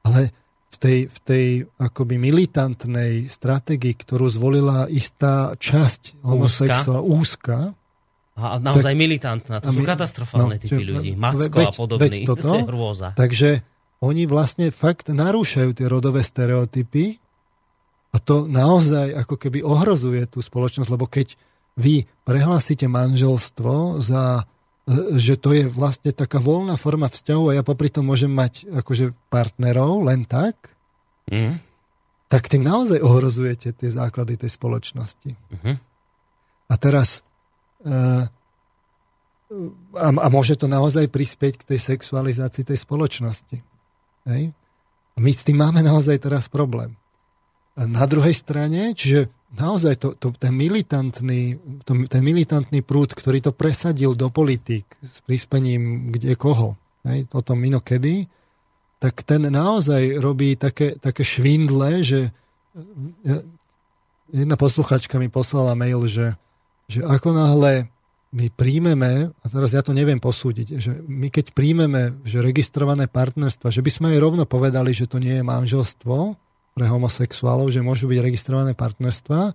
ale 0.04 0.36
v 0.70 0.78
tej, 0.78 1.00
v 1.08 1.20
tej 1.24 1.46
akoby 1.80 2.20
militantnej 2.20 3.32
stratégii, 3.32 3.96
ktorú 3.96 4.28
zvolila 4.28 4.92
istá 4.92 5.56
časť 5.56 6.22
homosexuálov, 6.22 7.04
úzka, 7.10 7.74
A 8.40 8.56
a 8.56 8.58
naozaj 8.60 8.96
militantná. 8.96 9.60
To 9.60 9.68
A 9.68 9.76
sú 9.76 9.84
katastrofálne 9.84 10.56
no, 10.56 10.62
typy 10.62 10.84
ľudí. 10.84 11.12
Macko 11.20 11.48
a 11.48 11.72
veď- 11.72 11.76
podobný. 11.76 12.24
veď 12.24 12.28
toto. 12.28 12.48
To 12.56 12.60
je 12.60 12.70
hrôza. 12.72 13.08
Takže 13.16 13.50
oni 14.00 14.24
vlastne 14.28 14.72
fakt 14.72 15.12
narúšajú 15.12 15.76
tie 15.76 15.88
rodové 15.92 16.24
stereotypy 16.24 17.20
a 18.16 18.18
to 18.20 18.48
naozaj 18.48 19.12
ako 19.28 19.36
keby 19.36 19.60
ohrozuje 19.60 20.24
tú 20.28 20.40
spoločnosť, 20.40 20.88
lebo 20.88 21.08
keď 21.08 21.36
vy 21.80 22.04
prehlásite 22.28 22.84
manželstvo 22.92 24.04
za 24.04 24.44
e, 24.44 25.16
že 25.16 25.40
to 25.40 25.56
je 25.56 25.72
vlastne 25.72 26.12
taká 26.12 26.44
voľná 26.44 26.76
forma 26.76 27.08
vzťahu 27.08 27.44
a 27.50 27.56
ja 27.58 27.64
popri 27.64 27.88
tom 27.88 28.12
môžem 28.12 28.30
mať 28.30 28.68
akože 28.84 29.16
partnerov 29.32 30.04
len 30.04 30.28
tak, 30.28 30.76
Mhm. 31.30 31.62
tak 32.26 32.50
tým 32.50 32.66
naozaj 32.66 33.06
ohrozujete 33.06 33.70
tie 33.70 33.90
základy 33.90 34.34
tej 34.38 34.50
spoločnosti. 34.50 35.38
Mhm. 35.62 35.74
A 36.70 36.74
teraz 36.78 37.22
e, 37.86 38.28
a, 39.98 40.08
a 40.14 40.28
môže 40.30 40.54
to 40.54 40.70
naozaj 40.70 41.10
prispieť 41.10 41.66
k 41.66 41.68
tej 41.74 41.80
sexualizácii 41.96 42.62
tej 42.62 42.78
spoločnosti. 42.86 43.58
Hej? 44.30 44.54
My 45.18 45.32
s 45.34 45.42
tým 45.42 45.58
máme 45.58 45.82
naozaj 45.82 46.22
teraz 46.22 46.46
problém. 46.46 46.94
A 47.74 47.90
na 47.90 48.06
druhej 48.06 48.36
strane, 48.38 48.94
čiže 48.94 49.32
naozaj 49.54 49.98
to, 49.98 50.08
to, 50.14 50.30
ten, 50.38 50.54
militantný, 50.54 51.58
to, 51.82 52.06
ten 52.06 52.22
militantný 52.22 52.86
prúd, 52.86 53.14
ktorý 53.18 53.42
to 53.42 53.52
presadil 53.54 54.14
do 54.14 54.30
politik 54.30 54.86
s 55.02 55.26
prispením 55.26 56.14
kde 56.14 56.38
koho, 56.38 56.78
hej, 57.06 57.26
o 57.34 57.42
tom 57.42 57.66
inokedy, 57.66 58.30
tak 59.00 59.24
ten 59.24 59.48
naozaj 59.48 60.20
robí 60.20 60.60
také, 60.60 61.00
také 61.00 61.24
švindle, 61.24 62.04
že 62.04 62.30
e, 62.30 62.32
jedna 64.30 64.60
posluchačka 64.60 65.18
mi 65.18 65.32
poslala 65.32 65.74
mail, 65.74 66.06
že, 66.06 66.36
že 66.92 67.02
ako 67.02 67.34
náhle 67.34 67.88
my 68.30 68.46
príjmeme, 68.54 69.34
a 69.34 69.46
teraz 69.50 69.74
ja 69.74 69.82
to 69.82 69.90
neviem 69.90 70.22
posúdiť, 70.22 70.68
že 70.78 70.92
my 71.10 71.34
keď 71.34 71.50
príjmeme 71.58 72.22
že 72.22 72.46
registrované 72.46 73.10
partnerstva, 73.10 73.74
že 73.74 73.82
by 73.82 73.90
sme 73.90 74.08
aj 74.14 74.20
rovno 74.22 74.46
povedali, 74.46 74.94
že 74.94 75.10
to 75.10 75.18
nie 75.18 75.42
je 75.42 75.48
manželstvo 75.48 76.38
pre 76.74 76.86
homosexuálov, 76.88 77.74
že 77.74 77.84
môžu 77.84 78.08
byť 78.10 78.20
registrované 78.20 78.72
partnerstva, 78.78 79.54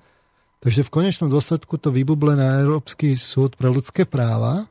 takže 0.60 0.82
v 0.84 0.92
konečnom 0.92 1.28
dôsledku 1.28 1.76
to 1.80 1.92
vybuble 1.92 2.36
na 2.36 2.60
Európsky 2.60 3.16
súd 3.16 3.56
pre 3.56 3.70
ľudské 3.70 4.04
práva 4.04 4.68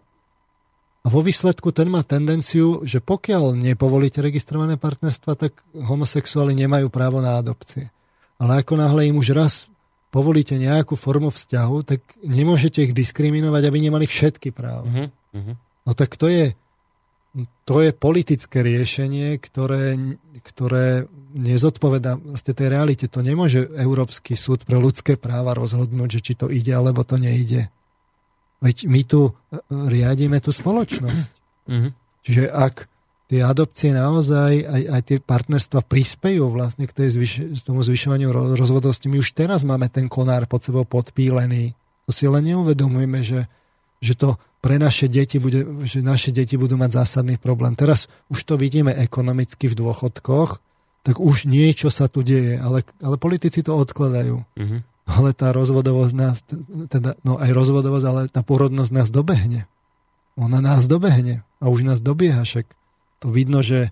a 1.03 1.07
vo 1.11 1.19
výsledku 1.19 1.75
ten 1.75 1.91
má 1.91 1.99
tendenciu, 1.99 2.79
že 2.87 3.03
pokiaľ 3.03 3.59
nepovolíte 3.59 4.23
registrované 4.23 4.79
partnerstva, 4.79 5.35
tak 5.35 5.59
homosexuáli 5.75 6.55
nemajú 6.55 6.87
právo 6.87 7.19
na 7.19 7.35
adopcie. 7.35 7.91
Ale 8.39 8.63
ako 8.63 8.79
náhle 8.79 9.11
im 9.11 9.19
už 9.19 9.35
raz 9.35 9.67
povolíte 10.13 10.55
nejakú 10.55 10.95
formu 10.95 11.27
vzťahu, 11.27 11.77
tak 11.83 11.99
nemôžete 12.23 12.87
ich 12.87 12.93
diskriminovať, 12.95 13.63
aby 13.67 13.77
nemali 13.83 14.05
všetky 14.07 14.55
práva. 14.55 14.87
Mhm. 15.33 15.53
No 15.83 15.91
tak 15.91 16.15
to 16.15 16.31
je, 16.31 16.55
to 17.65 17.81
je 17.81 17.89
politické 17.97 18.61
riešenie, 18.61 19.41
ktoré, 19.41 19.97
ktoré 20.45 21.09
nezodpoveda 21.33 22.21
vlastne 22.21 22.53
tej 22.53 22.67
realite. 22.69 23.09
To 23.09 23.25
nemôže 23.25 23.73
Európsky 23.73 24.37
súd 24.37 24.69
pre 24.69 24.77
ľudské 24.77 25.17
práva 25.17 25.57
rozhodnúť, 25.57 26.21
že 26.21 26.21
či 26.21 26.33
to 26.37 26.53
ide, 26.53 26.69
alebo 26.69 27.01
to 27.01 27.17
nejde. 27.17 27.73
Veď 28.61 28.85
my 28.85 29.01
tu 29.03 29.27
e, 29.27 29.31
riadíme 29.69 30.37
tú 30.39 30.53
spoločnosť. 30.53 31.33
Mhm. 31.73 31.89
Čiže 32.23 32.43
ak 32.53 32.87
tie 33.27 33.41
adopcie 33.41 33.89
naozaj, 33.91 34.53
aj, 34.63 34.81
aj 34.93 35.01
tie 35.09 35.17
partnerstva 35.17 35.81
prispejú 35.83 36.53
vlastne 36.53 36.85
k 36.85 36.93
tej 36.93 37.17
zvyš- 37.17 37.65
tomu 37.65 37.81
zvyšovaniu 37.81 38.29
ro- 38.29 38.53
rozvodosti, 38.53 39.09
my 39.09 39.17
už 39.17 39.33
teraz 39.33 39.65
máme 39.65 39.89
ten 39.89 40.05
konár 40.05 40.45
pod 40.45 40.61
sebou 40.61 40.85
podpílený. 40.85 41.73
To 42.05 42.11
si 42.13 42.29
len 42.29 42.45
neuvedomujeme, 42.45 43.25
že, 43.25 43.49
že 44.03 44.19
to 44.19 44.35
pre 44.59 44.75
naše 44.75 45.07
deti 45.07 45.39
bude, 45.39 45.63
že 45.87 46.03
naše 46.03 46.35
deti 46.35 46.59
budú 46.59 46.75
mať 46.75 47.03
zásadný 47.03 47.39
problém. 47.39 47.79
Teraz 47.79 48.11
už 48.27 48.43
to 48.43 48.59
vidíme 48.59 48.91
ekonomicky 48.91 49.71
v 49.71 49.79
dôchodkoch, 49.79 50.59
tak 51.03 51.19
už 51.19 51.47
niečo 51.47 51.87
sa 51.87 52.11
tu 52.11 52.23
deje, 52.23 52.59
ale, 52.59 52.83
ale 52.99 53.15
politici 53.15 53.63
to 53.63 53.75
odkladajú. 53.75 54.43
Mhm. 54.59 54.77
Ale 55.03 55.35
tá 55.35 55.51
rozvodovosť 55.51 56.13
nás, 56.15 56.47
teda, 56.87 57.19
no 57.27 57.35
aj 57.35 57.51
rozvodovosť, 57.51 58.05
ale 58.07 58.21
tá 58.31 58.39
porodnosť 58.39 58.91
nás 58.91 59.11
dobehne. 59.11 59.67
Ona 60.39 60.63
nás 60.63 60.87
dobehne 60.87 61.43
a 61.59 61.67
už 61.67 61.83
nás 61.83 61.99
dobieha, 61.99 62.47
však 62.47 62.71
to 63.19 63.27
vidno, 63.27 63.59
že 63.59 63.91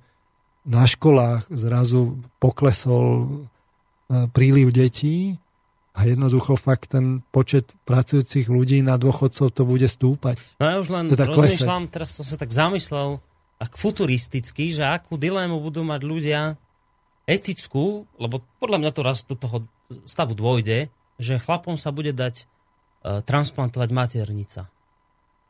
na 0.63 0.87
školách 0.87 1.51
zrazu 1.51 2.15
poklesol 2.39 3.27
e, 3.27 3.29
príliv 4.31 4.71
detí 4.71 5.35
a 5.91 6.07
jednoducho 6.07 6.55
fakt 6.55 6.95
ten 6.95 7.19
počet 7.35 7.75
pracujúcich 7.83 8.47
ľudí 8.47 8.79
na 8.79 8.95
dôchodcov 8.95 9.51
to 9.51 9.63
bude 9.67 9.87
stúpať. 9.91 10.39
No 10.55 10.65
ja 10.71 10.75
už 10.79 10.87
len 10.87 11.05
Teda 11.11 11.27
rozmýšľam, 11.27 11.91
teraz 11.91 12.15
som 12.15 12.23
sa 12.23 12.39
tak 12.39 12.51
zamyslel, 12.51 13.19
ak 13.59 13.75
futuristicky, 13.75 14.71
že 14.71 14.87
akú 14.87 15.19
dilemu 15.19 15.59
budú 15.59 15.83
mať 15.83 16.01
ľudia 16.01 16.39
etickú, 17.27 18.07
lebo 18.17 18.41
podľa 18.57 18.77
mňa 18.81 18.91
to 18.91 19.01
raz 19.03 19.23
do 19.27 19.35
toho 19.35 19.67
stavu 20.07 20.33
dôjde, 20.33 20.89
že 21.21 21.37
chlapom 21.37 21.75
sa 21.77 21.93
bude 21.93 22.15
dať 22.15 22.43
uh, 22.43 23.21
transplantovať 23.21 23.89
maternica. 23.93 24.71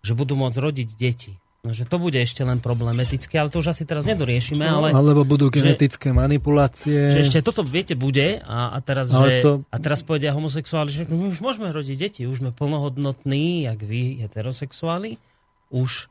Že 0.02 0.14
budú 0.18 0.34
môcť 0.36 0.58
rodiť 0.58 0.90
deti. 0.98 1.41
No, 1.62 1.78
že 1.78 1.86
to 1.86 2.02
bude 2.02 2.18
ešte 2.18 2.42
len 2.42 2.58
problematické, 2.58 3.38
ale 3.38 3.54
to 3.54 3.62
už 3.62 3.78
asi 3.78 3.86
teraz 3.86 4.02
nedoriešime, 4.10 4.66
ale... 4.66 4.98
Alebo 4.98 5.22
budú 5.22 5.54
že- 5.54 5.62
genetické 5.62 6.10
manipulácie. 6.10 6.98
Že 7.14 7.22
ešte 7.22 7.40
toto, 7.46 7.62
viete, 7.62 7.94
bude 7.94 8.42
a, 8.42 8.74
a, 8.74 8.78
teraz, 8.82 9.14
Ale 9.14 9.30
že, 9.30 9.36
to- 9.46 9.62
a 9.70 9.78
teraz 9.78 10.02
povedia 10.02 10.34
homosexuáli, 10.34 10.90
že 10.90 11.06
my 11.06 11.30
už 11.30 11.38
môžeme 11.38 11.70
rodiť 11.70 11.98
deti, 12.02 12.22
už 12.26 12.42
sme 12.42 12.50
plnohodnotní, 12.50 13.70
jak 13.70 13.78
vy, 13.78 14.26
heterosexuáli, 14.26 15.22
už, 15.70 16.10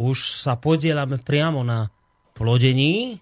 už 0.00 0.16
sa 0.40 0.56
podielame 0.56 1.20
priamo 1.20 1.60
na 1.60 1.92
plodení 2.32 3.20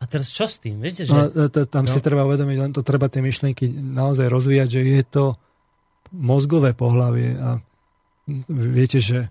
a 0.00 0.08
teraz 0.08 0.32
čo 0.32 0.48
s 0.48 0.56
tým? 0.56 0.80
Viete, 0.80 1.04
že... 1.04 1.12
No, 1.12 1.28
tam 1.68 1.84
si 1.84 2.00
No. 2.00 2.04
treba 2.04 2.24
uvedomiť, 2.24 2.56
len 2.56 2.72
to 2.72 2.80
treba 2.80 3.12
tie 3.12 3.20
myšlienky 3.20 3.68
naozaj 3.76 4.24
rozvíjať, 4.32 4.68
že 4.72 4.80
je 4.80 5.02
to 5.04 5.24
mozgové 6.16 6.72
pohlavie 6.72 7.36
a 7.36 7.60
viete, 8.48 9.04
že 9.04 9.28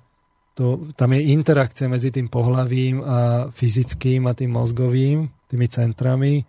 to, 0.53 0.93
tam 0.93 1.17
je 1.17 1.33
interakcia 1.33 1.89
medzi 1.89 2.13
tým 2.13 2.29
pohlavím 2.29 3.01
a 3.01 3.49
fyzickým 3.49 4.29
a 4.29 4.37
tým 4.37 4.53
mozgovým, 4.53 5.25
tými 5.49 5.65
centrami. 5.65 6.45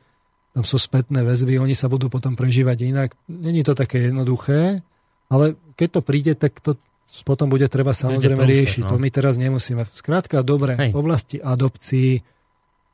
Tam 0.52 0.62
sú 0.62 0.76
spätné 0.76 1.24
väzby, 1.24 1.57
oni 1.57 1.73
sa 1.73 1.89
budú 1.89 2.12
potom 2.12 2.36
prežívať 2.36 2.78
inak. 2.84 3.08
Není 3.26 3.65
to 3.65 3.73
také 3.73 4.12
jednoduché, 4.12 4.84
ale 5.33 5.57
keď 5.74 5.89
to 5.89 6.00
príde, 6.05 6.33
tak 6.36 6.60
to 6.60 6.76
potom 7.24 7.49
bude 7.49 7.65
treba 7.68 7.92
samozrejme 7.97 8.44
prúser, 8.44 8.52
riešiť. 8.52 8.83
no. 8.86 8.91
To 8.94 8.97
my 9.00 9.08
teraz 9.08 9.34
nemusíme. 9.41 9.89
Skrátka, 9.92 10.44
dobre, 10.44 10.76
Hej. 10.76 10.91
v 10.92 10.99
oblasti 11.00 11.36
adopcií 11.41 12.20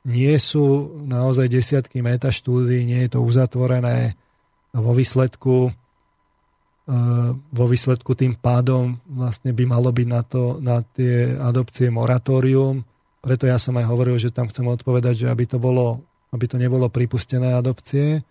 nie 0.07 0.35
sú 0.41 0.97
naozaj 1.05 1.47
desiatky 1.53 2.01
metaštúdií, 2.01 2.87
nie 2.89 3.01
je 3.07 3.11
to 3.13 3.21
uzatvorené 3.21 4.17
vo 4.73 4.93
výsledku 4.95 5.75
vo 7.55 7.65
výsledku 7.70 8.19
tým 8.19 8.35
pádom 8.35 8.99
vlastne 9.07 9.55
by 9.55 9.65
malo 9.67 9.94
byť 9.94 10.09
na, 10.10 10.23
to, 10.27 10.59
na 10.59 10.83
tie 10.83 11.39
adopcie 11.39 11.86
moratórium. 11.86 12.83
Preto 13.23 13.47
ja 13.47 13.60
som 13.62 13.78
aj 13.78 13.86
hovoril, 13.86 14.19
že 14.19 14.35
tam 14.35 14.51
chcem 14.51 14.67
odpovedať, 14.67 15.15
že 15.23 15.27
aby 15.31 15.47
to, 15.47 15.62
bolo, 15.62 16.02
aby 16.35 16.51
to 16.51 16.59
nebolo 16.59 16.91
pripustené 16.91 17.55
adopcie, 17.55 18.27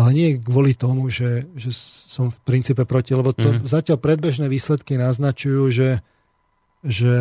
ale 0.00 0.10
nie 0.16 0.40
kvôli 0.40 0.72
tomu, 0.72 1.12
že, 1.12 1.44
že 1.52 1.76
som 2.08 2.32
v 2.32 2.38
princípe 2.40 2.88
proti, 2.88 3.12
lebo 3.12 3.36
to 3.36 3.60
Mhm. 3.60 3.68
zatiaľ 3.68 4.00
predbežné 4.00 4.48
výsledky 4.48 4.96
naznačujú, 4.96 5.68
že, 5.68 5.90
že 6.80 7.14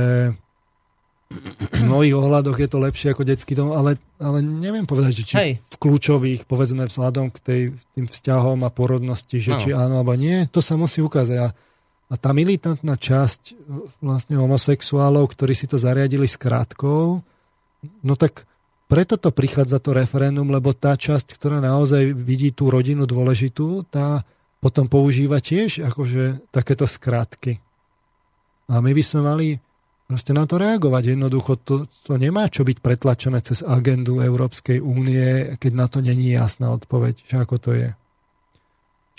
v 1.30 1.86
mnohých 1.86 2.18
ohľadoch 2.18 2.58
je 2.58 2.70
to 2.70 2.82
lepšie 2.82 3.14
ako 3.14 3.22
detský 3.22 3.54
dom, 3.54 3.70
ale, 3.70 4.02
ale 4.18 4.42
neviem 4.42 4.90
povedať, 4.90 5.22
že 5.22 5.24
či 5.30 5.36
Hej. 5.38 5.52
v 5.62 5.76
kľúčových, 5.78 6.50
povedzme 6.50 6.90
vzhľadom 6.90 7.30
k 7.30 7.38
tej, 7.38 7.62
tým 7.94 8.10
vzťahom 8.10 8.66
a 8.66 8.74
porodnosti, 8.74 9.38
že 9.38 9.54
Áno. 9.54 9.62
či 9.62 9.70
áno 9.70 10.02
alebo 10.02 10.18
nie, 10.18 10.50
to 10.50 10.58
sa 10.58 10.74
musí 10.74 11.06
ukázať. 11.06 11.38
A, 11.38 11.48
a 12.10 12.14
tá 12.18 12.34
militantná 12.34 12.98
časť 12.98 13.42
e, 13.46 13.54
vlastne 14.02 14.42
homosexuálov, 14.42 15.30
ktorí 15.30 15.54
si 15.54 15.70
to 15.70 15.78
zariadili 15.78 16.26
s 16.26 16.34
krátkou, 16.34 17.22
no 18.02 18.14
tak 18.18 18.50
preto 18.90 19.22
to 19.22 19.30
prichádza 19.30 19.78
to 19.78 19.94
referendum, 19.94 20.50
lebo 20.50 20.74
tá 20.74 20.98
časť, 20.98 21.38
ktorá 21.38 21.62
naozaj 21.62 22.10
vidí 22.10 22.50
tú 22.50 22.74
rodinu 22.74 23.06
dôležitú, 23.06 23.86
tá 23.86 24.26
potom 24.58 24.90
používa 24.90 25.38
tiež 25.38 25.86
akože 25.86 26.50
takéto 26.50 26.90
skratky. 26.90 27.62
A 28.66 28.82
my 28.82 28.92
by 28.98 29.04
sme 29.06 29.22
mali 29.22 29.48
proste 30.10 30.34
na 30.34 30.50
to 30.50 30.58
reagovať. 30.58 31.14
Jednoducho 31.14 31.62
to, 31.62 31.86
to 32.02 32.18
nemá 32.18 32.50
čo 32.50 32.66
byť 32.66 32.82
pretlačené 32.82 33.46
cez 33.46 33.62
agendu 33.62 34.26
Európskej 34.26 34.82
únie, 34.82 35.54
keď 35.62 35.72
na 35.78 35.86
to 35.86 36.02
není 36.02 36.34
jasná 36.34 36.74
odpoveď, 36.74 37.30
že 37.30 37.36
ako 37.38 37.56
to 37.62 37.72
je. 37.78 37.90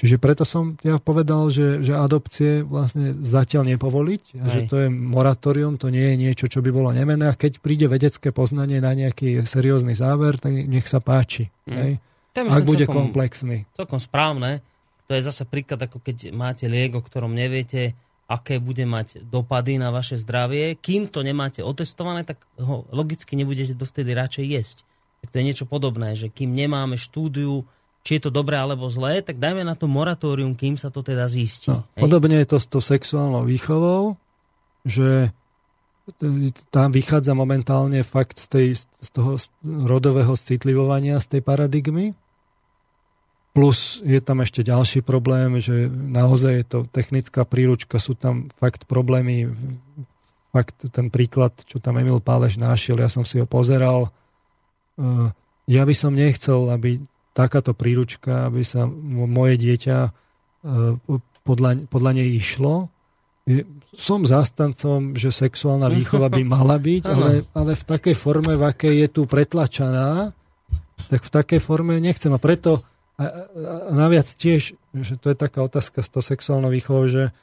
Čiže 0.00 0.16
preto 0.16 0.48
som 0.48 0.80
ja 0.80 0.96
povedal, 0.96 1.52
že, 1.52 1.84
že 1.84 1.92
adopcie 1.92 2.64
vlastne 2.64 3.12
zatiaľ 3.20 3.76
nepovoliť, 3.76 4.40
a 4.40 4.46
že 4.48 4.60
to 4.64 4.80
je 4.80 4.88
moratórium, 4.88 5.76
to 5.76 5.92
nie 5.92 6.00
je 6.00 6.16
niečo, 6.16 6.46
čo 6.48 6.64
by 6.64 6.72
bolo 6.72 6.88
nemené. 6.88 7.28
A 7.28 7.36
keď 7.36 7.60
príde 7.60 7.84
vedecké 7.84 8.32
poznanie 8.32 8.80
na 8.80 8.96
nejaký 8.96 9.44
seriózny 9.44 9.92
záver, 9.92 10.40
tak 10.40 10.56
nech 10.56 10.88
sa 10.88 11.04
páči. 11.04 11.52
Mm. 11.68 11.76
Hej? 11.76 11.92
Ak 12.32 12.64
bude 12.64 12.88
celkom, 12.88 13.12
komplexný. 13.12 13.68
Celkom 13.76 14.00
správne. 14.00 14.64
To 15.04 15.12
je 15.12 15.20
zase 15.20 15.44
príklad, 15.44 15.84
ako 15.84 16.00
keď 16.00 16.32
máte 16.32 16.64
liek, 16.64 16.96
o 16.96 17.04
ktorom 17.04 17.36
neviete, 17.36 17.92
aké 18.30 18.62
bude 18.62 18.86
mať 18.86 19.26
dopady 19.26 19.82
na 19.82 19.90
vaše 19.90 20.14
zdravie. 20.14 20.78
Kým 20.78 21.10
to 21.10 21.26
nemáte 21.26 21.66
otestované, 21.66 22.22
tak 22.22 22.38
ho 22.62 22.86
logicky 22.94 23.34
nebudete 23.34 23.74
dovtedy 23.74 24.14
radšej 24.14 24.46
jesť. 24.46 24.76
Tak 25.26 25.34
to 25.34 25.38
je 25.42 25.46
niečo 25.50 25.66
podobné, 25.66 26.14
že 26.14 26.30
kým 26.30 26.54
nemáme 26.54 26.94
štúdiu, 26.94 27.66
či 28.06 28.16
je 28.16 28.22
to 28.22 28.30
dobré 28.30 28.56
alebo 28.56 28.88
zlé, 28.88 29.20
tak 29.20 29.36
dajme 29.36 29.66
na 29.66 29.76
to 29.76 29.90
moratórium, 29.90 30.54
kým 30.54 30.78
sa 30.78 30.88
to 30.88 31.04
teda 31.04 31.26
zistí. 31.28 31.68
No, 31.68 31.84
podobne 31.98 32.40
je 32.40 32.48
to 32.48 32.56
s 32.56 32.66
to 32.70 32.78
sexuálnou 32.80 33.44
výchovou, 33.44 34.16
že 34.86 35.34
tam 36.72 36.90
vychádza 36.90 37.36
momentálne 37.36 38.00
fakt 38.02 38.40
z, 38.40 38.46
tej, 38.48 38.68
z 38.80 39.08
toho 39.12 39.36
rodového 39.62 40.32
citlivovania, 40.34 41.20
z 41.20 41.38
tej 41.38 41.42
paradigmy. 41.44 42.16
Plus 43.50 43.98
je 44.06 44.22
tam 44.22 44.46
ešte 44.46 44.62
ďalší 44.62 45.02
problém, 45.02 45.58
že 45.58 45.90
naozaj 45.90 46.52
je 46.54 46.66
to 46.66 46.78
technická 46.86 47.42
príručka, 47.42 47.98
sú 47.98 48.14
tam 48.14 48.46
fakt 48.54 48.86
problémy, 48.86 49.50
fakt 50.54 50.86
ten 50.94 51.10
príklad, 51.10 51.54
čo 51.66 51.82
tam 51.82 51.98
Emil 51.98 52.22
Pálež 52.22 52.62
našiel, 52.62 53.02
ja 53.02 53.10
som 53.10 53.26
si 53.26 53.42
ho 53.42 53.46
pozeral. 53.50 54.14
Ja 55.66 55.82
by 55.82 55.94
som 55.94 56.14
nechcel, 56.14 56.70
aby 56.70 57.02
takáto 57.34 57.74
príručka, 57.74 58.50
aby 58.50 58.62
sa 58.66 58.86
moje 58.86 59.54
dieťa 59.58 59.98
e, 60.06 60.10
podľa, 61.46 61.86
podľa 61.86 62.12
nej 62.18 62.28
išlo. 62.36 62.90
Som 63.94 64.26
zastancom, 64.26 65.14
že 65.18 65.34
sexuálna 65.34 65.90
výchova 65.90 66.30
by 66.30 66.42
mala 66.42 66.78
byť, 66.78 67.02
ale, 67.14 67.30
ale 67.54 67.72
v 67.74 67.84
takej 67.86 68.14
forme, 68.18 68.54
v 68.58 68.62
akej 68.66 68.94
je 69.06 69.08
tu 69.10 69.22
pretlačaná, 69.30 70.34
tak 71.06 71.20
v 71.26 71.30
takej 71.30 71.60
forme 71.62 71.98
nechcem. 72.02 72.30
A 72.34 72.42
preto 72.42 72.82
a, 73.20 73.24
a 73.28 73.92
naviac 73.92 74.24
tiež, 74.24 74.72
že 74.96 75.14
to 75.20 75.28
je 75.28 75.36
taká 75.36 75.60
otázka 75.60 76.00
s 76.00 76.08
to 76.08 76.24
sexuálnou 76.24 76.72
výchovou, 76.72 77.04
že, 77.04 77.36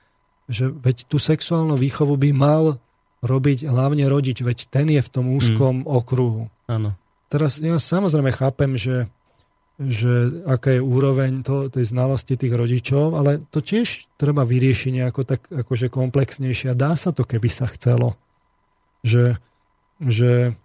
že 0.50 0.74
veď 0.74 1.06
tú 1.06 1.22
sexuálnu 1.22 1.78
výchovu 1.78 2.18
by 2.18 2.34
mal 2.34 2.82
robiť 3.22 3.70
hlavne 3.70 4.10
rodič, 4.10 4.42
veď 4.42 4.74
ten 4.74 4.90
je 4.90 5.02
v 5.02 5.10
tom 5.14 5.30
úzkom 5.30 5.86
mm. 5.86 5.90
okruhu. 5.90 6.50
Áno. 6.66 6.98
Teraz 7.30 7.62
ja 7.62 7.78
samozrejme 7.78 8.34
chápem, 8.34 8.74
že 8.74 9.06
že 9.78 10.42
aká 10.50 10.74
je 10.74 10.82
úroveň 10.82 11.46
to, 11.46 11.70
tej 11.70 11.94
znalosti 11.94 12.34
tých 12.34 12.50
rodičov, 12.50 13.14
ale 13.14 13.46
to 13.54 13.62
tiež 13.62 14.10
treba 14.18 14.42
vyriešiť 14.42 14.90
nejako 14.90 15.22
tak 15.22 15.46
akože 15.54 15.94
komplexnejšie. 15.94 16.74
A 16.74 16.80
dá 16.80 16.98
sa 16.98 17.14
to, 17.14 17.22
keby 17.22 17.46
sa 17.46 17.70
chcelo. 17.70 18.18
Že, 19.06 19.38
že 20.02 20.58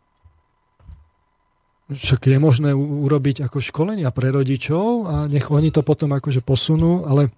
však 1.95 2.29
je 2.29 2.39
možné 2.41 2.71
urobiť 2.75 3.47
ako 3.47 3.63
školenia 3.63 4.09
pre 4.11 4.33
rodičov 4.33 5.07
a 5.09 5.15
nech 5.31 5.49
oni 5.49 5.71
to 5.71 5.85
potom 5.87 6.13
akože 6.13 6.45
posunú, 6.45 7.07
ale 7.07 7.31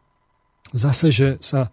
zase, 0.72 1.14
že 1.14 1.28
sa 1.42 1.70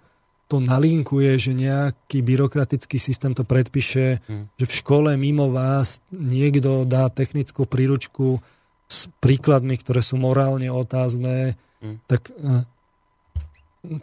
to 0.51 0.60
nalinkuje, 0.60 1.32
že 1.40 1.56
nejaký 1.56 2.19
byrokratický 2.19 3.00
systém 3.00 3.32
to 3.32 3.48
predpíše, 3.48 4.19
hmm. 4.27 4.51
že 4.60 4.66
v 4.68 4.77
škole 4.84 5.10
mimo 5.16 5.48
vás 5.48 6.03
niekto 6.11 6.84
dá 6.84 7.08
technickú 7.08 7.64
príručku 7.64 8.43
s 8.92 9.08
príkladmi, 9.24 9.80
ktoré 9.80 10.03
sú 10.03 10.19
morálne 10.19 10.68
otázne, 10.68 11.56
mm. 11.80 11.98
tak, 12.11 12.27
eh, 12.35 12.68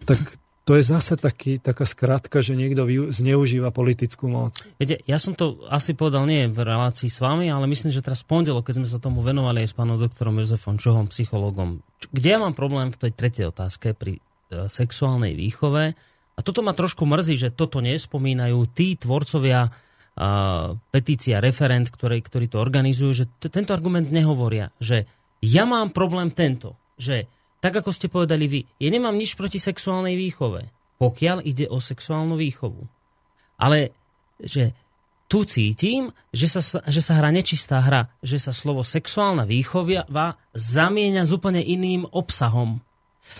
tak 0.08 0.40
to 0.68 0.76
je 0.76 0.84
zase 0.84 1.16
taký, 1.16 1.56
taká 1.56 1.88
skratka, 1.88 2.44
že 2.44 2.52
niekto 2.52 2.84
zneužíva 3.08 3.72
politickú 3.72 4.28
moc. 4.28 4.52
Viete, 4.76 5.00
ja 5.08 5.16
som 5.16 5.32
to 5.32 5.64
asi 5.72 5.96
povedal 5.96 6.28
nie 6.28 6.44
v 6.44 6.60
relácii 6.60 7.08
s 7.08 7.24
vami, 7.24 7.48
ale 7.48 7.64
myslím, 7.64 7.88
že 7.88 8.04
teraz 8.04 8.20
pondelok, 8.20 8.68
keď 8.68 8.84
sme 8.84 8.88
sa 8.92 9.00
tomu 9.00 9.24
venovali 9.24 9.64
aj 9.64 9.72
s 9.72 9.76
pánom 9.80 9.96
doktorom 9.96 10.36
Jozefom 10.36 10.76
Čohom, 10.76 11.08
psychologom. 11.08 11.80
Kde 12.12 12.28
ja 12.28 12.36
mám 12.36 12.52
problém 12.52 12.92
v 12.92 13.00
tej 13.00 13.12
tretej 13.16 13.48
otázke 13.48 13.96
pri 13.96 14.20
e, 14.20 14.68
sexuálnej 14.68 15.32
výchove, 15.32 15.96
a 16.38 16.40
toto 16.46 16.62
ma 16.62 16.70
trošku 16.70 17.02
mrzí, 17.02 17.34
že 17.34 17.50
toto 17.50 17.82
nespomínajú 17.82 18.70
tí 18.70 18.94
tvorcovia 18.94 19.74
petícia, 20.90 21.38
referent, 21.38 21.86
ktorý, 21.94 22.18
ktorý 22.22 22.46
to 22.50 22.58
organizujú, 22.58 23.10
že 23.14 23.24
tento 23.38 23.70
argument 23.70 24.10
nehovoria, 24.10 24.74
že 24.82 25.06
ja 25.38 25.62
mám 25.62 25.94
problém 25.94 26.34
tento, 26.34 26.74
že 26.98 27.30
tak 27.58 27.74
ako 27.82 27.90
ste 27.90 28.06
povedali 28.06 28.46
vy, 28.46 28.60
ja 28.78 28.88
nemám 28.90 29.14
nič 29.14 29.34
proti 29.34 29.58
sexuálnej 29.58 30.14
výchove, 30.14 30.70
pokiaľ 31.02 31.42
ide 31.42 31.66
o 31.66 31.82
sexuálnu 31.82 32.38
výchovu. 32.38 32.86
Ale 33.58 33.90
že 34.38 34.74
tu 35.28 35.44
cítim, 35.44 36.14
že 36.32 36.48
sa, 36.48 36.62
že 36.88 37.04
sa 37.04 37.20
hra 37.20 37.28
nečistá 37.28 37.84
hra, 37.84 38.08
že 38.24 38.40
sa 38.40 38.50
slovo 38.50 38.80
sexuálna 38.80 39.44
výchova 39.44 40.08
zamieňa 40.56 41.22
s 41.28 41.30
úplne 41.36 41.60
iným 41.60 42.08
obsahom. 42.08 42.80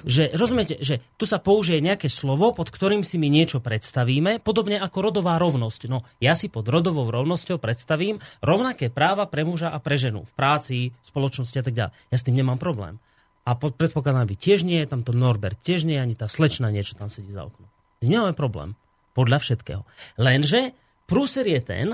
Že, 0.05 0.37
rozumiete, 0.37 0.77
že 0.85 1.01
tu 1.17 1.25
sa 1.25 1.41
použije 1.41 1.81
nejaké 1.81 2.13
slovo, 2.13 2.53
pod 2.53 2.69
ktorým 2.69 3.09
si 3.09 3.17
my 3.17 3.33
niečo 3.33 3.65
predstavíme, 3.65 4.37
podobne 4.45 4.77
ako 4.77 4.99
rodová 5.01 5.41
rovnosť. 5.41 5.89
No, 5.89 6.05
ja 6.21 6.37
si 6.37 6.53
pod 6.53 6.69
rodovou 6.69 7.09
rovnosťou 7.09 7.57
predstavím 7.57 8.21
rovnaké 8.45 8.93
práva 8.93 9.25
pre 9.25 9.49
muža 9.49 9.73
a 9.73 9.81
pre 9.81 9.97
ženu 9.97 10.29
v 10.29 10.33
práci, 10.37 10.93
v 10.93 11.07
spoločnosti 11.09 11.57
a 11.57 11.65
tak 11.65 11.73
ďalej. 11.73 11.93
Ja 12.13 12.17
s 12.21 12.27
tým 12.29 12.37
nemám 12.37 12.61
problém. 12.61 13.01
A 13.49 13.57
pod, 13.57 13.81
predpokladám, 13.81 14.29
by 14.29 14.37
tiež 14.37 14.61
nie 14.69 14.85
tam 14.85 15.01
to 15.01 15.17
Norbert 15.17 15.57
tiež 15.65 15.89
nie 15.89 15.97
ani 15.97 16.13
tá 16.13 16.29
slečna 16.29 16.69
niečo 16.69 17.01
tam 17.01 17.09
sedí 17.09 17.33
za 17.33 17.49
oknom. 17.49 17.65
S 18.05 18.05
nemáme 18.05 18.37
problém. 18.37 18.77
Podľa 19.17 19.41
všetkého. 19.41 19.83
Lenže 20.21 20.77
prúser 21.09 21.49
je 21.49 21.61
ten, 21.65 21.87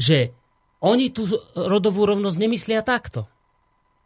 že 0.00 0.32
oni 0.80 1.12
tú 1.12 1.28
rodovú 1.52 2.08
rovnosť 2.08 2.36
nemyslia 2.40 2.80
takto 2.80 3.28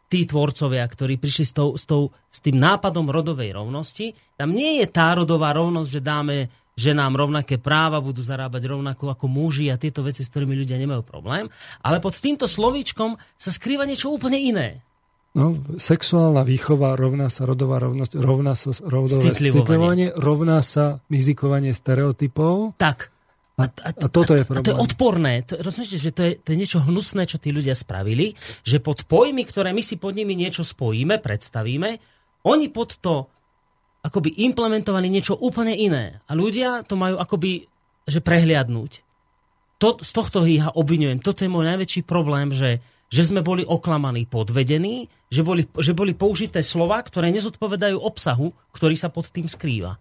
tí 0.07 0.23
tvorcovia, 0.23 0.87
ktorí 0.87 1.19
prišli 1.19 1.45
s, 1.47 1.53
tou, 1.53 1.75
s, 1.75 1.83
tou, 1.83 2.15
s 2.31 2.39
tým 2.39 2.55
nápadom 2.55 3.11
rodovej 3.11 3.51
rovnosti, 3.51 4.15
tam 4.39 4.55
nie 4.55 4.79
je 4.79 4.87
tá 4.87 5.11
rodová 5.11 5.51
rovnosť, 5.51 5.89
že 5.91 6.01
dáme 6.01 6.35
ženám 6.77 7.17
rovnaké 7.17 7.59
práva, 7.59 7.99
budú 7.99 8.23
zarábať 8.23 8.71
rovnako 8.71 9.11
ako 9.11 9.25
muži 9.27 9.67
a 9.67 9.81
tieto 9.81 10.05
veci, 10.05 10.23
s 10.23 10.31
ktorými 10.31 10.55
ľudia 10.55 10.79
nemajú 10.79 11.03
problém. 11.03 11.51
Ale 11.83 11.99
pod 11.99 12.15
týmto 12.15 12.47
slovíčkom 12.47 13.17
sa 13.35 13.49
skrýva 13.51 13.83
niečo 13.83 14.13
úplne 14.13 14.39
iné. 14.39 14.86
No, 15.37 15.53
sexuálna 15.77 16.41
výchova 16.41 16.97
rovná 16.97 17.29
sa 17.29 17.45
rodová 17.45 17.77
rovnosť, 17.77 18.17
rovná 18.17 18.57
sa 18.57 18.73
rodové 18.81 19.29
citlivovanie, 19.29 20.09
rovná 20.17 20.65
sa 20.65 21.05
mizikovanie 21.13 21.77
stereotypov. 21.77 22.73
Tak. 22.81 23.13
A, 23.57 23.69
a, 23.69 23.89
a 23.89 24.05
toto 24.09 24.33
je 24.33 24.41
problém. 24.45 24.61
A 24.61 24.65
to 24.65 24.73
je 24.73 24.81
odporné. 24.81 25.33
To, 25.45 25.61
rozumiete, 25.61 25.97
že 26.01 26.09
to 26.09 26.21
je, 26.25 26.31
to 26.41 26.53
je 26.53 26.57
niečo 26.57 26.81
hnusné, 26.81 27.29
čo 27.29 27.37
tí 27.37 27.53
ľudia 27.53 27.77
spravili, 27.77 28.33
že 28.65 28.81
pod 28.81 29.05
pojmy, 29.05 29.45
ktoré 29.45 29.77
my 29.77 29.81
si 29.85 30.01
pod 30.01 30.17
nimi 30.17 30.33
niečo 30.33 30.65
spojíme, 30.65 31.21
predstavíme, 31.21 31.89
oni 32.45 32.67
pod 32.73 32.97
to 32.97 33.29
akoby 34.01 34.41
implementovali 34.45 35.05
niečo 35.05 35.37
úplne 35.37 35.73
iné. 35.73 36.21
A 36.25 36.33
ľudia 36.33 36.81
to 36.85 36.97
majú 36.97 37.17
akoby, 37.21 37.69
že 38.09 38.25
prehliadnúť. 38.25 39.05
To, 39.77 40.01
z 40.01 40.11
tohto 40.13 40.41
ich 40.49 40.65
obvinujem. 40.65 41.21
Toto 41.21 41.45
je 41.45 41.53
môj 41.53 41.65
najväčší 41.65 42.01
problém, 42.09 42.49
že, 42.49 42.81
že 43.07 43.23
sme 43.23 43.39
boli 43.39 43.63
oklamaní, 43.63 44.27
podvedení, 44.27 45.07
že 45.31 45.41
boli, 45.43 45.63
že 45.79 45.95
boli 45.95 46.11
použité 46.11 46.59
slova, 46.59 46.99
ktoré 46.99 47.31
nezodpovedajú 47.31 47.95
obsahu, 47.95 48.51
ktorý 48.75 48.95
sa 48.99 49.07
pod 49.07 49.31
tým 49.31 49.47
skrýva. 49.47 49.95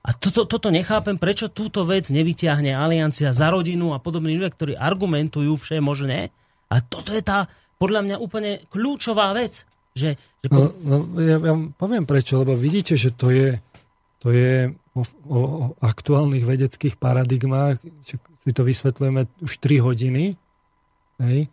A 0.00 0.10
toto, 0.16 0.48
toto 0.48 0.72
nechápem, 0.72 1.20
prečo 1.20 1.52
túto 1.52 1.84
vec 1.84 2.08
nevyťahne 2.08 2.72
Aliancia 2.72 3.36
za 3.36 3.52
rodinu 3.52 3.92
a 3.92 4.00
podobní 4.00 4.40
ľudia, 4.40 4.50
ktorí 4.50 4.72
argumentujú 4.74 5.60
vše 5.60 5.78
možné. 5.84 6.32
A 6.72 6.80
toto 6.80 7.12
je 7.12 7.20
tá, 7.20 7.52
podľa 7.76 8.00
mňa, 8.08 8.16
úplne 8.16 8.64
kľúčová 8.72 9.36
vec. 9.36 9.68
Že, 9.92 10.16
že 10.40 10.48
no, 10.48 10.72
no, 10.82 10.96
ja, 11.20 11.36
ja 11.36 11.54
poviem 11.76 12.08
prečo, 12.08 12.40
lebo 12.40 12.56
vidíte, 12.56 12.96
že 12.96 13.12
to 13.12 13.28
je, 13.28 13.60
to 14.24 14.32
je 14.32 14.72
o, 14.96 15.02
o 15.28 15.38
aktuálnych 15.84 16.48
vedeckých 16.48 16.96
paradigmách, 16.96 17.84
si 18.40 18.50
to 18.56 18.64
vysvetľujeme 18.64 19.28
už 19.44 19.52
3 19.60 19.84
hodiny. 19.84 20.32
Hej? 21.20 21.52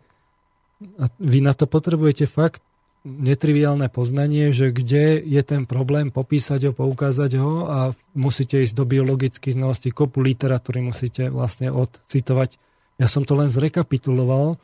A 0.78 1.10
vy 1.18 1.42
na 1.42 1.54
to 1.54 1.66
potrebujete 1.66 2.30
fakt 2.30 2.62
netriviálne 3.06 3.86
poznanie, 3.88 4.50
že 4.50 4.74
kde 4.74 5.22
je 5.22 5.42
ten 5.46 5.64
problém, 5.64 6.10
popísať 6.10 6.70
ho, 6.70 6.72
poukázať 6.74 7.30
ho 7.38 7.52
a 7.66 7.78
musíte 8.12 8.58
ísť 8.58 8.74
do 8.74 8.84
biologických 8.84 9.54
znalostí, 9.54 9.94
kopu 9.94 10.18
literatúry 10.20 10.82
musíte 10.82 11.30
vlastne 11.30 11.70
odcitovať. 11.70 12.58
Ja 12.98 13.06
som 13.06 13.22
to 13.22 13.38
len 13.38 13.48
zrekapituloval. 13.48 14.58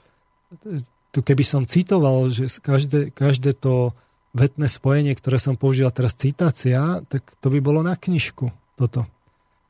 tu 1.15 1.21
keby 1.23 1.47
som 1.47 1.63
citoval, 1.63 2.35
že 2.35 2.51
každé, 2.59 3.15
každé 3.15 3.55
to 3.55 3.95
vetné 4.35 4.67
spojenie, 4.67 5.15
ktoré 5.15 5.39
som 5.39 5.55
použil 5.55 5.87
teraz 5.95 6.19
citácia, 6.19 7.01
tak 7.07 7.23
to 7.39 7.55
by 7.55 7.63
bolo 7.63 7.87
na 7.87 7.95
knižku 7.95 8.51
toto. 8.75 9.07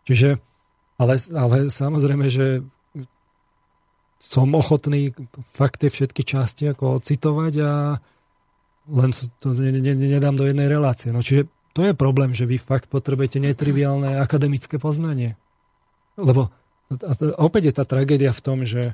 Čiže, 0.09 0.41
ale, 0.97 1.21
ale 1.37 1.57
samozrejme, 1.69 2.33
že 2.33 2.65
som 4.25 4.49
ochotný 4.57 5.13
fakt 5.45 5.85
tie 5.85 5.93
všetky 5.93 6.25
časti 6.25 6.73
ako 6.73 6.99
ocitovať 6.99 7.55
a 7.61 7.73
len 8.89 9.11
to 9.41 9.57
ne, 9.57 9.71
ne, 9.81 9.95
nedám 9.97 10.37
do 10.37 10.45
jednej 10.45 10.69
relácie. 10.69 11.13
No 11.13 11.21
čiže 11.25 11.49
to 11.77 11.85
je 11.85 11.93
problém, 11.97 12.33
že 12.33 12.49
vy 12.49 12.57
fakt 12.57 12.89
potrebujete 12.89 13.43
netriviálne 13.43 14.21
akademické 14.21 14.81
poznanie. 14.81 15.37
Lebo 16.15 16.53
a 16.93 17.13
opäť 17.41 17.73
je 17.73 17.75
tá 17.75 17.85
tragédia 17.89 18.31
v 18.31 18.45
tom, 18.45 18.59
že 18.63 18.93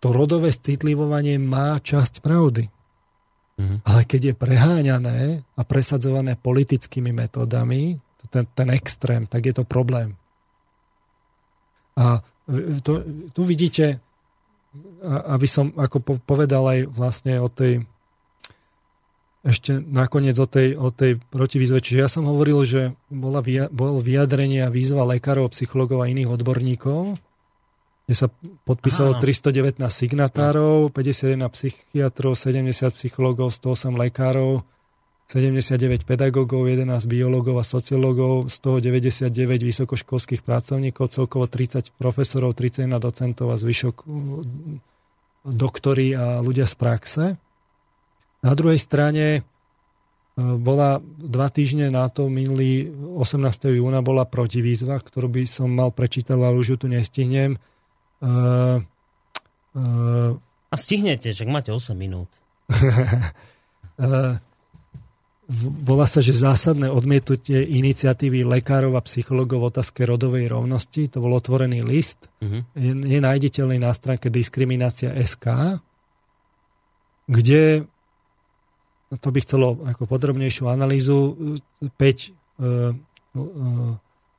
to 0.00 0.08
rodové 0.10 0.48
citlivovanie 0.48 1.36
má 1.36 1.76
časť 1.76 2.24
pravdy. 2.24 2.72
Mm-hmm. 3.58 3.78
Ale 3.84 4.02
keď 4.08 4.20
je 4.32 4.34
preháňané 4.34 5.18
a 5.44 5.62
presadzované 5.66 6.38
politickými 6.40 7.12
metódami, 7.12 8.00
ten, 8.32 8.44
ten 8.56 8.68
extrém, 8.72 9.28
tak 9.28 9.44
je 9.44 9.54
to 9.56 9.64
problém. 9.68 10.16
A 11.98 12.22
to, 12.80 13.04
tu 13.34 13.42
vidíte, 13.44 14.00
aby 15.30 15.46
som 15.48 15.70
ako 15.76 16.20
povedal 16.22 16.64
aj 16.66 16.80
vlastne 16.90 17.38
o 17.38 17.48
tej 17.50 17.86
ešte 19.46 19.78
nakoniec 19.80 20.34
o 20.36 20.44
tej, 20.50 20.74
o 20.74 20.90
tej 20.90 21.16
protivýzve. 21.30 21.78
Čiže 21.78 21.98
ja 22.02 22.10
som 22.10 22.26
hovoril, 22.26 22.66
že 22.66 22.92
bola, 23.08 23.40
bol 23.70 24.02
vyjadrenie 24.02 24.66
a 24.66 24.72
výzva 24.72 25.06
lekárov, 25.06 25.54
psychologov 25.54 26.02
a 26.02 26.10
iných 26.10 26.28
odborníkov, 26.28 27.16
kde 28.04 28.14
sa 28.18 28.28
podpísalo 28.66 29.16
Aha. 29.16 29.22
319 29.22 29.78
signatárov, 29.88 30.90
51 30.90 31.48
psychiatrov, 31.54 32.34
70 32.34 32.98
psychologov, 32.98 33.54
108 33.54 33.94
lekárov, 33.96 34.66
79 35.28 36.08
pedagógov, 36.08 36.64
11 36.72 37.04
biológov 37.04 37.60
a 37.60 37.64
sociológov, 37.64 38.48
z 38.48 38.56
toho 38.64 38.80
99 38.80 39.28
vysokoškolských 39.60 40.40
pracovníkov, 40.40 41.12
celkovo 41.12 41.44
30 41.44 41.92
profesorov, 42.00 42.56
31 42.56 42.96
docentov 42.96 43.52
a 43.52 43.60
zvyšok 43.60 44.08
doktorí 45.44 46.16
a 46.16 46.40
ľudia 46.40 46.64
z 46.64 46.74
praxe. 46.80 47.24
Na 48.40 48.52
druhej 48.56 48.80
strane 48.80 49.44
bola 50.38 51.02
dva 51.18 51.50
týždne 51.50 51.90
na 51.90 52.06
to, 52.06 52.30
minulý 52.30 52.88
18. 53.20 53.74
júna 53.74 54.00
bola 54.06 54.22
protivýzva, 54.22 55.02
ktorú 55.02 55.28
by 55.28 55.42
som 55.44 55.68
mal 55.68 55.90
prečítať, 55.90 56.38
ale 56.38 56.56
už 56.56 56.66
ju 56.72 56.76
tu 56.78 56.86
nestihnem. 56.86 57.58
Uh, 58.22 58.78
uh, 59.74 60.38
a 60.70 60.74
stihnete, 60.78 61.34
že 61.34 61.42
máte 61.42 61.74
8 61.74 61.92
minút. 61.98 62.30
uh, 62.70 64.38
volá 65.56 66.04
sa, 66.04 66.20
že 66.20 66.36
zásadné 66.36 66.92
odmietutie 66.92 67.64
iniciatívy 67.64 68.44
lekárov 68.44 69.00
a 69.00 69.02
psychologov 69.08 69.64
v 69.64 69.68
otázke 69.72 70.04
rodovej 70.04 70.52
rovnosti. 70.52 71.08
To 71.08 71.24
bol 71.24 71.32
otvorený 71.32 71.80
list. 71.80 72.28
Uh-huh. 72.44 72.60
Je, 72.76 72.92
je 72.92 73.18
nájditeľný 73.18 73.80
na 73.80 73.88
stránke 73.96 74.28
diskriminácia 74.28 75.08
SK, 75.16 75.80
kde 77.24 77.88
no 79.08 79.16
to 79.16 79.28
by 79.32 79.40
chcelo 79.40 79.80
ako 79.88 80.04
podrobnejšiu 80.04 80.68
analýzu. 80.68 81.32
5 81.80 81.88
uh, 81.88 82.92
uh, 83.32 83.92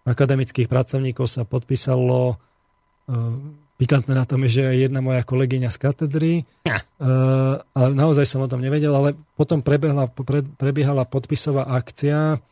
akademických 0.06 0.70
pracovníkov 0.70 1.26
sa 1.26 1.42
podpísalo 1.42 2.38
uh, 2.38 3.68
Pikantné 3.80 4.12
na 4.12 4.28
tom 4.28 4.44
je, 4.44 4.60
že 4.60 4.84
jedna 4.84 5.00
moja 5.00 5.24
kolegyňa 5.24 5.72
z 5.72 5.78
katedry, 5.80 6.34
ja. 6.68 6.84
uh, 7.00 7.64
ale 7.72 7.96
naozaj 7.96 8.28
som 8.28 8.44
o 8.44 8.52
tom 8.52 8.60
nevedel, 8.60 8.92
ale 8.92 9.16
potom 9.40 9.64
prebehla, 9.64 10.12
pre, 10.12 10.44
prebiehala 10.44 11.08
podpisová 11.08 11.64
akcia 11.64 12.44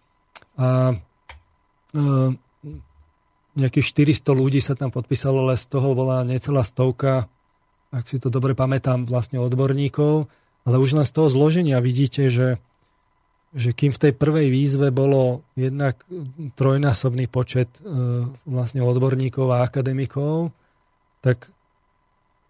a 0.55 0.67
uh, 0.95 2.31
nejakých 3.59 4.15
400 4.23 4.23
ľudí 4.31 4.63
sa 4.63 4.79
tam 4.79 4.87
podpísalo, 4.87 5.43
ale 5.43 5.59
z 5.59 5.67
toho 5.67 5.91
bola 5.97 6.23
necelá 6.23 6.63
stovka, 6.63 7.27
ak 7.91 8.07
si 8.07 8.23
to 8.23 8.31
dobre 8.31 8.55
pamätám, 8.55 9.03
vlastne 9.03 9.41
odborníkov, 9.43 10.31
ale 10.63 10.75
už 10.79 10.95
len 10.95 11.03
z 11.03 11.11
toho 11.11 11.27
zloženia 11.27 11.83
vidíte, 11.83 12.31
že, 12.31 12.55
že 13.51 13.75
kým 13.75 13.91
v 13.91 13.99
tej 13.99 14.13
prvej 14.15 14.47
výzve 14.47 14.95
bolo 14.95 15.43
jednak 15.59 15.99
trojnásobný 16.55 17.27
počet 17.27 17.67
uh, 17.83 18.23
vlastne 18.47 18.79
odborníkov 18.79 19.51
a 19.51 19.67
akademikov, 19.67 20.55
tak 21.21 21.49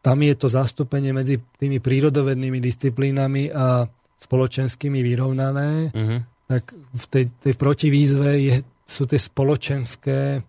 tam 0.02 0.24
je 0.24 0.34
to 0.40 0.48
zastúpenie 0.48 1.12
medzi 1.12 1.42
tými 1.60 1.84
prírodovednými 1.84 2.64
disciplínami 2.64 3.52
a 3.52 3.92
spoločenskými 4.18 5.04
vyrovnané, 5.04 5.92
uh-huh. 5.94 6.20
tak 6.48 6.74
v 6.74 7.06
tej, 7.12 7.26
tej 7.38 7.54
protivýzve 7.60 8.30
je, 8.40 8.56
sú 8.88 9.04
tie 9.06 9.20
spoločenské 9.20 10.42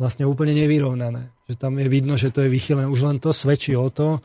vlastne 0.00 0.24
úplne 0.24 0.56
nevyrovnané. 0.56 1.28
Že 1.46 1.54
tam 1.60 1.72
je 1.78 1.86
vidno, 1.86 2.18
že 2.18 2.34
to 2.34 2.42
je 2.42 2.50
vychylené. 2.50 2.90
Už 2.90 3.06
len 3.06 3.22
to 3.22 3.30
svedčí 3.30 3.78
o 3.78 3.86
to, 3.92 4.18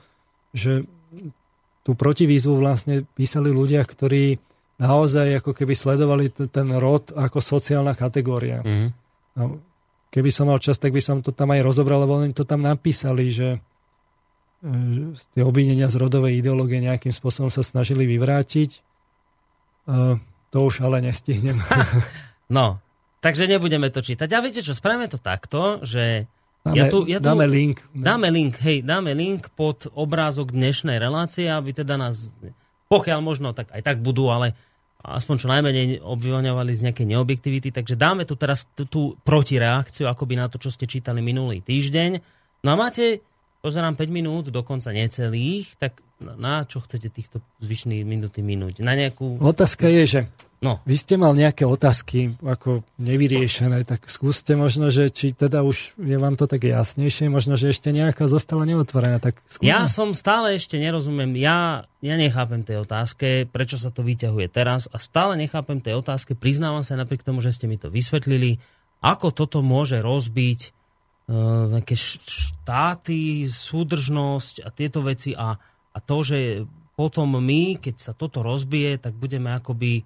že 0.56 0.88
tú 1.86 1.94
protivýzvu 1.94 2.58
vlastne 2.58 3.06
písali 3.14 3.54
ľudia, 3.54 3.86
ktorí 3.86 4.40
naozaj 4.82 5.46
ako 5.46 5.52
keby 5.54 5.74
sledovali 5.78 6.34
t- 6.34 6.50
ten 6.50 6.74
rod 6.74 7.14
ako 7.14 7.38
sociálna 7.38 7.94
kategória. 7.94 8.66
Uh-huh. 8.66 8.90
No, 9.38 9.44
keby 10.12 10.30
som 10.30 10.52
mal 10.52 10.60
čas, 10.60 10.78
tak 10.78 10.92
by 10.92 11.02
som 11.02 11.24
to 11.24 11.32
tam 11.32 11.56
aj 11.56 11.64
rozobral, 11.64 12.04
lebo 12.04 12.20
oni 12.20 12.36
to 12.36 12.44
tam 12.44 12.62
napísali, 12.62 13.32
že 13.32 13.58
e, 13.58 13.60
tie 15.16 15.42
obvinenia 15.42 15.88
z 15.88 15.96
rodovej 15.98 16.44
ideológie 16.44 16.84
nejakým 16.84 17.16
spôsobom 17.16 17.48
sa 17.48 17.64
snažili 17.64 18.04
vyvrátiť. 18.06 18.70
E, 18.76 18.80
to 20.52 20.58
už 20.68 20.84
ale 20.84 21.00
nestihnem. 21.02 21.58
No, 22.52 22.84
takže 23.24 23.48
nebudeme 23.48 23.88
to 23.88 24.04
čítať. 24.04 24.28
A 24.36 24.44
viete 24.44 24.60
čo, 24.60 24.76
spravíme 24.76 25.08
to 25.08 25.16
takto, 25.16 25.80
že 25.88 26.28
Dáme, 26.62 26.78
ja 26.78 26.86
tu, 26.94 27.00
ja 27.10 27.18
tu, 27.18 27.26
dáme 27.26 27.50
link. 27.50 27.82
Dáme 27.90 28.30
link, 28.30 28.54
hej, 28.62 28.86
dáme 28.86 29.18
link 29.18 29.50
pod 29.58 29.90
obrázok 29.98 30.54
dnešnej 30.54 31.02
relácie, 31.02 31.50
aby 31.50 31.74
teda 31.74 31.98
nás, 31.98 32.30
pokiaľ 32.86 33.20
možno, 33.24 33.50
tak 33.58 33.74
aj 33.74 33.82
tak 33.82 33.98
budú, 34.06 34.30
ale 34.30 34.54
aspoň 35.02 35.36
čo 35.42 35.48
najmenej 35.50 36.06
obviňovali 36.06 36.72
z 36.78 36.82
nejakej 36.90 37.08
neobjektivity, 37.10 37.70
takže 37.74 37.98
dáme 37.98 38.24
tu 38.30 38.38
teraz 38.38 38.70
tú, 38.78 38.86
tú 38.86 39.02
protireakciu 39.26 40.06
akoby 40.06 40.38
na 40.38 40.46
to, 40.46 40.62
čo 40.62 40.70
ste 40.70 40.86
čítali 40.86 41.26
minulý 41.26 41.66
týždeň. 41.66 42.22
No 42.62 42.74
a 42.74 42.76
máte, 42.78 43.26
pozerám 43.66 43.98
5 43.98 44.10
minút, 44.14 44.54
dokonca 44.54 44.94
necelých, 44.94 45.74
tak 45.82 45.98
na 46.22 46.62
čo 46.70 46.86
chcete 46.86 47.10
týchto 47.10 47.42
zvyšných 47.66 48.06
minúty 48.06 48.46
minúť? 48.46 48.86
Na 48.86 48.94
nejakú... 48.94 49.42
Otázka 49.42 49.90
je, 49.90 50.04
že 50.06 50.22
No. 50.62 50.78
Vy 50.86 50.94
ste 50.94 51.18
mal 51.18 51.34
nejaké 51.34 51.66
otázky 51.66 52.38
ako 52.38 52.86
nevyriešené, 53.02 53.82
tak 53.82 54.06
skúste 54.06 54.54
možno, 54.54 54.94
že 54.94 55.10
či 55.10 55.34
teda 55.34 55.66
už 55.66 55.98
je 55.98 56.18
vám 56.22 56.38
to 56.38 56.46
také 56.46 56.70
jasnejšie, 56.70 57.34
možno, 57.34 57.58
že 57.58 57.74
ešte 57.74 57.90
nejaká 57.90 58.30
zostala 58.30 58.70
neotvorená. 58.70 59.18
Tak 59.18 59.42
skúste. 59.50 59.66
Ja 59.66 59.90
som 59.90 60.14
stále 60.14 60.54
ešte 60.54 60.78
nerozumiem, 60.78 61.34
ja, 61.42 61.90
ja 62.06 62.14
nechápem 62.14 62.62
tej 62.62 62.86
otázke, 62.86 63.50
prečo 63.50 63.82
sa 63.82 63.90
to 63.90 64.06
vyťahuje 64.06 64.54
teraz 64.54 64.86
a 64.94 65.02
stále 65.02 65.34
nechápem 65.34 65.82
tej 65.82 65.98
otázke, 65.98 66.38
priznávam 66.38 66.86
sa 66.86 66.94
napriek 66.94 67.26
tomu, 67.26 67.42
že 67.42 67.58
ste 67.58 67.66
mi 67.66 67.82
to 67.82 67.90
vysvetlili, 67.90 68.62
ako 69.02 69.34
toto 69.34 69.66
môže 69.66 69.98
rozbiť 69.98 70.60
uh, 70.70 71.74
nejaké 71.74 71.98
štáty, 71.98 73.50
súdržnosť 73.50 74.62
a 74.62 74.70
tieto 74.70 75.02
veci 75.02 75.34
a, 75.34 75.58
a 75.90 75.98
to, 76.06 76.22
že 76.22 76.70
potom 76.94 77.34
my, 77.42 77.82
keď 77.82 77.96
sa 77.98 78.14
toto 78.14 78.46
rozbije, 78.46 79.02
tak 79.02 79.18
budeme 79.18 79.58
akoby 79.58 80.06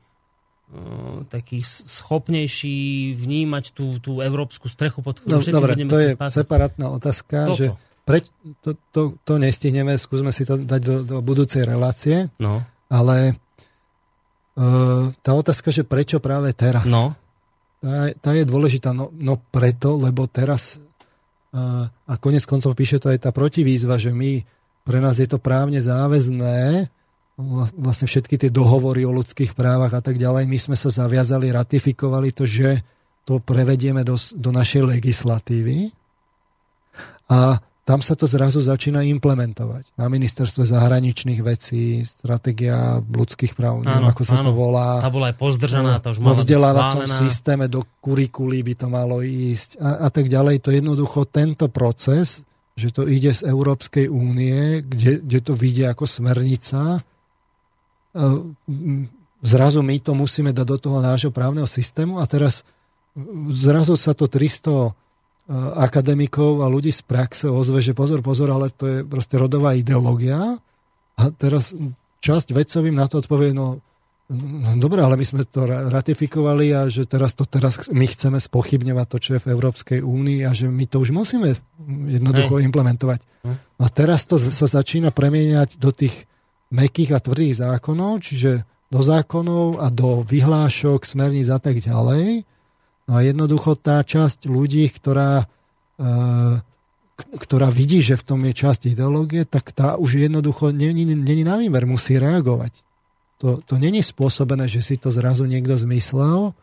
taký 1.27 1.61
schopnejší 1.65 3.13
vnímať 3.17 3.65
tú, 3.73 3.97
tú 3.99 4.19
európsku 4.21 4.69
strechu, 4.69 5.01
pod 5.01 5.19
ktorú 5.21 5.37
no, 5.37 5.41
všetci 5.41 5.55
dobre, 5.55 5.73
budeme 5.75 5.91
to 5.91 5.99
je 5.99 6.11
spásiť. 6.15 6.35
separátna 6.41 6.85
otázka, 6.93 7.37
Toto. 7.49 7.57
že 7.57 7.65
pre, 8.05 8.21
to, 8.61 8.77
to, 8.93 9.01
to 9.25 9.33
nestihneme, 9.41 9.97
skúsme 9.97 10.29
si 10.29 10.45
to 10.45 10.61
dať 10.61 10.81
do, 10.81 10.95
do 11.01 11.17
budúcej 11.25 11.65
relácie, 11.65 12.29
no. 12.37 12.61
ale 12.87 13.33
uh, 14.59 15.09
tá 15.25 15.31
otázka, 15.33 15.73
že 15.73 15.81
prečo 15.81 16.21
práve 16.21 16.53
teraz, 16.53 16.85
no. 16.85 17.17
tá, 17.81 18.13
tá 18.21 18.31
je 18.37 18.45
dôležitá, 18.45 18.93
no, 18.93 19.09
no 19.17 19.41
preto, 19.49 19.97
lebo 19.97 20.29
teraz 20.29 20.77
uh, 21.57 21.89
a 21.89 22.13
konec 22.21 22.45
koncov 22.45 22.77
píše 22.77 23.01
to 23.01 23.09
aj 23.09 23.25
tá 23.25 23.29
protivýzva, 23.33 23.97
že 23.97 24.13
my, 24.13 24.45
pre 24.85 25.01
nás 25.01 25.17
je 25.17 25.25
to 25.25 25.41
právne 25.41 25.81
záväzné, 25.81 26.87
vlastne 27.75 28.07
všetky 28.07 28.39
tie 28.39 28.51
dohovory 28.51 29.03
o 29.03 29.11
ľudských 29.11 29.53
právach 29.59 29.91
a 29.91 30.01
tak 30.01 30.15
ďalej, 30.15 30.47
my 30.47 30.59
sme 30.59 30.77
sa 30.79 30.87
zaviazali, 30.87 31.51
ratifikovali 31.51 32.31
to, 32.31 32.47
že 32.47 32.79
to 33.27 33.43
prevedieme 33.43 34.07
do, 34.07 34.15
do 34.15 34.49
našej 34.55 34.87
legislatívy 34.87 35.91
a 37.27 37.59
tam 37.85 38.01
sa 38.01 38.17
to 38.17 38.25
zrazu 38.25 38.65
začína 38.65 39.05
implementovať. 39.05 39.93
Na 39.93 40.09
ministerstve 40.09 40.65
zahraničných 40.65 41.41
vecí, 41.45 42.01
stratégia 42.01 42.97
ľudských 42.97 43.53
práv, 43.53 43.85
neviem, 43.85 44.09
ako 44.09 44.23
sa 44.25 44.41
áno. 44.41 44.49
to 44.49 44.51
volá. 44.57 45.05
Tá 45.05 45.13
bola 45.13 45.29
aj 45.29 45.37
pozdržaná, 45.37 46.01
to 46.01 46.17
už 46.17 46.17
mala 46.17 46.33
vzdelávacom 46.33 47.05
systéme 47.05 47.69
do 47.69 47.85
kurikuly 48.01 48.65
by 48.65 48.73
to 48.73 48.87
malo 48.89 49.21
ísť 49.21 49.77
a, 49.77 50.05
a 50.05 50.09
tak 50.09 50.33
ďalej. 50.33 50.65
To 50.65 50.73
jednoducho 50.73 51.29
tento 51.29 51.69
proces 51.69 52.41
že 52.75 52.91
to 52.91 53.07
ide 53.07 53.31
z 53.31 53.47
Európskej 53.47 54.11
únie, 54.11 54.83
kde, 54.83 55.23
kde 55.23 55.39
to 55.39 55.55
vidie 55.55 55.87
ako 55.87 56.03
smernica. 56.03 56.99
E, 58.15 58.21
zrazu 59.43 59.83
my 59.83 59.99
to 59.99 60.15
musíme 60.15 60.55
dať 60.55 60.65
do 60.65 60.77
toho 60.79 60.97
nášho 61.03 61.29
právneho 61.35 61.67
systému 61.67 62.17
a 62.17 62.25
teraz 62.25 62.63
zrazu 63.51 63.99
sa 63.99 64.15
to 64.15 64.31
300 64.31 64.95
akademikov 65.77 66.65
a 66.65 66.71
ľudí 66.71 66.89
z 66.89 67.05
praxe 67.05 67.45
ozve, 67.45 67.77
že 67.77 67.93
pozor, 67.93 68.25
pozor, 68.25 68.49
ale 68.49 68.73
to 68.73 68.85
je 68.89 68.97
proste 69.05 69.37
rodová 69.37 69.77
ideológia. 69.77 70.57
A 71.15 71.23
teraz 71.29 71.71
časť 72.25 72.49
vedcovým 72.49 72.97
na 72.97 73.05
to 73.05 73.21
odpovie, 73.21 73.53
no, 73.53 73.77
no 74.33 74.69
dobre, 74.81 75.05
ale 75.05 75.13
my 75.13 75.25
sme 75.25 75.45
to 75.45 75.69
ratifikovali 75.69 76.73
a 76.73 76.89
že 76.89 77.05
teraz 77.05 77.37
to 77.37 77.45
teraz 77.45 77.85
my 77.93 78.09
chceme 78.09 78.41
spochybňovať 78.41 79.05
to, 79.05 79.17
čo 79.21 79.29
je 79.37 79.43
v 79.45 79.51
Európskej 79.53 79.99
únii 80.01 80.49
a 80.49 80.51
že 80.51 80.65
my 80.65 80.89
to 80.89 80.97
už 81.05 81.13
musíme 81.13 81.53
jednoducho 82.09 82.57
Hej. 82.57 82.65
implementovať. 82.65 83.21
A 83.77 83.85
teraz 83.93 84.25
to 84.25 84.41
sa 84.41 84.65
začína 84.65 85.13
premieňať 85.13 85.77
do 85.77 85.93
tých 85.93 86.25
mekých 86.73 87.11
a 87.13 87.19
tvrdých 87.19 87.61
zákonov, 87.61 88.25
čiže 88.25 88.65
do 88.89 88.99
zákonov 89.01 89.81
a 89.81 89.89
do 89.89 90.21
vyhlášok, 90.23 91.03
smerníc 91.03 91.49
a 91.49 91.59
tak 91.59 91.81
ďalej. 91.81 92.45
No 93.05 93.11
a 93.17 93.19
jednoducho 93.21 93.77
tá 93.77 94.01
časť 94.01 94.49
ľudí, 94.49 94.89
ktorá, 94.89 95.45
e, 95.97 96.05
ktorá 97.37 97.69
vidí, 97.69 98.01
že 98.01 98.17
v 98.17 98.25
tom 98.25 98.39
je 98.45 98.53
časť 98.55 98.89
ideológie, 98.89 99.45
tak 99.45 99.73
tá 99.73 99.97
už 99.97 100.25
jednoducho 100.25 100.73
není, 100.73 101.05
není 101.05 101.43
na 101.45 101.57
výmer, 101.57 101.85
musí 101.85 102.17
reagovať. 102.17 102.73
To, 103.43 103.59
to 103.61 103.75
není 103.77 104.01
spôsobené, 104.01 104.65
že 104.65 104.81
si 104.81 104.95
to 104.95 105.11
zrazu 105.11 105.45
niekto 105.45 105.75
zmyslel, 105.75 106.55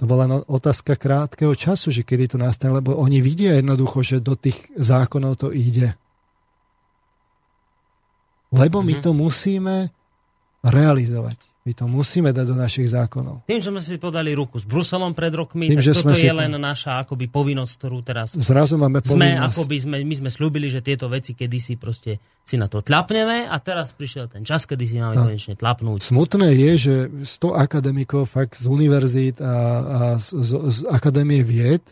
to 0.00 0.10
bola 0.10 0.26
no, 0.26 0.42
otázka 0.48 0.98
krátkeho 0.98 1.54
času, 1.54 1.94
že 1.94 2.02
kedy 2.02 2.34
to 2.34 2.38
nastane, 2.40 2.74
lebo 2.74 2.96
oni 2.98 3.22
vidia 3.22 3.54
jednoducho, 3.54 4.02
že 4.02 4.24
do 4.24 4.34
tých 4.34 4.58
zákonov 4.74 5.38
to 5.38 5.48
ide. 5.54 5.94
Lebo 8.52 8.84
my 8.84 9.00
mhm. 9.00 9.02
to 9.02 9.10
musíme 9.16 9.76
realizovať. 10.62 11.52
My 11.62 11.78
to 11.78 11.86
musíme 11.86 12.34
dať 12.34 12.42
do 12.42 12.58
našich 12.58 12.90
zákonov. 12.90 13.46
Tým, 13.46 13.62
že 13.62 13.70
sme 13.70 13.78
si 13.78 13.94
podali 13.94 14.34
ruku 14.34 14.58
s 14.58 14.66
Bruselom 14.66 15.14
pred 15.14 15.30
rokmi, 15.30 15.70
Tým, 15.70 15.78
tak 15.78 15.94
toto 15.94 16.10
je 16.10 16.26
si... 16.26 16.34
len 16.34 16.50
naša 16.58 17.06
akoby 17.06 17.30
povinnosť, 17.30 17.72
ktorú 17.78 18.02
teraz 18.02 18.34
Zrazu 18.34 18.74
máme 18.74 18.98
povinnosť. 18.98 19.14
Sme, 19.14 19.38
akoby 19.38 19.76
sme, 19.78 19.96
my 20.02 20.14
sme 20.26 20.30
slúbili, 20.34 20.66
že 20.66 20.82
tieto 20.82 21.06
veci 21.06 21.38
kedysi 21.38 21.78
proste 21.78 22.18
si 22.42 22.58
na 22.58 22.66
to 22.66 22.82
tlapneme 22.82 23.46
a 23.46 23.54
teraz 23.62 23.94
prišiel 23.94 24.26
ten 24.26 24.42
čas, 24.42 24.66
kedy 24.66 24.84
si 24.90 24.98
máme 24.98 25.22
no. 25.22 25.30
konečne 25.30 25.54
tlapnúť. 25.54 26.02
Smutné 26.02 26.50
je, 26.50 26.70
že 26.74 26.94
100 27.30 27.54
akademikov 27.54 28.26
fakt 28.26 28.58
z 28.58 28.66
univerzít 28.66 29.38
a, 29.38 29.46
a 29.46 29.98
z, 30.18 30.34
z, 30.34 30.50
z 30.66 30.78
akadémie 30.90 31.46
vied 31.46 31.86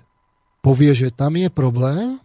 povie, 0.66 0.90
že 0.98 1.14
tam 1.14 1.38
je 1.38 1.46
problém. 1.46 2.18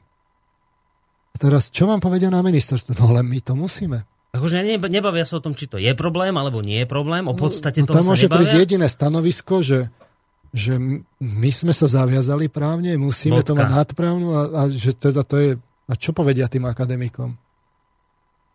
A 1.30 1.36
teraz, 1.38 1.70
čo 1.70 1.86
vám 1.86 2.02
povedia 2.02 2.34
na 2.34 2.42
ministerstvu? 2.42 2.98
No 2.98 3.14
ale 3.14 3.22
my 3.22 3.38
to 3.38 3.54
musíme. 3.54 4.02
Akože 4.36 4.60
nebavia 4.92 5.24
sa 5.24 5.40
o 5.40 5.44
tom, 5.44 5.56
či 5.56 5.72
to 5.72 5.80
je 5.80 5.96
problém, 5.96 6.36
alebo 6.36 6.60
nie 6.60 6.84
je 6.84 6.88
problém. 6.88 7.24
O 7.26 7.34
no, 7.34 7.40
podstate 7.40 7.80
no, 7.82 7.88
toho 7.88 8.04
tam 8.04 8.12
môže 8.12 8.28
prísť 8.28 8.56
jediné 8.60 8.92
stanovisko, 8.92 9.64
že, 9.64 9.88
že 10.52 10.76
my 11.24 11.50
sme 11.56 11.72
sa 11.72 11.88
zaviazali 11.88 12.52
právne, 12.52 13.00
musíme 13.00 13.40
Bodka. 13.40 13.48
to 13.48 13.54
mať 13.56 13.70
nadprávnu 13.72 14.28
a, 14.36 14.42
a 14.52 14.62
že 14.68 14.92
teda 14.92 15.24
to 15.24 15.36
je... 15.40 15.50
A 15.86 15.94
čo 15.96 16.12
povedia 16.12 16.52
tým 16.52 16.68
akademikom? 16.68 17.38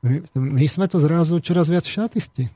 My, 0.05 0.17
my 0.36 0.67
sme 0.68 0.84
to 0.91 1.00
zrazu 1.00 1.41
čoraz 1.41 1.73
viac 1.73 1.89
štatisti. 1.89 2.50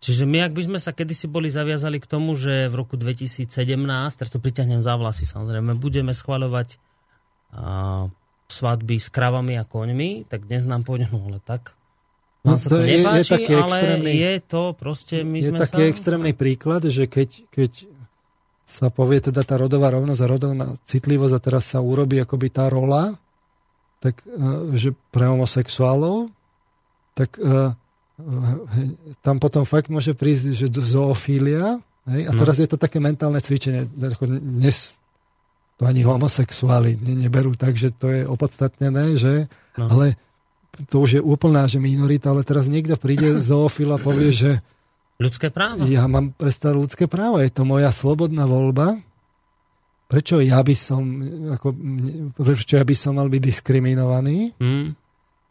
Čiže 0.00 0.24
my, 0.24 0.48
ak 0.48 0.56
by 0.56 0.62
sme 0.64 0.78
sa 0.80 0.96
kedysi 0.96 1.28
boli 1.28 1.52
zaviazali 1.52 2.00
k 2.00 2.08
tomu, 2.08 2.32
že 2.32 2.72
v 2.72 2.74
roku 2.74 2.96
2017, 2.96 3.52
teraz 4.16 4.30
to 4.32 4.40
priťahnem 4.40 4.80
za 4.80 4.96
vlasy 4.96 5.28
samozrejme, 5.28 5.76
budeme 5.76 6.16
schvaľovať 6.16 6.80
a, 7.52 8.08
svadby 8.48 8.96
s 8.96 9.12
kravami 9.12 9.60
a 9.60 9.68
koňmi, 9.68 10.24
tak 10.26 10.48
dnes 10.48 10.64
nám 10.64 10.88
pôjde, 10.88 11.12
no 11.12 11.38
tak, 11.44 11.76
No, 12.40 12.56
sa 12.56 12.72
to, 12.72 12.80
to 12.80 12.88
nepáči, 12.88 13.16
je, 13.16 13.20
je 13.20 13.32
taký 13.36 13.52
ale 13.52 13.76
extrémny, 13.76 14.12
je 14.16 14.34
to 14.48 14.62
proste... 14.72 15.16
My 15.28 15.38
je 15.44 15.52
sme 15.52 15.58
taký 15.60 15.82
sa... 15.84 15.90
extrémny 15.92 16.32
príklad, 16.32 16.82
že 16.88 17.04
keď, 17.04 17.28
keď 17.52 17.70
sa 18.64 18.88
povie 18.88 19.20
teda 19.20 19.44
tá 19.44 19.60
rodová 19.60 19.92
rovnosť 19.92 20.20
a 20.24 20.30
rodová 20.30 20.54
citlivosť 20.88 21.34
a 21.36 21.40
teraz 21.42 21.68
sa 21.68 21.84
urobí 21.84 22.16
akoby 22.16 22.48
tá 22.48 22.70
rola, 22.72 23.18
tak 24.00 24.24
e, 24.24 24.78
že 24.80 24.96
pre 25.12 25.28
homosexuálov, 25.28 26.32
tak 27.12 27.36
uh, 27.36 27.76
tam 29.20 29.36
potom 29.42 29.68
fakt 29.68 29.92
môže 29.92 30.16
prísť, 30.16 30.56
že 30.56 30.66
zoofília, 30.72 31.82
hej? 32.08 32.22
a 32.28 32.32
no. 32.32 32.38
teraz 32.38 32.56
no. 32.56 32.62
je 32.64 32.68
to 32.70 32.78
také 32.80 33.02
mentálne 33.02 33.36
cvičenie. 33.42 33.90
Dnes 33.90 34.96
to 35.76 35.88
ani 35.88 36.04
homosexuáli 36.04 36.96
neberú 36.96 37.56
tak, 37.56 37.76
že 37.76 37.92
to 37.92 38.08
je 38.08 38.22
opodstatnené, 38.24 39.16
že? 39.16 39.48
No. 39.76 39.88
Ale 39.88 40.16
to 40.88 41.04
už 41.04 41.10
je 41.18 41.22
úplná 41.22 41.68
že 41.68 41.82
minorita, 41.82 42.32
ale 42.32 42.46
teraz 42.46 42.70
niekto 42.70 42.96
príde 42.96 43.42
zoofil 43.42 43.92
a 43.92 43.98
povie, 44.00 44.32
že 44.32 44.50
ľudské 45.20 45.52
právo. 45.52 45.84
Ja 45.84 46.08
mám 46.08 46.32
predstavu 46.32 46.86
ľudské 46.86 47.04
právo, 47.04 47.36
je 47.42 47.52
to 47.52 47.68
moja 47.68 47.92
slobodná 47.92 48.48
voľba. 48.48 48.96
Prečo 50.10 50.42
ja 50.42 50.58
by 50.58 50.74
som, 50.74 51.02
ako, 51.54 51.70
prečo 52.34 52.74
ja 52.80 52.82
by 52.82 52.96
som 52.98 53.14
mal 53.20 53.30
byť 53.30 53.42
diskriminovaný? 53.44 54.56
Mm. 54.58 54.98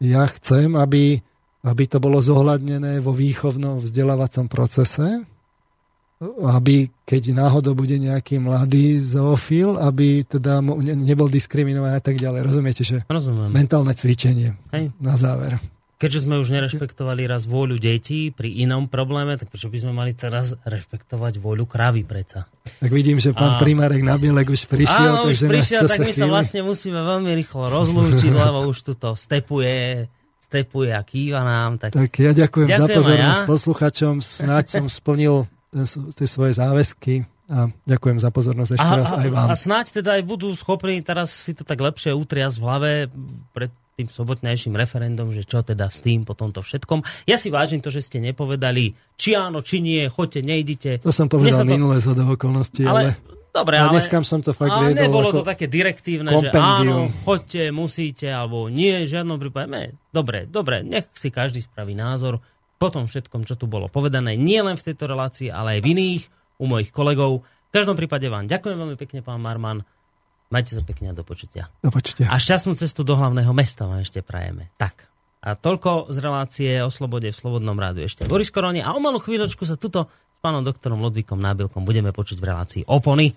Ja 0.03 0.27
chcem, 0.35 0.75
aby, 0.75 1.21
aby 1.63 1.83
to 1.87 2.03
bolo 2.03 2.19
zohľadnené 2.19 2.99
vo 2.99 3.15
výchovnom 3.15 3.79
vzdelávacom 3.79 4.51
procese 4.51 5.23
aby 6.27 6.91
keď 7.07 7.31
náhodou 7.31 7.79
bude 7.79 7.95
nejaký 7.95 8.43
mladý 8.43 8.99
zoofil, 8.99 9.79
aby 9.79 10.27
teda 10.27 10.59
nebol 10.99 11.31
diskriminovaný 11.31 11.95
a 11.95 12.03
tak 12.03 12.19
ďalej. 12.19 12.39
Rozumiete, 12.43 12.83
že 12.83 13.07
Rozumiem. 13.07 13.55
mentálne 13.55 13.95
cvičenie 13.95 14.59
Hej. 14.75 14.91
na 14.99 15.15
záver. 15.15 15.55
Keďže 15.99 16.31
sme 16.31 16.39
už 16.39 16.55
nerešpektovali 16.55 17.27
raz 17.27 17.43
vôľu 17.43 17.75
detí 17.75 18.31
pri 18.31 18.47
inom 18.63 18.87
probléme, 18.87 19.35
tak 19.35 19.51
prečo 19.51 19.67
by 19.67 19.83
sme 19.83 19.91
mali 19.91 20.15
teraz 20.15 20.55
rešpektovať 20.63 21.43
vôľu 21.43 21.67
kravy 21.67 22.07
preca? 22.07 22.47
Tak 22.79 22.87
vidím, 22.87 23.19
že 23.19 23.35
pán 23.35 23.55
a... 23.55 23.59
primárek 23.59 23.99
na 23.99 24.15
Bielek 24.15 24.47
už 24.47 24.63
prišiel. 24.71 25.27
Áno, 25.27 25.27
už 25.27 25.51
prišiel, 25.51 25.91
tak 25.91 25.99
my 25.99 26.15
sa 26.15 26.31
vlastne 26.31 26.63
musíme 26.63 27.03
veľmi 27.03 27.35
rýchlo 27.35 27.67
rozlúčiť, 27.67 28.31
lebo 28.31 28.63
už 28.71 28.79
tu 28.79 28.93
to 28.95 29.11
stepuje 29.15 30.07
stepuje 30.49 30.89
a 30.89 31.05
kýva 31.05 31.45
nám. 31.45 31.77
Tak, 31.77 31.93
tak 31.93 32.09
ja 32.17 32.33
ďakujem, 32.33 32.73
ďakujem 32.73 32.89
za 32.89 32.97
pozornosť 32.97 33.41
ja. 33.45 33.45
posluchačom. 33.45 34.13
Snáď 34.25 34.65
som 34.81 34.85
splnil 34.89 35.45
tie 36.17 36.27
svoje 36.27 36.57
záväzky 36.57 37.25
a 37.49 37.65
ďakujem 37.89 38.21
za 38.21 38.29
pozornosť 38.29 38.71
ešte 38.77 38.93
a, 38.93 38.99
raz 39.01 39.09
aj 39.09 39.29
vám. 39.33 39.47
A 39.49 39.57
snáď 39.57 40.01
teda 40.01 40.21
aj 40.21 40.23
budú 40.25 40.53
schopní 40.53 41.01
teraz 41.01 41.33
si 41.33 41.57
to 41.57 41.65
tak 41.65 41.81
lepšie 41.81 42.13
utriasť 42.13 42.55
v 42.61 42.63
hlave 42.63 42.91
pred 43.57 43.73
tým 43.99 44.07
sobotnejším 44.07 44.79
referendum, 44.79 45.27
že 45.35 45.43
čo 45.43 45.59
teda 45.59 45.91
s 45.91 45.99
tým 45.99 46.23
po 46.23 46.31
tomto 46.31 46.63
všetkom. 46.63 47.03
Ja 47.27 47.35
si 47.35 47.51
vážim 47.51 47.83
to, 47.83 47.91
že 47.91 47.99
ste 47.99 48.23
nepovedali, 48.23 48.95
či 49.19 49.35
áno, 49.35 49.59
či 49.59 49.83
nie, 49.83 50.07
choďte, 50.07 50.39
nejdite. 50.39 50.91
To 51.03 51.11
som 51.11 51.27
povedal 51.27 51.67
to... 51.67 51.75
minulé 51.75 51.99
za 51.99 52.15
do 52.15 52.23
okolností, 52.23 52.87
ale... 52.87 53.17
ale... 53.17 53.37
Dobre, 53.49 53.81
ale, 53.81 53.97
som 54.21 54.45
to 54.45 54.53
fakt 54.53 54.69
ale 54.69 54.93
viedol 54.93 55.09
nebolo 55.09 55.41
to 55.41 55.41
také 55.41 55.65
direktívne, 55.65 56.29
kompendium. 56.29 56.53
že 56.53 56.85
áno, 56.85 56.97
choďte, 57.25 57.63
musíte, 57.73 58.27
alebo 58.29 58.69
nie, 58.69 58.93
v 59.03 59.09
žiadnom 59.09 59.41
prípade. 59.41 59.67
Ne, 59.73 59.85
dobre, 60.13 60.45
dobre, 60.45 60.85
nech 60.85 61.09
si 61.17 61.33
každý 61.33 61.65
spraví 61.65 61.97
názor 61.97 62.37
po 62.79 62.87
tom 62.87 63.11
všetkom, 63.11 63.43
čo 63.43 63.59
tu 63.59 63.67
bolo 63.67 63.91
povedané, 63.91 64.39
nie 64.39 64.63
len 64.63 64.79
v 64.79 64.85
tejto 64.89 65.11
relácii, 65.11 65.51
ale 65.51 65.77
aj 65.77 65.79
v 65.83 65.87
iných, 65.93 66.23
u 66.57 66.65
mojich 66.65 66.89
kolegov. 66.95 67.43
V 67.43 67.71
každom 67.75 67.99
prípade 67.99 68.31
vám 68.31 68.47
ďakujem 68.47 68.79
veľmi 68.79 68.97
pekne, 68.97 69.19
pán 69.19 69.43
Marman. 69.43 69.83
Majte 70.49 70.73
sa 70.73 70.81
pekne 70.81 71.11
a 71.11 71.13
do 71.13 71.21
počutia. 71.21 71.69
Do 71.85 71.93
počutia. 71.93 72.31
A 72.31 72.41
šťastnú 72.41 72.73
cestu 72.73 73.05
do 73.05 73.13
hlavného 73.13 73.53
mesta 73.53 73.85
vám 73.85 74.01
ešte 74.01 74.25
prajeme. 74.25 74.73
Tak. 74.81 75.05
A 75.39 75.53
toľko 75.55 76.09
z 76.09 76.17
relácie 76.19 76.71
o 76.81 76.89
slobode 76.91 77.29
v 77.31 77.37
Slobodnom 77.37 77.77
rádu 77.77 78.03
ešte 78.03 78.27
Boris 78.27 78.51
Koroni. 78.51 78.83
A 78.83 78.91
o 78.91 78.99
malú 78.99 79.21
chvíľočku 79.21 79.63
sa 79.63 79.79
tuto 79.79 80.09
s 80.09 80.39
pánom 80.41 80.65
doktorom 80.65 80.99
Ludvíkom 80.99 81.39
Nábilkom 81.39 81.85
budeme 81.85 82.11
počuť 82.11 82.41
v 82.41 82.47
relácii 82.47 82.83
Opony. 82.89 83.31